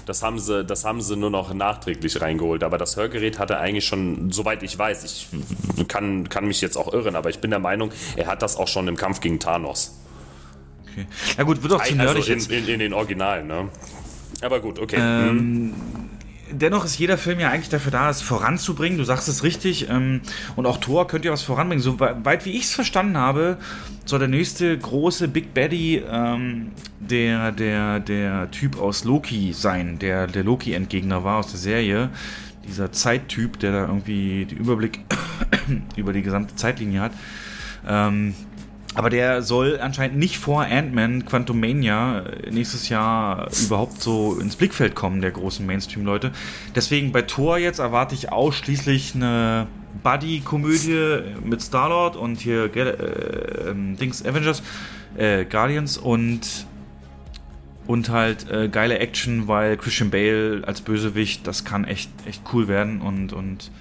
Das 0.05 0.21
haben 0.21 0.37
sie, 0.37 0.65
das 0.65 0.83
haben 0.83 1.01
sie 1.01 1.15
nur 1.15 1.29
noch 1.29 1.53
nachträglich 1.53 2.19
reingeholt. 2.19 2.63
Aber 2.63 2.77
das 2.77 2.97
Hörgerät 2.97 3.39
hat 3.39 3.49
er 3.49 3.59
eigentlich 3.59 3.85
schon, 3.85 4.31
soweit 4.31 4.61
ich 4.63 4.77
weiß, 4.77 5.03
ich 5.05 5.27
kann, 5.87 6.27
kann 6.27 6.45
mich 6.45 6.59
jetzt 6.59 6.77
auch 6.77 6.91
irren, 6.93 7.15
aber 7.15 7.29
ich 7.29 7.39
bin 7.39 7.51
der 7.51 7.59
Meinung, 7.59 7.91
er 8.17 8.27
hat 8.27 8.41
das 8.41 8.57
auch 8.57 8.67
schon 8.67 8.87
im 8.89 8.97
Kampf 8.97 9.21
gegen 9.21 9.39
Thanos. 9.39 9.97
Okay. 10.91 11.07
Ja 11.37 11.43
gut, 11.43 11.63
wird 11.63 11.73
auch 11.73 11.83
zu 11.83 11.95
nerdig 11.95 12.29
also 12.29 12.49
in, 12.51 12.63
in, 12.63 12.67
in, 12.67 12.79
den 12.79 12.93
Originalen, 12.93 13.47
ne? 13.47 13.69
Aber 14.41 14.59
gut, 14.59 14.77
okay. 14.77 14.97
Ähm, 14.99 15.29
hm 15.29 16.12
dennoch 16.53 16.85
ist 16.85 16.97
jeder 16.97 17.17
Film 17.17 17.39
ja 17.39 17.49
eigentlich 17.49 17.69
dafür 17.69 17.91
da, 17.91 18.09
es 18.09 18.21
voranzubringen. 18.21 18.97
Du 18.97 19.03
sagst 19.03 19.27
es 19.27 19.43
richtig. 19.43 19.89
Ähm, 19.89 20.21
und 20.55 20.65
auch 20.65 20.77
Thor 20.77 21.07
könnte 21.07 21.27
ja 21.27 21.33
was 21.33 21.43
voranbringen. 21.43 21.83
So 21.83 21.99
weit 21.99 22.45
wie 22.45 22.51
ich 22.51 22.63
es 22.63 22.73
verstanden 22.73 23.17
habe, 23.17 23.57
soll 24.05 24.19
der 24.19 24.27
nächste 24.27 24.77
große 24.77 25.27
Big 25.27 25.53
Baddy 25.53 26.03
ähm, 26.09 26.71
der, 26.99 27.51
der, 27.51 27.99
der 27.99 28.51
Typ 28.51 28.79
aus 28.79 29.03
Loki 29.03 29.53
sein, 29.53 29.99
der 29.99 30.27
der 30.27 30.43
Loki-Endgegner 30.43 31.23
war 31.23 31.39
aus 31.39 31.47
der 31.47 31.59
Serie. 31.59 32.09
Dieser 32.67 32.91
Zeittyp, 32.91 33.59
der 33.59 33.71
da 33.71 33.81
irgendwie 33.87 34.45
den 34.45 34.57
Überblick 34.57 34.99
über 35.95 36.13
die 36.13 36.21
gesamte 36.21 36.55
Zeitlinie 36.55 37.01
hat. 37.01 37.11
Ähm, 37.85 38.33
aber 38.95 39.09
der 39.09 39.41
soll 39.41 39.79
anscheinend 39.79 40.17
nicht 40.17 40.37
vor 40.37 40.63
Ant-Man 40.63 41.25
Quantumania 41.25 42.19
äh, 42.19 42.51
nächstes 42.51 42.89
Jahr 42.89 43.49
überhaupt 43.65 44.01
so 44.01 44.37
ins 44.39 44.55
Blickfeld 44.55 44.95
kommen, 44.95 45.21
der 45.21 45.31
großen 45.31 45.65
Mainstream-Leute. 45.65 46.31
Deswegen 46.75 47.11
bei 47.11 47.23
Thor 47.23 47.57
jetzt 47.57 47.79
erwarte 47.79 48.15
ich 48.15 48.31
ausschließlich 48.31 49.15
eine 49.15 49.67
Buddy-Komödie 50.03 51.19
mit 51.43 51.61
Star-Lord 51.61 52.15
und 52.15 52.39
hier 52.39 52.75
äh, 52.75 53.69
ähm, 53.69 53.97
Dings 53.97 54.25
Avengers, 54.25 54.61
äh, 55.17 55.45
Guardians 55.45 55.97
und 55.97 56.67
und 57.85 58.09
halt 58.09 58.49
äh, 58.49 58.69
geile 58.69 58.99
Action, 58.99 59.49
weil 59.49 59.75
Christian 59.75 60.09
Bale 60.09 60.61
als 60.65 60.79
Bösewicht, 60.81 61.45
das 61.45 61.65
kann 61.65 61.83
echt 61.83 62.09
echt 62.25 62.41
cool 62.53 62.67
werden 62.67 63.01
und 63.01 63.33
und 63.33 63.71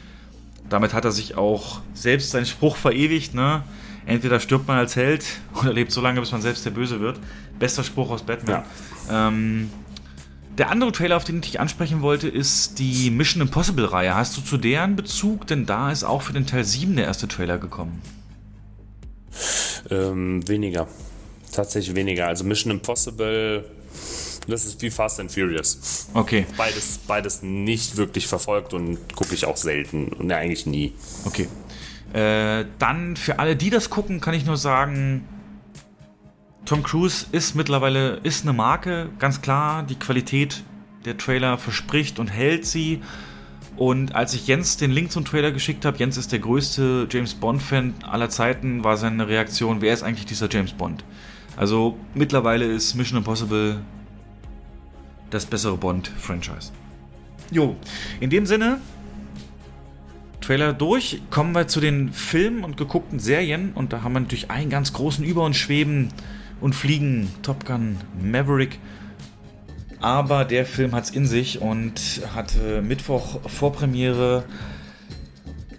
damit 0.68 0.92
hat 0.94 1.04
er 1.04 1.12
sich 1.12 1.36
auch 1.36 1.80
selbst 1.94 2.30
seinen 2.30 2.46
Spruch 2.46 2.76
verewigt, 2.76 3.34
ne? 3.34 3.62
Entweder 4.06 4.40
stirbt 4.40 4.68
man 4.68 4.78
als 4.78 4.96
Held 4.96 5.24
oder 5.60 5.72
lebt 5.72 5.92
so 5.92 6.00
lange, 6.00 6.20
bis 6.20 6.32
man 6.32 6.42
selbst 6.42 6.64
der 6.64 6.70
Böse 6.70 7.00
wird. 7.00 7.18
Bester 7.58 7.84
Spruch 7.84 8.10
aus 8.10 8.22
Batman. 8.22 8.64
Ja. 9.08 9.28
Ähm, 9.28 9.70
der 10.58 10.70
andere 10.70 10.92
Trailer, 10.92 11.16
auf 11.16 11.24
den 11.24 11.36
ich 11.36 11.42
dich 11.42 11.60
ansprechen 11.60 12.02
wollte, 12.02 12.28
ist 12.28 12.78
die 12.78 13.10
Mission 13.10 13.40
Impossible-Reihe. 13.40 14.14
Hast 14.14 14.36
du 14.36 14.42
zu 14.42 14.58
deren 14.58 14.96
Bezug? 14.96 15.46
Denn 15.46 15.64
da 15.64 15.90
ist 15.90 16.04
auch 16.04 16.20
für 16.22 16.34
den 16.34 16.46
Teil 16.46 16.64
7 16.64 16.94
der 16.96 17.06
erste 17.06 17.26
Trailer 17.26 17.56
gekommen. 17.58 18.02
Ähm, 19.90 20.46
weniger. 20.46 20.88
Tatsächlich 21.52 21.96
weniger. 21.96 22.26
Also 22.26 22.44
Mission 22.44 22.70
Impossible, 22.70 23.64
das 24.46 24.66
ist 24.66 24.82
wie 24.82 24.90
Fast 24.90 25.20
and 25.20 25.32
Furious. 25.32 26.08
Okay. 26.12 26.46
Beides, 26.56 26.98
beides 27.06 27.42
nicht 27.42 27.96
wirklich 27.96 28.26
verfolgt 28.26 28.74
und 28.74 28.98
gucke 29.14 29.34
ich 29.34 29.46
auch 29.46 29.56
selten. 29.56 30.08
Und 30.08 30.30
eigentlich 30.32 30.66
nie. 30.66 30.92
Okay. 31.24 31.48
Äh, 32.12 32.66
dann 32.78 33.16
für 33.16 33.38
alle, 33.38 33.56
die 33.56 33.70
das 33.70 33.90
gucken, 33.90 34.20
kann 34.20 34.34
ich 34.34 34.44
nur 34.44 34.56
sagen, 34.56 35.26
Tom 36.64 36.82
Cruise 36.82 37.26
ist 37.32 37.54
mittlerweile 37.54 38.20
ist 38.22 38.44
eine 38.44 38.52
Marke, 38.52 39.08
ganz 39.18 39.42
klar. 39.42 39.82
Die 39.82 39.96
Qualität 39.96 40.62
der 41.04 41.16
Trailer 41.16 41.58
verspricht 41.58 42.18
und 42.18 42.28
hält 42.28 42.66
sie. 42.66 43.00
Und 43.76 44.14
als 44.14 44.34
ich 44.34 44.46
Jens 44.46 44.76
den 44.76 44.90
Link 44.90 45.10
zum 45.10 45.24
Trailer 45.24 45.50
geschickt 45.50 45.84
habe, 45.84 45.96
Jens 45.96 46.16
ist 46.16 46.30
der 46.30 46.38
größte 46.38 47.08
James 47.10 47.34
Bond-Fan 47.34 47.94
aller 48.02 48.28
Zeiten, 48.28 48.84
war 48.84 48.96
seine 48.96 49.26
Reaktion, 49.28 49.80
wer 49.80 49.94
ist 49.94 50.02
eigentlich 50.02 50.26
dieser 50.26 50.48
James 50.50 50.72
Bond? 50.72 51.04
Also 51.56 51.98
mittlerweile 52.14 52.66
ist 52.66 52.94
Mission 52.94 53.18
Impossible 53.18 53.80
das 55.30 55.46
bessere 55.46 55.76
Bond-Franchise. 55.76 56.70
Jo, 57.50 57.76
in 58.20 58.30
dem 58.30 58.46
Sinne, 58.46 58.78
Trailer 60.42 60.72
durch, 60.72 61.22
kommen 61.30 61.54
wir 61.54 61.68
zu 61.68 61.80
den 61.80 62.12
Filmen 62.12 62.64
und 62.64 62.76
geguckten 62.76 63.18
Serien 63.18 63.72
und 63.74 63.92
da 63.92 64.02
haben 64.02 64.12
wir 64.12 64.20
natürlich 64.20 64.50
einen 64.50 64.70
ganz 64.70 64.92
großen 64.92 65.24
Über- 65.24 65.44
und 65.44 65.54
Schweben 65.54 66.08
und 66.60 66.74
Fliegen, 66.74 67.32
Top 67.42 67.64
Gun 67.64 67.96
Maverick. 68.20 68.78
Aber 70.00 70.44
der 70.44 70.66
Film 70.66 70.92
hat 70.92 71.04
es 71.04 71.10
in 71.10 71.26
sich 71.26 71.60
und 71.60 72.22
hatte 72.34 72.82
Mittwoch 72.82 73.40
Vorpremiere. 73.48 74.44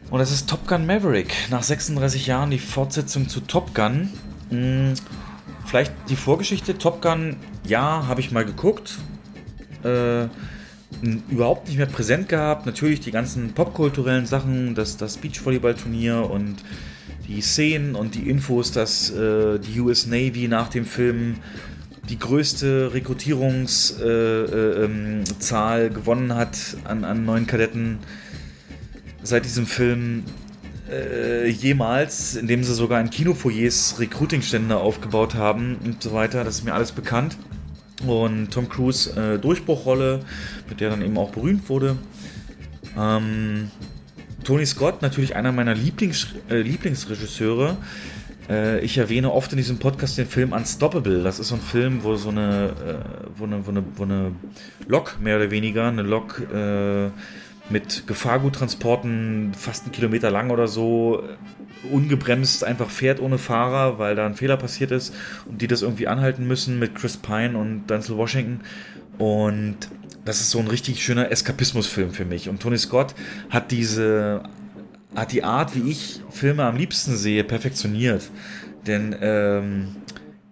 Und 0.09 0.19
das 0.19 0.31
ist 0.31 0.49
Top 0.49 0.65
Gun 0.65 0.85
Maverick. 0.85 1.33
Nach 1.49 1.61
36 1.61 2.27
Jahren 2.27 2.49
die 2.49 2.59
Fortsetzung 2.59 3.27
zu 3.27 3.41
Top 3.41 3.75
Gun. 3.75 4.09
Hm, 4.49 4.93
vielleicht 5.65 5.91
die 6.07 6.15
Vorgeschichte. 6.15 6.77
Top 6.77 7.01
Gun, 7.01 7.35
ja, 7.67 8.07
habe 8.07 8.21
ich 8.21 8.31
mal 8.31 8.45
geguckt. 8.45 8.97
Äh, 9.83 10.27
überhaupt 11.29 11.67
nicht 11.67 11.77
mehr 11.77 11.87
präsent 11.87 12.29
gehabt. 12.29 12.65
Natürlich 12.65 12.99
die 12.99 13.11
ganzen 13.11 13.53
popkulturellen 13.53 14.25
Sachen, 14.25 14.75
das, 14.75 14.97
das 14.97 15.17
Beachvolleyball-Turnier 15.17 16.29
und 16.29 16.55
die 17.27 17.41
Szenen 17.41 17.95
und 17.95 18.15
die 18.15 18.29
Infos, 18.29 18.71
dass 18.71 19.09
äh, 19.11 19.59
die 19.59 19.79
US 19.79 20.07
Navy 20.07 20.47
nach 20.47 20.69
dem 20.69 20.85
Film 20.85 21.35
die 22.09 22.19
größte 22.19 22.93
Rekrutierungszahl 22.93 24.01
äh, 24.07 24.83
äh, 24.83 25.87
ähm, 25.87 25.93
gewonnen 25.93 26.35
hat 26.35 26.57
an, 26.83 27.05
an 27.05 27.25
neuen 27.25 27.47
Kadetten 27.47 27.99
seit 29.21 29.45
diesem 29.45 29.65
Film 29.65 30.23
äh, 30.91 31.47
jemals, 31.47 32.35
indem 32.35 32.63
sie 32.63 32.73
sogar 32.73 32.99
in 32.99 33.09
Kinofoyers 33.09 33.95
Recruitingstände 33.99 34.77
aufgebaut 34.77 35.35
haben 35.35 35.77
und 35.83 36.03
so 36.03 36.13
weiter. 36.13 36.43
Das 36.43 36.55
ist 36.55 36.65
mir 36.65 36.73
alles 36.73 36.91
bekannt. 36.91 37.37
Und 38.09 38.51
Tom 38.51 38.69
Cruise 38.69 39.09
äh, 39.15 39.39
Durchbruchrolle, 39.39 40.21
mit 40.69 40.81
der 40.81 40.89
dann 40.89 41.01
eben 41.01 41.17
auch 41.17 41.31
berühmt 41.31 41.69
wurde. 41.69 41.97
Ähm, 42.97 43.71
Tony 44.43 44.65
Scott, 44.65 45.01
natürlich 45.01 45.35
einer 45.35 45.51
meiner 45.51 45.73
Lieblings, 45.73 46.27
äh, 46.49 46.61
Lieblingsregisseure. 46.61 47.77
Äh, 48.49 48.79
ich 48.81 48.97
erwähne 48.97 49.31
oft 49.31 49.51
in 49.51 49.57
diesem 49.57 49.77
Podcast 49.77 50.17
den 50.17 50.27
Film 50.27 50.51
Unstoppable. 50.51 51.23
Das 51.23 51.39
ist 51.39 51.49
so 51.49 51.55
ein 51.55 51.61
Film, 51.61 52.03
wo 52.03 52.15
so 52.15 52.29
eine, 52.29 52.73
äh, 52.85 53.37
wo 53.37 53.45
eine, 53.45 53.65
wo 53.65 53.71
eine, 53.71 53.83
wo 53.95 54.03
eine 54.03 54.31
Lok, 54.87 55.17
mehr 55.21 55.37
oder 55.37 55.51
weniger, 55.51 55.87
eine 55.87 56.01
Lok 56.01 56.41
äh, 56.53 57.09
mit 57.69 58.05
Gefahrguttransporten, 58.07 59.53
fast 59.57 59.83
einen 59.83 59.93
Kilometer 59.93 60.29
lang 60.29 60.51
oder 60.51 60.67
so, 60.67 61.23
ungebremst 61.91 62.63
einfach 62.63 62.89
fährt 62.89 63.19
ohne 63.19 63.37
Fahrer, 63.37 63.99
weil 63.99 64.15
da 64.15 64.25
ein 64.25 64.35
Fehler 64.35 64.57
passiert 64.57 64.91
ist 64.91 65.13
und 65.45 65.61
die 65.61 65.67
das 65.67 65.81
irgendwie 65.81 66.07
anhalten 66.07 66.47
müssen 66.47 66.79
mit 66.79 66.95
Chris 66.95 67.17
Pine 67.17 67.57
und 67.57 67.87
Denzel 67.87 68.17
Washington. 68.17 68.61
Und 69.17 69.77
das 70.25 70.41
ist 70.41 70.51
so 70.51 70.59
ein 70.59 70.67
richtig 70.67 71.03
schöner 71.03 71.31
Eskapismusfilm 71.31 72.11
für 72.11 72.25
mich. 72.25 72.49
Und 72.49 72.61
Tony 72.61 72.77
Scott 72.77 73.13
hat 73.49 73.71
diese, 73.71 74.43
hat 75.15 75.31
die 75.31 75.43
Art, 75.43 75.75
wie 75.75 75.89
ich 75.89 76.21
Filme 76.29 76.63
am 76.63 76.77
liebsten 76.77 77.15
sehe, 77.15 77.43
perfektioniert. 77.43 78.29
Denn 78.87 79.15
ähm, 79.21 79.95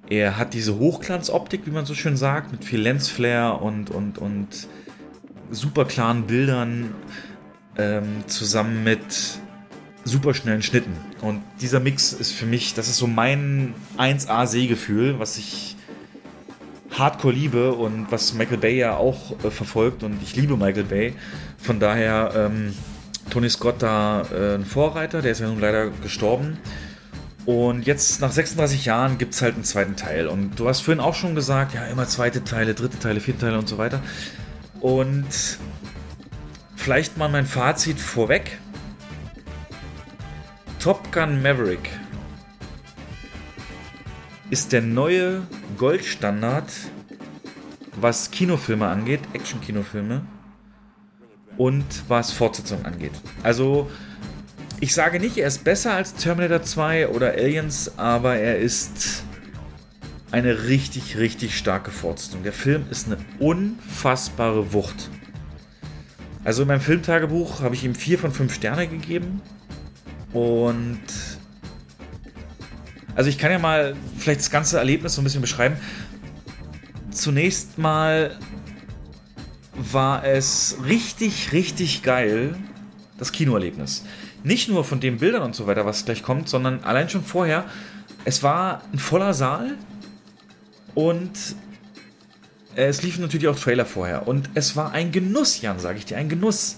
er 0.10 0.38
hat 0.38 0.54
diese 0.54 0.78
Hochglanzoptik, 0.78 1.66
wie 1.66 1.72
man 1.72 1.86
so 1.86 1.94
schön 1.94 2.18
sagt, 2.18 2.52
mit 2.52 2.66
viel 2.66 2.82
Lensflare 2.82 3.58
und, 3.58 3.90
und, 3.90 4.18
und 4.18 4.68
super 5.50 5.86
klaren 5.86 6.28
Bildern 6.28 6.94
ähm, 7.78 8.24
zusammen 8.28 8.84
mit 8.84 9.02
super 10.04 10.34
schnellen 10.34 10.62
Schnitten. 10.62 10.96
Und 11.22 11.42
dieser 11.62 11.80
Mix 11.80 12.14
ist 12.14 12.32
für 12.32 12.46
mich, 12.46 12.74
das 12.74 12.88
ist 12.88 12.98
so 12.98 13.08
mein 13.08 13.74
1A-Sehgefühl, 13.98 15.20
was 15.20 15.38
ich 15.38 15.76
hardcore 16.92 17.34
liebe 17.34 17.74
und 17.74 18.12
was 18.12 18.34
Michael 18.34 18.58
Bay 18.58 18.78
ja 18.78 18.96
auch 18.98 19.44
äh, 19.44 19.52
verfolgt 19.52 20.04
und 20.04 20.22
ich 20.22 20.36
liebe 20.36 20.58
Michael 20.58 20.84
Bay. 20.84 21.14
Von 21.58 21.80
daher 21.80 22.34
ähm, 22.36 22.74
Tony 23.30 23.50
Scott 23.50 23.76
da 23.80 24.24
äh, 24.34 24.56
ein 24.56 24.66
Vorreiter, 24.66 25.22
der 25.22 25.32
ist 25.32 25.40
ja 25.40 25.48
nun 25.48 25.60
leider 25.60 25.90
gestorben. 25.90 26.58
Und 27.46 27.88
jetzt 27.88 28.22
nach 28.22 28.32
36 28.32 28.86
Jahren 28.86 29.18
gibt 29.18 29.34
es 29.34 29.42
halt 29.42 29.56
einen 29.56 29.64
zweiten 29.64 29.96
Teil. 29.96 30.28
Und 30.28 30.60
du 30.60 30.68
hast 30.68 30.82
vorhin 30.82 31.02
auch 31.02 31.16
schon 31.16 31.34
gesagt, 31.34 31.74
ja, 31.74 31.86
immer 31.86 32.08
zweite 32.08 32.44
Teile, 32.44 32.76
dritte 32.76 33.00
Teile, 33.00 33.20
vierte 33.20 33.42
Teile 33.42 33.58
und 33.58 33.68
so 33.68 33.78
weiter. 33.78 34.02
Und 34.80 35.26
vielleicht 36.76 37.18
mal 37.18 37.30
mein 37.30 37.46
Fazit 37.46 38.00
vorweg. 38.00 38.60
Top 40.82 41.12
Gun 41.12 41.44
Maverick 41.44 41.92
ist 44.50 44.72
der 44.72 44.82
neue 44.82 45.44
Goldstandard, 45.78 46.74
was 47.98 48.32
Kinofilme 48.32 48.88
angeht, 48.88 49.20
Action-Kinofilme 49.34 50.26
und 51.58 51.86
was 52.08 52.32
Fortsetzung 52.32 52.84
angeht. 52.84 53.12
Also, 53.44 53.92
ich 54.80 54.96
sage 54.96 55.20
nicht, 55.20 55.38
er 55.38 55.50
ist 55.50 55.64
besser 55.64 55.94
als 55.94 56.16
Terminator 56.16 56.64
2 56.64 57.10
oder 57.10 57.34
Aliens, 57.34 58.00
aber 58.00 58.38
er 58.38 58.58
ist 58.58 59.24
eine 60.32 60.64
richtig, 60.64 61.16
richtig 61.16 61.56
starke 61.56 61.92
Fortsetzung. 61.92 62.42
Der 62.42 62.54
Film 62.54 62.86
ist 62.90 63.06
eine 63.06 63.18
unfassbare 63.38 64.74
Wucht. 64.74 65.12
Also 66.44 66.64
in 66.64 66.70
meinem 66.70 66.82
Filmtagebuch 66.82 67.62
habe 67.62 67.76
ich 67.76 67.84
ihm 67.84 67.94
4 67.94 68.18
von 68.18 68.32
5 68.32 68.52
Sterne 68.52 68.88
gegeben. 68.88 69.44
Und 70.34 71.00
also 73.16 73.30
ich 73.30 73.38
kann 73.38 73.52
ja 73.52 73.60
mal 73.60 73.96
vielleicht 74.18 74.40
das 74.40 74.50
ganze 74.50 74.78
Erlebnis 74.78 75.16
so 75.16 75.22
ein 75.22 75.24
bisschen 75.24 75.42
beschreiben. 75.42 75.76
Zunächst 77.12 77.78
mal 77.78 78.38
war 79.76 80.24
es 80.24 80.78
richtig, 80.86 81.52
richtig 81.52 82.04
geil, 82.04 82.56
das 83.18 83.32
Kinoerlebnis. 83.32 84.06
Nicht 84.44 84.70
nur 84.70 84.84
von 84.84 85.00
den 85.00 85.18
Bildern 85.18 85.44
und 85.44 85.56
so 85.56 85.68
weiter, 85.68 85.86
was 85.86 86.06
gleich 86.06 86.24
kommt, 86.24 86.50
sondern 86.50 86.84
allein 86.84 87.10
schon 87.10 87.24
vorher. 87.24 87.66
Es 88.24 88.44
war 88.44 88.82
ein 88.94 89.00
voller 89.00 89.34
Saal 89.34 89.78
und 90.96 91.32
es 92.76 93.04
liefen 93.04 93.22
natürlich 93.22 93.48
auch 93.48 93.60
Trailer 93.60 93.86
vorher. 93.86 94.28
Und 94.28 94.50
es 94.54 94.76
war 94.76 94.94
ein 94.94 95.12
Genuss, 95.12 95.62
Jan, 95.62 95.80
sage 95.80 95.98
ich 95.98 96.06
dir, 96.06 96.18
ein 96.18 96.30
Genuss 96.30 96.78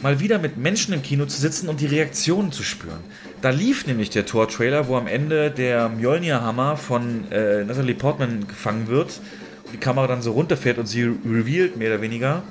mal 0.00 0.20
wieder 0.20 0.38
mit 0.38 0.56
Menschen 0.56 0.92
im 0.94 1.02
Kino 1.02 1.26
zu 1.26 1.40
sitzen 1.40 1.68
und 1.68 1.80
die 1.80 1.86
Reaktionen 1.86 2.52
zu 2.52 2.62
spüren. 2.62 3.00
Da 3.42 3.50
lief 3.50 3.86
nämlich 3.86 4.10
der 4.10 4.26
Tor-Trailer, 4.26 4.88
wo 4.88 4.96
am 4.96 5.06
Ende 5.06 5.50
der 5.50 5.88
Mjolnir-Hammer 5.88 6.76
von 6.76 7.30
äh, 7.30 7.64
Natalie 7.64 7.94
Portman 7.94 8.46
gefangen 8.48 8.88
wird 8.88 9.20
und 9.64 9.72
die 9.72 9.78
Kamera 9.78 10.06
dann 10.06 10.22
so 10.22 10.32
runterfährt 10.32 10.78
und 10.78 10.86
sie 10.86 11.02
revealed, 11.02 11.76
mehr 11.76 11.92
oder 11.92 12.02
weniger. 12.02 12.42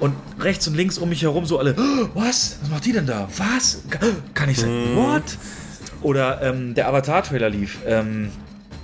Und 0.00 0.14
rechts 0.40 0.66
und 0.66 0.74
links 0.74 0.98
um 0.98 1.08
mich 1.08 1.22
herum 1.22 1.46
so 1.46 1.58
alle, 1.58 1.76
oh, 1.78 2.08
was? 2.14 2.58
Was 2.62 2.70
macht 2.70 2.84
die 2.86 2.92
denn 2.92 3.06
da? 3.06 3.28
Was? 3.36 3.82
Kann 4.34 4.48
ich 4.48 4.58
sagen, 4.58 4.96
what? 4.96 5.22
Oder 6.02 6.42
ähm, 6.42 6.74
der 6.74 6.88
Avatar-Trailer 6.88 7.48
lief. 7.48 7.78
Ähm, 7.86 8.30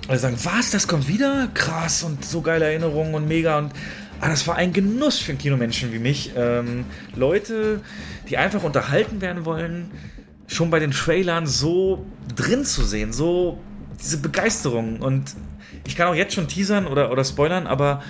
alle 0.07 0.17
sagen, 0.17 0.37
was? 0.43 0.71
Das 0.71 0.87
kommt 0.87 1.07
wieder? 1.07 1.49
Krass 1.53 2.03
und 2.03 2.23
so 2.23 2.41
geile 2.41 2.65
Erinnerungen 2.65 3.15
und 3.15 3.27
mega 3.27 3.57
und 3.57 3.73
aber 4.19 4.27
ah, 4.27 4.29
das 4.31 4.47
war 4.47 4.57
ein 4.57 4.73
Genuss 4.73 5.19
für 5.19 5.31
einen 5.31 5.39
Kinomenschen 5.39 5.93
wie 5.93 5.99
mich. 5.99 6.31
Ähm, 6.35 6.83
Leute, 7.15 7.79
die 8.29 8.37
einfach 8.37 8.63
unterhalten 8.63 9.21
werden 9.21 9.45
wollen, 9.45 9.91
schon 10.45 10.69
bei 10.69 10.79
den 10.79 10.91
Trailern 10.91 11.47
so 11.47 12.05
drin 12.35 12.65
zu 12.65 12.83
sehen, 12.83 13.13
so 13.13 13.59
diese 13.97 14.17
Begeisterung. 14.17 14.97
Und 14.99 15.35
ich 15.87 15.95
kann 15.95 16.07
auch 16.07 16.15
jetzt 16.15 16.33
schon 16.33 16.49
teasern 16.49 16.85
oder, 16.85 17.13
oder 17.13 17.23
spoilern, 17.23 17.65
aber 17.65 18.03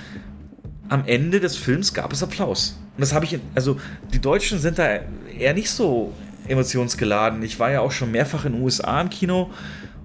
am 0.87 1.05
Ende 1.05 1.39
des 1.39 1.55
Films 1.55 1.93
gab 1.93 2.11
es 2.11 2.23
Applaus. 2.23 2.79
Und 2.97 3.01
das 3.01 3.13
habe 3.13 3.25
ich, 3.25 3.37
also 3.53 3.79
die 4.11 4.19
Deutschen 4.19 4.57
sind 4.57 4.79
da 4.79 5.01
eher 5.37 5.53
nicht 5.53 5.69
so 5.69 6.11
emotionsgeladen. 6.47 7.43
Ich 7.43 7.59
war 7.59 7.69
ja 7.69 7.81
auch 7.81 7.91
schon 7.91 8.09
mehrfach 8.09 8.45
in 8.45 8.53
den 8.53 8.63
USA 8.63 8.99
im 8.99 9.11
Kino 9.11 9.51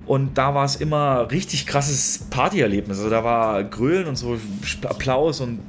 und 0.05 0.37
da 0.37 0.55
war 0.55 0.67
es 0.67 0.77
immer 0.77 1.31
richtig 1.31 1.67
krasses 1.67 2.27
Partyerlebnis. 2.29 2.99
Also 2.99 3.09
da 3.09 3.25
war 3.25 3.65
Grölen 3.65 4.07
und 4.07 4.17
so 4.17 4.39
Applaus 4.83 5.41
und 5.41 5.61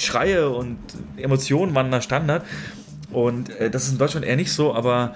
Schreie 0.00 0.50
und 0.50 0.78
Emotionen 1.16 1.74
waren 1.74 1.90
da 1.90 2.00
Standard. 2.00 2.44
Und 3.12 3.50
äh, 3.50 3.70
das 3.70 3.84
ist 3.84 3.92
in 3.92 3.98
Deutschland 3.98 4.26
eher 4.26 4.36
nicht 4.36 4.52
so, 4.52 4.74
aber 4.74 5.14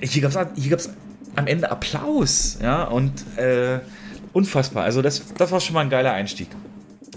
hier 0.00 0.22
gab 0.22 0.30
es 0.30 0.62
hier 0.62 0.70
gab's 0.70 0.90
am 1.34 1.46
Ende 1.46 1.70
Applaus, 1.70 2.58
ja, 2.62 2.84
und 2.84 3.12
äh, 3.36 3.80
unfassbar. 4.32 4.84
Also 4.84 5.02
das, 5.02 5.22
das 5.34 5.52
war 5.52 5.60
schon 5.60 5.74
mal 5.74 5.80
ein 5.80 5.90
geiler 5.90 6.12
Einstieg. 6.12 6.48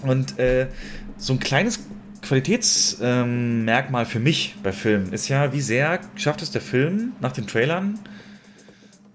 Und 0.02 0.38
äh, 0.38 0.68
so 1.16 1.32
ein 1.32 1.40
kleines 1.40 1.80
Qualitätsmerkmal 2.22 4.02
ähm, 4.02 4.08
für 4.08 4.20
mich 4.20 4.56
bei 4.62 4.72
Filmen 4.72 5.12
ist 5.12 5.28
ja, 5.28 5.52
wie 5.52 5.60
sehr 5.60 6.00
schafft 6.16 6.42
es 6.42 6.50
der 6.50 6.60
Film 6.60 7.12
nach 7.20 7.32
den 7.32 7.46
Trailern, 7.46 7.98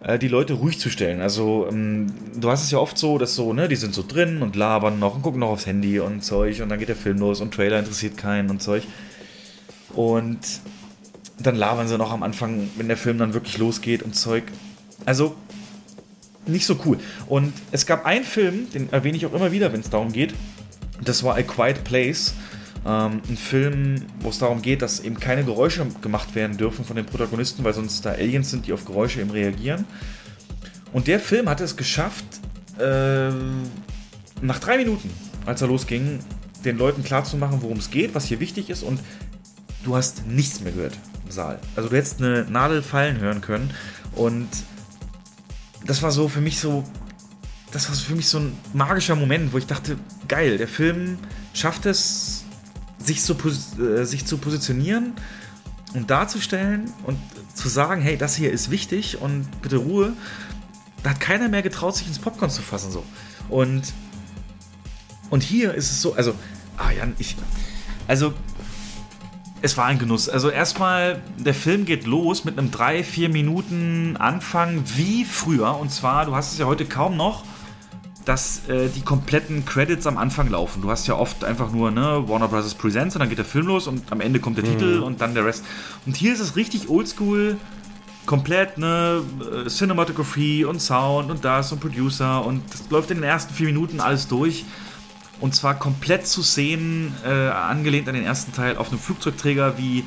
die 0.05 0.27
Leute 0.27 0.53
ruhig 0.53 0.79
zu 0.79 0.89
stellen. 0.89 1.21
Also 1.21 1.67
ähm, 1.69 2.07
du 2.35 2.49
hast 2.49 2.63
es 2.63 2.71
ja 2.71 2.77
oft 2.77 2.97
so, 2.97 3.17
dass 3.17 3.35
so, 3.35 3.53
ne, 3.53 3.67
die 3.67 3.75
sind 3.75 3.93
so 3.93 4.03
drin 4.07 4.41
und 4.43 4.55
labern 4.55 4.99
noch 4.99 5.15
und 5.15 5.23
gucken 5.23 5.39
noch 5.39 5.49
aufs 5.49 5.65
Handy 5.65 5.99
und 5.99 6.23
Zeug 6.23 6.61
und 6.61 6.69
dann 6.69 6.77
geht 6.77 6.89
der 6.89 6.95
Film 6.95 7.17
los 7.17 7.41
und 7.41 7.53
Trailer 7.53 7.79
interessiert 7.79 8.15
keinen 8.15 8.49
und 8.49 8.61
Zeug. 8.61 8.83
Und 9.93 10.39
dann 11.39 11.55
labern 11.55 11.87
sie 11.87 11.97
noch 11.97 12.11
am 12.11 12.21
Anfang, 12.21 12.69
wenn 12.77 12.87
der 12.87 12.97
Film 12.97 13.17
dann 13.17 13.33
wirklich 13.33 13.57
losgeht 13.57 14.03
und 14.03 14.15
Zeug. 14.15 14.43
Also 15.05 15.35
nicht 16.45 16.67
so 16.67 16.77
cool. 16.85 16.99
Und 17.27 17.53
es 17.71 17.87
gab 17.87 18.05
einen 18.05 18.25
Film, 18.25 18.69
den 18.71 18.93
erwähne 18.93 19.17
ich 19.17 19.25
auch 19.25 19.33
immer 19.33 19.51
wieder, 19.51 19.73
wenn 19.73 19.79
es 19.79 19.89
darum 19.89 20.11
geht. 20.11 20.35
Das 21.03 21.23
war 21.23 21.35
A 21.35 21.41
Quiet 21.41 21.83
Place. 21.83 22.35
Ähm, 22.85 23.21
ein 23.27 23.37
Film, 23.37 24.05
wo 24.19 24.29
es 24.29 24.37
darum 24.37 24.61
geht, 24.61 24.81
dass 24.81 24.99
eben 24.99 25.19
keine 25.19 25.43
Geräusche 25.43 25.87
gemacht 26.01 26.35
werden 26.35 26.57
dürfen 26.57 26.85
von 26.85 26.95
den 26.95 27.05
Protagonisten, 27.05 27.63
weil 27.63 27.73
sonst 27.73 28.05
da 28.05 28.11
Aliens 28.11 28.51
sind, 28.51 28.67
die 28.67 28.73
auf 28.73 28.85
Geräusche 28.85 29.21
eben 29.21 29.31
reagieren. 29.31 29.85
Und 30.93 31.07
der 31.07 31.19
Film 31.19 31.49
hatte 31.49 31.63
es 31.63 31.75
geschafft, 31.75 32.25
äh, 32.79 33.29
nach 34.41 34.59
drei 34.59 34.77
Minuten, 34.77 35.09
als 35.45 35.61
er 35.61 35.67
losging, 35.67 36.19
den 36.63 36.77
Leuten 36.77 37.03
klarzumachen, 37.03 37.61
worum 37.61 37.77
es 37.77 37.89
geht, 37.89 38.15
was 38.15 38.25
hier 38.25 38.39
wichtig 38.39 38.69
ist 38.69 38.83
und 38.83 38.99
du 39.83 39.95
hast 39.95 40.25
nichts 40.27 40.61
mehr 40.61 40.71
gehört 40.71 40.97
im 41.25 41.31
Saal. 41.31 41.59
Also 41.75 41.89
du 41.89 41.95
hättest 41.95 42.21
eine 42.21 42.45
Nadel 42.49 42.81
fallen 42.81 43.19
hören 43.19 43.41
können 43.41 43.71
und 44.15 44.47
das 45.85 46.01
war 46.01 46.11
so 46.11 46.27
für 46.27 46.41
mich 46.41 46.59
so, 46.59 46.83
das 47.71 47.87
war 47.87 47.95
für 47.95 48.15
mich 48.15 48.27
so 48.27 48.39
ein 48.39 48.57
magischer 48.73 49.15
Moment, 49.15 49.53
wo 49.53 49.57
ich 49.57 49.67
dachte, 49.67 49.97
geil, 50.27 50.57
der 50.57 50.67
Film 50.67 51.17
schafft 51.53 51.85
es, 51.85 52.34
sich, 53.05 53.23
so, 53.23 53.35
äh, 53.79 54.03
sich 54.05 54.25
zu 54.25 54.37
positionieren 54.37 55.13
und 55.93 56.09
darzustellen 56.09 56.91
und 57.03 57.17
zu 57.53 57.69
sagen, 57.69 58.01
hey, 58.01 58.17
das 58.17 58.35
hier 58.35 58.51
ist 58.51 58.71
wichtig 58.71 59.21
und 59.21 59.47
bitte 59.61 59.77
Ruhe. 59.77 60.13
Da 61.03 61.11
hat 61.11 61.19
keiner 61.19 61.47
mehr 61.49 61.61
getraut, 61.61 61.95
sich 61.95 62.07
ins 62.07 62.19
Popcorn 62.19 62.49
zu 62.49 62.61
fassen 62.61 62.91
so. 62.91 63.03
Und 63.49 63.93
und 65.29 65.43
hier 65.43 65.73
ist 65.73 65.91
es 65.91 66.01
so, 66.01 66.13
also, 66.13 66.33
ah 66.77 66.91
Jan, 66.91 67.15
ich, 67.19 67.35
also 68.07 68.33
es 69.61 69.77
war 69.77 69.85
ein 69.85 69.97
Genuss. 69.97 70.29
Also 70.29 70.49
erstmal, 70.49 71.21
der 71.37 71.55
Film 71.55 71.85
geht 71.85 72.05
los 72.05 72.45
mit 72.45 72.57
einem 72.59 72.69
3-4 72.69 73.29
Minuten 73.29 74.17
Anfang 74.17 74.83
wie 74.95 75.25
früher. 75.25 75.77
Und 75.77 75.91
zwar, 75.91 76.25
du 76.25 76.35
hast 76.35 76.51
es 76.51 76.59
ja 76.59 76.65
heute 76.65 76.85
kaum 76.85 77.17
noch, 77.17 77.43
dass 78.25 78.67
äh, 78.67 78.89
die 78.89 79.01
kompletten 79.01 79.65
Credits 79.65 80.07
am 80.07 80.17
Anfang 80.17 80.49
laufen. 80.49 80.81
Du 80.81 80.89
hast 80.89 81.07
ja 81.07 81.15
oft 81.15 81.43
einfach 81.43 81.71
nur 81.71 81.91
ne, 81.91 82.23
Warner 82.27 82.47
Bros. 82.47 82.73
Presents 82.73 83.15
und 83.15 83.19
dann 83.19 83.29
geht 83.29 83.37
der 83.37 83.45
Film 83.45 83.67
los 83.67 83.87
und 83.87 84.11
am 84.11 84.19
Ende 84.19 84.39
kommt 84.39 84.57
der 84.57 84.65
mhm. 84.65 84.69
Titel 84.69 84.99
und 84.99 85.21
dann 85.21 85.33
der 85.35 85.45
Rest. 85.45 85.63
Und 86.05 86.17
hier 86.17 86.33
ist 86.33 86.39
es 86.39 86.55
richtig 86.55 86.89
oldschool, 86.89 87.57
komplett 88.25 88.77
ne, 88.77 89.21
äh, 89.65 89.69
Cinematography 89.69 90.65
und 90.65 90.81
Sound 90.81 91.29
und 91.29 91.45
das 91.45 91.71
und 91.71 91.79
Producer 91.79 92.43
und 92.43 92.61
das 92.73 92.89
läuft 92.89 93.11
in 93.11 93.17
den 93.17 93.23
ersten 93.23 93.53
vier 93.53 93.67
Minuten 93.67 93.99
alles 93.99 94.27
durch. 94.27 94.65
Und 95.39 95.53
zwar 95.53 95.75
komplett 95.75 96.25
zu 96.27 96.41
sehen, 96.41 97.13
äh, 97.25 97.29
angelehnt 97.29 98.07
an 98.07 98.15
den 98.15 98.23
ersten 98.23 98.53
Teil, 98.53 98.77
auf 98.77 98.89
einem 98.89 98.99
Flugzeugträger, 98.99 99.77
wie 99.77 100.05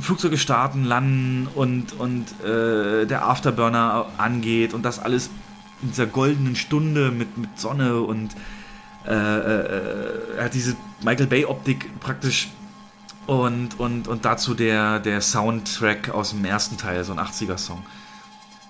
Flugzeuge 0.00 0.36
starten, 0.36 0.84
landen 0.84 1.48
und, 1.54 1.92
und 1.98 2.26
äh, 2.44 3.06
der 3.06 3.26
Afterburner 3.26 4.06
angeht 4.18 4.74
und 4.74 4.82
das 4.82 4.98
alles 4.98 5.30
in 5.82 5.88
dieser 5.88 6.06
goldenen 6.06 6.56
Stunde 6.56 7.10
mit, 7.10 7.36
mit 7.38 7.58
Sonne 7.58 8.00
und 8.00 8.34
äh, 9.06 9.12
äh, 9.12 10.36
er 10.36 10.44
hat 10.44 10.54
diese 10.54 10.76
Michael 11.02 11.26
Bay-Optik 11.26 12.00
praktisch 12.00 12.48
und, 13.26 13.78
und, 13.78 14.08
und 14.08 14.24
dazu 14.24 14.54
der, 14.54 14.98
der 14.98 15.20
Soundtrack 15.20 16.10
aus 16.10 16.30
dem 16.30 16.44
ersten 16.44 16.76
Teil, 16.76 17.02
so 17.04 17.12
ein 17.12 17.18
80er-Song. 17.18 17.82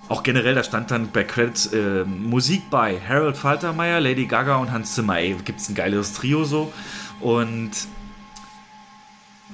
Auch 0.09 0.21
generell, 0.21 0.53
da 0.53 0.63
stand 0.63 0.91
dann 0.91 1.09
bei 1.11 1.23
Credits 1.23 1.67
äh, 1.67 2.03
Musik 2.03 2.69
bei 2.69 2.99
Harold 2.99 3.37
Faltermeier, 3.37 3.99
Lady 3.99 4.25
Gaga 4.25 4.57
und 4.57 4.71
Hans 4.71 4.93
Zimmer. 4.95 5.17
Ey, 5.17 5.35
gibt's 5.45 5.69
ein 5.69 5.75
geiles 5.75 6.13
Trio 6.13 6.43
so. 6.43 6.73
Und 7.21 7.71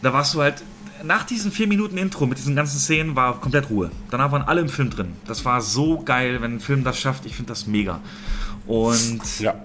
da 0.02 0.12
warst 0.12 0.34
du 0.34 0.42
halt, 0.42 0.64
nach 1.04 1.24
diesen 1.24 1.52
vier 1.52 1.68
Minuten 1.68 1.98
Intro 1.98 2.26
mit 2.26 2.38
diesen 2.38 2.56
ganzen 2.56 2.80
Szenen 2.80 3.16
war 3.16 3.40
komplett 3.40 3.70
Ruhe. 3.70 3.92
Danach 4.10 4.32
waren 4.32 4.42
alle 4.42 4.62
im 4.62 4.70
Film 4.70 4.90
drin. 4.90 5.14
Das 5.26 5.46
war 5.46 5.62
so 5.62 6.02
geil, 6.02 6.42
wenn 6.42 6.56
ein 6.56 6.60
Film 6.60 6.84
das 6.84 7.00
schafft. 7.00 7.26
Ich 7.26 7.36
finde 7.36 7.50
das 7.50 7.68
mega. 7.68 8.02
Und 8.68 9.40
ja. 9.40 9.56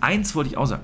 eins 0.00 0.34
wollte 0.34 0.50
ich 0.50 0.56
auch 0.56 0.66
sagen. 0.66 0.82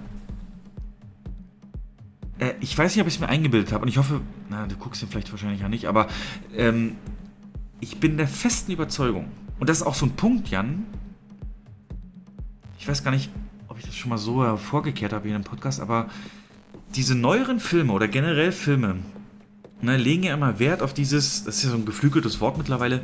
Äh, 2.39 2.55
ich 2.61 2.77
weiß 2.77 2.95
nicht, 2.95 3.03
ob 3.03 3.09
ich 3.09 3.15
es 3.15 3.21
mir 3.21 3.29
eingebildet 3.29 3.73
habe 3.73 3.83
und 3.83 3.89
ich 3.89 3.99
hoffe, 3.99 4.21
na, 4.51 4.67
du 4.67 4.77
guckst 4.77 5.03
ihn 5.03 5.09
vielleicht 5.09 5.31
wahrscheinlich 5.31 5.61
ja 5.61 5.69
nicht, 5.69 5.87
aber 5.87 6.09
ähm, 6.57 6.97
ich 7.81 7.99
bin 8.01 8.17
der 8.17 8.29
festen 8.29 8.73
Überzeugung, 8.73 9.27
und 9.59 9.69
das 9.69 9.79
ist 9.79 9.83
auch 9.85 9.95
so 9.95 10.07
ein 10.07 10.13
Punkt, 10.13 10.49
Jan, 10.49 10.87
ich 12.79 12.89
weiß 12.89 13.05
gar 13.05 13.13
nicht, 13.13 13.31
ob 13.69 13.79
ich 13.79 13.85
das 13.85 13.95
schon 13.95 14.09
mal 14.09 14.19
so 14.19 14.43
hervorgekehrt 14.43 15.13
habe 15.13 15.29
hier 15.29 15.37
im 15.37 15.45
Podcast, 15.45 15.81
aber 15.81 16.09
diese 16.97 17.15
neueren 17.15 17.61
Filme 17.61 17.93
oder 17.93 18.09
generell 18.09 18.51
Filme 18.51 18.97
ne, 19.83 19.97
legen 19.97 20.23
ja 20.23 20.35
immer 20.35 20.59
Wert 20.59 20.83
auf 20.83 20.95
dieses, 20.95 21.45
das 21.45 21.57
ist 21.57 21.65
ja 21.65 21.71
so 21.71 21.77
ein 21.77 21.85
geflügeltes 21.85 22.41
Wort 22.41 22.57
mittlerweile, 22.57 23.03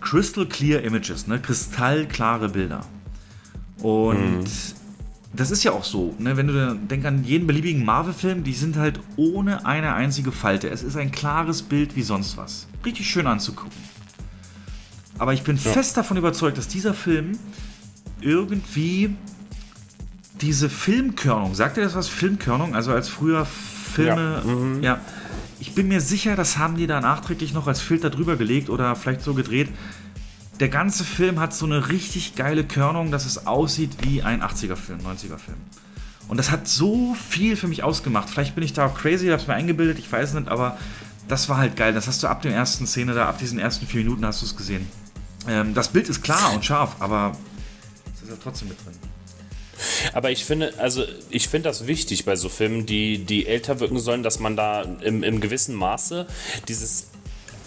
Crystal 0.00 0.46
Clear 0.46 0.82
Images, 0.82 1.26
ne, 1.26 1.38
kristallklare 1.38 2.48
Bilder. 2.48 2.84
Und 3.82 4.40
mhm. 4.40 4.44
das 5.34 5.50
ist 5.50 5.64
ja 5.64 5.72
auch 5.72 5.84
so, 5.84 6.14
ne, 6.18 6.36
wenn 6.36 6.46
du 6.46 6.74
denkst 6.74 7.06
an 7.06 7.24
jeden 7.24 7.46
beliebigen 7.46 7.84
Marvel-Film, 7.84 8.44
die 8.44 8.54
sind 8.54 8.76
halt 8.76 9.00
ohne 9.16 9.66
eine 9.66 9.94
einzige 9.94 10.32
Falte. 10.32 10.70
Es 10.70 10.82
ist 10.82 10.96
ein 10.96 11.10
klares 11.10 11.62
Bild 11.62 11.96
wie 11.96 12.02
sonst 12.02 12.36
was. 12.36 12.68
Richtig 12.84 13.08
schön 13.08 13.26
anzugucken. 13.26 13.88
Aber 15.18 15.32
ich 15.32 15.42
bin 15.42 15.56
ja. 15.56 15.72
fest 15.72 15.96
davon 15.96 16.16
überzeugt, 16.16 16.58
dass 16.58 16.68
dieser 16.68 16.94
Film 16.94 17.32
irgendwie 18.20 19.16
diese 20.40 20.70
Filmkörnung, 20.70 21.54
sagt 21.54 21.76
ihr 21.76 21.82
das 21.82 21.96
was? 21.96 22.08
Filmkörnung? 22.08 22.76
Also 22.76 22.92
als 22.92 23.08
früher 23.08 23.44
Filme, 23.44 24.42
ja. 24.44 24.50
Mhm. 24.50 24.82
ja. 24.82 25.00
Ich 25.68 25.74
bin 25.74 25.88
mir 25.88 26.00
sicher, 26.00 26.34
das 26.34 26.56
haben 26.56 26.76
die 26.76 26.86
da 26.86 26.98
nachträglich 27.02 27.52
noch 27.52 27.66
als 27.66 27.82
Filter 27.82 28.08
drüber 28.08 28.36
gelegt 28.36 28.70
oder 28.70 28.96
vielleicht 28.96 29.20
so 29.20 29.34
gedreht. 29.34 29.68
Der 30.60 30.70
ganze 30.70 31.04
Film 31.04 31.38
hat 31.38 31.52
so 31.52 31.66
eine 31.66 31.90
richtig 31.90 32.36
geile 32.36 32.64
Körnung, 32.64 33.10
dass 33.10 33.26
es 33.26 33.46
aussieht 33.46 33.90
wie 34.00 34.22
ein 34.22 34.42
80er-Film, 34.42 35.00
90er-Film. 35.00 35.58
Und 36.26 36.38
das 36.38 36.50
hat 36.50 36.66
so 36.68 37.14
viel 37.14 37.54
für 37.54 37.68
mich 37.68 37.82
ausgemacht. 37.82 38.30
Vielleicht 38.30 38.54
bin 38.54 38.64
ich 38.64 38.72
da 38.72 38.86
auch 38.86 38.94
crazy, 38.94 39.28
hab's 39.28 39.46
mir 39.46 39.54
eingebildet, 39.54 39.98
ich 39.98 40.10
weiß 40.10 40.34
nicht, 40.34 40.48
aber 40.48 40.78
das 41.28 41.50
war 41.50 41.58
halt 41.58 41.76
geil. 41.76 41.92
Das 41.92 42.06
hast 42.06 42.22
du 42.22 42.28
ab 42.28 42.40
der 42.40 42.54
ersten 42.54 42.86
Szene 42.86 43.12
da, 43.12 43.28
ab 43.28 43.36
diesen 43.36 43.58
ersten 43.58 43.86
vier 43.86 44.04
Minuten 44.04 44.24
hast 44.24 44.40
du 44.40 44.46
es 44.46 44.56
gesehen. 44.56 44.88
Ähm, 45.46 45.74
das 45.74 45.88
Bild 45.88 46.08
ist 46.08 46.22
klar 46.22 46.54
und 46.54 46.64
scharf, 46.64 46.96
aber 46.98 47.32
es 48.14 48.22
ist 48.22 48.30
ja 48.30 48.36
trotzdem 48.42 48.68
mit 48.68 48.78
drin. 48.84 48.94
Aber 50.12 50.30
ich 50.30 50.44
finde, 50.44 50.74
also 50.78 51.04
ich 51.30 51.48
finde 51.48 51.68
das 51.68 51.86
wichtig 51.86 52.24
bei 52.24 52.36
so 52.36 52.48
Filmen, 52.48 52.86
die, 52.86 53.18
die 53.18 53.46
älter 53.46 53.80
wirken 53.80 53.98
sollen, 53.98 54.22
dass 54.22 54.38
man 54.38 54.56
da 54.56 54.82
im, 54.82 55.22
im 55.22 55.40
gewissen 55.40 55.74
Maße 55.74 56.26
dieses 56.68 57.08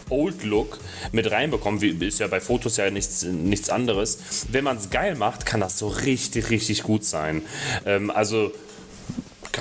Old 0.09 0.43
Look 0.43 0.77
mit 1.11 1.31
reinbekommt. 1.31 1.81
Wie, 1.81 2.05
ist 2.05 2.19
ja 2.19 2.27
bei 2.27 2.39
Fotos 2.39 2.77
ja 2.77 2.89
nichts, 2.91 3.23
nichts 3.23 3.69
anderes. 3.69 4.45
Wenn 4.51 4.63
man 4.63 4.77
es 4.77 4.89
geil 4.89 5.15
macht, 5.15 5.45
kann 5.45 5.61
das 5.61 5.77
so 5.77 5.87
richtig, 5.87 6.49
richtig 6.49 6.83
gut 6.83 7.05
sein. 7.05 7.41
Ähm, 7.85 8.11
also 8.11 8.51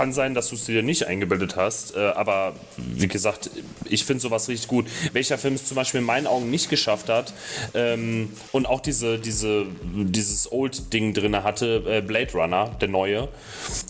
kann 0.00 0.14
sein, 0.14 0.32
dass 0.32 0.48
du 0.48 0.54
es 0.54 0.64
dir 0.64 0.82
nicht 0.82 1.08
eingebildet 1.08 1.56
hast, 1.56 1.94
äh, 1.94 1.98
aber 1.98 2.54
wie 2.78 3.06
gesagt, 3.06 3.50
ich 3.84 4.06
finde 4.06 4.22
sowas 4.22 4.48
richtig 4.48 4.66
gut. 4.66 4.86
Welcher 5.12 5.36
Film 5.36 5.52
es 5.52 5.66
zum 5.66 5.74
Beispiel 5.74 6.00
in 6.00 6.06
meinen 6.06 6.26
Augen 6.26 6.48
nicht 6.50 6.70
geschafft 6.70 7.10
hat 7.10 7.34
ähm, 7.74 8.30
und 8.50 8.64
auch 8.64 8.80
diese, 8.80 9.18
diese, 9.18 9.66
dieses 9.82 10.50
Old-Ding 10.50 11.12
drin 11.12 11.44
hatte, 11.44 11.84
äh, 11.86 12.00
Blade 12.00 12.32
Runner, 12.32 12.74
der 12.80 12.88
neue, 12.88 13.28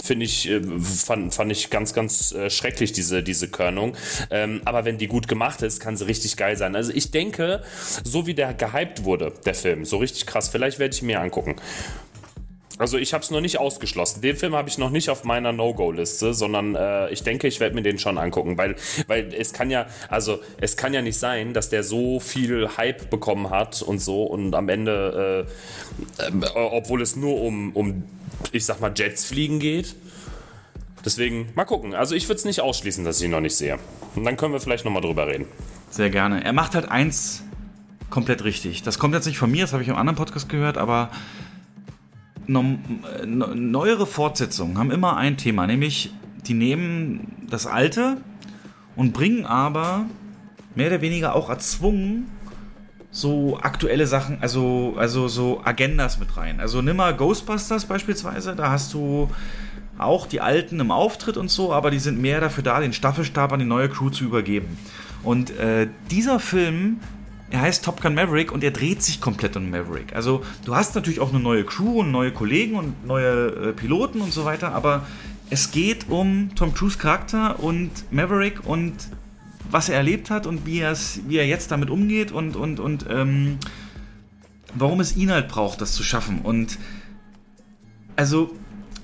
finde 0.03 0.25
ich, 0.25 0.49
äh, 0.49 0.61
fand, 0.83 1.33
fand 1.33 1.53
ich 1.53 1.71
ganz, 1.71 1.95
ganz 1.95 2.33
äh, 2.33 2.51
schrecklich, 2.51 2.91
diese, 2.91 3.23
diese 3.23 3.47
Körnung. 3.47 3.97
Ähm, 4.33 4.63
aber 4.65 4.85
wenn 4.85 4.99
die 4.99 5.07
gut 5.07 5.29
gemacht 5.29 5.63
ist, 5.63 5.79
kann 5.79 5.97
sie 5.97 6.09
richtig 6.09 6.37
geil 6.37 6.57
sein. 6.57 6.75
Also 6.75 6.91
ich 6.93 7.13
denke, 7.13 7.63
so 8.03 8.27
wie 8.27 8.35
der 8.35 8.53
gehypt 8.53 9.05
wurde, 9.05 9.33
der 9.45 9.55
Film, 9.55 9.85
so 9.85 9.99
richtig 9.99 10.27
krass, 10.27 10.49
vielleicht 10.49 10.81
werde 10.81 10.93
ich 10.93 11.03
mir 11.03 11.21
angucken. 11.21 11.55
Also 12.79 12.97
ich 12.97 13.13
habe 13.13 13.23
es 13.23 13.31
noch 13.31 13.41
nicht 13.41 13.59
ausgeschlossen. 13.59 14.23
Den 14.23 14.37
Film 14.37 14.55
habe 14.55 14.69
ich 14.69 14.79
noch 14.79 14.91
nicht 14.91 15.11
auf 15.11 15.25
meiner 15.25 15.53
No-Go-Liste, 15.53 16.33
sondern 16.33 16.75
äh, 16.75 17.11
ich 17.11 17.23
denke, 17.23 17.47
ich 17.47 17.61
werde 17.61 17.75
mir 17.75 17.83
den 17.83 17.99
schon 17.99 18.17
angucken, 18.17 18.57
weil, 18.57 18.77
weil 19.07 19.35
es 19.35 19.53
kann 19.53 19.71
ja, 19.71 19.87
also 20.09 20.41
es 20.61 20.77
kann 20.77 20.95
ja 20.95 21.03
nicht 21.03 21.19
sein, 21.19 21.53
dass 21.53 21.69
der 21.69 21.83
so 21.83 22.21
viel 22.21 22.69
Hype 22.77 23.11
bekommen 23.11 23.51
hat 23.51 23.83
und 23.83 23.99
so 23.99 24.23
und 24.23 24.55
am 24.55 24.69
Ende, 24.69 25.47
äh, 26.19 26.29
äh, 26.29 26.47
obwohl 26.55 27.03
es 27.03 27.17
nur 27.17 27.43
um, 27.43 27.73
um, 27.73 28.05
ich 28.53 28.65
sag 28.65 28.81
mal, 28.81 28.93
Jets 28.97 29.25
fliegen 29.25 29.59
geht. 29.59 29.95
Deswegen 31.05 31.49
mal 31.55 31.65
gucken. 31.65 31.95
Also 31.95 32.15
ich 32.15 32.29
würde 32.29 32.39
es 32.39 32.45
nicht 32.45 32.61
ausschließen, 32.61 33.05
dass 33.05 33.19
ich 33.19 33.25
ihn 33.25 33.31
noch 33.31 33.41
nicht 33.41 33.57
sehe. 33.57 33.79
Und 34.15 34.25
dann 34.25 34.37
können 34.37 34.53
wir 34.53 34.61
vielleicht 34.61 34.85
noch 34.85 34.93
mal 34.93 35.01
drüber 35.01 35.27
reden. 35.27 35.47
Sehr 35.91 36.11
gerne. 36.11 36.45
Er 36.45 36.53
macht 36.53 36.75
halt 36.75 36.89
eins 36.89 37.43
komplett 38.11 38.45
richtig. 38.45 38.83
Das 38.83 38.99
kommt 38.99 39.15
jetzt 39.15 39.27
nicht 39.27 39.39
von 39.39 39.51
mir, 39.51 39.63
das 39.63 39.73
habe 39.73 39.83
ich 39.83 39.89
im 39.89 39.97
anderen 39.97 40.17
Podcast 40.17 40.49
gehört, 40.49 40.77
aber 40.77 41.11
neuere 42.47 44.07
Fortsetzungen 44.07 44.79
haben 44.79 44.91
immer 44.91 45.17
ein 45.17 45.37
Thema, 45.37 45.67
nämlich 45.67 46.13
die 46.47 46.55
nehmen 46.55 47.47
das 47.49 47.67
Alte 47.67 48.19
und 48.97 49.13
bringen 49.13 49.47
aber 49.47 50.07
mehr 50.75 50.89
oder 50.89 51.01
weniger 51.01 51.35
auch 51.35 51.49
erzwungen 51.51 52.27
so 53.11 53.59
aktuelle 53.61 54.07
Sachen, 54.07 54.39
also, 54.41 54.95
also 54.97 55.29
so 55.29 55.61
Agendas 55.65 56.19
mit 56.19 56.37
rein. 56.37 56.61
Also 56.61 56.81
nimm 56.81 56.97
mal 56.97 57.15
Ghostbusters 57.15 57.87
beispielsweise, 57.87 58.55
da 58.55 58.71
hast 58.71 58.95
du 58.95 59.29
auch 59.99 60.27
die 60.27 60.41
Alten 60.41 60.81
im 60.81 60.91
Auftritt 60.91 61.37
und 61.37 61.51
so, 61.51 61.73
aber 61.73 61.91
die 61.91 61.99
sind 61.99 62.21
mehr 62.21 62.41
dafür 62.41 62.63
da, 62.63 62.81
den 62.81 62.93
Staffelstab 62.93 63.53
an 63.53 63.59
die 63.59 63.67
neue 63.67 63.89
Crew 63.89 64.11
zu 64.11 64.25
übergeben. 64.25 64.79
Und 65.23 65.51
äh, 65.59 65.89
dieser 66.11 66.41
Film, 66.41 67.01
er 67.51 67.61
heißt 67.61 67.85
Top 67.85 68.01
Gun 68.01 68.15
Maverick 68.15 68.53
und 68.53 68.63
er 68.63 68.71
dreht 68.71 69.03
sich 69.03 69.21
komplett 69.21 69.57
um 69.57 69.71
Maverick. 69.71 70.15
Also 70.15 70.45
du 70.65 70.75
hast 70.75 70.95
natürlich 70.95 71.21
auch 71.21 71.31
eine 71.31 71.41
neue 71.41 71.65
Crew 71.65 72.01
und 72.01 72.11
neue 72.11 72.33
Kollegen 72.33 72.77
und 72.77 73.07
neue 73.07 73.71
äh, 73.71 73.73
Piloten 73.73 74.21
und 74.21 74.33
so 74.33 74.45
weiter, 74.45 74.73
aber 74.73 75.07
es 75.51 75.73
geht 75.73 76.09
um 76.09 76.55
Tom 76.55 76.73
Cruise 76.75 76.97
Charakter 76.97 77.59
und 77.61 77.91
Maverick 78.13 78.65
und 78.65 78.95
was 79.71 79.89
er 79.89 79.97
erlebt 79.97 80.31
hat 80.31 80.47
und 80.47 80.65
wie, 80.65 80.83
wie 80.83 81.37
er 81.37 81.47
jetzt 81.47 81.71
damit 81.71 81.91
umgeht 81.91 82.33
und, 82.33 82.57
und, 82.57 82.81
und 82.81 83.07
ähm, 83.09 83.59
warum 84.75 85.01
es 85.01 85.17
ihn 85.17 85.31
halt 85.31 85.49
braucht, 85.49 85.81
das 85.81 85.95
zu 85.95 86.03
schaffen. 86.03 86.41
Und 86.43 86.79
also 88.17 88.55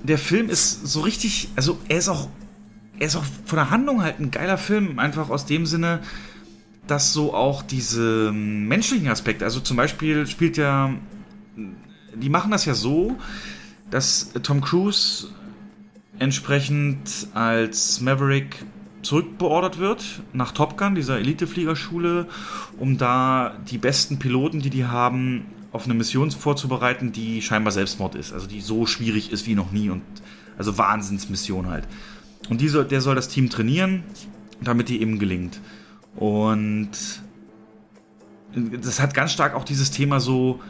der 0.02 0.18
Film 0.18 0.48
ist 0.48 0.86
so 0.86 1.00
richtig, 1.00 1.48
also 1.56 1.78
er 1.88 1.98
ist 1.98 2.08
auch, 2.08 2.28
er 2.98 3.06
ist 3.08 3.16
auch 3.16 3.24
von 3.44 3.56
der 3.56 3.70
Handlung 3.70 4.02
halt 4.02 4.20
ein 4.20 4.30
geiler 4.30 4.58
Film, 4.58 4.98
einfach 4.98 5.30
aus 5.30 5.46
dem 5.46 5.66
Sinne, 5.66 6.00
dass 6.86 7.12
so 7.12 7.34
auch 7.34 7.62
diese 7.62 8.32
menschlichen 8.32 9.08
Aspekte, 9.08 9.44
also 9.44 9.60
zum 9.60 9.76
Beispiel 9.76 10.26
spielt 10.26 10.56
ja, 10.56 10.94
die 12.14 12.28
machen 12.28 12.50
das 12.50 12.64
ja 12.64 12.74
so, 12.74 13.16
dass 13.90 14.32
Tom 14.42 14.60
Cruise 14.60 15.28
entsprechend 16.18 17.28
als 17.34 18.00
Maverick 18.00 18.64
zurückbeordert 19.02 19.78
wird 19.78 20.04
nach 20.32 20.52
Top 20.52 20.76
Gun, 20.76 20.94
dieser 20.94 21.18
Elitefliegerschule, 21.18 22.26
um 22.78 22.98
da 22.98 23.56
die 23.70 23.78
besten 23.78 24.18
Piloten, 24.18 24.60
die 24.60 24.70
die 24.70 24.84
haben, 24.84 25.46
auf 25.72 25.84
eine 25.84 25.94
Mission 25.94 26.30
vorzubereiten, 26.30 27.12
die 27.12 27.42
scheinbar 27.42 27.72
Selbstmord 27.72 28.14
ist. 28.14 28.32
Also 28.32 28.46
die 28.46 28.60
so 28.60 28.86
schwierig 28.86 29.30
ist 29.30 29.46
wie 29.46 29.54
noch 29.54 29.72
nie 29.72 29.90
und 29.90 30.02
also 30.58 30.78
Wahnsinnsmission 30.78 31.68
halt. 31.68 31.86
Und 32.48 32.60
die 32.60 32.68
soll, 32.68 32.86
der 32.86 33.00
soll 33.00 33.14
das 33.14 33.28
Team 33.28 33.50
trainieren, 33.50 34.02
damit 34.60 34.88
die 34.88 35.00
eben 35.00 35.18
gelingt. 35.18 35.60
Und 36.16 36.90
das 38.82 39.00
hat 39.00 39.14
ganz 39.14 39.32
stark 39.32 39.54
auch 39.54 39.64
dieses 39.64 39.90
Thema 39.90 40.20
so, 40.20 40.60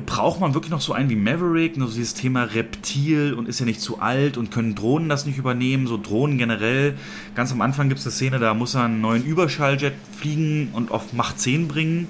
braucht 0.00 0.40
man 0.40 0.54
wirklich 0.54 0.70
noch 0.70 0.80
so 0.80 0.92
einen 0.92 1.08
wie 1.08 1.16
Maverick, 1.16 1.76
nur 1.76 1.88
so 1.88 1.94
dieses 1.94 2.14
Thema 2.14 2.44
Reptil 2.44 3.32
und 3.34 3.48
ist 3.48 3.60
ja 3.60 3.66
nicht 3.66 3.80
zu 3.80 4.00
alt 4.00 4.36
und 4.36 4.50
können 4.50 4.74
Drohnen 4.74 5.08
das 5.08 5.24
nicht 5.24 5.38
übernehmen, 5.38 5.86
so 5.86 5.96
Drohnen 5.96 6.36
generell. 6.36 6.94
Ganz 7.34 7.52
am 7.52 7.60
Anfang 7.60 7.88
gibt 7.88 8.00
es 8.00 8.06
eine 8.06 8.12
Szene, 8.12 8.38
da 8.38 8.54
muss 8.54 8.74
er 8.74 8.84
einen 8.84 9.00
neuen 9.00 9.24
Überschalljet 9.24 9.94
fliegen 10.18 10.70
und 10.72 10.90
auf 10.90 11.12
Macht 11.12 11.38
10 11.38 11.68
bringen. 11.68 12.08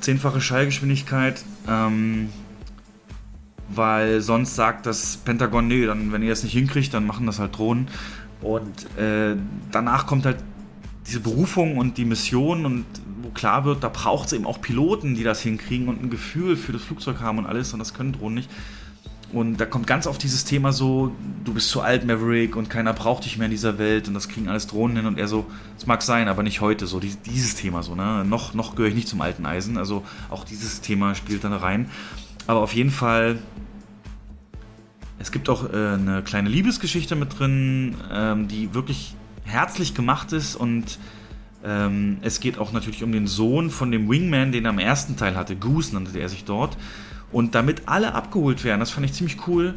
Zehnfache 0.00 0.40
Schallgeschwindigkeit. 0.40 1.44
Ähm, 1.68 2.30
weil 3.68 4.22
sonst 4.22 4.54
sagt 4.54 4.86
das 4.86 5.18
Pentagon, 5.18 5.68
nee, 5.68 5.84
dann, 5.84 6.10
wenn 6.10 6.22
ihr 6.22 6.30
das 6.30 6.42
nicht 6.42 6.54
hinkriegt, 6.54 6.94
dann 6.94 7.06
machen 7.06 7.26
das 7.26 7.38
halt 7.38 7.56
Drohnen. 7.56 7.88
Und 8.40 8.86
äh, 8.96 9.36
danach 9.70 10.06
kommt 10.06 10.24
halt 10.24 10.38
diese 11.08 11.20
Berufung 11.20 11.78
und 11.78 11.96
die 11.96 12.04
Mission 12.04 12.66
und 12.66 12.84
wo 13.22 13.30
klar 13.30 13.64
wird, 13.64 13.82
da 13.82 13.88
braucht 13.88 14.26
es 14.26 14.34
eben 14.34 14.46
auch 14.46 14.60
Piloten, 14.60 15.14
die 15.14 15.24
das 15.24 15.40
hinkriegen 15.40 15.88
und 15.88 16.02
ein 16.02 16.10
Gefühl 16.10 16.56
für 16.56 16.72
das 16.72 16.82
Flugzeug 16.82 17.20
haben 17.20 17.38
und 17.38 17.46
alles 17.46 17.72
und 17.72 17.78
das 17.78 17.94
können 17.94 18.12
Drohnen 18.12 18.34
nicht. 18.34 18.50
Und 19.32 19.58
da 19.58 19.66
kommt 19.66 19.86
ganz 19.86 20.06
oft 20.06 20.22
dieses 20.22 20.44
Thema 20.44 20.72
so, 20.72 21.12
du 21.44 21.52
bist 21.52 21.68
zu 21.68 21.82
alt, 21.82 22.06
Maverick, 22.06 22.56
und 22.56 22.70
keiner 22.70 22.94
braucht 22.94 23.24
dich 23.24 23.36
mehr 23.36 23.46
in 23.46 23.50
dieser 23.50 23.78
Welt 23.78 24.08
und 24.08 24.14
das 24.14 24.28
kriegen 24.28 24.48
alles 24.48 24.66
Drohnen 24.66 24.96
hin 24.96 25.06
und 25.06 25.18
er 25.18 25.28
so, 25.28 25.46
es 25.76 25.86
mag 25.86 26.02
sein, 26.02 26.28
aber 26.28 26.42
nicht 26.42 26.60
heute, 26.62 26.86
so 26.86 26.98
dieses 27.00 27.54
Thema 27.54 27.82
so, 27.82 27.94
ne? 27.94 28.24
Noch, 28.24 28.54
noch 28.54 28.74
gehöre 28.74 28.88
ich 28.88 28.94
nicht 28.94 29.08
zum 29.08 29.20
alten 29.20 29.44
Eisen, 29.44 29.76
also 29.76 30.02
auch 30.30 30.44
dieses 30.44 30.80
Thema 30.80 31.14
spielt 31.14 31.44
dann 31.44 31.52
rein. 31.52 31.90
Aber 32.46 32.60
auf 32.60 32.72
jeden 32.72 32.90
Fall, 32.90 33.38
es 35.18 35.30
gibt 35.30 35.50
auch 35.50 35.70
äh, 35.70 35.76
eine 35.76 36.22
kleine 36.22 36.48
Liebesgeschichte 36.48 37.14
mit 37.14 37.38
drin, 37.38 37.96
ähm, 38.10 38.48
die 38.48 38.72
wirklich 38.72 39.14
herzlich 39.48 39.94
gemacht 39.94 40.32
ist 40.32 40.54
und 40.54 40.98
ähm, 41.64 42.18
es 42.22 42.40
geht 42.40 42.58
auch 42.58 42.72
natürlich 42.72 43.02
um 43.02 43.12
den 43.12 43.26
Sohn 43.26 43.70
von 43.70 43.90
dem 43.90 44.08
Wingman, 44.08 44.52
den 44.52 44.64
er 44.64 44.70
am 44.70 44.78
ersten 44.78 45.16
Teil 45.16 45.36
hatte. 45.36 45.56
Goose 45.56 45.94
nannte 45.94 46.18
er 46.18 46.28
sich 46.28 46.44
dort. 46.44 46.76
Und 47.32 47.54
damit 47.54 47.82
alle 47.86 48.14
abgeholt 48.14 48.64
werden, 48.64 48.80
das 48.80 48.90
fand 48.90 49.04
ich 49.04 49.12
ziemlich 49.12 49.46
cool, 49.46 49.74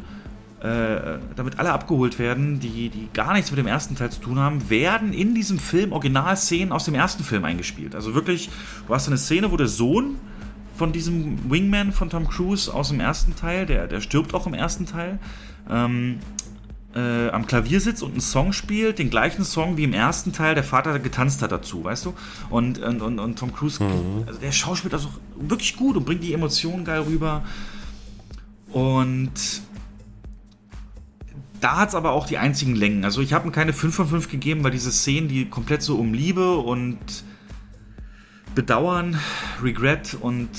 äh, 0.60 1.18
damit 1.34 1.58
alle 1.58 1.72
abgeholt 1.72 2.18
werden, 2.18 2.60
die, 2.60 2.88
die 2.88 3.08
gar 3.12 3.32
nichts 3.34 3.50
mit 3.50 3.58
dem 3.58 3.66
ersten 3.66 3.96
Teil 3.96 4.10
zu 4.10 4.20
tun 4.20 4.38
haben, 4.38 4.70
werden 4.70 5.12
in 5.12 5.34
diesem 5.34 5.58
Film 5.58 5.92
Originalszenen 5.92 6.72
aus 6.72 6.84
dem 6.84 6.94
ersten 6.94 7.24
Film 7.24 7.44
eingespielt. 7.44 7.94
Also 7.94 8.14
wirklich, 8.14 8.48
du 8.86 8.94
hast 8.94 9.08
eine 9.08 9.18
Szene, 9.18 9.50
wo 9.50 9.56
der 9.56 9.66
Sohn 9.66 10.16
von 10.76 10.92
diesem 10.92 11.50
Wingman 11.50 11.92
von 11.92 12.10
Tom 12.10 12.28
Cruise 12.28 12.72
aus 12.72 12.88
dem 12.88 13.00
ersten 13.00 13.36
Teil, 13.36 13.66
der, 13.66 13.86
der 13.86 14.00
stirbt 14.00 14.34
auch 14.34 14.46
im 14.46 14.54
ersten 14.54 14.86
Teil, 14.86 15.18
ähm, 15.68 16.18
äh, 16.94 17.28
am 17.30 17.46
Klavier 17.46 17.80
sitzt 17.80 18.02
und 18.02 18.12
einen 18.12 18.20
Song 18.20 18.52
spielt, 18.52 18.98
den 18.98 19.10
gleichen 19.10 19.44
Song 19.44 19.76
wie 19.76 19.84
im 19.84 19.94
ersten 19.94 20.32
Teil 20.32 20.54
der 20.54 20.64
Vater 20.64 20.98
getanzt 20.98 21.42
hat 21.42 21.52
dazu, 21.52 21.84
weißt 21.84 22.06
du? 22.06 22.14
Und, 22.50 22.78
und, 22.78 23.02
und, 23.02 23.18
und 23.18 23.38
Tom 23.38 23.54
Cruise, 23.54 23.82
mhm. 23.82 24.24
also 24.26 24.38
der 24.40 24.52
schauspielt 24.52 24.94
also 24.94 25.08
wirklich 25.36 25.76
gut 25.76 25.96
und 25.96 26.04
bringt 26.04 26.22
die 26.22 26.32
Emotionen 26.32 26.84
geil 26.84 27.00
rüber. 27.00 27.42
Und 28.72 29.32
da 31.60 31.78
hat 31.78 31.90
es 31.90 31.94
aber 31.94 32.12
auch 32.12 32.26
die 32.26 32.38
einzigen 32.38 32.74
Längen. 32.74 33.04
Also 33.04 33.20
ich 33.20 33.32
habe 33.32 33.48
ihm 33.48 33.52
keine 33.52 33.72
5 33.72 33.94
von 33.94 34.08
5 34.08 34.28
gegeben, 34.28 34.64
weil 34.64 34.72
diese 34.72 34.90
Szenen, 34.90 35.28
die 35.28 35.44
komplett 35.46 35.82
so 35.82 35.96
um 35.96 36.12
Liebe 36.12 36.56
und 36.56 36.98
Bedauern, 38.54 39.18
Regret 39.62 40.16
und 40.20 40.50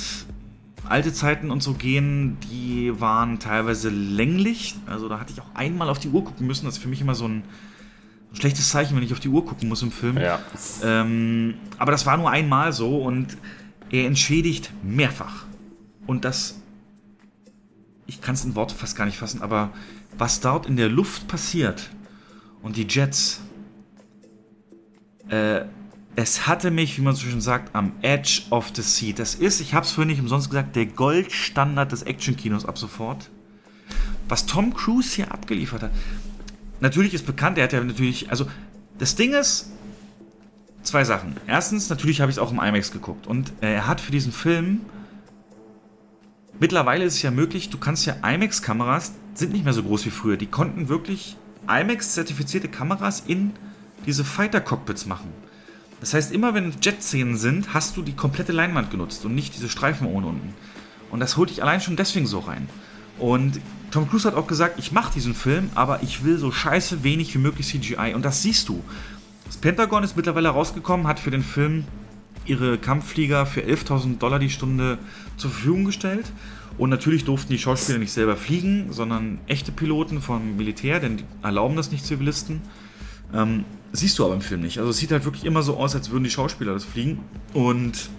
alte 0.88 1.14
Zeiten 1.14 1.52
und 1.52 1.64
so 1.64 1.74
gehen, 1.74 2.38
die 2.52 3.00
waren 3.00 3.40
teilweise 3.40 3.90
länglich. 3.90 4.76
Also 4.86 5.10
da 5.10 5.20
hatte 5.20 5.34
ich 5.34 5.42
auch 5.42 5.56
einmal 5.56 5.90
auf 5.90 6.00
die 6.00 6.10
Uhr 6.10 6.24
gucken 6.24 6.48
müssen. 6.48 6.66
Das 6.66 6.76
ist 6.76 6.82
für 6.82 6.90
mich 6.90 7.02
immer 7.02 7.16
so 7.16 7.26
ein, 7.26 7.44
ein 8.32 8.36
schlechtes 8.36 8.70
Zeichen, 8.70 8.96
wenn 8.96 9.04
ich 9.04 9.14
auf 9.14 9.20
die 9.20 9.30
Uhr 9.30 9.46
gucken 9.46 9.70
muss 9.70 9.82
im 9.82 9.92
Film. 9.92 10.18
Ja. 10.18 10.40
Ähm, 10.84 11.56
aber 11.78 11.92
das 11.92 12.06
war 12.06 12.18
nur 12.18 12.30
einmal 12.30 12.74
so 12.74 12.98
und 12.98 13.38
er 13.90 14.06
entschädigt 14.06 14.72
mehrfach. 14.84 15.46
Und 16.06 16.26
das, 16.26 16.62
ich 18.08 18.22
kann 18.22 18.36
es 18.36 18.44
in 18.44 18.56
Worte 18.56 18.76
fast 18.76 18.96
gar 18.96 19.06
nicht 19.06 19.18
fassen, 19.18 19.42
aber 19.42 19.72
was 20.18 20.42
dort 20.42 20.66
in 20.66 20.76
der 20.76 20.90
Luft 20.90 21.28
passiert 21.28 21.90
und 22.62 22.76
die 22.76 22.88
Jets, 22.88 23.42
äh, 25.30 25.66
es 26.16 26.48
hatte 26.48 26.70
mich, 26.70 26.98
wie 26.98 27.02
man 27.02 27.16
so 27.16 27.28
schön 27.28 27.42
sagt, 27.42 27.76
am 27.76 27.94
Edge 28.02 28.44
of 28.52 28.72
the 28.76 28.82
Seat. 28.82 29.20
Das 29.20 29.36
ist, 29.36 29.62
ich 29.62 29.74
habe 29.74 29.86
es 29.86 29.92
vorhin 29.92 30.10
nicht 30.10 30.22
umsonst 30.22 30.50
gesagt, 30.50 30.76
der 30.76 30.86
Goldstandard 30.86 31.92
des 31.92 32.04
Actionkinos 32.04 32.66
ab 32.66 32.78
sofort. 32.78 33.30
Was 34.30 34.46
Tom 34.46 34.74
Cruise 34.74 35.16
hier 35.16 35.32
abgeliefert 35.32 35.84
hat. 35.84 35.92
Natürlich 36.80 37.14
ist 37.14 37.26
bekannt, 37.26 37.58
er 37.58 37.66
hat 37.66 37.74
ja 37.74 37.84
natürlich, 37.84 38.30
also 38.30 38.48
das 38.98 39.16
Ding 39.16 39.34
ist, 39.34 39.72
zwei 40.84 41.04
Sachen. 41.04 41.36
Erstens, 41.48 41.90
natürlich 41.90 42.22
habe 42.22 42.30
ich 42.30 42.38
es 42.38 42.40
auch 42.42 42.52
im 42.52 42.60
IMAX 42.60 42.92
geguckt 42.92 43.26
und 43.26 43.54
äh, 43.62 43.74
er 43.74 43.88
hat 43.88 44.02
für 44.02 44.12
diesen 44.12 44.32
Film, 44.32 44.82
mittlerweile 46.60 47.06
ist 47.06 47.16
es 47.16 47.22
ja 47.22 47.32
möglich, 47.32 47.70
du 47.70 47.78
kannst 47.78 48.06
ja 48.06 48.16
IMAX-Kameras, 48.22 49.14
sind 49.34 49.54
nicht 49.54 49.64
mehr 49.64 49.74
so 49.74 49.84
groß 49.84 50.06
wie 50.06 50.10
früher, 50.12 50.38
die 50.38 50.48
konnten 50.48 50.90
wirklich 50.90 51.38
IMAX-zertifizierte 51.68 52.68
Kameras 52.68 53.24
in 53.26 53.54
diese 54.06 54.24
Fighter-Cockpits 54.24 55.06
machen. 55.06 55.30
Das 56.04 56.14
heißt, 56.14 56.34
immer 56.34 56.54
wenn 56.54 56.74
Jet-Szenen 56.82 57.38
sind, 57.38 57.74
hast 57.74 57.96
du 57.96 58.02
die 58.02 58.12
komplette 58.12 58.52
Leinwand 58.52 58.92
genutzt 58.92 59.24
und 59.24 59.36
nicht 59.36 59.56
diese 59.56 59.70
Streifen 59.70 60.06
ohne 60.06 60.28
unten. 60.28 60.54
Und 61.12 61.22
das 61.22 61.38
holt 61.38 61.50
dich 61.50 61.64
allein 61.64 61.80
schon 61.80 61.96
deswegen 61.96 62.28
so 62.28 62.40
rein. 62.40 62.68
Und 63.20 63.62
Tom 63.90 64.10
Cruise 64.10 64.28
hat 64.28 64.36
auch 64.36 64.46
gesagt, 64.46 64.78
ich 64.80 64.92
mache 64.92 65.14
diesen 65.14 65.34
Film, 65.34 65.70
aber 65.76 66.04
ich 66.04 66.26
will 66.26 66.38
so 66.38 66.52
scheiße 66.52 67.06
wenig 67.06 67.34
wie 67.34 67.38
möglich 67.38 67.68
CGI. 67.68 68.16
Und 68.16 68.26
das 68.26 68.42
siehst 68.42 68.68
du. 68.68 68.84
Das 69.46 69.56
Pentagon 69.56 70.04
ist 70.04 70.18
mittlerweile 70.18 70.50
rausgekommen, 70.50 71.08
hat 71.08 71.22
für 71.22 71.32
den 71.32 71.42
Film 71.42 71.86
ihre 72.44 72.78
Kampfflieger 72.78 73.46
für 73.46 73.62
11.000 73.62 74.18
Dollar 74.18 74.40
die 74.40 74.50
Stunde 74.50 74.98
zur 75.38 75.52
Verfügung 75.52 75.86
gestellt. 75.86 76.26
Und 76.78 76.90
natürlich 76.90 77.24
durften 77.24 77.54
die 77.54 77.60
Schauspieler 77.60 78.00
nicht 78.00 78.12
selber 78.12 78.36
fliegen, 78.36 78.92
sondern 78.92 79.40
echte 79.48 79.72
Piloten 79.72 80.22
vom 80.22 80.58
Militär, 80.58 81.00
denn 81.00 81.16
die 81.16 81.26
erlauben 81.44 81.78
das 81.78 81.94
nicht 81.94 82.06
Zivilisten. 82.06 82.60
Ähm, 83.34 83.64
siehst 83.94 84.20
du 84.20 84.26
aber 84.26 84.34
im 84.34 84.42
Film 84.42 84.62
nicht. 84.62 84.80
Also 84.80 84.90
es 84.90 84.98
sieht 84.98 85.12
halt 85.12 85.24
wirklich 85.24 85.46
immer 85.46 85.62
so 85.62 85.78
aus, 85.78 85.96
als 85.96 86.10
würden 86.10 86.24
die 86.24 86.32
Schauspieler 86.32 86.74
das 86.74 86.84
fliegen. 86.84 87.20
Und 87.54 88.10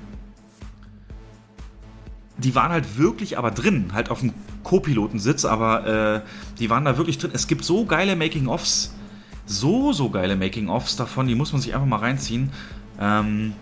die 2.38 2.54
waren 2.54 2.72
halt 2.72 2.96
wirklich 2.96 3.36
aber 3.38 3.50
drin, 3.50 3.90
halt 3.92 4.10
auf 4.10 4.20
dem 4.20 4.32
Co-Pilotensitz, 4.62 5.44
aber 5.44 6.22
äh, 6.24 6.28
die 6.58 6.70
waren 6.70 6.84
da 6.84 6.96
wirklich 6.96 7.18
drin. 7.18 7.32
Es 7.34 7.46
gibt 7.46 7.64
so 7.64 7.84
geile 7.84 8.16
Making-ofs, 8.16 8.94
so, 9.46 9.92
so 9.92 10.10
geile 10.10 10.36
Making-ofs 10.36 10.96
davon, 10.96 11.26
die 11.26 11.34
muss 11.34 11.52
man 11.52 11.60
sich 11.60 11.74
einfach 11.74 11.86
mal 11.86 11.98
reinziehen. 11.98 12.50
Ähm, 13.00 13.52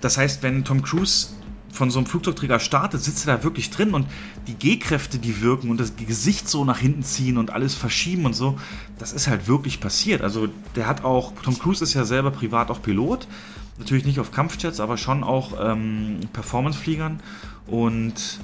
das 0.00 0.18
heißt, 0.18 0.42
wenn 0.42 0.64
Tom 0.64 0.82
Cruise 0.82 1.28
von 1.72 1.90
so 1.90 1.98
einem 1.98 2.06
Flugzeugträger 2.06 2.58
startet, 2.60 3.02
sitzt 3.02 3.26
er 3.26 3.36
da 3.36 3.44
wirklich 3.44 3.70
drin 3.70 3.94
und 3.94 4.06
die 4.46 4.54
G-Kräfte, 4.54 5.18
die 5.18 5.40
wirken 5.40 5.70
und 5.70 5.78
das 5.78 5.94
Gesicht 5.96 6.48
so 6.48 6.64
nach 6.64 6.78
hinten 6.78 7.02
ziehen 7.02 7.38
und 7.38 7.50
alles 7.50 7.74
verschieben 7.74 8.26
und 8.26 8.34
so, 8.34 8.58
das 8.98 9.12
ist 9.12 9.28
halt 9.28 9.48
wirklich 9.48 9.80
passiert. 9.80 10.22
Also 10.22 10.48
der 10.76 10.86
hat 10.86 11.04
auch, 11.04 11.32
Tom 11.42 11.58
Cruise 11.58 11.82
ist 11.82 11.94
ja 11.94 12.04
selber 12.04 12.30
privat 12.30 12.70
auch 12.70 12.82
Pilot, 12.82 13.28
natürlich 13.78 14.04
nicht 14.04 14.20
auf 14.20 14.32
Kampfjets, 14.32 14.80
aber 14.80 14.96
schon 14.96 15.22
auch 15.24 15.52
ähm, 15.60 16.20
Performancefliegern 16.32 17.20
und 17.66 18.40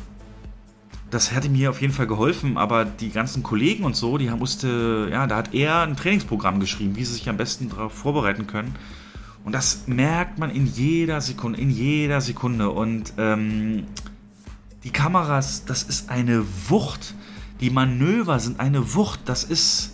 das 1.11 1.33
hätte 1.33 1.49
mir 1.49 1.71
auf 1.71 1.81
jeden 1.81 1.93
Fall 1.93 2.07
geholfen, 2.07 2.59
aber 2.59 2.85
die 2.85 3.11
ganzen 3.11 3.43
Kollegen 3.43 3.85
und 3.85 3.95
so, 3.95 4.19
die 4.19 4.29
musste, 4.31 5.09
ja, 5.11 5.27
da 5.27 5.37
hat 5.37 5.55
er 5.55 5.83
ein 5.83 5.97
Trainingsprogramm 5.97 6.59
geschrieben, 6.59 6.97
wie 6.97 7.05
sie 7.05 7.15
sich 7.15 7.29
am 7.29 7.37
besten 7.37 7.69
darauf 7.69 7.93
vorbereiten 7.93 8.47
können. 8.47 8.75
Und 9.47 9.53
das 9.53 9.87
merkt 9.87 10.41
man 10.41 10.51
in 10.51 10.67
jeder 10.67 11.21
Sekunde, 11.21 11.61
in 11.61 11.71
jeder 11.71 12.21
Sekunde. 12.21 12.69
Und 12.69 13.13
ähm, 13.17 13.87
die 14.83 14.91
Kameras, 14.91 15.65
das 15.65 15.85
ist 15.85 16.11
eine 16.11 16.45
Wucht. 16.69 17.15
Die 17.61 17.71
Manöver 17.71 18.41
sind 18.41 18.59
eine 18.59 18.95
Wucht. 18.95 19.21
Das 19.27 19.45
ist. 19.45 19.93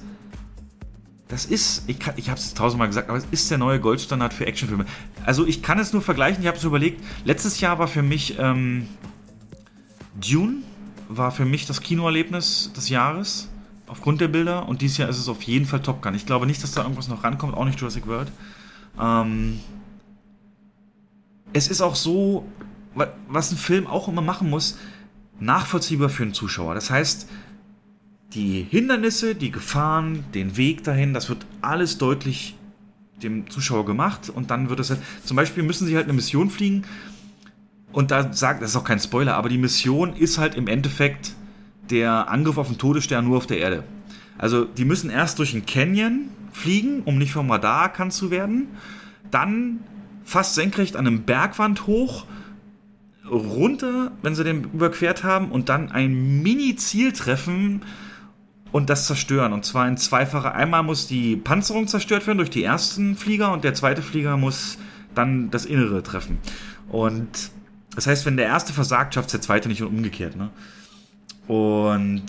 Das 1.29 1.45
ist, 1.45 1.85
ich, 1.87 1.99
ich 2.17 2.31
habe 2.31 2.39
es 2.39 2.55
tausendmal 2.55 2.89
gesagt, 2.89 3.11
aber 3.11 3.19
es 3.19 3.27
ist 3.31 3.51
der 3.51 3.59
neue 3.59 3.79
Goldstandard 3.79 4.33
für 4.35 4.47
Actionfilme. 4.47 4.87
Also 5.25 5.47
ich 5.47 5.63
kann 5.63 5.79
es 5.79 5.93
nur 5.93 6.03
vergleichen, 6.03 6.43
ich 6.43 6.47
habe 6.47 6.59
es 6.59 6.65
überlegt, 6.65 7.03
letztes 7.25 7.61
Jahr 7.61 7.79
war 7.79 7.89
für 7.89 8.03
mich 8.03 8.39
ähm, 8.39 8.87
Dune, 10.21 10.57
war 11.09 11.31
für 11.31 11.47
mich 11.47 11.65
das 11.65 11.81
Kinoerlebnis 11.81 12.71
des 12.77 12.91
Jahres, 12.91 13.49
aufgrund 13.87 14.21
der 14.21 14.29
Bilder. 14.29 14.69
Und 14.69 14.83
dieses 14.83 14.99
Jahr 14.99 15.09
ist 15.09 15.19
es 15.19 15.29
auf 15.29 15.43
jeden 15.43 15.65
Fall 15.65 15.81
Top 15.81 16.03
Gun. 16.03 16.15
Ich 16.15 16.27
glaube 16.27 16.47
nicht, 16.47 16.63
dass 16.63 16.73
da 16.73 16.83
irgendwas 16.83 17.09
noch 17.09 17.25
rankommt, 17.25 17.55
auch 17.55 17.65
nicht 17.65 17.81
Jurassic 17.81 18.07
World. 18.07 18.31
Ähm, 19.03 19.61
es 21.53 21.69
ist 21.69 21.81
auch 21.83 21.97
so, 21.97 22.47
was 23.29 23.51
ein 23.51 23.59
Film 23.59 23.87
auch 23.87 24.09
immer 24.09 24.23
machen 24.23 24.49
muss, 24.49 24.79
nachvollziehbar 25.41 26.09
für 26.09 26.23
einen 26.23 26.35
Zuschauer. 26.35 26.75
Das 26.75 26.91
heißt, 26.91 27.29
die 28.33 28.67
Hindernisse, 28.69 29.35
die 29.35 29.51
Gefahren, 29.51 30.25
den 30.33 30.57
Weg 30.57 30.85
dahin, 30.85 31.13
das 31.13 31.29
wird 31.29 31.45
alles 31.61 31.99
deutlich 31.99 32.57
dem 33.23 33.51
Zuschauer 33.51 33.85
gemacht 33.85 34.31
und 34.31 34.51
dann 34.51 34.71
wird 34.71 34.81
es 34.81 34.91
halt, 34.91 35.01
zum 35.25 35.37
Beispiel 35.37 35.63
müssen 35.63 35.87
sie 35.87 35.97
halt 35.97 36.05
eine 36.05 36.15
Mission 36.15 36.51
fliegen 36.51 36.85
und 37.93 38.11
da 38.11 38.33
sagt, 38.33 38.63
das 38.63 38.71
ist 38.71 38.77
auch 38.77 38.85
kein 38.85 38.99
Spoiler, 38.99 39.35
aber 39.35 39.49
die 39.49 39.59
Mission 39.59 40.15
ist 40.15 40.39
halt 40.39 40.55
im 40.55 40.67
Endeffekt 40.67 41.35
der 41.91 42.31
Angriff 42.31 42.57
auf 42.57 42.69
den 42.69 42.79
Todesstern 42.79 43.25
nur 43.25 43.37
auf 43.37 43.47
der 43.47 43.59
Erde. 43.59 43.85
Also 44.39 44.65
die 44.65 44.85
müssen 44.85 45.11
erst 45.11 45.39
durch 45.39 45.53
einen 45.53 45.67
Canyon 45.67 46.31
fliegen, 46.53 47.03
um 47.05 47.19
nicht 47.19 47.33
vom 47.33 47.51
Radar 47.51 47.85
erkannt 47.85 48.13
zu 48.13 48.31
werden. 48.31 48.69
Dann 49.31 49.81
fast 50.25 50.55
senkrecht 50.55 50.97
an 50.97 51.07
einem 51.07 51.23
Bergwand 51.23 51.87
hoch, 51.87 52.27
runter, 53.31 54.13
wenn 54.23 54.35
sie 54.35 54.45
den 54.45 54.65
überquert 54.65 55.25
haben, 55.25 55.51
und 55.51 55.69
dann 55.69 55.91
ein 55.91 56.43
Mini-Ziel 56.43 57.13
treffen 57.13 57.83
und 58.73 58.91
das 58.91 59.07
zerstören. 59.07 59.53
Und 59.53 59.65
zwar 59.65 59.87
in 59.87 59.97
zweifacher. 59.97 60.55
Einmal 60.55 60.83
muss 60.83 61.07
die 61.07 61.37
Panzerung 61.37 61.87
zerstört 61.87 62.27
werden 62.27 62.39
durch 62.39 62.51
die 62.51 62.65
ersten 62.65 63.17
Flieger 63.17 63.53
und 63.53 63.65
der 63.65 63.75
zweite 63.75 64.03
Flieger 64.03 64.37
muss 64.37 64.79
dann 65.15 65.51
das 65.51 65.65
Innere 65.65 66.03
treffen. 66.03 66.39
Und 66.89 67.51
das 67.95 68.07
heißt, 68.07 68.25
wenn 68.27 68.37
der 68.37 68.47
erste 68.47 68.73
versagt, 68.73 69.15
schafft 69.15 69.29
es 69.29 69.33
der 69.33 69.41
zweite 69.43 69.69
nicht 69.69 69.83
und 69.83 69.89
umgekehrt. 69.89 70.37
Ne? 70.37 70.51
Und 71.47 72.25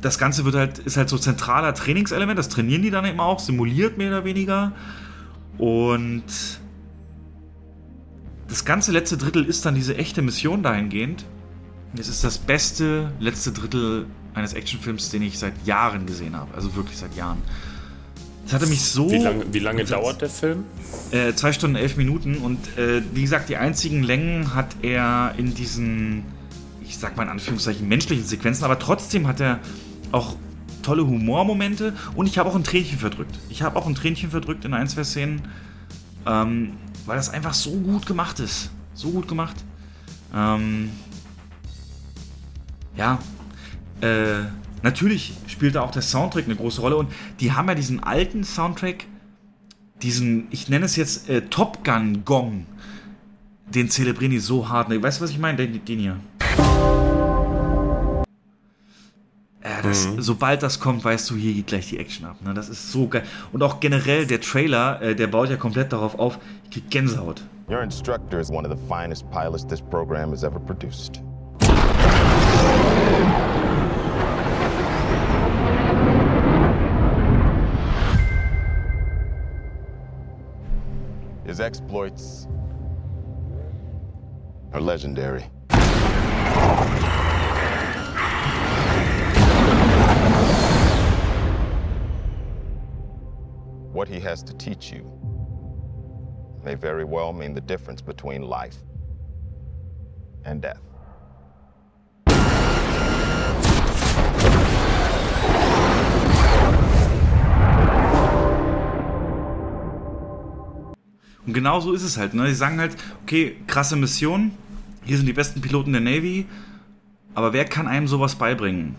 das 0.00 0.18
Ganze 0.18 0.44
wird 0.44 0.54
halt, 0.54 0.78
ist 0.78 0.96
halt 0.96 1.08
so 1.08 1.18
zentraler 1.18 1.74
Trainingselement, 1.74 2.38
das 2.38 2.48
trainieren 2.48 2.82
die 2.82 2.90
dann 2.90 3.04
eben 3.04 3.20
auch, 3.20 3.38
simuliert 3.38 3.98
mehr 3.98 4.08
oder 4.08 4.24
weniger. 4.24 4.72
Und 5.58 6.24
das 8.48 8.64
ganze 8.64 8.92
letzte 8.92 9.16
Drittel 9.16 9.44
ist 9.44 9.64
dann 9.66 9.74
diese 9.74 9.96
echte 9.96 10.22
Mission 10.22 10.62
dahingehend. 10.62 11.24
Es 11.96 12.08
ist 12.08 12.24
das 12.24 12.38
beste 12.38 13.12
letzte 13.20 13.52
Drittel 13.52 14.06
eines 14.34 14.54
Actionfilms, 14.54 15.10
den 15.10 15.22
ich 15.22 15.38
seit 15.38 15.66
Jahren 15.66 16.06
gesehen 16.06 16.36
habe. 16.36 16.54
Also 16.54 16.74
wirklich 16.76 16.96
seit 16.96 17.14
Jahren. 17.16 17.42
Das 18.44 18.54
hatte 18.54 18.66
mich 18.66 18.82
so. 18.82 19.10
Wie 19.10 19.18
lange, 19.18 19.44
wie 19.52 19.58
lange 19.58 19.84
dauert 19.84 20.22
der 20.22 20.30
Film? 20.30 20.64
Äh, 21.10 21.34
zwei 21.34 21.52
Stunden, 21.52 21.76
elf 21.76 21.96
Minuten. 21.96 22.38
Und 22.38 22.76
äh, 22.78 23.02
wie 23.12 23.22
gesagt, 23.22 23.48
die 23.48 23.56
einzigen 23.56 24.02
Längen 24.02 24.54
hat 24.54 24.76
er 24.82 25.34
in 25.36 25.54
diesen, 25.54 26.24
ich 26.82 26.98
sag 26.98 27.16
mal 27.16 27.24
in 27.24 27.28
Anführungszeichen, 27.28 27.86
menschlichen 27.86 28.24
Sequenzen, 28.24 28.64
aber 28.64 28.78
trotzdem 28.78 29.28
hat 29.28 29.40
er 29.40 29.60
auch 30.12 30.36
tolle 30.82 31.06
Humormomente 31.06 31.94
und 32.14 32.26
ich 32.26 32.38
habe 32.38 32.48
auch 32.48 32.54
ein 32.54 32.64
Tränchen 32.64 32.98
verdrückt. 32.98 33.38
Ich 33.48 33.62
habe 33.62 33.78
auch 33.78 33.86
ein 33.86 33.94
Tränchen 33.94 34.30
verdrückt 34.30 34.64
in 34.64 34.74
ein, 34.74 34.88
zwei 34.88 35.04
Szenen, 35.04 35.42
ähm, 36.26 36.72
weil 37.06 37.16
das 37.16 37.28
einfach 37.28 37.54
so 37.54 37.72
gut 37.72 38.06
gemacht 38.06 38.40
ist. 38.40 38.70
So 38.94 39.10
gut 39.10 39.28
gemacht. 39.28 39.56
Ähm, 40.34 40.90
ja, 42.96 43.18
äh, 44.00 44.44
natürlich 44.82 45.32
spielt 45.46 45.74
da 45.74 45.82
auch 45.82 45.90
der 45.90 46.02
Soundtrack 46.02 46.44
eine 46.44 46.56
große 46.56 46.80
Rolle 46.80 46.96
und 46.96 47.10
die 47.40 47.52
haben 47.52 47.68
ja 47.68 47.74
diesen 47.74 48.02
alten 48.02 48.44
Soundtrack, 48.44 49.06
diesen, 50.02 50.48
ich 50.50 50.68
nenne 50.68 50.86
es 50.86 50.96
jetzt 50.96 51.28
äh, 51.28 51.42
Top 51.42 51.84
Gun 51.84 52.24
Gong, 52.24 52.66
den 53.66 53.88
zelebrieren 53.88 54.32
die 54.32 54.38
so 54.38 54.68
hart. 54.68 54.90
Weißt 54.90 55.20
du, 55.20 55.24
was 55.24 55.30
ich 55.30 55.38
meine? 55.38 55.56
Den, 55.56 55.84
den 55.84 55.98
hier. 55.98 56.16
Ja, 59.62 59.82
das, 59.82 60.08
mhm. 60.08 60.22
sobald 60.22 60.62
das 60.62 60.80
kommt, 60.80 61.04
weißt 61.04 61.28
du, 61.30 61.36
hier 61.36 61.52
geht 61.52 61.66
gleich 61.66 61.88
die 61.88 61.98
Action 61.98 62.24
ab. 62.24 62.36
Ne? 62.42 62.54
Das 62.54 62.70
ist 62.70 62.92
so 62.92 63.08
geil. 63.08 63.24
Und 63.52 63.62
auch 63.62 63.78
generell 63.78 64.26
der 64.26 64.40
Trailer, 64.40 65.02
äh, 65.02 65.14
der 65.14 65.26
baut 65.26 65.50
ja 65.50 65.56
komplett 65.56 65.92
darauf 65.92 66.18
auf. 66.18 66.38
Ich 66.64 66.70
krieg 66.70 66.90
Gänsehaut. 66.90 67.42
Your 67.68 67.82
instructor 67.82 68.40
is 68.40 68.50
one 68.50 68.66
of 68.66 68.76
the 68.76 68.86
finest 68.88 69.30
pilots 69.30 69.66
this 69.66 69.80
program 69.82 70.30
has 70.30 70.44
ever 70.44 70.58
produced. 70.58 71.20
His 81.44 81.60
exploits 81.60 82.48
are 84.72 84.80
legendary. 84.80 85.44
What 93.92 94.08
he 94.08 94.20
has 94.20 94.42
to 94.44 94.52
teach 94.54 94.92
you 94.92 95.04
may 96.64 96.74
very 96.74 97.04
well 97.04 97.32
mean 97.32 97.54
the 97.54 97.60
difference 97.60 98.02
between 98.02 98.42
life 98.42 98.76
and 100.44 100.62
death. 100.62 100.80
Und 111.46 111.54
genau 111.54 111.80
so 111.80 111.92
ist 111.92 112.04
es 112.04 112.16
halt. 112.16 112.34
Ne? 112.34 112.46
Die 112.46 112.54
sagen 112.54 112.78
halt, 112.78 112.96
okay, 113.22 113.56
krasse 113.66 113.96
Mission, 113.96 114.52
hier 115.04 115.16
sind 115.16 115.26
die 115.26 115.32
besten 115.32 115.60
Piloten 115.60 115.92
der 115.92 116.00
Navy, 116.00 116.46
aber 117.34 117.52
wer 117.52 117.64
kann 117.64 117.88
einem 117.88 118.06
sowas 118.06 118.36
beibringen? 118.36 118.94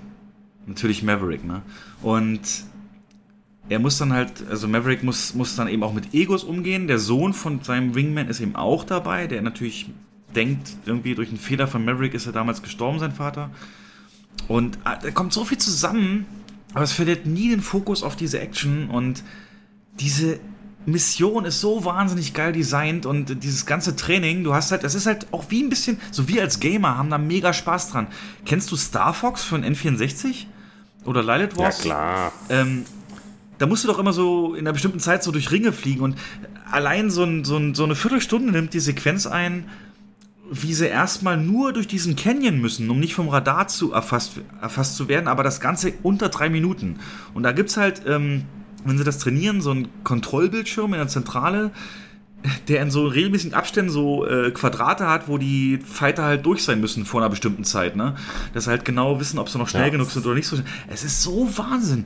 Natürlich 0.65 1.01
Maverick, 1.01 1.45
ne? 1.45 1.61
Und 2.01 2.41
er 3.71 3.79
muss 3.79 3.97
dann 3.97 4.11
halt, 4.11 4.45
also 4.49 4.67
Maverick 4.67 5.01
muss, 5.01 5.33
muss 5.33 5.55
dann 5.55 5.69
eben 5.69 5.81
auch 5.83 5.93
mit 5.93 6.13
Egos 6.13 6.43
umgehen. 6.43 6.87
Der 6.87 6.99
Sohn 6.99 7.33
von 7.33 7.63
seinem 7.63 7.95
Wingman 7.95 8.27
ist 8.27 8.41
eben 8.41 8.57
auch 8.57 8.83
dabei, 8.83 9.27
der 9.27 9.41
natürlich 9.41 9.89
denkt, 10.35 10.75
irgendwie 10.85 11.15
durch 11.15 11.29
einen 11.29 11.37
Fehler 11.37 11.69
von 11.69 11.85
Maverick 11.85 12.13
ist 12.13 12.25
er 12.25 12.33
damals 12.33 12.61
gestorben, 12.61 12.99
sein 12.99 13.13
Vater. 13.13 13.49
Und 14.49 14.77
ah, 14.83 14.97
da 14.97 15.09
kommt 15.11 15.31
so 15.31 15.45
viel 15.45 15.57
zusammen, 15.57 16.25
aber 16.73 16.83
es 16.83 16.91
verliert 16.91 17.25
nie 17.25 17.49
den 17.49 17.61
Fokus 17.61 18.03
auf 18.03 18.17
diese 18.17 18.41
Action 18.41 18.89
und 18.89 19.23
diese 20.01 20.41
Mission 20.85 21.45
ist 21.45 21.61
so 21.61 21.85
wahnsinnig 21.85 22.33
geil 22.33 22.51
designt 22.51 23.05
und 23.05 23.41
dieses 23.41 23.65
ganze 23.65 23.95
Training, 23.95 24.43
du 24.43 24.53
hast 24.53 24.71
halt, 24.71 24.83
das 24.83 24.95
ist 24.95 25.05
halt 25.05 25.27
auch 25.31 25.45
wie 25.47 25.63
ein 25.63 25.69
bisschen, 25.69 25.97
so 26.11 26.27
wir 26.27 26.41
als 26.41 26.59
Gamer 26.59 26.97
haben 26.97 27.09
da 27.09 27.17
mega 27.17 27.53
Spaß 27.53 27.91
dran. 27.91 28.07
Kennst 28.45 28.69
du 28.69 28.75
Star 28.75 29.13
Fox 29.13 29.45
von 29.45 29.63
N64? 29.63 30.47
Oder 31.05 31.23
Lilith 31.23 31.57
Wars? 31.57 31.77
Ja, 31.77 31.83
klar. 31.83 32.31
Ähm, 32.49 32.85
da 33.61 33.67
musst 33.67 33.83
du 33.83 33.87
doch 33.87 33.99
immer 33.99 34.11
so 34.11 34.55
in 34.55 34.61
einer 34.61 34.73
bestimmten 34.73 34.99
Zeit 34.99 35.23
so 35.23 35.31
durch 35.31 35.51
Ringe 35.51 35.71
fliegen 35.71 36.01
und 36.01 36.15
allein 36.71 37.11
so, 37.11 37.23
ein, 37.23 37.45
so, 37.45 37.57
ein, 37.57 37.75
so 37.75 37.83
eine 37.83 37.95
Viertelstunde 37.95 38.51
nimmt 38.51 38.73
die 38.73 38.79
Sequenz 38.79 39.27
ein, 39.27 39.65
wie 40.49 40.73
sie 40.73 40.87
erstmal 40.87 41.37
nur 41.37 41.71
durch 41.71 41.87
diesen 41.87 42.15
Canyon 42.15 42.59
müssen, 42.59 42.89
um 42.89 42.99
nicht 42.99 43.13
vom 43.13 43.29
Radar 43.29 43.67
zu 43.67 43.93
erfasst, 43.93 44.41
erfasst 44.61 44.95
zu 44.95 45.07
werden, 45.07 45.27
aber 45.27 45.43
das 45.43 45.61
Ganze 45.61 45.93
unter 46.01 46.29
drei 46.29 46.49
Minuten. 46.49 46.99
Und 47.33 47.43
da 47.43 47.51
gibt 47.51 47.69
es 47.69 47.77
halt, 47.77 48.01
ähm, 48.07 48.43
wenn 48.83 48.97
sie 48.97 49.03
das 49.03 49.19
trainieren, 49.19 49.61
so 49.61 49.71
einen 49.71 49.87
Kontrollbildschirm 50.03 50.93
in 50.93 50.99
der 50.99 51.07
Zentrale, 51.07 51.71
der 52.67 52.81
in 52.81 52.89
so 52.89 53.05
regelmäßigen 53.05 53.53
Abständen 53.53 53.91
so 53.91 54.25
äh, 54.25 54.49
Quadrate 54.49 55.07
hat, 55.07 55.27
wo 55.27 55.37
die 55.37 55.77
Fighter 55.77 56.23
halt 56.23 56.45
durch 56.45 56.63
sein 56.63 56.81
müssen 56.81 57.05
vor 57.05 57.21
einer 57.21 57.29
bestimmten 57.29 57.63
Zeit, 57.63 57.95
ne? 57.95 58.15
Dass 58.55 58.63
sie 58.63 58.71
halt 58.71 58.83
genau 58.83 59.19
wissen, 59.19 59.37
ob 59.37 59.49
sie 59.49 59.59
noch 59.59 59.69
schnell 59.69 59.83
ja. 59.83 59.89
genug 59.89 60.09
sind 60.09 60.25
oder 60.25 60.33
nicht 60.33 60.47
so 60.47 60.55
schnell. 60.55 60.67
Es 60.87 61.03
ist 61.03 61.21
so 61.21 61.47
Wahnsinn. 61.57 62.05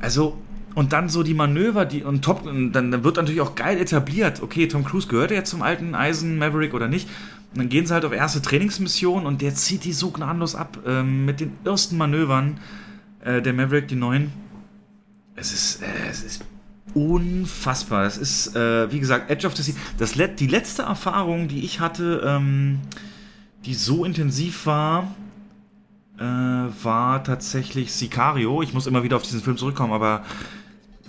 Also, 0.00 0.38
und 0.74 0.92
dann 0.92 1.08
so 1.08 1.22
die 1.22 1.34
Manöver, 1.34 1.84
die 1.84 2.04
und 2.04 2.24
top, 2.24 2.46
und 2.46 2.72
dann, 2.72 3.04
wird 3.04 3.16
natürlich 3.16 3.40
auch 3.40 3.54
geil 3.54 3.78
etabliert. 3.78 4.42
Okay, 4.42 4.68
Tom 4.68 4.84
Cruise 4.84 5.08
gehört 5.08 5.30
ja 5.30 5.44
zum 5.44 5.62
alten 5.62 5.94
Eisen 5.94 6.38
Maverick 6.38 6.74
oder 6.74 6.88
nicht. 6.88 7.08
Und 7.52 7.58
dann 7.58 7.68
gehen 7.68 7.86
sie 7.86 7.92
halt 7.92 8.04
auf 8.04 8.12
erste 8.12 8.40
Trainingsmission 8.40 9.26
und 9.26 9.42
der 9.42 9.54
zieht 9.54 9.84
die 9.84 9.92
so 9.92 10.10
gnadenlos 10.10 10.54
ab 10.54 10.78
ähm, 10.86 11.24
mit 11.24 11.40
den 11.40 11.52
ersten 11.64 11.96
Manövern 11.96 12.58
äh, 13.24 13.42
der 13.42 13.52
Maverick, 13.52 13.88
die 13.88 13.96
neuen. 13.96 14.32
Es 15.34 15.52
ist, 15.52 15.82
äh, 15.82 15.86
es 16.08 16.22
ist 16.22 16.44
unfassbar. 16.94 18.04
Das 18.04 18.18
ist, 18.18 18.54
äh, 18.54 18.90
wie 18.92 19.00
gesagt, 19.00 19.30
Edge 19.30 19.46
of 19.46 19.56
the 19.56 19.62
Sea. 19.62 19.74
Das 19.98 20.12
die 20.12 20.46
letzte 20.46 20.82
Erfahrung, 20.82 21.48
die 21.48 21.64
ich 21.64 21.80
hatte, 21.80 22.22
ähm, 22.24 22.80
die 23.64 23.74
so 23.74 24.04
intensiv 24.04 24.66
war, 24.66 25.14
äh, 26.18 26.22
war 26.22 27.24
tatsächlich 27.24 27.92
Sicario. 27.92 28.62
Ich 28.62 28.74
muss 28.74 28.86
immer 28.86 29.02
wieder 29.02 29.16
auf 29.16 29.22
diesen 29.22 29.40
Film 29.40 29.56
zurückkommen, 29.56 29.92
aber 29.92 30.24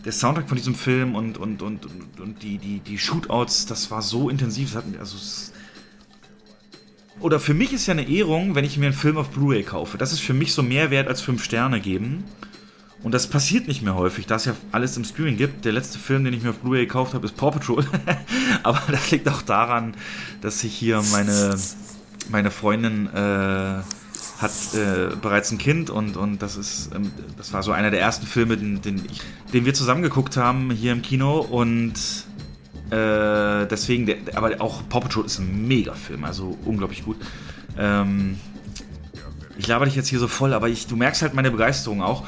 der 0.05 0.11
Soundtrack 0.11 0.47
von 0.47 0.57
diesem 0.57 0.75
Film 0.75 1.15
und, 1.15 1.37
und, 1.37 1.61
und, 1.61 1.85
und, 1.85 2.19
und 2.19 2.43
die, 2.43 2.57
die, 2.57 2.79
die 2.79 2.97
Shootouts, 2.97 3.65
das 3.65 3.91
war 3.91 4.01
so 4.01 4.29
intensiv. 4.29 4.75
Hat, 4.75 4.85
also, 4.99 5.17
oder 7.19 7.39
für 7.39 7.53
mich 7.53 7.71
ist 7.71 7.85
ja 7.85 7.91
eine 7.91 8.07
Ehrung, 8.07 8.55
wenn 8.55 8.65
ich 8.65 8.77
mir 8.77 8.87
einen 8.87 8.95
Film 8.95 9.17
auf 9.17 9.29
Blu-ray 9.29 9.63
kaufe. 9.63 9.97
Das 9.97 10.11
ist 10.11 10.21
für 10.21 10.33
mich 10.33 10.53
so 10.53 10.63
mehr 10.63 10.89
wert 10.89 11.07
als 11.07 11.21
5 11.21 11.43
Sterne 11.43 11.79
geben. 11.79 12.23
Und 13.03 13.13
das 13.13 13.27
passiert 13.27 13.67
nicht 13.67 13.81
mehr 13.81 13.95
häufig, 13.95 14.27
da 14.27 14.35
es 14.35 14.45
ja 14.45 14.55
alles 14.71 14.95
im 14.95 15.03
Streaming 15.03 15.37
gibt. 15.37 15.65
Der 15.65 15.71
letzte 15.71 15.97
Film, 15.97 16.23
den 16.23 16.33
ich 16.33 16.43
mir 16.43 16.51
auf 16.51 16.59
Blu-ray 16.59 16.85
gekauft 16.85 17.13
habe, 17.13 17.25
ist 17.25 17.35
Paw 17.35 17.51
Patrol. 17.51 17.85
Aber 18.63 18.81
das 18.89 19.09
liegt 19.11 19.27
auch 19.27 19.41
daran, 19.41 19.95
dass 20.41 20.63
ich 20.63 20.73
hier 20.73 21.01
meine, 21.11 21.57
meine 22.29 22.51
Freundin 22.51 23.07
äh, 23.07 23.81
hat 24.41 24.51
äh, 24.73 25.15
bereits 25.15 25.51
ein 25.51 25.57
Kind 25.57 25.89
und, 25.89 26.17
und 26.17 26.41
das 26.41 26.57
ist 26.57 26.89
ähm, 26.95 27.11
das 27.37 27.53
war 27.53 27.63
so 27.63 27.71
einer 27.71 27.91
der 27.91 27.99
ersten 27.99 28.25
Filme, 28.25 28.57
den, 28.57 28.81
den, 28.81 29.05
ich, 29.05 29.21
den 29.53 29.65
wir 29.65 29.73
zusammen 29.73 30.01
geguckt 30.01 30.37
haben 30.37 30.71
hier 30.71 30.91
im 30.91 31.01
Kino 31.01 31.39
und 31.39 31.93
äh, 32.89 33.67
deswegen, 33.67 34.05
der, 34.05 34.17
aber 34.35 34.59
auch 34.59 34.81
Paw 34.89 34.99
Patrol 34.99 35.25
ist 35.25 35.39
ein 35.39 35.67
Mega-Film, 35.67 36.25
also 36.25 36.57
unglaublich 36.65 37.05
gut. 37.05 37.17
Ähm, 37.77 38.39
ich 39.57 39.67
laber 39.67 39.85
dich 39.85 39.95
jetzt 39.95 40.09
hier 40.09 40.19
so 40.19 40.27
voll, 40.27 40.53
aber 40.53 40.67
ich, 40.69 40.87
du 40.87 40.95
merkst 40.95 41.21
halt 41.21 41.33
meine 41.33 41.51
Begeisterung 41.51 42.01
auch. 42.01 42.25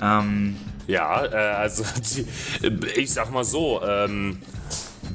Ähm, 0.00 0.56
ja, 0.86 1.26
äh, 1.26 1.54
also 1.56 1.84
die, 2.16 2.26
ich 2.96 3.12
sag 3.12 3.30
mal 3.32 3.44
so, 3.44 3.82
ähm, 3.86 4.38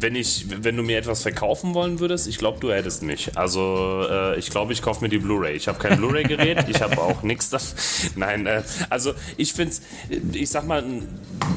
wenn 0.03 0.15
ich, 0.15 0.45
wenn 0.49 0.77
du 0.77 0.83
mir 0.83 0.97
etwas 0.97 1.21
verkaufen 1.23 1.73
wollen 1.73 1.99
würdest, 1.99 2.27
ich 2.27 2.37
glaube, 2.37 2.59
du 2.59 2.71
hättest 2.71 3.01
mich. 3.01 3.35
Also 3.35 4.05
äh, 4.07 4.37
ich 4.37 4.49
glaube, 4.51 4.73
ich 4.73 4.81
kaufe 4.81 5.01
mir 5.01 5.09
die 5.09 5.17
Blu-ray. 5.17 5.55
Ich 5.55 5.67
habe 5.67 5.79
kein 5.79 5.97
Blu-ray-Gerät, 5.97 6.65
ich 6.69 6.81
habe 6.81 6.99
auch 6.99 7.23
nichts. 7.23 8.11
Nein, 8.15 8.45
äh, 8.45 8.61
also 8.89 9.13
ich 9.37 9.53
finde 9.53 9.73
ich 10.33 10.49
sag 10.49 10.67
mal, 10.67 10.83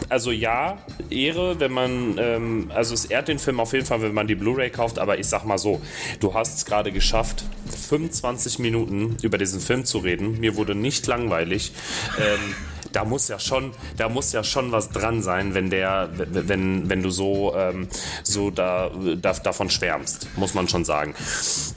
also 0.09 0.31
ja, 0.31 0.79
Ehre, 1.11 1.59
wenn 1.61 1.73
man, 1.73 2.17
ähm, 2.19 2.71
also 2.75 2.95
es 2.95 3.07
ehrt 3.07 3.29
den 3.29 3.41
Film 3.41 3.61
auf 3.61 3.73
jeden 3.73 3.85
Fall, 3.85 4.01
wenn 4.01 4.15
man 4.15 4.29
die 4.29 4.37
Blu-ray 4.37 4.71
kauft. 4.71 4.99
Aber 4.99 5.19
ich 5.19 5.27
sag 5.27 5.45
mal 5.45 5.59
so, 5.59 5.83
du 6.21 6.33
hast 6.33 6.57
es 6.57 6.65
gerade 6.65 6.93
geschafft, 6.93 7.45
25 7.89 8.61
Minuten 8.61 9.17
über 9.23 9.39
diesen 9.39 9.61
Film 9.61 9.85
zu 9.85 9.99
reden. 9.99 10.39
Mir 10.39 10.57
wurde 10.57 10.75
nicht 10.75 11.07
langweilig. 11.07 11.73
Ähm, 12.19 12.55
da 12.97 13.05
muss 13.05 13.29
ja 13.29 13.39
schon, 13.39 13.73
da 13.99 14.09
muss 14.09 14.33
ja 14.33 14.43
schon 14.43 14.73
was 14.73 14.89
dran 14.89 15.21
sein, 15.21 15.53
wenn 15.53 15.69
der, 15.69 16.09
wenn, 16.17 16.89
wenn 16.89 17.03
du 17.03 17.11
so, 17.11 17.55
ähm, 17.55 17.89
so 18.23 18.51
da, 18.51 18.91
da, 19.21 19.35
davon 19.35 19.69
schwärmst, 19.69 20.29
muss 20.37 20.55
man 20.55 20.67
schon 20.67 20.87
sagen. 20.87 21.15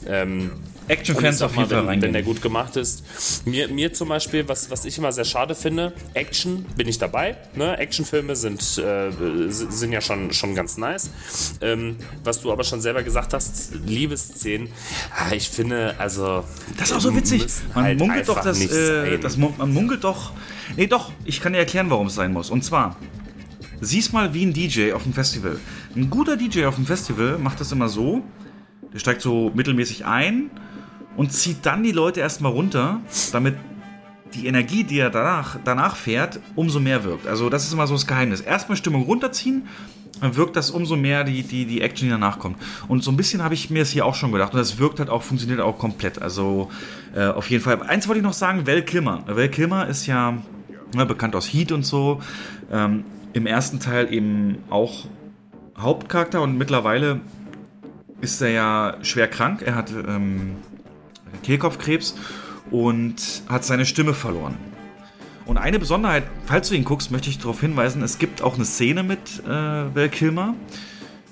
Ähm, 0.08 0.52
Actionfans 0.90 1.42
auf 1.42 1.56
jeden 1.56 1.70
Fall 1.70 1.88
wenn, 1.88 2.02
wenn 2.02 2.14
der 2.14 2.24
gut 2.24 2.42
gemacht 2.42 2.76
ist. 2.76 3.04
Mir, 3.46 3.68
mir 3.68 3.94
zum 3.94 4.10
Beispiel, 4.10 4.48
was, 4.48 4.70
was 4.72 4.86
ich 4.86 4.98
immer 4.98 5.12
sehr 5.12 5.26
schade 5.26 5.56
finde, 5.56 5.94
Action 6.14 6.66
bin 6.76 6.88
ich 6.88 6.98
dabei. 6.98 7.38
Ne? 7.56 7.78
Actionfilme 7.78 8.36
sind, 8.36 8.62
äh, 8.80 9.12
sind 9.50 9.92
ja 9.92 10.02
schon, 10.02 10.34
schon 10.34 10.56
ganz 10.56 10.78
nice. 10.78 11.12
Ähm, 11.62 11.98
was 12.24 12.42
du 12.42 12.52
aber 12.52 12.64
schon 12.64 12.82
selber 12.82 13.04
gesagt 13.04 13.34
hast, 13.34 13.74
Liebesszenen, 13.86 14.70
ah, 15.16 15.32
ich 15.34 15.50
finde, 15.50 15.96
also. 16.00 16.44
Das 16.78 16.90
ist 16.90 16.96
auch 16.96 17.02
so 17.02 17.16
witzig. 17.16 17.46
Man 17.76 17.84
halt 17.84 18.00
munkelt 18.00 18.28
doch, 18.28 18.42
dass, 18.42 18.60
äh, 18.60 19.20
das, 19.20 19.38
man 19.38 19.72
munkelt 19.72 20.04
doch. 20.04 20.32
Nee, 20.76 20.88
doch, 20.88 21.12
ich 21.24 21.42
kann 21.42 21.54
dir 21.54 21.60
erklären, 21.60 21.90
warum 21.90 22.08
es 22.08 22.16
sein 22.16 22.34
muss. 22.34 22.50
Und 22.50 22.64
zwar, 22.64 22.96
siehst 23.80 24.12
mal 24.12 24.34
wie 24.34 24.46
ein 24.46 24.54
DJ 24.54 24.94
auf 24.94 25.04
dem 25.04 25.14
Festival. 25.14 25.60
Ein 25.96 26.10
guter 26.10 26.36
DJ 26.36 26.66
auf 26.66 26.76
dem 26.76 26.86
Festival 26.86 27.38
macht 27.38 27.60
das 27.60 27.72
immer 27.72 27.90
so, 27.90 28.24
der 28.94 29.00
steigt 29.00 29.22
so 29.22 29.52
mittelmäßig 29.54 30.06
ein 30.06 30.50
und 31.16 31.34
zieht 31.34 31.66
dann 31.66 31.84
die 31.84 31.92
Leute 31.92 32.20
erstmal 32.20 32.52
runter, 32.52 33.02
damit 33.32 33.56
die 34.34 34.48
Energie, 34.48 34.84
die 34.84 35.00
er 35.00 35.10
danach, 35.10 35.58
danach 35.64 35.96
fährt, 35.96 36.40
umso 36.56 36.80
mehr 36.80 37.04
wirkt. 37.04 37.28
Also 37.28 37.50
das 37.50 37.66
ist 37.66 37.74
immer 37.74 37.88
so 37.88 37.96
das 37.96 38.06
Geheimnis. 38.06 38.42
Erstmal 38.42 38.78
Stimmung 38.78 39.04
runterziehen, 39.04 39.68
dann 40.22 40.36
wirkt 40.36 40.56
das 40.56 40.70
umso 40.70 40.96
mehr 40.96 41.24
die, 41.24 41.44
die, 41.44 41.66
die 41.66 41.82
Action, 41.82 42.08
die 42.08 42.12
danach 42.12 42.40
kommt. 42.40 42.58
Und 42.88 43.04
so 43.04 43.12
ein 43.12 43.18
bisschen 43.18 43.44
habe 43.44 43.54
ich 43.54 43.70
mir 43.70 43.82
es 43.82 43.92
hier 43.92 44.06
auch 44.06 44.16
schon 44.16 44.32
gedacht. 44.32 44.54
Und 44.54 44.60
das 44.60 44.78
wirkt 44.78 45.00
halt 45.00 45.10
auch, 45.10 45.24
funktioniert 45.24 45.62
auch 45.62 45.78
komplett. 45.78 46.22
Also 46.22 46.70
äh, 47.16 47.28
auf 47.28 47.50
jeden 47.50 47.64
Fall. 47.64 47.82
Eins 47.84 48.08
wollte 48.08 48.20
ich 48.20 48.24
noch 48.26 48.34
sagen, 48.34 48.68
Val 48.68 48.82
Kilmer. 48.82 49.24
Val 49.28 49.50
Kilmer 49.50 49.88
ist 49.88 50.06
ja 50.06 50.38
ne, 50.96 51.06
bekannt 51.06 51.36
aus 51.36 51.48
Heat 51.48 51.72
und 51.72 51.86
so. 51.86 52.22
Ähm, 52.72 53.06
Im 53.34 53.46
ersten 53.46 53.80
Teil 53.80 54.14
eben 54.14 54.58
auch 54.70 55.06
Hauptcharakter 55.78 56.42
und 56.42 56.58
mittlerweile 56.58 57.22
ist 58.22 58.42
er 58.42 58.50
ja 58.50 58.98
schwer 59.02 59.28
krank. 59.28 59.62
Er 59.66 59.76
hat 59.76 59.92
ähm, 59.92 60.58
Kehlkopfkrebs 61.44 62.16
und 62.72 63.44
hat 63.48 63.64
seine 63.64 63.86
Stimme 63.86 64.14
verloren. 64.14 64.58
Und 65.46 65.58
eine 65.58 65.80
Besonderheit, 65.80 66.26
falls 66.46 66.70
du 66.70 66.76
ihn 66.76 66.84
guckst, 66.84 67.10
möchte 67.10 67.30
ich 67.30 67.40
darauf 67.40 67.60
hinweisen, 67.60 68.04
es 68.04 68.20
gibt 68.20 68.42
auch 68.44 68.56
eine 68.56 68.66
Szene 68.66 69.02
mit 69.02 69.44
äh, 69.46 69.50
Val 69.50 70.10
Kilmer. 70.10 70.54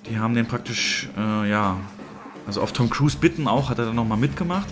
Die 0.09 0.17
haben 0.17 0.33
den 0.33 0.47
praktisch, 0.47 1.07
äh, 1.15 1.49
ja, 1.49 1.77
also 2.47 2.61
auf 2.61 2.71
Tom 2.71 2.89
Cruise 2.89 3.17
bitten 3.19 3.47
auch, 3.47 3.69
hat 3.69 3.77
er 3.77 3.85
dann 3.85 3.95
nochmal 3.95 4.17
mitgemacht. 4.17 4.67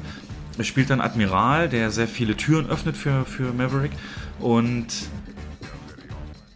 Er 0.57 0.63
spielt 0.63 0.89
dann 0.89 1.01
Admiral, 1.01 1.69
der 1.69 1.91
sehr 1.91 2.07
viele 2.07 2.35
Türen 2.35 2.67
öffnet 2.69 2.97
für, 2.97 3.25
für 3.25 3.53
Maverick 3.53 3.91
und 4.39 4.87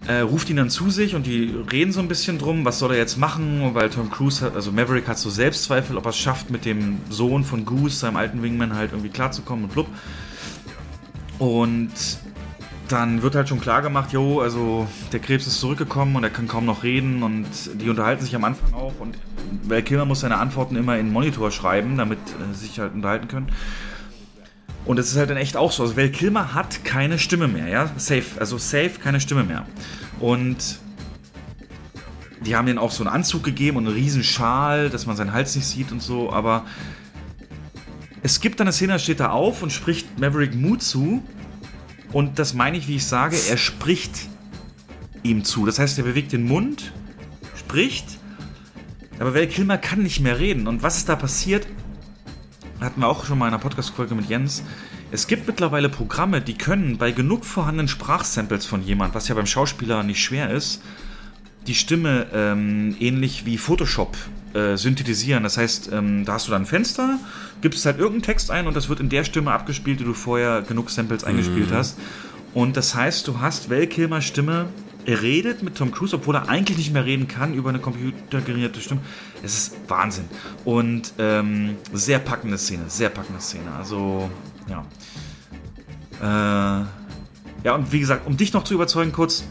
äh, 0.10 0.22
ruft 0.22 0.50
ihn 0.50 0.56
dann 0.56 0.72
zu 0.72 0.90
sich 0.90 1.14
und 1.14 1.28
die 1.28 1.56
reden 1.72 1.92
so 1.92 2.00
ein 2.00 2.08
bisschen 2.08 2.40
drum, 2.40 2.66
was 2.66 2.80
soll 2.80 2.94
er 2.94 2.98
jetzt 2.98 3.18
machen, 3.18 3.76
weil 3.76 3.92
Tom 3.92 4.10
Cruise 4.10 4.44
hat, 4.44 4.56
also 4.56 4.72
Maverick 4.72 5.08
hat 5.08 5.20
so 5.20 5.30
Selbstzweifel, 5.30 5.98
ob 5.98 6.06
er 6.06 6.10
es 6.10 6.18
schafft, 6.18 6.50
mit 6.50 6.66
dem 6.66 6.98
Sohn 7.12 7.44
von 7.44 7.64
Goose, 7.64 7.96
seinem 7.96 8.18
alten 8.18 8.42
Wingman, 8.42 8.74
halt 8.74 8.92
irgendwie 8.92 9.12
klarzukommen 9.12 9.66
und 9.66 9.74
blub. 9.74 9.88
Und 11.38 11.92
dann 12.88 13.22
wird 13.22 13.36
halt 13.36 13.50
schon 13.50 13.62
klar 13.62 13.84
gemacht, 13.84 14.12
jo, 14.12 14.42
also 14.42 14.88
der 15.12 15.20
Krebs 15.20 15.46
ist 15.46 15.60
zurückgekommen 15.60 16.16
und 16.16 16.24
er 16.24 16.32
kann 16.32 16.48
kaum 16.48 16.66
noch 16.66 16.82
reden 16.82 17.22
und 17.22 17.46
die 17.80 17.88
unterhalten 17.88 18.26
sich 18.26 18.36
am 18.36 18.46
Anfang 18.46 18.74
auch 18.74 19.00
und 19.00 19.16
Val 19.64 19.84
Kilmer 19.84 20.06
muss 20.06 20.22
seine 20.22 20.40
Antworten 20.40 20.76
immer 20.76 20.98
in 20.98 21.06
den 21.06 21.14
Monitor 21.14 21.52
schreiben, 21.52 21.98
damit 21.98 22.18
äh, 22.18 22.54
sie 22.56 22.66
sich 22.66 22.80
halt 22.80 22.96
unterhalten 22.96 23.28
können. 23.28 23.48
Und 24.86 24.98
es 24.98 25.12
ist 25.12 25.18
halt 25.18 25.30
dann 25.30 25.38
echt 25.38 25.56
auch 25.56 25.72
so. 25.72 25.84
Also 25.84 25.98
Val 25.98 26.10
Kilmer 26.10 26.54
hat 26.54 26.84
keine 26.84 27.20
Stimme 27.20 27.48
mehr, 27.48 27.68
ja. 27.68 27.92
Safe. 27.98 28.24
Also 28.40 28.58
safe 28.58 28.94
keine 29.02 29.20
Stimme 29.20 29.44
mehr. 29.44 29.66
Und 30.20 30.80
die 32.46 32.56
haben 32.56 32.66
denen 32.66 32.80
auch 32.80 32.92
so 32.92 33.04
einen 33.04 33.14
Anzug 33.14 33.44
gegeben 33.44 33.78
und 33.78 33.88
einen 33.88 33.96
riesen 33.96 34.24
Schal, 34.24 34.90
dass 34.90 35.06
man 35.06 35.16
seinen 35.16 35.34
Hals 35.34 35.56
nicht 35.56 35.66
sieht 35.66 35.92
und 35.92 36.02
so, 36.02 36.32
aber 36.32 36.66
es 38.22 38.42
gibt 38.42 38.60
dann 38.60 38.68
eine 38.68 38.74
Szene, 38.74 38.94
da 38.94 39.00
steht 39.00 39.20
da 39.20 39.32
auf 39.32 39.62
und 39.62 39.72
spricht 39.72 40.20
Maverick 40.20 40.56
Mood 40.56 40.82
zu. 40.82 41.24
Und 42.12 42.40
das 42.40 42.54
meine 42.54 42.78
ich, 42.78 42.88
wie 42.88 42.96
ich 42.96 43.06
sage, 43.06 43.38
er 43.50 43.58
spricht 43.58 44.28
ihm 45.24 45.44
zu. 45.44 45.66
Das 45.66 45.80
heißt, 45.80 45.98
er 45.98 46.04
bewegt 46.04 46.32
den 46.32 46.44
Mund, 46.44 46.92
spricht, 47.56 48.18
aber 49.20 49.34
Val 49.34 49.48
Kilmer 49.48 49.78
kann 49.78 50.02
nicht 50.02 50.22
mehr 50.22 50.40
reden. 50.40 50.68
Und 50.68 50.82
was 50.82 50.98
ist 50.98 51.10
da 51.10 51.16
passiert? 51.16 51.68
Hatten 52.86 53.02
wir 53.02 53.08
auch 53.08 53.26
schon 53.26 53.38
mal 53.38 53.48
in 53.48 53.54
einer 53.54 53.62
Podcast-Folge 53.62 54.16
mit 54.16 54.30
Jens. 54.30 54.64
Es 55.12 55.28
gibt 55.28 55.48
mittlerweile 55.48 55.90
Programme, 55.90 56.42
die 56.42 56.54
können 56.54 56.98
bei 56.98 57.12
genug 57.12 57.46
vorhandenen 57.46 57.88
Sprachsamples 57.88 58.66
von 58.66 58.84
jemand, 58.84 59.16
was 59.16 59.28
ja 59.28 59.36
beim 59.36 59.46
Schauspieler 59.46 60.04
nicht 60.04 60.24
schwer 60.24 60.50
ist, 60.52 60.82
die 61.68 61.76
Stimme 61.76 62.28
ähm, 62.34 62.96
ähnlich 63.00 63.46
wie 63.46 63.58
Photoshop 63.58 64.16
äh, 64.54 64.78
synthetisieren. 64.78 65.44
Das 65.44 65.58
heißt, 65.58 65.92
ähm, 65.92 66.26
da 66.26 66.34
hast 66.34 66.48
du 66.48 66.52
dann 66.52 66.64
ein 66.64 66.66
Fenster, 66.66 67.20
gibst 67.62 67.86
halt 67.86 67.98
irgendeinen 67.98 68.24
Text 68.24 68.52
ein 68.52 68.68
und 68.68 68.76
das 68.76 68.90
wird 68.90 69.00
in 69.00 69.10
der 69.10 69.24
Stimme 69.24 69.52
abgespielt, 69.52 70.00
die 70.00 70.06
du 70.06 70.14
vorher 70.14 70.62
genug 70.62 70.90
Samples 70.90 71.24
eingespielt 71.24 71.72
mhm. 71.72 71.76
hast. 71.76 72.00
Und 72.54 72.78
das 72.78 72.96
heißt, 72.96 73.28
du 73.28 73.40
hast 73.42 73.70
Val 73.70 73.88
Kilmer 73.88 74.22
Stimme 74.22 74.68
er 75.06 75.22
redet 75.22 75.64
mit 75.64 75.76
Tom 75.76 75.92
Cruise, 75.92 76.16
obwohl 76.16 76.36
er 76.36 76.50
eigentlich 76.50 76.78
nicht 76.78 76.94
mehr 76.94 77.06
reden 77.06 77.28
kann 77.28 77.54
über 77.54 77.70
eine 77.70 77.80
computergenerierte 77.80 78.82
Stimme. 78.82 79.02
Es 79.44 79.58
ist 79.58 79.76
Wahnsinn. 79.88 80.26
Und 80.66 81.14
ähm, 81.18 81.78
sehr 81.94 82.20
packende 82.20 82.58
Szene, 82.58 82.84
sehr 82.88 83.10
packende 83.10 83.42
Szene. 83.42 83.72
Also, 83.78 84.30
ja. 84.68 84.84
Äh, 86.22 86.86
ja, 87.64 87.76
und 87.76 87.92
wie 87.92 88.00
gesagt, 88.00 88.26
um 88.28 88.38
dich 88.38 88.54
noch 88.54 88.64
zu 88.64 88.74
überzeugen, 88.74 89.12
kurz, 89.12 89.44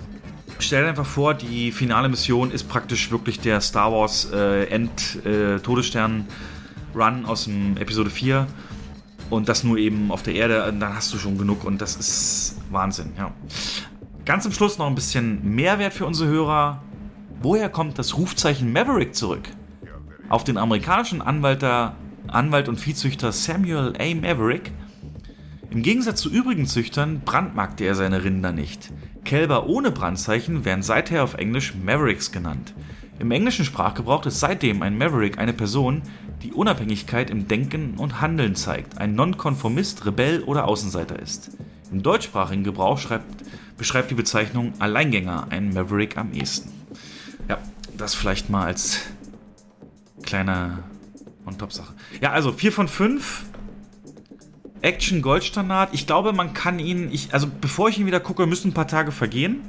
stell 0.58 0.82
dir 0.82 0.88
einfach 0.88 1.06
vor, 1.06 1.34
die 1.34 1.70
finale 1.72 2.08
Mission 2.08 2.50
ist 2.50 2.68
praktisch 2.68 3.10
wirklich 3.10 3.40
der 3.40 3.60
Star 3.60 3.92
Wars 3.92 4.30
äh, 4.32 4.64
End-Todesstern-Run 4.64 7.24
äh, 7.24 7.26
aus 7.26 7.44
dem 7.44 7.76
Episode 7.76 8.08
4 8.10 8.46
und 9.30 9.48
das 9.48 9.64
nur 9.64 9.78
eben 9.78 10.10
auf 10.10 10.22
der 10.22 10.34
Erde, 10.34 10.74
dann 10.78 10.94
hast 10.94 11.12
du 11.12 11.18
schon 11.18 11.38
genug 11.38 11.64
und 11.64 11.82
das 11.82 11.96
ist 11.96 12.56
Wahnsinn, 12.70 13.12
ja. 13.18 13.32
ganz 14.24 14.44
zum 14.44 14.52
Schluss 14.52 14.78
noch 14.78 14.86
ein 14.86 14.94
bisschen 14.94 15.54
Mehrwert 15.54 15.92
für 15.92 16.06
unsere 16.06 16.30
Hörer. 16.30 16.82
Woher 17.40 17.68
kommt 17.68 17.98
das 17.98 18.16
Rufzeichen 18.16 18.72
Maverick 18.72 19.14
zurück? 19.14 19.50
Auf 20.28 20.44
den 20.44 20.58
amerikanischen 20.58 21.22
Anwalt, 21.22 21.64
Anwalt 22.26 22.68
und 22.68 22.78
Viehzüchter 22.78 23.32
Samuel 23.32 23.94
A. 23.98 24.14
Maverick. 24.14 24.72
Im 25.70 25.82
Gegensatz 25.82 26.20
zu 26.20 26.30
übrigen 26.30 26.66
Züchtern 26.66 27.22
brandmarkte 27.24 27.84
er 27.84 27.94
seine 27.94 28.24
Rinder 28.24 28.52
nicht. 28.52 28.92
Kälber 29.24 29.66
ohne 29.66 29.90
Brandzeichen 29.90 30.66
werden 30.66 30.82
seither 30.82 31.24
auf 31.24 31.34
Englisch 31.34 31.74
Mavericks 31.74 32.30
genannt. 32.30 32.74
Im 33.18 33.30
englischen 33.30 33.64
Sprachgebrauch 33.64 34.26
ist 34.26 34.38
seitdem 34.38 34.82
ein 34.82 34.98
Maverick 34.98 35.38
eine 35.38 35.54
Person, 35.54 36.02
die 36.42 36.52
Unabhängigkeit 36.52 37.30
im 37.30 37.48
Denken 37.48 37.94
und 37.96 38.20
Handeln 38.20 38.54
zeigt, 38.54 38.98
ein 38.98 39.14
Nonkonformist, 39.14 40.04
Rebell 40.04 40.42
oder 40.42 40.66
Außenseiter 40.68 41.18
ist. 41.18 41.56
Im 41.90 42.02
deutschsprachigen 42.02 42.64
Gebrauch 42.64 42.98
schreibt, 42.98 43.44
beschreibt 43.78 44.10
die 44.10 44.14
Bezeichnung 44.14 44.74
Alleingänger 44.78 45.46
einen 45.48 45.72
Maverick 45.72 46.18
am 46.18 46.32
ehesten. 46.32 46.70
Ja, 47.48 47.58
das 47.96 48.14
vielleicht 48.14 48.50
mal 48.50 48.66
als 48.66 49.00
kleiner 50.28 50.80
On-Top-Sache. 51.46 51.94
Ja, 52.20 52.32
also 52.32 52.52
4 52.52 52.70
von 52.70 52.86
5. 52.86 53.44
Action 54.82 55.22
Goldstandard. 55.22 55.92
Ich 55.92 56.06
glaube, 56.06 56.32
man 56.32 56.52
kann 56.52 56.78
ihn, 56.78 57.10
ich, 57.10 57.32
also 57.34 57.48
bevor 57.60 57.88
ich 57.88 57.98
ihn 57.98 58.06
wieder 58.06 58.20
gucke, 58.20 58.46
müssen 58.46 58.68
ein 58.68 58.74
paar 58.74 58.86
Tage 58.86 59.10
vergehen. 59.10 59.62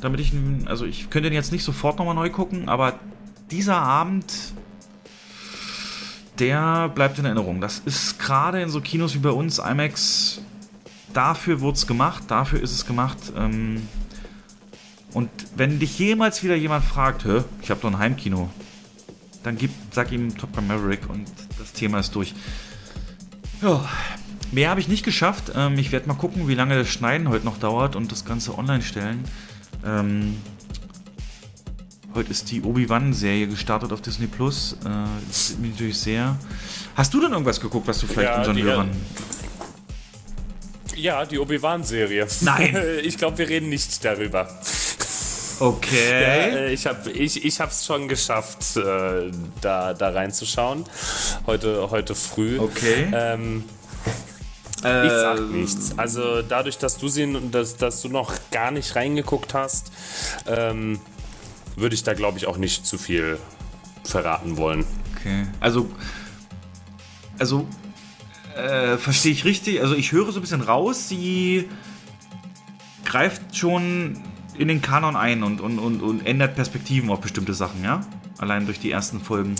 Damit 0.00 0.20
ich, 0.20 0.32
also 0.66 0.84
ich 0.84 1.10
könnte 1.10 1.28
ihn 1.28 1.34
jetzt 1.34 1.50
nicht 1.50 1.64
sofort 1.64 1.98
nochmal 1.98 2.14
neu 2.14 2.30
gucken, 2.30 2.68
aber 2.68 3.00
dieser 3.50 3.78
Abend 3.78 4.32
der 6.38 6.88
bleibt 6.88 7.18
in 7.18 7.24
Erinnerung. 7.24 7.60
Das 7.60 7.80
ist 7.84 8.18
gerade 8.18 8.60
in 8.60 8.68
so 8.68 8.80
Kinos 8.80 9.14
wie 9.14 9.20
bei 9.20 9.30
uns, 9.30 9.58
IMAX, 9.58 10.42
dafür 11.12 11.60
wurde 11.60 11.76
es 11.76 11.86
gemacht, 11.86 12.24
dafür 12.28 12.60
ist 12.60 12.72
es 12.72 12.86
gemacht. 12.86 13.18
Ähm, 13.36 13.88
und 15.12 15.30
wenn 15.56 15.78
dich 15.78 15.98
jemals 15.98 16.42
wieder 16.42 16.56
jemand 16.56 16.84
fragt, 16.84 17.24
ich 17.62 17.70
habe 17.70 17.80
doch 17.80 17.90
ein 17.90 17.98
Heimkino, 17.98 18.50
dann 19.44 19.56
gib, 19.56 19.70
sag 19.92 20.10
ihm 20.10 20.36
Top 20.36 20.52
Gun 20.54 20.66
Maverick 20.66 21.08
und 21.08 21.30
das 21.58 21.72
Thema 21.72 22.00
ist 22.00 22.14
durch. 22.14 22.34
Ja, 23.62 23.88
mehr 24.50 24.70
habe 24.70 24.80
ich 24.80 24.88
nicht 24.88 25.04
geschafft. 25.04 25.52
Ähm, 25.54 25.78
ich 25.78 25.92
werde 25.92 26.08
mal 26.08 26.14
gucken, 26.14 26.48
wie 26.48 26.54
lange 26.54 26.76
das 26.76 26.88
Schneiden 26.88 27.28
heute 27.28 27.44
noch 27.44 27.58
dauert 27.58 27.94
und 27.94 28.10
das 28.10 28.24
Ganze 28.24 28.58
online 28.58 28.82
stellen. 28.82 29.24
Ähm, 29.84 30.36
Heute 32.14 32.30
ist 32.30 32.48
die 32.52 32.62
Obi-Wan-Serie 32.62 33.48
gestartet 33.48 33.92
auf 33.92 34.00
Disney 34.00 34.28
Plus. 34.28 34.76
Äh, 34.84 34.88
das 35.26 35.48
sieht 35.48 35.58
mich 35.58 35.72
natürlich 35.72 35.98
sehr. 35.98 36.38
Hast 36.94 37.12
du 37.12 37.20
denn 37.20 37.32
irgendwas 37.32 37.60
geguckt, 37.60 37.88
was 37.88 37.98
du 37.98 38.06
vielleicht 38.06 38.30
ja, 38.30 38.38
unseren 38.38 38.56
die, 38.56 38.62
Hörern. 38.62 38.90
Ja, 40.94 41.26
die 41.26 41.40
Obi-Wan-Serie. 41.40 42.28
Nein! 42.42 42.78
ich 43.02 43.18
glaube, 43.18 43.38
wir 43.38 43.48
reden 43.48 43.68
nicht 43.68 44.04
darüber. 44.04 44.48
Okay. 45.60 46.20
Ja, 46.20 46.56
äh, 46.56 46.72
ich 46.72 46.86
habe 46.86 47.10
ich, 47.10 47.44
ich 47.44 47.60
es 47.60 47.86
schon 47.86 48.08
geschafft, 48.08 48.76
äh, 48.76 49.30
da, 49.60 49.94
da 49.94 50.08
reinzuschauen. 50.10 50.84
Heute, 51.46 51.90
heute 51.90 52.14
früh. 52.14 52.58
Okay. 52.58 53.10
Ähm, 53.12 53.64
ich 54.78 54.82
sag 54.84 55.38
ähm. 55.38 55.60
nichts. 55.60 55.98
Also 55.98 56.42
dadurch, 56.42 56.78
dass 56.78 56.98
du 56.98 57.08
sie, 57.08 57.32
dass, 57.50 57.76
dass 57.76 58.02
du 58.02 58.08
noch 58.08 58.32
gar 58.50 58.70
nicht 58.70 58.96
reingeguckt 58.96 59.54
hast, 59.54 59.92
ähm, 60.46 61.00
würde 61.76 61.94
ich 61.94 62.02
da, 62.02 62.14
glaube 62.14 62.38
ich, 62.38 62.46
auch 62.46 62.56
nicht 62.56 62.86
zu 62.86 62.98
viel 62.98 63.38
verraten 64.04 64.56
wollen. 64.56 64.84
Okay. 65.16 65.46
Also, 65.60 65.88
also 67.38 67.66
äh, 68.54 68.98
verstehe 68.98 69.32
ich 69.32 69.44
richtig? 69.44 69.80
Also 69.80 69.94
ich 69.94 70.12
höre 70.12 70.30
so 70.30 70.38
ein 70.38 70.42
bisschen 70.42 70.60
raus, 70.60 71.08
sie 71.08 71.68
greift 73.04 73.56
schon 73.56 74.20
in 74.56 74.68
den 74.68 74.82
Kanon 74.82 75.16
ein 75.16 75.42
und, 75.42 75.60
und, 75.60 75.78
und, 75.78 76.02
und 76.02 76.26
ändert 76.26 76.54
Perspektiven 76.54 77.10
auf 77.10 77.20
bestimmte 77.20 77.54
Sachen, 77.54 77.82
ja? 77.82 78.06
Allein 78.38 78.66
durch 78.66 78.78
die 78.78 78.90
ersten 78.90 79.20
Folgen. 79.20 79.54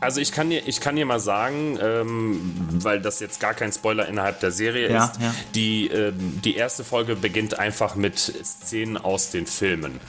Also 0.00 0.20
ich 0.20 0.32
kann 0.32 0.50
dir, 0.50 0.66
ich 0.66 0.80
kann 0.80 0.96
dir 0.96 1.06
mal 1.06 1.20
sagen, 1.20 1.78
ähm, 1.80 2.54
weil 2.72 3.00
das 3.00 3.20
jetzt 3.20 3.38
gar 3.38 3.54
kein 3.54 3.70
Spoiler 3.72 4.08
innerhalb 4.08 4.40
der 4.40 4.50
Serie 4.50 4.90
ja, 4.90 5.04
ist, 5.04 5.20
ja. 5.20 5.32
Die, 5.54 5.86
ähm, 5.86 6.40
die 6.44 6.56
erste 6.56 6.82
Folge 6.82 7.14
beginnt 7.14 7.58
einfach 7.60 7.94
mit 7.94 8.18
Szenen 8.18 8.96
aus 8.96 9.30
den 9.30 9.46
Filmen 9.46 10.00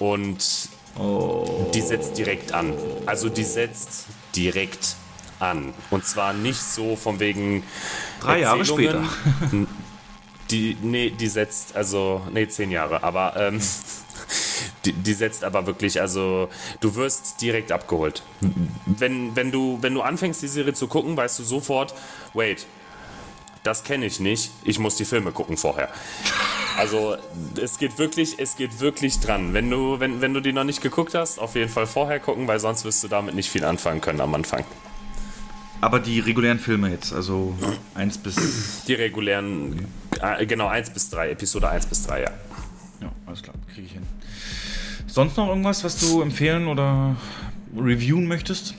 und 0.00 0.68
oh. 0.98 1.70
die 1.72 1.80
setzt 1.80 2.18
direkt 2.18 2.52
an. 2.52 2.72
Also 3.06 3.28
die 3.28 3.44
setzt 3.44 4.06
direkt 4.34 4.96
an. 5.38 5.72
Und 5.90 6.04
zwar 6.04 6.32
nicht 6.32 6.60
so 6.60 6.96
von 6.96 7.20
wegen. 7.20 7.62
Drei 8.20 8.40
Jahre 8.40 8.64
später. 8.64 9.04
Die, 10.50 10.76
nee, 10.82 11.10
die 11.10 11.28
setzt, 11.28 11.76
also, 11.76 12.22
nee, 12.32 12.48
zehn 12.48 12.70
Jahre, 12.70 13.02
aber 13.02 13.36
ähm, 13.36 13.60
die, 14.84 14.92
die, 14.92 15.12
setzt 15.12 15.44
aber 15.44 15.66
wirklich, 15.66 16.00
also 16.00 16.48
du 16.80 16.94
wirst 16.96 17.40
direkt 17.40 17.70
abgeholt. 17.72 18.22
Wenn, 18.86 19.36
wenn, 19.36 19.52
du, 19.52 19.78
wenn 19.80 19.94
du 19.94 20.02
anfängst, 20.02 20.42
die 20.42 20.48
Serie 20.48 20.74
zu 20.74 20.88
gucken, 20.88 21.16
weißt 21.16 21.38
du 21.38 21.44
sofort, 21.44 21.94
wait, 22.34 22.66
das 23.62 23.84
kenne 23.84 24.06
ich 24.06 24.20
nicht, 24.20 24.50
ich 24.64 24.78
muss 24.78 24.96
die 24.96 25.04
Filme 25.04 25.32
gucken 25.32 25.56
vorher. 25.56 25.88
Also 26.78 27.16
es 27.60 27.78
geht 27.78 27.98
wirklich, 27.98 28.38
es 28.38 28.56
geht 28.56 28.80
wirklich 28.80 29.20
dran. 29.20 29.52
Wenn 29.52 29.70
du, 29.70 30.00
wenn, 30.00 30.20
wenn 30.20 30.32
du 30.32 30.40
die 30.40 30.52
noch 30.52 30.64
nicht 30.64 30.80
geguckt 30.80 31.14
hast, 31.14 31.38
auf 31.38 31.54
jeden 31.54 31.70
Fall 31.70 31.86
vorher 31.86 32.20
gucken, 32.20 32.48
weil 32.48 32.58
sonst 32.58 32.84
wirst 32.84 33.04
du 33.04 33.08
damit 33.08 33.34
nicht 33.34 33.50
viel 33.50 33.64
anfangen 33.64 34.00
können 34.00 34.20
am 34.20 34.34
Anfang. 34.34 34.64
Aber 35.80 35.98
die 35.98 36.20
regulären 36.20 36.58
Filme 36.58 36.90
jetzt, 36.90 37.12
also 37.12 37.54
1 37.94 38.18
bis. 38.18 38.84
Die 38.86 38.94
regulären, 38.94 39.86
äh, 40.20 40.44
genau, 40.46 40.68
1 40.68 40.90
bis 40.90 41.10
3, 41.10 41.30
Episode 41.30 41.68
1 41.70 41.86
bis 41.86 42.06
3, 42.06 42.22
ja. 42.22 42.30
Ja, 43.00 43.12
alles 43.26 43.42
klar, 43.42 43.54
kriege 43.72 43.86
ich 43.86 43.92
hin. 43.92 44.02
Sonst 45.06 45.36
noch 45.36 45.48
irgendwas, 45.48 45.82
was 45.82 45.98
du 45.98 46.20
empfehlen 46.22 46.66
oder 46.66 47.16
reviewen 47.76 48.26
möchtest? 48.26 48.74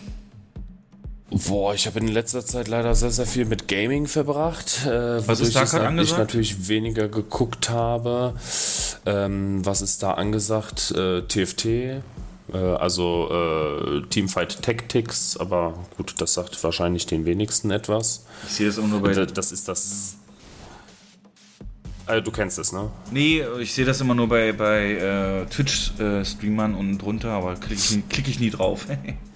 Boah, 1.32 1.74
ich 1.74 1.88
habe 1.88 2.00
in 2.00 2.10
letzter 2.10 2.46
Zeit 2.46 2.68
leider 2.68 2.94
sehr, 2.94 3.10
sehr 3.10 3.26
viel 3.26 3.46
mit 3.46 3.70
Gaming 3.70 4.06
verbracht. 4.06 4.86
Äh, 4.86 5.26
was 5.26 5.40
ist 5.40 5.56
da 5.56 5.64
gerade 5.64 5.88
angesagt? 5.88 6.12
Ich 6.12 6.18
natürlich 6.18 6.68
weniger 6.68 7.08
geguckt 7.08 7.70
habe. 7.70 8.34
Ähm, 9.06 9.66
was 9.66 9.82
ist 9.82 10.04
da 10.04 10.16
angesagt? 10.16 10.92
Äh, 10.92 11.22
TFT, 11.22 12.04
also 12.58 13.30
äh, 13.32 14.02
Teamfight 14.10 14.62
Tactics, 14.62 15.38
aber 15.38 15.74
gut, 15.98 16.16
das 16.20 16.34
sagt 16.34 16.64
wahrscheinlich 16.64 17.06
den 17.06 17.26
wenigsten 17.26 17.72
etwas. 17.72 18.26
Ich 18.48 18.54
sehe 18.54 18.68
das 18.68 18.80
auch 18.80 18.88
nur 18.88 19.02
bei. 19.02 19.20
Und, 19.20 19.38
das 19.38 19.52
ist 19.52 19.68
das. 19.68 20.16
Äh, 22.08 22.22
du 22.22 22.32
kennst 22.32 22.60
es, 22.60 22.74
ne? 22.74 22.90
Nee, 23.12 23.44
ich 23.60 23.74
sehe 23.74 23.86
das 23.86 24.02
immer 24.02 24.16
nur 24.16 24.28
bei, 24.28 24.52
bei 24.52 24.94
äh, 24.94 25.46
Twitch-Streamern 25.46 26.76
und 26.76 26.98
drunter, 26.98 27.32
aber 27.32 27.56
klicke 27.56 27.82
ich, 27.82 28.10
klick 28.10 28.28
ich 28.28 28.40
nie 28.40 28.50
drauf. 28.50 28.88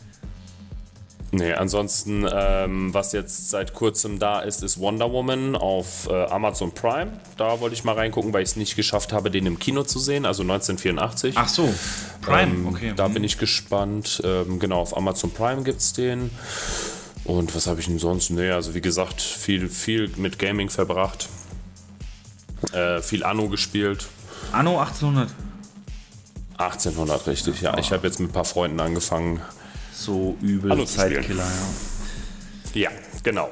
Nee, 1.37 1.51
ansonsten, 1.51 2.25
ähm, 2.31 2.93
was 2.93 3.11
jetzt 3.11 3.49
seit 3.49 3.73
kurzem 3.73 4.19
da 4.19 4.39
ist, 4.39 4.63
ist 4.63 4.79
Wonder 4.79 5.11
Woman 5.11 5.57
auf 5.57 6.07
äh, 6.09 6.13
Amazon 6.27 6.71
Prime. 6.71 7.11
Da 7.35 7.59
wollte 7.59 7.75
ich 7.75 7.83
mal 7.83 7.93
reingucken, 7.93 8.31
weil 8.31 8.43
ich 8.43 8.51
es 8.51 8.55
nicht 8.55 8.77
geschafft 8.77 9.11
habe, 9.11 9.29
den 9.29 9.45
im 9.45 9.59
Kino 9.59 9.83
zu 9.83 9.99
sehen, 9.99 10.25
also 10.25 10.43
1984. 10.43 11.33
Ach 11.37 11.49
so, 11.49 11.73
Prime, 12.21 12.53
ähm, 12.53 12.67
okay. 12.67 12.93
Da 12.95 13.09
bin 13.09 13.25
ich 13.25 13.37
gespannt. 13.37 14.21
Ähm, 14.23 14.59
genau, 14.59 14.79
auf 14.79 14.95
Amazon 14.95 15.29
Prime 15.29 15.63
gibt 15.63 15.81
es 15.81 15.91
den. 15.91 16.31
Und 17.25 17.53
was 17.53 17.67
habe 17.67 17.81
ich 17.81 17.87
denn 17.87 17.99
sonst? 17.99 18.29
Nee, 18.29 18.51
also 18.51 18.73
wie 18.73 18.81
gesagt, 18.81 19.19
viel, 19.19 19.67
viel 19.67 20.09
mit 20.15 20.39
Gaming 20.39 20.69
verbracht. 20.69 21.27
Äh, 22.71 23.01
viel 23.01 23.25
Anno 23.25 23.49
gespielt. 23.49 24.07
Anno 24.53 24.79
1800? 24.79 25.35
1800, 26.57 27.27
richtig, 27.27 27.59
ja. 27.59 27.77
Ich 27.77 27.91
habe 27.91 28.07
jetzt 28.07 28.21
mit 28.21 28.29
ein 28.29 28.33
paar 28.33 28.45
Freunden 28.45 28.79
angefangen 28.79 29.41
so 29.95 30.37
übel 30.41 30.85
Zeitkiller, 30.85 31.43
ja. 31.43 32.81
Ja, 32.81 32.89
genau. 33.23 33.49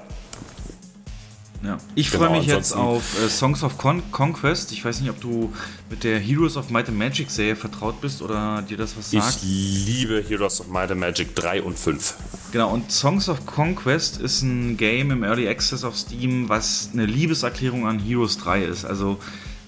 Ja. 1.64 1.78
Ich 1.96 2.12
genau, 2.12 2.26
freue 2.26 2.40
mich 2.40 2.48
jetzt 2.48 2.74
auf 2.74 3.18
äh, 3.24 3.30
Songs 3.30 3.64
of 3.64 3.78
Con 3.78 4.04
Conquest. 4.12 4.74
Ich 4.74 4.84
weiß 4.84 5.00
nicht, 5.00 5.10
ob 5.10 5.22
du 5.22 5.54
mit 5.90 6.04
der 6.04 6.20
Heroes 6.20 6.58
of 6.58 6.70
Might 6.70 6.90
and 6.90 6.98
Magic 6.98 7.32
Serie 7.32 7.56
vertraut 7.56 8.02
bist 8.02 8.22
oder 8.22 8.62
dir 8.62 8.76
das 8.76 8.98
was 8.98 9.12
sagt. 9.12 9.38
Ich 9.38 9.86
liebe 9.86 10.24
Heroes 10.28 10.60
of 10.60 10.68
Might 10.68 10.92
and 10.92 11.00
Magic 11.00 11.34
3 11.36 11.62
und 11.62 11.80
5. 11.80 12.16
Genau, 12.52 12.70
und 12.70 12.92
Songs 12.92 13.30
of 13.30 13.46
Conquest 13.46 14.20
ist 14.20 14.42
ein 14.42 14.76
Game 14.76 15.12
im 15.12 15.24
Early 15.24 15.48
Access 15.48 15.86
auf 15.86 15.98
Steam, 15.98 16.50
was 16.50 16.90
eine 16.92 17.06
Liebeserklärung 17.06 17.88
an 17.88 17.98
Heroes 17.98 18.38
3 18.40 18.66
ist. 18.66 18.84
Also 18.84 19.20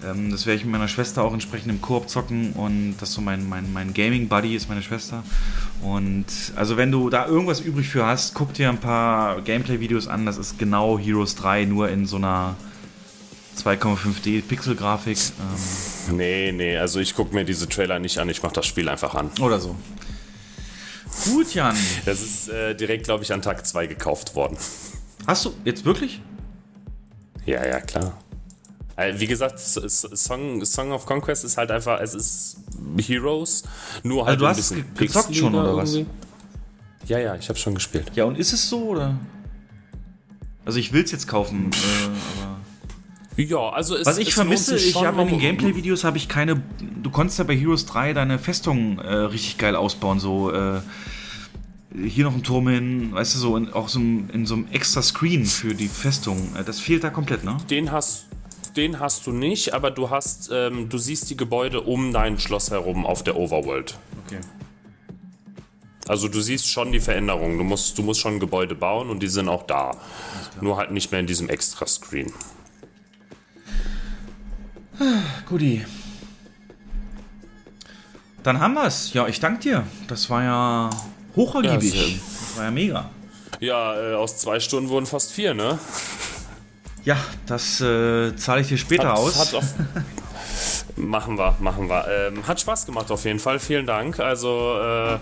ähm, 0.05 0.31
das 0.31 0.45
werde 0.45 0.57
ich 0.57 0.63
mit 0.63 0.71
meiner 0.71 0.87
Schwester 0.87 1.23
auch 1.23 1.33
entsprechend 1.33 1.69
im 1.69 1.81
Koop 1.81 2.09
zocken 2.09 2.53
und 2.53 2.95
das 2.99 3.13
so 3.13 3.21
mein, 3.21 3.47
mein, 3.47 3.71
mein 3.73 3.93
Gaming-Buddy 3.93 4.55
ist 4.55 4.69
meine 4.69 4.81
Schwester. 4.81 5.23
Und 5.81 6.25
also 6.55 6.77
wenn 6.77 6.91
du 6.91 7.09
da 7.09 7.27
irgendwas 7.27 7.59
übrig 7.59 7.87
für 7.87 8.05
hast, 8.05 8.33
guck 8.33 8.53
dir 8.53 8.69
ein 8.69 8.79
paar 8.79 9.41
Gameplay-Videos 9.41 10.07
an. 10.07 10.25
Das 10.25 10.37
ist 10.37 10.57
genau 10.57 10.99
Heroes 10.99 11.35
3, 11.35 11.65
nur 11.65 11.89
in 11.89 12.05
so 12.05 12.17
einer 12.17 12.55
2,5D 13.57 14.41
Pixel-Grafik. 14.43 15.17
Ähm 15.17 16.17
nee, 16.17 16.51
nee, 16.51 16.77
also 16.77 16.99
ich 16.99 17.15
gucke 17.15 17.33
mir 17.33 17.45
diese 17.45 17.67
Trailer 17.67 17.99
nicht 17.99 18.17
an, 18.17 18.29
ich 18.29 18.43
mache 18.43 18.53
das 18.53 18.65
Spiel 18.65 18.89
einfach 18.89 19.15
an. 19.15 19.31
Oder 19.39 19.59
so. 19.59 19.75
Gut, 21.23 21.53
Jan. 21.53 21.75
Das 22.05 22.21
ist 22.21 22.49
äh, 22.49 22.75
direkt, 22.75 23.05
glaube 23.05 23.23
ich, 23.23 23.31
an 23.31 23.41
Tag 23.41 23.65
2 23.65 23.87
gekauft 23.87 24.35
worden. 24.35 24.57
Hast 25.25 25.45
du 25.45 25.53
jetzt 25.63 25.85
wirklich? 25.85 26.21
Ja, 27.45 27.65
ja, 27.65 27.79
klar. 27.79 28.17
Äh, 28.97 29.13
Wie 29.17 29.27
gesagt, 29.27 29.59
Song, 29.59 30.63
Song 30.63 30.91
of 30.91 31.05
Conquest 31.05 31.43
ist 31.43 31.57
halt 31.57 31.69
einfach, 31.71 31.99
es 31.99 32.13
ist 32.13 32.57
Heroes, 33.05 33.63
nur 34.03 34.25
halt 34.25 34.35
Also 34.35 34.39
du 34.39 34.45
ein 34.45 34.49
hast 34.51 34.57
bisschen 34.69 34.85
ge- 34.95 35.07
gezockt 35.07 35.35
schon, 35.35 35.53
oder 35.55 35.75
was? 35.75 35.93
irgendwie. 35.95 36.11
Ja, 37.07 37.19
ja, 37.19 37.35
ich 37.35 37.49
habe 37.49 37.59
schon 37.59 37.75
gespielt. 37.75 38.11
Ja, 38.15 38.23
und 38.25 38.37
ist 38.37 38.53
es 38.53 38.69
so, 38.69 38.79
oder? 38.89 39.15
Also 40.65 40.79
ich 40.79 40.93
will 40.93 41.03
es 41.03 41.11
jetzt 41.11 41.27
kaufen, 41.27 41.69
äh, 41.71 42.05
aber... 42.41 42.55
Ja, 43.37 43.69
also 43.69 43.97
es 43.97 44.05
Was 44.05 44.17
ich 44.17 44.29
es 44.29 44.33
vermisse, 44.33 44.77
ich 44.77 44.95
habe 44.95 45.21
in 45.21 45.27
den 45.27 45.39
Gameplay-Videos 45.39 46.05
habe 46.05 46.15
ich 46.17 46.29
keine. 46.29 46.63
Du 47.03 47.09
konntest 47.09 47.37
ja 47.37 47.43
bei 47.43 47.55
Heroes 47.55 47.85
3 47.85 48.13
deine 48.13 48.39
Festung 48.39 48.97
äh, 48.99 49.13
richtig 49.13 49.57
geil 49.57 49.75
ausbauen, 49.75 50.21
so 50.21 50.53
äh, 50.53 50.79
hier 52.07 52.23
noch 52.23 52.33
ein 52.33 52.43
Turm 52.43 52.69
hin, 52.69 53.13
weißt 53.13 53.35
du, 53.35 53.39
so 53.39 53.57
in, 53.57 53.73
auch 53.73 53.89
so 53.89 53.99
in 53.99 54.45
so 54.45 54.55
einem 54.55 54.67
extra 54.71 55.01
Screen 55.01 55.45
für 55.45 55.75
die 55.75 55.89
Festung. 55.89 56.55
Äh, 56.57 56.63
Das 56.63 56.79
fehlt 56.79 57.03
da 57.03 57.09
komplett, 57.09 57.43
ne? 57.43 57.57
Den 57.69 57.91
hast, 57.91 58.27
den 58.75 58.99
hast 58.99 59.25
du 59.27 59.31
nicht, 59.31 59.73
aber 59.73 59.91
du 59.91 60.09
hast, 60.09 60.49
ähm, 60.51 60.89
du 60.89 60.97
siehst 60.97 61.29
die 61.29 61.37
Gebäude 61.37 61.81
um 61.81 62.11
dein 62.11 62.39
Schloss 62.39 62.71
herum 62.71 63.05
auf 63.05 63.23
der 63.23 63.37
Overworld. 63.37 63.97
Okay. 64.25 64.39
Also 66.07 66.27
du 66.27 66.39
siehst 66.39 66.69
schon 66.69 66.91
die 66.91 66.99
Veränderungen. 66.99 67.57
Du 67.57 67.63
musst, 67.63 67.97
du 67.97 68.03
musst 68.03 68.19
schon 68.19 68.39
Gebäude 68.39 68.75
bauen 68.75 69.09
und 69.09 69.21
die 69.21 69.27
sind 69.27 69.49
auch 69.49 69.63
da. 69.63 69.97
Nur 70.61 70.77
halt 70.77 70.91
nicht 70.91 71.11
mehr 71.11 71.19
in 71.19 71.27
diesem 71.27 71.49
Extra-Screen. 71.49 72.31
Guti. 75.47 75.85
Dann 78.43 78.59
haben 78.59 78.75
wir's. 78.75 79.13
Ja, 79.13 79.27
ich 79.27 79.39
danke 79.39 79.61
dir. 79.61 79.87
Das 80.07 80.29
war 80.29 80.43
ja 80.43 80.89
hochergiebig. 81.35 81.93
Ja, 81.93 82.21
das 82.39 82.57
war 82.57 82.63
ja 82.65 82.71
mega. 82.71 83.09
Ja, 83.59 84.11
äh, 84.11 84.13
aus 84.13 84.37
zwei 84.37 84.59
Stunden 84.59 84.89
wurden 84.89 85.07
fast 85.07 85.31
vier, 85.31 85.53
ne? 85.53 85.79
Ja, 87.05 87.17
das 87.45 87.79
äh, 87.81 88.35
zahle 88.35 88.61
ich 88.61 88.67
dir 88.67 88.77
später 88.77 89.09
Hat, 89.09 89.17
aus. 89.17 89.39
hat 89.39 89.53
auf, 89.53 89.75
machen 90.95 91.37
wir, 91.37 91.55
machen 91.59 91.87
wir. 91.87 92.05
Ähm, 92.07 92.47
hat 92.47 92.59
Spaß 92.59 92.87
gemacht 92.87 93.11
auf 93.11 93.25
jeden 93.25 93.37
Fall. 93.37 93.59
Vielen 93.59 93.85
Dank. 93.85 94.19
Also, 94.19 94.79
äh, 94.81 95.19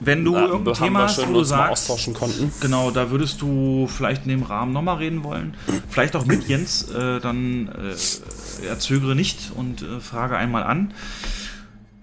Wenn 0.00 0.24
du 0.24 0.32
na, 0.32 0.46
irgendein 0.46 0.74
Thema 0.74 1.02
hast, 1.02 1.18
wo 1.28 1.32
du 1.32 1.44
sagst, 1.44 1.90
austauschen 1.90 2.14
konnten. 2.14 2.50
Genau, 2.60 2.90
da 2.90 3.10
würdest 3.10 3.42
du 3.42 3.86
vielleicht 3.86 4.22
in 4.22 4.30
dem 4.30 4.42
Rahmen 4.44 4.72
nochmal 4.72 4.96
reden 4.96 5.22
wollen. 5.24 5.54
Vielleicht 5.90 6.16
auch 6.16 6.24
mit 6.24 6.48
Jens, 6.48 6.90
äh, 6.90 7.20
dann 7.20 7.68
äh, 7.68 8.66
ja, 8.66 8.78
zögere 8.78 9.14
nicht 9.14 9.52
und 9.54 9.82
äh, 9.82 10.00
frage 10.00 10.38
einmal 10.38 10.62
an. 10.62 10.94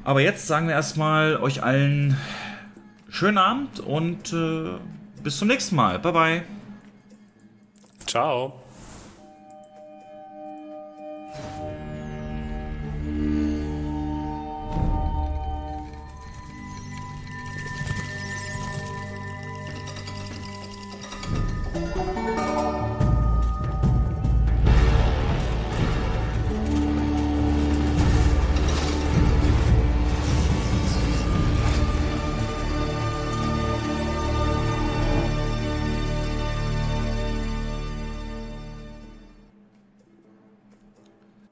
Aber 0.04 0.22
jetzt 0.22 0.46
sagen 0.46 0.68
wir 0.68 0.76
erstmal 0.76 1.38
euch 1.38 1.64
allen 1.64 2.18
schönen 3.10 3.40
Abend 3.40 3.80
und 3.80 4.32
äh, 4.32 4.78
bis 5.24 5.38
zum 5.38 5.48
nächsten 5.48 5.76
Mal. 5.76 5.98
Bye 5.98 6.12
bye. 6.12 6.44
Ciao. 8.06 8.61